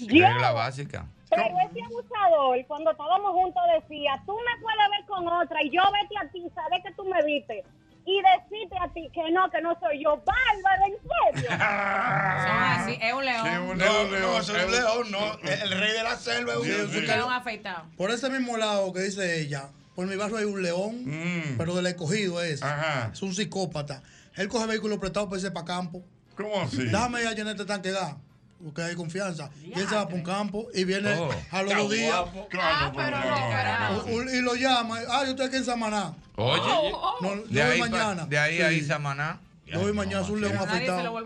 Regla 0.08 0.52
básica. 0.52 1.06
Pero 1.30 1.54
ese 1.70 1.80
abusador, 1.82 2.66
cuando 2.66 2.90
estábamos 2.90 3.32
juntos, 3.32 3.62
decía, 3.80 4.20
tú 4.26 4.32
me 4.34 4.60
puedes 4.62 4.90
ver 4.90 5.06
con 5.06 5.26
otra 5.28 5.62
y 5.62 5.70
yo 5.70 5.80
vete 5.92 6.14
a 6.18 6.28
ti, 6.30 6.42
sabes 6.54 6.82
que 6.84 6.92
tú 6.94 7.04
me 7.04 7.22
viste. 7.24 7.64
y 8.06 8.16
decirte 8.22 8.76
a 8.80 8.88
ti 8.92 9.08
que 9.14 9.30
no, 9.30 9.48
que 9.50 9.60
no 9.60 9.78
soy 9.78 10.02
yo. 10.02 10.16
Bárbaro, 10.24 10.84
en 10.86 11.34
serio. 11.34 11.50
Son 11.50 12.62
así, 12.62 12.98
es 13.00 13.12
un 13.12 13.24
león. 13.24 13.78
No, 13.78 14.04
no, 14.04 14.38
eso 14.38 14.56
es 14.56 14.64
un 14.64 14.72
león, 14.72 15.10
no. 15.10 15.34
El, 15.48 15.70
rey 15.78 15.92
de 15.92 16.02
la 16.02 16.16
selva 16.16 16.54
es 16.54 16.58
un 16.58 16.68
león. 16.68 16.90
Un 16.96 17.06
león 17.06 17.32
afeitado. 17.32 17.84
Por 17.96 18.10
ese 18.10 18.28
mismo 18.30 18.56
lado 18.56 18.92
que 18.92 19.00
dice 19.02 19.40
ella, 19.40 19.68
por 19.94 20.06
mi 20.06 20.16
barrio 20.16 20.38
hay 20.38 20.44
un 20.46 20.62
león, 20.62 21.04
Mm. 21.04 21.58
pero 21.58 21.74
del 21.76 21.86
escogido 21.86 22.42
es. 22.42 22.62
Es 23.12 23.22
un 23.22 23.34
psicópata. 23.34 24.02
Él 24.34 24.48
coge 24.48 24.66
vehículos 24.66 24.98
prestados 24.98 25.28
para 25.28 25.38
irse 25.40 25.50
para 25.52 25.66
campo. 25.66 26.02
¿Cómo 26.36 26.60
así? 26.62 26.78
Déjame 26.84 27.20
ir 27.20 27.28
a 27.28 27.32
llenar 27.32 27.52
este 27.52 27.66
tanque 27.66 27.92
gas. 27.92 28.14
Porque 28.62 28.82
hay 28.82 28.94
confianza. 28.94 29.50
Y 29.64 29.72
él 29.78 29.88
se 29.88 29.94
va 29.94 30.04
para 30.04 30.16
un 30.16 30.22
campo 30.22 30.66
y 30.74 30.84
viene 30.84 31.14
Oh. 31.14 31.30
a 31.50 31.62
los 31.62 31.74
dos 31.76 31.90
días. 31.90 32.14
pero 32.94 33.18
no, 33.18 34.04
u- 34.12 34.22
Y 34.30 34.40
lo 34.42 34.54
llama. 34.54 34.98
Ah, 35.08 35.22
yo 35.24 35.30
estoy 35.30 35.46
aquí 35.46 35.56
en 35.56 35.64
Samaná. 35.64 36.14
Oye, 36.36 36.92
No, 37.22 37.36
de 37.36 37.42
yo 37.48 37.62
voy 37.64 37.72
ahí, 37.72 37.80
pa- 37.80 37.88
mañana. 37.88 38.26
de 38.26 38.38
ahí 38.38 38.56
Sí. 38.56 38.62
a 38.62 38.72
Isamaná. 38.72 39.40
Yo 39.72 39.80
voy 39.80 39.92
mañana, 39.92 40.22
es 40.22 40.28
un 40.28 40.40
león 40.40 40.56
afeitado. 40.56 41.16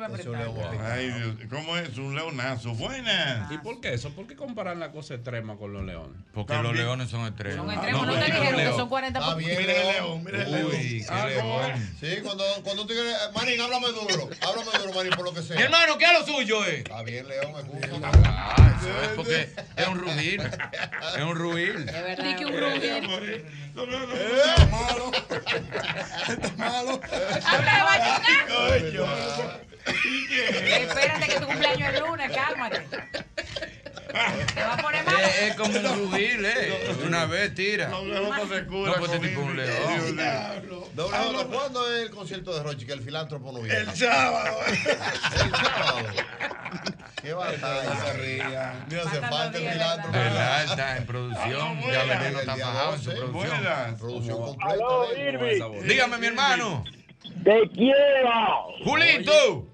Ay, 0.83 1.11
Dios, 1.11 1.37
¿cómo 1.51 1.77
es? 1.79 1.97
Un 1.97 2.15
leonazo. 2.15 2.75
Buenas. 2.75 3.51
¿Y 3.51 3.59
por 3.59 3.81
qué 3.81 3.95
eso? 3.95 4.11
¿Por 4.11 4.27
qué 4.27 4.37
comparar 4.37 4.77
la 4.77 4.91
cosa 4.93 5.15
extrema 5.15 5.57
con 5.57 5.73
los 5.73 5.85
leones? 5.85 6.17
Porque 6.33 6.55
los 6.59 6.75
leones 6.77 7.09
son 7.11 7.27
extremos. 7.27 7.57
Son 7.67 7.71
extremos, 7.73 8.07
no 8.07 8.15
te 8.15 8.25
dijeron 8.27 8.57
que 8.61 8.73
son 8.77 8.89
40 8.89 9.19
Está 9.19 9.33
por 9.33 9.43
bien, 9.43 9.59
Mira 9.59 9.73
el 9.73 9.89
León. 9.95 10.25
mira 10.25 10.43
el 10.43 10.49
Uy, 10.49 10.53
león. 10.53 10.71
qué 10.73 11.07
Ah, 11.09 11.29
¿cómo 11.41 11.61
león. 11.63 11.97
Sí, 12.01 12.17
cuando, 12.23 12.45
cuando 12.63 12.83
un 12.83 12.89
tigre. 12.89 13.11
eh, 13.11 13.15
Manín, 13.35 13.61
háblame 13.61 13.87
duro. 13.89 14.31
Háblame 14.43 14.79
duro, 14.79 14.95
Manín, 14.95 15.13
por 15.13 15.25
lo 15.25 15.35
que 15.35 15.43
sea. 15.43 15.57
Mi 15.57 15.63
hermano, 15.63 15.99
¿qué 15.99 16.05
es 16.05 16.13
lo 16.13 16.27
suyo, 16.27 16.65
eh? 16.67 16.79
Está 16.79 17.03
bien, 17.03 17.27
León, 17.29 17.53
escucha. 17.57 18.11
Ah, 18.27 18.77
eso 18.81 19.03
es 19.03 19.09
porque 19.17 19.49
es 19.77 19.89
un 19.89 19.99
rugir. 19.99 20.41
Es 21.17 21.23
un 21.23 21.35
rugir. 21.37 21.85
De 21.85 22.03
verdad. 22.03 22.37
Que 22.37 22.45
un 22.47 22.53
rugir. 22.61 23.47
Está 23.75 24.67
malo. 24.71 25.11
Está 26.29 26.53
malo. 26.57 27.01
Habla 27.45 27.73
de 28.71 29.03
Espérate 30.83 31.27
que 31.27 31.41
tu 31.41 31.47
cumpleaños 31.47 31.95
es 31.95 32.01
lunes, 32.01 32.31
cálmate. 32.33 32.81
Te 34.55 34.63
va 34.63 34.75
a 34.75 34.77
poner 34.77 35.05
mal. 35.05 35.21
Es, 35.21 35.43
es 35.43 35.57
como 35.57 35.77
un 35.77 36.11
rugir, 36.11 36.45
eh. 36.45 36.95
Una 37.05 37.27
vez 37.27 37.53
tira. 37.55 37.89
Los 37.89 38.07
leones 38.07 38.49
se 38.49 38.63
No, 38.63 38.69
curan 38.69 38.95
pues 39.01 39.13
este 39.13 39.29
tipo 39.29 39.41
un 39.41 39.57
león. 39.57 40.17
Doble 40.95 41.17
J, 41.17 41.45
¿cuándo 41.47 41.93
es 41.93 42.03
el 42.05 42.11
concierto 42.11 42.55
de 42.55 42.63
Rochi 42.63 42.87
que 42.87 42.93
el 42.93 43.03
filántropo 43.03 43.51
no 43.51 43.61
viene? 43.61 43.81
El 43.81 43.97
sábado. 43.97 44.59
El 44.69 45.51
sábado. 45.51 46.09
Qué 47.25 47.33
batalla. 47.33 47.97
se 47.97 48.13
rían. 48.13 48.85
Ni 48.89 48.97
hace 48.97 49.21
falta 49.21 49.59
el 49.59 49.71
filántropo. 49.71 50.13
¿Verdad? 50.13 50.65
Está 50.65 50.97
en 50.99 51.07
producción. 51.07 51.81
Ya 51.81 52.05
Veneno 52.05 52.41
está 52.41 52.57
fajado 52.57 52.95
en 52.95 53.01
su 53.01 53.11
producción. 53.11 53.97
Producción 53.99 54.43
completa. 54.43 55.69
Dígame, 55.85 56.19
mi 56.19 56.27
hermano. 56.27 56.85
Te 57.43 57.69
quiero. 57.71 58.69
Julito. 58.85 59.74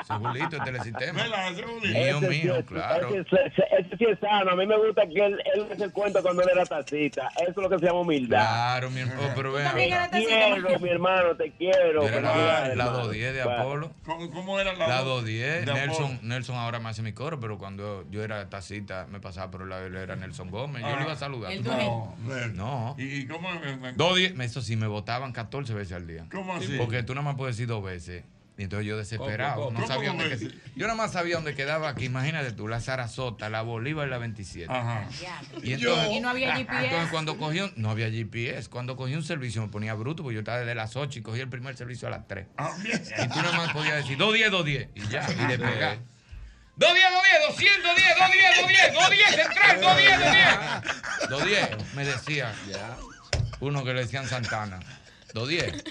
Ese 0.00 0.14
Julito, 0.14 0.56
el 0.56 0.64
telesistema. 0.64 1.22
Mío, 1.24 2.20
mío, 2.20 2.56
es- 2.56 2.64
claro. 2.66 3.08
Ese 3.14 3.96
sí 3.98 4.04
es 4.04 4.18
sano. 4.20 4.50
A 4.50 4.56
mí 4.56 4.66
me 4.66 4.76
gusta 4.76 5.02
que 5.06 5.24
él, 5.24 5.38
él 5.54 5.82
el 5.82 5.92
cuento 5.92 6.22
cuando 6.22 6.42
él 6.42 6.48
era 6.52 6.64
tacita. 6.66 7.28
Eso 7.40 7.50
es 7.50 7.56
lo 7.56 7.68
que 7.70 7.78
se 7.78 7.86
llama 7.86 8.00
humildad. 8.00 8.38
Claro, 8.38 8.90
mi 8.90 9.00
hermano. 9.00 9.20
pero 9.34 9.52
ven 9.52 9.66
Te 9.74 10.24
quiero, 10.24 10.78
mi 10.80 10.88
hermano, 10.88 11.36
te 11.36 11.50
quiero. 11.52 12.02
Era 12.08 12.20
la, 12.20 12.36
la 12.36 12.66
hermano. 12.68 12.90
210 12.92 13.34
de. 13.34 13.42
Apolo. 13.42 13.92
¿Cómo, 14.04 14.30
cómo 14.30 14.60
era 14.60 14.72
la, 14.74 14.88
La 14.88 15.02
210. 15.02 15.66
de 15.66 16.18
Nelson, 16.22 16.56
ahora 16.56 16.80
me 16.80 16.88
hace 16.88 17.02
mi 17.02 17.12
coro, 17.12 17.38
pero 17.40 17.58
cuando 17.58 18.04
yo 18.10 18.22
era 18.24 18.48
tacita, 18.48 19.06
me 19.10 19.20
pasaba 19.20 19.50
por 19.50 19.62
el 19.62 19.68
lado, 19.70 19.86
era 19.86 20.16
Nelson 20.16 20.50
Gómez. 20.50 20.82
Yo 20.82 20.88
Ah. 20.88 20.96
le 20.96 21.02
iba 21.02 21.12
a 21.12 21.16
saludar. 21.16 21.52
El 21.52 21.62
dueño. 21.62 22.14
No. 22.54 22.94
¿Y, 22.98 23.20
y 23.20 23.26
cómo 23.26 23.48
me, 23.60 23.76
me- 23.76 23.92
210, 23.92 24.38
eso 24.40 24.60
sí, 24.62 24.76
me 24.76 24.86
votaban 24.86 25.32
14 25.32 25.74
veces 25.74 25.92
al 25.96 26.06
día. 26.06 26.26
¿Cómo 26.30 26.54
así? 26.54 26.76
Porque 26.78 27.02
tú 27.02 27.14
nada 27.14 27.24
más 27.24 27.36
puedes 27.36 27.56
decir 27.56 27.68
dos 27.68 27.82
veces. 27.82 28.24
Y 28.56 28.62
entonces 28.62 28.86
yo 28.86 28.96
desesperado, 28.96 29.54
¿Cómo, 29.64 29.66
cómo? 29.66 29.80
no 29.80 29.86
sabía 29.88 30.10
¿Cómo 30.10 30.22
dónde 30.22 30.38
que- 30.38 30.54
Yo 30.76 30.86
nada 30.86 30.94
más 30.94 31.10
sabía 31.12 31.34
dónde 31.34 31.56
quedaba 31.56 31.88
aquí. 31.88 32.04
Imagínate 32.04 32.52
tú, 32.52 32.68
la 32.68 32.80
Sarasota, 32.80 33.48
la 33.50 33.62
Bolívar 33.62 34.06
y 34.06 34.10
la 34.10 34.18
27. 34.18 34.72
Ajá. 34.72 35.08
Y, 35.62 35.72
entonces, 35.72 36.10
Y 36.12 36.20
no 36.20 36.28
había 36.30 36.54
GPS. 36.54 36.84
Entonces 36.84 37.10
cuando 37.10 37.36
cogí 37.36 37.60
un, 37.60 37.72
no 37.74 37.90
había 37.90 38.08
GPS, 38.10 38.70
cuando 38.70 38.94
cogí 38.96 39.14
un 39.14 39.24
servicio 39.24 39.60
me 39.60 39.68
ponía 39.68 39.94
bruto, 39.94 40.22
porque 40.22 40.34
yo 40.34 40.40
estaba 40.40 40.58
desde 40.58 40.76
las 40.76 40.94
8 40.94 41.18
y 41.18 41.22
cogí 41.22 41.40
el 41.40 41.48
primer 41.48 41.76
servicio 41.76 42.06
a 42.06 42.12
las 42.12 42.28
3. 42.28 42.46
Y 42.86 43.28
tú 43.28 43.36
nada 43.42 43.56
más 43.56 43.72
podías 43.72 43.96
decir 43.96 44.16
210, 44.18 44.50
210 44.52 44.88
y 44.94 45.08
ya, 45.10 45.26
y 45.32 45.46
despegar. 45.48 45.98
210, 46.76 47.12
210, 47.48 47.82
210, 47.82 48.14
210, 48.18 48.94
210, 48.94 48.94
210, 48.94 49.34
central, 49.34 49.80
210, 49.80 51.28
210. 51.30 51.30
210, 51.30 51.94
me 51.94 52.04
decía 52.04 52.54
uno 53.60 53.84
que 53.84 53.94
le 53.94 54.00
decían 54.02 54.28
Santana. 54.28 54.78
210. 55.34 55.82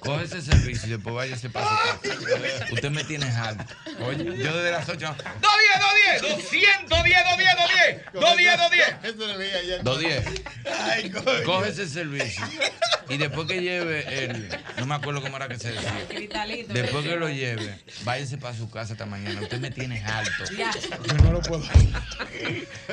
Coge 0.00 0.24
ese 0.24 0.42
servicio 0.42 0.88
y 0.88 0.90
después 0.92 1.14
váyase 1.14 1.50
para 1.50 1.66
su 1.68 1.76
casa. 1.76 2.66
Usted 2.72 2.90
me 2.90 3.04
tiene 3.04 3.26
harto. 3.26 3.74
Oye, 4.06 4.24
yo 4.24 4.56
desde 4.56 4.70
las 4.70 4.88
8. 4.88 5.16
210, 5.40 6.22
210, 6.22 6.22
200, 6.22 6.88
210, 6.88 8.12
210, 8.12 8.58
210, 9.02 9.02
210, 9.02 9.84
210. 9.84 10.24
210. 11.12 11.44
Coge 11.44 11.68
ese 11.70 11.88
servicio. 11.88 12.44
Y 13.08 13.18
después 13.18 13.46
que 13.46 13.60
lleve 13.60 14.24
el. 14.24 14.48
No 14.78 14.86
me 14.86 14.94
acuerdo 14.94 15.20
cómo 15.20 15.36
era 15.36 15.48
que 15.48 15.58
se 15.58 15.72
decía. 15.72 15.92
Después 16.68 17.04
que 17.04 17.16
lo 17.16 17.28
lleve, 17.28 17.78
váyase 18.04 18.38
para 18.38 18.56
su 18.56 18.70
casa 18.70 18.92
esta 18.92 19.06
mañana. 19.06 19.40
Usted 19.42 19.60
me 19.60 19.70
tiene 19.70 20.02
harto. 20.02 20.44
Yo 21.06 21.14
no 21.22 21.32
lo 21.32 21.42
puedo. 21.42 21.64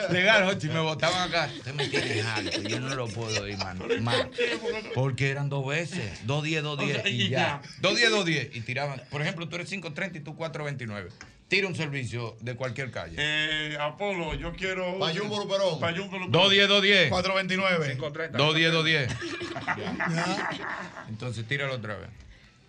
Legal, 0.10 0.45
Jochi, 0.45 0.68
me 0.68 0.80
botaban 0.80 1.30
acá. 1.30 1.49
Usted 1.56 1.74
me 1.74 1.88
tiene 1.88 2.22
harto. 2.22 2.62
Yo 2.62 2.80
no 2.80 2.95
lo 2.95 3.08
puedo 3.08 3.48
ir, 3.48 3.58
mano. 3.58 3.86
Porque 4.94 5.32
eran 5.32 5.49
dos 5.49 5.66
veces. 5.66 6.20
Dos 6.26 6.43
diez, 6.43 6.61
dos 6.64 6.77
diez 6.80 6.98
O 6.98 7.02
sea, 7.02 7.10
y 7.10 7.22
y 7.23 7.30
ya. 7.30 7.38
ya. 7.38 7.61
Dos 7.80 7.95
diez, 7.95 8.10
dos 8.10 8.26
diez. 8.26 8.56
Y 8.56 8.61
tiraban. 8.61 9.02
Por 9.10 9.22
ejemplo, 9.22 9.48
tú 9.49 9.56
eres 9.56 9.69
530 9.69 10.18
y 10.18 10.22
tú 10.22 10.35
429. 10.35 11.10
Tira 11.48 11.68
un 11.68 11.76
servicio 11.76 12.38
de 12.39 12.56
cualquier 12.56 12.91
calle. 12.91 13.15
Eh, 13.18 13.77
Apolo, 13.80 14.34
yo 14.35 14.53
quiero. 14.53 14.98
Payún 14.99 15.27
Luperón. 15.27 15.80
Payún 15.80 16.06
Luperón. 16.06 16.31
210, 16.31 16.68
210. 16.69 17.10
429. 17.10 17.95
210, 18.38 18.72
210. 18.72 19.10
Entonces 21.10 21.45
tíralo 21.48 21.76
otra 21.76 21.95
vez. 21.98 22.10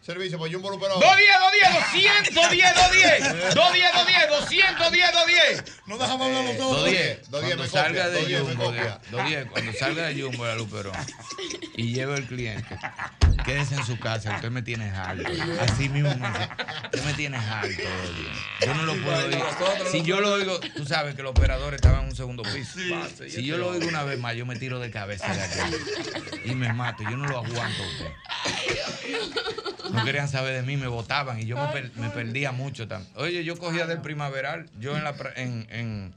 Servicio 0.03 0.37
para 0.37 0.51
Jumbo 0.53 0.69
Luperón. 0.71 0.99
210, 0.99 2.35
210, 2.35 2.35
210, 2.35 2.75
210. 2.75 3.55
210, 3.55 4.29
210, 4.29 4.77
210, 4.77 5.13
210. 5.13 5.65
No 5.87 5.99
dejamos 5.99 6.27
hablar 6.27 6.45
los 6.45 6.59
dos. 6.59 6.71
210. 6.83 7.31
210, 7.31 7.31
Cuando 7.31 7.63
me 7.63 7.69
salga 7.69 8.09
de 8.09 8.21
210, 8.21 8.43
me 8.43 8.51
Jumbo, 8.51 8.65
copia. 8.65 9.01
210, 9.13 9.51
cuando 9.53 9.73
salga 9.73 10.03
de 10.07 10.21
Jumbo 10.23 10.45
la 10.47 10.55
Luperón 10.57 10.97
y 11.77 11.93
lleve 11.95 12.17
el 12.17 12.27
cliente, 12.27 12.77
quédese 13.45 13.77
en 13.77 13.87
su 13.87 13.99
casa, 14.01 14.35
usted 14.35 14.51
me 14.51 14.63
tiene 14.63 14.91
harto. 14.91 15.23
Así 15.61 15.89
mismo 15.89 16.09
me 16.17 16.29
dice, 16.29 16.49
usted 16.85 17.05
me 17.05 17.15
tiene 17.15 17.37
harto. 17.37 17.69
oye. 17.69 18.67
Yo 18.67 18.75
no 18.75 18.83
lo 18.83 18.95
puedo 19.05 19.27
oír. 19.27 19.39
Si 19.93 20.03
yo 20.03 20.21
lo 20.21 20.33
oigo, 20.33 20.59
tú 20.59 20.85
sabes 20.85 21.15
que 21.15 21.23
los 21.23 21.31
operadores 21.31 21.77
estaban 21.77 22.03
en 22.03 22.09
un 22.09 22.17
segundo 22.17 22.43
piso. 22.43 22.81
Si 23.29 23.45
yo 23.45 23.57
lo 23.57 23.69
oigo 23.69 23.87
una 23.87 24.03
vez 24.03 24.19
más, 24.19 24.35
yo 24.35 24.47
me 24.47 24.57
tiro 24.57 24.81
de 24.81 24.91
cabeza 24.91 25.29
de 25.33 25.43
aquí 25.43 25.77
y 26.45 26.55
me 26.57 26.73
mato. 26.73 27.05
Yo 27.05 27.17
no 27.17 27.27
lo 27.29 27.39
aguanto 27.39 27.83
a 27.83 27.87
usted. 27.87 28.13
No 29.93 30.05
querían 30.05 30.29
saber 30.29 30.55
de 30.55 30.63
mí, 30.63 30.77
me 30.77 30.87
votaban 30.87 31.39
y 31.41 31.45
yo 31.47 31.57
me, 31.57 31.69
per- 31.73 31.93
me 31.97 32.09
perdía 32.11 32.53
mucho 32.53 32.89
también. 32.89 33.11
Oye, 33.17 33.45
yo 33.45 33.57
cogía 33.59 33.87
del 33.87 34.01
primaveral, 34.01 34.69
yo 34.79 34.97
en 34.97 35.05
la 35.05 35.15
en, 35.37 35.67
en, 35.71 36.15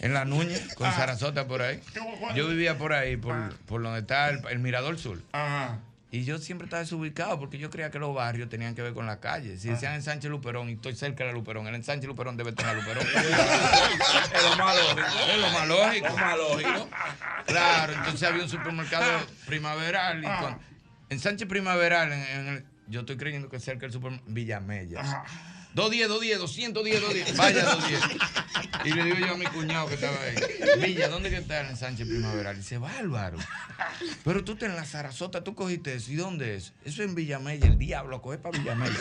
en 0.00 0.14
la 0.14 0.24
Núñez, 0.24 0.74
con 0.74 0.90
Sarasota 0.92 1.46
por 1.46 1.62
ahí. 1.62 1.80
Yo 2.34 2.48
vivía 2.48 2.76
por 2.78 2.92
ahí, 2.92 3.16
por, 3.16 3.54
por 3.66 3.82
donde 3.82 4.00
está 4.00 4.30
el, 4.30 4.40
el 4.48 4.58
Mirador 4.58 4.98
Sur. 4.98 5.20
Y 6.10 6.24
yo 6.24 6.38
siempre 6.38 6.66
estaba 6.66 6.80
desubicado 6.80 7.40
porque 7.40 7.58
yo 7.58 7.70
creía 7.70 7.90
que 7.90 7.98
los 7.98 8.14
barrios 8.14 8.48
tenían 8.48 8.76
que 8.76 8.82
ver 8.82 8.92
con 8.94 9.04
la 9.04 9.18
calle. 9.18 9.58
Si 9.58 9.68
decían 9.68 9.94
en 9.94 10.02
Sánchez 10.02 10.30
Luperón 10.30 10.70
y 10.70 10.74
estoy 10.74 10.94
cerca 10.94 11.24
de 11.24 11.30
la 11.30 11.34
Luperón, 11.34 11.66
el 11.66 11.74
en 11.74 11.82
Sánchez 11.82 12.06
Luperón 12.06 12.36
debe 12.36 12.50
estar 12.50 12.66
en 12.70 12.76
la 12.76 12.82
Luperón. 12.84 13.04
Es 14.32 14.42
lo 14.48 14.56
más 14.56 14.76
lógico. 14.76 15.06
Es 15.28 15.38
lo 15.40 15.50
más 15.50 15.68
lógico. 15.68 16.06
Lo 16.08 16.16
más 16.16 16.36
lógico. 16.36 16.88
Claro, 17.46 17.92
entonces 17.94 18.28
había 18.28 18.44
un 18.44 18.48
supermercado 18.48 19.10
primaveral. 19.46 20.22
Y 20.22 20.26
con- 20.26 20.58
en 21.10 21.18
Sánchez 21.20 21.48
Primaveral, 21.48 22.12
en, 22.12 22.20
en 22.22 22.46
el- 22.48 22.64
yo 22.86 23.00
estoy 23.00 23.16
creyendo 23.16 23.48
que 23.48 23.58
cerca 23.60 23.82
del 23.82 23.92
supermercado 23.92 24.32
Villamella. 24.32 25.24
210, 25.74 26.38
210, 26.38 26.38
210, 26.38 27.00
210. 27.00 27.36
Vaya 27.36 27.64
210. 27.64 28.00
Y 28.84 28.92
le 28.92 29.04
digo 29.04 29.16
yo 29.18 29.32
a 29.32 29.36
mi 29.36 29.46
cuñado 29.46 29.88
que 29.88 29.94
estaba 29.94 30.16
ahí. 30.22 30.36
Villa, 30.80 31.08
¿dónde 31.08 31.30
que 31.30 31.36
está 31.36 31.68
en 31.68 31.76
Sánchez 31.76 32.06
Primaveral? 32.06 32.56
Y 32.56 32.58
dice, 32.58 32.78
bárbaro. 32.78 33.38
Pero 34.24 34.44
tú 34.44 34.52
estás 34.52 34.68
en 34.68 34.76
la 34.76 34.84
Sarasota, 34.84 35.42
tú 35.42 35.54
cogiste 35.54 35.94
eso. 35.94 36.12
¿Y 36.12 36.16
dónde 36.16 36.56
es? 36.56 36.74
Eso 36.84 37.02
es 37.02 37.08
en 37.08 37.14
Villamella. 37.14 37.66
El 37.66 37.78
diablo, 37.78 38.22
coge 38.22 38.38
para 38.38 38.56
Villamella. 38.58 38.94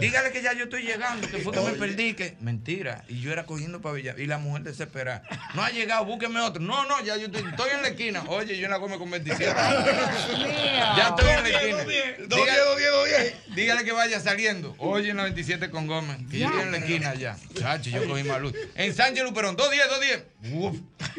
Dígale 0.00 0.32
que 0.32 0.42
ya 0.42 0.52
yo 0.54 0.64
estoy 0.64 0.82
llegando, 0.82 1.28
que 1.28 1.38
fue 1.38 1.52
que 1.52 1.60
me 1.60 1.72
perdí. 1.72 2.14
Que... 2.14 2.36
Mentira. 2.40 3.04
Y 3.08 3.20
yo 3.20 3.32
era 3.32 3.46
cogiendo 3.46 3.80
para 3.80 3.94
Villamella. 3.94 4.24
Y 4.24 4.26
la 4.26 4.38
mujer 4.38 4.62
desesperada. 4.62 5.22
No 5.54 5.62
ha 5.62 5.70
llegado, 5.70 6.04
búsqueme 6.06 6.40
otro. 6.40 6.60
No, 6.60 6.86
no, 6.86 7.04
ya 7.04 7.16
yo 7.16 7.26
estoy, 7.26 7.44
estoy 7.48 7.70
en 7.74 7.82
la 7.82 7.88
esquina. 7.88 8.24
Oye, 8.26 8.58
yo 8.58 8.64
en 8.64 8.70
la 8.70 8.80
come 8.80 8.98
con 8.98 9.10
27. 9.10 9.44
Ya 9.44 11.14
estoy 11.16 11.28
en 11.28 11.42
la 11.42 11.48
esquina. 11.48 11.76
Dos 11.76 11.86
diez, 11.86 12.28
dos 12.28 12.76
diez, 12.76 12.90
dos 12.90 13.08
diez. 13.08 13.34
Dígale 13.54 13.84
que 13.84 13.92
vaya 13.92 14.18
saliendo. 14.20 14.74
Oye, 14.78 15.14
en 15.20 15.26
la 15.28 15.34
27 15.34 15.70
con 15.70 15.86
Gómez. 15.86 16.18
Que 16.30 16.38
yo 16.38 16.46
estoy 16.46 16.62
en 16.62 16.72
la 16.72 16.78
esquina 16.78 17.14
ya. 17.14 17.36
Chacho, 17.54 17.90
yo 17.90 18.06
cogí 18.08 18.24
más 18.24 18.40
luz. 18.40 18.54
En 18.74 18.94
Sánchez 18.94 19.24
Luperón, 19.24 19.56
210, 19.56 19.88
210. 19.88 20.54
Uf, 20.54 20.76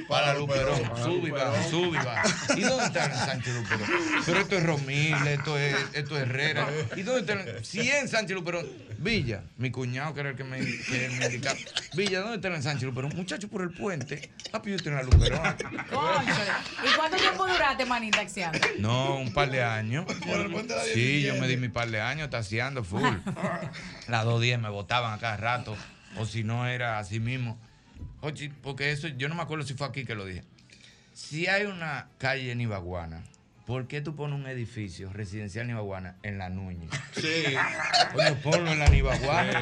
para 0.08 0.34
Luperón. 0.34 0.80
Sube 1.04 1.28
y 1.30 1.32
baja, 1.32 1.70
sube 1.70 1.98
y 2.00 2.06
baja. 2.06 2.24
¿Y 2.58 2.62
dónde 2.62 2.86
está 2.86 3.06
el 3.06 3.14
Sánchez 3.14 3.54
Luperón? 3.54 3.90
Pero 4.26 4.40
esto 4.40 4.58
es 4.58 4.64
Romil, 4.64 5.28
esto 5.28 5.58
es, 5.58 5.76
esto 5.94 6.18
es 6.18 6.24
Herrera. 6.24 6.68
¿Y 6.96 7.04
dónde 7.04 7.22
está 7.22 7.34
el... 7.34 7.66
Si 7.66 7.80
es 7.82 7.96
en 7.96 8.08
Sánchez 8.08 8.36
Luperón, 8.36 8.68
Villa, 8.98 9.44
mi 9.58 9.72
cuñado 9.72 10.14
que 10.14 10.20
era 10.20 10.30
el 10.30 10.36
que 10.36 10.44
me, 10.44 10.60
que 10.60 11.10
me 11.18 11.26
indicaba. 11.26 11.58
Villa, 11.94 12.22
¿dónde 12.22 12.36
está 12.36 12.48
el 12.50 12.64
Sánchez 12.64 12.84
Luperón? 12.84 13.14
Muchacho, 13.16 13.48
por 13.48 13.62
el 13.62 13.72
puente. 13.72 14.32
Papi, 14.52 14.72
yo 14.72 14.76
estoy 14.76 14.92
en 14.92 14.98
la 14.98 15.04
Luperón. 15.04 15.56
¿Y 16.84 16.96
cuánto 16.98 17.18
tiempo 17.18 17.48
duraste, 17.48 17.86
manín, 17.86 18.12
taxiando? 18.12 18.60
No, 18.80 19.18
un 19.18 19.34
par 19.34 19.50
de 19.52 19.64
años. 19.64 20.06
Sí, 20.94 21.22
yo 21.22 21.36
me 21.36 21.48
di 21.48 21.58
mi 21.58 21.70
par 21.70 21.90
de 21.90 22.02
años 22.02 22.30
taseando 22.30 22.84
full. 22.84 23.02
Las 24.08 24.26
2.10 24.26 24.60
me 24.60 24.70
botaban 24.70 25.14
a 25.14 25.20
cada 25.20 25.38
rato. 25.38 25.76
O 26.18 26.26
si 26.26 26.44
no 26.44 26.68
era 26.68 27.00
así 27.00 27.20
mismo. 27.20 27.58
Oye, 28.22 28.52
porque 28.61 28.92
eso, 28.92 29.08
yo 29.08 29.30
no 29.30 29.36
me 29.36 29.44
acuerdo 29.44 29.66
si 29.66 29.74
fue 29.74 29.88
aquí 29.88 30.06
que 30.06 30.16
lo 30.16 30.26
dije. 30.26 30.44
Si 31.14 31.48
hay 31.48 31.66
una 31.66 32.08
calle 32.18 32.52
en 32.52 32.61
Ibaguana, 32.61 33.24
¿por 33.66 33.88
qué 33.88 34.02
tú 34.02 34.16
pones 34.16 34.40
un 34.40 34.48
edificio 34.48 35.11
residencial 35.14 35.66
en 35.66 35.72
Ibaguana 35.72 36.18
en 36.24 36.38
la 36.38 36.50
Núñez? 36.50 36.90
Sí. 37.16 37.56
Coño, 38.14 38.36
ponlo 38.44 38.72
en 38.72 38.80
la 38.80 38.88
Nibaguana. 38.88 39.61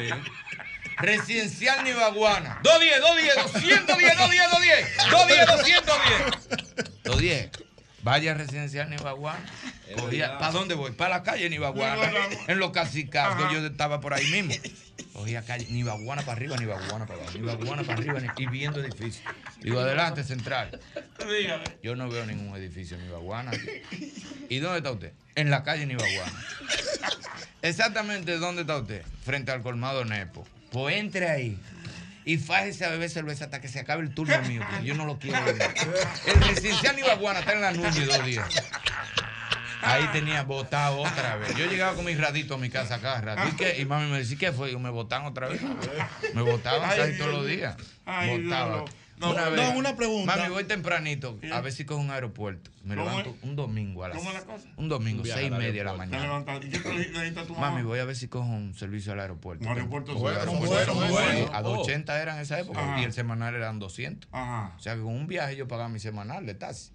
Residencial 0.98 1.84
Nibaguana. 1.84 2.60
210, 2.62 3.00
210, 3.00 3.36
210, 3.52 4.16
210, 4.16 4.50
210. 4.50 4.96
210, 5.10 5.86
210. 5.86 7.04
210. 7.04 7.69
Vaya 8.02 8.34
residencial. 8.34 8.88
Cogía- 9.96 10.38
¿Para 10.38 10.52
dónde 10.52 10.74
voy? 10.74 10.92
Para 10.92 11.10
la 11.16 11.22
calle 11.22 11.48
Nibaguana. 11.50 12.10
En 12.48 12.58
los 12.58 12.70
cacicazgos, 12.70 13.52
yo 13.52 13.64
estaba 13.66 14.00
por 14.00 14.14
ahí 14.14 14.26
mismo. 14.26 14.54
Cogía 15.12 15.42
calle 15.42 15.66
Nibaguana 15.70 16.22
para 16.22 16.32
arriba, 16.36 16.56
Nibaguana 16.56 17.06
para 17.06 17.20
abajo, 17.22 17.36
Nibaguana 17.38 17.82
para 17.82 17.98
arriba 17.98 18.20
y 18.36 18.46
viendo 18.46 18.80
edificios. 18.80 19.22
Digo, 19.60 19.80
adelante, 19.80 20.24
central. 20.24 20.80
Yo 21.82 21.96
no 21.96 22.08
veo 22.08 22.24
ningún 22.26 22.54
edificio 22.56 22.96
en 22.96 23.04
Nibaguana. 23.06 23.50
¿Y 24.48 24.58
dónde 24.58 24.78
está 24.78 24.92
usted? 24.92 25.12
En 25.34 25.50
la 25.50 25.62
calle 25.62 25.84
Nibaguana. 25.86 26.32
Exactamente 27.62 28.38
dónde 28.38 28.62
está 28.62 28.76
usted. 28.78 29.04
Frente 29.24 29.52
al 29.52 29.62
colmado 29.62 30.04
Nepo. 30.04 30.46
Pues 30.72 30.96
entre 30.96 31.28
ahí. 31.28 31.58
Y 32.24 32.36
fájese 32.38 32.84
a 32.84 32.90
beber 32.90 33.08
cerveza 33.10 33.44
hasta 33.44 33.60
que 33.60 33.68
se 33.68 33.80
acabe 33.80 34.02
el 34.02 34.14
turno 34.14 34.40
mío, 34.42 34.62
porque 34.68 34.86
yo 34.86 34.94
no 34.94 35.06
lo 35.06 35.18
quiero 35.18 35.42
beber. 35.44 35.74
El 36.26 36.40
residencial 36.42 36.96
Nibaguana 36.96 37.40
está 37.40 37.52
en 37.54 37.60
la 37.62 37.72
Núñez 37.72 38.06
dos 38.06 38.24
días. 38.24 38.46
Ahí 39.82 40.06
tenía 40.12 40.42
botado 40.42 40.98
otra 40.98 41.36
vez. 41.36 41.56
Yo 41.56 41.66
llegaba 41.66 41.94
con 41.94 42.04
mis 42.04 42.18
raditos 42.18 42.58
a 42.58 42.60
mi 42.60 42.68
casa 42.68 43.00
cada 43.00 43.20
rato. 43.22 43.64
¿Y, 43.64 43.80
y 43.80 43.84
mami 43.86 44.10
me 44.10 44.18
decía, 44.18 44.36
¿qué 44.38 44.52
fue? 44.52 44.68
Digo, 44.68 44.80
me 44.80 44.90
botaban 44.90 45.26
otra 45.26 45.48
vez. 45.48 45.60
Me 46.34 46.42
botaban 46.42 46.88
casi 46.88 47.16
todos 47.16 47.32
los 47.32 47.46
días. 47.46 47.76
Dios, 48.06 48.90
no. 49.20 49.30
una 49.32 49.44
No, 49.44 49.50
vez, 49.52 49.72
no, 49.72 49.78
una 49.78 49.96
pregunta. 49.96 50.36
Mami, 50.36 50.50
voy 50.50 50.64
tempranito. 50.64 51.38
A 51.52 51.60
ver 51.60 51.72
si 51.72 51.84
cojo 51.84 52.00
un 52.00 52.10
aeropuerto. 52.10 52.70
Me 52.84 52.96
¿Cómo 52.96 53.08
levanto 53.10 53.36
un 53.42 53.56
domingo 53.56 54.02
a 54.04 54.08
las 54.08 54.16
¿Cómo 54.18 54.30
es 54.30 54.34
la 54.36 54.42
cosa? 54.44 54.68
Un 54.76 54.88
domingo, 54.88 55.22
Un 55.22 55.28
seis 55.28 55.48
y 55.48 55.50
media 55.50 55.72
de 55.72 55.84
la 55.84 55.92
mañana. 55.94 56.44
¿Y 56.62 56.68
qué 56.70 56.78
te 56.78 57.30
tu 57.44 57.54
mamá? 57.54 57.70
Mami, 57.70 57.82
voy 57.82 57.98
a 57.98 58.04
ver 58.04 58.16
si 58.16 58.28
cojo 58.28 58.48
un 58.48 58.74
servicio 58.74 59.12
al 59.12 59.20
aeropuerto. 59.20 59.64
Un 59.64 59.72
aeropuerto 59.72 60.14
bueno, 60.14 60.52
bueno, 60.52 60.94
bueno. 60.94 61.50
A 61.52 61.60
Oh. 61.60 61.62
280 61.76 62.22
eran 62.22 62.36
en 62.36 62.42
esa 62.42 62.58
época 62.58 62.80
Ajá. 62.82 63.00
y 63.00 63.04
el 63.04 63.12
semanal 63.12 63.54
eran 63.54 63.78
200. 63.78 64.28
Ajá. 64.32 64.74
O 64.76 64.80
sea 64.80 64.94
que 64.94 65.02
con 65.02 65.14
un 65.14 65.26
viaje 65.26 65.56
yo 65.56 65.68
pagaba 65.68 65.88
mi 65.88 66.00
semanal 66.00 66.46
de 66.46 66.54
taxi. 66.54 66.92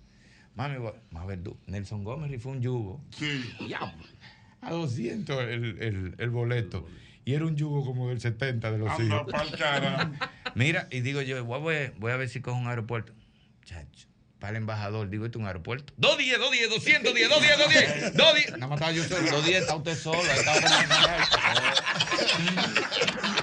Mami, 0.55 0.77
voy- 0.77 0.93
a 1.15 1.25
ver, 1.25 1.43
tú, 1.43 1.57
Nelson 1.67 2.03
Gómez 2.03 2.31
rifó 2.31 2.49
un 2.49 2.61
yugo. 2.61 3.03
Sí. 3.11 3.53
A 4.61 4.71
200 4.71 5.41
el, 5.43 5.77
el, 5.81 6.15
el 6.17 6.29
boleto. 6.31 6.87
Y 7.25 7.33
era 7.33 7.45
un 7.45 7.55
yugo 7.55 7.83
como 7.83 8.09
del 8.09 8.21
70 8.21 8.71
de 8.71 8.77
los 8.77 8.91
Anda 8.91 9.03
hijos. 9.03 9.33
Mira, 10.55 10.87
y 10.91 11.01
digo 11.01 11.21
yo, 11.21 11.43
voy, 11.43 11.59
a 11.59 11.63
ver- 11.65 11.93
voy 11.97 12.11
a 12.11 12.17
ver 12.17 12.29
si 12.29 12.39
cojo 12.41 12.57
un 12.57 12.67
aeropuerto. 12.67 13.13
Chacho, 13.65 14.07
para 14.39 14.51
el 14.51 14.57
embajador, 14.57 15.09
digo, 15.09 15.25
esto 15.25 15.39
es 15.39 15.41
un 15.41 15.47
aeropuerto. 15.47 15.91
210, 15.97 16.39
210, 16.39 17.03
210, 17.03 17.29
210, 17.29 17.57
210, 17.57 18.13
210. 18.15 18.51
Nada 18.59 18.67
más 18.67 18.75
estaba 18.77 18.91
yo 18.91 19.03
solo. 19.03 19.21
210 19.23 19.61
está 19.61 19.75
usted 19.75 19.97
solo. 19.97 20.21
ahí 20.21 20.37
está 20.37 20.53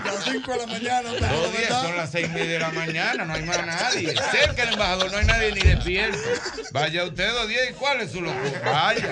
Las 0.04 0.24
5 0.24 0.52
de 0.52 0.58
la 0.58 0.66
mañana. 0.66 1.12
usted 1.12 1.26
no 1.28 1.36
Dos 1.36 1.50
días, 1.52 1.62
está. 1.62 1.82
son 1.82 1.96
las 1.96 2.10
seis 2.10 2.26
y 2.28 2.32
media 2.32 2.52
de 2.52 2.58
la 2.60 2.70
mañana, 2.70 3.24
no 3.24 3.34
hay 3.34 3.42
más 3.42 3.66
nadie. 3.66 4.14
Cerca 4.30 4.64
del 4.64 4.74
embajador 4.74 5.10
no 5.10 5.18
hay 5.18 5.26
nadie 5.26 5.52
ni 5.52 5.60
despierto. 5.60 6.18
Vaya 6.72 7.04
usted 7.04 7.32
dos 7.32 7.48
días 7.48 7.70
y 7.70 7.72
cuál 7.74 8.00
es 8.00 8.12
su 8.12 8.20
locura. 8.20 8.60
Vaya. 8.64 9.08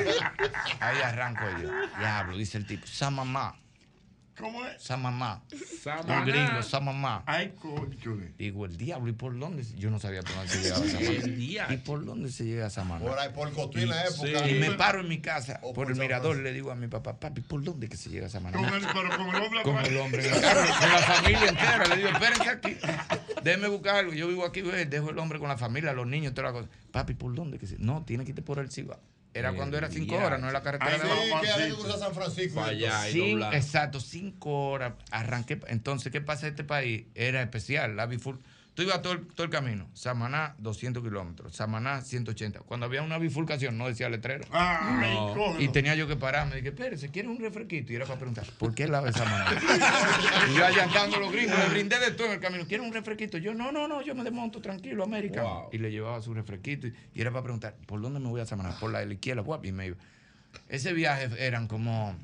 Ahí 0.81 1.01
arranco 1.03 1.43
yo. 1.61 1.69
Diablo, 1.99 2.37
dice 2.37 2.59
el 2.59 2.67
tipo. 2.67 2.87
Sa 2.87 3.11
mamá. 3.11 3.57
¿Cómo 4.41 4.65
es? 4.67 4.83
Sa 4.83 4.97
mamá. 4.97 5.43
Samaná. 5.83 6.21
Un 6.21 6.27
gringo, 6.27 6.63
sa 6.63 6.81
mamá. 6.81 7.23
Ay, 7.27 7.53
conchole. 7.61 8.33
Digo, 8.39 8.65
el 8.65 8.77
diablo, 8.77 9.09
¿y 9.11 9.13
por 9.13 9.39
dónde? 9.39 9.63
Yo 9.77 9.91
no 9.91 9.99
sabía 9.99 10.23
por 10.23 10.35
dónde 10.35 10.49
se 10.49 10.63
llegaba 10.63 10.85
a 10.85 10.89
Samaná. 10.89 11.75
¿Y 11.75 11.77
por 11.79 12.05
dónde 12.05 12.31
se 12.33 12.45
llega 12.45 12.67
a 12.67 12.71
Samaná? 12.71 13.05
Por 13.05 13.19
ahí, 13.19 13.29
por 13.35 13.53
Cotuí 13.53 13.83
en 13.83 13.91
la 13.91 14.05
época. 14.07 14.49
Y 14.49 14.55
me 14.55 14.73
paro 14.73 15.01
en 15.01 15.09
mi 15.09 15.21
casa, 15.21 15.59
O 15.63 15.69
por 15.75 15.85
por 15.85 15.91
el 15.91 15.97
San 15.97 16.05
mirador, 16.07 16.37
le 16.39 16.53
digo 16.53 16.71
a 16.71 16.75
mi 16.75 16.89
papá, 16.89 17.19
papi, 17.21 17.41
¿por 17.43 17.63
dónde 17.63 17.89
que 17.89 17.97
se 17.97 18.11
llega 18.11 18.27
a 18.27 18.31
Samaná? 18.31 18.57
Con 18.57 18.67
el, 18.75 18.81
pero 18.81 19.11
con 19.17 19.35
el 19.35 19.43
hombre 19.43 19.63
Con 19.63 19.77
atrás. 19.77 19.89
el 19.89 19.97
hombre 19.99 20.27
en 20.29 20.35
el 20.35 20.41
carro, 20.41 20.61
con 20.61 20.91
la 20.91 20.99
familia 20.99 21.49
entera. 21.49 21.87
Le 21.87 21.97
digo, 21.97 22.09
espérense 22.09 22.49
aquí. 22.49 22.77
Déjenme 23.43 23.69
buscar 23.69 23.97
algo. 23.97 24.13
Yo 24.13 24.29
vivo 24.29 24.45
aquí, 24.45 24.63
ve, 24.63 24.87
dejo 24.87 25.11
el 25.11 25.19
hombre 25.19 25.39
con 25.39 25.49
la 25.49 25.57
familia, 25.59 25.93
los 25.93 26.07
niños, 26.07 26.35
toda 26.35 26.49
la 26.49 26.53
cosa. 26.53 26.69
Papi, 26.93 27.15
¿por 27.15 27.35
dónde? 27.35 27.59
que 27.59 27.67
se-? 27.67 27.79
No, 27.79 28.05
tiene 28.05 28.25
que 28.25 28.31
irte 28.31 28.43
por 28.43 28.59
el 28.59 28.71
Cibao. 28.71 29.01
Era 29.33 29.51
El 29.51 29.57
cuando 29.57 29.79
era 29.79 29.89
cinco 29.89 30.07
diablo. 30.07 30.27
horas, 30.27 30.41
no 30.41 30.49
era 30.49 30.59
la 30.59 30.63
carretera 30.65 30.99
Sí, 30.99 31.07
de 31.07 31.13
abajo. 31.13 31.41
que 31.43 31.51
había 31.51 31.67
que 31.69 31.75
cruzar 31.75 31.99
San 32.01 32.15
Francisco. 32.15 32.61
Allá 32.65 33.01
doblar. 33.15 33.55
exacto, 33.55 34.01
cinco 34.01 34.71
horas. 34.71 34.95
Arranqué. 35.13 35.61
Entonces, 35.69 36.11
¿qué 36.11 36.21
pasa 36.21 36.47
en 36.47 36.53
este 36.55 36.65
país? 36.65 37.05
Era 37.15 37.41
especial. 37.43 37.95
La 37.97 38.09
bifur- 38.09 38.39
Tú 38.81 38.85
ibas 38.85 39.03
todo 39.03 39.13
el, 39.13 39.27
todo 39.27 39.45
el 39.45 39.51
camino. 39.51 39.91
Samaná, 39.93 40.55
200 40.57 41.03
kilómetros. 41.03 41.55
Samaná, 41.55 42.01
180. 42.01 42.61
Cuando 42.61 42.87
había 42.87 43.03
una 43.03 43.19
bifurcación, 43.19 43.77
no 43.77 43.87
decía 43.87 44.09
letrero. 44.09 44.47
Ay, 44.51 45.15
No. 45.37 45.61
Y 45.61 45.69
tenía 45.69 45.95
yo 45.95 46.09
que 46.09 46.17
pararme. 46.17 46.57
Dije, 46.57 46.69
espérese, 46.69 47.11
¿quiere 47.11 47.29
un 47.29 47.39
refresquito? 47.39 47.93
Y 47.93 47.97
era 47.97 48.07
para 48.07 48.19
preguntar, 48.21 48.47
¿por 48.59 48.75
qué 48.75 48.89
lava 48.89 49.11
esa 49.11 49.27
mano? 49.27 49.51
y 50.51 50.55
yo 50.57 50.65
allantando 50.65 51.21
los 51.21 51.31
gringos, 51.31 51.59
le 51.59 51.69
brindé 51.69 51.99
de 51.99 52.13
todo 52.13 52.29
en 52.29 52.33
el 52.33 52.41
camino. 52.41 52.65
¿Quiere 52.67 52.83
un 52.83 52.95
refresquito? 52.95 53.37
Yo, 53.37 53.53
no, 53.53 53.71
no, 53.71 53.87
no, 53.87 54.01
yo 54.01 54.15
me 54.15 54.25
desmonto 54.25 54.63
tranquilo, 54.63 55.05
América. 55.05 55.43
Wow. 55.43 55.69
Y 55.73 55.77
le 55.77 55.91
llevaba 55.91 56.23
su 56.23 56.33
refresquito. 56.33 56.87
Y, 56.87 56.95
y 57.15 57.21
era 57.21 57.31
para 57.31 57.43
preguntar, 57.43 57.77
¿por 57.85 58.01
dónde 58.01 58.19
me 58.19 58.31
voy 58.31 58.41
a 58.41 58.47
Samaná? 58.47 58.79
Por 58.81 58.93
la 58.93 59.01
de 59.01 59.07
la 59.09 59.13
izquierda, 59.13 59.43
guap, 59.43 59.63
y 59.67 59.73
me 59.73 59.89
iba. 59.89 59.97
Ese 60.71 60.95
viaje 60.95 61.29
eran 61.39 61.69
como 61.69 62.17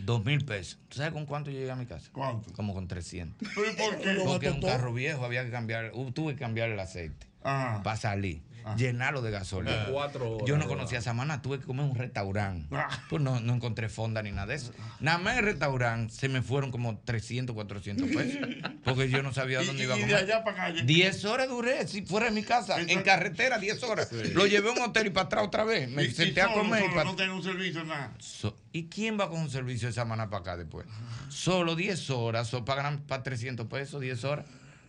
dos 0.00 0.24
mil 0.24 0.44
pesos. 0.44 0.78
¿Tú 0.88 0.96
sabes 0.96 1.12
con 1.12 1.26
cuánto 1.26 1.50
llegué 1.50 1.70
a 1.70 1.76
mi 1.76 1.86
casa? 1.86 2.08
¿Cuánto? 2.12 2.52
Como 2.52 2.74
con 2.74 2.88
300. 2.88 3.48
¿Pero 3.54 3.70
y 3.70 3.74
por 3.76 3.98
qué? 3.98 4.22
Porque 4.24 4.50
un 4.50 4.60
carro 4.60 4.92
viejo 4.92 5.24
había 5.24 5.44
que 5.44 5.50
cambiar, 5.50 5.92
uh, 5.94 6.10
tuve 6.12 6.34
que 6.34 6.40
cambiar 6.40 6.70
el 6.70 6.80
aceite 6.80 7.26
Ajá. 7.42 7.82
para 7.82 7.96
salir, 7.96 8.42
llenarlo 8.76 9.22
de 9.22 9.30
gasolina. 9.30 9.84
Como 9.84 9.92
cuatro 9.94 10.30
horas, 10.36 10.48
Yo 10.48 10.56
no 10.58 10.66
conocía 10.66 11.00
Samaná, 11.00 11.42
tuve 11.42 11.58
que 11.60 11.66
comer 11.66 11.84
en 11.84 11.90
un 11.92 11.96
restaurante. 11.96 12.68
Ah. 12.72 12.88
Pues 13.08 13.20
no, 13.22 13.40
no 13.40 13.54
encontré 13.54 13.88
fonda 13.88 14.22
ni 14.22 14.30
nada 14.32 14.46
de 14.46 14.54
eso. 14.54 14.72
Nada 15.00 15.18
más 15.18 15.34
en 15.34 15.38
el 15.40 15.44
restaurante 15.46 16.14
se 16.14 16.28
me 16.28 16.42
fueron 16.42 16.70
como 16.70 16.98
300, 16.98 17.54
400 17.54 18.08
pesos. 18.08 18.48
Porque 18.84 19.08
yo 19.10 19.22
no 19.22 19.32
sabía 19.32 19.62
Y, 19.62 19.66
dónde 19.66 19.82
y 19.82 19.84
iba 19.86 19.94
a 19.94 19.96
de 19.98 20.02
comer. 20.02 20.16
allá 20.16 20.44
para 20.44 20.66
acá. 20.66 20.82
10 20.82 21.24
horas 21.24 21.48
duré, 21.48 21.86
si 21.86 22.02
fuera 22.02 22.26
de 22.26 22.32
mi 22.32 22.42
casa, 22.42 22.80
en 22.80 23.02
carretera, 23.02 23.58
10 23.58 23.82
horas. 23.84 24.10
Lo 24.34 24.46
llevé 24.46 24.68
a 24.70 24.72
un 24.72 24.80
hotel 24.80 25.06
y 25.06 25.10
para 25.10 25.26
atrás 25.26 25.44
otra 25.46 25.64
vez. 25.64 25.88
Me 25.88 26.04
Y- 26.04 26.06
y 26.06 26.10
senté 26.12 26.40
a 26.40 26.48
solo, 26.48 26.58
comer. 26.62 26.80
y 26.80 26.84
solo, 26.84 26.94
pa- 26.96 27.04
No 27.04 27.16
tengo 27.16 27.34
un 27.36 27.42
servicio, 27.42 27.84
nada. 27.84 28.12
So- 28.18 28.56
¿Y 28.72 28.84
quién 28.86 29.18
va 29.20 29.28
con 29.28 29.40
un 29.40 29.50
servicio 29.50 29.88
de 29.88 29.94
Samaná 29.94 30.30
para 30.30 30.40
acá 30.40 30.56
después? 30.56 30.86
Solo 31.28 31.76
10 31.76 32.08
horas, 32.10 32.48
so, 32.48 32.64
pagan 32.64 33.00
para 33.00 33.22
300 33.22 33.66
pesos, 33.66 34.00
10 34.00 34.24
horas. 34.24 34.46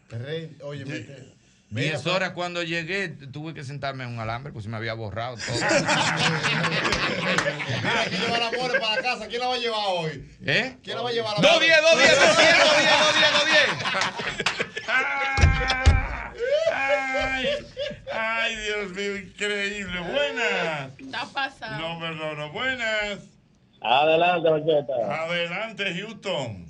Rey, 0.10 0.56
Oye, 0.62 0.86
10 1.82 2.02
pa- 2.04 2.12
horas 2.14 2.32
cuando 2.32 2.62
llegué, 2.64 3.10
tuve 3.10 3.54
que 3.54 3.64
sentarme 3.64 4.04
en 4.04 4.12
un 4.12 4.20
alambre, 4.20 4.52
pues 4.54 4.64
se 4.64 4.70
me 4.70 4.78
había 4.78 4.94
borrado 4.94 5.36
todo. 5.38 5.56
Mira, 7.84 8.06
¿quién 8.10 8.22
lleva 8.22 8.38
la 8.40 8.52
more 8.52 8.80
para 8.80 8.96
la 8.96 9.02
casa? 9.02 9.28
¿Quién 9.28 9.42
la 9.42 9.48
va 9.48 9.56
a 9.56 9.58
llevar 9.58 9.80
hoy? 9.88 10.30
¿Eh? 10.46 10.78
¿Quién 10.84 10.96
la 10.98 11.02
va 11.04 11.10
a 11.10 11.14
llevar 11.14 11.38
a 11.38 11.42
la 11.42 11.48
210, 11.50 11.82
210, 11.82 12.20
210, 12.20 12.58
210, 12.60 13.00
210, 13.00 13.34
210. 13.34 14.84
Ay, 16.72 17.48
ay, 18.12 18.56
Dios 18.58 18.92
mío, 18.92 19.18
increíble. 19.18 20.00
Buenas. 20.00 20.92
Está 21.00 21.26
pasado. 21.34 21.80
No, 21.80 22.00
perdón, 22.00 22.38
no, 22.38 22.52
buenas. 22.52 23.20
Adelante, 23.82 24.50
Macheta. 24.50 25.24
Adelante, 25.24 25.94
Houston. 26.02 26.66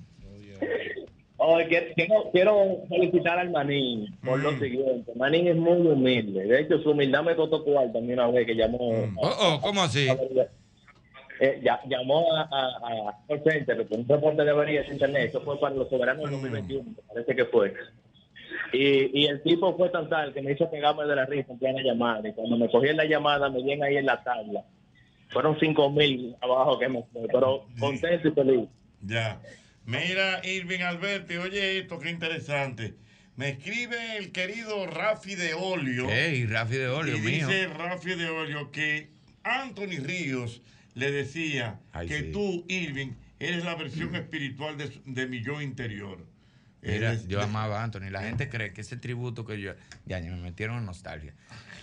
Que- 1.70 1.94
quiero, 1.96 2.30
quiero 2.32 2.58
felicitar 2.90 3.38
al 3.40 3.50
Manín 3.52 4.16
por 4.24 4.40
lo 4.40 4.52
siguiente. 4.60 5.12
Manín 5.16 5.48
es 5.48 5.56
muy 5.56 5.78
humilde. 5.88 6.46
De 6.46 6.62
hecho, 6.62 6.80
su 6.80 6.92
humildad 6.92 7.24
me 7.24 7.36
costó 7.36 7.64
cuarto 7.64 7.98
a 7.98 8.02
mí 8.02 8.14
una 8.14 8.28
vez 8.28 8.46
que 8.46 8.56
llamó. 8.56 8.78
Oh, 9.18 9.30
oh, 9.42 9.60
¿cómo 9.62 9.82
así? 9.82 10.08
eh, 11.40 11.60
ya- 11.64 11.82
llamó 11.88 12.34
a, 12.36 12.42
a, 12.44 13.10
a 13.10 13.40
center 13.44 13.86
un 13.90 14.08
reporte 14.08 14.44
de 14.44 14.52
averías 14.52 14.88
internet. 14.90 15.30
Eso 15.30 15.42
fue 15.42 15.60
para 15.60 15.76
los 15.76 15.90
soberanos 15.90 16.24
del 16.24 16.32
2021, 16.42 16.84
me 16.92 17.14
parece 17.14 17.36
que 17.36 17.46
fue. 17.46 17.74
Y, 18.72 19.22
y 19.22 19.26
el 19.26 19.42
tipo 19.44 19.76
fue 19.76 19.90
tan 19.90 20.08
tal 20.10 20.34
que 20.34 20.42
me 20.42 20.52
hizo 20.54 20.70
pegarme 20.70 21.06
de 21.06 21.16
la 21.16 21.26
risa 21.26 21.52
en 21.52 21.60
plena 21.60 21.82
llamada. 21.82 22.28
Y 22.28 22.34
cuando 22.34 22.58
me 22.58 22.70
cogí 22.70 22.88
en 22.88 22.98
la 22.98 23.06
llamada, 23.06 23.50
me 23.50 23.62
vienen 23.64 23.84
ahí 23.84 23.98
en 23.98 24.06
la 24.06 24.24
tabla. 24.24 24.64
fueron 25.30 25.58
cinco 25.60 25.90
mil 25.90 26.36
abajo 26.42 26.78
que 26.80 26.88
me 26.88 27.04
fue, 27.12 27.24
pero 27.32 27.66
contento 27.80 28.28
y 28.28 28.32
feliz. 28.32 28.70
Ya. 29.02 29.40
Mira, 29.86 30.42
Irving 30.46 30.80
Alberti, 30.82 31.36
oye 31.38 31.80
esto, 31.80 32.00
qué 32.00 32.10
interesante. 32.10 32.96
Me 33.36 33.50
escribe 33.50 34.18
el 34.18 34.32
querido 34.32 34.86
Rafi 34.88 35.36
de 35.36 35.54
Olio. 35.56 36.10
Ey, 36.10 36.46
Rafi 36.46 36.76
de 36.76 36.88
Olio, 36.88 37.18
y 37.18 37.20
mío. 37.20 37.48
dice 37.48 37.68
Rafi 37.68 38.16
de 38.16 38.30
Olio 38.30 38.72
que 38.72 39.10
Anthony 39.44 40.00
Ríos 40.04 40.62
le 40.94 41.12
decía 41.12 41.80
Ay, 41.92 42.08
que 42.08 42.20
sí. 42.20 42.32
tú, 42.32 42.64
Irving, 42.70 43.14
eres 43.40 43.66
la 43.66 43.76
versión 43.76 44.16
espiritual 44.16 44.78
de, 44.78 45.28
mi 45.28 45.42
yo 45.42 45.62
interior. 45.62 46.26
Mira, 46.82 47.12
Eres- 47.14 47.28
yo 47.28 47.42
amaba 47.42 47.82
a 47.82 47.84
Anthony. 47.84 48.10
La 48.12 48.22
gente 48.24 48.50
cree 48.50 48.72
que 48.74 48.82
ese 48.82 48.98
tributo 48.98 49.46
que 49.46 49.60
yo. 49.60 49.74
Ya, 50.06 50.20
ya 50.20 50.30
me 50.30 50.38
metieron 50.38 50.78
en 50.80 50.86
nostalgia. 50.86 51.34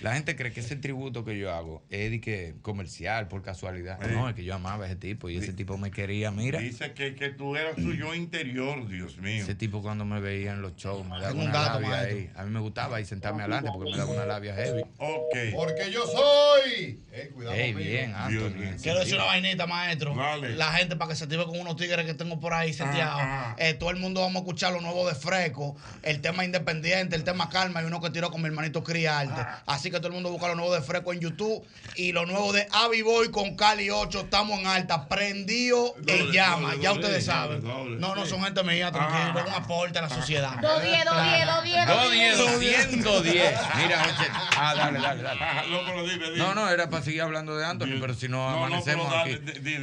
La 0.00 0.14
gente 0.14 0.34
cree 0.36 0.52
que 0.52 0.60
ese 0.60 0.76
tributo 0.76 1.24
que 1.24 1.38
yo 1.38 1.52
hago 1.52 1.82
es 1.90 2.10
de 2.10 2.20
que 2.20 2.54
comercial, 2.62 3.28
por 3.28 3.42
casualidad. 3.42 3.98
Sí. 4.02 4.08
No, 4.12 4.28
es 4.28 4.34
que 4.34 4.44
yo 4.44 4.54
amaba 4.54 4.84
a 4.84 4.86
ese 4.86 4.96
tipo 4.96 5.28
y 5.28 5.36
ese 5.36 5.52
tipo 5.52 5.76
me 5.78 5.90
quería. 5.90 6.30
Mira, 6.30 6.58
Dice 6.58 6.92
que, 6.94 7.14
que 7.14 7.28
tú 7.30 7.54
eras 7.56 7.74
su 7.76 7.92
yo 7.92 8.14
interior, 8.14 8.88
Dios 8.88 9.18
mío. 9.18 9.42
ese 9.42 9.54
tipo 9.54 9.82
cuando 9.82 10.04
me 10.04 10.20
veía 10.20 10.52
en 10.52 10.62
los 10.62 10.74
shows 10.76 11.06
me 11.06 11.18
daba 11.20 11.32
una 11.34 11.52
dato, 11.52 11.74
labia 11.80 11.88
maestro. 11.88 12.16
ahí. 12.18 12.30
A 12.36 12.44
mí 12.44 12.50
me 12.50 12.60
gustaba 12.60 12.96
ahí 12.96 13.04
sentarme 13.04 13.42
adelante 13.42 13.70
porque 13.74 13.90
me 13.90 13.96
daba 13.98 14.10
una 14.12 14.26
labia 14.26 14.54
heavy. 14.54 14.82
Ok. 14.98 15.36
Porque 15.54 15.90
yo 15.92 16.06
soy. 16.06 17.00
Eh, 17.12 17.30
cuidado 17.34 17.54
Ey, 17.56 17.72
bien, 17.74 18.14
Anthony. 18.14 18.76
Quiero 18.82 19.00
decir 19.00 19.14
una 19.16 19.24
vainita, 19.24 19.66
maestro. 19.66 20.14
La 20.14 20.72
gente, 20.72 20.96
para 20.96 21.10
que 21.10 21.16
se 21.16 21.24
active 21.24 21.44
con 21.44 21.58
unos 21.58 21.76
tigres 21.76 22.06
que 22.06 22.14
tengo 22.14 22.40
por 22.40 22.54
ahí 22.54 22.72
seteados. 22.72 23.20
Ah, 23.22 23.56
Eh, 23.58 23.74
todo 23.74 23.90
el 23.90 23.96
mundo 23.96 24.20
vamos 24.20 24.36
a 24.36 24.38
escuchar 24.40 24.72
lo 24.72 24.80
nuevo 24.80 25.06
de 25.08 25.14
Fresco, 25.14 25.76
el 26.02 26.20
tema 26.20 26.44
independiente, 26.44 27.16
el 27.16 27.24
tema 27.24 27.48
calma 27.50 27.82
y 27.82 27.84
uno 27.84 28.00
que 28.00 28.10
tiró 28.10 28.30
con 28.30 28.40
mi 28.40 28.48
hermanito 28.48 28.82
Criarte. 28.82 29.34
Ah. 29.36 29.62
Así 29.66 29.90
que 29.91 29.99
todo 29.99 30.09
el 30.09 30.15
mundo 30.15 30.31
busca 30.31 30.49
lo 30.49 30.55
nuevo 30.55 30.73
de 30.75 30.81
Fresco 30.83 31.12
en 31.12 31.20
YouTube 31.20 31.65
y 31.97 32.12
lo 32.12 32.27
nuevo 32.27 32.52
de 32.52 32.67
Avi 32.73 33.02
Boy 33.02 33.31
con 33.31 33.57
Cali 33.57 33.91
8. 33.91 34.20
Estamos 34.20 34.59
en 34.60 34.67
alta, 34.67 35.09
prendido 35.09 35.94
en 36.07 36.31
llama. 36.33 36.70
doble, 36.70 36.83
ya 36.83 36.93
ustedes 36.93 37.27
doble, 37.27 37.41
saben. 37.41 37.60
doble, 37.62 37.97
no, 37.97 38.15
no, 38.15 38.27
son 38.27 38.43
gente 38.43 38.62
mía, 38.62 38.91
tranquilo, 38.93 39.44
un 39.47 39.52
aporte 39.55 39.99
a 39.99 40.02
la 40.02 40.09
sociedad. 40.10 40.57
Dos 40.60 40.83
diez, 40.83 41.05
dos 41.05 41.23
diez, 41.25 41.47
dos 41.47 41.65
diez, 41.65 41.86
dos 41.86 42.51
210, 42.51 42.60
diez. 42.60 43.05
210. 43.05 43.60
Mira, 43.77 44.02
oye. 44.02 44.28
Ah, 44.57 44.75
dale, 44.75 45.01
dale, 45.01 45.23
dale. 45.23 45.41
No, 45.70 46.02
dime. 46.07 46.36
No, 46.36 46.55
no, 46.55 46.69
era 46.69 46.89
para 46.91 47.02
seguir 47.02 47.23
hablando 47.23 47.57
de 47.57 47.65
Anthony, 47.65 47.99
pero 48.01 48.15
si 48.15 48.28
no, 48.28 48.39
No, 48.51 48.51
no, 48.59 48.67
amanecemos 48.67 49.12
aquí. 49.15 49.39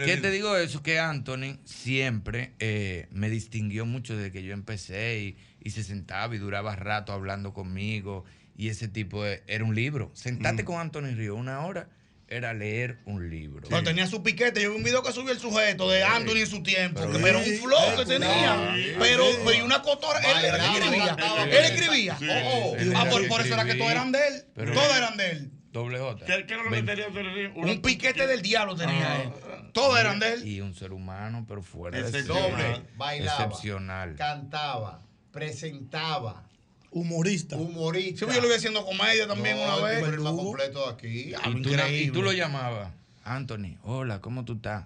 ¿Qué 0.05 0.17
te 0.21 0.31
digo 0.31 0.55
eso? 0.57 0.81
Que 0.83 0.99
Anthony 0.99 1.57
siempre 1.65 2.53
eh, 2.59 3.07
me 3.11 3.29
distinguió 3.29 3.85
mucho 3.85 4.15
desde 4.15 4.31
que 4.31 4.43
yo 4.43 4.53
empecé 4.53 5.19
y, 5.19 5.37
y 5.63 5.71
se 5.71 5.83
sentaba 5.83 6.35
y 6.35 6.37
duraba 6.37 6.75
rato 6.75 7.11
hablando 7.11 7.53
conmigo. 7.53 8.25
Y 8.57 8.69
ese 8.69 8.87
tipo 8.87 9.23
de- 9.23 9.43
era 9.47 9.63
un 9.63 9.75
libro. 9.75 10.11
Sentarte 10.15 10.65
con 10.65 10.79
Anthony 10.79 11.13
Río 11.15 11.35
una 11.35 11.59
hora 11.65 11.89
era 12.27 12.53
leer 12.53 12.97
un 13.05 13.29
libro. 13.29 13.69
No, 13.69 13.83
tenía 13.83 14.07
su 14.07 14.21
piquete. 14.23 14.61
Yo 14.63 14.71
vi 14.71 14.77
un 14.77 14.83
video 14.83 15.01
que 15.03 15.11
subió 15.13 15.31
el 15.31 15.39
sujeto 15.39 15.89
de 15.89 16.03
Anthony 16.03 16.37
en 16.39 16.47
su 16.47 16.63
tiempo. 16.63 16.99
Pero 17.01 17.13
que 17.13 17.19
Pero, 17.19 17.43
sí, 17.43 17.51
un 17.51 17.57
flow 17.69 17.95
que 17.97 18.05
tenía. 18.05 18.73
sí, 18.75 18.91
pero, 18.99 19.25
sí. 19.31 19.37
pero 19.45 19.57
y 19.57 19.61
una 19.61 19.81
cotora. 19.81 20.19
Él, 20.19 20.45
escribía. 20.45 21.09
Él 21.11 21.49
pero- 21.49 21.65
escribía. 21.65 22.17
Sí, 22.17 22.27
Oh, 22.29 22.71
oh. 22.71 22.75
Ah, 22.75 22.81
era 22.81 23.09
por, 23.09 23.27
por 23.27 23.41
eso 23.41 23.53
era 23.53 23.63
que 23.65 23.75
todos 23.75 23.91
eran 23.91 24.11
de 24.11 24.27
él. 24.27 24.43
Pero- 24.55 24.73
todos 24.73 24.97
eran 24.97 25.15
de 25.17 25.31
él. 25.31 25.51
Doble 25.71 25.99
J. 25.99 26.25
¿Qué, 26.25 26.45
qué 26.47 26.53
era 26.55 26.63
lo 26.63 26.69
que 26.71 26.75
Ven- 26.77 26.85
tenía 26.87 27.05
Anthony 27.05 27.33
Ríos? 27.35 27.51
Un 27.55 27.81
piquete 27.83 28.25
del 28.25 28.41
diablo 28.41 28.75
tenía 28.75 29.13
Ah. 29.13 29.21
él. 29.21 29.31
Todos 29.73 29.99
eran 29.99 30.17
de 30.19 30.33
él. 30.33 30.47
Y 30.47 30.61
un 30.61 30.73
ser 30.73 30.91
humano, 30.93 31.45
pero 31.47 31.61
fuera 31.61 32.01
de 32.01 32.09
serie. 32.11 32.81
Bailaba. 32.95 33.43
Excepcional. 33.45 34.15
Cantaba, 34.15 35.03
presentaba. 35.31 36.43
Humorista. 36.91 37.55
Humorista. 37.57 38.25
Sí, 38.25 38.33
yo 38.35 38.41
lo 38.41 38.47
vi 38.47 38.53
haciendo 38.55 38.85
comedia 38.85 39.27
también 39.27 39.57
No, 39.57 39.63
una 39.77 39.85
vez. 39.87 40.03
el 40.07 40.19
más 40.21 40.33
completo 40.33 40.85
de 40.87 40.93
aquí. 40.93 41.33
Y 41.35 41.61
tú, 41.61 41.69
na- 41.75 41.89
y 41.89 42.09
tú 42.11 42.21
lo 42.23 42.31
llamabas, 42.31 42.91
Anthony, 43.23 43.77
hola, 43.83 44.21
¿cómo 44.21 44.45
tú 44.45 44.53
estás? 44.53 44.85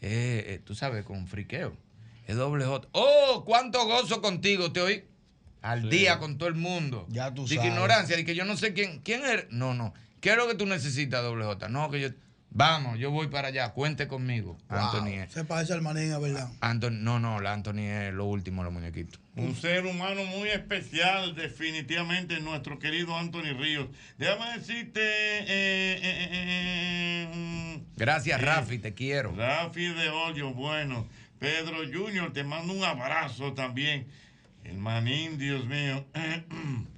Eh, 0.00 0.44
eh, 0.48 0.60
tú 0.64 0.74
sabes, 0.74 1.04
con 1.04 1.26
friqueo. 1.26 1.76
Es 2.26 2.36
doble 2.36 2.64
J. 2.64 2.88
¡Oh, 2.92 3.42
cuánto 3.44 3.84
gozo 3.86 4.22
contigo! 4.22 4.72
Te 4.72 4.80
oí 4.80 5.04
al 5.60 5.82
Sí. 5.82 5.88
día 5.88 6.18
con 6.18 6.38
todo 6.38 6.48
el 6.48 6.54
mundo. 6.54 7.06
Ya 7.10 7.34
tú 7.34 7.42
Di 7.42 7.50
que 7.50 7.54
sabes. 7.56 7.72
ignorancia, 7.72 8.16
de 8.16 8.24
que 8.24 8.34
yo 8.34 8.44
no 8.44 8.56
sé 8.56 8.72
quién, 8.72 9.00
quién 9.00 9.24
eres. 9.24 9.46
No, 9.50 9.74
no. 9.74 9.92
¿Qué 10.20 10.30
es 10.30 10.36
lo 10.36 10.46
que 10.46 10.54
tú 10.54 10.66
necesitas, 10.66 11.22
doble 11.22 11.44
J? 11.44 11.68
No, 11.68 11.90
que 11.90 12.00
yo. 12.00 12.08
Vamos, 12.54 12.98
yo 12.98 13.10
voy 13.10 13.28
para 13.28 13.48
allá, 13.48 13.70
cuente 13.72 14.06
conmigo. 14.06 14.58
Anthony 14.68 15.22
es. 15.22 15.32
Se 15.32 15.44
parece 15.44 15.72
al 15.72 15.80
manín, 15.80 16.12
es 16.12 16.20
verdad. 16.20 16.50
Anthony, 16.60 16.90
no, 16.90 17.18
no, 17.18 17.40
la 17.40 17.54
Anthony 17.54 17.78
es 17.80 18.12
lo 18.12 18.26
último, 18.26 18.62
los 18.62 18.72
muñequitos. 18.72 19.18
Un 19.36 19.56
ser 19.56 19.86
humano 19.86 20.22
muy 20.24 20.50
especial, 20.50 21.34
definitivamente, 21.34 22.38
nuestro 22.40 22.78
querido 22.78 23.16
Anthony 23.16 23.54
Ríos. 23.58 23.88
Déjame 24.18 24.58
decirte. 24.58 25.00
eh, 25.00 25.98
eh, 26.02 26.28
eh, 26.32 27.82
Gracias, 27.96 28.38
eh, 28.38 28.44
Rafi, 28.44 28.78
te 28.78 28.92
quiero. 28.92 29.34
Rafi 29.34 29.86
de 29.86 30.10
Olio, 30.10 30.52
bueno. 30.52 31.06
Pedro 31.38 31.78
Junior, 31.90 32.32
te 32.34 32.44
mando 32.44 32.74
un 32.74 32.84
abrazo 32.84 33.54
también. 33.54 34.06
El 34.64 34.76
manín, 34.76 35.38
Dios 35.38 35.64
mío. 35.66 36.04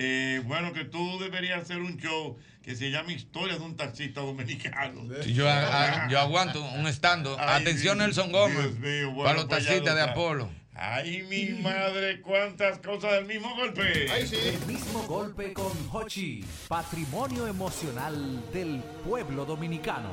Eh, 0.00 0.40
bueno, 0.44 0.72
que 0.72 0.84
tú 0.84 1.18
deberías 1.18 1.60
hacer 1.62 1.78
un 1.80 1.96
show 1.96 2.38
que 2.68 2.76
se 2.76 2.90
llame 2.90 3.14
Historias 3.14 3.58
de 3.60 3.64
un 3.64 3.76
taxista 3.78 4.20
dominicano. 4.20 5.02
Yo, 5.26 5.48
a- 5.48 6.04
a- 6.04 6.08
yo 6.10 6.18
aguanto 6.20 6.62
un 6.62 6.86
estando. 6.86 7.34
Ay, 7.40 7.62
Atención, 7.62 7.96
Dios- 7.96 8.08
Nelson 8.08 8.30
Gómez. 8.30 8.58
Dios 8.58 8.78
mío, 8.78 9.06
bueno, 9.12 9.22
para 9.24 9.34
los 9.36 9.44
pues 9.46 9.64
taxistas 9.64 9.94
lo 9.94 9.94
de. 9.94 10.02
Apolo. 10.02 10.50
Ay, 10.74 11.22
mi 11.22 11.46
madre, 11.62 12.20
cuántas 12.20 12.78
cosas 12.80 13.12
del 13.12 13.24
mismo 13.24 13.56
golpe. 13.56 14.04
El 14.04 14.66
mismo 14.66 15.02
golpe 15.04 15.54
con 15.54 15.72
Hochi, 15.90 16.44
patrimonio 16.68 17.46
emocional 17.46 18.44
del 18.52 18.82
pueblo 19.02 19.46
dominicano. 19.46 20.10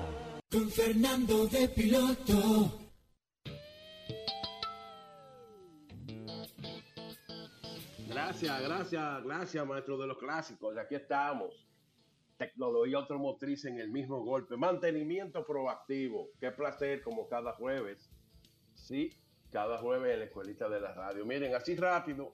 Con 0.50 0.72
Fernando 0.72 1.48
de 1.48 1.67
piloto. 1.67 2.80
Gracias, 8.08 8.61
gracias, 8.61 9.24
gracias, 9.24 9.66
maestro 9.67 9.98
de 9.98 10.08
los 10.08 10.17
clásicos. 10.17 10.77
Aquí 10.77 10.95
estamos. 10.95 11.50
Tecnología 12.38 12.98
automotriz 12.98 13.66
en 13.66 13.80
el 13.80 13.90
mismo 13.90 14.24
golpe. 14.24 14.58
Mantenimiento 14.58 15.46
proactivo. 15.46 16.30
Qué 16.40 16.52
placer, 16.52 17.02
como 17.02 17.28
cada 17.28 17.54
jueves. 17.54 18.10
Sí, 18.74 19.12
cada 19.52 19.78
jueves 19.78 20.14
en 20.14 20.20
la 20.20 20.26
escuelita 20.26 20.68
de 20.68 20.82
la 20.82 20.94
radio. 20.94 21.26
Miren, 21.26 21.56
así 21.56 21.76
rápido. 21.76 22.34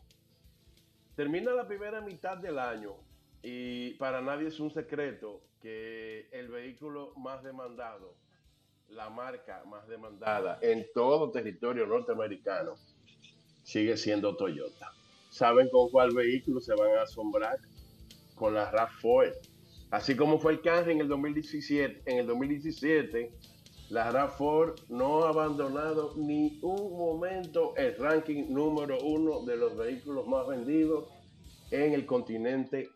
Termina 1.15 1.53
la 1.53 1.67
primera 1.67 2.01
mitad 2.01 2.37
del 2.37 2.57
año 2.57 2.95
y 3.43 3.93
para 3.95 4.21
nadie 4.21 4.47
es 4.47 4.59
un 4.59 4.71
secreto 4.71 5.43
que 5.61 6.27
el 6.31 6.47
vehículo 6.47 7.13
más 7.17 7.43
demandado, 7.43 8.15
la 8.87 9.09
marca 9.09 9.63
más 9.65 9.87
demandada 9.87 10.57
en 10.61 10.87
todo 10.93 11.31
territorio 11.31 11.85
norteamericano, 11.85 12.75
sigue 13.63 13.97
siendo 13.97 14.35
Toyota. 14.35 14.91
¿Saben 15.29 15.69
con 15.69 15.89
cuál 15.89 16.13
vehículo 16.13 16.59
se 16.59 16.73
van 16.73 16.97
a 16.97 17.03
asombrar? 17.03 17.57
Con 18.35 18.55
la 18.55 18.71
RAV4. 18.71 19.50
Así 19.91 20.15
como 20.15 20.39
fue 20.39 20.53
el 20.53 20.61
Camry 20.61 20.93
en 20.93 21.01
el 21.01 21.07
2017, 21.09 22.03
en 22.05 22.19
el 22.19 22.27
2017 22.27 23.37
la 23.89 24.09
RAV4 24.09 24.87
no 24.87 25.25
ha 25.25 25.29
abandonado 25.29 26.13
ni 26.15 26.59
un 26.61 26.97
momento 26.97 27.75
el 27.75 27.97
ranking 27.97 28.45
número 28.47 28.97
uno 29.03 29.41
de 29.41 29.57
los 29.57 29.75
vehículos 29.75 30.25
más 30.27 30.47
vendidos 30.47 31.09
en 31.71 31.91
el 31.91 32.05
continente, 32.05 32.89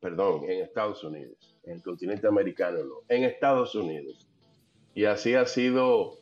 perdón, 0.00 0.44
en 0.44 0.62
Estados 0.62 1.02
Unidos, 1.02 1.56
en 1.64 1.74
el 1.74 1.82
continente 1.82 2.28
americano 2.28 2.78
no, 2.84 2.94
en 3.08 3.24
Estados 3.24 3.74
Unidos. 3.74 4.28
Y 4.94 5.06
así 5.06 5.34
ha 5.34 5.46
sido 5.46 6.18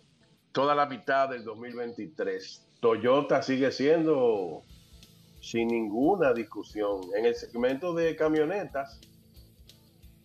toda 0.52 0.74
la 0.74 0.86
mitad 0.86 1.28
del 1.28 1.44
2023. 1.44 2.66
Toyota 2.80 3.42
sigue 3.42 3.70
siendo 3.72 4.62
sin 5.42 5.68
ninguna 5.68 6.32
discusión. 6.32 7.02
En 7.14 7.26
el 7.26 7.34
segmento 7.34 7.92
de 7.92 8.16
camionetas 8.16 9.00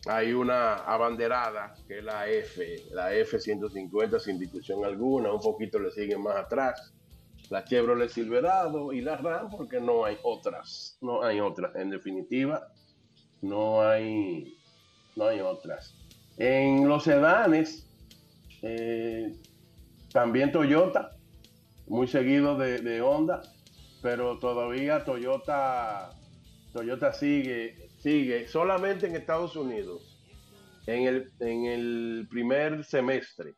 hay 0.08 0.34
una 0.34 0.76
abanderada 0.76 1.74
que 1.88 2.00
es 2.00 2.04
la 2.04 2.28
F, 2.28 2.84
la 2.92 3.14
F-150 3.14 4.20
sin 4.20 4.38
discusión 4.38 4.86
alguna, 4.86 5.32
un 5.32 5.42
poquito 5.42 5.80
le 5.80 5.92
siguen 5.92 6.22
más 6.22 6.38
atrás. 6.38 6.94
La 7.50 7.64
Chevrolet 7.64 8.10
Silverado 8.10 8.92
y 8.92 9.02
la 9.02 9.18
Ram 9.18 9.50
porque 9.52 9.80
no 9.80 10.04
hay 10.06 10.18
otras, 10.24 10.98
no 11.02 11.24
hay 11.24 11.40
otras. 11.40 11.76
En 11.76 11.92
definitiva, 11.92 12.68
no 13.42 13.82
hay, 13.82 14.58
no 15.16 15.28
hay 15.28 15.42
otras. 15.42 15.96
En 16.38 16.88
los 16.88 17.04
sedanes, 17.04 17.88
eh, 18.64 19.36
también 20.12 20.52
Toyota, 20.52 21.16
muy 21.88 22.08
seguido 22.08 22.58
de, 22.58 22.80
de 22.80 23.02
Honda, 23.02 23.44
pero 24.02 24.40
todavía 24.40 25.04
Toyota, 25.04 26.12
Toyota 26.74 27.14
sigue, 27.14 27.85
sigue 28.06 28.48
solamente 28.48 29.08
en 29.08 29.16
Estados 29.16 29.56
Unidos. 29.56 30.22
En 30.86 31.08
el, 31.08 31.32
en 31.40 31.66
el 31.66 32.28
primer 32.30 32.84
semestre, 32.84 33.56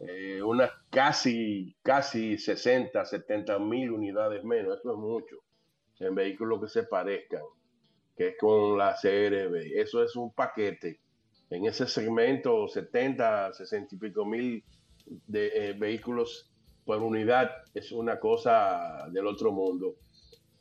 Eh, 0.00 0.42
unas 0.42 0.70
casi, 0.90 1.74
casi 1.82 2.36
60, 2.36 3.04
70 3.04 3.58
mil 3.58 3.90
unidades 3.90 4.44
menos. 4.44 4.78
Eso 4.78 4.92
es 4.92 4.98
mucho 4.98 5.36
en 6.00 6.14
vehículos 6.14 6.60
que 6.60 6.68
se 6.68 6.82
parezcan, 6.84 7.42
que 8.16 8.28
es 8.28 8.34
con 8.38 8.76
la 8.76 8.94
CRB. 9.00 9.80
Eso 9.80 10.02
es 10.02 10.14
un 10.16 10.32
paquete. 10.32 11.00
En 11.48 11.64
ese 11.64 11.86
segmento, 11.86 12.68
70, 12.68 13.54
60 13.54 13.94
y 13.94 13.98
pico 13.98 14.24
mil 14.24 14.64
de 15.26 15.70
eh, 15.70 15.72
vehículos 15.72 16.52
por 16.84 17.02
unidad 17.02 17.50
es 17.74 17.92
una 17.92 18.18
cosa 18.18 19.08
del 19.10 19.26
otro 19.26 19.52
mundo. 19.52 19.96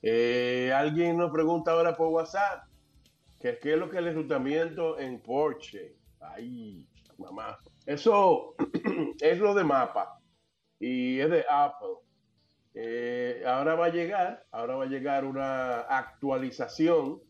Eh, 0.02 0.72
alguien 0.74 1.18
nos 1.18 1.32
pregunta 1.32 1.72
ahora 1.72 1.96
por 1.96 2.08
WhatsApp 2.10 2.68
qué 3.40 3.74
es 3.74 3.78
lo 3.78 3.90
que 3.90 4.00
el 4.00 4.08
enrutamiento 4.08 4.98
en 5.00 5.20
Porsche. 5.20 5.96
Ay, 6.20 6.86
mamá. 7.18 7.60
Eso 7.86 8.56
es 9.22 9.40
lo 9.40 9.54
de 9.54 9.64
mapa 9.64 10.20
y 10.80 11.20
es 11.20 11.30
de 11.30 11.46
Apple. 11.50 11.98
Eh, 12.74 13.44
ahora 13.46 13.76
va 13.76 13.86
a 13.86 13.90
llegar, 13.90 14.46
ahora 14.52 14.76
va 14.76 14.84
a 14.84 14.88
llegar 14.88 15.24
una 15.26 15.82
actualización. 15.82 17.22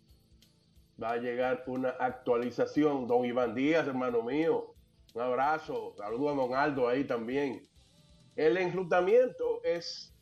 Va 1.02 1.12
a 1.12 1.18
llegar 1.18 1.64
una 1.68 1.90
actualización. 1.90 3.08
Don 3.08 3.26
Iván 3.26 3.54
Díaz, 3.54 3.88
hermano 3.88 4.24
mío. 4.24 4.74
Un 5.14 5.22
abrazo. 5.22 5.94
Saludo 5.98 6.30
a 6.30 6.36
Don 6.36 6.56
Aldo 6.56 6.88
ahí 6.88 7.04
también. 7.04 7.62
El 8.36 8.58
enrutamiento 8.58 9.62
es, 9.64 10.14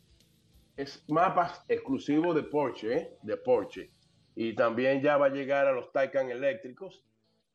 es 0.75 1.03
mapas 1.07 1.63
exclusivos 1.67 2.35
de 2.35 2.43
Porsche, 2.43 2.97
¿eh? 2.97 3.17
de 3.21 3.37
Porsche. 3.37 3.91
Y 4.35 4.55
también 4.55 5.01
ya 5.01 5.17
va 5.17 5.27
a 5.27 5.29
llegar 5.29 5.67
a 5.67 5.71
los 5.71 5.91
Taycan 5.91 6.29
eléctricos. 6.29 7.03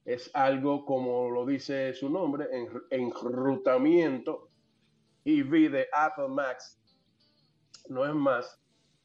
Es 0.09 0.31
algo, 0.33 0.87
como 0.87 1.31
lo 1.31 1.45
dice 1.45 1.93
su 1.93 2.09
nombre, 2.09 2.47
en, 2.51 2.67
enrutamiento 2.89 4.49
EV 5.23 5.71
de 5.71 5.87
Apple 5.93 6.29
Max. 6.29 6.81
No 7.91 8.07
es 8.07 8.15
más 8.15 8.59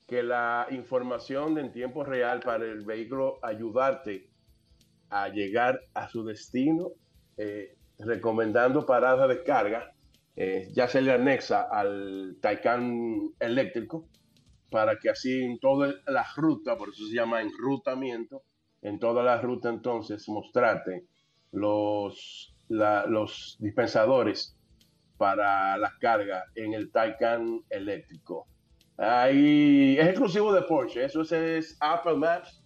que 0.08 0.24
la 0.24 0.66
información 0.72 1.58
en 1.58 1.74
tiempo 1.74 2.06
real 2.06 2.40
para 2.40 2.64
el 2.64 2.86
vehículo 2.86 3.38
ayudarte 3.44 4.30
a 5.10 5.28
llegar 5.28 5.82
a 5.94 6.08
su 6.08 6.24
destino, 6.24 6.92
eh, 7.36 7.76
recomendando 8.00 8.86
paradas 8.86 9.28
de 9.28 9.44
carga. 9.44 9.94
Eh, 10.38 10.70
ya 10.72 10.88
se 10.88 11.02
le 11.02 11.12
anexa 11.12 11.64
al 11.64 12.38
Taycan 12.40 13.34
eléctrico 13.42 14.08
para 14.72 14.98
que 14.98 15.10
así 15.10 15.44
en 15.44 15.60
toda 15.60 15.96
la 16.08 16.26
ruta, 16.38 16.78
por 16.78 16.88
eso 16.88 17.06
se 17.06 17.14
llama 17.14 17.42
enrutamiento, 17.42 18.42
en 18.84 19.00
toda 19.00 19.24
la 19.24 19.42
ruta 19.42 19.70
entonces 19.70 20.28
mostrarte 20.30 21.06
los, 21.52 22.54
los 22.68 23.58
dispensadores 23.60 24.56
para 25.18 25.78
las 25.78 25.94
cargas 25.96 26.44
en 26.56 26.74
el 26.74 26.92
Taycan 26.92 27.62
eléctrico. 27.70 28.48
Ahí 28.98 29.98
es 29.98 30.08
exclusivo 30.08 30.54
de 30.54 30.62
Porsche, 30.64 31.06
eso 31.06 31.22
es 31.22 31.78
Apple 31.80 32.18
Maps 32.18 32.62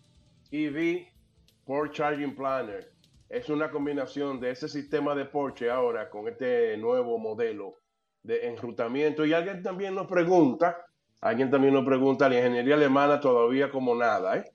EV 0.52 1.08
Porsche 1.66 1.98
Charging 1.98 2.36
Planner. 2.36 2.92
Es 3.30 3.50
una 3.50 3.70
combinación 3.70 4.40
de 4.40 4.52
ese 4.52 4.68
sistema 4.68 5.14
de 5.14 5.26
Porsche 5.26 5.70
ahora 5.70 6.10
con 6.10 6.28
este 6.28 6.78
nuevo 6.78 7.20
modelo 7.20 7.76
de 8.24 8.48
enrutamiento. 8.48 9.26
Y 9.26 9.34
alguien 9.34 9.62
también 9.62 9.94
nos 9.94 10.08
pregunta, 10.08 10.78
alguien 11.22 11.52
también 11.52 11.74
nos 11.74 11.86
pregunta, 11.86 12.30
la 12.30 12.38
ingeniería 12.38 12.76
alemana 12.76 13.20
todavía 13.20 13.70
como 13.70 13.96
nada, 13.96 14.38
¿eh? 14.38 14.46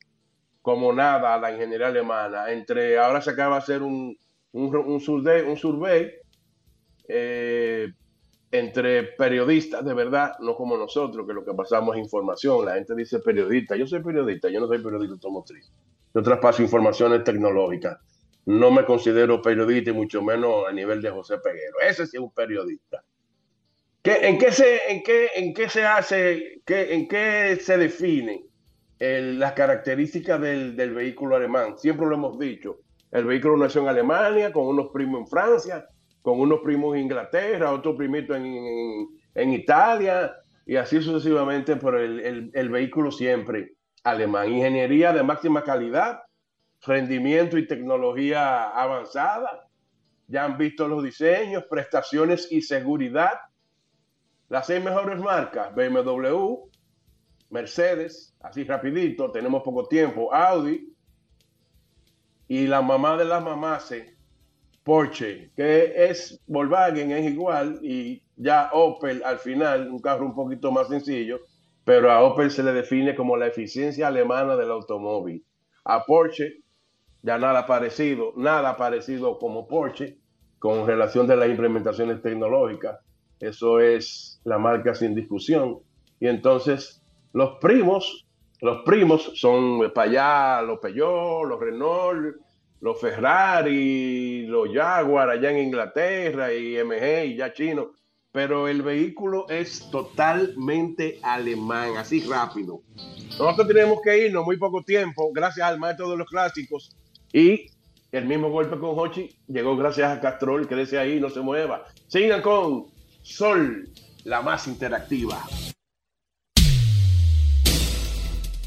Como 0.63 0.93
nada 0.93 1.37
la 1.39 1.53
ingeniería 1.53 1.89
alemana. 1.89 2.51
Entre, 2.51 2.99
ahora 2.99 3.21
se 3.21 3.31
acaba 3.31 3.57
de 3.57 3.63
hacer 3.63 3.83
un, 3.83 4.17
un, 4.53 4.77
un 4.77 5.01
survey, 5.01 5.43
un 5.43 5.57
survey 5.57 6.13
eh, 7.09 7.93
entre 8.51 9.05
periodistas 9.05 9.85
de 9.85 9.95
verdad, 9.95 10.35
no 10.41 10.55
como 10.55 10.77
nosotros, 10.77 11.27
que 11.27 11.33
lo 11.33 11.45
que 11.45 11.55
pasamos 11.55 11.97
es 11.97 12.03
información. 12.03 12.65
La 12.65 12.75
gente 12.75 12.95
dice 12.95 13.19
periodista. 13.19 13.77
Yo 13.77 13.87
soy 13.87 14.03
periodista, 14.03 14.49
yo 14.51 14.61
no 14.61 14.69
soy 14.69 14.79
periodista 14.83 15.15
automotriz. 15.15 15.71
Yo 16.15 16.23
traspaso 16.23 16.63
informaciones 16.63 17.25
tecnológicas. 17.25 17.99
No 18.45 18.71
me 18.71 18.85
considero 18.85 19.41
periodista 19.41 19.91
y 19.91 19.95
mucho 19.95 20.23
menos 20.23 20.67
a 20.69 20.73
nivel 20.73 21.01
de 21.01 21.11
José 21.11 21.39
Peguero. 21.39 21.81
Ese 21.81 22.07
sí 22.07 22.17
es 22.17 22.23
un 22.23 22.33
periodista. 22.33 23.03
¿Qué, 24.03 24.27
en, 24.27 24.37
qué 24.37 24.53
se, 24.53 24.93
en, 24.93 25.03
qué, 25.03 25.29
¿En 25.37 25.55
qué 25.55 25.69
se 25.69 25.85
hace, 25.85 26.61
qué, 26.67 26.93
en 26.93 27.09
qué 27.09 27.57
se 27.61 27.79
define 27.79 28.45
el, 29.03 29.41
las 29.41 29.53
características 29.55 30.41
del, 30.41 30.77
del 30.77 30.95
vehículo 30.95 31.35
alemán? 31.35 31.77
Siempre 31.77 32.07
lo 32.07 32.15
hemos 32.15 32.39
dicho. 32.39 32.79
El 33.11 33.25
vehículo 33.25 33.57
nació 33.57 33.83
en 33.83 33.89
Alemania, 33.89 34.53
con 34.53 34.67
unos 34.67 34.91
primos 34.93 35.23
en 35.23 35.27
Francia, 35.27 35.87
con 36.23 36.39
unos 36.39 36.61
primos 36.61 36.95
en 36.95 37.03
Inglaterra, 37.03 37.73
otro 37.73 37.97
primito 37.97 38.35
en, 38.37 38.47
en, 38.47 39.09
en 39.35 39.53
Italia, 39.53 40.33
y 40.65 40.77
así 40.77 41.03
sucesivamente, 41.03 41.75
pero 41.77 41.99
el, 41.99 42.21
el, 42.21 42.51
el, 42.55 42.69
vehículo 42.69 43.11
siempre 43.11 43.73
alemán. 44.05 44.53
Ingeniería 44.53 45.13
de 45.13 45.25
máxima 45.25 45.65
calidad, 45.65 46.21
rendimiento 46.87 47.59
y 47.59 47.67
tecnología 47.67 48.69
avanzada. 48.69 49.69
Ya 50.29 50.45
han 50.45 50.57
visto 50.57 50.87
los 50.87 51.03
diseños, 51.03 51.65
prestaciones 51.69 52.47
y 52.53 52.63
seguridad. 52.63 53.33
Las 54.49 54.69
seis 54.69 54.83
mejores 54.83 55.19
marcas, 55.19 55.75
BMW, 55.75 56.71
Mercedes, 57.53 58.35
así 58.41 58.65
rapidito, 58.65 59.31
tenemos 59.31 59.63
poco 59.63 59.87
tiempo, 59.87 60.33
Audi, 60.35 60.93
y 62.49 62.67
la 62.67 62.83
mamá 62.83 63.17
de 63.17 63.27
las 63.27 63.43
mamás, 63.43 63.95
Porsche, 64.83 65.53
que 65.55 65.93
es 66.07 66.41
Volkswagen, 66.47 67.13
es 67.13 67.31
igual, 67.31 67.79
y 67.83 68.23
ya 68.37 68.71
Opel 68.73 69.23
al 69.23 69.39
final, 69.39 69.91
un 69.91 70.01
carro 70.01 70.25
un 70.25 70.35
poquito 70.35 70.73
más 70.73 70.89
sencillo, 70.89 71.41
pero 71.85 72.11
a 72.11 72.23
Opel 72.23 72.51
se 72.51 72.63
le 72.63 72.73
define 72.73 73.15
como 73.15 73.37
la 73.37 73.49
eficiencia 73.49 74.09
alemana 74.09 74.57
del 74.57 74.71
automóvil. 74.71 75.45
A 75.85 76.05
Porsche, 76.05 76.63
ya 77.23 77.39
nada 77.39 77.67
parecido, 77.67 78.33
nada 78.37 78.77
parecido 78.77 79.39
como 79.39 79.69
Porsche, 79.69 80.19
con 80.59 80.87
relación 80.87 81.27
de 81.27 81.37
las 81.37 81.49
implementaciones 81.49 82.23
tecnológicas. 82.23 82.99
Eso 83.41 83.81
es 83.81 84.41
la 84.45 84.59
marca 84.59 84.95
sin 84.95 85.15
discusión. 85.15 85.81
Y 86.19 86.29
entonces, 86.29 87.02
los 87.33 87.59
primos 87.61 88.27
los 88.63 88.83
primos 88.85 89.33
son 89.35 89.91
para 89.93 90.09
allá 90.09 90.63
los 90.63 90.79
Peugeot, 90.79 91.49
los 91.49 91.59
Renault, 91.59 92.37
los 92.81 93.01
Ferrari, 93.01 94.47
los 94.47 94.69
Jaguar 94.73 95.31
allá 95.31 95.51
en 95.51 95.67
Inglaterra 95.67 96.55
y 96.55 96.77
MG 96.77 97.25
y 97.27 97.37
ya 97.37 97.53
chino. 97.53 97.91
Pero 98.31 98.69
el 98.69 98.83
vehículo 98.83 99.49
es 99.49 99.91
totalmente 99.91 101.19
alemán, 101.25 101.97
así 101.97 102.21
rápido. 102.21 102.83
Nosotros 103.37 103.67
tenemos 103.67 103.99
que 104.01 104.27
irnos 104.27 104.45
muy 104.45 104.57
poco 104.59 104.85
tiempo, 104.85 105.33
gracias 105.33 105.67
al 105.67 105.81
maestro 105.81 106.09
de 106.11 106.19
los 106.19 106.29
clásicos. 106.29 106.97
Y 107.33 107.67
el 108.13 108.27
mismo 108.27 108.49
golpe 108.49 108.79
con 108.79 108.97
Hochi 108.97 109.29
llegó 109.49 109.77
gracias 109.77 110.17
a 110.17 110.21
Castrol, 110.21 110.69
dice 110.69 111.01
ahí, 111.01 111.19
no 111.19 111.31
se 111.31 111.41
mueva. 111.41 111.85
Sigan 112.07 112.43
con 112.43 112.87
Sol, 113.23 113.89
la 114.23 114.41
más 114.41 114.69
interactiva. 114.69 115.43